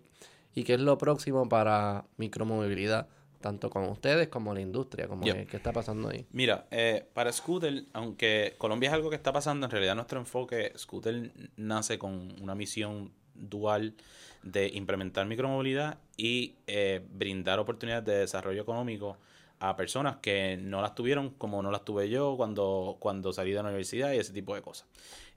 Y 0.55 0.65
qué 0.65 0.75
es 0.75 0.81
lo 0.81 0.97
próximo 0.99 1.49
para 1.49 2.05
micromovilidad, 2.17 3.09
tanto 3.41 3.71
con 3.71 3.85
ustedes 3.85 4.29
como 4.29 4.53
la 4.55 4.61
industria, 4.61 5.07
como 5.09 5.25
Yep. 5.25 5.37
que- 5.37 5.47
qué 5.47 5.57
está 5.57 5.73
pasando 5.73 6.09
ahí. 6.09 6.27
Mira, 6.33 6.67
eh, 6.71 7.07
para 7.13 7.33
Scooter, 7.33 7.85
aunque 7.93 8.55
Colombia 8.59 8.89
es 8.89 8.95
algo 8.95 9.11
que 9.11 9.17
está 9.17 9.33
pasando, 9.33 9.67
en 9.67 9.71
realidad 9.71 9.95
nuestro 9.95 10.19
enfoque, 10.19 10.73
Scooter 10.77 11.33
nace 11.57 11.99
con 11.99 12.35
una 12.43 12.55
misión 12.55 13.13
dual 13.35 13.95
de 14.43 14.69
implementar 14.75 15.27
micromovilidad 15.27 15.99
y 16.17 16.57
eh, 16.67 17.01
brindar 17.13 17.59
oportunidades 17.59 18.05
de 18.05 18.19
desarrollo 18.19 18.61
económico 18.63 19.17
a 19.61 19.77
personas 19.77 20.17
que 20.17 20.57
no 20.57 20.81
las 20.81 20.95
tuvieron 20.95 21.31
como 21.31 21.63
no 21.63 21.71
las 21.71 21.85
tuve 21.85 22.09
yo 22.09 22.35
cuando, 22.37 22.97
cuando 22.99 23.33
salí 23.33 23.51
de 23.51 23.63
la 23.63 23.69
universidad 23.69 24.13
y 24.13 24.17
ese 24.17 24.33
tipo 24.33 24.55
de 24.55 24.63
cosas. 24.63 24.89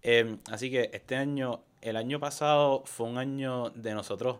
Eh, 0.02 0.38
así 0.50 0.72
que 0.72 0.90
este 0.93 1.16
año, 1.16 1.64
el 1.82 1.98
año 1.98 2.19
pasado 2.19 2.84
fue 2.85 3.08
un 3.08 3.18
año 3.18 3.69
de 3.72 3.93
nosotros 3.93 4.40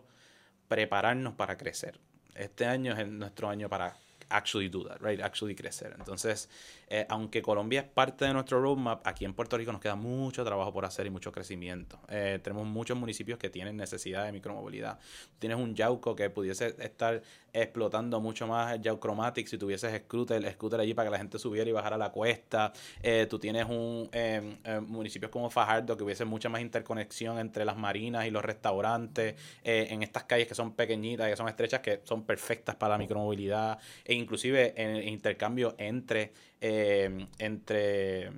prepararnos 0.68 1.34
para 1.34 1.56
crecer. 1.56 2.00
Este 2.34 2.66
año 2.66 2.94
es 2.98 3.06
nuestro 3.06 3.48
año 3.48 3.68
para 3.68 3.96
actually 4.30 4.68
do 4.68 4.84
that, 4.84 5.00
right? 5.00 5.20
Actually 5.20 5.54
crecer. 5.54 5.94
Entonces, 5.98 6.48
eh, 6.88 7.06
aunque 7.08 7.42
Colombia 7.42 7.80
es 7.80 7.88
parte 7.88 8.24
de 8.24 8.32
nuestro 8.32 8.60
roadmap, 8.60 9.06
aquí 9.06 9.24
en 9.24 9.34
Puerto 9.34 9.56
Rico 9.56 9.72
nos 9.72 9.80
queda 9.80 9.94
mucho 9.94 10.44
trabajo 10.44 10.72
por 10.72 10.84
hacer 10.84 11.06
y 11.06 11.10
mucho 11.10 11.32
crecimiento. 11.32 12.00
Eh, 12.08 12.40
tenemos 12.42 12.66
muchos 12.66 12.98
municipios 12.98 13.38
que 13.38 13.50
tienen 13.50 13.76
necesidad 13.76 14.24
de 14.24 14.32
micromovilidad. 14.32 14.98
Tienes 15.38 15.58
un 15.58 15.74
Yauco 15.74 16.16
que 16.16 16.30
pudiese 16.30 16.74
estar 16.78 17.22
explotando 17.54 18.20
mucho 18.20 18.46
más 18.46 18.74
el 18.74 18.82
Yauchromatic 18.82 19.46
si 19.46 19.56
tuvieses 19.56 19.96
scooter, 20.02 20.52
scooter 20.52 20.80
allí 20.80 20.92
para 20.92 21.06
que 21.06 21.12
la 21.12 21.18
gente 21.18 21.38
subiera 21.38 21.70
y 21.70 21.72
bajara 21.72 21.96
la 21.96 22.10
cuesta. 22.10 22.72
Eh, 23.02 23.26
tú 23.30 23.38
tienes 23.38 23.66
un 23.66 24.08
eh, 24.12 24.80
municipios 24.86 25.30
como 25.30 25.48
Fajardo 25.48 25.96
que 25.96 26.02
hubiese 26.02 26.24
mucha 26.24 26.48
más 26.48 26.60
interconexión 26.60 27.38
entre 27.38 27.64
las 27.64 27.76
marinas 27.76 28.26
y 28.26 28.30
los 28.30 28.44
restaurantes 28.44 29.36
eh, 29.62 29.86
en 29.90 30.02
estas 30.02 30.24
calles 30.24 30.48
que 30.48 30.54
son 30.54 30.72
pequeñitas, 30.72 31.28
que 31.28 31.36
son 31.36 31.48
estrechas, 31.48 31.80
que 31.80 32.00
son 32.04 32.24
perfectas 32.24 32.74
para 32.74 32.94
la 32.94 32.98
micromovilidad 32.98 33.78
e 34.04 34.14
inclusive 34.14 34.74
en 34.76 34.96
el 34.96 35.08
intercambio 35.08 35.74
entre 35.78 36.32
eh, 36.60 37.26
entre 37.38 38.30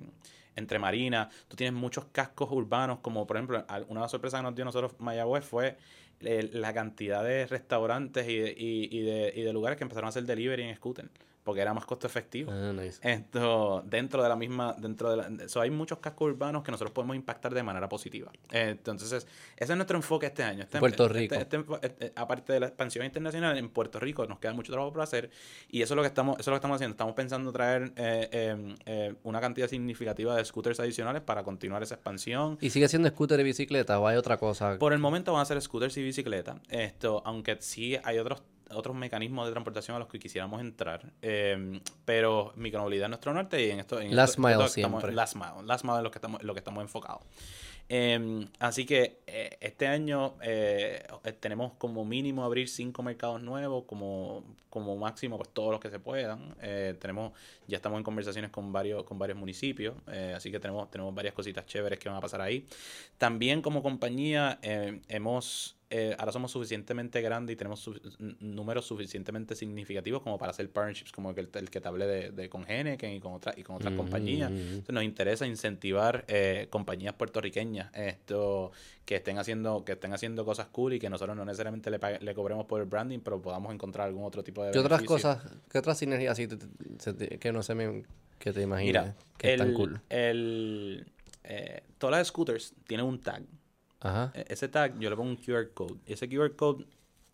entre 0.55 0.79
marinas. 0.79 1.27
Tú 1.47 1.55
tienes 1.55 1.79
muchos 1.79 2.05
cascos 2.11 2.49
urbanos, 2.51 2.99
como 2.99 3.25
por 3.25 3.37
ejemplo, 3.37 3.65
una 3.89 4.07
sorpresa 4.09 4.37
que 4.37 4.43
nos 4.43 4.55
dio 4.55 4.65
nosotros 4.65 4.93
Mayagüez 4.99 5.45
fue 5.45 5.77
la 6.19 6.73
cantidad 6.73 7.23
de 7.23 7.45
restaurantes 7.45 8.27
y 8.27 8.37
de, 8.37 8.53
y, 8.57 9.01
de, 9.01 9.33
y 9.35 9.41
de 9.41 9.53
lugares 9.53 9.77
que 9.77 9.83
empezaron 9.83 10.07
a 10.07 10.09
hacer 10.09 10.23
delivery 10.23 10.63
en 10.63 10.75
scooter, 10.75 11.09
porque 11.47 11.61
era 11.61 11.73
más 11.73 11.85
costo 11.85 12.07
efectivo. 12.07 12.51
Ah, 12.51 12.73
nice. 12.73 12.99
Esto, 13.01 13.81
dentro 13.85 14.21
de 14.21 14.27
la 14.27 14.35
misma, 14.35 14.75
dentro 14.77 15.09
de 15.09 15.15
la, 15.15 15.47
so, 15.47 15.61
hay 15.61 15.71
muchos 15.71 15.99
cascos 15.99 16.29
urbanos 16.29 16.61
que 16.61 16.71
nosotros 16.71 16.91
podemos 16.91 17.15
impactar 17.15 17.53
de 17.53 17.63
manera 17.63 17.87
positiva. 17.87 18.29
Entonces, 18.51 19.13
ese 19.13 19.25
es 19.55 19.69
nuestro 19.77 19.95
enfoque 19.95 20.25
este 20.25 20.43
año. 20.43 20.63
Este- 20.63 20.77
Puerto 20.79 21.05
este- 21.05 21.17
Rico. 21.17 21.35
este 21.35 21.63
este- 21.83 22.11
aparte 22.17 22.51
de 22.51 22.59
la 22.59 22.67
expansión 22.67 23.05
internacional, 23.05 23.57
en 23.57 23.69
Puerto 23.69 23.97
Rico 23.97 24.25
nos 24.27 24.39
queda 24.39 24.51
mucho 24.51 24.73
trabajo 24.73 24.91
por 24.91 25.01
hacer 25.03 25.29
y 25.69 25.81
eso 25.81 25.93
es 25.93 25.95
lo 25.95 26.01
que 26.01 26.09
estamos, 26.09 26.33
eso 26.37 26.41
es 26.41 26.47
lo 26.47 26.53
que 26.53 26.57
estamos 26.57 26.75
haciendo. 26.75 26.91
Estamos 26.95 27.13
pensando 27.15 27.53
traer 27.53 27.93
eh, 27.95 28.27
eh, 28.29 28.75
eh, 28.85 29.15
una 29.23 29.39
cantidad 29.39 29.69
significativa 29.69 30.35
de 30.35 30.43
scooters 30.43 30.81
adicionales 30.81 31.21
para 31.21 31.43
continuar 31.43 31.81
esa 31.81 31.95
expansión. 31.95 32.57
¿Y 32.59 32.71
sigue 32.71 32.89
siendo 32.89 33.07
scooter 33.07 33.39
y 33.39 33.43
bicicleta 33.43 33.97
o 34.01 34.07
hay 34.07 34.17
otra 34.17 34.35
cosa? 34.35 34.77
Por 34.77 34.91
el 34.91 34.99
momento 34.99 35.31
van 35.31 35.43
a 35.43 35.45
ser 35.45 35.61
scooters 35.61 35.95
y 35.95 36.03
bicicleta. 36.03 36.59
Esto, 36.67 37.21
aunque 37.25 37.55
sí 37.61 37.97
hay 38.03 38.17
otros 38.17 38.43
otros 38.71 38.95
mecanismos 38.95 39.45
de 39.45 39.51
transportación 39.51 39.95
a 39.95 39.99
los 39.99 40.07
que 40.07 40.19
quisiéramos 40.19 40.61
entrar. 40.61 41.11
eh, 41.21 41.79
pero 42.05 42.53
micromovilidad 42.55 43.05
es 43.05 43.09
nuestro 43.09 43.33
norte 43.33 43.65
y 43.65 43.69
en 43.71 43.79
esto... 43.79 43.99
En 43.99 44.15
Last 44.15 44.31
esto- 44.31 44.41
mile 44.41 44.53
esto 44.53 44.65
estamos- 44.65 45.01
siempre. 45.01 45.15
last 45.15 45.35
mile. 45.35 45.65
Last 45.65 45.83
mile 45.85 45.97
es 45.97 46.03
lo 46.03 46.11
que 46.11 46.17
estamos, 46.17 46.43
lo 46.43 46.53
que 46.53 46.59
estamos 46.59 46.81
enfocados. 46.81 47.21
Eh, 47.89 48.45
así 48.59 48.85
que 48.85 49.21
eh, 49.27 49.57
este 49.61 49.87
año 49.87 50.35
eh, 50.41 51.07
tenemos 51.39 51.71
como 51.77 52.03
mínimo 52.03 52.43
abrir 52.43 52.67
cinco 52.67 53.01
mercados 53.01 53.41
nuevos, 53.41 53.85
como, 53.85 54.43
como 54.69 54.97
máximo 54.97 55.37
pues 55.37 55.49
todos 55.53 55.71
los 55.71 55.79
que 55.79 55.89
se 55.89 55.97
puedan. 55.99 56.53
Eh, 56.61 56.95
tenemos 56.99 57.31
ya 57.65 57.77
estamos 57.77 57.97
en 57.97 58.03
conversaciones 58.03 58.51
con 58.51 58.73
varios 58.73 59.03
con 59.05 59.17
varios 59.17 59.37
municipios, 59.37 59.95
así 60.35 60.51
que 60.51 60.59
tenemos 60.59 60.91
tenemos 60.91 61.15
varias 61.15 61.33
cositas 61.33 61.65
chéveres 61.65 61.97
que 61.97 62.09
van 62.09 62.17
a 62.17 62.21
pasar 62.21 62.41
ahí. 62.41 62.65
También 63.17 63.61
como 63.61 63.81
compañía 63.81 64.59
hemos 65.07 65.76
eh, 65.89 66.15
ahora 66.19 66.31
somos 66.33 66.51
suficientemente 66.51 67.21
grandes 67.21 67.53
y 67.53 67.57
tenemos 67.57 67.79
su- 67.79 67.99
números 68.39 68.85
suficientemente 68.85 69.55
significativos 69.55 70.21
como 70.21 70.37
para 70.37 70.51
hacer 70.51 70.69
partnerships 70.69 71.11
como 71.13 71.31
el, 71.31 71.49
el 71.53 71.69
que 71.69 71.79
te 71.79 71.87
hablé 71.87 72.05
de, 72.07 72.31
de 72.31 72.49
con 72.49 72.69
Heineken 72.69 73.11
y 73.13 73.19
con 73.21 73.33
otras 73.33 73.57
y 73.57 73.63
con 73.63 73.77
otras 73.77 73.93
Mm. 73.93 73.97
compañías. 73.97 74.51
Entonces 74.51 74.93
nos 74.93 75.03
interesa 75.03 75.47
incentivar 75.47 76.25
eh, 76.27 76.67
compañías 76.69 77.13
puertorriqueñas 77.13 77.89
esto 77.93 78.71
que 79.05 79.15
estén 79.15 79.37
haciendo 79.37 79.85
que 79.85 79.93
estén 79.93 80.11
haciendo 80.13 80.43
cosas 80.43 80.67
cool 80.67 80.93
y 80.93 80.99
que 80.99 81.09
nosotros 81.09 81.37
no 81.37 81.45
necesariamente 81.45 81.89
le, 81.89 81.99
le 82.19 82.33
cobremos 82.35 82.65
por 82.65 82.81
el 82.81 82.87
branding, 82.87 83.19
pero 83.19 83.41
podamos 83.41 83.73
encontrar 83.73 84.07
algún 84.07 84.25
otro 84.25 84.43
tipo 84.43 84.63
de 84.65 84.71
¿Qué 84.73 84.79
otras 84.79 85.03
cosas, 85.03 85.41
qué 85.71 85.77
otras 85.77 85.97
sinergias 85.97 86.37
que 87.39 87.51
no 87.53 87.63
se 87.63 87.75
me 87.75 88.03
que 88.39 88.51
te 88.53 88.61
imaginas 88.61 89.05
Mira, 89.05 89.15
que 89.37 89.53
el, 89.53 89.59
están 89.61 89.73
cool? 89.73 90.01
el, 90.09 91.07
eh, 91.43 91.81
todas 91.97 92.17
las 92.19 92.27
scooters 92.27 92.73
tienen 92.85 93.05
un 93.05 93.19
tag. 93.21 93.43
Ajá. 93.99 94.31
E- 94.35 94.45
Ese 94.49 94.67
tag 94.67 94.99
yo 94.99 95.09
le 95.09 95.15
pongo 95.15 95.29
un 95.29 95.37
QR 95.37 95.69
code. 95.73 95.95
Y 96.05 96.13
ese 96.13 96.27
QR 96.29 96.55
code 96.55 96.85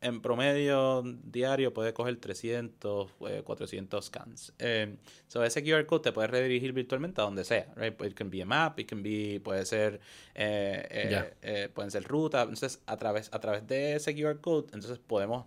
en 0.01 0.21
promedio 0.21 1.01
diario 1.23 1.73
puede 1.73 1.93
coger 1.93 2.17
300, 2.17 3.09
eh, 3.29 3.41
400 3.45 4.03
scans. 4.05 4.53
Eh, 4.59 4.97
so 5.27 5.43
ese 5.45 5.63
QR 5.63 5.85
code 5.85 6.03
te 6.03 6.11
puede 6.11 6.27
redirigir 6.27 6.73
virtualmente 6.73 7.21
a 7.21 7.23
donde 7.23 7.45
sea. 7.45 7.71
Right? 7.77 7.99
It 8.01 8.13
can 8.13 8.29
be 8.29 8.41
a 8.41 8.45
map, 8.45 8.77
it 8.79 8.89
can 8.89 9.01
be, 9.01 9.39
puede 9.41 9.65
ser, 9.65 10.01
eh, 10.35 10.85
eh, 10.89 11.33
eh, 11.41 11.69
pueden 11.73 11.89
ser 11.89 12.03
rutas. 12.03 12.43
Entonces, 12.43 12.81
a 12.85 12.97
través, 12.97 13.29
a 13.33 13.39
través 13.39 13.65
de 13.65 13.95
ese 13.95 14.13
QR 14.13 14.41
code, 14.41 14.67
entonces 14.73 14.99
podemos 14.99 15.45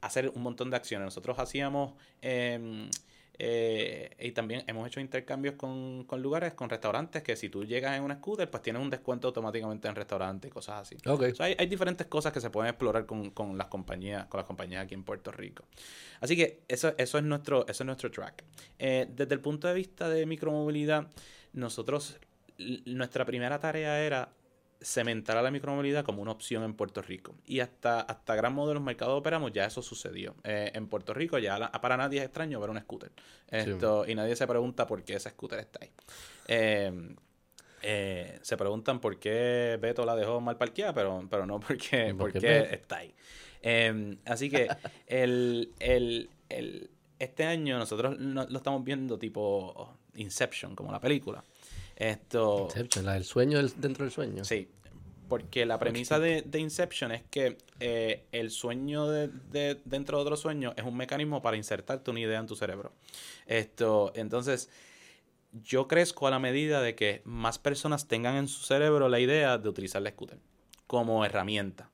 hacer 0.00 0.32
un 0.34 0.42
montón 0.42 0.70
de 0.70 0.76
acciones. 0.76 1.04
Nosotros 1.04 1.38
hacíamos... 1.38 1.94
eh, 3.44 4.14
y 4.20 4.30
también 4.30 4.62
hemos 4.68 4.86
hecho 4.86 5.00
intercambios 5.00 5.56
con, 5.56 6.04
con 6.04 6.22
lugares, 6.22 6.54
con 6.54 6.70
restaurantes, 6.70 7.24
que 7.24 7.34
si 7.34 7.48
tú 7.48 7.64
llegas 7.64 7.96
en 7.96 8.04
un 8.04 8.12
scooter, 8.12 8.48
pues 8.48 8.62
tienes 8.62 8.80
un 8.80 8.88
descuento 8.88 9.26
automáticamente 9.26 9.88
en 9.88 9.96
restaurantes 9.96 10.48
y 10.48 10.52
cosas 10.52 10.82
así. 10.82 10.96
Ok. 11.08 11.24
O 11.32 11.34
sea, 11.34 11.46
hay, 11.46 11.56
hay 11.58 11.66
diferentes 11.66 12.06
cosas 12.06 12.32
que 12.32 12.40
se 12.40 12.50
pueden 12.50 12.70
explorar 12.70 13.04
con, 13.04 13.30
con 13.30 13.58
las 13.58 13.66
compañías, 13.66 14.26
con 14.26 14.38
las 14.38 14.46
compañías 14.46 14.84
aquí 14.84 14.94
en 14.94 15.02
Puerto 15.02 15.32
Rico. 15.32 15.64
Así 16.20 16.36
que 16.36 16.60
eso, 16.68 16.94
eso 16.96 17.18
es 17.18 17.24
nuestro, 17.24 17.66
eso 17.66 17.82
es 17.82 17.86
nuestro 17.86 18.12
track. 18.12 18.44
Eh, 18.78 19.08
desde 19.10 19.34
el 19.34 19.40
punto 19.40 19.66
de 19.66 19.74
vista 19.74 20.08
de 20.08 20.24
micromovilidad, 20.24 21.08
nosotros, 21.52 22.20
nuestra 22.58 23.24
primera 23.24 23.58
tarea 23.58 24.04
era 24.04 24.28
cementar 24.82 25.36
a 25.36 25.42
la 25.42 25.50
micromovilidad 25.50 26.04
como 26.04 26.22
una 26.22 26.32
opción 26.32 26.62
en 26.64 26.74
Puerto 26.74 27.02
Rico. 27.02 27.34
Y 27.46 27.60
hasta, 27.60 28.00
hasta 28.00 28.34
gran 28.34 28.54
modo 28.54 28.68
de 28.68 28.74
los 28.74 28.82
mercados 28.82 29.18
operamos, 29.18 29.52
ya 29.52 29.64
eso 29.64 29.82
sucedió. 29.82 30.34
Eh, 30.44 30.70
en 30.74 30.88
Puerto 30.88 31.14
Rico 31.14 31.38
ya 31.38 31.58
la- 31.58 31.70
para 31.72 31.96
nadie 31.96 32.18
es 32.20 32.24
extraño 32.24 32.60
ver 32.60 32.70
un 32.70 32.80
scooter. 32.80 33.12
Esto, 33.48 34.04
Y 34.08 34.14
nadie 34.14 34.36
se 34.36 34.46
pregunta 34.46 34.86
por 34.86 35.02
qué 35.04 35.14
ese 35.14 35.30
scooter 35.30 35.58
está 35.60 35.80
ahí. 35.82 35.90
Eh, 36.48 37.14
eh, 37.82 38.38
se 38.42 38.56
preguntan 38.56 39.00
por 39.00 39.18
qué 39.18 39.78
Beto 39.80 40.04
la 40.04 40.14
dejó 40.14 40.40
mal 40.40 40.56
parqueada, 40.56 40.94
pero, 40.94 41.26
pero 41.30 41.46
no 41.46 41.58
porque, 41.60 42.08
¿Y 42.10 42.12
por 42.14 42.32
qué 42.32 42.40
porque 42.40 42.74
está 42.74 42.96
ahí. 42.98 43.14
Eh, 43.62 44.16
así 44.26 44.50
que 44.50 44.68
el, 45.06 45.72
el, 45.78 46.30
el- 46.48 46.90
este 47.18 47.44
año 47.44 47.78
nosotros 47.78 48.18
no- 48.18 48.46
lo 48.46 48.56
estamos 48.56 48.82
viendo 48.84 49.18
tipo 49.18 49.96
Inception, 50.14 50.74
como 50.74 50.90
la 50.92 51.00
película. 51.00 51.44
Esto, 52.02 52.64
Inception, 52.68 53.04
la 53.06 53.14
del 53.14 53.24
sueño 53.24 53.58
del- 53.58 53.72
dentro 53.80 54.04
del 54.04 54.12
sueño. 54.12 54.44
Sí. 54.44 54.68
porque 55.28 55.64
la 55.64 55.78
premisa 55.78 56.18
de, 56.18 56.42
de 56.42 56.58
Inception 56.58 57.10
es 57.12 57.22
que 57.30 57.56
eh, 57.80 58.26
el 58.32 58.50
sueño 58.50 59.08
de, 59.08 59.28
de- 59.28 59.80
dentro 59.86 60.18
de 60.18 60.22
otro 60.22 60.36
sueño 60.36 60.74
es 60.76 60.84
un 60.84 60.94
mecanismo 60.96 61.40
para 61.40 61.56
insertarte 61.56 62.10
una 62.10 62.20
idea 62.20 62.38
en 62.38 62.46
tu 62.46 62.54
cerebro. 62.54 62.92
Esto, 63.46 64.12
entonces, 64.14 64.68
yo 65.52 65.88
crezco 65.88 66.26
a 66.26 66.30
la 66.30 66.38
medida 66.38 66.82
de 66.82 66.94
que 66.94 67.22
más 67.24 67.58
personas 67.58 68.08
tengan 68.08 68.36
en 68.36 68.46
su 68.48 68.62
cerebro 68.64 69.08
la 69.08 69.20
idea 69.20 69.56
de 69.56 69.68
utilizar 69.70 70.02
la 70.02 70.10
scooter 70.10 70.38
como 70.86 71.24
herramienta. 71.24 71.88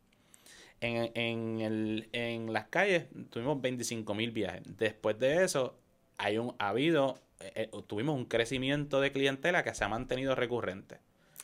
En, 0.81 1.11
en, 1.15 1.61
el- 1.61 2.09
en 2.13 2.53
las 2.53 2.67
calles 2.69 3.07
tuvimos 3.31 3.61
25 3.61 4.15
mil 4.15 4.33
viajes. 4.33 4.63
Después 4.79 5.17
de 5.19 5.45
eso, 5.45 5.79
hay 6.17 6.39
un, 6.39 6.57
ha 6.59 6.71
habido, 6.71 7.21
eh, 7.41 7.53
eh, 7.55 7.71
tuvimos 7.87 8.17
un 8.17 8.25
crecimiento 8.25 9.01
de 9.01 9.13
clientela 9.13 9.63
que 9.63 9.75
se 9.75 9.85
ha 9.85 9.89
mantenido 9.89 10.35
recurrente. 10.35 10.99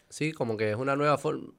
Sí, 0.09 0.33
como 0.33 0.57
que 0.57 0.71
es 0.71 0.77
una 0.77 0.97
nueva 0.97 1.19
forma. 1.19 1.53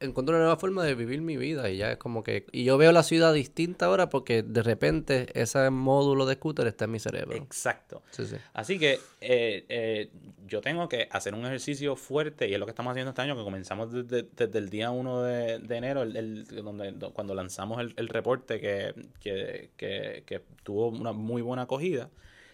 Encuentro 0.00 0.32
una 0.36 0.44
nueva 0.44 0.56
forma 0.56 0.84
de 0.84 0.94
vivir 0.94 1.20
mi 1.22 1.36
vida 1.36 1.68
y 1.70 1.78
ya 1.78 1.90
es 1.90 1.96
como 1.98 2.22
que. 2.22 2.46
Y 2.52 2.62
yo 2.62 2.78
veo 2.78 2.92
la 2.92 3.02
ciudad 3.02 3.34
distinta 3.34 3.86
ahora 3.86 4.08
porque 4.08 4.44
de 4.44 4.62
repente 4.62 5.26
ese 5.34 5.70
módulo 5.70 6.24
de 6.24 6.36
scooter 6.36 6.68
está 6.68 6.84
en 6.84 6.92
mi 6.92 7.00
cerebro. 7.00 7.36
Exacto. 7.36 8.02
Sí, 8.12 8.24
sí. 8.26 8.36
Así 8.52 8.78
que 8.78 9.00
eh, 9.20 9.66
eh, 9.68 10.10
yo 10.46 10.60
tengo 10.60 10.88
que 10.88 11.08
hacer 11.10 11.34
un 11.34 11.44
ejercicio 11.46 11.96
fuerte 11.96 12.46
y 12.48 12.54
es 12.54 12.60
lo 12.60 12.66
que 12.66 12.70
estamos 12.70 12.92
haciendo 12.92 13.10
este 13.10 13.22
año, 13.22 13.36
que 13.36 13.42
comenzamos 13.42 13.90
desde, 13.92 14.22
desde 14.36 14.58
el 14.60 14.68
día 14.68 14.92
1 14.92 15.22
de, 15.24 15.58
de 15.58 15.76
enero, 15.76 16.02
el, 16.02 16.16
el- 16.16 16.44
donde, 16.62 16.92
do- 16.92 17.12
cuando 17.12 17.34
lanzamos 17.34 17.80
el, 17.80 17.92
el 17.96 18.06
reporte 18.08 18.60
que, 18.60 18.94
que, 19.18 19.70
que- 19.76 20.22
que 20.24 20.40
tuvo 20.62 20.90
una 20.90 21.10
muy 21.10 21.42
buena 21.42 21.62
acogida. 21.62 22.08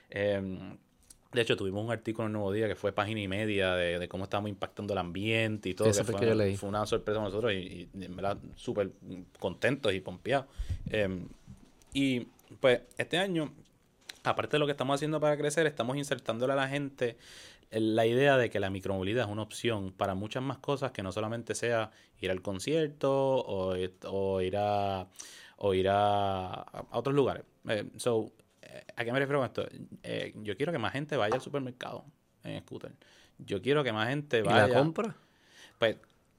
Eh, 0.08 0.40
de 1.34 1.42
hecho, 1.42 1.56
tuvimos 1.56 1.84
un 1.84 1.90
artículo 1.90 2.26
en 2.26 2.30
el 2.30 2.32
Nuevo 2.34 2.52
Día 2.52 2.68
que 2.68 2.76
fue 2.76 2.92
página 2.92 3.20
y 3.20 3.28
media 3.28 3.74
de, 3.74 3.98
de 3.98 4.08
cómo 4.08 4.24
estábamos 4.24 4.50
impactando 4.50 4.92
el 4.92 4.98
ambiente 4.98 5.68
y 5.68 5.74
todo. 5.74 5.88
Ese 5.88 6.00
que 6.00 6.12
fue 6.12 6.20
que 6.20 6.26
yo 6.26 6.34
leí. 6.34 6.56
fue 6.56 6.68
una 6.68 6.86
sorpresa 6.86 7.18
para 7.18 7.28
nosotros 7.28 7.52
y, 7.52 7.88
y 7.92 8.04
en 8.04 8.16
verdad 8.16 8.38
súper 8.54 8.92
contentos 9.38 9.92
y 9.92 10.00
pompeados. 10.00 10.46
Eh, 10.90 11.26
y 11.92 12.26
pues 12.60 12.82
este 12.96 13.18
año 13.18 13.52
aparte 14.24 14.56
de 14.56 14.58
lo 14.58 14.66
que 14.66 14.72
estamos 14.72 14.94
haciendo 14.94 15.20
para 15.20 15.36
crecer, 15.36 15.66
estamos 15.66 15.96
insertándole 15.96 16.54
a 16.54 16.56
la 16.56 16.68
gente 16.68 17.16
la 17.70 18.06
idea 18.06 18.36
de 18.36 18.50
que 18.50 18.60
la 18.60 18.70
micromovilidad 18.70 19.24
es 19.26 19.30
una 19.30 19.42
opción 19.42 19.92
para 19.92 20.14
muchas 20.14 20.42
más 20.42 20.58
cosas 20.58 20.92
que 20.92 21.02
no 21.02 21.12
solamente 21.12 21.54
sea 21.54 21.90
ir 22.20 22.30
al 22.30 22.40
concierto 22.40 23.10
o, 23.12 23.74
o 24.06 24.40
ir 24.40 24.56
a 24.56 25.08
o 25.56 25.74
ir 25.74 25.88
a, 25.88 26.52
a 26.52 26.98
otros 26.98 27.14
lugares. 27.14 27.44
Eh, 27.68 27.84
so, 27.96 28.32
¿a 28.96 29.04
qué 29.04 29.12
me 29.12 29.18
refiero 29.18 29.38
con 29.40 29.46
esto? 29.46 29.66
Eh, 30.02 30.32
yo 30.42 30.56
quiero 30.56 30.72
que 30.72 30.78
más 30.78 30.92
gente 30.92 31.16
vaya 31.16 31.34
al 31.34 31.40
supermercado 31.40 32.04
en 32.42 32.60
scooter. 32.62 32.92
Yo 33.38 33.60
quiero 33.62 33.82
que 33.84 33.92
más 33.92 34.08
gente 34.08 34.38
¿Y 34.38 34.42
vaya. 34.42 34.66
la 34.68 34.74
compra? 34.74 35.14
Pues 35.78 35.96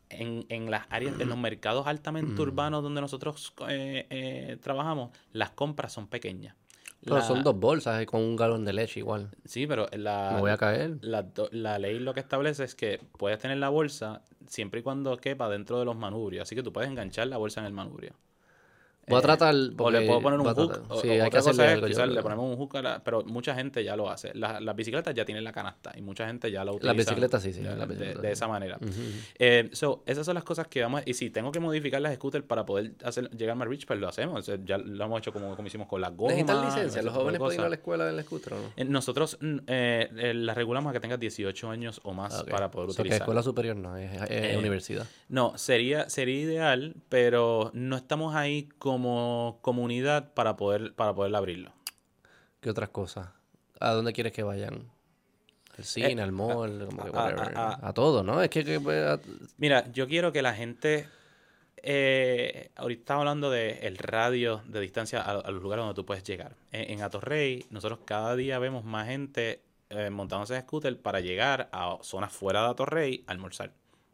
en, 0.09 0.45
en 0.49 0.69
las 0.72 0.85
áreas, 0.89 1.19
en 1.19 1.30
los 1.30 1.38
mercados 1.38 1.88
altamente 1.88 2.41
urbanos 2.41 2.83
donde 2.83 3.01
nosotros 3.01 3.53
eh, 3.67 4.05
eh, 4.09 4.57
trabajamos, 4.61 5.11
las 5.33 5.51
compras 5.51 5.91
son 5.93 6.07
pequeñas. 6.07 6.55
Pero 7.03 7.17
La- 7.17 7.22
son 7.22 7.43
dos 7.43 7.59
bolsas 7.59 8.01
y 8.01 8.05
con 8.05 8.22
un 8.22 8.35
galón 8.35 8.65
de 8.65 8.73
leche 8.73 8.99
igual. 8.99 9.30
Sí, 9.45 9.67
pero 9.67 9.88
la, 9.93 10.31
Me 10.33 10.39
voy 10.39 10.51
a 10.51 10.57
caer. 10.57 10.97
la, 11.01 11.25
la 11.51 11.77
ley 11.80 11.99
lo 11.99 12.14
que 12.14 12.19
establece 12.19 12.64
es 12.64 12.73
que 12.75 12.99
puedes 13.17 13.38
tener 13.39 13.57
la 13.57 13.69
bolsa 13.69 14.23
siempre 14.47 14.80
y 14.80 14.83
cuando 14.83 15.15
quepa 15.17 15.49
dentro 15.49 15.77
de 15.80 15.85
los 15.85 15.95
manubrios. 15.95 16.43
Así 16.43 16.55
que 16.55 16.64
tú 16.64 16.72
puedes 16.73 16.89
enganchar 16.89 17.27
la 17.27 17.38
bolsa 17.38 17.59
en 17.59 17.67
el 17.67 17.73
manubrio. 17.73 18.14
Voy 19.08 19.17
a 19.17 19.19
Eh, 19.19 19.22
tratar. 19.22 19.53
O 19.77 19.92
le 19.92 20.01
puedo 20.08 20.22
poner 20.22 20.40
un 20.40 20.45
hook. 20.48 20.82
o- 20.90 21.01
Sí, 21.01 21.09
hay 21.09 21.30
que 21.30 21.38
cosa 21.38 21.74
es, 21.74 21.84
quizás 21.84 22.08
le 22.09 22.22
ponemos 22.24 22.50
un 22.50 22.58
hook, 22.58 22.77
a 22.77 22.82
la- 22.82 23.03
pero 23.03 23.24
mucha 23.24 23.53
gente 23.56 23.84
ya 23.84 23.95
lo 23.95 24.09
hace. 24.09 24.34
La- 24.34 24.59
las 24.59 24.75
bicicletas 24.75 25.14
ya 25.14 25.25
tienen 25.25 25.43
la 25.43 25.51
canasta 25.51 25.92
y 25.95 26.01
mucha 26.01 26.25
gente 26.27 26.50
ya 26.51 26.64
la 26.66 26.72
utiliza. 26.72 26.88
Las 26.88 26.98
bicicletas 27.06 27.43
sí, 27.43 27.53
sí, 27.53 27.61
De, 27.61 28.16
las 28.16 28.24
esa 28.25 28.48
manera. 28.48 28.77
Eh, 29.38 29.69
so, 29.74 30.03
esas 30.06 30.25
son 30.25 30.35
las 30.35 30.43
cosas 30.43 30.67
que 30.67 30.82
vamos. 30.82 31.01
Y 31.06 31.14
si 31.14 31.30
tengo 31.30 31.51
que 31.51 31.59
modificar 31.59 32.01
las 32.01 32.16
scooters 32.16 32.45
para 32.45 32.66
poder 32.66 32.93
hacer, 33.03 33.30
llegar 33.32 33.56
más 33.56 33.67
rich, 33.67 33.85
pues 33.85 34.00
lo 34.00 34.08
hacemos. 34.08 34.40
O 34.40 34.42
sea, 34.42 34.58
ya 34.64 34.77
lo 34.77 35.06
hemos 35.06 35.19
hecho 35.19 35.32
como, 35.32 35.56
como 35.56 35.67
hicimos 35.67 35.88
con 35.88 36.01
las 36.01 36.16
gomas. 36.16 36.35
¿Necesitan 36.35 36.66
licencia? 36.66 37.01
¿Los 37.01 37.14
jóvenes 37.14 37.40
pueden 37.40 37.59
ir 37.59 37.66
a 37.66 37.69
la 37.69 37.75
escuela 37.75 38.09
en 38.09 38.17
el 38.17 38.24
scooter 38.24 38.53
o 38.53 38.58
no? 38.58 38.67
Eh, 38.75 38.85
Nosotros 38.85 39.38
mm, 39.40 39.58
eh, 39.67 40.09
eh, 40.17 40.34
la 40.34 40.53
regulamos 40.53 40.90
a 40.90 40.93
que 40.93 41.00
tengas 41.00 41.19
18 41.19 41.69
años 41.69 42.00
o 42.03 42.14
más 42.14 42.43
para 42.43 42.72
poder 42.72 42.90
O 42.90 42.93
sea, 42.93 42.98
que 42.98 43.01
utilizar. 43.09 43.22
escuela 43.22 43.43
superior 43.43 43.75
no, 43.75 43.95
es, 43.98 44.09
universidad. 44.58 45.06
No, 45.30 45.58
sería, 45.58 46.09
sería 46.09 46.40
ideal, 46.42 46.95
pero 47.09 47.72
no 47.74 47.95
estamos 47.98 48.35
ahí 48.35 48.69
como 48.95 49.59
comunidad 49.61 50.33
para 50.33 50.56
poder, 50.56 50.93
para 50.95 51.14
poder 51.14 51.35
abrirlo. 51.35 51.72
¿Qué 52.61 52.69
otras 52.69 52.90
cosas? 52.90 53.30
¿A 53.80 53.91
dónde 53.91 54.14
quieres 54.14 54.32
que 54.33 54.43
vayan? 54.43 54.90
Al 55.77 55.83
cine, 55.83 56.22
al 56.22 56.32
mall, 56.32 56.85
como 56.88 57.03
que 57.03 57.09
a- 57.09 57.11
whatever. 57.11 57.57
a- 57.57 57.80
A, 57.90 57.93
todo, 57.93 58.24
¿no? 58.24 58.41
Es 58.41 58.49
que... 58.49 58.64
que, 58.64 58.80
pues, 58.80 59.06
a- 59.06 59.19
Mira, 59.57 59.91
yo 59.91 60.07
quiero 60.07 60.32
que 60.32 60.41
la 60.41 60.53
gente. 60.53 61.07
eh, 61.88 62.72
ahorita 62.75 63.01
estamos 63.01 63.22
hablando 63.22 63.51
del 63.51 63.98
radio 63.98 64.61
de 64.65 64.80
distancia 64.80 65.22
a, 65.22 65.32
a 65.32 65.51
los 65.51 65.61
lugares 65.61 65.83
donde 65.83 65.93
tú 65.95 66.06
puedes 66.06 66.24
llegar. 66.24 66.56
En, 66.72 66.91
en 66.91 67.01
Atorrey, 67.03 67.65
nosotros 67.69 67.99
cada 68.06 68.35
día 68.35 68.57
vemos 68.59 68.83
más 68.85 69.07
gente 69.07 69.61
eh, 69.90 70.09
montándose 70.09 70.56
en 70.56 70.61
scooter 70.64 70.99
para 70.99 71.19
llegar 71.19 71.69
a 71.72 71.98
zonas 72.01 72.32
fuera 72.32 72.64
de 72.64 72.69
Atorrey 72.69 73.24
a 73.27 73.32
almorzar. 73.33 73.72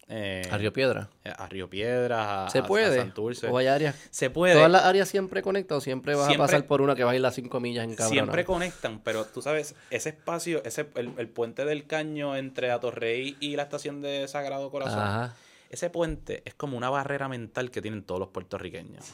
Eh, 0.08 0.42
a 0.52 0.58
Río 0.58 0.74
Piedra. 0.74 1.10
a 1.24 1.48
Río 1.48 1.70
Piedras, 1.70 2.20
a, 2.28 2.50
¿Se 2.50 2.60
a 2.60 2.64
puede? 2.64 2.98
Santurce. 2.98 3.48
¿O 3.48 3.58
hay 3.58 3.68
áreas? 3.68 3.96
Se 4.10 4.30
puede. 4.30 4.56
¿Todas 4.56 4.70
las 4.70 4.84
áreas 4.84 5.08
siempre 5.08 5.42
conectan 5.42 5.78
o 5.78 5.82
siempre 5.82 6.16
vas 6.16 6.28
Siempre- 6.28 6.44
a 6.44 6.48
pasar 6.48 6.68
por 6.68 6.82
una 6.82 6.96
que 6.96 7.04
va 7.06 7.12
a 7.12 7.16
ir 7.16 7.22
las 7.22 7.36
5 7.36 7.60
millas 7.62 7.86
en 7.86 7.96
cabrón? 7.96 8.12
Siempre 8.14 8.44
conectan, 8.44 9.00
pero 9.04 9.24
tú 9.26 9.42
sabes, 9.42 9.74
ese 9.90 10.10
espacio, 10.10 10.62
ese 10.66 10.88
el, 10.96 11.12
el 11.18 11.28
puente 11.30 11.64
del 11.64 11.86
caño 11.88 12.36
entre 12.36 12.72
Atorrey 12.72 13.38
y 13.40 13.56
la 13.56 13.64
estación 13.64 14.02
de 14.02 14.28
Sagrado 14.28 14.70
Corazón, 14.70 15.00
Ajá. 15.00 15.36
ese 15.70 15.90
puente 15.90 16.42
es 16.46 16.56
como 16.56 16.76
una 16.78 16.90
barrera 16.90 17.30
mental 17.30 17.72
que 17.72 17.82
tienen 17.82 18.04
todos 18.04 18.20
los 18.20 18.30
puertorriqueños. 18.30 19.06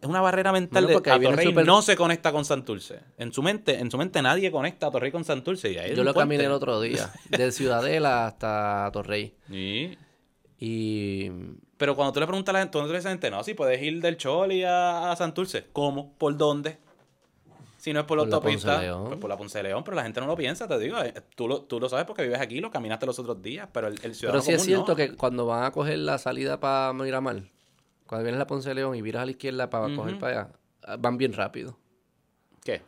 Es 0.00 0.08
una 0.08 0.20
barrera 0.20 0.52
mental 0.52 0.84
Bueno, 0.84 1.00
de 1.00 1.10
Atorrey 1.10 1.46
super- 1.46 1.66
no 1.66 1.80
se 1.82 1.96
conecta 1.96 2.30
con 2.32 2.44
Santurce. 2.44 3.00
En 3.18 3.32
su 3.32 3.42
mente, 3.42 3.78
en 3.78 3.90
su 3.90 3.96
mente 3.98 4.20
nadie 4.22 4.50
conecta 4.50 4.86
a 4.86 4.88
Atorrey 4.90 5.10
con 5.10 5.24
Santurce. 5.24 5.72
Y 5.72 5.78
ahí 5.78 5.90
Yo 5.94 6.04
lo 6.04 6.12
puente. 6.12 6.18
caminé 6.20 6.44
el 6.44 6.52
otro 6.52 6.80
día, 6.80 7.10
de 7.30 7.50
Ciudadela 7.52 8.26
hasta 8.26 8.90
Torrey. 8.92 9.34
Sí. 9.48 9.96
Y 10.58 11.30
Pero 11.76 11.94
cuando 11.94 12.12
tú 12.12 12.20
le 12.20 12.26
preguntas 12.26 12.52
a 12.52 12.54
la 12.54 12.58
gente, 12.60 12.72
tú 12.72 12.78
no 12.78 12.86
le 12.86 12.92
dices 12.92 13.06
a 13.06 13.08
la 13.08 13.12
gente, 13.14 13.30
no, 13.30 13.42
si 13.44 13.54
puedes 13.54 13.80
ir 13.82 14.00
del 14.00 14.16
Choli 14.16 14.64
a, 14.64 15.10
a 15.12 15.16
Santurce. 15.16 15.66
¿Cómo? 15.72 16.12
¿Por 16.16 16.36
dónde? 16.36 16.78
Si 17.78 17.92
no 17.92 18.00
es 18.00 18.06
por 18.06 18.16
la 18.18 18.22
Por 18.24 18.30
la 18.30 18.36
autopista, 18.36 18.80
pues 19.06 19.18
por 19.20 19.30
la 19.30 19.36
Ponce 19.36 19.58
de 19.58 19.64
León, 19.64 19.84
pero 19.84 19.94
la 19.96 20.02
gente 20.02 20.20
no 20.20 20.26
lo 20.26 20.34
piensa, 20.34 20.66
te 20.66 20.76
digo. 20.78 20.98
eh, 21.02 21.14
Tú 21.36 21.46
lo, 21.46 21.62
tú 21.62 21.78
lo 21.78 21.88
sabes 21.88 22.04
porque 22.04 22.22
vives 22.24 22.40
aquí, 22.40 22.58
lo 22.58 22.68
caminaste 22.70 23.06
los 23.06 23.16
otros 23.20 23.40
días, 23.40 23.68
pero 23.72 23.86
el, 23.86 23.94
el 23.94 24.00
Pero 24.00 24.14
ciudadano 24.14 24.42
sí 24.42 24.52
es 24.52 24.62
cierto 24.64 24.88
no. 24.92 24.96
que 24.96 25.14
cuando 25.14 25.46
van 25.46 25.62
a 25.62 25.70
coger 25.70 25.98
la 26.00 26.18
salida 26.18 26.58
para 26.58 26.92
Miramar, 26.94 27.42
cuando 28.06 28.24
vienes 28.24 28.38
la 28.38 28.46
Ponce 28.46 28.68
de 28.68 28.74
León 28.76 28.94
y 28.94 29.02
viras 29.02 29.22
a 29.22 29.26
la 29.26 29.30
izquierda 29.32 29.68
para 29.70 29.94
coger 29.94 30.18
para 30.18 30.50
allá, 30.86 30.96
van 30.98 31.16
bien 31.18 31.32
rápido. 31.32 31.76
¿Qué? 32.64 32.82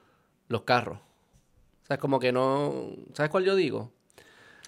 Los 0.49 0.63
carros. 0.63 0.99
O 0.99 1.87
sea, 1.87 1.95
es 1.95 2.01
como 2.01 2.19
que 2.21 2.33
no... 2.33 2.91
¿Sabes 3.15 3.31
cuál 3.31 3.45
yo 3.45 3.55
digo? 3.55 3.93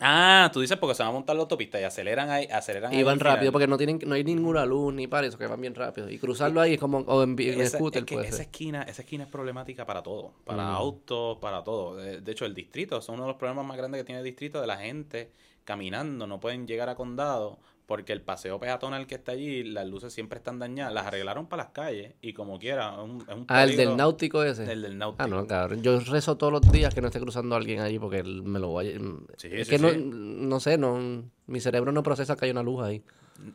Ah, 0.03 0.49
tú 0.51 0.63
dices 0.63 0.79
porque 0.79 0.95
se 0.95 1.03
van 1.03 1.11
a 1.11 1.13
montar 1.13 1.37
la 1.37 1.43
autopista 1.43 1.79
y 1.79 1.85
aceleran 1.85 2.31
ahí, 2.31 2.47
aceleran 2.51 2.91
Y 2.91 2.97
ahí 2.97 3.03
van 3.03 3.21
rápido 3.21 3.53
porque 3.53 3.67
no 3.67 3.77
tienen 3.77 3.99
no 4.07 4.15
hay 4.15 4.25
ninguna 4.25 4.65
luz 4.65 4.95
ni 4.95 5.07
para 5.07 5.27
eso, 5.27 5.37
que 5.37 5.47
van 5.47 5.61
bien 5.61 5.75
rápido. 5.75 6.09
Y 6.09 6.19
cruzarlo 6.19 6.63
ahí 6.63 6.75
es 6.75 6.81
como... 6.81 6.99
O 7.01 7.23
en, 7.23 7.39
en 7.39 7.61
Esa, 7.61 7.77
scooter 7.77 8.01
es 8.01 8.07
que 8.07 8.15
puede 8.15 8.29
esa 8.29 8.39
ser. 8.39 8.47
esquina, 8.47 8.83
esa 8.85 9.03
esquina 9.03 9.25
es 9.25 9.31
problemática 9.31 9.85
para 9.85 10.03
todo, 10.03 10.33
para 10.45 10.65
Mm. 10.65 10.75
autos, 10.75 11.39
para 11.39 11.63
todo. 11.63 11.97
De, 11.97 12.23
de 12.23 12.33
hecho, 12.33 12.47
el 12.47 12.55
distrito, 12.55 13.03
son 13.03 13.17
uno 13.17 13.25
de 13.25 13.29
los 13.29 13.37
problemas 13.37 13.67
más 13.67 13.77
grandes 13.77 14.01
que 14.01 14.05
tiene 14.07 14.21
el 14.21 14.25
distrito 14.25 14.61
de 14.63 14.67
la 14.67 14.79
gente 14.79 15.33
caminando, 15.65 16.27
no 16.27 16.41
pueden 16.41 16.67
llegar 16.67 16.89
a 16.89 16.95
condado 16.95 17.59
porque 17.91 18.13
el 18.13 18.21
paseo 18.23 18.61
peatonal 18.61 19.09
que 19.09 19.17
está 19.17 19.33
allí, 19.33 19.65
las 19.65 19.85
luces 19.85 20.13
siempre 20.13 20.39
están 20.39 20.61
dañadas, 20.61 20.95
las 20.95 21.07
arreglaron 21.07 21.49
para 21.49 21.65
las 21.65 21.73
calles 21.73 22.13
y 22.23 22.33
como 22.35 22.57
quiera, 22.61 22.93
es 22.95 22.99
un, 23.01 23.21
es 23.29 23.35
un 23.35 23.47
Ah, 23.49 23.65
el 23.65 23.77
del 23.77 23.97
náutico 23.97 24.45
ese. 24.45 24.71
El 24.71 24.83
del 24.83 24.97
náutico. 24.97 25.25
Ah, 25.25 25.27
no, 25.27 25.45
cabrón. 25.45 25.83
Yo 25.83 25.99
rezo 25.99 26.37
todos 26.37 26.53
los 26.53 26.63
días 26.71 26.95
que 26.95 27.01
no 27.01 27.09
esté 27.09 27.19
cruzando 27.19 27.57
alguien 27.57 27.81
allí 27.81 27.99
porque 27.99 28.19
él 28.21 28.45
me 28.45 28.61
lo 28.61 28.73
vaya. 28.75 28.93
Sí, 29.39 29.49
es 29.51 29.67
sí, 29.67 29.71
que 29.75 29.83
no, 29.83 29.91
sí. 29.91 29.99
no 30.09 30.61
sé, 30.61 30.79
no, 30.79 31.25
mi 31.49 31.59
cerebro 31.59 31.91
no 31.91 32.05
procesa 32.05 32.37
que 32.37 32.45
hay 32.45 32.53
una 32.53 32.63
luz 32.63 32.81
ahí. 32.85 33.03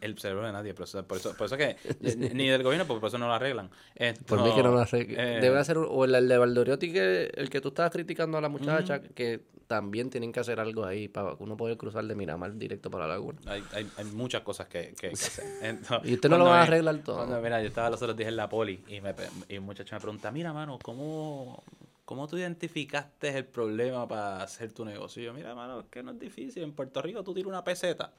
El 0.02 0.18
cerebro 0.20 0.46
de 0.46 0.52
nadie, 0.52 0.74
pero 0.74 0.84
eso- 0.84 1.08
por 1.08 1.16
eso, 1.18 1.34
por 1.38 1.46
eso 1.46 1.56
que 1.56 1.78
ni- 2.02 2.28
ni 2.34 2.50
del 2.50 2.62
gobierno, 2.62 2.86
porque 2.86 3.00
por 3.00 3.08
eso 3.08 3.18
no 3.18 3.28
lo 3.28 3.34
arreglan. 3.36 3.70
Esto, 3.96 4.26
Por 4.26 4.44
mí 4.44 4.54
que 4.54 4.64
no 4.64 4.72
lo 4.72 4.80
arregle. 4.80 5.16
eh, 5.38 5.40
Debe 5.40 5.60
hacer, 5.60 5.78
o 5.78 6.04
el, 6.04 6.14
el 6.14 6.28
de 6.28 6.38
Valdoriotti, 6.38 6.92
que, 6.92 7.32
el 7.36 7.50
que 7.50 7.62
tú 7.62 7.70
estabas 7.70 7.94
criticando 7.94 8.38
a 8.38 8.42
la 8.42 8.50
muchacha, 8.50 9.00
que 9.00 9.46
también 9.68 10.10
tienen 10.10 10.32
que 10.32 10.40
hacer 10.40 10.60
algo 10.60 10.86
ahí 10.86 11.08
para 11.08 11.34
uno 11.40 11.58
poder 11.58 11.78
cruzar 11.78 12.06
de 12.06 12.16
Miramar 12.16 12.56
directo 12.56 12.90
para 12.92 13.08
la 13.08 13.14
laguna. 13.16 13.40
Hay, 13.48 13.64
hay, 13.74 13.90
hay 13.98 14.06
muchas 14.06 14.42
cosas 14.42 14.68
que, 14.68 14.94
que, 15.00 15.10
que 15.10 15.14
hacer. 15.14 15.46
Entonces, 15.64 16.10
Y 16.10 16.14
usted 16.14 16.30
no 16.30 16.38
lo 16.38 16.46
va 16.46 16.60
a 16.60 16.64
arreglar 16.64 16.98
todo. 17.00 17.18
cuando- 17.18 17.42
mira, 17.42 17.62
yo 17.62 17.68
estaba 17.68 17.90
los 17.90 18.02
otros 18.02 18.16
días 18.18 18.30
en 18.30 18.36
la 18.36 18.48
poli 18.50 18.84
y, 18.88 19.02
me, 19.02 19.14
y 19.50 19.58
un 19.58 19.66
muchacho 19.66 19.96
me 19.96 20.02
pregunta, 20.02 20.32
mira, 20.32 20.54
mano, 20.54 20.78
¿cómo, 20.82 21.64
¿cómo 22.06 22.28
tú 22.28 22.38
identificaste 22.38 23.30
el 23.38 23.46
problema 23.46 24.08
para 24.08 24.44
hacer 24.44 24.72
tu 24.72 24.86
negocio? 24.86 25.22
Y 25.22 25.26
yo, 25.26 25.34
mira, 25.34 25.56
mano, 25.56 25.80
es 25.82 25.86
que 25.88 26.04
no 26.04 26.12
es 26.12 26.20
difícil. 26.20 26.64
En 26.64 26.74
Puerto 26.74 27.02
Rico 27.02 27.24
tú 27.24 27.34
tiras 27.34 27.48
una 27.50 27.64
peseta 27.64 28.14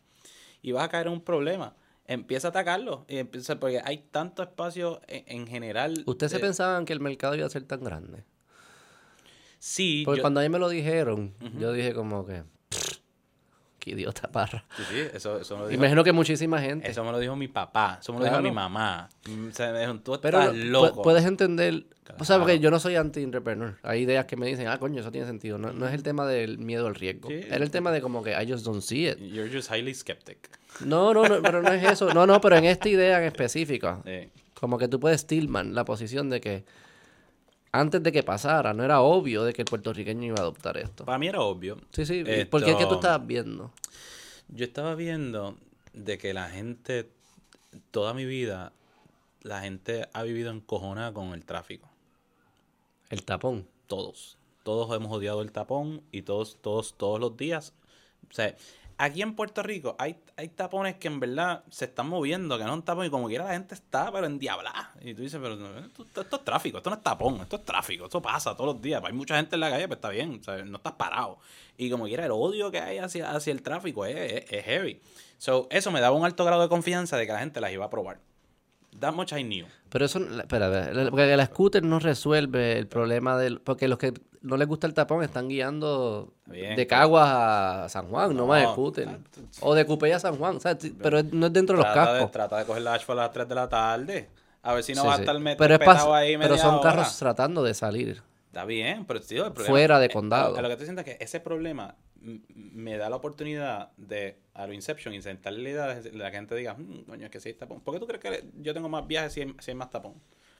y 0.62 0.72
vas 0.72 0.84
a 0.84 0.88
caer 0.88 1.06
en 1.06 1.12
un 1.14 1.20
problema. 1.20 1.74
Empieza 2.08 2.48
a 2.48 2.50
atacarlo. 2.50 3.04
Y 3.08 3.18
empieza, 3.18 3.58
porque 3.58 3.80
hay 3.84 3.98
tanto 4.10 4.42
espacio 4.42 5.00
en, 5.08 5.24
en 5.40 5.46
general. 5.46 6.02
¿Ustedes 6.06 6.32
se 6.32 6.38
pensaban 6.38 6.84
que 6.84 6.92
el 6.92 7.00
mercado 7.00 7.34
iba 7.34 7.46
a 7.46 7.50
ser 7.50 7.64
tan 7.64 7.82
grande? 7.82 8.24
Sí, 9.58 10.02
Porque 10.04 10.18
yo- 10.18 10.22
cuando 10.22 10.40
a 10.40 10.42
mí 10.42 10.48
me 10.48 10.58
lo 10.58 10.68
dijeron, 10.68 11.34
yo 11.58 11.72
dije 11.72 11.92
como 11.94 12.24
que... 12.26 12.42
qué 13.78 13.90
idiota 13.92 14.30
parra. 14.32 14.64
Sí, 14.76 14.82
sí, 14.90 14.98
eso, 15.14 15.40
eso 15.40 15.54
me 15.56 15.62
lo 15.62 15.68
dijo. 15.68 15.78
Imagino 15.80 16.02
que 16.04 16.12
muchísima 16.12 16.60
gente. 16.60 16.90
Eso 16.90 17.04
me 17.04 17.12
lo 17.12 17.18
dijo 17.18 17.36
mi 17.36 17.48
papá, 17.48 17.98
eso 18.00 18.12
me 18.12 18.18
lo 18.18 18.24
dijo 18.24 18.34
Claro. 18.36 18.48
mi 18.48 18.54
mamá. 18.54 19.08
Mm, 19.28 19.48
O 19.48 19.52
sea, 19.52 19.72
me 19.72 19.80
dijo, 19.80 19.94
tú 20.00 20.18
Pero 20.20 20.40
estás 20.40 20.54
pu- 20.56 20.64
loco. 20.64 21.02
puedes 21.02 21.24
entender, 21.24 21.86
o 22.18 22.24
sea, 22.24 22.38
porque 22.38 22.54
Claro. 22.54 22.62
yo 22.62 22.70
no 22.72 22.80
soy 22.80 22.96
anti-entrepreneur. 22.96 23.78
Hay 23.82 24.02
ideas 24.02 24.26
que 24.26 24.36
me 24.36 24.46
dicen, 24.46 24.66
ah, 24.68 24.78
coño, 24.78 25.00
eso 25.00 25.12
tiene 25.12 25.26
sentido. 25.26 25.56
No, 25.58 25.72
no 25.72 25.86
es 25.86 25.94
el 25.94 26.02
tema 26.02 26.26
del 26.26 26.58
miedo 26.58 26.86
al 26.88 26.94
riesgo. 26.96 27.28
Sí. 27.28 27.34
Es 27.34 27.52
el 27.52 27.70
tema 27.70 27.92
de 27.92 28.00
como 28.00 28.22
que 28.24 28.32
I 28.32 28.50
just 28.50 28.64
don't 28.64 28.82
see 28.82 29.08
it. 29.08 29.18
You're 29.18 29.50
just 29.52 29.70
highly 29.72 29.94
skeptic. 29.94 30.50
No, 30.84 31.14
no, 31.14 31.26
no, 31.26 31.40
pero 31.42 31.62
no 31.62 31.72
es 31.72 31.82
eso. 31.84 32.12
No, 32.12 32.26
no, 32.26 32.40
pero 32.40 32.56
en 32.56 32.64
esta 32.64 32.88
idea 32.88 33.18
en 33.18 33.24
específica, 33.24 34.02
Sí. 34.04 34.28
como 34.54 34.78
que 34.78 34.88
tú 34.88 34.98
puedes 35.00 35.20
Stillman 35.22 35.74
la 35.74 35.84
posición 35.84 36.28
de 36.28 36.40
que 36.40 36.64
antes 37.80 38.02
de 38.02 38.12
que 38.12 38.22
pasara, 38.22 38.72
no 38.74 38.84
era 38.84 39.00
obvio 39.00 39.44
de 39.44 39.52
que 39.52 39.62
el 39.62 39.66
puertorriqueño 39.66 40.24
iba 40.24 40.36
a 40.38 40.40
adoptar 40.42 40.76
esto. 40.76 41.04
Para 41.04 41.18
mí 41.18 41.28
era 41.28 41.40
obvio. 41.40 41.78
Sí, 41.92 42.04
sí. 42.06 42.22
Esto- 42.26 42.50
¿Por 42.50 42.64
qué 42.64 42.70
es 42.72 42.76
que 42.76 42.86
tú 42.86 42.94
estabas 42.94 43.26
viendo? 43.26 43.72
Yo 44.48 44.64
estaba 44.64 44.94
viendo 44.94 45.56
de 45.92 46.18
que 46.18 46.32
la 46.34 46.48
gente, 46.48 47.08
toda 47.90 48.14
mi 48.14 48.24
vida, 48.24 48.72
la 49.42 49.60
gente 49.60 50.08
ha 50.12 50.22
vivido 50.22 50.50
encojonada 50.50 51.12
con 51.12 51.32
el 51.34 51.44
tráfico. 51.44 51.88
El 53.10 53.22
tapón. 53.24 53.66
Todos. 53.86 54.36
Todos 54.64 54.94
hemos 54.96 55.12
odiado 55.12 55.42
el 55.42 55.52
tapón 55.52 56.02
y 56.10 56.22
todos, 56.22 56.56
todos, 56.60 56.94
todos 56.96 57.20
los 57.20 57.36
días. 57.36 57.72
O 58.30 58.34
sea, 58.34 58.56
aquí 58.98 59.22
en 59.22 59.34
Puerto 59.34 59.62
Rico 59.62 59.94
hay, 59.98 60.16
hay 60.36 60.48
tapones 60.48 60.96
que 60.96 61.08
en 61.08 61.20
verdad 61.20 61.64
se 61.70 61.84
están 61.86 62.08
moviendo, 62.08 62.56
que 62.58 62.64
no 62.64 62.70
es 62.70 62.76
un 62.76 62.82
tapón 62.82 63.06
y 63.06 63.10
como 63.10 63.28
quiera 63.28 63.44
la 63.44 63.52
gente 63.52 63.74
está, 63.74 64.10
pero 64.10 64.26
en 64.26 64.38
diabla. 64.38 64.92
Y 65.02 65.14
tú 65.14 65.22
dices, 65.22 65.40
pero 65.42 65.54
esto, 65.78 66.04
esto 66.20 66.36
es 66.36 66.44
tráfico, 66.44 66.78
esto 66.78 66.90
no 66.90 66.96
es 66.96 67.02
tapón, 67.02 67.40
esto 67.40 67.56
es 67.56 67.64
tráfico, 67.64 68.04
esto 68.06 68.22
pasa 68.22 68.54
todos 68.56 68.74
los 68.74 68.82
días. 68.82 69.02
Hay 69.04 69.12
mucha 69.12 69.36
gente 69.36 69.56
en 69.56 69.60
la 69.60 69.70
calle, 69.70 69.86
pues 69.88 69.98
está 69.98 70.10
bien, 70.10 70.40
no 70.66 70.76
estás 70.76 70.92
parado. 70.94 71.38
Y 71.76 71.90
como 71.90 72.06
quiera, 72.06 72.24
el 72.24 72.32
odio 72.32 72.70
que 72.70 72.80
hay 72.80 72.98
hacia, 72.98 73.30
hacia 73.32 73.52
el 73.52 73.62
tráfico 73.62 74.06
es, 74.06 74.44
heavy. 74.64 75.00
So, 75.38 75.66
eso 75.70 75.90
me 75.90 76.00
daba 76.00 76.16
un 76.16 76.24
alto 76.24 76.44
grado 76.44 76.62
de 76.62 76.68
confianza 76.68 77.16
de 77.16 77.26
que 77.26 77.32
la 77.32 77.40
gente 77.40 77.60
las 77.60 77.72
iba 77.72 77.84
a 77.84 77.90
probar. 77.90 78.18
That 79.00 79.12
much 79.12 79.32
I 79.32 79.42
knew. 79.44 79.66
Pero 79.90 80.06
eso, 80.06 80.18
la- 80.20 80.44
espera, 80.44 80.70
porque 81.10 81.36
la 81.36 81.44
scooter 81.44 81.82
no 81.82 81.98
resuelve 81.98 82.78
el 82.78 82.86
problema 82.86 83.36
del... 83.36 83.60
Porque 83.60 83.88
los 83.88 83.98
que 83.98 84.14
no 84.46 84.56
les 84.56 84.66
gusta 84.68 84.86
el 84.86 84.94
tapón 84.94 85.22
están 85.22 85.48
guiando 85.48 86.32
Bien, 86.46 86.76
de. 86.76 86.86
Caguas 86.86 87.28
a 87.28 87.88
San 87.88 88.06
Juan, 88.08 88.30
no, 88.30 88.42
No, 88.42 88.46
más 88.46 88.62
scooter. 88.72 89.04
claro. 89.04 89.20
O 89.60 89.74
de 89.74 89.84
Cupey 89.84 90.12
a 90.12 90.18
San 90.18 90.36
Juan, 90.36 90.60
¿sabes? 90.60 90.92
Pero 91.02 91.22
no 91.32 91.46
es 91.46 91.52
dentro 91.52 91.76
de 91.76 91.82
los 91.82 91.92
Trata 91.92 92.12
de, 92.12 92.18
cascos. 92.20 92.30
trata 92.32 92.58
de 92.58 92.64
coger 92.64 92.82
la 92.82 92.94
Ashford 92.94 93.18
a 93.18 93.22
las 93.22 93.32
3 93.32 93.48
de 93.48 93.54
la 93.54 93.68
tarde. 93.68 94.28
A 94.62 94.72
ver 94.74 94.82
si 94.82 94.94
no 94.94 95.02
Sí, 95.02 95.06
va 95.08 95.12
a 95.14 95.16
sí. 95.16 95.22
estar 95.22 95.36
met- 95.36 95.56
pero, 95.58 95.74
es 95.74 95.80
ahí 96.06 96.36
pero 96.38 96.56
son 96.58 96.74
hora. 96.76 96.82
carros 96.82 97.16
tratando 97.18 97.62
de 97.62 97.74
salir. 97.74 98.22
Está 98.46 98.64
bien, 98.64 99.04
pero 99.04 99.20
tío, 99.20 99.46
el 99.46 99.52
problema- 99.52 99.70
Fuera 99.70 99.98
de 100.00 100.06
eh, 100.06 100.10
condado. 100.10 100.56
a 100.56 100.62
Lo 100.62 100.68
que 100.68 100.76
te 100.76 100.84
siento 100.84 101.02
es 101.02 101.04
que 101.04 101.16
ese 101.22 101.40
problema 101.40 101.94
me 102.20 102.96
da 102.96 103.08
la 103.10 103.16
oportunidad 103.16 103.90
de, 103.96 104.38
a 104.54 104.66
lo 104.66 104.72
Inception, 104.72 105.14
insertarle 105.14 105.62
la 105.62 105.68
idea 105.70 105.86
de 106.00 106.12
la 106.12 106.30
gente 106.30 106.54
diga, 106.56 106.74
"Mm, 106.74 107.02
coño, 107.06 107.26
es 107.26 107.30
que 107.30 107.38
si 107.38 107.50
hay 107.50 107.54
tapón. 107.54 107.80
¿Por 107.80 107.94
qué 107.94 108.00
tú 108.00 108.06
crees 108.06 108.20
que 108.22 108.44
yo 108.60 108.72
tengo 108.74 108.88
más 108.88 109.06
viajes 109.06 109.32
si 109.34 109.42
hay, 109.42 109.54
si 109.60 109.70
hay 109.70 109.74
más 109.76 109.90
tapón? 109.90 110.14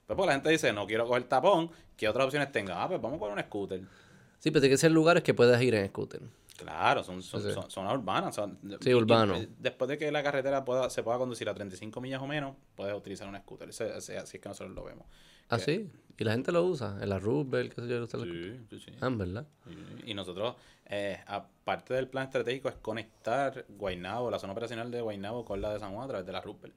Pues 0.06 0.16
porque 0.16 0.26
la 0.28 0.32
gente 0.34 0.50
dice, 0.50 0.72
no 0.72 0.86
quiero 0.86 1.06
coger 1.06 1.24
tapón, 1.24 1.70
¿qué 1.96 2.08
otras 2.08 2.26
opciones 2.26 2.52
tenga? 2.52 2.82
Ah, 2.82 2.88
pues 2.88 3.00
vamos 3.00 3.18
coger 3.18 3.34
un 3.36 3.42
scooter. 3.42 3.80
Sí, 4.38 4.50
pero 4.50 4.60
tiene 4.60 4.74
que 4.74 4.78
ser 4.78 4.92
lugares 4.92 5.22
que 5.22 5.34
puedas 5.34 5.60
ir 5.62 5.74
en 5.74 5.88
scooter. 5.88 6.20
Claro, 6.56 7.02
son, 7.04 7.22
son, 7.22 7.42
Sí, 7.42 7.52
son, 7.52 7.70
zonas 7.70 7.94
urbanas. 7.94 8.34
son- 8.34 8.58
Sí, 8.80 8.94
urbano. 8.94 9.34
después 9.58 9.88
de 9.88 9.98
que 9.98 10.10
la 10.10 10.22
carretera 10.22 10.64
pueda, 10.64 10.88
se 10.88 11.02
pueda 11.02 11.18
conducir 11.18 11.48
a 11.48 11.54
35 11.54 12.00
millas 12.00 12.22
o 12.22 12.26
menos, 12.26 12.54
puedes 12.76 12.94
utilizar 12.96 13.28
un 13.28 13.36
scooter. 13.36 13.68
Ese- 13.68 13.96
ese- 13.98 14.16
así 14.18 14.36
es 14.36 14.42
que 14.42 14.48
nosotros 14.48 14.74
lo 14.74 14.84
vemos. 14.84 15.06
Ah, 15.48 15.56
Que- 15.58 15.62
sí. 15.64 15.90
Y 16.18 16.24
la 16.24 16.32
gente 16.32 16.50
lo 16.52 16.64
usa. 16.64 16.96
En 17.02 17.10
la 17.10 17.18
Roosevelt, 17.18 17.74
qué 17.74 17.82
sé 17.82 17.88
yo. 17.88 18.02
usa 18.04 18.20
Sí, 18.20 18.60
sí, 18.70 18.78
sí. 18.80 18.92
Ah, 19.00 19.10
verdad. 19.10 19.46
Y 20.06 20.14
nosotros, 20.14 20.54
eh, 20.86 21.18
aparte 21.26 21.92
del 21.92 22.08
plan 22.08 22.24
estratégico, 22.24 22.70
es 22.70 22.76
conectar 22.76 23.66
Guaynabo, 23.68 24.30
la 24.30 24.38
zona 24.38 24.52
operacional 24.54 24.90
de 24.90 25.02
Guaynabo 25.02 25.44
con 25.44 25.60
la 25.60 25.74
de 25.74 25.78
San 25.80 25.92
Juan 25.92 26.04
a 26.04 26.08
través 26.08 26.26
de 26.26 26.32
la 26.32 26.40
Rupert. 26.40 26.72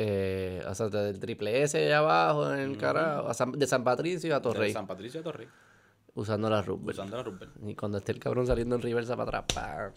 Eh, 0.00 0.62
o 0.64 0.74
sea, 0.76 0.86
del 0.88 1.18
triple 1.18 1.62
S 1.62 1.76
allá 1.76 1.98
abajo, 1.98 2.54
en 2.54 2.60
el 2.60 2.76
carajo. 2.78 3.34
San- 3.34 3.50
de 3.52 3.66
San 3.66 3.82
Patricio 3.82 4.32
a 4.32 4.38
De 4.38 4.42
Torrey. 4.42 4.72
San 4.72 4.86
Patricio 4.86 5.20
a 5.20 5.22
Torrey, 5.24 5.48
Usando 6.14 6.48
la 6.48 6.62
Roosevelt. 6.62 6.98
usando 6.98 7.16
la 7.16 7.22
Rupert. 7.24 7.50
Y 7.66 7.74
cuando 7.74 7.98
esté 7.98 8.12
el 8.12 8.20
cabrón 8.20 8.46
saliendo 8.46 8.76
en 8.76 8.82
reversa 8.82 9.16
para 9.16 9.38
atrás, 9.38 9.92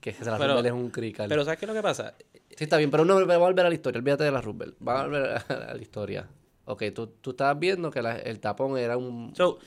que 0.00 0.12
la 0.12 0.36
Pero- 0.36 0.36
Roosevelt 0.54 0.66
es 0.66 0.72
un 0.72 0.90
crical. 0.90 1.28
Pero 1.30 1.42
¿sabes 1.44 1.58
qué 1.58 1.64
es 1.64 1.68
lo 1.68 1.74
que 1.74 1.82
pasa? 1.82 2.14
Sí, 2.50 2.64
está 2.64 2.76
bien, 2.76 2.90
pero 2.90 3.04
no, 3.06 3.14
vamos 3.14 3.30
a 3.34 3.38
volver 3.38 3.64
a 3.64 3.68
la 3.70 3.74
historia. 3.74 3.98
Olvídate 3.98 4.24
de 4.24 4.30
la 4.30 4.40
Roosevelt. 4.42 4.76
Vamos 4.78 5.00
a 5.00 5.04
volver 5.06 5.42
a 5.70 5.74
la 5.74 5.80
historia. 5.82 6.28
Ok, 6.68 6.82
tú, 6.94 7.06
tú 7.06 7.30
estabas 7.30 7.58
viendo 7.58 7.90
que 7.90 8.02
la- 8.02 8.16
el 8.18 8.40
tapón 8.40 8.76
era 8.76 8.96
un... 8.96 9.32
So, 9.36 9.58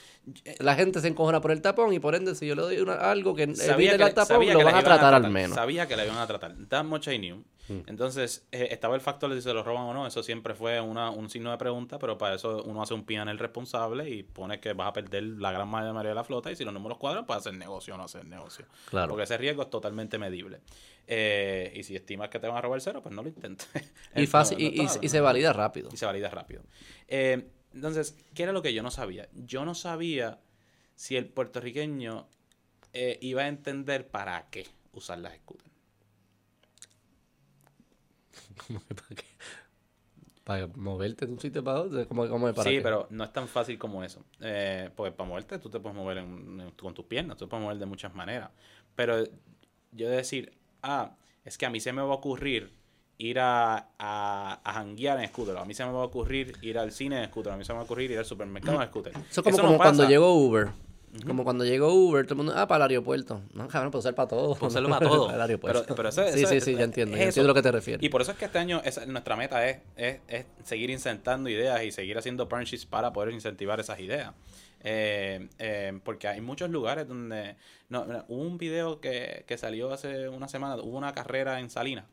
La 0.60 0.76
gente 0.76 1.00
se 1.00 1.08
encojona 1.08 1.40
por 1.42 1.50
el 1.52 1.62
tapón 1.62 1.94
y 1.94 2.00
por 2.00 2.14
ende, 2.14 2.36
si 2.36 2.46
yo 2.46 2.56
le 2.56 2.62
doy 2.62 2.80
una- 2.80 2.96
algo 2.96 3.34
que 3.34 3.44
evite 3.44 3.96
el 3.96 4.14
tapón, 4.14 4.46
lo 4.48 4.64
van 4.64 4.76
a 4.76 4.84
tratar 4.84 5.14
al 5.16 5.32
menos. 5.32 5.56
Sabía 5.56 5.88
que 5.88 5.96
la 5.96 6.06
iban 6.06 6.18
a 6.18 6.28
tratar. 6.28 6.54
That 6.68 6.84
much 6.84 7.08
Knew. 7.70 7.84
Entonces, 7.88 8.46
eh, 8.52 8.68
estaba 8.72 8.96
el 8.96 9.02
factor 9.02 9.30
de 9.30 9.38
si 9.38 9.44
se 9.44 9.54
lo 9.54 9.64
roban 9.64 9.84
o 9.84 9.94
no. 9.94 10.06
Eso 10.08 10.22
siempre 10.24 10.54
fue 10.54 10.82
una, 10.82 11.10
un 11.10 11.30
signo 11.30 11.52
de 11.52 11.58
pregunta, 11.58 12.00
pero 12.00 12.18
para 12.18 12.36
eso 12.36 12.64
uno 12.64 12.82
hace 12.82 12.94
un 12.94 13.06
el 13.10 13.40
responsable 13.40 14.10
y 14.10 14.24
pone 14.24 14.60
que 14.60 14.74
vas 14.74 14.88
a 14.90 14.94
perder 14.94 15.24
la 15.24 15.52
gran 15.52 15.68
mayoría 15.70 16.10
de 16.10 16.16
la 16.16 16.24
flota 16.24 16.52
y 16.52 16.56
si 16.56 16.64
los 16.66 16.74
números 16.74 16.98
cuadran, 16.98 17.26
puedes 17.26 17.42
hacer 17.42 17.54
negocio 17.54 17.94
o 17.96 17.98
no 17.98 18.04
hacer 18.04 18.26
negocio. 18.26 18.66
Claro. 18.90 19.10
Porque 19.10 19.24
ese 19.24 19.38
riesgo 19.38 19.64
es 19.64 19.70
totalmente 19.70 20.18
medible. 20.18 20.62
Eh, 21.08 21.74
y 21.76 21.84
si 21.84 21.96
estimas 21.96 22.30
que 22.30 22.40
te 22.40 22.48
van 22.48 22.58
a 22.58 22.62
robar 22.62 22.82
cero, 22.82 23.02
pues 23.02 23.16
no 23.16 23.24
lo 23.24 23.30
intentes. 23.30 23.68
Y, 24.16 24.28
fácil, 24.28 24.58
no, 24.60 24.64
y, 24.66 24.70
no 24.78 24.84
y- 24.84 24.86
está- 24.86 25.00
y 25.02 25.10
se 25.10 25.20
valida 25.22 25.54
rápido. 25.54 25.90
y 25.92 25.98
se 25.98 26.06
valida 26.06 26.30
rápido. 26.30 26.64
Eh, 27.08 27.48
entonces, 27.74 28.16
¿qué 28.34 28.44
era 28.44 28.52
lo 28.52 28.62
que 28.62 28.74
yo 28.74 28.84
no 28.84 28.92
sabía? 28.92 29.28
Yo 29.34 29.64
no 29.66 29.76
sabía 29.76 30.40
si 30.96 31.16
el 31.16 31.28
puertorriqueño 31.28 32.28
eh, 32.94 33.18
iba 33.22 33.44
a 33.44 33.48
entender 33.48 34.08
para 34.08 34.50
qué 34.50 34.68
usar 34.94 35.20
las 35.20 35.36
scooters. 35.38 35.69
¿Para 38.88 39.16
qué? 39.16 39.26
Para 40.44 40.68
moverte 40.76 41.26
de 41.28 41.34
un 41.34 41.40
sitio 41.40 41.64
para 41.64 41.82
otro. 41.82 42.08
¿Cómo, 42.08 42.24
para 42.54 42.64
Sí, 42.70 42.78
qué? 42.78 42.82
pero 42.82 43.08
no 43.12 43.24
es 43.24 43.32
tan 43.32 43.48
fácil 43.48 43.78
como 43.78 44.04
eso. 44.04 44.24
Eh, 44.42 44.90
porque 44.96 45.12
para 45.12 45.30
moverte 45.30 45.60
tú 45.60 45.70
te 45.70 45.80
puedes 45.80 45.96
mover 45.96 46.18
en- 46.20 46.60
en- 46.62 46.72
con 46.72 46.94
tus 46.94 47.06
piernas, 47.06 47.38
tú 47.38 47.46
te 47.46 47.50
puedes 47.50 47.64
mover 47.64 47.78
de 47.78 47.86
muchas 47.86 48.14
maneras. 48.16 48.50
Pero 48.96 49.24
yo 49.92 50.10
decir, 50.10 50.52
ah, 50.82 51.16
es 51.46 51.58
que 51.58 51.66
a 51.66 51.70
mí 51.70 51.80
se 51.80 51.94
me 51.94 52.02
va 52.02 52.10
a 52.14 52.16
ocurrir 52.16 52.72
ir 53.20 53.40
a, 53.40 53.90
a, 54.00 54.60
a 54.64 54.74
janguear 54.74 55.20
en 55.20 55.28
scooter, 55.28 55.58
a 55.58 55.66
mí 55.66 55.74
se 55.74 55.86
me 55.86 55.92
va 55.92 56.02
a 56.02 56.06
ocurrir 56.06 56.58
ir 56.62 56.80
al 56.80 56.92
cine 56.92 57.22
en 57.22 57.30
scooter, 57.30 57.52
a 57.54 57.58
mí 57.58 57.66
se 57.66 57.74
me 57.74 57.76
va 57.78 57.82
a 57.82 57.86
ocurrir 57.86 58.10
ir 58.12 58.18
al 58.18 58.26
supermercado 58.26 58.82
en 58.82 58.88
scooter. 58.88 59.14
Eso 59.30 59.42
es 59.42 59.44
como, 59.44 59.58
no 59.58 59.62
como 59.64 59.78
cuando 59.78 60.08
llegó 60.08 60.34
Uber. 60.34 60.70
Como 61.26 61.44
cuando 61.44 61.66
llegó 61.66 61.92
Uber, 61.94 62.26
todo 62.26 62.34
el 62.34 62.38
mundo, 62.38 62.54
ah, 62.56 62.68
para 62.68 62.86
el 62.86 62.92
aeropuerto. 62.92 63.42
No, 63.54 63.68
cabrón, 63.68 63.92
puedo 63.92 64.00
usar 64.00 64.14
para 64.16 64.28
todo. 64.28 64.58
Usarlo 64.62 64.90
para 64.90 65.08
todo. 65.08 65.26
para 65.26 65.36
el 65.38 65.42
aeropuerto. 65.42 65.82
Pero- 65.84 65.96
pero 65.96 66.10
eso- 66.10 66.24
sí, 66.32 66.42
eso- 66.42 66.50
sí, 66.50 66.62
sí, 66.62 66.76
ya 66.76 66.84
entiendo. 66.84 67.16
es 67.18 67.24
entiendo 67.24 67.48
a 67.48 67.52
lo 67.52 67.54
que 67.56 67.62
te 67.64 67.72
refieres. 67.72 68.04
Y 68.04 68.10
por 68.10 68.22
eso 68.22 68.32
es 68.32 68.38
que 68.38 68.46
este 68.46 68.60
año 68.60 68.82
esa- 68.86 69.06
nuestra 69.08 69.36
meta 69.36 69.68
es, 69.68 69.80
es, 69.96 70.20
es 70.28 70.46
seguir 70.64 70.90
insertando 70.92 71.50
ideas 71.50 71.82
y 71.84 71.92
seguir 71.92 72.18
haciendo 72.18 72.48
partnerships 72.48 72.86
para 72.86 73.12
poder 73.12 73.34
incentivar 73.34 73.80
esas 73.80 74.00
ideas. 74.00 74.34
Eh, 74.82 75.50
eh, 75.58 76.00
porque 76.04 76.28
hay 76.28 76.42
muchos 76.42 76.70
lugares 76.70 77.08
donde... 77.08 77.56
No, 77.90 78.06
hubo 78.28 78.42
un 78.44 78.58
video 78.60 79.02
que, 79.02 79.44
que 79.48 79.58
salió 79.58 79.92
hace 79.92 80.30
una 80.30 80.48
semana, 80.48 80.76
hubo 80.76 80.98
una 80.98 81.12
carrera 81.14 81.60
en 81.60 81.70
Salinas. 81.70 82.06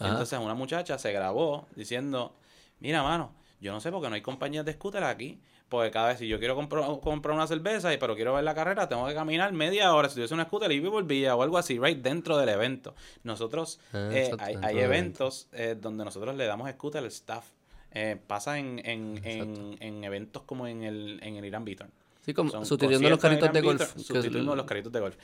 Entonces 0.00 0.38
una 0.38 0.54
muchacha 0.54 0.98
se 0.98 1.10
grabó 1.12 1.66
diciendo, 1.74 2.34
mira, 2.80 3.02
mano, 3.02 3.32
yo 3.60 3.72
no 3.72 3.80
sé 3.80 3.90
por 3.90 4.02
qué 4.02 4.08
no 4.10 4.14
hay 4.14 4.20
compañías 4.20 4.64
de 4.66 4.72
scooter 4.74 5.04
aquí. 5.04 5.38
Porque 5.68 5.90
cada 5.90 6.08
vez 6.08 6.18
si 6.18 6.28
yo 6.28 6.38
quiero 6.38 6.54
comprar, 6.54 6.84
comprar 7.00 7.34
una 7.34 7.46
cerveza 7.48 7.92
y 7.92 7.96
pero 7.98 8.14
quiero 8.14 8.34
ver 8.34 8.44
la 8.44 8.54
carrera, 8.54 8.88
tengo 8.88 9.06
que 9.06 9.14
caminar 9.14 9.52
media 9.52 9.92
hora. 9.94 10.08
Si 10.08 10.14
tuviese 10.14 10.32
una 10.32 10.44
scooter 10.44 10.70
y 10.70 10.78
volvía 10.80 11.34
o 11.34 11.42
algo 11.42 11.58
así, 11.58 11.78
right 11.78 11.98
dentro 11.98 12.36
del 12.38 12.48
evento. 12.50 12.94
Nosotros, 13.24 13.80
Ah, 13.92 14.08
eh, 14.12 14.30
hay, 14.62 14.78
eventos 14.78 15.48
eh, 15.52 15.76
donde 15.80 16.04
nosotros 16.04 16.36
le 16.36 16.46
damos 16.46 16.70
scooter 16.70 17.00
al 17.00 17.06
staff. 17.06 17.46
Eh, 17.92 18.16
pasa 18.26 18.58
en, 18.58 18.80
en, 18.84 19.20
en, 19.24 19.76
en 19.80 20.04
eventos 20.04 20.42
como 20.42 20.66
en 20.66 20.82
el, 20.82 21.18
en 21.22 21.36
el 21.36 21.44
Irán 21.46 21.64
Beaton. 21.64 21.90
sí, 22.24 22.34
como 22.34 22.50
sustituyendo 22.64 23.08
los 23.08 23.18
carritos 23.18 23.52
de 23.52 23.60
golf. 23.62 23.92
Sustituyendo 23.96 24.54
los 24.54 24.66
carritos 24.66 24.92
de 24.92 25.00
golf. 25.00 25.16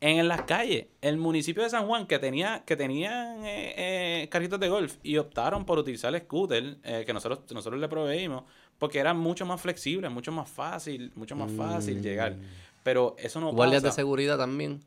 En, 0.00 0.28
las 0.28 0.42
calles, 0.42 0.86
el 1.00 1.16
municipio 1.16 1.62
de 1.62 1.70
San 1.70 1.86
Juan 1.86 2.06
que 2.06 2.18
tenía 2.18 2.62
que 2.66 2.76
tenían 2.76 3.44
eh, 3.46 4.22
eh, 4.24 4.28
carritos 4.28 4.60
de 4.60 4.68
golf 4.68 4.96
y 5.02 5.16
optaron 5.16 5.64
por 5.64 5.78
utilizar 5.78 6.14
el 6.14 6.20
scooter 6.20 6.76
eh, 6.84 7.04
que 7.06 7.12
nosotros 7.12 7.40
nosotros 7.50 7.80
le 7.80 7.88
proveímos 7.88 8.44
porque 8.78 8.98
era 8.98 9.14
mucho 9.14 9.44
más 9.44 9.60
flexible, 9.60 10.08
mucho 10.08 10.32
más 10.32 10.48
fácil, 10.48 11.12
mucho 11.14 11.36
más 11.36 11.50
fácil 11.52 12.02
llegar. 12.02 12.36
Pero 12.82 13.16
eso 13.18 13.40
no 13.40 13.52
Mm. 13.52 13.56
Guardias 13.56 13.82
de 13.82 13.92
seguridad 13.92 14.38
también. 14.38 14.80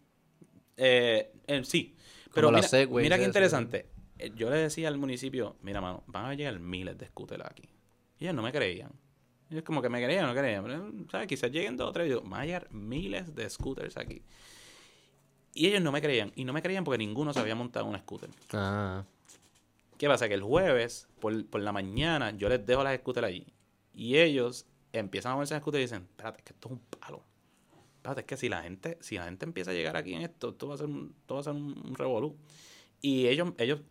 Eh, 0.78 1.32
eh, 1.48 1.62
sí. 1.64 1.96
Pero 2.34 2.48
Como 2.48 3.00
mira, 3.00 3.18
qué 3.18 3.26
interesante. 3.26 3.86
Eh, 4.18 4.32
Yo 4.36 4.50
le 4.50 4.58
decía 4.58 4.88
al 4.88 4.98
municipio, 4.98 5.56
mira, 5.62 5.82
mano, 5.82 6.04
van 6.08 6.26
a 6.26 6.34
llegar 6.34 6.60
miles 6.60 6.98
de 6.98 7.08
scooters 7.08 7.44
aquí. 7.46 7.64
Y 8.20 8.26
ellos 8.26 8.36
no 8.36 8.42
me 8.42 8.52
creían. 8.52 8.92
Ellos 9.50 9.64
como 9.64 9.82
que 9.82 9.90
me 9.90 10.02
creían, 10.02 10.26
no 10.26 10.34
creían. 10.34 10.64
Pero, 10.64 10.92
¿sabes? 11.12 11.28
Quizás 11.28 11.52
lleguen 11.52 11.76
dos 11.76 11.90
o 11.90 11.92
tres. 11.92 12.08
y 12.08 12.12
Yo, 12.12 12.22
van 12.22 12.42
a 12.42 12.46
llegar 12.46 12.72
miles 12.72 13.36
de 13.36 13.50
scooters 13.50 13.98
aquí. 13.98 14.22
Y 15.54 15.68
ellos 15.68 15.82
no 15.82 15.92
me 15.92 16.02
creían. 16.02 16.32
Y 16.36 16.46
no 16.46 16.54
me 16.54 16.62
creían 16.62 16.86
porque 16.86 16.98
ninguno 16.98 17.34
se 17.34 17.40
había 17.40 17.56
montado 17.56 17.86
un 17.86 17.98
scooter. 17.98 18.30
Ah, 18.54 19.04
¿Qué 19.98 20.08
pasa? 20.08 20.28
Que 20.30 20.36
el 20.36 20.42
jueves, 20.42 21.10
por, 21.20 21.46
por 21.48 21.62
la 21.62 21.74
mañana, 21.74 22.32
yo 22.32 22.48
les 22.48 22.66
dejo 22.66 22.84
las 22.84 22.98
scooters 23.00 23.28
allí. 23.28 23.46
Y 23.94 24.18
ellos 24.18 24.66
empiezan 24.94 25.34
a 25.34 25.36
moverse 25.36 25.54
en 25.54 25.62
scooter 25.62 25.80
y 25.80 25.84
dicen, 25.84 26.04
espérate, 26.04 26.42
que 26.44 26.54
esto 26.54 26.70
es 26.70 26.72
un 26.74 26.80
palo. 27.00 27.24
espérate, 27.98 28.22
es 28.22 28.28
que 28.28 28.38
si 28.38 28.50
la 28.50 28.62
gente, 28.62 28.98
si 29.02 29.16
la 29.16 29.26
gente 29.26 29.46
empieza 29.46 29.72
a 29.72 29.74
llegar 29.74 29.96
aquí 29.98 30.14
en 30.14 30.24
esto, 30.24 30.50
esto 30.50 30.68
va 30.68 30.76
a 30.76 30.78
ser 30.78 30.88
un, 30.88 31.16
esto 31.20 31.36
va 31.36 31.40
a 31.42 31.44
ser 31.44 31.54
un, 31.54 31.96
revolú. 31.96 32.36
Y 33.02 33.28
ellos, 33.28 33.54
ellos 33.58 33.82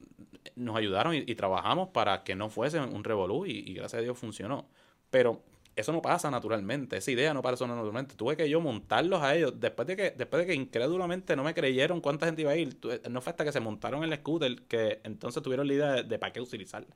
nos 0.54 0.76
ayudaron 0.76 1.14
y, 1.14 1.34
trabajamos 1.34 1.88
para 1.88 2.22
que 2.22 2.34
no 2.36 2.48
fuese 2.48 2.78
un 2.80 3.04
revolú 3.04 3.46
y, 3.46 3.74
gracias 3.74 4.00
a 4.00 4.02
Dios 4.02 4.18
funcionó. 4.18 4.68
Pero 5.10 5.42
eso 5.74 5.92
no 5.92 6.02
pasa 6.02 6.30
naturalmente, 6.30 6.96
esa 6.96 7.10
idea 7.10 7.34
no 7.34 7.42
pasa 7.42 7.66
naturalmente. 7.66 8.14
Tuve 8.14 8.36
que 8.36 8.48
yo 8.48 8.60
montarlos 8.60 9.22
a 9.22 9.34
ellos. 9.34 9.58
Después 9.58 9.88
de 9.88 9.96
que, 9.96 10.10
después 10.12 10.42
de 10.42 10.46
que 10.46 10.54
incrédulamente 10.54 11.34
no 11.34 11.42
me 11.42 11.54
creyeron 11.54 12.00
cuánta 12.00 12.26
gente 12.26 12.42
iba 12.42 12.52
a 12.52 12.56
ir, 12.56 12.78
no 13.10 13.20
fue 13.20 13.30
hasta 13.30 13.44
que 13.44 13.52
se 13.52 13.60
montaron 13.60 14.04
el 14.04 14.14
scooter 14.14 14.62
que 14.68 15.00
entonces 15.04 15.42
tuvieron 15.42 15.66
la 15.66 15.74
idea 15.74 15.92
de, 15.92 16.02
de 16.04 16.18
para 16.18 16.32
qué 16.32 16.40
utilizarla. 16.40 16.94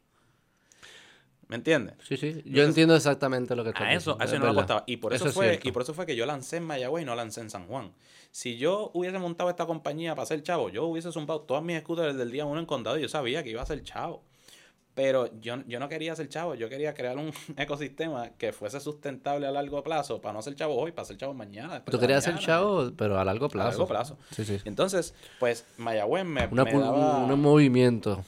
¿Me 1.55 1.59
entiendes? 1.59 1.95
Sí, 2.03 2.17
sí. 2.17 2.43
Yo 2.47 2.65
entiendo 2.65 2.97
exactamente 2.97 3.55
lo 3.55 3.63
que 3.63 3.69
estás 3.71 3.83
A 3.85 3.93
eso, 3.93 4.17
a 4.19 4.25
eso 4.25 4.35
es 4.35 4.41
no 4.41 4.47
le 4.47 4.51
verdad. 4.51 4.55
costaba. 4.57 4.85
Y 4.89 4.97
por 4.97 5.15
eso, 5.15 5.29
es 5.29 5.35
fue, 5.35 5.61
y 5.63 5.71
por 5.71 5.83
eso 5.83 5.95
fue 5.95 6.05
que 6.05 6.17
yo 6.17 6.27
lancé 6.27 6.57
en 6.57 6.65
Mayagüez 6.65 7.05
y 7.05 7.07
no 7.07 7.15
lancé 7.15 7.43
en 7.43 7.49
San 7.51 7.69
Juan. 7.69 7.93
Si 8.33 8.57
yo 8.57 8.91
hubiese 8.93 9.21
montado 9.21 9.49
esta 9.51 9.65
compañía 9.65 10.17
para 10.17 10.27
ser 10.27 10.43
chavo, 10.43 10.69
yo 10.69 10.85
hubiese 10.87 11.13
zumbado 11.13 11.43
todas 11.43 11.63
mis 11.63 11.79
scooters 11.79 12.09
desde 12.15 12.25
el 12.25 12.33
día 12.33 12.45
uno 12.45 12.59
en 12.59 12.67
condado 12.67 12.99
y 12.99 13.03
yo 13.03 13.09
sabía 13.09 13.45
que 13.45 13.51
iba 13.51 13.63
a 13.63 13.67
ser 13.67 13.85
chavo. 13.85 14.25
Pero 14.95 15.29
yo, 15.41 15.57
yo 15.67 15.81
no 15.81 15.89
quería 15.89 16.15
ser 16.15 16.29
chavo, 16.29 16.55
yo 16.55 16.69
quería 16.69 16.95
crear 16.95 17.17
un 17.17 17.33
ecosistema 17.57 18.31
que 18.39 18.53
fuese 18.53 18.79
sustentable 18.79 19.47
a 19.47 19.51
largo 19.51 19.83
plazo 19.83 20.21
para 20.21 20.33
no 20.35 20.43
ser 20.43 20.55
chavo 20.55 20.77
hoy, 20.77 20.93
para 20.93 21.05
ser 21.05 21.17
chavo 21.17 21.35
mañana. 21.35 21.85
Tú 21.85 21.99
querías 21.99 22.23
ser 22.23 22.39
chavo, 22.39 22.93
pero 22.97 23.19
a 23.19 23.25
largo 23.25 23.49
plazo. 23.49 23.69
A 23.69 23.71
largo 23.71 23.89
plazo. 23.89 24.19
Sí, 24.31 24.45
sí. 24.45 24.59
Entonces, 24.65 25.15
pues 25.41 25.65
Mayagüez 25.79 26.25
me, 26.25 26.47
Una 26.47 26.65
me 26.65 26.73
daba... 26.73 27.25
Un 27.25 27.41
movimiento. 27.41 28.25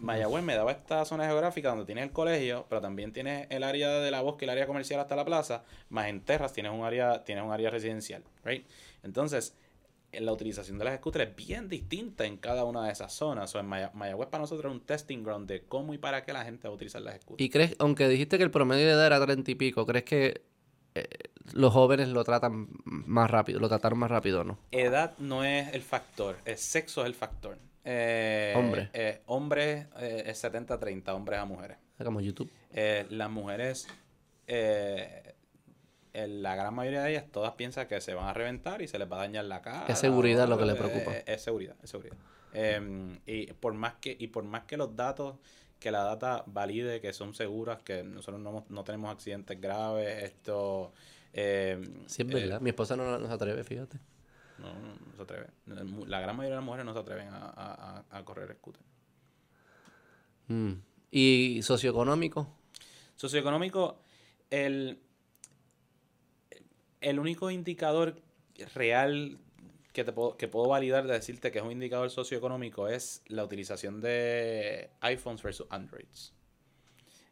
Mayagüez 0.00 0.42
me 0.42 0.54
daba 0.54 0.72
esta 0.72 1.04
zona 1.04 1.26
geográfica 1.26 1.70
donde 1.70 1.86
tienes 1.86 2.04
el 2.04 2.10
colegio, 2.10 2.66
pero 2.68 2.80
también 2.80 3.12
tienes 3.12 3.46
el 3.48 3.62
área 3.62 3.88
de 3.88 4.10
la 4.10 4.20
bosque 4.20 4.44
el 4.44 4.50
área 4.50 4.66
comercial 4.66 5.00
hasta 5.00 5.16
la 5.16 5.24
plaza, 5.24 5.62
más 5.88 6.08
en 6.08 6.20
Terras 6.20 6.52
tienes 6.52 6.72
un 6.72 6.84
área, 6.84 7.24
tienes 7.24 7.44
un 7.44 7.52
área 7.52 7.70
residencial, 7.70 8.22
right? 8.44 8.66
Entonces, 9.02 9.54
en 9.54 9.61
la 10.20 10.32
utilización 10.32 10.78
de 10.78 10.84
las 10.84 10.96
scooters 10.98 11.30
es 11.30 11.36
bien 11.36 11.68
distinta 11.68 12.24
en 12.26 12.36
cada 12.36 12.64
una 12.64 12.84
de 12.86 12.92
esas 12.92 13.12
zonas. 13.12 13.54
O 13.54 13.58
en 13.60 13.66
Maya- 13.66 13.90
Mayagüez 13.94 14.28
para 14.28 14.42
nosotros 14.42 14.70
es 14.72 14.80
un 14.80 14.84
testing 14.86 15.22
ground 15.22 15.48
de 15.48 15.64
cómo 15.64 15.94
y 15.94 15.98
para 15.98 16.24
qué 16.24 16.32
la 16.32 16.44
gente 16.44 16.68
va 16.68 16.72
a 16.72 16.74
utilizar 16.76 17.00
las 17.02 17.20
scooters. 17.20 17.44
¿Y 17.44 17.50
crees, 17.50 17.74
aunque 17.78 18.08
dijiste 18.08 18.36
que 18.38 18.44
el 18.44 18.50
promedio 18.50 18.86
de 18.86 18.92
edad 18.92 19.06
era 19.06 19.24
treinta 19.24 19.50
y 19.50 19.54
pico, 19.54 19.86
crees 19.86 20.04
que 20.04 20.42
eh, 20.94 21.06
los 21.54 21.72
jóvenes 21.72 22.08
lo 22.08 22.22
tratan 22.24 22.68
más 22.84 23.30
rápido, 23.30 23.58
lo 23.58 23.68
trataron 23.68 23.98
más 23.98 24.10
rápido, 24.10 24.44
no? 24.44 24.58
Edad 24.70 25.14
no 25.18 25.42
es 25.44 25.72
el 25.72 25.80
factor, 25.82 26.36
es 26.44 26.60
sexo 26.60 27.00
es 27.00 27.06
el 27.06 27.14
factor. 27.14 27.56
Eh, 27.84 28.52
Hombre. 28.56 28.90
eh, 28.92 29.22
hombres 29.26 29.86
eh, 29.98 30.24
es 30.26 30.44
70-30, 30.44 31.08
hombres 31.14 31.38
a 31.40 31.44
mujeres. 31.46 31.78
Como 32.04 32.20
YouTube. 32.20 32.50
Las 33.10 33.30
mujeres, 33.30 33.88
la 36.14 36.54
gran 36.54 36.74
mayoría 36.74 37.02
de 37.02 37.10
ellas, 37.12 37.24
todas 37.30 37.52
piensan 37.52 37.86
que 37.88 38.00
se 38.00 38.14
van 38.14 38.26
a 38.26 38.34
reventar 38.34 38.82
y 38.82 38.88
se 38.88 38.98
les 38.98 39.10
va 39.10 39.16
a 39.16 39.20
dañar 39.20 39.44
la 39.46 39.62
cara. 39.62 39.86
Es 39.88 39.98
seguridad 39.98 40.48
lo 40.48 40.58
que 40.58 40.66
le 40.66 40.72
Eh, 40.72 40.76
preocupa. 40.76 41.12
Es, 41.26 41.42
seguridad, 41.42 41.76
es 41.82 41.90
seguridad. 41.90 42.16
Eh, 42.54 43.18
y 43.26 43.46
por 43.54 43.72
más 43.74 43.94
que 43.94 44.14
y 44.18 44.26
por 44.28 44.44
más 44.44 44.64
que 44.64 44.76
los 44.76 44.94
datos, 44.94 45.36
que 45.80 45.90
la 45.90 46.04
data 46.04 46.44
valide 46.46 47.00
que 47.00 47.12
son 47.12 47.34
seguras, 47.34 47.80
que 47.82 48.02
nosotros 48.04 48.40
no, 48.40 48.64
no 48.68 48.84
tenemos 48.84 49.10
accidentes 49.10 49.60
graves, 49.60 50.22
esto... 50.24 50.92
eh, 51.32 51.80
Sí, 52.06 52.22
es 52.22 52.28
eh, 52.28 52.34
verdad. 52.34 52.60
Mi 52.60 52.70
esposa 52.70 52.94
no, 52.94 53.18
no 53.18 53.26
se 53.26 53.32
atreve, 53.32 53.64
fíjate. 53.64 53.98
no, 54.58 54.72
no, 54.74 54.94
no 54.94 55.16
se 55.16 55.22
atreve. 55.22 55.46
La 56.06 56.20
gran 56.20 56.36
mayoría 56.36 56.56
de 56.56 56.60
las 56.60 56.64
mujeres 56.64 56.84
no 56.86 56.92
se 56.92 56.98
atreven 57.00 57.28
a, 57.28 57.38
a- 57.46 58.04
a- 58.10 58.18
a 58.18 58.24
correr 58.24 58.52
scooter. 58.54 58.82
Mm. 60.48 60.72
¿Y 61.10 61.60
socioeconómico? 61.62 62.48
Socioeconómico, 63.16 63.98
el, 64.50 64.98
el 67.02 67.18
único 67.18 67.50
indicador 67.50 68.22
real 68.74 69.38
que, 69.92 70.04
te 70.04 70.12
puedo, 70.12 70.68
validar 70.68 71.06
de 71.06 71.12
decirte 71.12 71.52
que 71.52 71.58
es 71.58 71.64
un 71.64 71.72
indicador 71.72 72.10
socioeconómico 72.10 72.88
es 72.88 73.22
la 73.26 73.44
utilización 73.44 74.00
de 74.00 74.90
iPhones 75.00 75.42
versus 75.42 75.66
Androids. 75.70 76.34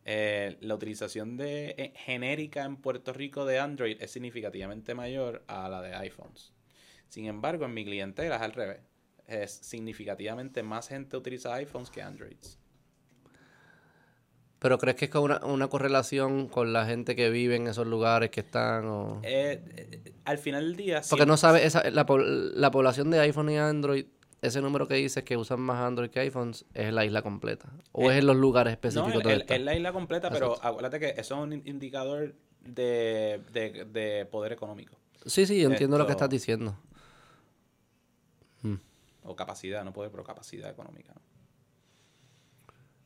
Eh, 0.04 0.56
la 0.60 0.74
utilización 0.74 1.36
de 1.36 1.74
eh, 1.78 1.92
genérica 1.96 2.64
en 2.64 2.76
Puerto 2.76 3.12
Rico 3.12 3.44
de 3.44 3.58
Android 3.58 3.96
es 4.00 4.10
significativamente 4.10 4.94
mayor 4.94 5.42
a 5.46 5.68
la 5.68 5.82
de 5.82 5.94
iPhones. 5.94 6.52
Sin 7.08 7.26
embargo, 7.26 7.64
en 7.64 7.74
mi 7.74 7.84
clientela 7.84 8.36
es 8.36 8.42
al 8.42 8.52
revés. 8.52 8.80
Es 9.26 9.52
significativamente 9.52 10.62
más 10.62 10.88
gente 10.88 11.16
utiliza 11.16 11.54
iPhones 11.54 11.90
que 11.90 12.02
Androids. 12.02 12.59
¿Pero 14.60 14.78
crees 14.78 14.96
que 14.96 15.06
es 15.06 15.10
con 15.10 15.22
una, 15.22 15.38
una 15.44 15.68
correlación 15.68 16.46
con 16.46 16.72
la 16.72 16.84
gente 16.86 17.16
que 17.16 17.30
vive 17.30 17.56
en 17.56 17.66
esos 17.66 17.86
lugares 17.86 18.30
que 18.30 18.40
están? 18.40 18.84
O... 18.86 19.20
Eh, 19.24 19.60
eh, 19.76 20.12
al 20.26 20.36
final 20.38 20.64
del 20.66 20.76
día, 20.76 21.00
Porque 21.08 21.24
no 21.26 21.36
sabes, 21.38 21.64
esa, 21.64 21.82
la, 21.90 22.06
la 22.54 22.70
población 22.70 23.10
de 23.10 23.20
iPhone 23.20 23.48
y 23.50 23.56
Android, 23.56 24.04
ese 24.42 24.60
número 24.60 24.86
que 24.86 24.94
dices 24.94 25.24
que 25.24 25.36
usan 25.38 25.60
más 25.60 25.80
Android 25.80 26.10
que 26.10 26.20
iPhones, 26.20 26.66
es 26.74 26.92
la 26.92 27.06
isla 27.06 27.22
completa. 27.22 27.70
¿O 27.92 28.10
es 28.10 28.18
en 28.18 28.26
los 28.26 28.36
lugares 28.36 28.70
No, 28.70 28.74
específicos 28.74 29.16
es, 29.16 29.22
donde 29.38 29.54
es- 29.56 29.60
la 29.62 29.74
isla 29.74 29.92
completa, 29.92 30.30
pero 30.30 30.62
acuérdate 30.62 31.00
que 31.00 31.08
eso 31.18 31.34
es 31.36 31.40
un 31.42 31.52
in- 31.54 31.62
indicador 31.64 32.34
de, 32.60 33.40
de, 33.52 33.86
de 33.86 34.26
poder 34.26 34.52
económico 34.52 34.94
Sí, 35.24 35.46
sí, 35.46 35.62
entiendo 35.62 35.96
lo 35.98 36.04
que 36.06 36.12
estás 36.12 36.28
diciendo. 36.30 36.76
o 39.22 39.36
capacidad, 39.36 39.84
no 39.84 39.92
poder, 39.92 40.10
pero 40.10 40.24
capacidad 40.24 40.70
económica. 40.70 41.12
¿no? 41.14 41.20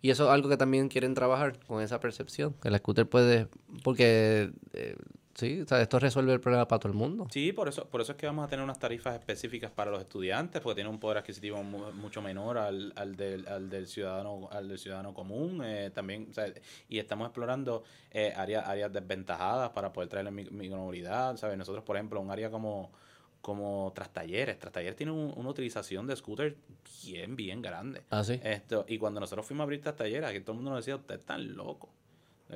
Y 0.05 0.11
eso 0.11 0.25
es 0.25 0.31
algo 0.31 0.51
que 0.51 0.59
también 0.59 0.89
quieren 0.89 1.15
trabajar 1.15 1.59
con 1.67 1.83
esa 1.83 1.99
percepción. 1.99 2.53
Que 2.61 2.69
la 2.71 2.77
scooter 2.77 3.09
puede. 3.09 3.49
Porque. 3.83 4.51
eh, 4.75 4.97
sí, 5.35 5.63
o 5.63 5.67
sea, 5.67 5.81
esto 5.81 5.99
resuelve 5.99 6.31
el 6.35 6.41
problema 6.41 6.69
para 6.69 6.79
todo 6.79 6.93
el 6.93 6.99
mundo. 6.99 7.27
Sí, 7.31 7.53
por 7.55 7.69
eso, 7.71 7.87
por 7.89 8.03
eso 8.03 8.13
es 8.13 8.19
que 8.19 8.27
vamos 8.27 8.45
a 8.45 8.49
tener 8.49 8.63
unas 8.63 8.79
tarifas 8.79 9.15
específicas 9.19 9.71
para 9.71 9.91
los 9.91 10.01
estudiantes, 10.03 10.61
porque 10.61 10.75
tienen 10.75 10.93
un 10.93 11.01
poder 11.01 11.17
adquisitivo 11.17 11.63
mu- 11.63 11.91
mucho 11.93 12.21
menor 12.21 12.59
al, 12.59 12.93
al, 12.97 13.17
del, 13.17 13.49
al 13.49 13.71
del 13.71 13.87
ciudadano, 13.87 14.47
al 14.53 14.69
del 14.69 14.79
ciudadano 14.79 15.15
común. 15.15 15.63
eh, 15.65 15.91
también, 15.95 16.29
o 16.31 16.35
sea, 16.35 16.53
y 16.87 16.99
estamos 16.99 17.27
explorando 17.29 17.83
eh, 18.11 18.35
áreas, 18.37 18.69
áreas 18.69 18.93
desventajadas 18.93 19.71
para 19.71 19.91
poder 19.91 20.11
traer 20.11 20.27
la 20.27 20.33
mic- 20.33 20.51
micromovilidad. 20.51 21.35
¿sabes? 21.39 21.57
Nosotros, 21.57 21.83
por 21.83 21.97
ejemplo, 21.97 22.21
un 22.21 22.31
área 22.31 22.51
como, 22.51 22.93
como 23.45 23.93
Trastalleres. 23.95 24.59
Trastalleres 24.59 24.97
tiene 24.97 25.13
un- 25.13 25.35
una 25.37 25.51
utilización 25.51 26.07
de 26.07 26.17
scooter 26.17 26.57
bien, 27.05 27.37
bien 27.37 27.61
grande. 27.61 28.01
Ah, 28.09 28.25
sí. 28.25 28.41
Esto, 28.43 28.87
y 28.89 28.97
cuando 28.97 29.21
nosotros 29.21 29.45
fuimos 29.47 29.61
a 29.61 29.65
abrir 29.65 29.83
Trastalleres, 29.83 30.31
aquí 30.31 30.41
todo 30.41 30.53
el 30.53 30.57
mundo 30.57 30.71
nos 30.71 30.81
decía, 30.81 30.97
ustedes 30.97 31.21
están 31.21 31.55
locos. 31.55 31.91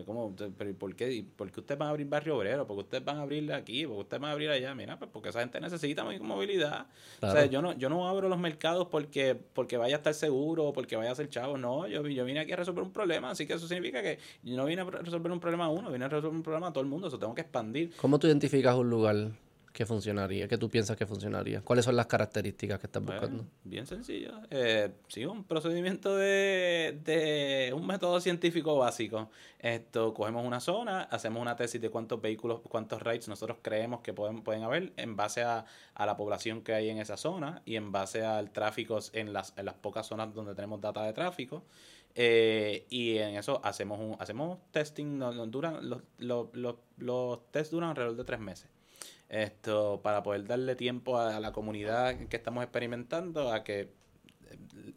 Como, 0.07 0.27
"Usted- 0.27 0.51
pero 0.57 0.71
¿y 0.71 0.75
¿por 0.75 0.95
qué? 0.95 1.13
¿Y 1.13 1.23
¿Por 1.23 1.51
qué 1.51 1.61
ustedes 1.61 1.77
van 1.79 1.89
a 1.89 1.91
abrir 1.91 2.07
Barrio 2.07 2.37
Obrero? 2.37 2.67
¿Por 2.67 2.77
qué 2.77 2.81
ustedes 2.83 3.05
van 3.05 3.19
a 3.19 3.23
abrir 3.23 3.53
aquí? 3.53 3.85
¿Por 3.85 3.97
qué 3.97 4.01
ustedes 4.03 4.21
van 4.21 4.31
a 4.31 4.33
abrir 4.33 4.49
allá? 4.51 4.75
Mira, 4.75 4.99
pues 4.99 5.11
porque 5.13 5.31
esa 5.31 5.41
gente 5.41 5.61
necesita 5.61 6.05
movilidad. 6.21 6.87
O 7.21 7.31
sea, 7.33 7.47
yo 7.47 7.61
no, 7.63 7.73
yo 7.77 7.89
no 7.91 8.09
abro 8.09 8.29
los 8.29 8.39
mercados 8.39 8.87
porque, 8.91 9.35
porque 9.35 9.77
vaya 9.77 9.97
a 9.97 9.99
estar 9.99 10.15
seguro 10.15 10.67
o 10.67 10.73
porque 10.73 10.95
vaya 10.97 11.11
a 11.11 11.15
ser 11.15 11.29
chavo. 11.29 11.59
No, 11.59 11.87
yo, 11.89 12.07
yo 12.07 12.25
vine 12.25 12.41
aquí 12.41 12.53
a 12.53 12.57
resolver 12.57 12.85
un 12.85 12.93
problema. 12.93 13.31
Así 13.31 13.47
que 13.47 13.55
eso 13.55 13.67
significa 13.67 14.01
que 14.03 14.19
yo 14.45 14.57
no 14.57 14.65
vine 14.67 14.83
a 14.83 14.85
resolver 14.85 15.33
un 15.33 15.41
problema 15.41 15.65
a 15.65 15.69
uno, 15.69 15.91
vine 15.91 16.05
a 16.05 16.09
resolver 16.09 16.31
un 16.37 16.43
problema 16.43 16.69
a 16.69 16.73
todo 16.73 16.83
el 16.85 16.89
mundo. 16.89 17.09
Eso 17.09 17.19
tengo 17.19 17.35
que 17.35 17.41
expandir. 17.43 17.93
¿Cómo 17.97 18.19
tú 18.19 18.27
identificas 18.29 18.77
un 18.77 18.89
lugar 18.91 19.31
que 19.79 19.87
funcionaría? 19.87 20.49
que 20.49 20.59
tú 20.59 20.69
piensas 20.69 20.97
que 20.97 21.07
funcionaría? 21.07 21.61
¿Cuáles 21.63 21.85
son 21.85 21.95
las 21.95 22.07
características 22.07 22.81
que 22.81 22.87
estás 22.89 23.01
Bueno, 23.01 23.21
buscando? 23.21 23.45
bien 23.63 23.87
sencillo. 23.87 24.33
Eh, 24.51 24.91
sí, 25.07 25.25
un 25.25 25.45
procedimiento 25.45 26.17
de, 26.17 26.99
de 27.05 27.73
un 27.73 27.87
método 27.87 28.21
científico 28.21 28.77
básico. 28.77 29.31
Esto, 29.61 30.13
cogemos 30.15 30.45
una 30.45 30.59
zona, 30.59 31.03
hacemos 31.03 31.41
una 31.41 31.55
tesis 31.55 31.81
de 31.81 31.91
cuántos 31.91 32.21
vehículos, 32.21 32.61
cuántos 32.69 33.01
rides 33.03 33.29
nosotros 33.29 33.59
creemos 33.63 34.01
que 34.01 34.13
pueden, 34.13 34.43
pueden 34.43 34.65
haber 34.65 34.93
en 34.97 35.15
base 35.15 35.43
a, 35.43 35.65
a 35.95 36.07
la 36.07 36.17
población 36.17 36.63
que 36.63 36.75
hay 36.75 36.89
en 36.91 36.99
esa 36.99 37.17
zona 37.17 37.63
y 37.65 37.77
en 37.77 37.93
base 37.93 38.25
al 38.25 38.51
tráfico 38.51 38.99
en 39.13 39.33
las, 39.33 39.55
en 39.57 39.65
las 39.65 39.75
pocas 39.77 40.07
zonas 40.09 40.35
donde 40.35 40.57
tenemos 40.57 40.81
data 40.81 41.05
de 41.05 41.13
tráfico. 41.13 41.63
Eh, 42.17 42.85
y 42.91 43.19
en 43.19 43.37
eso 43.37 43.61
hacemos 43.63 44.01
un 44.01 44.17
hacemos 44.19 44.59
testing, 44.73 45.19
no- 45.19 45.31
no 45.33 45.47
duran, 45.47 45.89
los, 45.89 46.03
los, 46.19 46.49
los, 46.53 46.75
los 46.97 47.49
tests 47.53 47.71
duran 47.71 47.91
alrededor 47.91 48.17
de 48.17 48.25
tres 48.25 48.41
meses 48.41 48.69
esto 49.29 50.01
para 50.03 50.23
poder 50.23 50.47
darle 50.47 50.75
tiempo 50.75 51.19
a, 51.19 51.39
la 51.41 51.53
comunidad 51.53 52.17
que 52.29 52.37
estamos 52.37 52.65
experimentando 52.65 53.53
a 53.53 53.63
que 53.63 53.81
eh, 53.81 53.89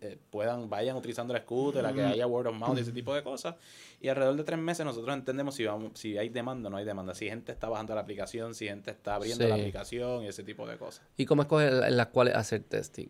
eh, 0.02 0.18
puedan 0.30 0.70
vayan 0.70 0.96
utilizando 0.96 1.36
el 1.36 1.42
scooter, 1.42 1.86
a 1.86 1.92
que 1.94 2.04
haya 2.04 2.26
word 2.28 2.48
of 2.48 2.56
mouth 2.56 2.78
y 2.78 2.82
ese 2.82 2.94
tipo 2.94 3.14
de 3.14 3.24
cosas. 3.24 3.56
Y 4.00 4.08
alrededor 4.08 4.38
de 4.38 4.44
tres 4.44 4.60
meses 4.60 4.86
nosotros 4.86 5.14
entendemos 5.14 5.56
si 5.56 5.66
vamos, 5.66 5.92
si 6.00 6.18
hay 6.18 6.30
demanda 6.30 6.68
o 6.68 6.72
no 6.72 6.78
hay 6.78 6.86
demanda, 6.86 7.14
si 7.14 7.28
gente 7.28 7.52
está 7.52 7.68
bajando 7.68 7.94
la 7.94 8.02
aplicación, 8.02 8.56
si 8.56 8.68
gente 8.68 8.92
está 8.92 9.16
abriendo 9.16 9.48
la 9.48 9.56
aplicación 9.56 10.24
y 10.24 10.28
ese 10.28 10.44
tipo 10.44 10.66
de 10.66 10.78
cosas. 10.78 11.06
¿Y 11.18 11.26
cómo 11.26 11.42
escoger 11.42 11.84
en 11.84 11.98
las 11.98 12.08
cuales 12.08 12.36
hacer 12.36 12.64
testing? 12.64 13.08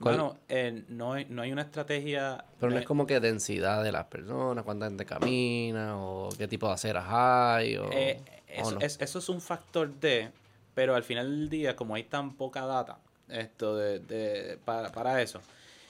¿Cuál- 0.00 0.16
Bueno, 0.16 0.38
eh, 0.48 0.84
no, 0.88 1.14
hay, 1.14 1.24
no 1.24 1.42
hay 1.42 1.52
una 1.52 1.62
estrategia. 1.62 2.44
Pero 2.60 2.70
no 2.70 2.78
es 2.78 2.84
como 2.84 3.06
que 3.06 3.18
densidad 3.18 3.82
de 3.82 3.90
las 3.92 4.04
personas, 4.04 4.62
cuánta 4.62 4.86
gente 4.86 5.06
camina, 5.06 5.98
o 5.98 6.28
qué 6.36 6.46
tipo 6.46 6.68
de 6.68 6.74
aceras 6.74 7.06
hay, 7.08 7.76
o, 7.76 7.90
Eh, 7.90 8.20
eso, 8.60 8.72
no. 8.72 8.80
es, 8.80 9.00
eso 9.00 9.18
es 9.18 9.28
un 9.28 9.40
factor 9.40 9.92
de, 10.00 10.30
pero 10.74 10.94
al 10.94 11.02
final 11.04 11.28
del 11.30 11.48
día, 11.48 11.76
como 11.76 11.94
hay 11.94 12.04
tan 12.04 12.34
poca 12.34 12.64
data 12.66 12.98
esto 13.28 13.76
de, 13.76 13.98
de- 14.00 14.58
para, 14.64 14.90
para 14.92 15.20
eso, 15.22 15.40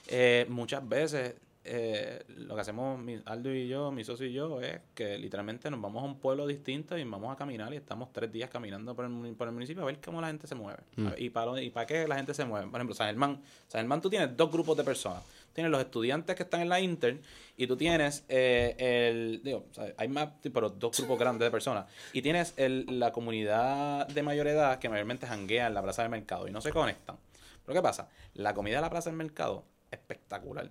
eh, 0.09 0.47
muchas 0.49 0.89
veces 0.89 1.35
eh, 1.69 2.23
lo 2.29 2.55
que 2.55 2.61
hacemos 2.61 2.97
mi- 3.01 3.21
Aldo 3.25 3.53
y 3.53 3.67
yo, 3.67 3.91
mi 3.91 4.05
socio 4.05 4.25
y 4.27 4.33
yo, 4.33 4.61
es 4.61 4.79
que 4.95 5.19
literalmente 5.19 5.69
nos 5.69 5.81
vamos 5.81 6.03
a 6.03 6.07
un 6.07 6.19
pueblo 6.21 6.47
distinto 6.47 6.97
y 6.97 7.03
vamos 7.03 7.33
a 7.33 7.37
caminar 7.37 7.73
y 7.75 7.77
estamos 7.77 8.13
tres 8.13 8.31
días 8.31 8.49
caminando 8.49 8.95
por 8.95 9.05
el, 9.05 9.35
por 9.35 9.49
el 9.49 9.55
municipio 9.55 9.83
a 9.83 9.87
ver 9.87 9.99
cómo 10.01 10.21
la 10.21 10.29
gente 10.29 10.47
se 10.47 10.55
mueve. 10.55 10.79
Ver, 10.97 11.21
y 11.21 11.29
para 11.31 11.61
y 11.61 11.71
para 11.71 11.85
qué 11.87 12.07
la 12.07 12.15
gente 12.15 12.35
se 12.35 12.45
mueve. 12.45 12.69
Por 12.69 12.79
ejemplo, 12.81 12.95
San 12.95 13.09
Germán. 13.09 13.41
San 13.67 13.81
Germán 13.81 14.01
tú 14.01 14.09
tienes 14.09 14.37
dos 14.37 14.51
grupos 14.51 14.77
de 14.77 14.85
personas. 14.85 15.25
Tienes 15.57 15.73
los 15.73 15.81
estudiantes 15.81 16.37
que 16.37 16.43
están 16.43 16.61
en 16.61 16.69
la 16.69 16.81
Inter 16.81 17.23
y 17.57 17.67
tú 17.67 17.79
tienes 17.79 18.27
eh, 18.29 18.75
el... 18.79 19.41
Digo, 19.43 19.65
hay 19.97 20.07
más, 20.07 20.29
pero 20.53 20.69
dos 20.69 20.95
grupos 20.99 21.19
grandes 21.19 21.47
de 21.47 21.51
personas. 21.51 21.87
Y 22.13 22.21
tienes 22.21 22.53
el, 22.59 22.85
la 23.01 23.11
comunidad 23.11 24.07
de 24.07 24.23
mayor 24.23 24.49
edad 24.49 24.79
que 24.79 24.91
mayormente 24.91 25.27
janguea 25.27 25.69
en 25.69 25.73
la 25.73 25.83
plaza 25.83 26.03
del 26.03 26.11
mercado 26.11 26.47
y 26.47 26.51
no 26.51 26.61
se 26.61 26.73
conectan. 26.73 27.17
Pero 27.65 27.75
¿qué 27.75 27.81
pasa? 27.83 28.11
La 28.35 28.53
comida 28.53 28.77
de 28.77 28.83
la 28.83 28.91
plaza 28.91 29.09
del 29.09 29.17
mercado 29.17 29.65
espectacular. 29.91 30.69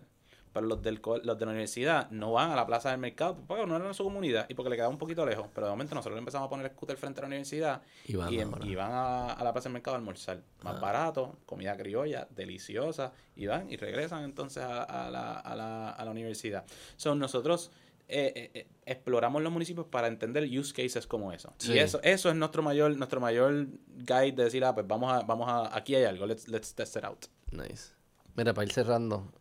Pero 0.55 0.67
los, 0.67 0.81
del, 0.81 1.01
los 1.23 1.37
de 1.37 1.45
la 1.45 1.51
universidad 1.51 2.09
no 2.11 2.31
van 2.31 2.49
a 2.49 2.55
la 2.55 2.65
plaza 2.65 2.89
del 2.89 2.97
mercado 2.97 3.35
porque 3.45 3.65
no 3.67 3.75
eran 3.75 3.93
su 3.93 4.05
comunidad 4.05 4.45
y 4.47 4.53
porque 4.53 4.69
le 4.69 4.77
quedaba 4.77 4.89
un 4.89 4.97
poquito 4.97 5.25
lejos. 5.25 5.49
Pero 5.53 5.67
de 5.67 5.71
momento 5.71 5.93
nosotros 5.95 6.15
le 6.15 6.19
empezamos 6.19 6.47
a 6.47 6.49
poner 6.49 6.71
scooter 6.71 6.95
frente 6.95 7.19
a 7.19 7.23
la 7.23 7.27
universidad 7.27 7.81
Y 8.07 8.15
van 8.15 8.33
y, 8.33 8.39
en- 8.39 8.53
ahora. 8.53 8.65
y 8.65 8.73
van 8.75 8.91
a, 8.93 9.33
a 9.33 9.43
la 9.43 9.51
plaza 9.51 9.67
del 9.67 9.73
mercado 9.73 9.95
a 9.95 9.99
almorzar. 9.99 10.41
Más 10.63 10.79
barato, 10.79 11.37
comida 11.45 11.75
criolla, 11.75 12.25
deliciosa. 12.33 13.11
Y 13.35 13.47
van 13.47 13.69
y 13.69 13.75
regresan 13.75 14.23
entonces 14.23 14.63
a, 14.63 14.83
a 14.83 15.11
la, 15.11 15.33
a, 15.39 15.55
la, 15.57 15.89
a 15.89 16.05
la 16.05 16.11
universidad. 16.11 16.63
Son 16.95 17.19
nosotros 17.19 17.69
eh, 18.07 18.31
eh, 18.35 18.51
eh, 18.53 18.67
exploramos 18.85 19.41
los 19.41 19.51
municipios 19.51 19.87
para 19.87 20.07
entender 20.07 20.43
use 20.57 20.73
cases 20.73 21.05
como 21.05 21.33
eso. 21.33 21.51
Sí. 21.57 21.73
Y 21.73 21.79
eso, 21.79 21.99
eso 22.01 22.29
es 22.29 22.35
nuestro 22.37 22.63
mayor, 22.63 22.95
nuestro 22.95 23.19
mayor 23.19 23.67
guide 23.87 24.31
de 24.31 24.43
decir, 24.45 24.63
ah, 24.63 24.73
pues 24.73 24.87
vamos 24.87 25.11
a, 25.11 25.19
vamos 25.23 25.49
a, 25.49 25.75
aquí 25.75 25.95
hay 25.95 26.05
algo, 26.05 26.25
let's, 26.25 26.47
let's 26.47 26.73
test 26.73 26.95
it 26.95 27.03
out. 27.03 27.25
Nice. 27.51 27.93
Mira, 28.35 28.53
para 28.53 28.65
ir 28.65 28.71
cerrando, 28.73 29.31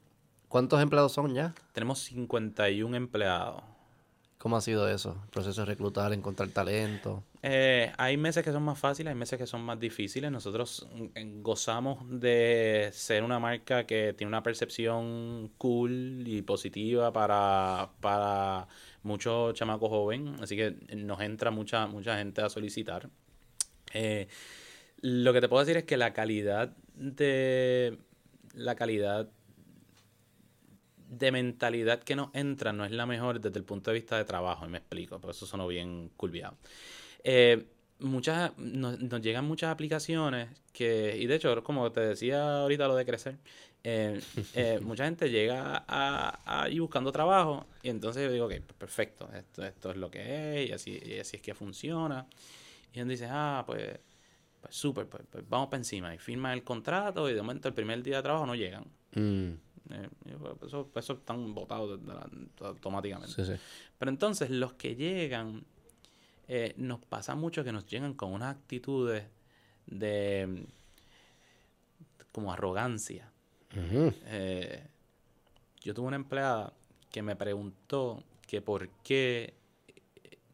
¿cuántos 0.54 0.80
empleados 0.80 1.10
son 1.10 1.34
ya? 1.34 1.52
Tenemos 1.72 1.98
51 2.04 2.96
empleados. 2.96 3.60
¿Cómo 4.38 4.56
ha 4.56 4.60
sido 4.60 4.88
eso? 4.88 5.20
El 5.24 5.30
proceso 5.30 5.62
de 5.62 5.64
reclutar, 5.64 6.12
encontrar 6.12 6.48
talento. 6.50 7.24
Eh, 7.42 7.90
hay 7.98 8.16
meses 8.16 8.44
que 8.44 8.52
son 8.52 8.62
más 8.62 8.78
fáciles, 8.78 9.10
hay 9.10 9.18
meses 9.18 9.36
que 9.36 9.48
son 9.48 9.62
más 9.62 9.80
difíciles. 9.80 10.30
Nosotros 10.30 10.86
mm, 10.94 11.42
gozamos 11.42 11.98
de 12.08 12.88
ser 12.92 13.24
una 13.24 13.40
marca 13.40 13.84
que 13.84 14.14
tiene 14.16 14.28
una 14.28 14.44
percepción 14.44 15.50
cool 15.58 16.22
y 16.24 16.42
positiva 16.42 17.12
para, 17.12 17.90
para 18.00 18.68
muchos 19.02 19.54
chamacos 19.54 19.88
jóvenes, 19.88 20.40
así 20.40 20.54
que 20.54 20.76
nos 20.94 21.20
entra 21.20 21.50
mucha, 21.50 21.88
mucha 21.88 22.16
gente 22.16 22.42
a 22.42 22.48
solicitar. 22.48 23.08
Eh, 23.92 24.28
lo 25.00 25.32
que 25.32 25.40
te 25.40 25.48
puedo 25.48 25.64
decir 25.64 25.78
es 25.78 25.84
que 25.84 25.96
la 25.96 26.12
calidad 26.12 26.76
de 26.94 27.98
la 28.54 28.76
calidad 28.76 29.28
de 31.18 31.32
mentalidad 31.32 32.00
que 32.02 32.16
nos 32.16 32.34
entra 32.34 32.72
no 32.72 32.84
es 32.84 32.90
la 32.92 33.06
mejor 33.06 33.40
desde 33.40 33.58
el 33.58 33.64
punto 33.64 33.90
de 33.90 33.94
vista 33.94 34.16
de 34.16 34.24
trabajo, 34.24 34.66
y 34.66 34.68
me 34.68 34.78
explico, 34.78 35.18
por 35.20 35.30
eso 35.30 35.46
sonó 35.46 35.66
bien 35.66 36.10
curviado. 36.16 36.56
Eh, 37.22 37.64
muchas, 38.00 38.56
nos, 38.58 38.98
nos 39.00 39.20
llegan 39.22 39.44
muchas 39.46 39.70
aplicaciones 39.70 40.48
que, 40.72 41.16
y 41.18 41.26
de 41.26 41.36
hecho, 41.36 41.62
como 41.62 41.90
te 41.92 42.00
decía 42.00 42.60
ahorita 42.62 42.86
lo 42.88 42.96
de 42.96 43.04
crecer, 43.06 43.36
eh, 43.82 44.20
eh, 44.54 44.78
mucha 44.82 45.04
gente 45.04 45.30
llega 45.30 45.84
a, 45.86 46.40
a- 46.44 46.62
ahí 46.64 46.78
buscando 46.78 47.12
trabajo 47.12 47.66
y 47.82 47.88
entonces 47.90 48.24
yo 48.24 48.32
digo, 48.32 48.46
ok, 48.46 48.52
pues 48.66 48.76
perfecto, 48.78 49.28
esto, 49.34 49.64
esto 49.64 49.90
es 49.90 49.96
lo 49.96 50.10
que 50.10 50.62
es 50.64 50.70
y 50.70 50.72
así, 50.72 51.00
y 51.04 51.18
así 51.18 51.36
es 51.36 51.42
que 51.42 51.54
funciona. 51.54 52.26
Y 52.92 53.00
él 53.00 53.08
dice, 53.08 53.26
ah, 53.30 53.64
pues, 53.66 53.98
pues 54.60 54.74
súper, 54.76 55.06
pues, 55.06 55.22
pues 55.30 55.44
vamos 55.48 55.68
para 55.68 55.78
encima 55.78 56.14
y 56.14 56.18
firman 56.18 56.52
el 56.52 56.62
contrato 56.62 57.28
y 57.28 57.34
de 57.34 57.42
momento 57.42 57.68
el 57.68 57.74
primer 57.74 58.02
día 58.02 58.16
de 58.16 58.22
trabajo 58.22 58.46
no 58.46 58.54
llegan. 58.54 58.84
Mm, 59.14 59.52
Eh, 59.90 60.08
eso, 60.66 60.88
eso 60.94 61.12
están 61.14 61.54
votados 61.54 62.00
automáticamente. 62.60 63.32
sí, 63.32 63.44
sí. 63.44 63.60
Pero 63.98 64.10
entonces 64.10 64.50
los 64.50 64.72
que 64.74 64.96
llegan, 64.96 65.64
eh, 66.48 66.74
nos 66.76 67.00
pasa 67.04 67.34
mucho 67.34 67.64
que 67.64 67.72
nos 67.72 67.86
llegan 67.86 68.14
con 68.14 68.32
unas 68.32 68.56
actitudes 68.56 69.24
de 69.86 70.66
como 72.32 72.52
arrogancia. 72.52 73.30
Eh, 74.26 74.86
yo 75.82 75.94
tuve 75.94 76.06
una 76.08 76.16
empleada 76.16 76.72
que 77.10 77.22
me 77.22 77.36
preguntó 77.36 78.22
que 78.46 78.60
por 78.62 78.88
qué, 79.02 79.54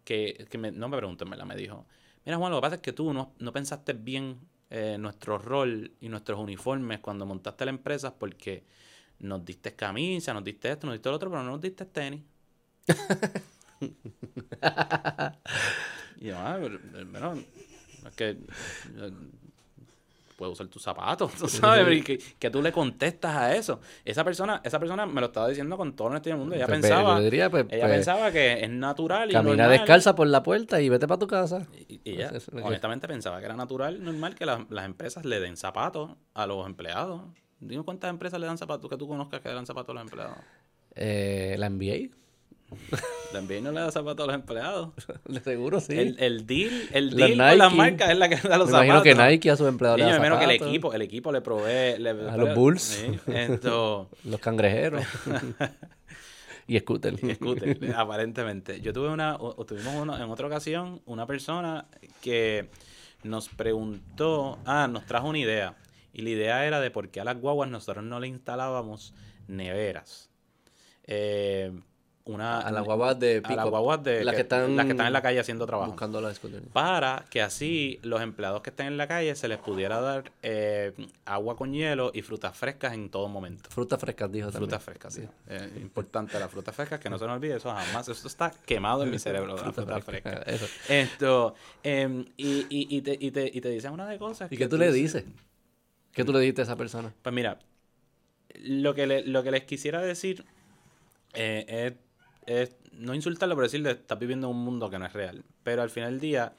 que, 0.04 0.46
que 0.50 0.58
me- 0.58 0.72
no 0.72 0.88
me 0.88 0.96
preguntó, 0.96 1.24
me 1.26 1.36
la 1.36 1.44
me 1.44 1.56
dijo, 1.56 1.86
mira 2.24 2.36
Juan, 2.38 2.50
lo 2.52 2.58
que 2.58 2.62
pasa 2.62 2.74
es 2.76 2.82
que 2.82 2.92
tú 2.92 3.12
no, 3.12 3.32
no 3.38 3.52
pensaste 3.52 3.92
bien 3.94 4.40
eh, 4.70 4.96
nuestro 4.98 5.38
rol 5.38 5.92
y 6.00 6.08
nuestros 6.08 6.38
uniformes 6.38 7.00
cuando 7.00 7.26
montaste 7.26 7.64
la 7.64 7.70
empresa 7.70 8.14
porque 8.18 8.64
nos 9.20 9.44
diste 9.44 9.74
camisa, 9.74 10.32
nos 10.34 10.44
diste 10.44 10.70
esto, 10.70 10.86
nos 10.86 10.94
diste 10.94 11.08
lo 11.08 11.16
otro, 11.16 11.30
pero 11.30 11.42
no 11.42 11.50
nos 11.52 11.60
diste 11.60 11.84
tenis. 11.86 12.22
y 16.20 16.26
yo, 16.26 16.36
ah, 16.38 16.58
pero, 16.60 16.74
eh, 16.76 17.04
bueno, 17.10 17.34
es 17.34 18.14
que 18.16 18.28
eh, 18.30 18.38
puedo 20.36 20.52
usar 20.52 20.66
tus 20.68 20.82
zapatos, 20.82 21.32
tú 21.38 21.48
sabes, 21.48 22.04
que, 22.04 22.18
que 22.38 22.50
tú 22.50 22.62
le 22.62 22.72
contestas 22.72 23.34
a 23.36 23.54
eso. 23.54 23.80
Esa 24.04 24.24
persona, 24.24 24.60
esa 24.64 24.78
persona 24.78 25.06
me 25.06 25.20
lo 25.20 25.26
estaba 25.28 25.48
diciendo 25.48 25.76
con 25.76 25.94
todo 25.94 26.14
el 26.14 26.20
del 26.22 26.36
mundo. 26.36 26.54
Ella 26.54 26.66
Pues, 26.66 26.80
pensaba, 26.80 27.18
yo 27.18 27.24
diría, 27.24 27.50
pues, 27.50 27.66
ella 27.70 27.84
pues, 27.86 27.92
pensaba 27.96 28.32
que 28.32 28.64
es 28.64 28.70
natural 28.70 29.30
y 29.30 29.32
Camina 29.34 29.56
normal. 29.64 29.78
descalza 29.78 30.14
por 30.14 30.26
la 30.28 30.42
puerta 30.42 30.80
y 30.80 30.88
vete 30.88 31.06
para 31.06 31.18
tu 31.18 31.26
casa. 31.26 31.66
Y, 31.88 32.00
y 32.04 32.10
ella, 32.14 32.32
honestamente, 32.62 33.06
pensaba 33.08 33.38
que 33.38 33.46
era 33.46 33.56
natural, 33.56 34.02
normal 34.02 34.34
que 34.34 34.46
la- 34.46 34.66
las 34.70 34.84
empresas 34.86 35.24
le 35.24 35.40
den 35.40 35.56
zapatos 35.56 36.10
a 36.34 36.46
los 36.46 36.66
empleados. 36.66 37.22
Dime 37.60 37.82
cuántas 37.84 38.10
empresas 38.10 38.40
le 38.40 38.46
dan 38.46 38.58
zapatos 38.58 38.88
que 38.90 38.96
tú 38.96 39.06
conozcas 39.06 39.40
que 39.40 39.48
le 39.48 39.54
dan 39.54 39.66
zapatos 39.66 39.90
a 39.90 39.94
los 39.94 40.02
empleados. 40.02 40.36
Eh, 40.94 41.54
la 41.58 41.68
NBA. 41.68 42.08
La 43.32 43.40
NBA 43.40 43.60
no 43.62 43.72
le 43.72 43.80
da 43.80 43.90
zapatos 43.90 44.24
a 44.24 44.26
los 44.28 44.34
empleados. 44.34 44.90
De 45.26 45.40
seguro, 45.40 45.80
sí. 45.80 45.92
El, 45.98 46.16
el 46.20 46.46
deal, 46.46 46.88
el 46.92 47.10
deal 47.14 47.36
con 47.36 47.58
las 47.58 47.74
marcas 47.74 48.10
es 48.10 48.16
la 48.18 48.28
que 48.28 48.36
da 48.36 48.56
los 48.58 48.68
me 48.68 48.72
zapatos. 48.72 48.84
imagino 48.86 49.02
que 49.02 49.14
Nike 49.14 49.50
a 49.50 49.56
sus 49.56 49.68
empleados 49.68 49.98
Y 49.98 50.02
le 50.02 50.08
da 50.10 50.16
imagino 50.16 50.38
que 50.38 50.44
el 50.44 50.50
zapatos. 50.52 50.68
equipo, 50.68 50.92
el 50.94 51.02
equipo 51.02 51.32
le 51.32 51.40
provee. 51.40 51.98
le- 51.98 52.10
A 52.10 52.36
los 52.36 52.54
Bulls. 52.54 52.82
Sí, 52.82 53.18
Los 54.24 54.40
cangrejeros. 54.40 55.04
y 56.66 56.78
Scooter. 56.78 57.14
y 57.22 57.34
scooter, 57.34 57.94
aparentemente. 57.96 58.80
Yo 58.80 58.92
tuve 58.92 59.08
una, 59.08 59.36
o 59.36 59.64
tuvimos 59.66 59.94
una, 59.96 60.16
en 60.22 60.30
otra 60.30 60.46
ocasión 60.46 61.02
una 61.06 61.26
persona 61.26 61.86
que 62.22 62.70
nos 63.24 63.48
preguntó, 63.48 64.58
ah, 64.64 64.86
nos 64.88 65.04
trajo 65.06 65.28
una 65.28 65.38
idea. 65.38 65.74
Y 66.12 66.22
la 66.22 66.30
idea 66.30 66.66
era 66.66 66.80
de 66.80 66.90
por 66.90 67.08
qué 67.10 67.20
a 67.20 67.24
las 67.24 67.40
guaguas 67.40 67.70
nosotros 67.70 68.04
no 68.04 68.20
le 68.20 68.28
instalábamos 68.28 69.14
neveras. 69.48 70.30
Eh, 71.04 71.72
una, 72.24 72.60
A 72.60 72.70
las 72.70 72.84
guaguas 72.84 73.18
de 73.18 73.38
a 73.38 73.42
pico. 73.42 73.56
las 73.56 73.68
guaguas 73.68 74.04
de 74.04 74.24
las 74.24 74.34
que, 74.34 74.42
están, 74.42 74.76
las 74.76 74.84
que 74.84 74.92
están 74.92 75.06
en 75.06 75.12
la 75.12 75.22
calle 75.22 75.40
haciendo 75.40 75.66
trabajo. 75.66 75.90
Buscando 75.90 76.20
la. 76.20 76.32
Para 76.72 77.24
que 77.30 77.40
así 77.42 77.98
los 78.02 78.20
empleados 78.20 78.60
que 78.62 78.70
estén 78.70 78.86
en 78.86 78.96
la 78.98 79.08
calle 79.08 79.34
se 79.34 79.48
les 79.48 79.58
pudiera 79.58 80.00
dar 80.00 80.30
eh, 80.42 80.92
agua 81.24 81.56
con 81.56 81.72
hielo 81.72 82.10
y 82.14 82.22
frutas 82.22 82.56
frescas 82.56 82.92
en 82.92 83.10
todo 83.10 83.28
momento. 83.28 83.70
Frutas 83.70 83.98
frescas, 83.98 84.30
dijo 84.30 84.50
también. 84.50 84.68
Frutas 84.68 84.84
frescas, 84.84 85.14
sí. 85.14 85.22
Eh, 85.48 85.70
importante 85.80 86.38
las 86.38 86.50
frutas 86.50 86.74
frescas, 86.74 87.00
que 87.00 87.10
no 87.10 87.18
se 87.18 87.26
nos 87.26 87.34
olvide 87.36 87.56
eso 87.56 87.72
jamás. 87.72 88.08
Eso 88.08 88.28
está 88.28 88.52
quemado 88.66 89.02
en 89.02 89.10
mi 89.10 89.18
cerebro, 89.18 89.54
las 89.56 89.62
Frutas 89.74 90.04
frescas, 90.04 90.42
eso. 90.46 90.66
Esto, 90.88 91.54
em, 91.82 92.26
y, 92.36 92.60
y, 92.68 92.96
y, 92.96 93.00
te, 93.02 93.16
y, 93.18 93.30
te, 93.30 93.50
y 93.52 93.60
te 93.60 93.70
dicen 93.70 93.92
una 93.92 94.06
de 94.06 94.18
cosas. 94.18 94.52
¿Y 94.52 94.56
que 94.56 94.64
qué 94.64 94.68
tú 94.68 94.76
le 94.76 94.92
dices? 94.92 95.24
¿Qué 96.12 96.24
tú 96.24 96.32
le 96.32 96.40
dijiste 96.40 96.62
a 96.62 96.64
esa 96.64 96.76
persona? 96.76 97.12
Pues 97.22 97.34
mira, 97.34 97.58
lo 98.62 98.94
que, 98.94 99.22
lo 99.24 99.42
que 99.42 99.50
les 99.50 99.64
quisiera 99.64 100.00
decir 100.00 100.44
eh, 101.34 101.96
es, 102.46 102.76
no 102.92 103.14
insultarlo, 103.14 103.54
pero 103.54 103.66
decirle, 103.66 103.92
estás 103.92 104.18
viviendo 104.18 104.48
en 104.48 104.56
un 104.56 104.64
mundo 104.64 104.90
que 104.90 104.98
no 104.98 105.06
es 105.06 105.12
real. 105.12 105.44
Pero 105.62 105.82
al 105.82 105.90
final 105.90 106.12
del 106.12 106.20
día, 106.20 106.52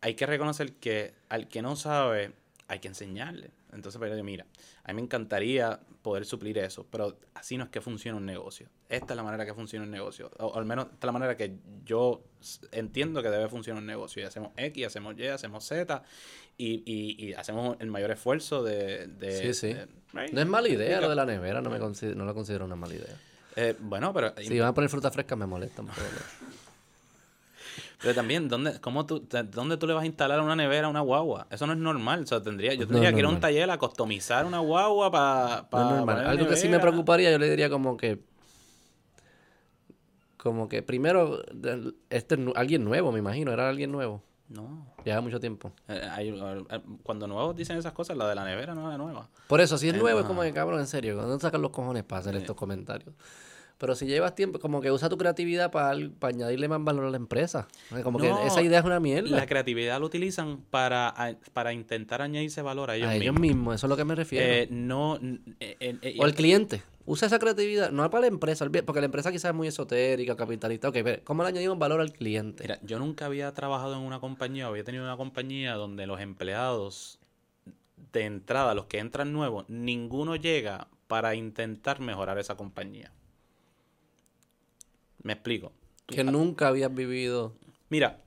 hay 0.00 0.14
que 0.14 0.26
reconocer 0.26 0.72
que 0.74 1.14
al 1.28 1.48
que 1.48 1.62
no 1.62 1.76
sabe, 1.76 2.32
hay 2.68 2.78
que 2.80 2.88
enseñarle. 2.88 3.50
Entonces, 3.74 3.98
pero 4.00 4.16
yo, 4.16 4.24
mira, 4.24 4.46
a 4.84 4.88
mí 4.92 4.94
me 4.96 5.02
encantaría 5.02 5.80
poder 6.02 6.24
suplir 6.24 6.58
eso, 6.58 6.86
pero 6.90 7.18
así 7.34 7.56
no 7.56 7.64
es 7.64 7.70
que 7.70 7.80
funciona 7.80 8.16
un 8.18 8.24
negocio. 8.26 8.68
Esta 8.88 9.14
es 9.14 9.16
la 9.16 9.22
manera 9.22 9.44
que 9.44 9.54
funciona 9.54 9.84
un 9.84 9.90
negocio. 9.90 10.30
O, 10.38 10.46
o 10.46 10.58
al 10.58 10.64
menos 10.64 10.86
esta 10.86 10.96
es 10.98 11.04
la 11.06 11.12
manera 11.12 11.36
que 11.36 11.54
yo 11.84 12.22
entiendo 12.72 13.22
que 13.22 13.30
debe 13.30 13.48
funcionar 13.48 13.80
un 13.82 13.86
negocio. 13.86 14.22
Y 14.22 14.26
hacemos 14.26 14.52
X, 14.56 14.86
hacemos 14.86 15.14
Y, 15.18 15.26
hacemos 15.26 15.64
Z, 15.66 16.02
y, 16.56 16.82
y, 16.86 17.26
y 17.26 17.32
hacemos 17.34 17.76
el 17.80 17.90
mayor 17.90 18.10
esfuerzo 18.12 18.62
de... 18.62 19.06
de- 19.08 19.52
Sí, 19.52 19.54
sí. 19.54 19.74
de- 19.74 19.86
right? 20.12 20.32
No 20.32 20.40
es 20.40 20.46
mala 20.46 20.68
idea 20.68 21.00
lo 21.00 21.08
de 21.08 21.16
la 21.16 21.26
nevera, 21.26 21.60
no, 21.60 21.70
me 21.70 21.78
no 21.78 22.24
lo 22.24 22.34
considero 22.34 22.64
una 22.64 22.76
mala 22.76 22.94
idea. 22.94 23.16
Eh, 23.56 23.76
bueno, 23.78 24.12
pero, 24.12 24.34
Si 24.38 24.58
van 24.58 24.68
a 24.68 24.74
poner 24.74 24.90
fruta 24.90 25.10
fresca 25.10 25.36
me 25.36 25.46
molestan. 25.46 25.86
pero- 28.04 28.14
también, 28.14 28.48
¿dónde, 28.48 28.80
cómo 28.80 29.04
tú, 29.06 29.26
¿dónde 29.50 29.76
tú 29.76 29.86
le 29.88 29.94
vas 29.94 30.04
a 30.04 30.06
instalar 30.06 30.40
una 30.40 30.54
nevera 30.54 30.86
a 30.86 30.90
una 30.90 31.00
guagua? 31.00 31.48
Eso 31.50 31.66
no 31.66 31.72
es 31.72 31.78
normal. 31.80 32.22
O 32.22 32.26
sea, 32.26 32.40
tendría, 32.42 32.74
yo 32.74 32.86
tendría 32.86 33.12
que 33.12 33.18
ir 33.18 33.24
a 33.24 33.28
un 33.30 33.40
taller 33.40 33.68
a 33.70 33.78
customizar 33.78 34.44
una 34.46 34.58
guagua 34.60 35.10
para... 35.10 35.66
Normal. 35.72 36.26
Algo 36.26 36.46
que 36.46 36.56
sí 36.56 36.68
me 36.68 36.78
preocuparía, 36.78 37.32
yo 37.32 37.38
le 37.38 37.50
diría 37.50 37.68
como 37.68 37.96
que. 37.96 38.20
Como 40.36 40.68
que 40.68 40.82
primero, 40.82 41.42
este 42.10 42.36
alguien 42.54 42.84
nuevo, 42.84 43.10
me 43.12 43.18
imagino, 43.18 43.50
era 43.50 43.68
alguien 43.68 43.90
nuevo. 43.90 44.22
No. 44.50 44.86
Lleva 45.02 45.22
mucho 45.22 45.40
tiempo. 45.40 45.72
Eh, 45.88 46.02
eh, 46.18 46.80
cuando 47.02 47.26
nuevos 47.26 47.56
dicen 47.56 47.78
esas 47.78 47.94
cosas, 47.94 48.16
la 48.18 48.28
de 48.28 48.34
la 48.34 48.44
nevera 48.44 48.74
no 48.74 48.92
es 48.92 48.98
nueva. 48.98 49.28
Por 49.48 49.62
eso, 49.62 49.78
si 49.78 49.88
es 49.88 49.94
Eh, 49.94 49.98
nuevo, 49.98 50.20
es 50.20 50.26
como 50.26 50.42
que 50.42 50.52
cabrón, 50.52 50.80
en 50.80 50.86
serio, 50.86 51.16
¿dónde 51.16 51.40
sacan 51.40 51.62
los 51.62 51.70
cojones 51.70 52.04
para 52.04 52.20
hacer 52.20 52.36
estos 52.36 52.54
comentarios? 52.56 53.14
Pero 53.84 53.96
si 53.96 54.06
llevas 54.06 54.34
tiempo, 54.34 54.58
como 54.60 54.80
que 54.80 54.90
usa 54.90 55.10
tu 55.10 55.18
creatividad 55.18 55.70
para, 55.70 55.90
añadirle 56.22 56.68
más 56.68 56.82
valor 56.82 57.04
a 57.04 57.10
la 57.10 57.18
empresa. 57.18 57.68
Como 58.02 58.18
No, 58.18 58.24
que 58.24 58.46
esa 58.46 58.62
idea 58.62 58.78
es 58.78 58.84
una 58.86 58.98
mierda. 58.98 59.28
La 59.28 59.44
creatividad 59.44 60.00
lo 60.00 60.06
utilizan 60.06 60.64
para, 60.70 61.36
para 61.52 61.74
intentar 61.74 62.22
añadirse 62.22 62.62
valor 62.62 62.90
a 62.90 62.96
ellos 62.96 63.08
a 63.08 63.14
ellos 63.14 63.34
mismos. 63.34 63.40
mismos, 63.40 63.74
eso 63.74 63.86
es 63.86 63.90
lo 63.90 63.96
que 63.98 64.04
me 64.06 64.14
refiero. 64.14 64.46
Eh, 64.46 64.68
no... 64.70 65.16
eh, 65.60 65.76
eh, 65.80 66.16
o 66.18 66.24
el 66.24 66.34
cliente. 66.34 66.82
Usa 67.04 67.26
esa 67.26 67.38
creatividad, 67.38 67.90
no 67.90 68.08
para 68.08 68.22
la 68.22 68.28
empresa, 68.28 68.66
porque 68.86 69.00
la 69.02 69.04
empresa 69.04 69.30
quizás 69.30 69.50
es 69.50 69.54
muy 69.54 69.68
esotérica, 69.68 70.34
capitalista. 70.34 70.88
Ok, 70.88 70.96
pero 71.04 71.22
¿cómo 71.22 71.42
le 71.42 71.50
añadimos 71.50 71.78
valor 71.78 72.00
al 72.00 72.14
cliente? 72.14 72.62
Mira, 72.64 72.78
yo 72.82 72.98
nunca 72.98 73.26
había 73.26 73.52
trabajado 73.52 73.96
en 73.96 74.00
una 74.00 74.18
compañía, 74.18 74.66
había 74.66 74.84
tenido 74.84 75.04
una 75.04 75.18
compañía 75.18 75.74
donde 75.74 76.06
los 76.06 76.20
empleados 76.22 77.20
de 78.14 78.24
entrada, 78.24 78.72
los 78.72 78.86
que 78.86 78.98
entran 78.98 79.34
nuevos, 79.34 79.66
ninguno 79.68 80.36
llega 80.36 80.88
para 81.06 81.34
intentar 81.34 82.00
mejorar 82.00 82.38
esa 82.38 82.56
compañía. 82.56 83.12
Me 85.24 85.32
explico. 85.32 85.72
que 86.06 86.22
nunca 86.22 86.68
habías 86.68 86.94
vivido. 86.94 87.54
Mira, 87.88 88.20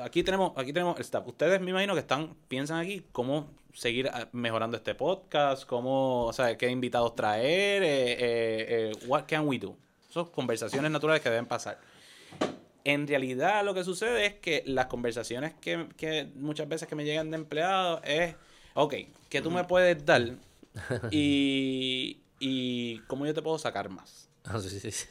aquí 0.00 0.22
tenemos, 0.22 0.52
aquí 0.56 0.72
tenemos 0.72 0.96
el 0.96 1.02
staff. 1.02 1.26
Ustedes 1.26 1.60
me 1.60 1.70
imagino 1.70 1.94
que 1.94 2.00
están, 2.00 2.34
piensan 2.48 2.78
aquí 2.78 3.04
cómo 3.12 3.48
seguir 3.72 4.08
ah, 4.12 4.28
mejorando 4.32 4.76
este 4.76 4.94
podcast, 4.94 5.64
cómo, 5.64 6.26
o 6.26 6.32
sea, 6.32 6.58
qué 6.58 6.68
invitados 6.68 7.14
traer, 7.14 7.82
eh, 7.82 8.12
eh, 8.12 8.66
eh, 8.68 8.92
what 9.06 9.24
can 9.26 9.46
we 9.46 9.58
do. 9.58 9.76
Son 10.10 10.26
conversaciones 10.30 10.90
naturales 10.90 11.22
que 11.22 11.30
deben 11.30 11.46
pasar. 11.46 11.78
En 12.84 13.06
realidad 13.06 13.64
lo 13.64 13.72
que 13.72 13.84
sucede 13.84 14.26
es 14.26 14.34
que 14.34 14.64
las 14.66 14.86
conversaciones 14.86 15.54
que, 15.54 15.88
que 15.96 16.28
muchas 16.34 16.68
veces 16.68 16.88
que 16.88 16.96
me 16.96 17.04
llegan 17.04 17.30
de 17.30 17.36
empleados 17.36 18.00
es, 18.04 18.34
ok, 18.74 18.94
¿qué 19.28 19.40
tú 19.40 19.50
me 19.50 19.64
puedes 19.64 20.04
dar? 20.04 20.22
Y, 21.10 22.22
y 22.40 22.98
cómo 23.00 23.26
yo 23.26 23.34
te 23.34 23.42
puedo 23.42 23.58
sacar 23.58 23.90
más. 23.90 24.28
Ah, 24.44 24.58
sí, 24.58 24.70
sí, 24.70 24.90
sí. 24.90 25.06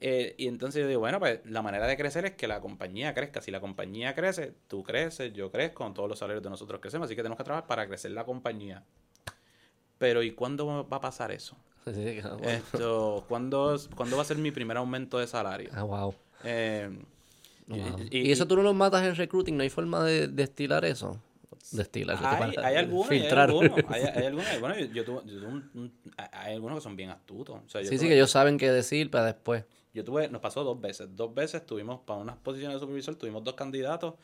Eh, 0.00 0.28
eh, 0.30 0.34
y 0.38 0.48
entonces 0.48 0.80
yo 0.82 0.88
digo, 0.88 1.00
bueno, 1.00 1.18
pues 1.20 1.40
la 1.44 1.60
manera 1.62 1.86
de 1.86 1.96
crecer 1.96 2.24
es 2.24 2.32
que 2.32 2.48
la 2.48 2.60
compañía 2.60 3.12
crezca. 3.14 3.42
Si 3.42 3.50
la 3.50 3.60
compañía 3.60 4.14
crece, 4.14 4.54
tú 4.66 4.82
creces, 4.82 5.32
yo 5.32 5.50
crezco, 5.50 5.90
todos 5.92 6.08
los 6.08 6.18
salarios 6.18 6.42
de 6.42 6.50
nosotros 6.50 6.80
crecemos, 6.80 7.06
así 7.06 7.14
que 7.14 7.22
tenemos 7.22 7.36
que 7.38 7.44
trabajar 7.44 7.66
para 7.66 7.86
crecer 7.86 8.10
la 8.12 8.24
compañía. 8.24 8.82
Pero 9.98 10.22
¿y 10.22 10.30
cuándo 10.32 10.66
va 10.88 10.96
a 10.96 11.00
pasar 11.00 11.30
eso? 11.32 11.56
Sí, 11.84 12.20
bueno. 12.20 12.38
Esto, 12.44 13.24
¿cuándo, 13.26 13.74
¿Cuándo 13.96 14.16
va 14.16 14.22
a 14.22 14.26
ser 14.26 14.36
mi 14.36 14.50
primer 14.50 14.76
aumento 14.76 15.18
de 15.18 15.26
salario? 15.26 15.70
Ah, 15.72 15.82
wow. 15.82 16.14
Eh, 16.44 16.90
y- 17.68 17.80
Wow. 17.80 17.96
y- 18.10 18.28
Y, 18.28 18.32
eso 18.32 18.46
tú 18.46 18.54
no 18.56 18.62
lo 18.62 18.74
matas 18.74 19.02
en 19.04 19.14
recruiting, 19.16 19.56
no 19.56 19.62
hay 19.62 19.70
forma 19.70 20.04
de 20.04 20.28
destilar 20.28 20.84
eso. 20.84 21.20
Destilar. 21.72 22.18
hay, 22.22 22.54
hay 22.62 22.76
algunos, 22.76 23.08
filtrar. 23.08 23.50
hay 23.50 23.56
algunos, 23.58 23.84
hay, 23.88 24.02
hay 24.02 24.26
algunos, 24.26 24.60
bueno, 24.60 24.78
yo, 24.78 25.04
yo 25.04 25.24
yo 25.24 25.48
hay 26.32 26.54
algunos 26.54 26.78
que 26.78 26.82
son 26.82 26.96
bien 26.96 27.10
astutos. 27.10 27.60
O 27.64 27.68
sea, 27.68 27.80
yo 27.80 27.88
Sí, 27.88 27.98
sí, 27.98 28.08
que 28.08 28.14
ellos 28.14 28.30
saben 28.30 28.58
qué 28.58 28.70
decir 28.70 29.10
para 29.10 29.24
después. 29.26 29.64
Yo 29.92 30.04
tuve, 30.04 30.28
nos 30.28 30.40
pasó 30.40 30.62
dos 30.64 30.80
veces. 30.80 31.08
Dos 31.16 31.34
veces 31.34 31.66
tuvimos, 31.66 32.00
para 32.00 32.20
unas 32.20 32.36
posiciones 32.36 32.76
de 32.76 32.80
supervisor, 32.80 33.16
tuvimos 33.16 33.42
dos 33.42 33.54
candidatos, 33.54 34.14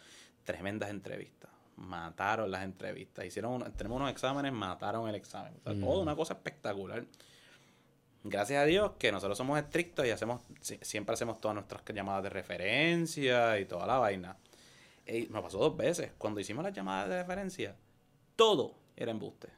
tremendas 0.44 0.90
entrevistas. 0.90 1.50
Mataron 1.76 2.50
las 2.50 2.62
entrevistas. 2.64 3.24
Hicieron 3.26 3.60
tenemos 3.72 3.96
unos 3.96 4.10
exámenes, 4.10 4.52
mataron 4.52 5.08
el 5.08 5.14
examen. 5.14 5.54
O 5.64 5.70
sea, 5.72 5.80
todo 5.80 6.00
una 6.00 6.14
cosa 6.16 6.34
espectacular. 6.34 7.04
Gracias 8.24 8.62
a 8.62 8.64
Dios 8.64 8.92
que 8.98 9.12
nosotros 9.12 9.36
somos 9.38 9.58
estrictos 9.58 10.06
y 10.06 10.10
hacemos, 10.10 10.40
si- 10.60 10.78
siempre 10.82 11.14
hacemos 11.14 11.40
todas 11.40 11.54
nuestras 11.54 11.82
llamadas 11.94 12.22
de 12.24 12.30
referencia 12.30 13.58
y 13.60 13.66
toda 13.66 13.86
la 13.86 13.98
vaina. 13.98 14.36
Y 15.06 15.26
nos 15.28 15.42
pasó 15.42 15.58
dos 15.58 15.76
veces. 15.76 16.12
Cuando 16.18 16.40
hicimos 16.40 16.64
las 16.64 16.72
llamadas 16.72 17.08
de 17.08 17.18
referencia, 17.22 17.76
todo 18.36 18.74
era 18.96 19.10
embuste. 19.10 19.48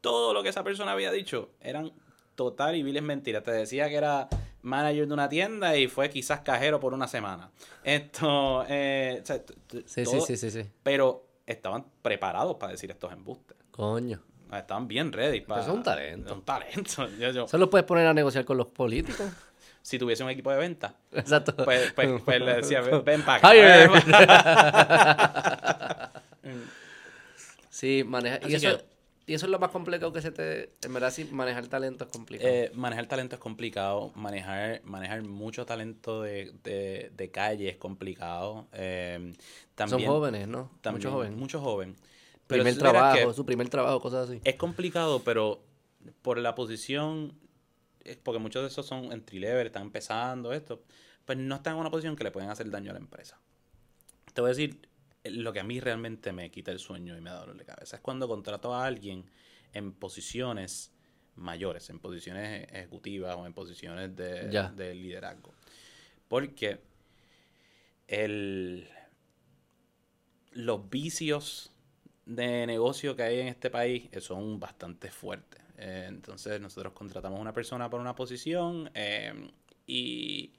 Todo 0.00 0.32
lo 0.34 0.42
que 0.42 0.48
esa 0.48 0.64
persona 0.64 0.92
había 0.92 1.12
dicho 1.12 1.50
eran 1.60 1.92
total 2.34 2.74
y 2.76 2.82
viles 2.82 3.02
mentiras. 3.02 3.44
Te 3.44 3.52
decía 3.52 3.88
que 3.88 3.94
era 3.96 4.28
manager 4.62 5.06
de 5.08 5.14
una 5.14 5.28
tienda 5.28 5.76
y 5.76 5.88
fue 5.88 6.08
quizás 6.10 6.40
cajero 6.40 6.80
por 6.80 6.94
una 6.94 7.06
semana. 7.08 7.50
Esto, 7.84 8.64
eh, 8.68 9.20
o 9.22 9.26
sea, 9.26 9.42
Sí, 9.86 10.04
todo- 10.04 10.20
sí, 10.20 10.36
sí, 10.36 10.50
sí, 10.50 10.62
sí. 10.62 10.70
Pero 10.82 11.26
estaban 11.46 11.84
preparados 12.02 12.56
para 12.56 12.72
decir 12.72 12.90
estos 12.90 13.12
embustes. 13.12 13.56
Coño. 13.70 14.20
Estaban 14.52 14.86
bien 14.86 15.12
ready 15.12 15.40
para... 15.40 15.62
Eso 15.62 15.70
es 15.70 15.76
un 15.78 15.82
talento. 15.82 16.34
Un 16.34 16.42
talento. 16.42 17.08
Yo- 17.18 17.30
yo- 17.30 17.44
Eso 17.46 17.58
lo 17.58 17.70
puedes 17.70 17.86
poner 17.86 18.06
a 18.06 18.12
negociar 18.14 18.44
con 18.44 18.56
los 18.58 18.66
políticos. 18.66 19.26
si 19.82 19.98
tuviese 19.98 20.22
un 20.22 20.30
equipo 20.30 20.50
de 20.52 20.58
venta, 20.58 20.94
Exacto. 21.10 21.56
pues, 21.64 21.92
pues, 21.92 22.20
pues 22.24 22.40
le 22.40 22.54
decía, 22.56 22.80
ven, 22.82 23.02
ven 23.04 23.22
para 23.22 23.38
acá. 23.38 23.54
Hire. 23.56 23.88
ven 23.88 24.02
pa' 24.10 24.18
acá". 24.18 26.12
Sí, 27.70 28.04
maneja. 28.06 28.38
Y 28.46 28.54
eso, 28.54 28.78
que- 28.78 28.84
y 29.26 29.34
eso 29.34 29.46
es 29.46 29.50
lo 29.52 29.58
más 29.58 29.70
complicado 29.70 30.12
que 30.12 30.20
se 30.22 30.30
te. 30.32 30.72
En 30.82 30.92
verdad, 30.92 31.10
sí, 31.12 31.24
manejar 31.30 31.66
talento 31.68 32.04
es 32.04 32.10
complicado. 32.10 32.50
Eh, 32.52 32.70
manejar 32.74 33.06
talento 33.06 33.36
es 33.36 33.40
complicado, 33.40 34.10
manejar, 34.14 34.80
manejar 34.84 35.22
mucho 35.22 35.64
talento 35.66 36.22
de, 36.22 36.52
de, 36.64 37.10
de 37.16 37.30
calle 37.30 37.68
es 37.68 37.76
complicado. 37.76 38.66
eh, 38.72 39.18
Son 39.20 39.36
también, 39.74 40.10
jóvenes, 40.10 40.48
¿no? 40.48 40.70
también- 40.80 40.94
Muchos 41.00 41.12
jóvenes. 41.12 41.38
Mucho 41.38 41.60
joven. 41.60 41.96
Pero 42.46 42.62
primer 42.64 42.78
trabajo, 42.78 43.32
su 43.32 43.46
primer 43.46 43.68
trabajo, 43.68 44.00
cosas 44.00 44.28
así. 44.28 44.40
Es 44.44 44.56
complicado, 44.56 45.22
pero 45.24 45.62
por 46.22 46.38
la 46.38 46.54
posición, 46.54 47.32
porque 48.24 48.38
muchos 48.40 48.62
de 48.62 48.68
esos 48.68 48.84
son 48.84 49.12
entry 49.12 49.38
level, 49.38 49.66
están 49.66 49.82
empezando 49.84 50.52
esto, 50.52 50.82
pues 51.24 51.38
no 51.38 51.54
están 51.54 51.74
en 51.74 51.80
una 51.80 51.90
posición 51.90 52.16
que 52.16 52.24
le 52.24 52.30
pueden 52.32 52.50
hacer 52.50 52.68
daño 52.70 52.90
a 52.90 52.94
la 52.94 52.98
empresa. 52.98 53.38
Te 54.34 54.40
voy 54.40 54.48
a 54.48 54.54
decir, 54.54 54.88
lo 55.24 55.52
que 55.52 55.60
a 55.60 55.64
mí 55.64 55.80
realmente 55.80 56.32
me 56.32 56.50
quita 56.50 56.72
el 56.72 56.78
sueño 56.78 57.16
y 57.16 57.20
me 57.20 57.30
da 57.30 57.40
dolor 57.40 57.56
de 57.56 57.64
cabeza 57.64 57.96
es 57.96 58.02
cuando 58.02 58.26
contrato 58.28 58.74
a 58.74 58.84
alguien 58.84 59.24
en 59.72 59.92
posiciones 59.92 60.92
mayores, 61.36 61.88
en 61.90 61.98
posiciones 61.98 62.68
ejecutivas 62.72 63.36
o 63.36 63.46
en 63.46 63.54
posiciones 63.54 64.14
de, 64.16 64.48
Ya. 64.50 64.70
de 64.70 64.94
liderazgo. 64.94 65.54
Porque 66.28 66.80
el, 68.08 68.88
los 70.52 70.90
vicios 70.90 71.72
de 72.26 72.66
negocio 72.66 73.16
que 73.16 73.22
hay 73.22 73.40
en 73.40 73.48
este 73.48 73.70
país 73.70 74.08
eh, 74.12 74.20
son 74.20 74.60
bastante 74.60 75.10
fuertes. 75.10 75.60
Eh, 75.78 76.06
entonces 76.08 76.60
nosotros 76.60 76.92
contratamos 76.92 77.38
a 77.38 77.42
una 77.42 77.52
persona 77.52 77.88
para 77.90 78.00
una 78.02 78.14
posición 78.14 78.90
eh, 78.94 79.50
y 79.86 80.52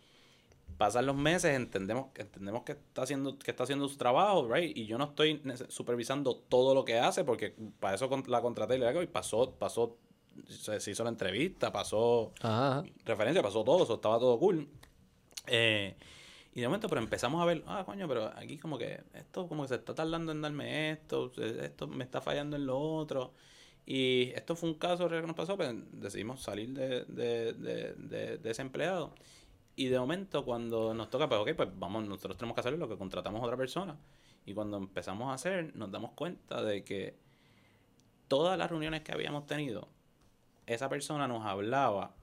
pasan 0.77 1.05
los 1.05 1.15
meses, 1.15 1.55
entendemos, 1.55 2.07
entendemos 2.15 2.63
que 2.63 2.73
está 2.73 3.03
haciendo, 3.03 3.37
que 3.37 3.51
está 3.51 3.63
haciendo 3.63 3.87
su 3.87 3.97
trabajo, 3.97 4.47
right? 4.51 4.75
Y 4.75 4.85
yo 4.85 4.97
no 4.97 5.05
estoy 5.05 5.41
supervisando 5.69 6.35
todo 6.35 6.73
lo 6.73 6.85
que 6.85 6.99
hace, 6.99 7.23
porque 7.23 7.55
para 7.79 7.95
eso 7.95 8.09
la 8.27 8.41
contraté 8.41 8.75
y 8.75 8.79
le 8.79 9.03
y 9.03 9.07
pasó, 9.07 9.51
pasó, 9.51 9.97
se, 10.47 10.91
hizo 10.91 11.03
la 11.03 11.09
entrevista, 11.09 11.71
pasó 11.71 12.33
Ajá. 12.41 12.83
referencia, 13.05 13.41
pasó 13.41 13.63
todo, 13.63 13.83
eso 13.83 13.95
estaba 13.95 14.19
todo 14.19 14.37
cool. 14.39 14.67
Eh, 15.47 15.95
y 16.55 16.61
de 16.61 16.67
momento, 16.67 16.87
pero 16.87 17.01
empezamos 17.01 17.41
a 17.41 17.45
ver, 17.45 17.63
ah, 17.65 17.83
coño, 17.85 18.07
pero 18.07 18.31
aquí 18.35 18.57
como 18.57 18.77
que 18.77 19.01
esto 19.13 19.47
como 19.47 19.63
que 19.63 19.69
se 19.69 19.75
está 19.75 19.95
tardando 19.95 20.31
en 20.31 20.41
darme 20.41 20.91
esto, 20.91 21.31
se- 21.33 21.65
esto 21.65 21.87
me 21.87 22.03
está 22.03 22.21
fallando 22.21 22.55
en 22.55 22.65
lo 22.67 22.79
otro. 22.79 23.33
Y 23.85 24.29
esto 24.35 24.55
fue 24.55 24.69
un 24.69 24.75
caso 24.75 25.07
real 25.09 25.21
que 25.23 25.27
nos 25.27 25.35
pasó, 25.35 25.57
pues 25.57 25.73
decidimos 25.91 26.41
salir 26.41 26.69
de, 26.69 27.03
de, 27.05 27.53
de, 27.53 27.93
de, 27.95 28.37
de 28.37 28.51
ese 28.51 28.61
empleado. 28.61 29.13
Y 29.75 29.87
de 29.87 29.99
momento, 29.99 30.45
cuando 30.45 30.93
nos 30.93 31.09
toca, 31.09 31.27
pues 31.27 31.41
ok, 31.41 31.49
pues 31.55 31.69
vamos, 31.79 32.05
nosotros 32.07 32.37
tenemos 32.37 32.53
que 32.55 32.59
hacer 32.61 32.73
lo 32.77 32.87
que 32.87 32.97
contratamos 32.97 33.41
a 33.41 33.45
otra 33.45 33.57
persona. 33.57 33.97
Y 34.45 34.53
cuando 34.53 34.77
empezamos 34.77 35.29
a 35.29 35.33
hacer, 35.33 35.75
nos 35.75 35.89
damos 35.91 36.11
cuenta 36.11 36.61
de 36.63 36.83
que 36.83 37.15
todas 38.27 38.57
las 38.57 38.69
reuniones 38.69 39.01
que 39.01 39.11
habíamos 39.11 39.45
tenido, 39.47 39.87
esa 40.67 40.89
persona 40.89 41.27
nos 41.27 41.45
hablaba 41.45 42.13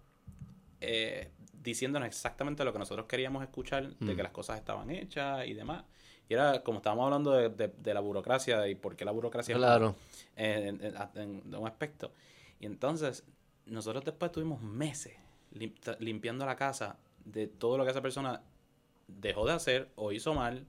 eh, 0.81 1.31
diciéndonos 1.63 2.07
exactamente 2.09 2.65
lo 2.65 2.73
que 2.73 2.79
nosotros 2.79 3.07
queríamos 3.07 3.43
escuchar, 3.43 3.95
de 3.97 4.17
que 4.17 4.23
las 4.23 4.33
cosas 4.33 4.59
estaban 4.59 4.91
hechas 4.91 5.47
y 5.47 5.55
demás. 5.55 5.85
Y 6.29 6.35
era 6.35 6.63
como 6.63 6.79
estábamos 6.79 7.05
hablando 7.07 7.33
de, 7.33 7.49
de- 7.51 7.69
de 7.77 7.95
la 7.95 8.01
burocracia 8.01 8.67
y 8.69 8.77
por 8.77 8.95
qué 8.97 9.05
la 9.05 9.11
burocracia 9.11 9.53
es 9.55 9.59
Claro. 9.59 9.97
en, 10.37 10.81
en- 11.17 11.55
un 11.55 11.67
aspecto. 11.67 12.13
Y 12.61 12.67
entonces, 12.67 13.25
nosotros 13.67 14.05
después 14.05 14.31
tuvimos 14.33 14.63
meses 14.63 15.15
limpiando 15.99 16.47
la 16.47 16.55
casa 16.57 16.97
de 17.25 17.47
todo 17.47 17.79
lo 17.79 17.85
que 17.85 17.91
esa 17.91 18.03
persona 18.03 18.43
dejó 19.09 19.47
de 19.47 19.53
hacer 19.53 19.91
o 19.97 20.13
hizo 20.13 20.35
mal 20.35 20.67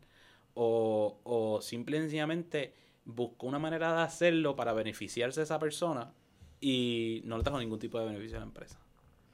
o, 0.54 1.20
o 1.24 1.62
simple 1.62 1.98
y 1.98 2.02
sencillamente 2.02 2.74
buscó 3.06 3.48
una 3.48 3.60
manera 3.60 3.94
de 3.96 4.02
hacerlo 4.02 4.56
para 4.56 4.74
beneficiarse 4.74 5.40
de 5.40 5.44
esa 5.46 5.60
persona 5.60 6.14
y 6.60 7.22
no 7.26 7.38
le 7.38 7.44
trajo 7.44 7.60
ningún 7.60 7.80
tipo 7.80 8.00
de 8.00 8.06
beneficio 8.06 8.38
a 8.38 8.42
la 8.42 8.46
empresa. 8.46 8.80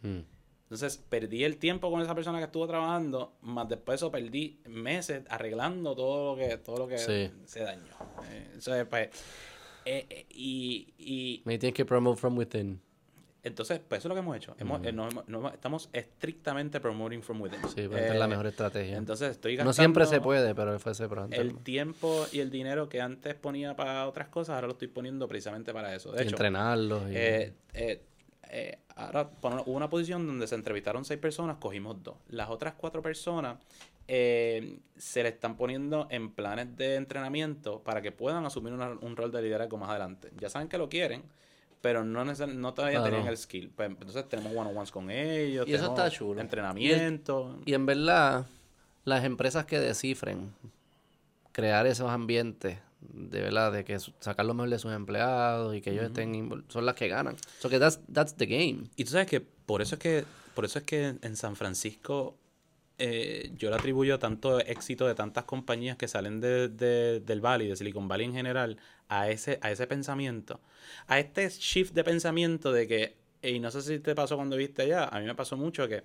Mm. 0.01 0.19
Entonces 0.63 0.97
perdí 0.97 1.43
el 1.45 1.57
tiempo 1.57 1.89
con 1.89 2.01
esa 2.01 2.13
persona 2.13 2.39
que 2.39 2.45
estuvo 2.45 2.67
trabajando, 2.67 3.37
más 3.41 3.69
después 3.69 3.93
de 3.99 4.05
eso 4.05 4.11
perdí 4.11 4.59
meses 4.65 5.23
arreglando 5.29 5.95
todo 5.95 6.35
lo 6.35 6.41
que, 6.41 6.57
todo 6.57 6.77
lo 6.77 6.87
que 6.87 6.97
Sí. 6.97 7.31
se 7.45 7.61
dañó. 7.61 7.93
Eh, 8.29 8.51
eso 8.57 8.75
es, 8.75 8.85
pues, 8.85 9.07
eh, 9.85 10.05
eh, 10.09 10.25
y, 10.29 10.93
y 10.97 11.41
Me 11.45 11.57
tienes 11.57 11.73
que 11.73 11.85
promote 11.85 12.19
from 12.19 12.37
within. 12.37 12.81
Entonces, 13.43 13.79
pues 13.87 13.99
eso 13.99 14.07
es 14.07 14.09
lo 14.09 14.15
que 14.15 14.19
hemos 14.19 14.35
hecho. 14.35 14.55
Hemos, 14.59 14.81
eh, 14.83 14.93
estamos 15.53 15.89
estrictamente 15.93 16.79
promoting 16.79 17.21
from 17.21 17.41
within. 17.41 17.59
Sí, 17.73 17.87
pues 17.87 18.03
es 18.11 18.15
la 18.17 18.25
Eh, 18.25 18.27
mejor 18.27 18.47
estrategia. 18.47 18.97
Entonces 18.97 19.31
estoy 19.31 19.53
no 19.53 19.57
gastando 19.59 19.73
siempre 19.73 20.05
se 20.05 20.19
puede, 20.21 20.53
pero 20.55 20.77
fue 20.79 20.91
ese 20.91 21.07
pronto. 21.07 21.35
el 21.39 21.57
tiempo 21.59 22.25
y 22.31 22.39
el 22.39 22.49
dinero 22.49 22.89
que 22.89 22.99
antes 23.01 23.35
ponía 23.35 23.75
para 23.75 24.07
otras 24.07 24.27
cosas, 24.27 24.55
ahora 24.55 24.67
lo 24.67 24.73
estoy 24.73 24.89
poniendo 24.89 25.27
precisamente 25.27 25.71
para 25.73 25.95
eso. 25.95 26.11
De 26.11 26.19
y 26.19 26.21
hecho, 26.23 26.35
entrenarlos. 26.35 27.03
Y... 27.09 27.13
eh, 27.15 27.53
eh, 28.49 28.79
ahora 28.95 29.29
hubo 29.41 29.71
una 29.73 29.89
posición 29.89 30.25
donde 30.25 30.47
se 30.47 30.55
entrevistaron 30.55 31.05
seis 31.05 31.19
personas, 31.19 31.57
cogimos 31.57 32.01
dos. 32.03 32.15
Las 32.29 32.49
otras 32.49 32.73
cuatro 32.75 33.01
personas 33.01 33.57
eh, 34.09 34.79
se 34.95 35.21
le 35.21 35.29
están 35.29 35.57
poniendo 35.57 36.07
en 36.09 36.31
planes 36.31 36.75
de 36.77 36.95
entrenamiento 36.95 37.83
para 37.83 38.01
que 38.01 38.11
puedan 38.13 38.45
asumir 38.45 38.71
una- 38.73 38.91
un 39.01 39.15
rol 39.17 39.31
de 39.31 39.41
liderazgo 39.41 39.77
más 39.77 39.89
adelante. 39.89 40.31
Ya 40.39 40.49
saben 40.49 40.69
que 40.69 40.77
lo 40.77 40.87
quieren, 40.87 41.23
pero 41.81 42.03
no, 42.03 42.23
neces- 42.25 42.53
no 42.53 42.73
todavía 42.73 42.99
Claro. 42.99 43.11
tenían 43.15 43.29
el 43.31 43.37
skill. 43.37 43.69
Pues, 43.75 43.89
entonces 43.89 44.27
tenemos 44.27 44.51
one-on-ones 44.55 44.91
con 44.91 45.09
ellos. 45.11 45.67
Y 45.67 45.73
eso 45.73 45.87
está 45.87 46.09
chulo. 46.09 46.41
Entrenamiento. 46.41 47.59
Y 47.65 47.73
en 47.73 47.85
verdad, 47.85 48.45
las 49.05 49.23
empresas 49.23 49.65
que 49.65 49.79
descifren 49.79 50.51
crear 51.51 51.87
esos 51.87 52.09
ambientes, 52.09 52.77
de 53.01 53.41
verdad, 53.41 53.71
de 53.71 53.83
que 53.83 53.97
sacar 54.19 54.45
lo 54.45 54.53
mejor 54.53 54.69
de 54.69 54.79
sus 54.79 54.91
empleados 54.93 55.75
y 55.75 55.81
que 55.81 55.91
ellos 55.91 56.05
estén 56.05 56.33
invol- 56.33 56.63
son 56.69 56.85
las 56.85 56.95
que 56.95 57.07
ganan. 57.07 57.35
So 57.59 57.69
que 57.69 57.79
that's, 57.79 57.99
that's 58.11 58.35
the 58.35 58.45
game. 58.45 58.83
Y 58.95 59.05
tú 59.05 59.11
sabes 59.11 59.27
que 59.27 59.41
por 59.41 59.81
eso 59.81 59.95
es 59.95 59.99
que, 59.99 60.25
por 60.55 60.65
eso 60.65 60.79
es 60.79 60.85
que 60.85 61.15
en 61.21 61.35
San 61.35 61.55
Francisco 61.55 62.35
eh, 62.99 63.51
yo 63.55 63.69
le 63.69 63.75
atribuyo 63.75 64.19
tanto 64.19 64.59
éxito 64.59 65.07
de 65.07 65.15
tantas 65.15 65.45
compañías 65.45 65.97
que 65.97 66.07
salen 66.07 66.39
de, 66.41 66.67
de- 66.69 67.19
del 67.21 67.41
Valley, 67.41 67.67
de 67.67 67.75
Silicon 67.75 68.07
Valley 68.07 68.27
en 68.27 68.33
general, 68.33 68.77
a 69.09 69.29
ese, 69.29 69.59
a 69.61 69.71
ese 69.71 69.87
pensamiento. 69.87 70.59
A 71.07 71.19
este 71.19 71.47
shift 71.49 71.93
de 71.93 72.03
pensamiento 72.03 72.71
de 72.71 72.87
que, 72.87 73.17
y 73.41 73.59
no 73.59 73.71
sé 73.71 73.81
si 73.81 73.99
te 73.99 74.15
pasó 74.15 74.35
cuando 74.35 74.55
viste 74.57 74.83
allá, 74.83 75.05
a 75.05 75.19
mí 75.19 75.25
me 75.25 75.35
pasó 75.35 75.57
mucho 75.57 75.87
que 75.87 76.03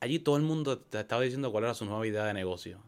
allí 0.00 0.18
todo 0.18 0.36
el 0.36 0.42
mundo 0.42 0.78
te 0.78 1.00
estaba 1.00 1.22
diciendo 1.22 1.50
cuál 1.50 1.64
era 1.64 1.74
su 1.74 1.84
nueva 1.86 2.06
idea 2.06 2.24
de 2.26 2.34
negocio. 2.34 2.78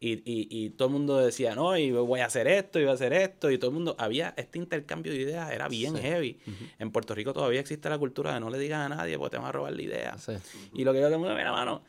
Y, 0.00 0.12
y, 0.12 0.48
y 0.50 0.70
todo 0.70 0.88
el 0.88 0.92
mundo 0.92 1.18
decía, 1.18 1.54
no, 1.54 1.76
y 1.76 1.92
voy 1.92 2.20
a 2.20 2.26
hacer 2.26 2.48
esto, 2.48 2.80
y 2.80 2.82
voy 2.82 2.90
a 2.90 2.94
hacer 2.94 3.12
esto, 3.12 3.50
y 3.50 3.58
todo 3.58 3.70
el 3.70 3.74
mundo, 3.74 3.94
había 3.98 4.34
este 4.36 4.58
intercambio 4.58 5.12
de 5.12 5.20
ideas, 5.20 5.50
era 5.52 5.68
bien 5.68 5.96
heavy. 5.96 6.38
En 6.78 6.90
Puerto 6.90 7.14
Rico 7.14 7.32
todavía 7.32 7.60
existe 7.60 7.88
la 7.88 7.98
cultura 7.98 8.34
de 8.34 8.40
no 8.40 8.50
le 8.50 8.58
digas 8.58 8.84
a 8.84 8.88
nadie 8.88 9.16
porque 9.18 9.36
te 9.36 9.38
van 9.38 9.46
a 9.46 9.52
robar 9.52 9.72
la 9.72 9.82
idea. 9.82 10.18
Sí. 10.18 10.32
Y 10.74 10.84
lo 10.84 10.92
que 10.92 11.00
yo 11.00 11.08
te 11.08 11.16
mundo, 11.16 11.34
mira, 11.34 11.52
mano, 11.52 11.82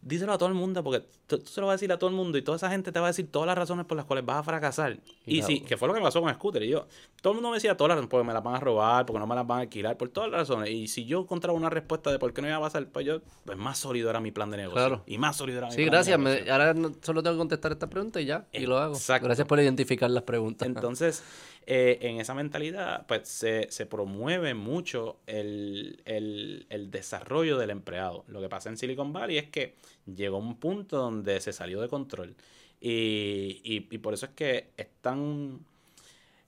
díselo 0.00 0.32
a 0.32 0.38
todo 0.38 0.48
el 0.48 0.54
mundo 0.54 0.82
porque 0.84 1.04
tú, 1.26 1.38
tú 1.38 1.46
se 1.50 1.60
lo 1.60 1.66
vas 1.66 1.72
a 1.72 1.76
decir 1.76 1.90
a 1.92 1.98
todo 1.98 2.08
el 2.08 2.16
mundo 2.16 2.38
y 2.38 2.42
toda 2.42 2.56
esa 2.56 2.70
gente 2.70 2.92
te 2.92 3.00
va 3.00 3.06
a 3.06 3.10
decir 3.10 3.30
todas 3.30 3.46
las 3.46 3.58
razones 3.58 3.84
por 3.84 3.96
las 3.96 4.06
cuales 4.06 4.24
vas 4.24 4.36
a 4.38 4.42
fracasar. 4.42 4.98
Y, 5.26 5.38
Y 5.38 5.42
sí, 5.42 5.60
que 5.60 5.76
fue 5.76 5.88
lo 5.88 5.94
que 5.94 6.00
me 6.00 6.04
pasó 6.06 6.20
con 6.22 6.32
Scooter. 6.32 6.62
Y 6.62 6.68
yo, 6.68 6.86
todo 7.20 7.32
el 7.32 7.36
mundo 7.36 7.50
me 7.50 7.56
decía 7.56 7.76
todas 7.76 7.88
las 7.90 7.96
razones, 7.96 8.10
porque 8.10 8.26
me 8.26 8.32
las 8.32 8.42
van 8.42 8.54
a 8.54 8.60
robar, 8.60 9.04
porque 9.06 9.18
no 9.18 9.26
me 9.26 9.34
las 9.34 9.46
van 9.46 9.58
a 9.58 9.60
alquilar, 9.62 9.96
por 9.96 10.08
todas 10.08 10.30
las 10.30 10.40
razones. 10.40 10.70
Y 10.70 10.86
si 10.88 11.04
yo 11.04 11.20
encontraba 11.20 11.56
una 11.58 11.68
respuesta 11.70 12.10
de 12.12 12.18
por 12.18 12.32
qué 12.32 12.40
no 12.42 12.48
iba 12.48 12.56
a 12.56 12.60
pasar, 12.60 12.86
pues 12.88 13.04
yo, 13.04 13.20
pues 13.44 13.58
más 13.58 13.78
sólido 13.78 14.08
era 14.08 14.20
mi 14.20 14.30
plan 14.30 14.50
de 14.50 14.56
negocio. 14.58 14.76
Claro. 14.80 15.02
Y 15.06 15.18
más 15.18 15.36
sólido 15.36 15.58
era 15.58 15.66
mi 15.66 15.72
Sí, 15.72 15.76
plan 15.78 15.86
de 15.86 15.90
gracias. 15.90 16.18
me- 16.18 16.30
negocio. 16.30 16.52
ahora 16.52 16.74
no- 16.74 16.92
solo 17.02 17.22
tengo 17.22 17.34
que 17.36 17.38
contestar 17.38 17.72
esta 17.72 17.88
pregunta 17.90 18.20
y 18.20 18.26
ya. 18.26 18.46
Y 18.52 18.66
lo 18.66 18.78
hago. 18.78 18.94
Gracias 19.22 19.46
por 19.46 19.58
identificar 19.60 20.10
las 20.10 20.22
preguntas. 20.22 20.66
Entonces, 20.68 21.22
eh, 21.70 21.98
en 22.00 22.18
esa 22.18 22.32
mentalidad, 22.34 23.04
pues 23.06 23.28
se, 23.28 23.66
se 23.70 23.84
promueve 23.84 24.54
mucho 24.54 25.18
el, 25.26 26.00
el- 26.06 26.66
el 26.70 26.90
desarrollo 26.90 27.58
del 27.58 27.68
empleado. 27.68 28.24
Lo 28.28 28.40
que 28.40 28.48
pasa 28.48 28.70
en 28.70 28.78
Silicon 28.78 29.12
Valley 29.12 29.36
es 29.36 29.50
que 29.50 29.74
llegó 30.06 30.38
un 30.38 30.56
punto 30.56 30.96
donde 30.96 31.38
se 31.42 31.52
salió 31.52 31.82
de 31.82 31.88
control. 31.88 32.34
Y, 32.80 33.60
y- 33.64 33.86
y 33.90 33.98
por 33.98 34.14
eso 34.14 34.24
es 34.26 34.32
que 34.32 34.70
es 34.78 34.88
tan, 35.02 35.60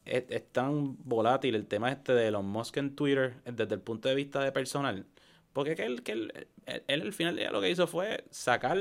es, 0.07 0.25
es 0.31 0.45
tan 0.53 0.97
volátil 1.05 1.55
el 1.55 1.67
tema 1.67 1.93
este 1.93 2.15
de 2.15 2.29
Elon 2.29 2.47
Musk 2.47 2.79
en 2.79 2.97
Twitter 2.97 3.35
desde 3.45 3.75
el 3.75 3.81
punto 3.83 4.09
de 4.09 4.15
vista 4.15 4.41
de 4.43 4.53
personal. 4.53 5.05
Porque 5.53 5.75
que 5.77 5.85
él, 5.85 6.03
que 6.03 6.13
él, 6.13 6.33
él- 6.65 6.83
él 6.89 7.03
al 7.03 7.13
final 7.13 7.35
del 7.35 7.45
día 7.45 7.53
lo 7.53 7.61
que 7.61 7.69
hizo 7.69 7.87
fue 7.87 8.25
sacar 8.31 8.79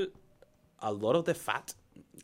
a 0.78 0.92
lot 0.92 1.16
of 1.18 1.26
the 1.26 1.34
fat. 1.36 1.72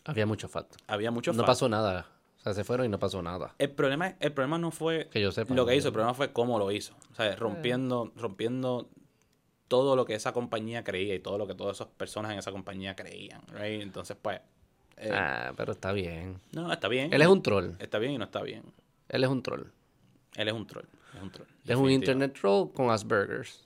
Había 0.06 0.26
mucho 0.26 0.48
fat. 0.48 0.68
Había 0.88 1.12
mucho 1.12 1.34
No 1.34 1.40
fat. 1.40 1.48
pasó 1.48 1.68
nada. 1.68 2.08
Sea, 2.46 2.54
se 2.54 2.64
fueron 2.64 2.86
y 2.86 2.90
no 2.90 3.00
pasó 3.00 3.24
nada. 3.24 3.56
El 3.58 3.72
problema, 3.72 4.16
el 4.20 4.32
problema 4.32 4.60
no 4.60 4.70
fue 4.70 5.08
Que 5.10 5.20
yo 5.20 5.32
sepa, 5.32 5.56
lo 5.56 5.66
que 5.66 5.72
no. 5.72 5.78
hizo, 5.80 5.88
el 5.88 5.94
problema 5.94 6.14
fue 6.14 6.32
cómo 6.32 6.60
lo 6.60 6.72
hizo. 6.72 6.94
O 7.12 7.16
sea, 7.16 7.36
rompiendo, 7.36 8.12
rompiendo 8.16 8.88
todo 9.68 9.96
lo 9.96 10.06
que 10.06 10.14
esa 10.14 10.32
compañía 10.32 10.84
creía 10.84 11.16
y 11.16 11.20
todo 11.20 11.40
lo 11.40 11.48
que 11.48 11.56
todas 11.56 11.78
esas 11.78 11.88
personas 11.88 12.34
en 12.34 12.38
esa 12.38 12.52
compañía 12.52 12.96
creían. 12.96 13.42
right? 13.48 13.82
Entonces, 13.82 14.16
pues, 14.22 14.42
eh, 14.98 15.10
Ah, 15.12 15.54
pero 15.58 15.72
está 15.72 15.92
bien. 15.92 16.40
no, 16.52 16.72
está 16.72 16.88
bien. 16.88 17.12
Él 17.12 17.24
es 17.24 17.28
un 17.28 17.42
troll. 17.42 17.72
Está 17.80 17.98
bien 17.98 18.12
y 18.14 18.18
no 18.20 18.26
está 18.26 18.44
bien. 18.44 18.62
Él 19.10 19.24
es 19.24 19.30
un 19.32 19.42
troll. 19.42 19.64
Él 20.36 20.48
es 20.48 20.54
un 20.54 20.68
troll. 20.68 20.86
Es 21.16 21.22
un 21.24 21.32
troll. 21.32 21.48
Es 21.66 21.76
un 21.76 21.90
internet 21.90 22.38
troll 22.40 22.72
con 22.74 22.92
Asperger's. 22.92 23.65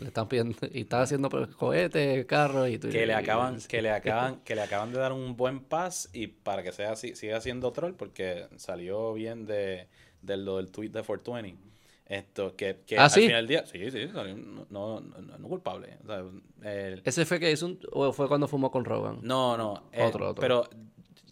Le 0.00 0.06
están 0.08 0.28
pidiendo, 0.28 0.56
y 0.72 0.80
está 0.80 1.02
haciendo 1.02 1.28
cohetes, 1.56 2.24
carros 2.26 2.68
y 2.68 2.78
Que 2.78 3.06
le 3.06 3.14
acaban, 3.14 3.58
que 3.60 3.82
le 3.82 3.90
acaban, 3.90 4.40
que 4.40 4.54
le 4.54 4.62
acaban 4.62 4.92
de 4.92 4.98
dar 4.98 5.12
un 5.12 5.36
buen 5.36 5.60
pas 5.60 6.08
y 6.12 6.28
para 6.28 6.62
que 6.62 6.72
sea 6.72 6.92
así, 6.92 7.14
siga 7.14 7.40
siendo 7.40 7.72
troll, 7.72 7.92
porque 7.94 8.46
salió 8.56 9.12
bien 9.12 9.44
de, 9.46 9.88
de 10.22 10.36
lo 10.36 10.56
del 10.56 10.70
tweet 10.70 10.88
de 10.90 11.02
420. 11.02 11.70
Esto, 12.06 12.56
que, 12.56 12.80
que 12.86 12.98
¿Ah, 12.98 13.04
al 13.04 13.10
sí? 13.10 13.20
final 13.20 13.46
del 13.46 13.48
día, 13.48 13.66
sí, 13.66 13.90
sí, 13.90 14.08
salió 14.12 14.36
no, 14.36 14.66
no, 14.68 15.00
no, 15.00 15.38
no 15.38 15.48
culpable. 15.48 15.96
O 16.02 16.06
sea, 16.06 16.24
el- 16.72 17.02
¿Ese 17.04 17.24
fue 17.24 17.38
que 17.38 17.52
hizo 17.52 17.66
un, 17.66 17.78
o 17.92 18.12
fue 18.12 18.26
cuando 18.26 18.48
fumó 18.48 18.70
con 18.72 18.84
Rogan? 18.84 19.18
No, 19.22 19.56
no. 19.56 19.84
eh, 19.92 20.02
Otro, 20.02 20.30
otro. 20.30 20.40
Pero 20.40 20.68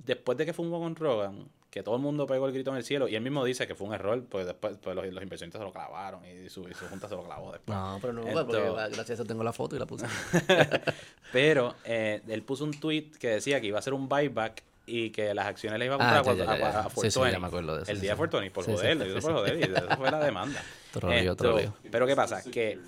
después 0.05 0.39
de 0.39 0.47
que 0.47 0.53
fumó 0.53 0.79
con 0.79 0.95
Rogan, 0.95 1.49
que 1.71 1.83
todo 1.83 1.97
el 1.97 2.01
mundo 2.03 2.27
pegó 2.27 2.47
el 2.47 2.53
grito 2.53 2.71
en 2.71 2.77
el 2.79 2.85
cielo, 2.85 3.09
y 3.09 3.15
él 3.15 3.21
mismo 3.23 3.45
dice 3.45 3.67
que 3.67 3.75
fue 3.75 3.87
un 3.89 3.95
error, 3.95 4.25
pues 4.29 4.47
después 4.47 4.79
pues 4.83 4.97
los, 4.97 5.05
los 5.07 5.23
inversionistas 5.23 5.61
se 5.61 5.65
lo 5.67 5.73
clavaron 5.73 6.21
y 6.25 6.49
su, 6.49 6.67
y 6.69 6.73
su 6.75 6.87
junta 6.89 7.09
se 7.09 7.15
lo 7.15 7.23
clavó 7.25 7.53
después. 7.53 7.77
No, 7.77 7.99
pero 8.01 8.13
no, 8.15 8.27
Esto- 8.27 8.47
porque 8.47 8.61
gracias 8.61 9.11
a 9.11 9.13
eso 9.15 9.25
tengo 9.25 9.45
la 9.45 9.53
foto 9.53 9.77
y 9.77 9.79
la 9.79 9.87
puse. 9.87 10.07
Pero 11.33 11.75
eh, 11.85 12.23
él 12.29 12.43
puso 12.43 12.65
un 12.65 12.73
tweet 12.73 13.11
que 13.21 13.29
decía 13.29 13.61
que 13.61 13.67
iba 13.67 13.77
a 13.77 13.81
hacer 13.81 13.93
un 13.93 14.09
buyback 14.09 14.63
y 14.87 15.11
que 15.11 15.35
las 15.35 15.47
acciones 15.47 15.79
le 15.79 15.85
iban 15.85 16.01
a 16.01 16.21
Ah, 16.21 16.23
comprar 16.23 16.37
ya, 16.39 16.43
a, 16.45 16.57
ya, 16.57 16.59
ya, 16.59 16.67
a- 16.67 16.81
a 16.81 16.83
ya. 16.85 16.89
Sí, 16.89 17.11
sí, 17.11 17.19
420. 17.19 17.33
ya 17.33 17.39
me 17.41 17.47
acuerdo 17.47 17.77
de 17.77 17.83
eso, 17.83 17.91
El 17.91 17.97
sí, 17.99 18.03
día 18.03 18.13
de. 18.13 18.17
420, 18.17 18.55
por 18.55 18.65
joder, 18.65 18.97
lo 18.97 19.07
hizo 19.07 19.21
por 19.21 19.33
joder, 19.37 19.57
y 19.59 19.63
eso 19.65 19.97
fue 19.99 20.11
la 20.11 20.19
demanda. 20.21 20.63
Troleo, 20.93 21.19
Esto- 21.33 21.37
troleo. 21.45 21.75
Pero 21.91 22.07
¿qué 22.07 22.17
pasa? 22.17 22.43
Que, 22.51 22.79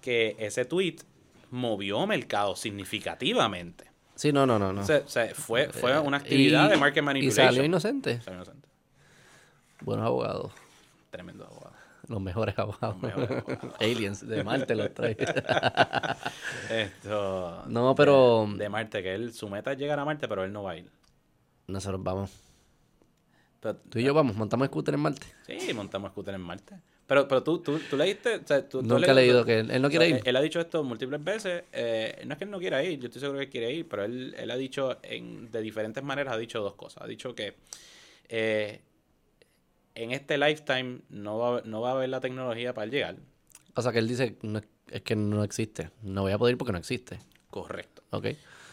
que 0.00 0.36
ese 0.38 0.64
tweet 0.64 0.96
movió 1.50 2.06
mercado 2.06 2.54
significativamente. 2.54 3.89
Sí, 4.20 4.32
no, 4.34 4.44
no, 4.44 4.58
no. 4.58 4.70
no. 4.70 4.82
O 4.82 4.84
sea, 4.84 4.98
o 4.98 5.08
sea, 5.08 5.34
fue, 5.34 5.70
fue 5.70 5.98
una 5.98 6.18
actividad 6.18 6.66
Y- 6.66 6.72
de 6.72 6.76
market 6.76 7.02
Y 7.02 7.06
manipulation. 7.06 7.46
salió 7.46 7.64
inocente. 7.64 8.20
Salió 8.20 8.36
inocente. 8.36 8.68
Buenos 9.80 10.04
abogados. 10.04 10.52
Tremendo 11.10 11.46
abogado. 11.46 11.72
Los 12.06 12.20
mejores 12.20 12.58
abogados. 12.58 13.00
mejores 13.00 13.30
abogados. 13.30 13.74
Aliens, 13.80 14.28
de 14.28 14.44
Marte 14.44 14.74
los 14.74 14.92
trae. 14.92 15.16
Esto. 16.70 17.62
No, 17.66 17.94
pero- 17.94 18.46
De, 18.52 18.58
de 18.58 18.68
Marte, 18.68 19.02
que 19.02 19.14
él, 19.14 19.32
su 19.32 19.48
meta 19.48 19.72
es 19.72 19.78
llegar 19.78 19.98
a 19.98 20.04
Marte, 20.04 20.28
pero 20.28 20.44
él 20.44 20.52
no 20.52 20.64
va 20.64 20.72
a 20.72 20.76
ir. 20.76 20.90
Nosotros 21.66 22.02
vamos. 22.02 22.30
Pero- 23.60 23.76
Tú 23.88 23.98
y 24.00 24.04
yo 24.04 24.12
vamos, 24.12 24.36
montamos 24.36 24.68
scooter 24.68 24.94
en 24.94 25.00
Marte. 25.00 25.26
sí, 25.46 25.72
montamos 25.72 26.10
scooter 26.10 26.34
en 26.34 26.42
Marte. 26.42 26.76
Pero, 27.10 27.26
pero 27.26 27.42
tú, 27.42 27.58
tú, 27.58 27.76
tú 27.90 27.96
leíste. 27.96 28.36
O 28.36 28.46
sea, 28.46 28.68
tú, 28.68 28.82
Nunca 28.82 29.10
he 29.10 29.14
leído 29.16 29.44
que 29.44 29.58
él, 29.58 29.68
él 29.72 29.82
no 29.82 29.90
quiere 29.90 30.08
ir. 30.08 30.20
Él, 30.24 30.36
ha 30.36 30.40
dicho 30.40 30.60
esto 30.60 30.84
múltiples 30.84 31.24
veces. 31.24 31.64
eh, 31.72 32.22
no 32.24 32.34
es 32.34 32.38
que 32.38 32.44
él 32.44 32.50
no 32.52 32.60
quiera 32.60 32.84
ir, 32.84 33.00
yo 33.00 33.06
estoy 33.06 33.20
seguro 33.20 33.40
que 33.40 33.46
él 33.46 33.50
quiere 33.50 33.72
ir, 33.72 33.88
pero 33.88 34.04
él, 34.04 34.32
él 34.38 34.48
ha 34.48 34.56
dicho 34.56 34.96
en, 35.02 35.50
de 35.50 35.60
diferentes 35.60 36.04
maneras, 36.04 36.34
ha 36.34 36.38
dicho 36.38 36.60
dos 36.62 36.74
cosas. 36.74 37.02
Ha 37.02 37.08
dicho 37.08 37.34
que 37.34 37.54
eh, 38.28 38.80
en 39.96 40.12
este 40.12 40.38
lifetime 40.38 41.00
no 41.08 41.36
va, 41.38 41.58
a- 41.58 41.62
no 41.64 41.80
va 41.80 41.90
a 41.90 41.92
haber 41.94 42.10
la 42.10 42.20
tecnología 42.20 42.72
para 42.74 42.84
él 42.84 42.90
llegar. 42.92 43.16
O 43.74 43.82
sea, 43.82 43.90
que 43.90 43.98
él 43.98 44.06
dice, 44.06 44.36
no, 44.42 44.60
es 44.88 45.02
que 45.02 45.16
no 45.16 45.42
existe. 45.42 45.90
No 46.02 46.22
voy 46.22 46.30
a 46.30 46.38
poder 46.38 46.52
ir 46.54 46.58
porque 46.58 46.70
no 46.72 46.78
existe. 46.78 47.18
Correcto. 47.50 48.02
¿Ok? 48.10 48.26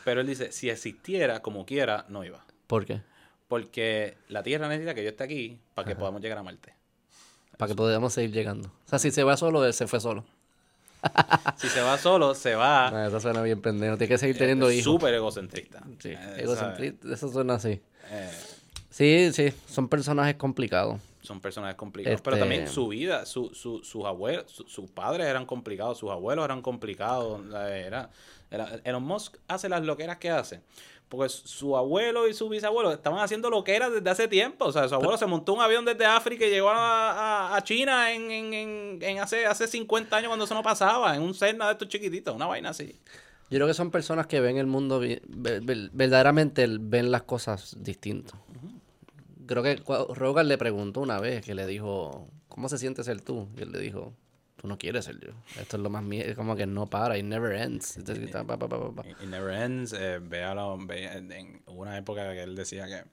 Pero 0.06 0.22
él 0.22 0.28
dice, 0.28 0.52
si 0.52 0.70
existiera 0.70 1.42
como 1.42 1.66
quiera, 1.66 2.06
no 2.10 2.24
iba. 2.24 2.46
¿Por 2.68 2.86
qué? 2.86 3.02
Porque 3.48 4.16
la 4.28 4.44
Tierra 4.44 4.68
necesita 4.68 4.94
que 4.94 5.04
yo 5.04 5.10
esté 5.10 5.24
aquí 5.24 5.58
para 5.74 5.88
que 5.88 5.96
podamos 5.96 6.22
llegar 6.22 6.38
a 6.38 6.44
Marte. 6.44 6.77
Para 7.58 7.70
que 7.70 7.76
podamos 7.76 8.14
seguir 8.14 8.32
llegando. 8.32 8.70
O 8.86 8.90
sea, 8.90 9.00
si 9.00 9.12
se 9.12 9.24
va 9.24 9.36
solo, 9.38 9.66
él 9.66 9.74
se 9.74 9.88
fue 9.88 10.00
solo. 10.00 10.24
Si 11.58 11.70
se 11.70 11.82
va 11.82 11.98
solo, 11.98 12.34
se 12.36 12.56
va 12.56 12.88
Ah, 12.90 13.08
eso 13.08 13.20
suena 13.20 13.42
bien 13.42 13.62
pendejo. 13.62 13.98
Tiene 13.98 14.10
que 14.10 14.18
seguir 14.18 14.38
teniendo 14.38 14.72
hijos. 14.72 14.84
súper 14.84 15.14
egocentrista. 15.14 15.82
Sí, 16.00 16.10
Eh, 16.10 16.36
egocentrista, 16.40 17.14
eso 17.14 17.30
suena 17.32 17.56
así. 17.56 17.82
Eh, 18.12 18.32
Sí, 18.90 19.32
sí, 19.32 19.54
son 19.70 19.88
personajes 19.90 20.36
complicados. 20.36 21.00
son 21.22 21.40
personajes 21.42 21.76
complicados. 21.76 22.22
Pero 22.22 22.36
Este- 22.38 22.40
también 22.48 22.68
su 22.68 22.88
vida, 22.88 23.26
su, 23.26 23.54
su, 23.54 23.84
sus 23.84 24.06
abuelos, 24.06 24.46
su- 24.52 24.64
sus 24.68 24.90
padres 24.90 25.28
eran 25.28 25.46
complicados, 25.46 25.98
sus 26.00 26.10
abuelos 26.10 26.46
eran 26.46 26.62
complicados. 26.62 27.42
era- 27.54 28.10
Elon 28.86 29.04
Musk 29.04 29.36
hace 29.48 29.68
las 29.70 29.84
loqueras 29.84 30.18
que 30.18 30.30
hace. 30.32 30.62
Porque 31.10 31.30
su 31.30 31.78
abuelo 31.78 32.28
y 32.28 32.34
su 32.34 32.50
bisabuelo 32.50 32.92
estaban 32.92 33.20
haciendo 33.20 33.50
loqueras 33.50 33.94
desde 33.94 34.10
hace 34.10 34.28
tiempo. 34.28 34.66
O 34.66 34.72
sea, 34.74 34.90
su 34.90 34.96
abuelo 34.96 35.18
se 35.18 35.26
montó 35.26 35.54
un 35.54 35.62
avión 35.62 35.86
desde 35.86 36.06
África 36.06 36.46
y 36.46 36.50
llegó 36.50 36.70
a, 36.70 37.12
a- 37.12 37.56
a 37.56 37.64
China 37.64 38.12
en, 38.12 38.30
en, 38.30 38.54
en, 38.54 39.00
en 39.02 39.20
hace, 39.20 39.46
hace 39.46 39.68
50 39.68 40.16
años 40.18 40.28
cuando 40.28 40.44
eso 40.46 40.54
no 40.54 40.64
pasaba, 40.64 41.16
en 41.16 41.22
un 41.22 41.34
Cessna 41.34 41.68
de 41.68 41.72
estos 41.74 41.88
chiquititos, 41.88 42.36
una 42.36 42.46
vaina 42.48 42.70
así. 42.72 43.00
Yo 43.50 43.58
creo 43.58 43.68
que 43.68 43.74
son 43.74 43.92
personas 43.92 44.28
que 44.28 44.42
ven 44.42 44.58
el 44.58 44.68
mundo, 44.68 45.00
verdaderamente 45.94 46.68
ven 46.80 47.12
las 47.12 47.24
cosas 47.24 47.76
distinto. 47.80 48.34
Creo 49.46 49.64
que 49.64 49.82
Rogan 50.14 50.48
le 50.50 50.58
preguntó 50.58 51.00
una 51.00 51.20
vez 51.22 51.46
que 51.46 51.56
le 51.56 51.66
dijo, 51.66 52.28
¿cómo 52.50 52.68
se 52.68 52.78
siente 52.78 53.04
ser 53.06 53.22
tú? 53.22 53.48
Y 53.58 53.62
él 53.62 53.72
le 53.72 53.80
dijo, 53.80 54.14
tú 54.68 54.74
no 54.74 54.78
quieres 54.78 55.06
ser 55.06 55.20
yo. 55.20 55.32
Esto 55.60 55.78
es 55.78 55.84
lo 55.84 55.90
más 55.90 56.04
mío, 56.04 56.24
es 56.26 56.36
como 56.36 56.56
que 56.56 56.66
no 56.68 56.88
para, 56.88 57.18
it 57.18 57.24
never 57.26 57.54
ends. 57.60 57.98
Entonces, 57.98 58.26
está, 58.26 58.44
pa, 58.44 58.58
pa, 58.58 58.68
pa. 58.70 59.08
It 59.08 59.18
never 59.30 59.54
ends. 59.62 59.94
Eh, 59.94 60.20
ve- 60.22 60.44
en, 61.12 61.32
en- 61.32 61.62
hubo 61.68 61.82
una 61.82 61.98
época 61.98 62.32
que 62.34 62.44
él 62.44 62.56
decía 62.56 62.86
que 62.88 63.04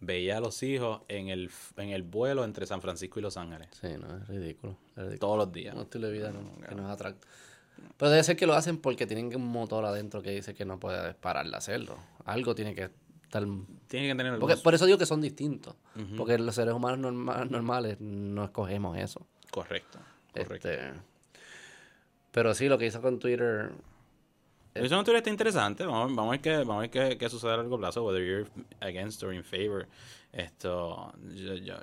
veía 0.00 0.38
a 0.38 0.40
los 0.40 0.62
hijos 0.62 1.02
en 1.08 1.28
el, 1.28 1.50
en 1.76 1.90
el 1.90 2.02
vuelo 2.02 2.44
entre 2.44 2.66
San 2.66 2.80
Francisco 2.80 3.18
y 3.20 3.22
Los 3.22 3.36
Ángeles. 3.36 3.68
Sí, 3.80 3.88
no, 4.00 4.16
es 4.16 4.26
ridículo. 4.28 4.76
es 4.96 4.96
ridículo. 5.04 5.18
Todos 5.18 5.38
los 5.38 5.52
días. 5.52 5.74
Un 5.74 5.82
estilo 5.82 6.06
de 6.08 6.12
vida 6.12 6.32
no- 6.32 6.66
que 6.66 6.74
nos 6.74 6.90
atracta. 6.90 7.26
Pero 7.96 8.10
debe 8.10 8.22
ser 8.24 8.36
que 8.36 8.46
lo 8.46 8.54
hacen 8.54 8.78
porque 8.78 9.06
tienen 9.06 9.34
un 9.36 9.46
motor 9.46 9.84
adentro 9.84 10.22
que 10.22 10.30
dice 10.32 10.54
que 10.54 10.64
no 10.64 10.78
puede 10.78 11.14
parar 11.14 11.48
de 11.48 11.56
hacerlo. 11.56 11.96
Algo 12.24 12.54
tiene 12.54 12.74
que 12.74 12.90
estar... 13.22 13.42
Tiene 13.88 14.08
que 14.08 14.14
tener 14.14 14.38
Porque, 14.38 14.56
por 14.56 14.74
eso 14.74 14.84
digo 14.86 14.98
que 14.98 15.06
son 15.06 15.20
distintos. 15.20 15.76
Porque 16.16 16.38
los 16.38 16.54
seres 16.54 16.74
humanos 16.74 16.98
norma- 16.98 17.44
normales 17.46 17.98
no 18.00 18.44
escogemos 18.44 18.98
eso. 18.98 19.26
Correcto. 19.50 19.98
Correcto. 20.32 20.68
Este, 20.68 20.92
pero 22.30 22.54
sí, 22.54 22.68
lo 22.68 22.78
que 22.78 22.86
hizo 22.86 23.00
con 23.02 23.18
Twitter... 23.18 23.70
Eso 24.72 24.94
no 24.94 25.02
está 25.16 25.28
interesante. 25.30 25.84
Vamos, 25.84 26.14
vamos 26.14 26.28
a 26.28 26.30
ver 26.30 26.40
qué, 26.40 26.56
vamos 26.58 26.76
a 26.76 26.80
ver 26.82 26.90
qué, 26.90 27.18
qué 27.18 27.28
sucede 27.28 27.52
a 27.54 27.56
largo 27.56 27.76
plazo, 27.76 28.04
whether 28.04 28.24
you're 28.24 28.48
against 28.80 29.20
or 29.24 29.34
in 29.34 29.42
favor. 29.42 29.88
Esto, 30.32 31.12
yo, 31.34 31.54
yo- 31.54 31.74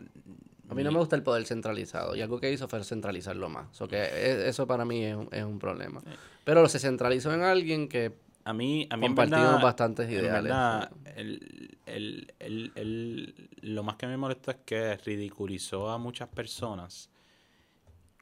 A 0.70 0.74
mí 0.74 0.84
no 0.84 0.92
me 0.94 0.98
gusta 1.00 1.18
el 1.18 1.22
poder 1.24 1.46
centralizado. 1.46 2.16
Y 2.16 2.22
algo 2.22 2.40
que 2.40 2.50
hizo 2.50 2.70
fue 2.70 2.82
centralizarlo 2.86 3.50
más. 3.50 3.68
So 3.76 3.90
que 3.90 3.98
e- 3.98 4.48
eso 4.48 4.66
para 4.66 4.86
mí 4.86 5.04
es 5.04 5.16
un, 5.18 5.28
es 5.34 5.44
un 5.44 5.60
problema. 5.60 6.02
Pero 6.46 6.68
se 6.70 6.80
centralizó 6.80 7.34
en 7.34 7.42
alguien 7.42 7.90
que 7.90 8.14
a 8.46 8.54
mí, 8.54 8.88
a 8.90 8.96
mí 8.96 9.06
en 9.06 9.12
Compartimos 9.12 9.42
verdad- 9.44 9.62
bastantes 9.64 10.06
en 10.08 10.14
ideales. 10.14 10.44
verdad, 10.44 10.92
el- 11.18 11.78
el- 11.86 12.34
el- 12.40 12.72
el- 12.76 13.50
lo 13.64 13.84
más 13.84 13.98
que 13.98 14.08
me 14.08 14.16
molesta 14.16 14.52
es 14.52 14.58
que 14.66 14.96
ridiculizó 14.96 15.90
a 15.90 15.98
muchas 15.98 16.30
personas 16.30 17.10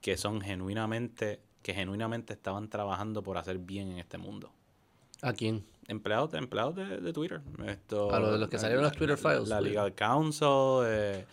que 0.06 0.18
son 0.18 0.40
genuinamente, 0.40 1.40
que 1.64 1.74
genuinamente 1.74 2.34
estaban 2.34 2.70
trabajando 2.70 3.24
por 3.24 3.40
hacer 3.40 3.58
bien 3.58 3.90
en 3.92 3.98
este 3.98 4.20
mundo. 4.20 4.52
¿A 5.24 5.34
quién? 5.34 5.66
Empleados, 5.88 6.30
de- 6.32 6.38
empleados 6.38 6.76
de, 6.76 7.02
de 7.02 7.12
Twitter. 7.12 7.42
Esto, 7.66 8.14
A 8.14 8.20
los 8.20 8.34
de 8.34 8.38
los 8.38 8.48
que 8.48 8.60
salieron 8.60 8.84
los 8.84 8.94
Twitter 8.94 9.18
files, 9.18 9.48
La 9.48 9.58
pues. 9.58 9.70
Legal 9.72 9.96
Counsel, 9.96 10.84
eh, 10.86 11.26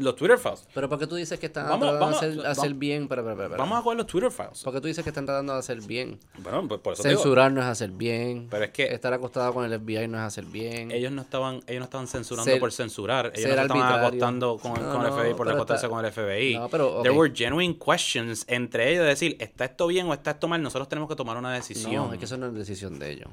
los 0.00 0.16
Twitter 0.16 0.38
files. 0.38 0.66
Pero 0.74 0.88
¿por 0.88 0.98
qué 0.98 1.06
tú 1.06 1.14
dices 1.16 1.38
que 1.38 1.46
están 1.46 1.64
Vamos- 1.68 1.80
tratando 1.90 2.00
vamos- 2.06 2.20
de 2.20 2.48
hacer, 2.48 2.64
vamos- 2.70 2.78
bien? 2.78 3.08
Pero, 3.08 3.24
pero, 3.24 3.36
pero, 3.36 3.48
pero. 3.50 3.58
Vamos 3.58 3.78
a 3.78 3.82
coger 3.82 3.96
los 3.98 4.06
Twitter 4.06 4.30
files. 4.30 4.62
¿Por 4.62 4.72
qué 4.74 4.80
tú 4.80 4.88
dices 4.88 5.02
que 5.04 5.10
están 5.10 5.26
tratando 5.26 5.52
de 5.52 5.58
hacer 5.58 5.80
bien? 5.82 6.18
Bueno, 6.38 6.66
pues 6.68 6.80
por 6.80 6.92
eso 6.94 7.02
Censurar 7.02 7.52
no 7.52 7.60
es 7.60 7.66
hacer 7.66 7.90
bien. 7.90 8.48
Pero 8.50 8.64
es 8.64 8.70
que- 8.70 8.86
Estar 8.94 9.12
acostado 9.12 9.52
con 9.54 9.64
el 9.64 9.72
FBI 9.80 10.08
no 10.08 10.18
es 10.18 10.24
hacer 10.24 10.44
bien. 10.46 10.90
ellos 10.90 11.12
no 11.12 11.22
estaban 11.22 11.56
ellos 11.66 11.80
no 11.80 11.84
estaban 11.84 12.06
censurando 12.06 12.50
Ser- 12.50 12.60
por 12.60 12.72
censurar 12.72 13.32
ellos 13.34 13.48
no 13.56 13.62
estaban 13.62 13.82
arbitrario. 13.82 14.06
acostando 14.06 14.58
con, 14.58 14.72
No, 14.74 14.92
con 14.92 15.06
el 15.06 15.12
FBI 15.12 15.34
por 15.34 15.48
acostarse 15.50 15.86
está- 15.86 15.88
con 15.94 16.04
el 16.04 16.12
FBI 16.12 16.54
No, 16.58 16.68
pero, 16.68 17.02
there 17.02 17.14
were 17.16 17.32
genuine 17.34 17.76
questions 17.78 18.44
entre 18.48 18.90
ellos 18.92 19.02
de 19.04 19.08
decir 19.10 19.36
está 19.40 19.64
esto 19.64 19.86
bien 19.86 20.06
o 20.08 20.14
está 20.14 20.32
esto 20.32 20.48
mal 20.48 20.62
nosotros 20.62 20.88
tenemos 20.88 21.08
que 21.08 21.16
tomar 21.16 21.36
una 21.36 21.52
decisión 21.52 21.94
No, 21.94 22.12
es 22.12 22.18
que 22.18 22.24
eso 22.24 22.36
no 22.36 22.46
es 22.46 22.54
decisión 22.54 22.98
de 22.98 23.10
ellos. 23.12 23.28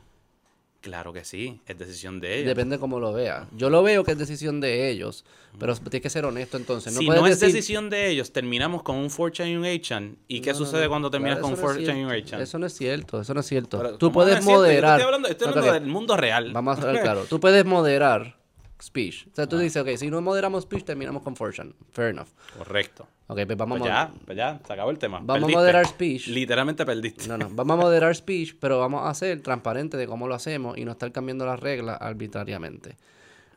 Claro 0.83 1.13
que 1.13 1.23
sí 1.23 1.61
es 1.65 1.77
decisión 1.77 2.19
de 2.19 2.35
ellos 2.35 2.47
Depende 2.49 2.77
cómo 2.77 2.99
lo 2.99 3.13
veas. 3.13 3.47
Yo 3.55 3.69
lo 3.69 3.81
veo 3.81 4.03
que 4.03 4.11
es 4.11 4.17
decisión 4.17 4.59
de 4.59 4.89
ellos, 4.89 5.23
pero 5.57 5.73
tienes 5.75 6.01
que 6.01 6.09
ser 6.09 6.25
honesto 6.25 6.57
entonces. 6.57 6.93
No 6.93 6.99
si 6.99 7.07
no 7.07 7.25
es 7.25 7.39
decir- 7.39 7.53
decisión 7.55 7.89
de 7.89 8.09
ellos 8.09 8.31
terminamos 8.33 8.83
con 8.83 8.97
un 8.97 9.09
4chan 9.09 9.47
y 9.51 9.55
un 9.55 9.63
8chan 9.63 10.15
y 10.27 10.41
qué 10.41 10.51
No, 10.51 10.57
sucede 10.57 10.87
cuando 10.89 11.09
terminas 11.09 11.39
Claro, 11.39 11.41
con 11.41 11.51
un 11.53 11.57
eso 11.59 11.73
no 11.73 11.79
es 11.81 11.87
4chan 11.87 11.97
y 11.97 12.03
un 12.03 12.09
cierto. 12.11 12.27
8chan 12.35 12.41
Eso 12.41 12.59
no 12.59 12.65
es 12.67 12.73
cierto, 12.73 13.21
eso 13.21 13.33
no 13.33 13.39
es 13.39 13.45
cierto. 13.47 13.77
Pero, 13.77 13.91
Tú 13.97 14.07
¿cómo 14.07 14.13
puedes 14.13 14.33
no 14.35 14.39
es 14.39 14.45
cierto? 14.45 14.61
Yo 14.61 14.65
te 14.65 14.67
moderar. 14.73 14.99
estoy 14.99 15.05
hablando, 15.05 15.27
estoy 15.29 15.71
del 15.79 15.87
mundo 15.89 16.17
real 16.17 16.51
Vamos 16.53 16.77
a 16.77 16.81
hablar 16.81 17.01
claro. 17.03 17.25
Tú 17.29 17.39
puedes 17.39 17.65
moderar 17.65 18.35
speech. 18.83 19.27
O 19.31 19.35
sea, 19.35 19.47
tú 19.47 19.57
dices, 19.57 19.81
ok, 19.81 19.89
si 19.97 20.09
no 20.09 20.21
moderamos 20.21 20.63
speech, 20.63 20.83
terminamos 20.83 21.23
con 21.23 21.35
fortune. 21.35 21.73
Fair 21.91 22.09
enough. 22.09 22.27
correcto 22.57 23.07
Ok, 23.27 23.39
pues 23.45 23.57
vamos 23.57 23.79
pues 23.79 23.91
a 23.91 24.07
ya 24.07 24.11
pues 24.25 24.37
ya 24.37 24.59
se 24.67 24.73
acabó 24.73 24.91
el 24.91 24.99
tema 24.99 25.19
Vamos 25.23 25.49
a 25.49 25.55
moderar 25.55 25.87
speech. 25.87 26.27
literalmente 26.27 26.85
perdiste 26.85 27.27
No, 27.27 27.37
no, 27.37 27.49
vamos 27.51 27.79
a 27.79 27.81
moderar 27.81 28.13
speech, 28.15 28.55
pero 28.59 28.79
vamos 28.79 29.01
a 29.05 29.13
ser 29.13 29.41
transparentes 29.41 29.97
de 29.99 30.07
cómo 30.07 30.27
lo 30.27 30.35
hacemos 30.35 30.77
y 30.77 30.85
no 30.85 30.91
estar 30.91 31.11
cambiando 31.11 31.45
las 31.45 31.59
reglas 31.59 31.97
arbitrariamente. 32.01 32.97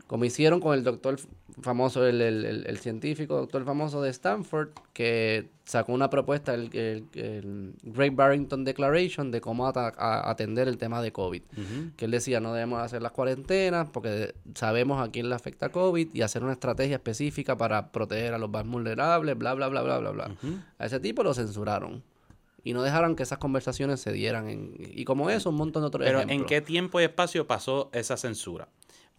Como 0.06 0.24
hicieron 0.24 0.60
con 0.60 0.72
el 0.74 0.84
doctor 0.84 1.16
famoso, 1.62 2.06
el, 2.06 2.20
el- 2.20 2.44
el- 2.44 2.66
el 2.66 2.78
científico 2.78 3.34
doctor 3.36 3.64
famoso 3.64 4.00
de 4.02 4.10
Stanford, 4.10 4.68
que 4.92 5.48
sacó 5.64 5.92
una 5.92 6.10
propuesta, 6.10 6.54
el, 6.54 6.70
Great 7.82 8.14
Barrington 8.14 8.64
Declaration, 8.64 9.30
de 9.30 9.40
cómo 9.40 9.66
ata- 9.66 9.92
a- 9.96 10.30
atender 10.30 10.68
el 10.68 10.78
tema 10.78 11.02
de 11.02 11.12
COVID. 11.12 11.42
Que 11.96 12.04
él 12.04 12.10
decía, 12.12 12.40
no 12.40 12.52
debemos 12.52 12.80
hacer 12.80 13.02
las 13.02 13.12
cuarentenas 13.12 13.88
porque 13.90 14.34
sabemos 14.54 15.02
a 15.04 15.10
quién 15.10 15.28
le 15.28 15.34
afecta 15.34 15.70
COVID 15.70 16.14
y 16.14 16.22
hacer 16.22 16.44
una 16.44 16.52
estrategia 16.52 16.96
específica 16.96 17.56
para 17.56 17.90
proteger 17.90 18.34
a 18.34 18.38
los 18.38 18.48
más 18.50 18.66
vulnerables, 18.66 19.36
bla, 19.36 19.54
bla, 19.54 19.68
bla, 19.68 19.82
bla, 19.82 19.98
bla, 19.98 20.10
bla. 20.10 20.36
A 20.78 20.86
ese 20.86 21.00
tipo 21.00 21.22
lo 21.24 21.34
censuraron. 21.34 22.02
Y 22.62 22.72
no 22.72 22.82
dejaron 22.82 23.14
que 23.16 23.22
esas 23.22 23.38
conversaciones 23.38 24.00
se 24.00 24.12
dieran. 24.12 24.48
En, 24.48 24.74
y 24.78 25.04
como 25.04 25.30
eso, 25.30 25.50
un 25.50 25.56
montón 25.56 25.82
de 25.82 25.86
otros 25.88 26.04
Pero 26.04 26.18
ejemplos. 26.18 26.40
¿en 26.40 26.46
qué 26.46 26.60
tiempo 26.60 27.00
y 27.00 27.04
espacio 27.04 27.46
pasó 27.46 27.90
esa 27.92 28.16
censura? 28.16 28.68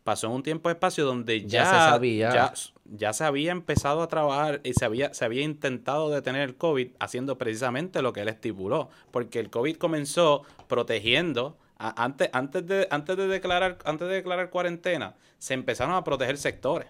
Pasó 0.08 0.28
en 0.28 0.34
un 0.34 0.42
tiempo 0.42 0.70
y 0.70 0.72
espacio 0.72 1.04
donde 1.04 1.42
Ya 1.42 1.48
ya, 1.48 1.66
se 1.66 1.72
sabía. 1.72 2.30
Ya, 2.34 2.54
ya 2.86 3.12
se 3.12 3.26
había 3.26 3.52
empezado 3.52 4.02
a 4.02 4.08
trabajar 4.08 4.62
y 4.64 4.72
se 4.72 4.86
había, 4.86 5.14
se 5.14 5.26
había 5.26 5.42
intentado 5.42 6.10
detener 6.10 6.44
el 6.44 6.56
COVID 6.56 6.92
haciendo 6.98 7.38
precisamente 7.38 8.02
lo 8.02 8.14
que 8.14 8.22
él 8.22 8.30
estipuló. 8.30 8.88
Porque 9.12 9.42
el 9.42 9.50
COVID 9.50 9.76
comenzó 9.76 10.44
protegiendo. 10.70 11.58
a- 11.78 12.02
antes, 12.06 12.30
antes, 12.32 12.66
de, 12.66 12.88
antes, 12.90 13.18
de 13.18 13.28
declarar, 13.28 13.80
antes 13.84 14.08
de 14.08 14.14
declarar 14.16 14.50
cuarentena, 14.50 15.16
se 15.40 15.54
empezaron 15.54 15.94
a 15.94 16.06
proteger 16.06 16.38
sectores 16.38 16.88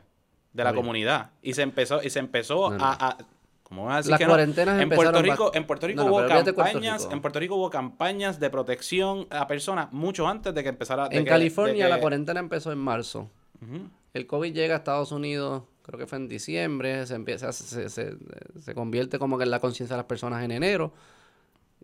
de 0.54 0.64
la 0.64 0.74
comunidad. 0.76 1.32
Y 1.42 1.56
se 1.56 1.64
empezó, 1.64 2.04
y 2.04 2.12
se 2.12 2.20
empezó 2.20 2.70
No, 2.70 2.78
no. 2.78 2.86
a, 2.86 2.94
a- 2.94 3.18
¿Cómo 3.68 3.84
van 3.86 3.96
a 3.96 3.98
decir 3.98 4.12
Las 4.12 4.18
que 4.20 4.26
no? 4.26 4.32
cuarentenas 4.32 4.82
en 4.82 4.90
Puerto 4.90 5.22
Rico, 5.22 5.52
en 5.54 5.68
Puerto 5.68 5.88
Rico 5.88 5.98
No, 5.98 6.08
no, 6.08 6.12
hubo 6.16 6.26
Puerto 6.28 6.56
campañas, 6.56 7.02
Rico. 7.04 7.14
en 7.14 7.22
Puerto 7.22 7.40
Rico 7.40 7.56
hubo 7.56 7.70
campañas 7.70 8.40
de 8.40 8.50
protección 8.50 9.28
a 9.30 9.46
personas 9.48 9.92
mucho 9.92 10.26
antes 10.28 10.54
de 10.54 10.64
que 10.64 10.70
empezara. 10.70 11.10
de 11.10 11.18
En 11.18 11.26
que- 11.26 11.30
California 11.30 11.84
de 11.86 11.90
la 11.92 12.00
cuarentena 12.00 12.40
empezó 12.40 12.72
en 12.72 12.78
marzo. 12.78 13.30
El 14.14 14.26
COVID 14.26 14.54
llega 14.54 14.76
a 14.76 14.78
Estados 14.78 15.12
Unidos, 15.12 15.64
creo 15.82 16.00
que 16.00 16.08
fue 16.08 16.18
en 16.18 16.28
diciembre, 16.30 17.06
se 17.08 17.16
empieza, 17.16 17.52
se, 17.52 17.90
se, 17.90 18.14
se 18.58 18.74
convierte 18.74 19.20
como 19.20 19.38
que 19.38 19.44
en 19.44 19.52
la 19.52 19.60
conciencia 19.60 19.96
de 19.96 20.00
las 20.00 20.08
personas 20.08 20.44
en 20.44 20.52
enero. 20.52 20.94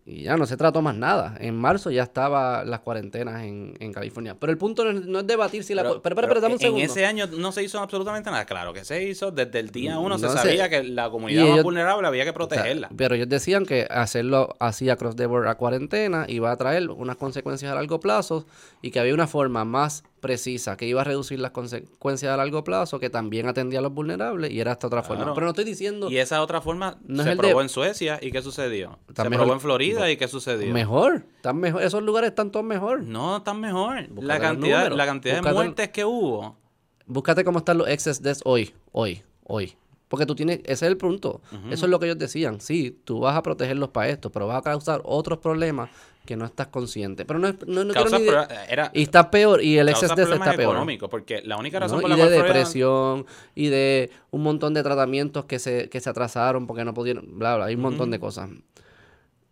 Y 0.05 0.23
ya 0.23 0.35
no 0.35 0.45
se 0.45 0.57
trató 0.57 0.81
más 0.81 0.97
nada. 0.97 1.37
En 1.39 1.55
marzo 1.55 1.89
ya 1.89 2.03
estaban 2.03 2.69
las 2.69 2.81
cuarentenas 2.81 3.43
en, 3.43 3.73
en 3.79 3.93
California. 3.93 4.35
Pero 4.37 4.51
el 4.51 4.57
punto 4.57 4.83
no 4.83 4.99
es, 4.99 5.05
no 5.05 5.19
es 5.19 5.27
debatir 5.27 5.63
si 5.63 5.73
la... 5.73 5.83
Pero, 5.83 6.01
Pero, 6.01 6.15
pero, 6.17 6.27
pero, 6.27 6.41
dame 6.41 6.55
un 6.55 6.59
en 6.59 6.65
segundo. 6.67 6.85
ese 6.85 7.05
año 7.05 7.25
no 7.27 7.53
se 7.53 7.63
hizo 7.63 7.79
absolutamente 7.79 8.29
nada. 8.29 8.43
Claro 8.45 8.73
que 8.73 8.83
se 8.83 9.01
hizo. 9.01 9.31
Desde 9.31 9.59
el 9.59 9.69
día 9.69 9.99
uno 9.99 10.17
se 10.19 10.27
sabía 10.27 10.67
que 10.67 10.83
la 10.83 11.09
comunidad 11.09 11.43
más 11.43 11.51
ellos- 11.53 11.63
vulnerable 11.63 12.05
había 12.05 12.23
que 12.25 12.31
O 12.31 12.33
sea, 12.33 12.37
protegerla. 12.47 12.89
pero 12.97 13.15
ellos 13.15 13.29
decían 13.29 13.65
que 13.65 13.87
hacerlo 13.89 14.55
así 14.59 14.89
across 14.89 15.15
the 15.15 15.25
board 15.25 15.47
a 15.47 15.55
cuarentena 15.55 16.25
iba 16.27 16.51
a 16.51 16.57
traer 16.57 16.89
unas 16.89 17.15
consecuencias 17.15 17.71
a 17.71 17.75
largo 17.75 18.01
plazo 18.01 18.45
y 18.81 18.91
que 18.91 18.99
había 18.99 19.13
una 19.13 19.27
forma 19.27 19.63
más 19.63 20.03
precisa 20.23 20.75
que 20.77 20.87
iba 20.87 21.01
a 21.01 21.03
reducir 21.03 21.39
las 21.39 21.51
consecuencias 21.51 22.33
a 22.33 22.37
largo 22.37 22.63
plazo 22.63 22.97
que 22.99 23.11
también 23.11 23.47
atendía 23.47 23.77
a 23.77 23.81
los 23.83 23.93
vulnerables 23.93 24.49
y 24.49 24.59
era 24.59 24.71
esta 24.71 24.87
otra 24.87 25.03
forma. 25.03 25.33
Pero 25.35 25.45
no 25.45 25.49
estoy 25.51 25.65
diciendo 25.65 26.09
y 26.09 26.17
esa 26.17 26.41
otra 26.41 26.61
forma 26.61 26.97
No 27.05 27.21
es 27.21 27.29
se 27.29 27.35
probó 27.35 27.57
de- 27.59 27.63
en 27.63 27.69
Suecia. 27.69 28.17
¿Y 28.21 28.31
qué 28.31 28.41
sucedió? 28.41 28.97
Está 29.07 29.23
se 29.23 29.29
mejor- 29.29 29.43
probó 29.45 29.53
en 29.53 29.59
Florida. 29.61 30.09
¿Y 30.09 30.17
qué 30.17 30.27
sucedió? 30.27 30.73
mejor, 30.73 31.25
están 31.35 31.57
mejor, 31.57 31.83
esos 31.83 32.01
lugares 32.01 32.29
están 32.31 32.49
todos 32.49 32.65
mejor. 32.65 33.03
No, 33.03 33.43
tan 33.43 33.59
mejor. 33.59 34.07
Búscate 34.07 34.25
La 34.25 34.39
cantidad, 34.39 34.91
la 34.91 35.05
cantidad 35.05 35.41
de 35.43 35.53
muertes 35.53 35.89
que 35.89 36.03
hubo. 36.05 36.57
Búscate 37.05 37.43
cómo 37.43 37.59
están 37.59 37.77
los 37.77 37.87
excess 37.89 38.21
deaths 38.23 38.41
hoy, 38.45 38.73
hoy, 38.93 39.21
hoy. 39.43 39.75
Porque 40.07 40.25
tú 40.25 40.35
tienes, 40.35 40.59
ese 40.59 40.71
es 40.73 40.83
el 40.83 40.95
punto. 40.97 41.41
Eso 41.71 41.85
es 41.85 41.89
lo 41.91 41.99
que 41.99 42.05
ellos 42.05 42.19
decían. 42.19 42.61
Sí, 42.61 42.99
tú 43.03 43.19
vas 43.21 43.35
a 43.35 43.41
protegerlos 43.43 43.89
para 43.89 44.09
esto, 44.09 44.31
pero 44.31 44.47
vas 44.47 44.59
a 44.59 44.61
causar 44.61 45.01
otros 45.03 45.39
problemas 45.39 45.89
que 46.25 46.35
no 46.37 46.45
estás 46.45 46.67
consciente. 46.67 47.25
Pero 47.25 47.39
no, 47.39 47.53
no, 47.67 47.83
no 47.83 47.93
quiero 47.93 48.17
ni 48.17 48.23
de- 48.25 48.31
pro- 48.31 48.47
era, 48.69 48.91
Y 48.93 49.03
está 49.03 49.29
peor, 49.29 49.61
y 49.63 49.77
el 49.77 49.89
excess 49.89 50.15
death 50.15 50.31
está 50.31 50.51
peor. 50.53 50.61
económicos. 50.73 51.09
Porque 51.09 51.41
la 51.43 51.57
única 51.57 51.79
razón 51.79 52.01
por 52.01 52.09
Y 52.09 52.13
la 52.13 52.15
de 52.17 52.21
cual 52.21 52.33
Florida- 52.33 52.53
depresión, 52.53 53.25
y 53.55 53.67
de 53.67 54.11
un 54.31 54.43
montón 54.43 54.73
de 54.73 54.83
tratamientos 54.83 55.45
que 55.45 55.59
se, 55.59 55.89
que 55.89 55.99
se 55.99 56.09
atrasaron 56.09 56.65
porque 56.67 56.85
no 56.85 56.93
pudieron, 56.93 57.37
bla, 57.37 57.55
bla, 57.57 57.65
hay 57.65 57.75
un 57.75 57.81
montón 57.81 58.09
de 58.11 58.19
cosas. 58.19 58.49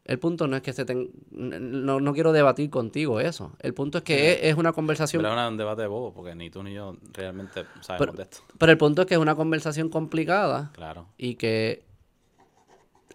El 0.03 0.17
punto 0.19 0.47
no 0.47 0.55
es 0.57 0.61
que 0.63 0.73
se 0.73 0.83
ten... 0.83 1.09
no, 1.29 1.99
no 1.99 2.13
quiero 2.13 2.31
debatir 2.33 2.69
contigo 2.69 3.19
eso. 3.19 3.53
El 3.59 3.73
punto 3.73 3.99
es 3.99 4.03
que 4.03 4.31
es, 4.33 4.39
es 4.43 4.55
una 4.55 4.73
conversación... 4.73 5.21
Pero 5.21 5.39
es 5.39 5.47
un 5.49 5.57
debate 5.57 5.83
de 5.83 5.87
bobo, 5.87 6.11
porque 6.13 6.33
ni 6.35 6.49
tú 6.49 6.63
ni 6.63 6.73
yo 6.73 6.97
realmente 7.13 7.65
sabemos 7.81 7.99
Pero, 7.99 8.13
de 8.13 8.23
esto. 8.23 8.39
pero 8.57 8.71
el 8.71 8.77
punto 8.77 9.01
es 9.03 9.07
que 9.07 9.13
es 9.13 9.19
una 9.19 9.35
conversación 9.35 9.89
complicada 9.89 10.71
Claro. 10.73 11.05
y 11.17 11.35
que 11.35 11.83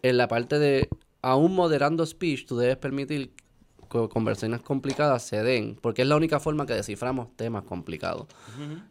en 0.02 0.17
la 0.17 0.28
parte 0.28 0.59
de, 0.59 0.89
aún 1.23 1.55
moderando 1.55 2.07
speech, 2.07 2.47
tú 2.47 2.57
debes 2.57 2.76
permitir 2.76 3.33
conversaciones 3.87 4.61
complicadas 4.61 5.23
se 5.23 5.43
den, 5.43 5.77
porque 5.81 6.03
es 6.03 6.09
la 6.09 6.17
única 6.17 6.41
forma 6.41 6.67
que 6.67 6.75
desciframos 6.75 7.35
temas 7.37 7.65
complicados. 7.65 8.27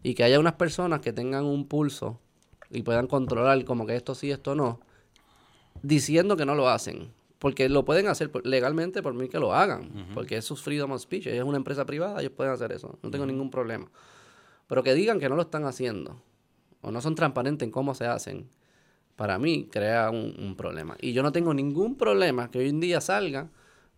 Y 0.04 0.14
que 0.14 0.24
haya 0.24 0.40
unas 0.40 0.54
personas 0.54 1.02
que 1.02 1.14
tengan 1.14 1.46
un 1.46 1.68
pulso 1.68 2.20
y 2.70 2.84
puedan 2.84 3.08
controlar 3.08 3.64
como 3.66 3.86
que 3.86 3.96
esto 3.96 4.16
sí, 4.16 4.32
esto 4.32 4.56
no, 4.56 4.80
diciendo 5.82 6.38
que 6.38 6.46
no 6.46 6.56
lo 6.56 6.70
hacen. 6.70 7.14
Porque 7.40 7.70
lo 7.70 7.86
pueden 7.86 8.08
hacer 8.08 8.32
legalmente 8.44 9.04
por 9.04 9.14
mí 9.14 9.28
que 9.28 9.40
lo 9.40 9.54
hagan, 9.54 10.08
porque 10.14 10.38
es 10.38 10.46
su 10.46 10.56
freedom 10.56 10.92
of 10.92 11.02
speech, 11.02 11.28
es 11.28 11.44
una 11.44 11.58
empresa 11.58 11.86
privada, 11.86 12.20
ellos 12.22 12.32
pueden 12.36 12.54
hacer 12.54 12.72
eso, 12.72 12.98
no 13.04 13.12
tengo 13.12 13.26
ningún 13.26 13.52
problema. 13.52 13.92
Pero 14.68 14.82
que 14.82 14.94
digan 14.94 15.20
que 15.20 15.30
no 15.30 15.36
lo 15.36 15.44
están 15.44 15.66
haciendo, 15.66 16.20
o 16.82 16.92
no 16.92 17.02
son 17.02 17.14
transparentes 17.14 17.66
en 17.66 17.72
cómo 17.72 17.94
se 17.94 18.08
hacen, 18.08 18.50
para 19.16 19.38
mí 19.38 19.68
crea 19.72 20.10
un, 20.10 20.36
un 20.40 20.56
problema. 20.56 20.96
Y 21.00 21.14
yo 21.14 21.22
no 21.22 21.32
tengo 21.32 21.54
ningún 21.54 21.96
problema 21.96 22.50
que 22.50 22.60
hoy 22.60 22.70
en 22.70 22.80
día 22.80 23.00
salga. 23.02 23.50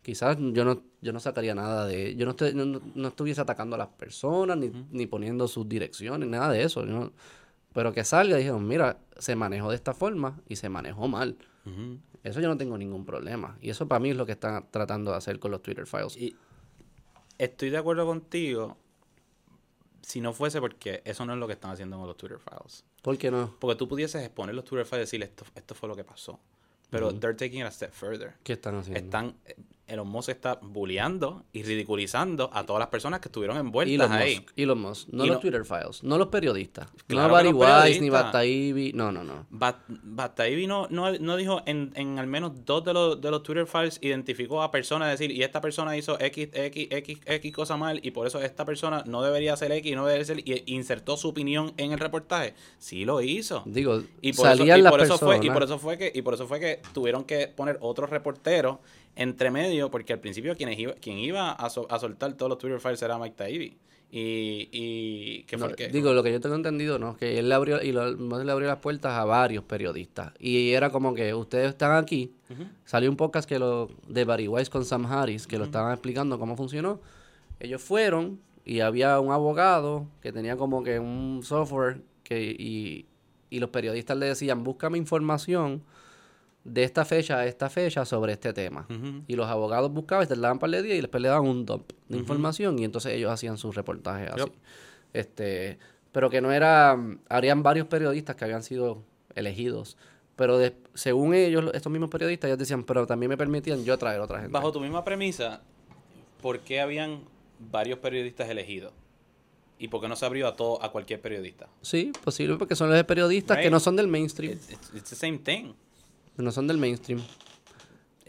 Quizás 0.08 0.38
yo 0.40 0.64
no, 0.64 0.82
yo 1.02 1.12
no 1.12 1.20
sacaría 1.20 1.54
nada 1.54 1.86
de... 1.86 2.16
Yo 2.16 2.24
no, 2.26 2.32
estoy- 2.32 2.54
no, 2.54 2.64
no- 2.96 3.08
estuviese 3.10 3.42
atacando 3.42 3.76
a 3.76 3.78
las 3.78 3.90
personas, 3.90 4.58
ni, 4.58 4.72
ni 4.90 5.06
poniendo 5.06 5.50
sus 5.50 5.68
direcciones, 5.68 6.30
nada 6.30 6.50
de 6.50 6.64
eso. 6.64 6.86
yo 6.86 7.12
Pero 7.74 7.92
que 7.92 8.06
salga 8.06 8.36
y 8.38 8.40
dijeron, 8.40 8.66
mira, 8.66 9.00
se 9.18 9.36
manejó 9.36 9.70
de 9.70 9.76
esta 9.76 9.94
forma 9.94 10.40
y 10.48 10.56
se 10.56 10.70
manejó 10.70 11.10
mal. 11.10 11.36
Eso 12.24 12.40
yo 12.40 12.48
no 12.48 12.56
tengo 12.58 12.78
ningún 12.78 13.06
problema. 13.06 13.58
Y 13.62 13.70
eso 13.70 13.86
para 13.90 14.00
mí 14.00 14.12
es 14.12 14.16
lo 14.16 14.26
que 14.26 14.32
están 14.32 14.66
tratando 14.72 15.12
de 15.12 15.18
hacer 15.18 15.40
con 15.40 15.52
los 15.52 15.62
Twitter 15.62 15.86
Files. 15.86 16.16
Y 16.16 16.38
estoy 17.38 17.70
de 17.70 17.78
acuerdo 17.78 18.06
contigo 18.06 18.78
si 20.04 20.22
no 20.22 20.32
fuese 20.32 20.62
porque 20.62 21.02
eso 21.04 21.26
no 21.26 21.34
es 21.34 21.40
lo 21.40 21.48
que 21.48 21.54
están 21.54 21.72
haciendo 21.72 21.98
con 21.98 22.08
los 22.08 22.16
Twitter 22.16 22.40
files. 22.40 22.86
¿Por 23.02 23.18
qué 23.18 23.30
no? 23.30 23.54
Porque 23.60 23.76
tú 23.76 23.90
pudieses 23.90 24.22
exponer 24.24 24.56
los 24.56 24.64
Twitter 24.64 24.86
files 24.86 25.00
y 25.14 25.18
decir 25.18 25.24
esto, 25.24 25.44
esto 25.54 25.76
fue 25.76 25.90
lo 25.90 25.98
que 25.98 26.06
pasó. 26.06 26.40
Pero 26.90 27.14
they're 27.14 27.36
taking 27.36 27.60
it 27.60 27.66
a 27.66 27.72
step 27.72 27.92
further. 27.92 28.36
¿Qué 28.44 28.54
están 28.54 28.76
haciendo? 28.76 28.98
Están, 29.02 29.36
Elon 29.88 30.08
Musk 30.08 30.30
está 30.30 30.60
bulleando 30.62 31.44
y 31.54 31.64
ridiculizando 31.64 32.50
a 32.54 32.66
todas 32.66 32.80
las 32.80 32.90
personas 32.90 33.20
que 33.22 33.30
estuvieron 33.30 33.58
envueltas 33.58 33.94
Elon 33.96 34.12
ahí. 34.12 34.36
Musk, 34.36 34.50
Elon 34.58 34.80
Musk, 34.82 35.08
no 35.12 35.26
los 35.26 35.40
Twitter 35.40 35.64
Files, 35.66 36.04
no 36.04 36.18
los 36.18 36.28
periodistas. 36.28 36.90
Claro 37.08 37.28
no 37.30 37.34
Barry 37.34 37.50
Weiss, 37.54 38.02
ni. 38.02 38.10
Bataibi, 38.10 38.92
no, 38.94 39.12
no, 39.12 39.24
no. 39.24 39.46
Bat- 39.50 39.86
Bataille 39.88 40.68
no, 40.68 40.88
no, 40.90 41.12
no 41.18 41.36
dijo 41.38 41.62
en, 41.66 41.92
en 41.96 42.20
al 42.20 42.28
menos 42.28 42.66
dos 42.66 42.84
de 42.84 42.94
los, 42.94 43.22
de 43.22 43.32
los 43.32 43.44
Twitter 43.44 43.66
files 43.66 44.00
identificó 44.02 44.62
a 44.62 44.72
personas, 44.72 45.10
decir, 45.10 45.32
y 45.32 45.44
esta 45.44 45.62
persona 45.62 45.96
hizo 45.96 46.20
X, 46.20 46.50
X, 46.54 46.88
X, 46.92 47.20
X 47.26 47.54
cosa 47.54 47.78
mal, 47.78 48.00
y 48.04 48.12
por 48.12 48.28
eso 48.28 48.42
esta 48.42 48.66
persona 48.66 49.04
no 49.06 49.22
debería 49.22 49.54
hacer 49.54 49.72
X 49.72 49.92
y 49.92 49.96
no 49.96 50.06
debería 50.06 50.26
ser, 50.26 50.40
y 50.40 50.64
insertó 50.66 51.18
su 51.18 51.30
opinión 51.30 51.74
en 51.78 51.92
el 51.94 52.00
reportaje. 52.00 52.54
Sí 52.78 53.06
lo 53.06 53.22
hizo. 53.22 53.64
Digo, 53.66 54.02
Y 54.22 54.34
por, 54.34 54.48
eso, 54.48 54.58
salían 54.58 54.80
y 54.80 54.82
las 54.82 54.92
por 54.92 55.02
eso 55.02 55.14
personas. 55.14 55.38
fue, 55.38 55.46
y 55.48 55.50
por 55.50 55.64
eso 55.64 55.80
fue 55.80 55.98
que, 55.98 56.12
y 56.14 56.22
por 56.22 56.34
eso 56.34 56.48
fue 56.48 56.60
que 56.60 56.82
tuvieron 56.94 57.24
que 57.24 57.48
poner 57.48 57.78
otros 57.82 58.10
reporteros 58.10 58.78
entre 59.18 59.52
medio, 59.52 59.90
porque 59.92 60.14
al 60.14 60.20
principio 60.20 60.56
quienes 60.56 60.78
iba, 60.80 60.94
quien 60.94 61.18
iba 61.18 61.52
a, 61.52 61.70
so- 61.70 61.88
a 61.92 62.00
soltar 62.00 62.34
todos 62.34 62.50
los 62.50 62.58
Twitter 62.58 62.80
files 62.80 63.02
era 63.02 63.18
Mike 63.18 63.36
Taibbi. 63.36 63.78
Y, 64.10 64.70
y 64.72 65.44
¿qué 65.48 65.58
fue 65.58 65.68
No, 65.70 65.76
que? 65.76 65.90
Digo, 65.90 66.14
lo 66.14 66.24
que 66.24 66.32
yo 66.32 66.40
tengo 66.40 66.56
entendido, 66.56 66.98
¿no? 66.98 67.18
Que 67.18 67.40
él 67.40 67.50
le 67.50 67.56
abrió, 67.56 67.82
y 67.84 67.92
lo- 67.92 68.14
le 68.14 68.52
abrió 68.52 68.68
las 68.68 68.78
puertas 68.80 69.12
a 69.14 69.26
varios 69.26 69.66
periodistas. 69.66 70.32
Y 70.40 70.72
era 70.72 70.92
como 70.92 71.14
que 71.14 71.34
ustedes 71.34 71.70
están 71.70 71.92
aquí. 72.02 72.32
Salió 72.86 73.10
un 73.10 73.18
podcast 73.18 73.48
que 73.50 73.60
lo, 73.60 73.90
de 74.08 74.24
Barry 74.24 74.48
Weiss 74.48 74.70
con 74.70 74.86
Sam 74.86 75.06
Harris, 75.08 75.46
que 75.46 75.58
lo 75.58 75.66
estaban 75.66 75.92
explicando 75.92 76.40
cómo 76.40 76.56
funcionó. 76.56 77.02
Ellos 77.60 77.82
fueron 77.82 78.40
y 78.64 78.80
había 78.80 79.20
un 79.20 79.32
abogado 79.34 80.08
que 80.22 80.32
tenía 80.32 80.56
como 80.56 80.84
que 80.84 81.00
un 81.00 81.42
software 81.44 82.02
que, 82.24 82.56
y, 82.58 83.08
y 83.50 83.60
los 83.60 83.70
periodistas 83.72 84.16
le 84.18 84.28
decían, 84.28 84.64
búscame 84.64 84.98
información 84.98 85.84
de 86.68 86.84
esta 86.84 87.06
fecha 87.06 87.40
a 87.40 87.46
esta 87.46 87.70
fecha 87.70 88.04
sobre 88.06 88.34
este 88.34 88.52
tema. 88.54 88.86
Y 89.28 89.36
los 89.36 89.48
abogados 89.48 89.92
buscaban 89.92 90.28
te 90.28 90.36
daban 90.36 90.60
par 90.60 90.70
de 90.70 90.82
días 90.84 90.98
y 90.98 91.02
después 91.02 91.22
le 91.22 91.30
daban 91.30 91.48
un 91.48 91.66
dump 91.66 91.92
de 92.10 92.18
información 92.18 92.78
y 92.80 92.84
entonces 92.84 93.14
ellos 93.14 93.32
hacían 93.32 93.58
sus 93.58 93.74
reportajes 93.76 94.30
así. 94.32 94.52
Este, 95.14 95.78
pero 96.12 96.30
que 96.30 96.42
no 96.42 96.52
era, 96.52 96.98
habrían 97.30 97.64
varios 97.64 97.88
periodistas 97.88 98.36
que 98.36 98.46
habían 98.46 98.64
sido 98.64 99.04
elegidos. 99.36 99.98
Pero 100.36 100.58
de- 100.58 100.76
según 100.94 101.34
ellos, 101.34 101.72
estos 101.74 101.92
mismos 101.92 102.10
periodistas, 102.10 102.48
ellos 102.50 102.60
decían, 102.60 102.84
pero 102.84 103.08
también 103.08 103.30
me 103.30 103.38
permitían 103.38 103.84
yo 103.84 103.98
traer 103.98 104.20
otra 104.20 104.38
gente. 104.40 104.52
Bajo 104.54 104.72
tu 104.72 104.80
misma 104.80 105.04
premisa, 105.04 105.62
¿por 106.42 106.60
qué 106.60 106.80
habían 106.82 107.22
varios 107.72 108.00
periodistas 108.00 108.50
elegidos? 108.50 108.94
¿Y 109.80 109.88
por 109.90 110.02
qué 110.02 110.08
no 110.08 110.16
se 110.16 110.26
abrió 110.26 110.48
a 110.48 110.56
todo, 110.56 110.84
a 110.84 110.92
cualquier 110.92 111.22
periodista? 111.22 111.68
Sí, 111.82 112.12
posible 112.24 112.56
porque 112.58 112.76
son 112.76 112.90
los 112.92 113.04
periodistas 113.06 113.58
que 113.60 113.70
no 113.70 113.80
son 113.80 113.96
del 113.96 114.08
mainstream. 114.08 114.54
It's, 114.54 114.70
it's- 114.72 114.92
it's 114.96 115.10
the 115.10 115.16
same 115.16 115.38
thing. 115.40 115.74
No 116.38 116.52
son 116.52 116.68
del 116.68 116.78
mainstream. 116.78 117.22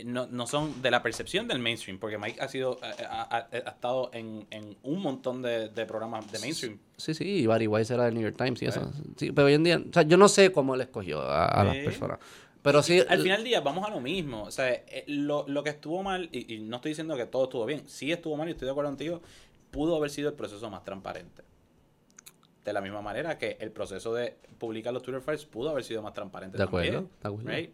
No, 0.05 0.27
no 0.28 0.47
son 0.47 0.81
de 0.81 0.93
la 0.93 1.03
percepción 1.03 1.49
del 1.49 1.59
mainstream, 1.59 1.99
porque 1.99 2.19
Mike 2.19 2.41
ha 2.41 2.47
sido 2.47 2.78
ha, 2.83 2.87
ha- 3.11 3.37
ha- 3.37 3.49
ha 3.51 3.70
estado 3.70 4.11
en, 4.12 4.47
en 4.51 4.77
un 4.85 5.03
montón 5.03 5.43
de, 5.43 5.70
de 5.70 5.87
programas 5.87 6.31
de 6.31 6.39
mainstream. 6.39 6.78
Sí, 6.97 7.15
sí, 7.15 7.25
y 7.25 7.47
Barry 7.47 7.67
Weiss 7.67 7.91
era 7.91 8.05
del 8.05 8.15
New 8.15 8.23
York 8.23 8.37
Times 8.39 8.62
y 8.62 8.67
eso. 8.67 8.93
Sí, 9.17 9.33
pero 9.33 9.49
hoy 9.49 9.55
en 9.55 9.65
día, 9.65 9.78
o 9.78 9.93
sea, 9.93 10.03
yo 10.05 10.17
no 10.17 10.28
sé 10.28 10.53
cómo 10.53 10.77
él 10.77 10.83
escogió 10.83 11.20
a, 11.20 11.47
a 11.47 11.65
las 11.65 11.77
personas. 11.78 12.19
Pero 12.62 12.81
sí, 12.83 13.01
Al 13.09 13.20
final 13.23 13.39
del 13.39 13.45
día, 13.45 13.61
vamos 13.61 13.85
a 13.87 13.91
lo 13.91 14.01
mismo. 14.01 14.45
O 14.45 14.51
sea, 14.53 14.70
eh, 14.73 15.05
lo, 15.09 15.45
lo 15.49 15.65
que 15.65 15.70
estuvo 15.70 16.01
mal, 16.05 16.28
y, 16.31 16.55
y 16.55 16.59
no 16.61 16.77
estoy 16.77 16.91
diciendo 16.93 17.17
que 17.17 17.27
todo 17.27 17.45
estuvo 17.45 17.67
bien, 17.67 17.83
sí 17.89 18.12
estuvo 18.12 18.37
mal 18.37 18.47
y 18.49 18.53
estoy 18.53 18.67
de 18.67 18.73
acuerdo 18.73 18.91
contigo, 18.91 19.20
pudo 19.73 19.97
haber 19.97 20.11
sido 20.11 20.28
el 20.28 20.35
proceso 20.37 20.70
más 20.70 20.85
transparente. 20.85 21.43
De 22.69 22.75
la 22.75 22.81
misma 22.83 23.01
manera 23.01 23.39
que 23.39 23.57
el 23.61 23.71
proceso 23.73 24.13
de 24.13 24.37
publicar 24.59 24.93
los 24.93 25.03
Twitter 25.03 25.23
files 25.23 25.47
pudo 25.47 25.71
haber 25.71 25.85
sido 25.85 26.03
más 26.03 26.13
transparente 26.13 26.59
De 26.59 26.65
acuerdo, 26.65 26.91
también, 26.93 27.11
de 27.23 27.29
acuerdo. 27.29 27.51
right? 27.51 27.71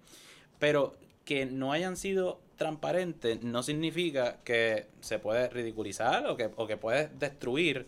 Pero 0.61 0.95
que 1.25 1.47
no 1.47 1.73
hayan 1.73 1.97
sido 1.97 2.41
transparentes 2.57 3.43
no 3.43 3.63
significa 3.65 4.37
que 4.45 4.87
se 5.01 5.19
puede 5.19 5.49
ridiculizar 5.49 6.27
o 6.29 6.37
que, 6.37 6.51
o 6.55 6.67
que 6.69 6.77
puedes 6.77 7.19
destruir 7.19 7.87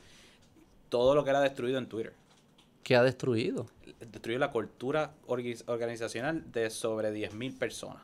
todo 0.88 1.14
lo 1.14 1.22
que 1.22 1.30
era 1.30 1.40
destruido 1.40 1.78
en 1.78 1.86
Twitter. 1.88 2.12
¿qué 2.82 2.96
ha 2.96 3.02
destruido? 3.02 3.66
Destruir 4.00 4.38
la 4.40 4.50
cultura 4.50 5.12
organizacional 5.26 6.50
de 6.52 6.70
sobre 6.70 7.12
10.000 7.12 7.58
personas. 7.58 8.02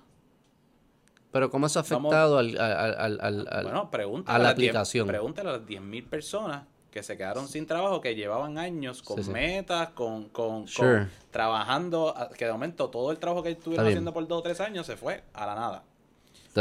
Pero 1.31 1.51
¿cómo 1.51 1.67
eso 1.67 1.79
ha 1.79 1.83
afectado 1.83 2.37
al, 2.39 2.59
al, 2.61 2.95
al, 2.99 3.19
al- 3.21 3.49
al- 3.51 3.63
Bueno, 3.65 3.91
pregúntale 3.91 4.37
a 4.37 4.39
la 4.39 4.45
las 4.51 4.57
10 4.57 4.69
aplicación? 4.71 5.07
Pregúntale 5.09 5.49
a 5.49 5.53
las 5.53 5.63
10.000 5.63 6.09
personas 6.09 6.65
que 6.93 7.03
se 7.03 7.17
quedaron 7.17 7.49
sin 7.49 7.67
trabajo, 7.67 8.01
que 8.01 8.15
llevaban 8.15 8.59
años 8.59 9.03
con 9.03 9.17
Sí, 9.17 9.25
sí. 9.25 9.31
metas, 9.33 9.89
con, 9.91 10.29
con, 10.29 10.67
con 10.67 11.11
trabajando, 11.33 12.15
a- 12.17 12.29
que 12.29 12.45
de 12.45 12.53
momento 12.53 12.89
todo 12.91 13.11
el 13.11 13.19
trabajo 13.19 13.43
que 13.43 13.51
estuvieron 13.51 13.87
haciendo 13.87 14.13
por 14.13 14.29
dos 14.29 14.39
o 14.39 14.43
tres 14.43 14.61
años 14.61 14.87
se 14.87 14.97
fue 14.97 15.25
a 15.33 15.47
la 15.47 15.55
nada. 15.57 15.83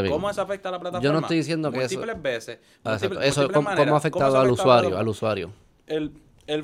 ¿Cómo 0.10 0.30
eso 0.30 0.42
afecta 0.42 0.70
a 0.70 0.72
la 0.72 0.80
plataforma? 0.80 1.04
Yo 1.04 1.12
no 1.12 1.20
estoy 1.20 1.38
diciendo 1.38 1.70
que 1.70 1.84
eso- 1.84 1.96
Múltiples 2.00 2.22
veces. 2.24 2.60
Ah, 2.84 2.92
múltiples- 2.98 3.24
Eso, 3.24 3.42
múltiples 3.42 3.66
¿cómo, 3.66 3.76
cómo 3.76 3.94
ha 3.94 3.98
afectado 3.98 4.30
eso 4.30 4.40
al 4.40 4.52
usuario? 4.52 4.98
Al 4.98 5.08
usuario. 5.10 5.52
el, 5.88 6.14
el, 6.48 6.64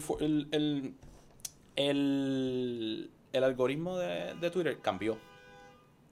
el, 0.51 0.93
el, 1.75 3.11
el 3.33 3.43
algoritmo 3.43 3.97
de, 3.97 4.33
de 4.35 4.49
Twitter 4.49 4.79
cambió. 4.81 5.17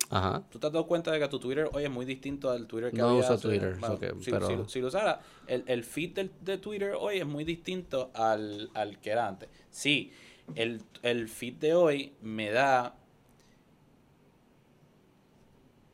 Ajá. 0.09 0.43
¿Tú 0.51 0.59
te 0.59 0.67
has 0.67 0.73
dado 0.73 0.85
cuenta 0.85 1.11
de 1.11 1.19
que 1.19 1.27
tu 1.27 1.39
Twitter 1.39 1.67
hoy 1.73 1.83
es 1.83 1.89
muy 1.89 2.05
distinto 2.05 2.49
al 2.51 2.67
Twitter 2.67 2.91
que 2.91 2.97
No 2.97 3.09
había 3.09 3.21
uso 3.21 3.33
hace- 3.33 3.47
Twitter, 3.47 3.75
bueno, 3.79 3.97
si, 4.21 4.31
pero- 4.31 4.47
si- 4.65 4.71
si 4.73 4.81
lo 4.81 4.87
usara, 4.87 5.19
el, 5.47 5.63
el 5.67 5.83
feed 5.83 6.11
del- 6.13 6.31
de 6.41 6.57
Twitter 6.59 6.93
hoy 6.99 7.17
es 7.17 7.25
muy 7.25 7.43
distinto 7.43 8.11
al, 8.13 8.69
al 8.75 8.99
que 8.99 9.09
era 9.09 9.27
antes. 9.27 9.49
Sí, 9.71 10.11
el, 10.53 10.81
el 11.01 11.27
feed 11.27 11.55
de 11.55 11.73
hoy 11.73 12.13
me 12.21 12.51
da 12.51 12.95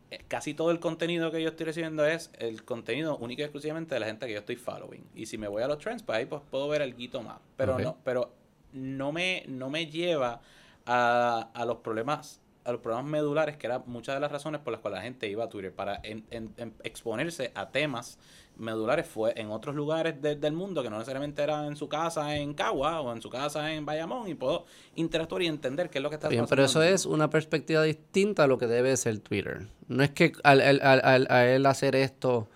eh, 0.09 0.19
casi 0.27 0.53
todo 0.53 0.72
el 0.72 0.80
contenido 0.80 1.31
que 1.31 1.41
yo 1.41 1.49
estoy 1.49 1.65
recibiendo 1.67 2.06
es 2.06 2.31
el 2.38 2.65
contenido 2.65 3.15
único 3.17 3.41
y 3.41 3.45
exclusivamente 3.45 3.93
de 3.95 4.01
la 4.01 4.07
gente 4.07 4.27
que 4.27 4.33
yo 4.33 4.40
estoy 4.40 4.57
following. 4.57 5.06
Y 5.15 5.25
si 5.27 5.38
me 5.38 5.48
voy 5.48 5.64
a 5.64 5.67
los 5.67 5.77
trends, 5.80 6.03
pues 6.03 6.17
ahí 6.17 6.25
pues 6.25 6.41
puedo 6.51 6.67
ver 6.67 6.81
algo 6.81 7.23
más. 7.23 7.40
Pero 7.56 7.77
no, 7.85 7.98
pero 8.03 8.33
no 8.73 9.11
me, 9.14 9.45
no 9.48 9.69
me 9.69 9.88
lleva 9.88 10.41
a, 10.85 11.49
a 11.53 11.65
los 11.65 11.77
problemas 11.77 12.40
a 12.64 12.72
los 12.72 12.81
problemas 12.81 13.06
medulares, 13.09 13.57
que 13.57 13.67
eran 13.67 13.83
muchas 13.88 14.15
de 14.15 14.22
las 14.22 14.31
razones 14.31 14.61
por 14.61 14.72
las 14.72 14.81
cuales 14.81 14.99
la 14.99 15.03
gente 15.03 15.27
iba 15.27 15.43
a 15.45 15.49
Twitter, 15.49 15.73
para 15.73 15.99
en- 16.03 16.23
en- 16.30 16.53
en 16.57 16.73
exponerse 16.83 17.51
a 17.56 17.69
temas 17.69 18.19
medulares 18.57 19.07
fue 19.07 19.33
en 19.38 19.49
otros 19.49 19.73
lugares 19.75 20.22
de- 20.22 20.35
del 20.35 20.53
mundo 20.53 20.83
que 20.83 20.90
no 20.90 20.98
necesariamente 20.98 21.41
eran 21.41 21.65
en 21.65 21.75
su 21.75 21.88
casa 21.90 22.35
en 22.35 22.53
Cagua 22.53 23.01
o 23.01 23.11
en 23.14 23.22
su 23.22 23.30
casa 23.30 23.73
en 23.73 23.85
Bayamón 23.85 24.27
y 24.27 24.35
puedo 24.35 24.65
interactuar 24.95 25.41
y 25.41 25.48
entender 25.48 25.90
qué 25.90 25.98
es 25.99 26.03
lo 26.03 26.09
que 26.09 26.15
está 26.15 26.27
Bien, 26.27 26.41
pasando. 26.43 26.56
pero 26.56 26.65
eso 26.65 26.83
es 26.83 27.06
una 27.07 27.30
perspectiva 27.30 27.81
distinta 27.81 28.43
a 28.43 28.48
lo 28.48 28.57
que 28.59 28.67
debe 28.67 28.95
ser 28.98 29.17
Twitter. 29.19 29.67
No 29.88 30.03
es 30.03 30.11
que 30.11 30.33
al, 30.43 30.61
al- 30.61 30.81
al- 30.81 31.27
él 31.48 31.65
hacer 31.65 31.95
esto, 31.95 32.48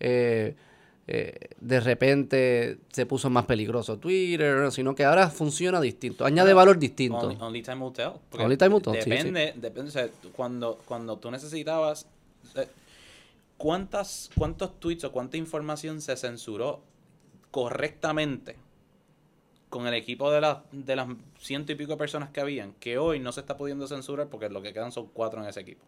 eh, 0.00 0.56
eh, 1.06 1.50
de 1.60 1.80
repente 1.80 2.78
se 2.92 3.04
puso 3.06 3.28
más 3.30 3.44
peligroso 3.46 3.98
Twitter, 3.98 4.70
sino 4.72 4.94
que 4.94 5.04
ahora 5.04 5.28
funciona 5.30 5.80
distinto, 5.80 6.24
añade 6.24 6.54
valor 6.54 6.78
distinto. 6.78 7.18
Only, 7.18 7.36
only 7.40 7.62
time 7.62 7.84
will 7.84 7.92
tell. 7.92 8.12
Only 8.32 8.56
time 8.56 8.74
will 8.74 8.82
tell, 8.82 8.94
sí, 9.02 9.10
Depende, 9.10 9.52
depende 9.56 9.88
o 9.90 9.92
sea, 9.92 10.08
tú- 10.08 10.30
cuando, 10.32 10.78
cuando 10.86 11.18
tú 11.18 11.30
necesitabas... 11.30 12.06
eh, 12.56 12.66
¿cuántas, 13.56 14.30
¿Cuántos 14.36 14.78
tweets 14.80 15.04
o 15.04 15.12
cuánta 15.12 15.36
información 15.36 16.00
se 16.00 16.16
censuró 16.16 16.80
correctamente 17.50 18.56
con 19.68 19.86
el 19.86 19.94
equipo 19.94 20.30
de, 20.30 20.40
las 20.40 20.58
de 20.72 20.96
las 20.96 21.08
ciento 21.38 21.72
y 21.72 21.74
pico 21.74 21.96
personas 21.96 22.30
que 22.30 22.40
habían, 22.40 22.72
que 22.74 22.98
hoy 22.98 23.20
no 23.20 23.32
se 23.32 23.40
está 23.40 23.56
pudiendo 23.56 23.86
censurar 23.86 24.28
porque 24.28 24.48
lo 24.48 24.62
que 24.62 24.72
quedan 24.72 24.92
son 24.92 25.08
cuatro 25.12 25.42
en 25.42 25.48
ese 25.48 25.60
equipo? 25.60 25.84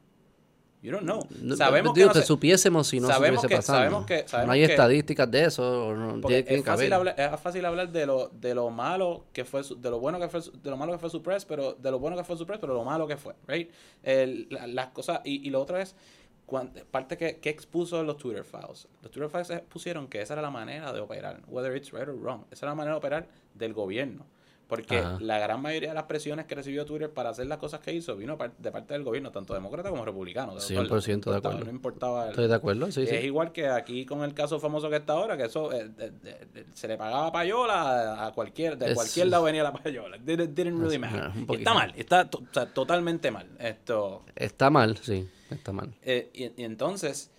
You 0.82 0.92
don't 0.92 1.02
know. 1.04 1.26
No, 1.42 1.56
sabemos 1.56 1.94
digo, 1.94 2.08
que, 2.10 2.14
no 2.14 2.20
se- 2.20 2.26
supiésemos 2.26 2.86
si 2.86 3.00
no 3.00 3.08
sabemos 3.08 3.44
que- 3.46 3.56
pasando. 3.56 3.78
sabemos 3.80 4.06
que- 4.06 4.28
sabemos 4.28 4.46
no 4.46 4.52
hay 4.52 4.66
que- 4.66 4.72
estadísticas 4.72 5.30
de 5.30 5.44
eso. 5.44 5.94
No, 5.94 6.28
es 6.28 6.44
que 6.44 6.62
fácil, 6.62 6.92
hablar, 6.92 7.14
es 7.18 7.40
fácil 7.40 7.64
hablar 7.64 7.90
de 7.90 8.06
lo, 8.06 8.28
de 8.28 8.54
lo 8.54 8.70
malo 8.70 9.24
que 9.32 9.44
fue, 9.44 9.64
su- 9.64 9.80
de 9.80 9.90
lo 9.90 9.98
bueno 9.98 10.20
que 10.20 10.28
fue, 10.28 10.40
de 10.40 10.70
lo 10.70 10.76
malo 10.76 10.92
que 10.92 10.98
fue 10.98 11.10
su 11.10 11.22
press, 11.22 11.44
pero 11.44 11.72
de 11.74 11.90
lo 11.90 11.98
bueno 11.98 12.16
que 12.16 12.22
fue 12.24 12.36
su 12.36 12.46
press, 12.46 12.60
pero 12.60 12.74
lo 12.74 12.84
malo 12.84 13.06
que 13.08 13.16
fue, 13.16 13.34
right? 13.48 13.70
El- 14.02 14.46
la- 14.50 14.66
las 14.66 14.88
cosas, 14.88 15.20
y, 15.24 15.46
y 15.46 15.50
lo 15.50 15.60
otro 15.62 15.78
es, 15.78 15.96
cuan- 16.44 16.72
parte 16.92 17.16
que, 17.16 17.38
que 17.38 17.50
expuso 17.50 18.02
los 18.04 18.18
Twitter 18.18 18.44
files. 18.44 18.86
Los 19.02 19.10
Twitter 19.10 19.28
files 19.30 19.62
pusieron 19.68 20.06
que 20.06 20.20
esa 20.20 20.34
era 20.34 20.42
la 20.42 20.50
manera 20.50 20.92
de 20.92 21.00
operar, 21.00 21.40
whether 21.48 21.74
it's 21.74 21.90
right 21.90 22.06
or 22.06 22.14
wrong. 22.20 22.44
Esa 22.52 22.66
era 22.66 22.72
la 22.72 22.76
manera 22.76 22.94
de 22.94 22.98
operar 22.98 23.28
del 23.54 23.72
gobierno. 23.72 24.26
Porque 24.68 24.98
Ajá. 24.98 25.18
la 25.20 25.38
gran 25.38 25.62
mayoría 25.62 25.90
de 25.90 25.94
las 25.94 26.04
presiones 26.04 26.46
que 26.46 26.56
recibió 26.56 26.84
Twitter 26.84 27.08
para 27.08 27.30
hacer 27.30 27.46
las 27.46 27.58
cosas 27.58 27.78
que 27.78 27.92
hizo 27.92 28.16
vino 28.16 28.36
de 28.58 28.70
parte 28.72 28.94
del 28.94 29.04
gobierno, 29.04 29.30
tanto 29.30 29.54
demócrata 29.54 29.90
como 29.90 30.04
republicano. 30.04 30.54
de 30.56 30.60
100% 30.60 30.80
acuerdo. 30.86 31.00
de 31.00 31.06
No 31.12 31.12
importaba- 31.14 31.36
acuerdo. 31.38 31.64
No 31.66 31.70
importaba. 31.70 32.24
el- 32.24 32.30
Estoy 32.30 32.48
de 32.48 32.54
acuerdo, 32.56 32.90
sí, 32.90 33.02
es 33.04 33.10
sí. 33.10 33.14
igual 33.16 33.52
que 33.52 33.68
aquí 33.68 34.04
con 34.04 34.22
el 34.24 34.34
caso 34.34 34.58
famoso 34.58 34.90
que 34.90 34.96
está 34.96 35.12
ahora, 35.12 35.36
que 35.36 35.44
eso 35.44 35.72
eh, 35.72 35.88
de- 35.88 36.10
de- 36.10 36.46
de- 36.52 36.66
se 36.74 36.88
le 36.88 36.96
pagaba 36.96 37.30
payola 37.30 38.26
a 38.26 38.32
cualquier, 38.32 38.76
de 38.76 38.86
Es- 38.88 38.94
cualquier 38.94 39.28
lado 39.28 39.44
venía 39.44 39.62
la 39.62 39.72
payola. 39.72 40.18
Didn't, 40.18 40.50
didn't 40.56 40.80
really 40.80 40.98
matter. 40.98 41.30
poquito. 41.46 41.52
está 41.58 41.74
mal, 41.74 41.92
está 41.96 42.28
to- 42.28 42.38
o 42.38 42.52
sea, 42.52 42.66
totalmente 42.66 43.30
mal. 43.30 43.46
Esto, 43.60 44.24
Está 44.34 44.68
mal, 44.68 44.96
sí, 44.96 45.28
está 45.48 45.72
mal. 45.72 45.94
eh, 46.02 46.28
y, 46.34 46.60
y 46.60 46.64
entonces, 46.64 47.30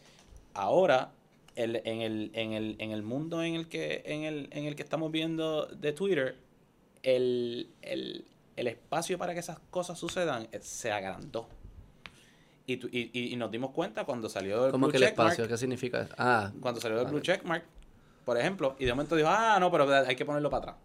ahora, 0.53 1.11
el- 1.56 1.81
en, 1.83 2.01
el, 2.01 2.31
en, 2.33 2.53
el, 2.53 2.75
en 2.80 2.91
el 2.91 3.03
mundo 3.03 3.43
en 3.43 3.56
el 3.56 3.67
que, 3.67 4.03
en 4.06 4.23
el, 4.23 4.47
en 4.51 4.65
el 4.65 4.75
que 4.77 4.83
estamos 4.83 5.11
viendo 5.11 5.65
de 5.65 5.91
Twitter, 5.91 6.38
el, 7.03 7.69
el, 7.82 8.26
el 8.56 8.67
espacio 8.67 9.17
para 9.17 9.34
que 9.34 9.40
esas 9.40 9.59
cosas 9.69 9.98
sucedan 10.00 10.48
eh, 10.51 10.59
se 10.61 10.92
agrandó. 10.92 11.48
Y, 12.66 12.77
tu- 12.77 12.90
y, 12.92 13.11
y- 13.14 13.35
nos 13.38 13.50
dimos 13.50 13.72
cuenta 13.72 14.03
cuando 14.03 14.27
salió 14.27 14.66
el 14.66 14.72
¿Cómo 14.72 14.88
blue 14.88 14.92
que 14.92 14.98
el 14.98 15.03
checkmark, 15.03 15.32
espacio? 15.32 15.48
¿Qué 15.48 15.58
significa? 15.58 16.09
Ah, 16.17 16.51
cuando 16.59 16.82
salió 16.82 16.98
el 16.98 17.06
Vale. 17.06 17.14
blue 17.16 17.22
checkmark, 17.24 17.64
por 18.26 18.38
ejemplo, 18.38 18.76
y 18.77 18.85
de 18.85 18.92
momento 18.92 19.16
dijo, 19.16 19.30
ah, 19.30 19.58
no, 19.59 19.72
pero 19.72 19.90
hay 19.90 20.16
que 20.16 20.26
ponerlo 20.26 20.50
para 20.50 20.59
atrás. 20.72 20.76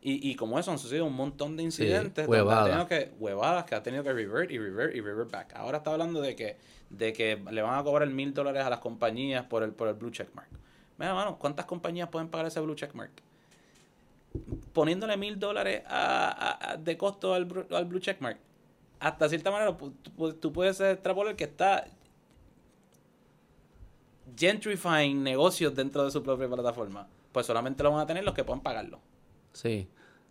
Y, 0.00 0.30
y 0.30 0.36
como 0.36 0.58
eso 0.58 0.70
han 0.70 0.78
sucedido 0.78 1.06
un 1.06 1.14
montón 1.14 1.56
de 1.56 1.62
incidentes, 1.64 2.28
huevadas. 2.28 2.86
que, 2.86 3.12
huevadas 3.18 3.64
que 3.64 3.74
ha 3.74 3.82
tenido 3.82 4.04
que 4.04 4.12
revert 4.12 4.50
y 4.50 4.58
revert 4.58 4.94
y 4.94 5.00
revert 5.00 5.30
back. 5.30 5.54
Ahora 5.56 5.78
está 5.78 5.90
hablando 5.92 6.20
de 6.20 6.36
que, 6.36 6.56
de 6.90 7.12
que 7.12 7.42
le 7.50 7.62
van 7.62 7.78
a 7.78 7.82
cobrar 7.82 8.08
mil 8.08 8.32
dólares 8.32 8.62
a 8.62 8.70
las 8.70 8.78
compañías 8.78 9.46
por 9.46 9.62
el, 9.62 9.72
por 9.72 9.88
el 9.88 9.94
blue 9.94 10.10
checkmark. 10.10 10.48
Mira, 10.98 11.14
mano, 11.14 11.38
¿cuántas 11.38 11.66
compañías 11.66 12.10
pueden 12.10 12.28
pagar 12.28 12.46
ese 12.46 12.60
blue 12.60 12.74
checkmark? 12.76 13.10
Poniéndole 14.72 15.16
mil 15.16 15.38
dólares 15.38 15.82
a- 15.86 16.76
de 16.78 16.96
costo 16.96 17.34
al, 17.34 17.48
al 17.70 17.84
blue 17.86 18.00
checkmark. 18.00 18.38
Hasta 19.00 19.28
cierta 19.28 19.50
manera, 19.50 19.76
tú, 19.76 19.92
tú 20.40 20.52
puedes 20.52 20.80
extrapolar 20.80 21.36
que 21.36 21.44
está 21.44 21.86
gentrifying 24.36 25.22
negocios 25.22 25.74
dentro 25.74 26.04
de 26.04 26.10
su 26.10 26.22
propia 26.22 26.48
plataforma. 26.48 27.08
Pues 27.32 27.46
solamente 27.46 27.82
lo 27.82 27.90
van 27.92 28.00
a 28.00 28.06
tener 28.06 28.24
los 28.24 28.34
que 28.34 28.44
puedan 28.44 28.62
pagarlo. 28.62 29.00
sí. 29.52 29.88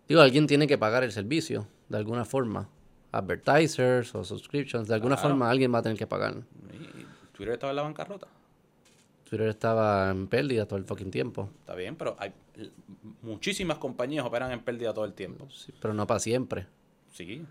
Digo, 0.08 0.22
alguien 0.22 0.46
tiene 0.46 0.66
que 0.66 0.78
pagar 0.78 1.04
el 1.04 1.12
servicio, 1.12 1.68
de 1.90 1.98
alguna 1.98 2.24
forma. 2.24 2.66
Advertisers 3.12 4.14
o 4.14 4.24
subscriptions, 4.24 4.88
de 4.88 4.94
alguna 4.94 5.16
Claro. 5.16 5.28
forma 5.28 5.50
alguien 5.50 5.74
va 5.74 5.80
a 5.80 5.82
tener 5.82 5.98
que 5.98 6.06
pagar. 6.06 6.34
Twitter 7.32 7.52
estaba 7.52 7.72
en 7.72 7.76
la 7.76 7.82
bancarrota. 7.82 8.26
Twitter 9.28 9.48
estaba 9.48 10.10
en 10.10 10.26
pérdida 10.28 10.66
todo 10.66 10.78
el 10.78 10.84
fucking 10.84 11.10
tiempo. 11.10 11.50
Está 11.60 11.74
bien, 11.74 11.96
pero 11.96 12.16
hay 12.18 12.32
muchísimas 13.22 13.78
compañías 13.78 14.24
operan 14.24 14.50
en 14.52 14.60
pérdida 14.60 14.94
todo 14.94 15.04
el 15.04 15.12
tiempo. 15.12 15.48
Sí, 15.50 15.72
pero 15.80 15.92
no 15.94 16.06
para 16.06 16.20
siempre. 16.20 16.66
Sí. 17.12 17.44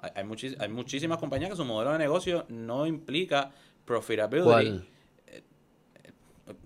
Hay, 0.00 0.10
hay, 0.16 0.24
muchis- 0.24 0.56
hay 0.58 0.68
muchísimas 0.68 1.18
compañías 1.18 1.50
que 1.50 1.56
su 1.56 1.64
modelo 1.64 1.92
de 1.92 1.98
negocio 1.98 2.44
no 2.48 2.86
implica 2.86 3.50
profitability. 3.84 4.44
¿Cuál? 4.48 4.88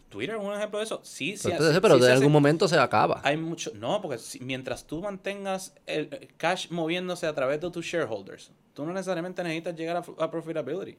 Twitter 0.09 0.37
es 0.37 0.43
un 0.43 0.55
ejemplo 0.55 0.79
de 0.79 0.87
eso. 0.87 1.01
Sí, 1.05 1.37
sí, 1.37 1.51
Pero, 1.51 1.71
sí, 1.73 1.79
pero 1.83 1.95
sí 1.97 2.01
de 2.01 2.13
algún 2.13 2.33
momento 2.33 2.67
se 2.67 2.79
acaba. 2.79 3.21
Hay 3.25 3.37
mucho, 3.37 3.71
no, 3.75 4.01
porque 4.01 4.17
si- 4.17 4.41
mientras 4.41 4.87
tú 4.87 5.03
mantengas 5.03 5.75
el 5.87 6.09
el 6.13 6.29
cash 6.39 6.71
moviéndose 6.71 7.27
a 7.27 7.35
través 7.35 7.61
de 7.61 7.71
tus 7.71 7.85
shareholders, 7.85 8.51
tú 8.73 8.87
no 8.87 8.95
necesariamente 8.95 9.43
necesitas 9.43 9.77
llegar 9.77 9.97
a, 9.99 10.25
a 10.25 10.31
profitability. 10.31 10.97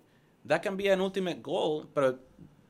That 0.47 0.61
can 0.61 0.77
be 0.77 0.91
an 0.91 1.01
ultimate 1.01 1.41
goal, 1.41 1.87
pero 1.93 2.19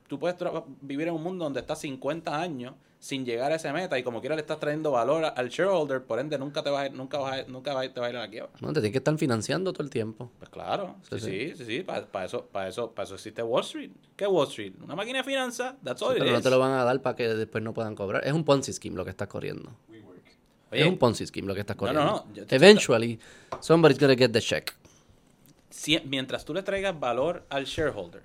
tú 0.09 0.19
puedes 0.19 0.35
vivir 0.81 1.07
en 1.07 1.13
un 1.13 1.23
mundo 1.23 1.45
donde 1.45 1.61
estás 1.61 1.79
50 1.79 2.37
años 2.41 2.73
sin 2.99 3.23
llegar 3.25 3.53
a 3.53 3.55
esa 3.55 3.71
meta 3.71 3.97
y 3.97 4.03
como 4.03 4.19
quiera 4.19 4.35
le 4.35 4.41
estás 4.41 4.59
trayendo 4.59 4.91
valor 4.91 5.23
al 5.23 5.47
shareholder, 5.47 6.03
por 6.03 6.19
ende 6.19 6.37
nunca 6.37 6.61
te 6.61 6.69
vas 6.69 6.81
a, 6.83 6.87
ir- 6.87 6.93
nunca 6.93 7.17
vas 7.19 7.39
a- 7.39 7.43
nunca 7.47 7.73
vas 7.73 7.87
a- 7.87 7.93
te 7.93 7.99
va 8.01 8.07
a 8.07 8.09
ir 8.09 8.17
a 8.17 8.19
la 8.19 8.29
quiebra. 8.29 8.49
No, 8.59 8.67
te 8.69 8.81
tienes 8.81 8.91
que 8.91 8.97
estar 8.97 9.17
financiando 9.17 9.71
todo 9.71 9.83
el 9.83 9.89
tiempo. 9.89 10.29
Pues 10.37 10.49
claro, 10.49 10.97
sí, 11.09 11.17
Sí, 11.17 11.25
sí, 11.25 11.53
sí, 11.55 11.65
sí, 11.65 11.83
para, 11.83 12.25
eso, 12.25 12.45
para 12.51 12.67
eso, 12.67 12.91
para 12.91 13.05
eso 13.05 13.15
existe 13.15 13.41
Wall 13.41 13.61
Street. 13.63 13.91
¿Qué 14.17 14.25
es 14.25 14.29
Wall 14.29 14.47
Street? 14.49 14.73
Una 14.83 14.95
máquina 14.97 15.19
de 15.19 15.23
finanzas, 15.23 15.75
that's 15.81 16.01
all 16.01 16.11
it 16.11 16.19
Pero 16.19 16.31
no 16.31 16.37
is. 16.39 16.43
te 16.43 16.49
lo 16.49 16.59
van 16.59 16.71
a 16.73 16.83
dar 16.83 17.01
para 17.01 17.15
que 17.15 17.29
después 17.29 17.63
no 17.63 17.73
puedan 17.73 17.95
cobrar. 17.95 18.25
Es 18.27 18.33
un 18.33 18.43
Ponzi 18.43 18.73
scheme 18.73 18.97
lo 18.97 19.05
que 19.05 19.11
estás 19.11 19.29
corriendo. 19.29 19.71
Oye, 20.71 20.81
es 20.81 20.87
un 20.87 20.97
Ponzi 20.97 21.25
scheme 21.25 21.47
lo 21.47 21.53
que 21.55 21.61
estás 21.61 21.77
No, 21.77 21.87
no, 21.87 21.93
corriendo. 21.93 22.25
no, 22.27 22.33
yo 22.33 22.45
te- 22.45 22.55
Eventually, 22.57 23.17
somebody's 23.61 23.97
gonna 23.97 24.15
get 24.17 24.31
the 24.31 24.41
check. 24.41 24.73
si- 25.69 25.99
mientras 26.05 26.43
tú 26.43 26.53
le 26.53 26.63
traigas 26.63 26.99
valor 26.99 27.45
al 27.49 27.63
shareholder, 27.65 28.23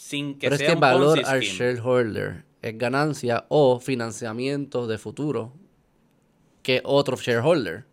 sin 0.00 0.34
que 0.38 0.46
Pero 0.46 0.54
es 0.54 0.62
que 0.62 0.72
un 0.74 0.78
valor 0.80 1.18
al 1.24 1.40
shareholder 1.40 2.44
es 2.62 2.78
ganancia 2.78 3.46
o 3.48 3.80
financiamiento 3.80 4.86
de 4.86 4.96
futuro 4.96 5.52
que 6.62 6.80
otro 6.84 7.16
shareholder 7.16 7.84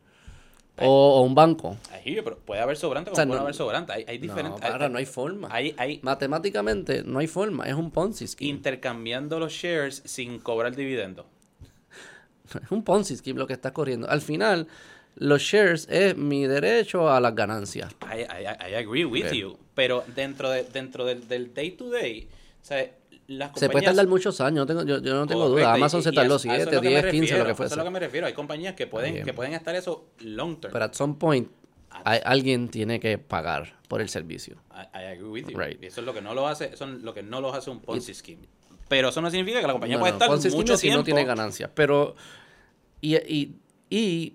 o, 0.78 1.16
o 1.18 1.22
un 1.22 1.34
banco. 1.34 1.78
You, 2.06 2.22
pero 2.24 2.38
puede 2.38 2.62
haber 2.62 2.78
sobrante 2.78 3.10
como 3.10 3.14
O 3.14 3.16
sea, 3.16 3.26
puede 3.26 3.40
no- 3.40 3.44
haber 3.44 3.56
sobrante. 3.56 3.92
Hay, 3.94 4.06
hay 4.08 4.20
No, 4.20 4.22
diferentes. 4.22 4.62
para, 4.62 4.88
no 4.88 5.00
hay 5.00 5.06
forma. 5.08 5.48
Hay, 5.52 5.74
hay 5.78 6.00
Matemáticamente 6.04 7.04
no 7.04 7.18
hay 7.20 7.28
forma, 7.28 7.64
es 7.66 7.74
un 7.74 7.90
Ponzi 7.90 8.28
scheme. 8.28 8.52
intercambiando 8.52 9.40
los 9.40 9.52
shares 9.52 10.04
sin 10.06 10.38
cobrar 10.40 10.76
dividendo. 10.76 11.26
Es 12.64 12.70
un 12.72 12.84
Ponzi 12.84 13.16
scheme 13.18 13.40
lo 13.40 13.48
que 13.48 13.54
está 13.54 13.74
corriendo. 13.74 14.08
Al 14.08 14.22
final, 14.22 14.68
los 15.16 15.42
shares 15.42 15.88
es 15.90 16.16
mi 16.18 16.46
derecho 16.48 17.10
a 17.10 17.20
las 17.20 17.34
ganancias. 17.36 17.94
I, 18.04 18.22
I, 18.22 18.72
I 18.72 18.76
agree 18.76 19.06
with 19.06 19.26
Ok. 19.28 19.34
you. 19.34 19.58
Pero 19.74 20.04
dentro, 20.16 20.50
de, 20.50 20.64
dentro 20.64 21.06
del, 21.06 21.28
del 21.28 21.54
day 21.54 21.72
to 21.72 21.90
day, 21.90 22.28
o 22.62 22.66
sea, 22.66 22.78
las 23.28 23.50
Se 23.52 23.54
puede 23.68 23.68
compañías- 23.84 23.86
tardar 23.86 24.08
muchos 24.08 24.40
años, 24.42 24.60
no 24.60 24.66
tengo- 24.68 24.84
yo, 24.84 25.02
yo 25.02 25.16
no 25.16 25.26
tengo 25.28 25.42
Correcto, 25.50 25.60
duda. 25.68 25.74
Amazon 25.74 26.00
y 26.00 26.04
se 26.04 26.12
tardó 26.12 26.36
eso- 26.36 26.50
a 26.50 26.54
eso 26.56 26.64
es 26.64 26.70
7, 26.70 26.76
lo 26.76 26.82
que 26.82 26.88
me 26.90 27.02
10, 27.02 27.12
15, 27.12 27.38
lo 27.38 27.46
que 27.46 27.52
Eso 27.52 27.52
es 27.52 27.58
fuese. 27.58 27.76
lo 27.76 27.84
que 27.84 27.90
me 27.90 28.00
refiero. 28.00 28.28
Hay 28.28 28.34
compañías 28.34 28.76
que 28.76 28.88
pueden, 28.88 29.14
bien. 29.14 29.26
que 29.26 29.34
pueden 29.34 29.54
estar 29.54 29.76
eso 29.76 30.06
long 30.20 30.60
term. 30.60 30.72
Pero 30.72 30.86
at 30.86 30.94
some 30.94 31.16
point, 31.16 31.50
hay- 32.04 32.20
alguien 32.24 32.70
tiene 32.70 33.00
que 33.00 33.18
pagar 33.18 33.76
por 33.88 34.02
el 34.02 34.10
servicio. 34.10 34.58
I, 34.72 34.98
I 34.98 35.04
agree 35.14 35.28
with 35.30 35.48
you. 35.48 35.58
Right. 35.58 35.82
Y 35.84 35.88
eso 35.88 36.02
es 36.02 36.06
lo 36.06 36.14
que 36.14 36.22
no 36.22 36.34
lo 36.34 36.48
hace, 36.48 36.66
eso 36.74 36.86
es 36.86 37.02
lo 37.02 37.14
que 37.14 37.24
no 37.24 37.42
lo 37.42 37.54
hace 37.54 37.70
un 37.70 37.80
Ponzi 37.82 38.14
scheme. 38.14 38.48
Pero 38.88 39.10
eso 39.10 39.20
no 39.22 39.32
significa 39.32 39.60
que 39.60 39.68
la 39.68 39.74
compañía 39.74 39.96
No, 39.98 40.02
puede 40.02 40.12
no, 40.12 40.18
estar 40.18 40.30
Ponzi 40.30 40.52
mucho 40.52 40.74
es 40.76 40.80
si 40.80 40.88
tiempo. 40.88 41.00
no 41.00 41.04
tiene 41.04 41.26
ganancias. 41.26 41.72
Pero, 41.74 42.16
y, 43.02 43.16
y, 43.16 43.56
y 43.90 44.34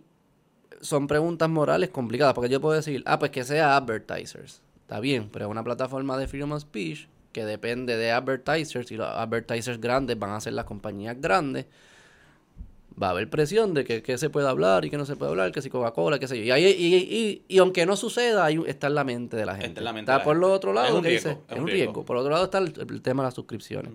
son 0.81 1.07
preguntas 1.07 1.49
morales 1.49 1.91
complicadas, 1.91 2.35
porque 2.35 2.49
yo 2.49 2.61
puedo 2.61 2.75
decir, 2.75 3.03
ah, 3.07 3.19
pues 3.19 3.31
que 3.31 3.45
sea 3.45 3.77
advertisers. 3.77 4.63
Está 4.83 5.01
bien, 5.01 5.29
pero 5.33 5.45
es 5.47 5.51
una 5.51 5.63
plataforma 5.63 6.17
de 6.19 6.27
freedom 6.27 6.53
of 6.53 6.63
speech 6.63 7.07
que 7.33 7.45
depende 7.45 7.97
de 7.97 8.11
advertisers 8.11 8.91
y 8.91 8.97
los 8.97 9.07
advertisers 9.09 9.81
grandes 9.81 10.19
van 10.19 10.31
a 10.31 10.41
ser 10.41 10.53
las 10.55 10.65
compañías 10.65 11.21
grandes. 11.21 11.67
Va 13.01 13.07
a 13.07 13.11
haber 13.11 13.31
presión 13.31 13.73
de 13.73 13.85
que, 13.85 14.03
que 14.03 14.19
se 14.19 14.29
puede 14.31 14.49
hablar 14.49 14.85
y 14.85 14.91
que 14.91 14.99
no 14.99 15.07
se 15.07 15.17
puede 15.17 15.31
hablar, 15.31 15.53
que 15.53 15.63
si 15.63 15.71
Coca-Cola, 15.71 16.19
qué 16.19 16.27
sé 16.27 16.37
yo. 16.37 16.43
Y, 16.45 16.51
ahí- 16.51 16.65
y, 16.77 16.97
y, 16.97 17.45
y 17.49 17.59
aunque 17.59 17.87
no 17.87 17.97
suceda, 17.97 18.47
un- 18.51 18.67
está 18.67 18.89
en 18.89 18.95
la 18.97 19.05
mente 19.05 19.37
de 19.37 19.47
la 19.47 19.55
gente. 19.55 19.79
en 19.79 19.85
la 19.85 19.93
mente 19.93 20.11
de 20.11 20.19
la 20.19 20.25
por 20.25 20.35
gente. 20.35 20.47
lo 20.49 20.53
otro 20.53 20.73
lado, 20.73 20.89
Es 20.89 20.95
un 20.95 21.03
que 21.03 21.09
riesgo, 21.11 21.31
dice, 21.31 21.41
es 21.49 21.59
un 21.59 21.67
riesgo. 21.67 21.85
riesgo. 21.93 22.05
Por 22.05 22.17
otro 22.17 22.31
lado 22.31 22.45
está 22.45 22.59
el, 22.59 22.75
el 22.91 23.01
tema 23.01 23.23
de 23.23 23.29
las 23.29 23.35
suscripciones, 23.35 23.93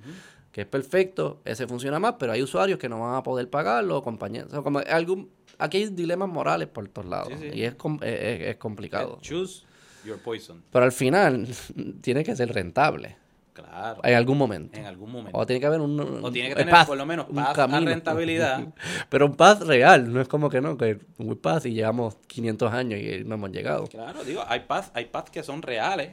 que 0.51 0.61
es 0.61 0.67
perfecto, 0.67 1.41
ese 1.43 1.67
funciona 1.67 1.99
más, 1.99 2.15
pero 2.17 2.31
hay 2.31 2.41
usuarios 2.41 2.79
que 2.79 2.87
no 2.89 3.01
van 3.01 3.15
a 3.15 3.21
poder 3.21 3.49
pagarlo, 3.49 4.01
compañías. 4.01 4.45
O 4.47 4.49
sea, 4.49 4.61
como 4.61 4.79
algún, 4.79 5.29
aquí 5.59 5.77
hay 5.77 5.87
dilemas 5.87 6.29
morales 6.29 6.67
por 6.67 6.87
todos 6.89 7.07
lados 7.07 7.29
Sí, 7.39 7.49
sí. 7.51 7.57
y 7.59 7.63
es, 7.63 7.75
com- 7.75 7.99
es, 8.01 8.41
es- 8.41 8.55
complicado. 8.57 9.19
Choose 9.21 9.63
your 10.05 10.17
poison. 10.19 10.63
Pero 10.71 10.85
al 10.85 10.91
final 10.91 11.47
tiene 12.01 12.23
que 12.23 12.35
ser 12.35 12.53
rentable 12.53 13.17
Claro. 13.53 14.01
en 14.03 14.15
algún 14.15 14.37
momento. 14.37 14.77
En 14.77 14.85
algún 14.85 15.09
momento. 15.11 15.37
O 15.37 15.45
tiene 15.45 15.61
que 15.61 15.65
haber 15.65 15.79
un, 15.79 15.97
O 16.21 16.29
tiene 16.31 16.49
que 16.49 16.55
tener 16.55 16.71
path, 16.71 16.87
por 16.87 16.97
lo 16.97 17.05
menos 17.05 17.27
path 17.33 17.57
a 17.59 17.79
rentabilidad. 17.79 18.67
Pero 19.09 19.25
un 19.27 19.35
path 19.35 19.61
real, 19.61 20.11
no 20.11 20.19
es 20.19 20.27
como 20.27 20.49
que 20.49 20.59
no, 20.59 20.75
que 20.77 20.99
un 21.19 21.37
path 21.37 21.65
y 21.67 21.73
llevamos 21.73 22.15
500 22.27 22.73
años 22.73 22.99
y 22.99 23.23
no 23.23 23.35
hemos 23.35 23.51
llegado. 23.51 23.85
Claro, 23.87 24.25
digo, 24.25 24.43
hay 24.45 24.61
paths, 24.61 24.91
hay 24.93 25.05
paths 25.05 25.31
que 25.31 25.41
son 25.41 25.61
reales, 25.61 26.11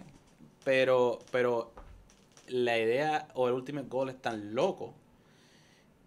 pero, 0.65 1.19
pero 1.33 1.73
la 2.47 2.79
idea 2.79 3.27
o 3.35 3.49
el 3.49 3.55
ultimate 3.55 3.89
goal 3.89 4.11
es 4.11 4.23
tan 4.23 4.55
loco 4.55 4.95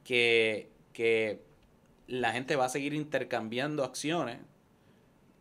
que, 0.06 0.70
que 0.94 1.42
la 2.08 2.32
gente 2.32 2.56
va 2.56 2.66
a 2.66 2.70
seguir 2.70 2.94
intercambiando 2.94 3.84
acciones 3.84 4.40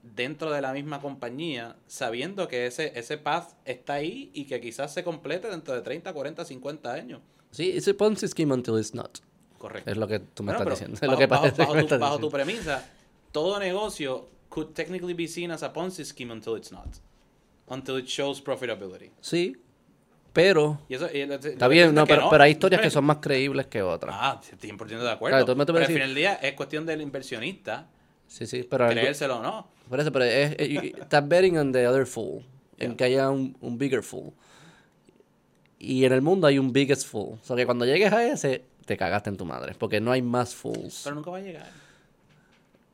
dentro 0.02 0.50
de 0.50 0.60
la 0.60 0.72
misma 0.72 1.00
compañía, 1.00 1.76
sabiendo 1.86 2.46
que 2.48 2.66
ese, 2.66 2.92
ese 2.98 3.16
path 3.18 3.52
está 3.64 3.94
ahí 3.94 4.30
y 4.34 4.44
que 4.46 4.60
quizás 4.60 4.92
se 4.92 5.02
complete 5.02 5.48
dentro 5.48 5.74
de 5.74 5.80
30, 5.80 6.12
40, 6.12 6.44
50 6.44 6.92
años. 6.92 7.20
Sí, 7.50 7.74
a 7.78 7.94
Ponzi 7.94 8.28
scheme 8.28 8.52
until 8.52 8.78
it's 8.78 8.94
not. 8.94 9.18
Correcto. 9.58 9.90
Es 9.90 9.96
lo 9.96 10.06
que 10.06 10.18
tú 10.18 10.42
me 10.42 10.52
Bueno, 10.52 10.72
estás 10.72 10.88
diciendo. 10.90 10.94
Es 10.96 11.00
bajo, 11.00 11.12
lo 11.12 11.18
que 11.18 11.26
bajo- 11.26 11.44
que 11.54 11.62
bajo 11.62 11.74
me 11.74 11.84
tu, 11.84 11.98
bajo 11.98 12.18
tu 12.18 12.30
premisa, 12.30 12.84
todo 13.32 13.58
negocio 13.58 14.28
could 14.50 14.74
technically 14.74 15.14
be 15.14 15.26
seen 15.26 15.50
as 15.50 15.62
a 15.62 15.72
Ponzi 15.72 16.04
scheme 16.04 16.32
until 16.32 16.56
it's 16.56 16.70
not. 16.70 16.88
Until 17.66 17.96
it 17.98 18.06
shows 18.06 18.42
profitability. 18.42 19.10
Sí, 19.22 19.56
pero 20.34 20.80
Y 20.90 20.94
eso, 20.96 21.08
y 21.10 21.24
lo- 21.24 21.36
está 21.36 21.66
bien, 21.68 21.94
no, 21.94 22.06
pero, 22.06 22.28
pero 22.28 22.44
hay 22.44 22.50
historias 22.50 22.82
que 22.82 22.90
son 22.90 23.04
más 23.06 23.16
creíbles 23.18 23.66
que 23.68 23.80
otras. 23.80 24.14
Ah, 24.18 24.38
100% 24.60 24.86
de 25.04 25.10
acuerdo. 25.10 25.38
Claro, 25.46 25.64
pero 25.64 25.78
al 25.78 25.86
final 25.86 26.08
del 26.08 26.14
día 26.14 26.34
es 26.34 26.52
cuestión 26.52 26.84
del 26.84 27.00
inversionista 27.00 27.86
Sí, 28.26 28.46
sí, 28.46 28.66
pero 28.68 28.88
creérselo 28.88 29.38
o 29.38 29.42
no. 29.42 29.68
por 29.88 30.00
eso, 30.00 30.10
pero 30.12 30.24
es, 30.26 30.56
y- 30.60 30.92
estás 31.00 31.26
betting 31.26 31.56
on 31.56 31.72
the 31.72 31.86
other 31.88 32.04
fool, 32.06 32.42
en 32.78 32.96
que 32.96 33.04
haya 33.04 33.30
un, 33.30 33.56
un 33.60 33.78
bigger 33.78 34.02
fool. 34.02 34.32
Y 35.78 36.04
en 36.04 36.12
el 36.12 36.22
mundo 36.22 36.46
hay 36.46 36.58
un 36.58 36.72
biggest 36.72 37.06
fool. 37.06 37.38
O 37.40 37.44
sea 37.44 37.54
que 37.56 37.66
cuando 37.66 37.84
llegues 37.84 38.12
a 38.12 38.26
ese, 38.26 38.64
te 38.86 38.96
cagaste 38.96 39.30
en 39.30 39.36
tu 39.36 39.44
madre, 39.44 39.74
porque 39.78 40.00
no 40.00 40.10
hay 40.12 40.22
más 40.22 40.54
fools. 40.54 41.02
Pero 41.04 41.14
nunca 41.16 41.30
va 41.30 41.38
a 41.38 41.40
llegar. 41.42 41.66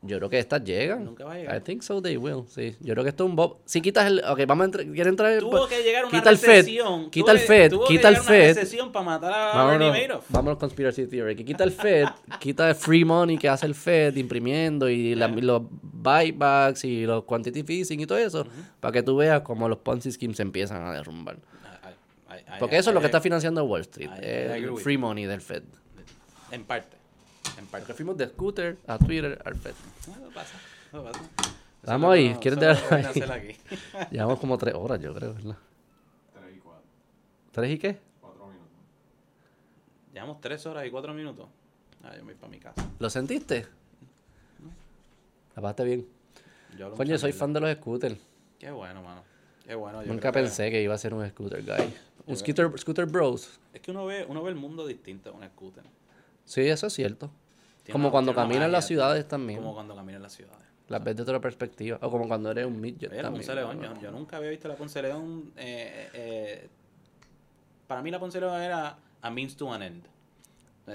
Yo 0.02 0.16
creo 0.16 0.30
que 0.30 0.38
estas 0.38 0.64
llegan. 0.64 1.04
Nunca 1.04 1.26
va 1.26 1.34
a 1.34 1.36
llegar. 1.36 1.56
I 1.56 1.60
think 1.60 1.82
so 1.82 2.00
they 2.00 2.16
will. 2.16 2.44
Sí. 2.48 2.74
Yo 2.80 2.94
creo 2.94 3.04
que 3.04 3.10
esto 3.10 3.24
es 3.24 3.28
un 3.30 3.36
bob. 3.36 3.58
Si 3.66 3.82
quitas 3.82 4.06
el. 4.06 4.22
Ok, 4.26 4.40
vamos 4.46 4.62
a 4.62 4.64
entrar. 4.64 4.86
¿Quieres 4.86 5.06
entrar? 5.08 5.38
Tuvo 5.40 5.68
que 5.68 5.82
llegar 5.82 6.06
una 6.06 6.10
quita 6.18 6.30
el 6.30 6.38
Fed. 6.38 6.48
recesión. 6.48 7.10
Quita 7.10 7.32
el 7.32 7.38
Fed. 7.38 7.70
tuvo 7.70 7.84
que 7.86 7.94
Quita 7.96 8.08
el 8.08 8.14
llegar 8.14 8.28
una 8.30 8.36
Fed. 8.38 8.54
recesión 8.56 8.92
para 8.92 9.04
matar 9.04 9.32
a 9.32 9.54
Vámonos, 9.56 10.24
vámonos 10.30 10.58
conspiracy 10.58 11.06
theory. 11.06 11.36
Que 11.36 11.44
quita 11.44 11.64
el 11.64 11.72
Fed, 11.72 12.06
quita 12.40 12.70
el 12.70 12.74
free 12.76 13.04
money 13.04 13.36
que 13.36 13.50
hace 13.50 13.66
el 13.66 13.74
Fed 13.74 14.16
imprimiendo 14.16 14.88
y 14.88 15.14
la- 15.14 15.28
los 15.28 15.62
buybacks 15.70 16.82
y 16.84 17.04
los 17.04 17.24
quantitative 17.24 17.74
easing 17.74 18.00
y 18.00 18.06
todo 18.06 18.16
eso, 18.16 18.46
para 18.80 18.92
que 18.92 19.02
tú 19.02 19.16
veas 19.16 19.42
cómo 19.42 19.68
los 19.68 19.78
Ponzi 19.78 20.10
schemes 20.12 20.38
se 20.38 20.42
empiezan 20.42 20.82
a 20.86 20.92
derrumbar. 20.94 21.36
Porque 22.58 22.78
eso 22.78 22.88
es 22.90 22.94
lo 22.94 23.00
que 23.00 23.06
está 23.06 23.20
financiando 23.20 23.62
Wall 23.64 23.82
Street, 23.82 24.10
el 24.22 24.76
free 24.78 24.96
money 24.96 25.26
del 25.26 25.42
Fed. 25.42 25.62
En 26.52 26.64
parte. 26.64 26.96
En 27.60 27.66
parte. 27.66 27.92
Fuimos 27.94 28.16
de 28.16 28.26
Scooter 28.28 28.78
a 28.86 28.98
Twitter 28.98 29.40
al 29.44 29.54
Fed. 29.54 29.74
No, 30.08 30.30
pasa. 30.30 30.58
No 30.92 31.04
pasa. 31.04 31.20
Vamos 31.82 32.12
ahí, 32.14 32.34
¿quieres 32.40 32.58
dar 32.60 32.76
darle 32.90 33.32
ahí? 33.32 33.56
Llevamos 34.10 34.38
como 34.40 34.56
tres 34.58 34.74
horas, 34.74 35.00
yo 35.00 35.14
creo, 35.14 35.34
¿verdad? 35.34 35.56
3 36.34 36.56
y 36.56 36.58
4. 36.60 36.82
¿Tres 37.52 37.70
y 37.70 37.78
qué? 37.78 37.98
4 38.20 38.46
minutos. 38.46 38.68
Llevamos 40.12 40.40
tres 40.40 40.66
horas 40.66 40.86
y 40.86 40.90
cuatro 40.90 41.14
minutos. 41.14 41.48
Ah, 42.02 42.10
yo 42.16 42.18
me 42.24 42.32
voy 42.32 42.34
para 42.34 42.50
mi 42.50 42.58
casa. 42.58 42.86
¿Lo 42.98 43.08
sentiste? 43.10 43.66
La 45.54 45.62
pasaste 45.62 45.84
bien. 45.84 46.06
Yo 46.78 46.92
Coño, 46.94 47.18
soy 47.18 47.32
fan 47.32 47.52
de 47.52 47.60
los 47.60 47.72
scooters. 47.76 48.16
Qué 48.58 48.70
bueno, 48.70 49.02
mano. 49.02 49.22
Qué 49.66 49.74
bueno. 49.74 50.02
yo 50.02 50.12
Nunca 50.12 50.30
que- 50.32 50.40
pensé 50.40 50.70
que 50.70 50.82
iba 50.82 50.94
a 50.94 50.98
ser 50.98 51.12
un 51.14 51.26
scooter 51.28 51.62
guy. 51.62 51.94
Un 52.26 52.36
scooter, 52.36 52.70
scooter 52.78 53.06
bros. 53.06 53.58
Es 53.72 53.80
que 53.80 53.90
uno 53.90 54.06
ve, 54.06 54.24
uno 54.28 54.42
ve 54.42 54.50
el 54.50 54.56
mundo 54.56 54.86
distinto 54.86 55.30
en 55.30 55.36
un 55.36 55.48
scooter. 55.48 55.84
Sí, 56.44 56.62
eso 56.62 56.86
es 56.88 56.92
cierto. 56.92 57.30
Como 57.92 58.10
cuando 58.10 58.32
una 58.32 58.42
caminan 58.42 58.72
las 58.72 58.86
ciudades 58.86 59.26
también. 59.28 59.60
Como 59.60 59.74
cuando 59.74 59.94
caminan 59.94 60.22
las 60.22 60.32
ciudades. 60.32 60.58
Las 60.88 61.04
ves 61.04 61.16
de 61.16 61.22
otra 61.22 61.40
perspectiva. 61.40 61.98
O 62.02 62.10
como 62.10 62.26
cuando 62.26 62.50
eres 62.50 62.66
un 62.66 62.80
midget 62.80 63.10
Oye, 63.10 63.16
la 63.22 63.28
también. 63.28 63.46
Ponce 63.46 63.54
León, 63.54 63.80
yo, 63.80 64.00
yo 64.00 64.10
nunca 64.10 64.36
había 64.38 64.50
visto 64.50 64.66
la 64.68 64.74
Ponce 64.74 65.00
León. 65.02 65.52
eh, 65.56 66.08
eh, 66.14 66.68
para 67.86 68.02
mí 68.02 68.10
la 68.10 68.18
Ponce 68.18 68.40
León 68.40 68.60
era 68.60 68.96
a 69.22 69.30
means 69.30 69.56
to 69.56 69.72
an 69.72 69.82
end. 69.82 70.02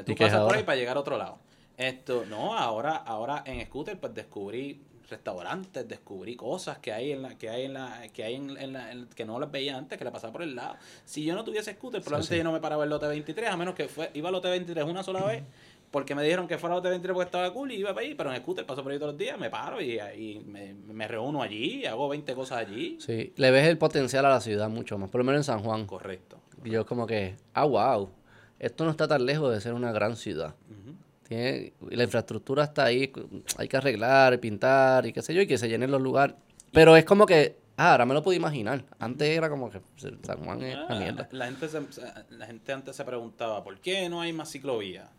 Tú 0.05 0.11
¿Y 0.11 0.15
qué 0.15 0.25
es 0.25 0.31
pasas 0.31 0.45
por 0.45 0.55
ahí 0.55 0.63
para 0.63 0.75
llegar 0.77 0.97
a 0.97 0.99
otro 0.99 1.17
lado. 1.17 1.37
Esto, 1.77 2.25
no, 2.29 2.57
ahora, 2.57 2.95
ahora 2.95 3.43
en 3.45 3.65
scooter 3.65 3.97
pues 3.99 4.13
descubrí 4.13 4.81
restaurantes, 5.09 5.87
descubrí 5.87 6.35
cosas 6.35 6.79
que 6.79 6.91
hay 6.91 7.11
en 7.11 7.21
la, 7.21 7.37
que 7.37 7.49
hay 7.49 7.65
en 7.65 7.73
la, 7.73 8.01
que 8.13 8.23
hay 8.23 8.35
en, 8.35 8.57
en 8.57 8.73
la, 8.73 8.91
en- 8.91 9.07
que 9.07 9.23
no 9.23 9.39
las 9.39 9.51
veía 9.51 9.77
antes, 9.77 9.97
que 9.99 10.03
le 10.03 10.11
pasaba 10.11 10.33
por 10.33 10.41
el 10.41 10.55
lado. 10.55 10.75
Si 11.05 11.23
yo 11.23 11.35
no 11.35 11.43
tuviese 11.43 11.73
scooter, 11.73 12.01
probablemente 12.01 12.33
sí. 12.33 12.37
yo 12.37 12.43
no 12.43 12.51
me 12.51 12.59
paraba 12.59 12.83
el 12.85 12.89
lote 12.89 13.07
23, 13.07 13.49
a 13.49 13.55
menos 13.57 13.75
que 13.75 13.87
fue, 13.87 14.09
iba 14.13 14.29
al 14.29 14.33
lote 14.33 14.49
23 14.49 14.83
una 14.85 15.03
sola 15.03 15.23
vez, 15.23 15.43
porque 15.95 16.13
me 16.13 16.23
dijeron 16.23 16.45
que 16.45 16.57
fuera 16.57 16.73
al 16.75 16.79
lote 16.79 16.89
23 16.89 17.13
porque 17.13 17.25
estaba 17.27 17.53
cool 17.53 17.71
y 17.71 17.75
iba 17.75 17.93
para 17.93 18.05
allí, 18.05 18.15
pero 18.15 18.33
en 18.33 18.41
scooter 18.41 18.65
paso 18.65 18.83
por 18.83 18.91
ahí 18.91 18.97
todos 18.99 19.13
los 19.13 19.17
días, 19.17 19.39
me 19.39 19.49
paro 19.49 19.79
y, 19.81 19.97
y 19.97 20.43
me, 20.45 20.73
me 20.73 21.07
reúno 21.07 21.41
allí, 21.41 21.85
hago 21.85 22.09
20 22.09 22.35
cosas 22.35 22.57
allí. 22.57 22.97
Sí, 22.99 23.31
le 23.37 23.49
ves 23.49 23.65
el 23.65 23.77
potencial 23.77 24.25
a 24.25 24.29
la 24.29 24.41
ciudad 24.41 24.67
mucho 24.67 24.97
más. 24.97 25.09
Por 25.09 25.19
lo 25.19 25.25
menos 25.25 25.39
en 25.39 25.43
San 25.45 25.59
Juan. 25.63 25.85
Correcto. 25.85 26.37
Y 26.65 26.71
yo 26.71 26.85
como 26.85 27.07
que, 27.07 27.37
ah, 27.53 27.63
wow. 27.63 28.09
Esto 28.59 28.83
no 28.83 28.91
está 28.91 29.07
tan 29.07 29.25
lejos 29.25 29.53
de 29.53 29.61
ser 29.61 29.73
una 29.73 29.93
gran 29.93 30.17
ciudad. 30.17 30.53
Tiene, 31.27 31.71
la 31.89 32.03
infraestructura 32.03 32.65
está 32.65 32.83
ahí. 32.85 33.11
Hay 33.57 33.67
que 33.69 33.77
arreglar, 33.77 34.37
pintar 34.41 35.05
y 35.05 35.13
qué 35.13 35.21
sé 35.21 35.33
yo. 35.33 35.41
Y 35.41 35.47
que 35.47 35.57
se 35.57 35.69
llenen 35.69 35.91
los 35.91 36.01
lugares. 36.01 36.35
Pero 36.73 36.95
es 36.97 37.05
como 37.05 37.25
que, 37.25 37.55
ah, 37.77 37.91
ahora 37.93 38.05
me 38.05 38.13
lo 38.13 38.21
puedo 38.21 38.35
imaginar. 38.37 38.83
Antes 38.99 39.29
era 39.29 39.49
como 39.49 39.69
que 39.71 39.79
San 40.23 40.43
Juan 40.43 40.61
es 40.61 40.75
una 40.75 40.87
Ah, 40.89 40.99
mierda. 40.99 41.27
La 41.31 41.45
gente, 41.45 41.67
se- 41.69 41.81
la 42.31 42.45
gente 42.45 42.73
antes 42.73 42.95
se 42.95 43.03
preguntaba, 43.05 43.63
¿por 43.63 43.79
qué 43.79 44.07
no 44.09 44.19
hay 44.21 44.33
más 44.33 44.51
ciclovías? 44.51 45.09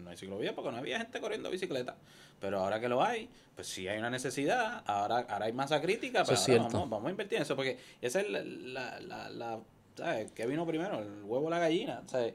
Eh, 0.00 0.02
pues 0.02 0.04
no 0.04 0.10
hay 0.10 0.16
ciclovía 0.16 0.54
porque 0.54 0.70
no 0.70 0.78
había 0.78 0.98
gente 0.98 1.20
corriendo 1.20 1.50
bicicleta. 1.50 1.96
Pero 2.40 2.60
ahora 2.60 2.80
que 2.80 2.88
lo 2.88 3.02
hay, 3.02 3.28
pues 3.54 3.66
sí 3.68 3.86
hay 3.88 3.98
una 3.98 4.10
necesidad. 4.10 4.82
Ahora, 4.86 5.26
ahora 5.28 5.46
hay 5.46 5.52
masa 5.52 5.80
crítica, 5.80 6.24
pero 6.24 6.36
ahora 6.52 6.68
vamos, 6.74 6.90
vamos 6.90 7.06
a 7.08 7.10
invertir 7.10 7.36
en 7.36 7.42
eso. 7.42 7.54
Porque 7.56 7.78
esa 8.00 8.20
es 8.20 8.30
la, 8.30 8.40
la, 8.42 9.00
la, 9.00 9.28
la- 9.30 9.58
¿sabes? 9.96 10.32
¿Qué 10.32 10.46
vino 10.46 10.66
primero? 10.66 10.98
¿El 11.00 11.22
huevo 11.24 11.46
o 11.46 11.50
la 11.50 11.58
gallina? 11.58 12.02
¿Sabes? 12.06 12.34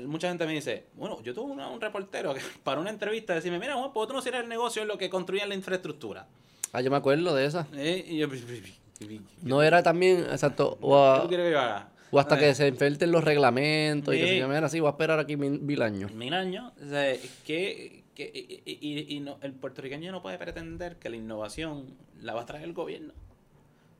Mucha 0.00 0.28
gente 0.28 0.46
me 0.46 0.52
dice, 0.52 0.84
bueno, 0.94 1.20
yo 1.22 1.34
tuve 1.34 1.50
una- 1.50 1.68
un 1.70 1.80
reportero 1.80 2.32
que 2.34 2.40
para 2.62 2.80
una 2.80 2.90
entrevista 2.90 3.34
decirme, 3.34 3.58
mira, 3.58 3.74
Juan, 3.74 3.92
¿por 3.92 4.06
qué 4.06 4.10
tú 4.10 4.14
no 4.14 4.22
cierras 4.22 4.42
el 4.44 4.48
negocio 4.48 4.82
en 4.82 4.88
lo 4.88 4.96
que 4.98 5.10
construyen 5.10 5.48
la 5.48 5.54
infraestructura? 5.56 6.26
Ah, 6.72 6.80
yo 6.82 6.90
me 6.90 6.98
acuerdo 6.98 7.34
de 7.34 7.46
esa. 7.46 7.66
Eh, 7.74 8.04
y 8.06 8.18
yo, 8.18 8.28
¿qué 8.30 9.20
No 9.42 9.62
era 9.62 9.82
también, 9.82 10.20
exacto, 10.30 10.76
o, 10.80 10.96
a- 11.02 11.22
tú 11.22 11.28
quieres 11.28 11.46
que 11.46 11.52
yo 11.52 11.58
haga? 11.60 11.88
O 12.10 12.18
hasta 12.18 12.36
Eh, 12.36 12.40
que 12.40 12.54
se 12.54 12.68
inferten 12.68 13.10
los 13.12 13.24
reglamentos 13.24 14.14
y 14.14 14.18
que 14.18 14.26
se 14.28 14.38
llamen 14.38 14.64
así, 14.64 14.80
voy 14.80 14.88
a 14.88 14.90
esperar 14.90 15.18
aquí 15.18 15.36
mil, 15.36 15.60
mil 15.60 15.82
años. 15.82 16.12
mil 16.12 16.32
años. 16.34 16.72
O 16.84 16.88
sea, 16.88 17.14
que, 17.44 18.04
que- 18.14 18.62
y, 18.64 18.78
y- 18.80 19.16
y 19.16 19.20
no, 19.20 19.38
el 19.42 19.52
puertorriqueño 19.52 20.10
no 20.12 20.22
puede 20.22 20.38
pretender 20.38 20.96
que 20.96 21.08
la 21.10 21.16
innovación 21.16 21.86
la 22.20 22.34
va 22.34 22.42
a 22.42 22.46
traer 22.46 22.64
el 22.64 22.72
gobierno. 22.72 23.12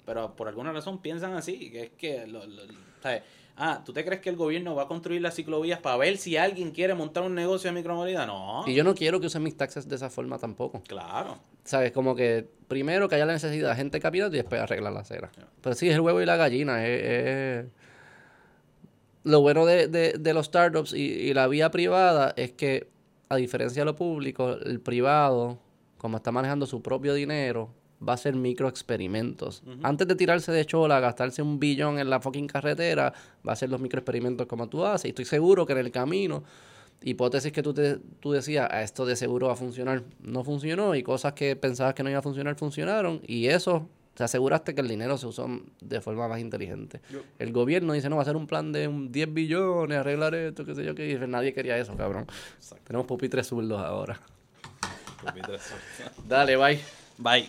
Pero 0.06 0.34
por 0.36 0.48
alguna 0.48 0.72
razón 0.72 1.02
piensan 1.02 1.34
así, 1.34 1.70
que 1.70 1.82
es 1.84 1.90
que... 1.98 2.26
Lo, 2.26 2.46
lo- 2.46 2.62
¿sabes? 3.02 3.22
Ah, 3.60 3.82
¿tú 3.84 3.92
te 3.92 4.04
crees 4.04 4.20
que 4.20 4.30
el 4.30 4.36
gobierno 4.36 4.74
va 4.76 4.84
a 4.84 4.86
construir 4.86 5.20
las 5.20 5.34
ciclovías 5.34 5.80
para 5.80 5.96
ver 5.96 6.16
si 6.16 6.36
alguien 6.36 6.70
quiere 6.70 6.94
montar 6.94 7.24
un 7.24 7.34
negocio 7.34 7.68
de 7.70 7.74
micromovilidad? 7.74 8.24
No. 8.26 8.62
Y 8.68 8.72
yo 8.74 8.84
no 8.84 8.94
quiero 8.94 9.18
que 9.20 9.26
usen 9.26 9.42
mis 9.42 9.56
taxes 9.56 9.88
de 9.88 9.96
esa 9.96 10.08
forma 10.10 10.38
tampoco. 10.38 10.80
Claro. 10.86 11.38
¿Sabes? 11.64 11.90
Como 11.90 12.14
que 12.14 12.46
primero 12.68 13.08
que 13.08 13.16
haya 13.16 13.26
la 13.26 13.32
necesidad 13.32 13.70
de 13.70 13.74
gente 13.76 13.98
capital 14.00 14.32
y 14.32 14.36
después 14.38 14.60
arreglar 14.60 14.92
la 14.92 15.00
acera. 15.00 15.30
Pero 15.60 15.74
sí, 15.74 15.88
es 15.88 15.94
el 15.96 16.00
huevo 16.00 16.22
y 16.22 16.26
la 16.26 16.36
gallina. 16.36 16.86
es- 16.86 17.04
es- 17.04 17.66
Lo 19.24 19.40
bueno 19.40 19.66
de, 19.66 19.88
de- 19.88 20.12
de 20.18 20.34
los 20.34 20.46
startups 20.46 20.92
y, 20.94 20.98
y 21.02 21.34
la 21.34 21.46
vía 21.48 21.70
privada 21.70 22.32
es 22.36 22.52
que, 22.52 22.88
a 23.28 23.36
diferencia 23.36 23.82
de 23.82 23.86
lo 23.86 23.94
público, 23.96 24.52
el 24.64 24.80
privado, 24.80 25.58
como 25.98 26.16
está 26.16 26.32
manejando 26.32 26.66
su 26.66 26.80
propio 26.82 27.14
dinero, 27.14 27.70
va 28.06 28.12
a 28.12 28.14
hacer 28.14 28.36
microexperimentos. 28.36 29.62
Antes 29.82 30.06
de 30.06 30.14
tirarse 30.14 30.52
de 30.52 30.64
chola, 30.64 31.00
gastarse 31.00 31.42
un 31.42 31.58
billón 31.58 31.98
en 31.98 32.08
la 32.10 32.20
fucking 32.20 32.46
carretera, 32.46 33.12
va 33.46 33.50
a 33.50 33.54
hacer 33.54 33.68
los 33.70 33.80
microexperimentos 33.80 34.46
como 34.46 34.68
tú 34.68 34.84
haces. 34.84 35.06
Y 35.06 35.08
estoy 35.08 35.24
seguro 35.24 35.66
que 35.66 35.72
en 35.72 35.78
el 35.80 35.90
camino 35.90 36.44
hipótesis 37.02 37.52
que 37.52 37.62
tú, 37.62 37.74
te, 37.74 37.98
tú 38.20 38.32
decías, 38.32 38.68
"Ah, 38.70 38.82
esto 38.82 39.04
de 39.06 39.14
seguro 39.16 39.48
va 39.48 39.52
a 39.54 39.56
funcionar, 39.56 40.02
no 40.20 40.42
funcionó, 40.44 40.94
y 40.94 41.02
cosas 41.02 41.32
que 41.34 41.54
pensabas 41.56 41.94
que 41.94 42.02
no 42.02 42.10
iba 42.10 42.18
a 42.20 42.22
funcionar, 42.22 42.54
funcionaron, 42.56 43.20
y 43.26 43.46
eso, 43.46 43.88
te 44.18 44.24
aseguraste 44.24 44.74
que 44.74 44.80
el 44.80 44.88
dinero 44.88 45.16
se 45.16 45.28
usó 45.28 45.48
de 45.80 46.00
forma 46.00 46.26
más 46.26 46.40
inteligente. 46.40 47.00
El 47.38 47.52
gobierno 47.52 47.92
dice, 47.92 48.10
no, 48.10 48.16
va 48.16 48.22
a 48.22 48.24
ser 48.24 48.34
un 48.34 48.48
plan 48.48 48.72
de 48.72 48.88
un 48.88 49.12
10 49.12 49.32
billones, 49.32 49.96
arreglar 49.96 50.34
esto, 50.34 50.64
qué 50.64 50.74
sé 50.74 50.84
yo, 50.84 50.92
qué, 50.96 51.08
y 51.08 51.16
nadie 51.28 51.54
quería 51.54 51.78
eso, 51.78 51.96
cabrón. 51.96 52.26
Tenemos 52.82 53.06
pupitres 53.06 53.46
zurdos 53.46 53.80
ahora. 53.80 54.18
Dale, 56.28 56.56
bye. 56.56 56.80
Bye. 57.18 57.48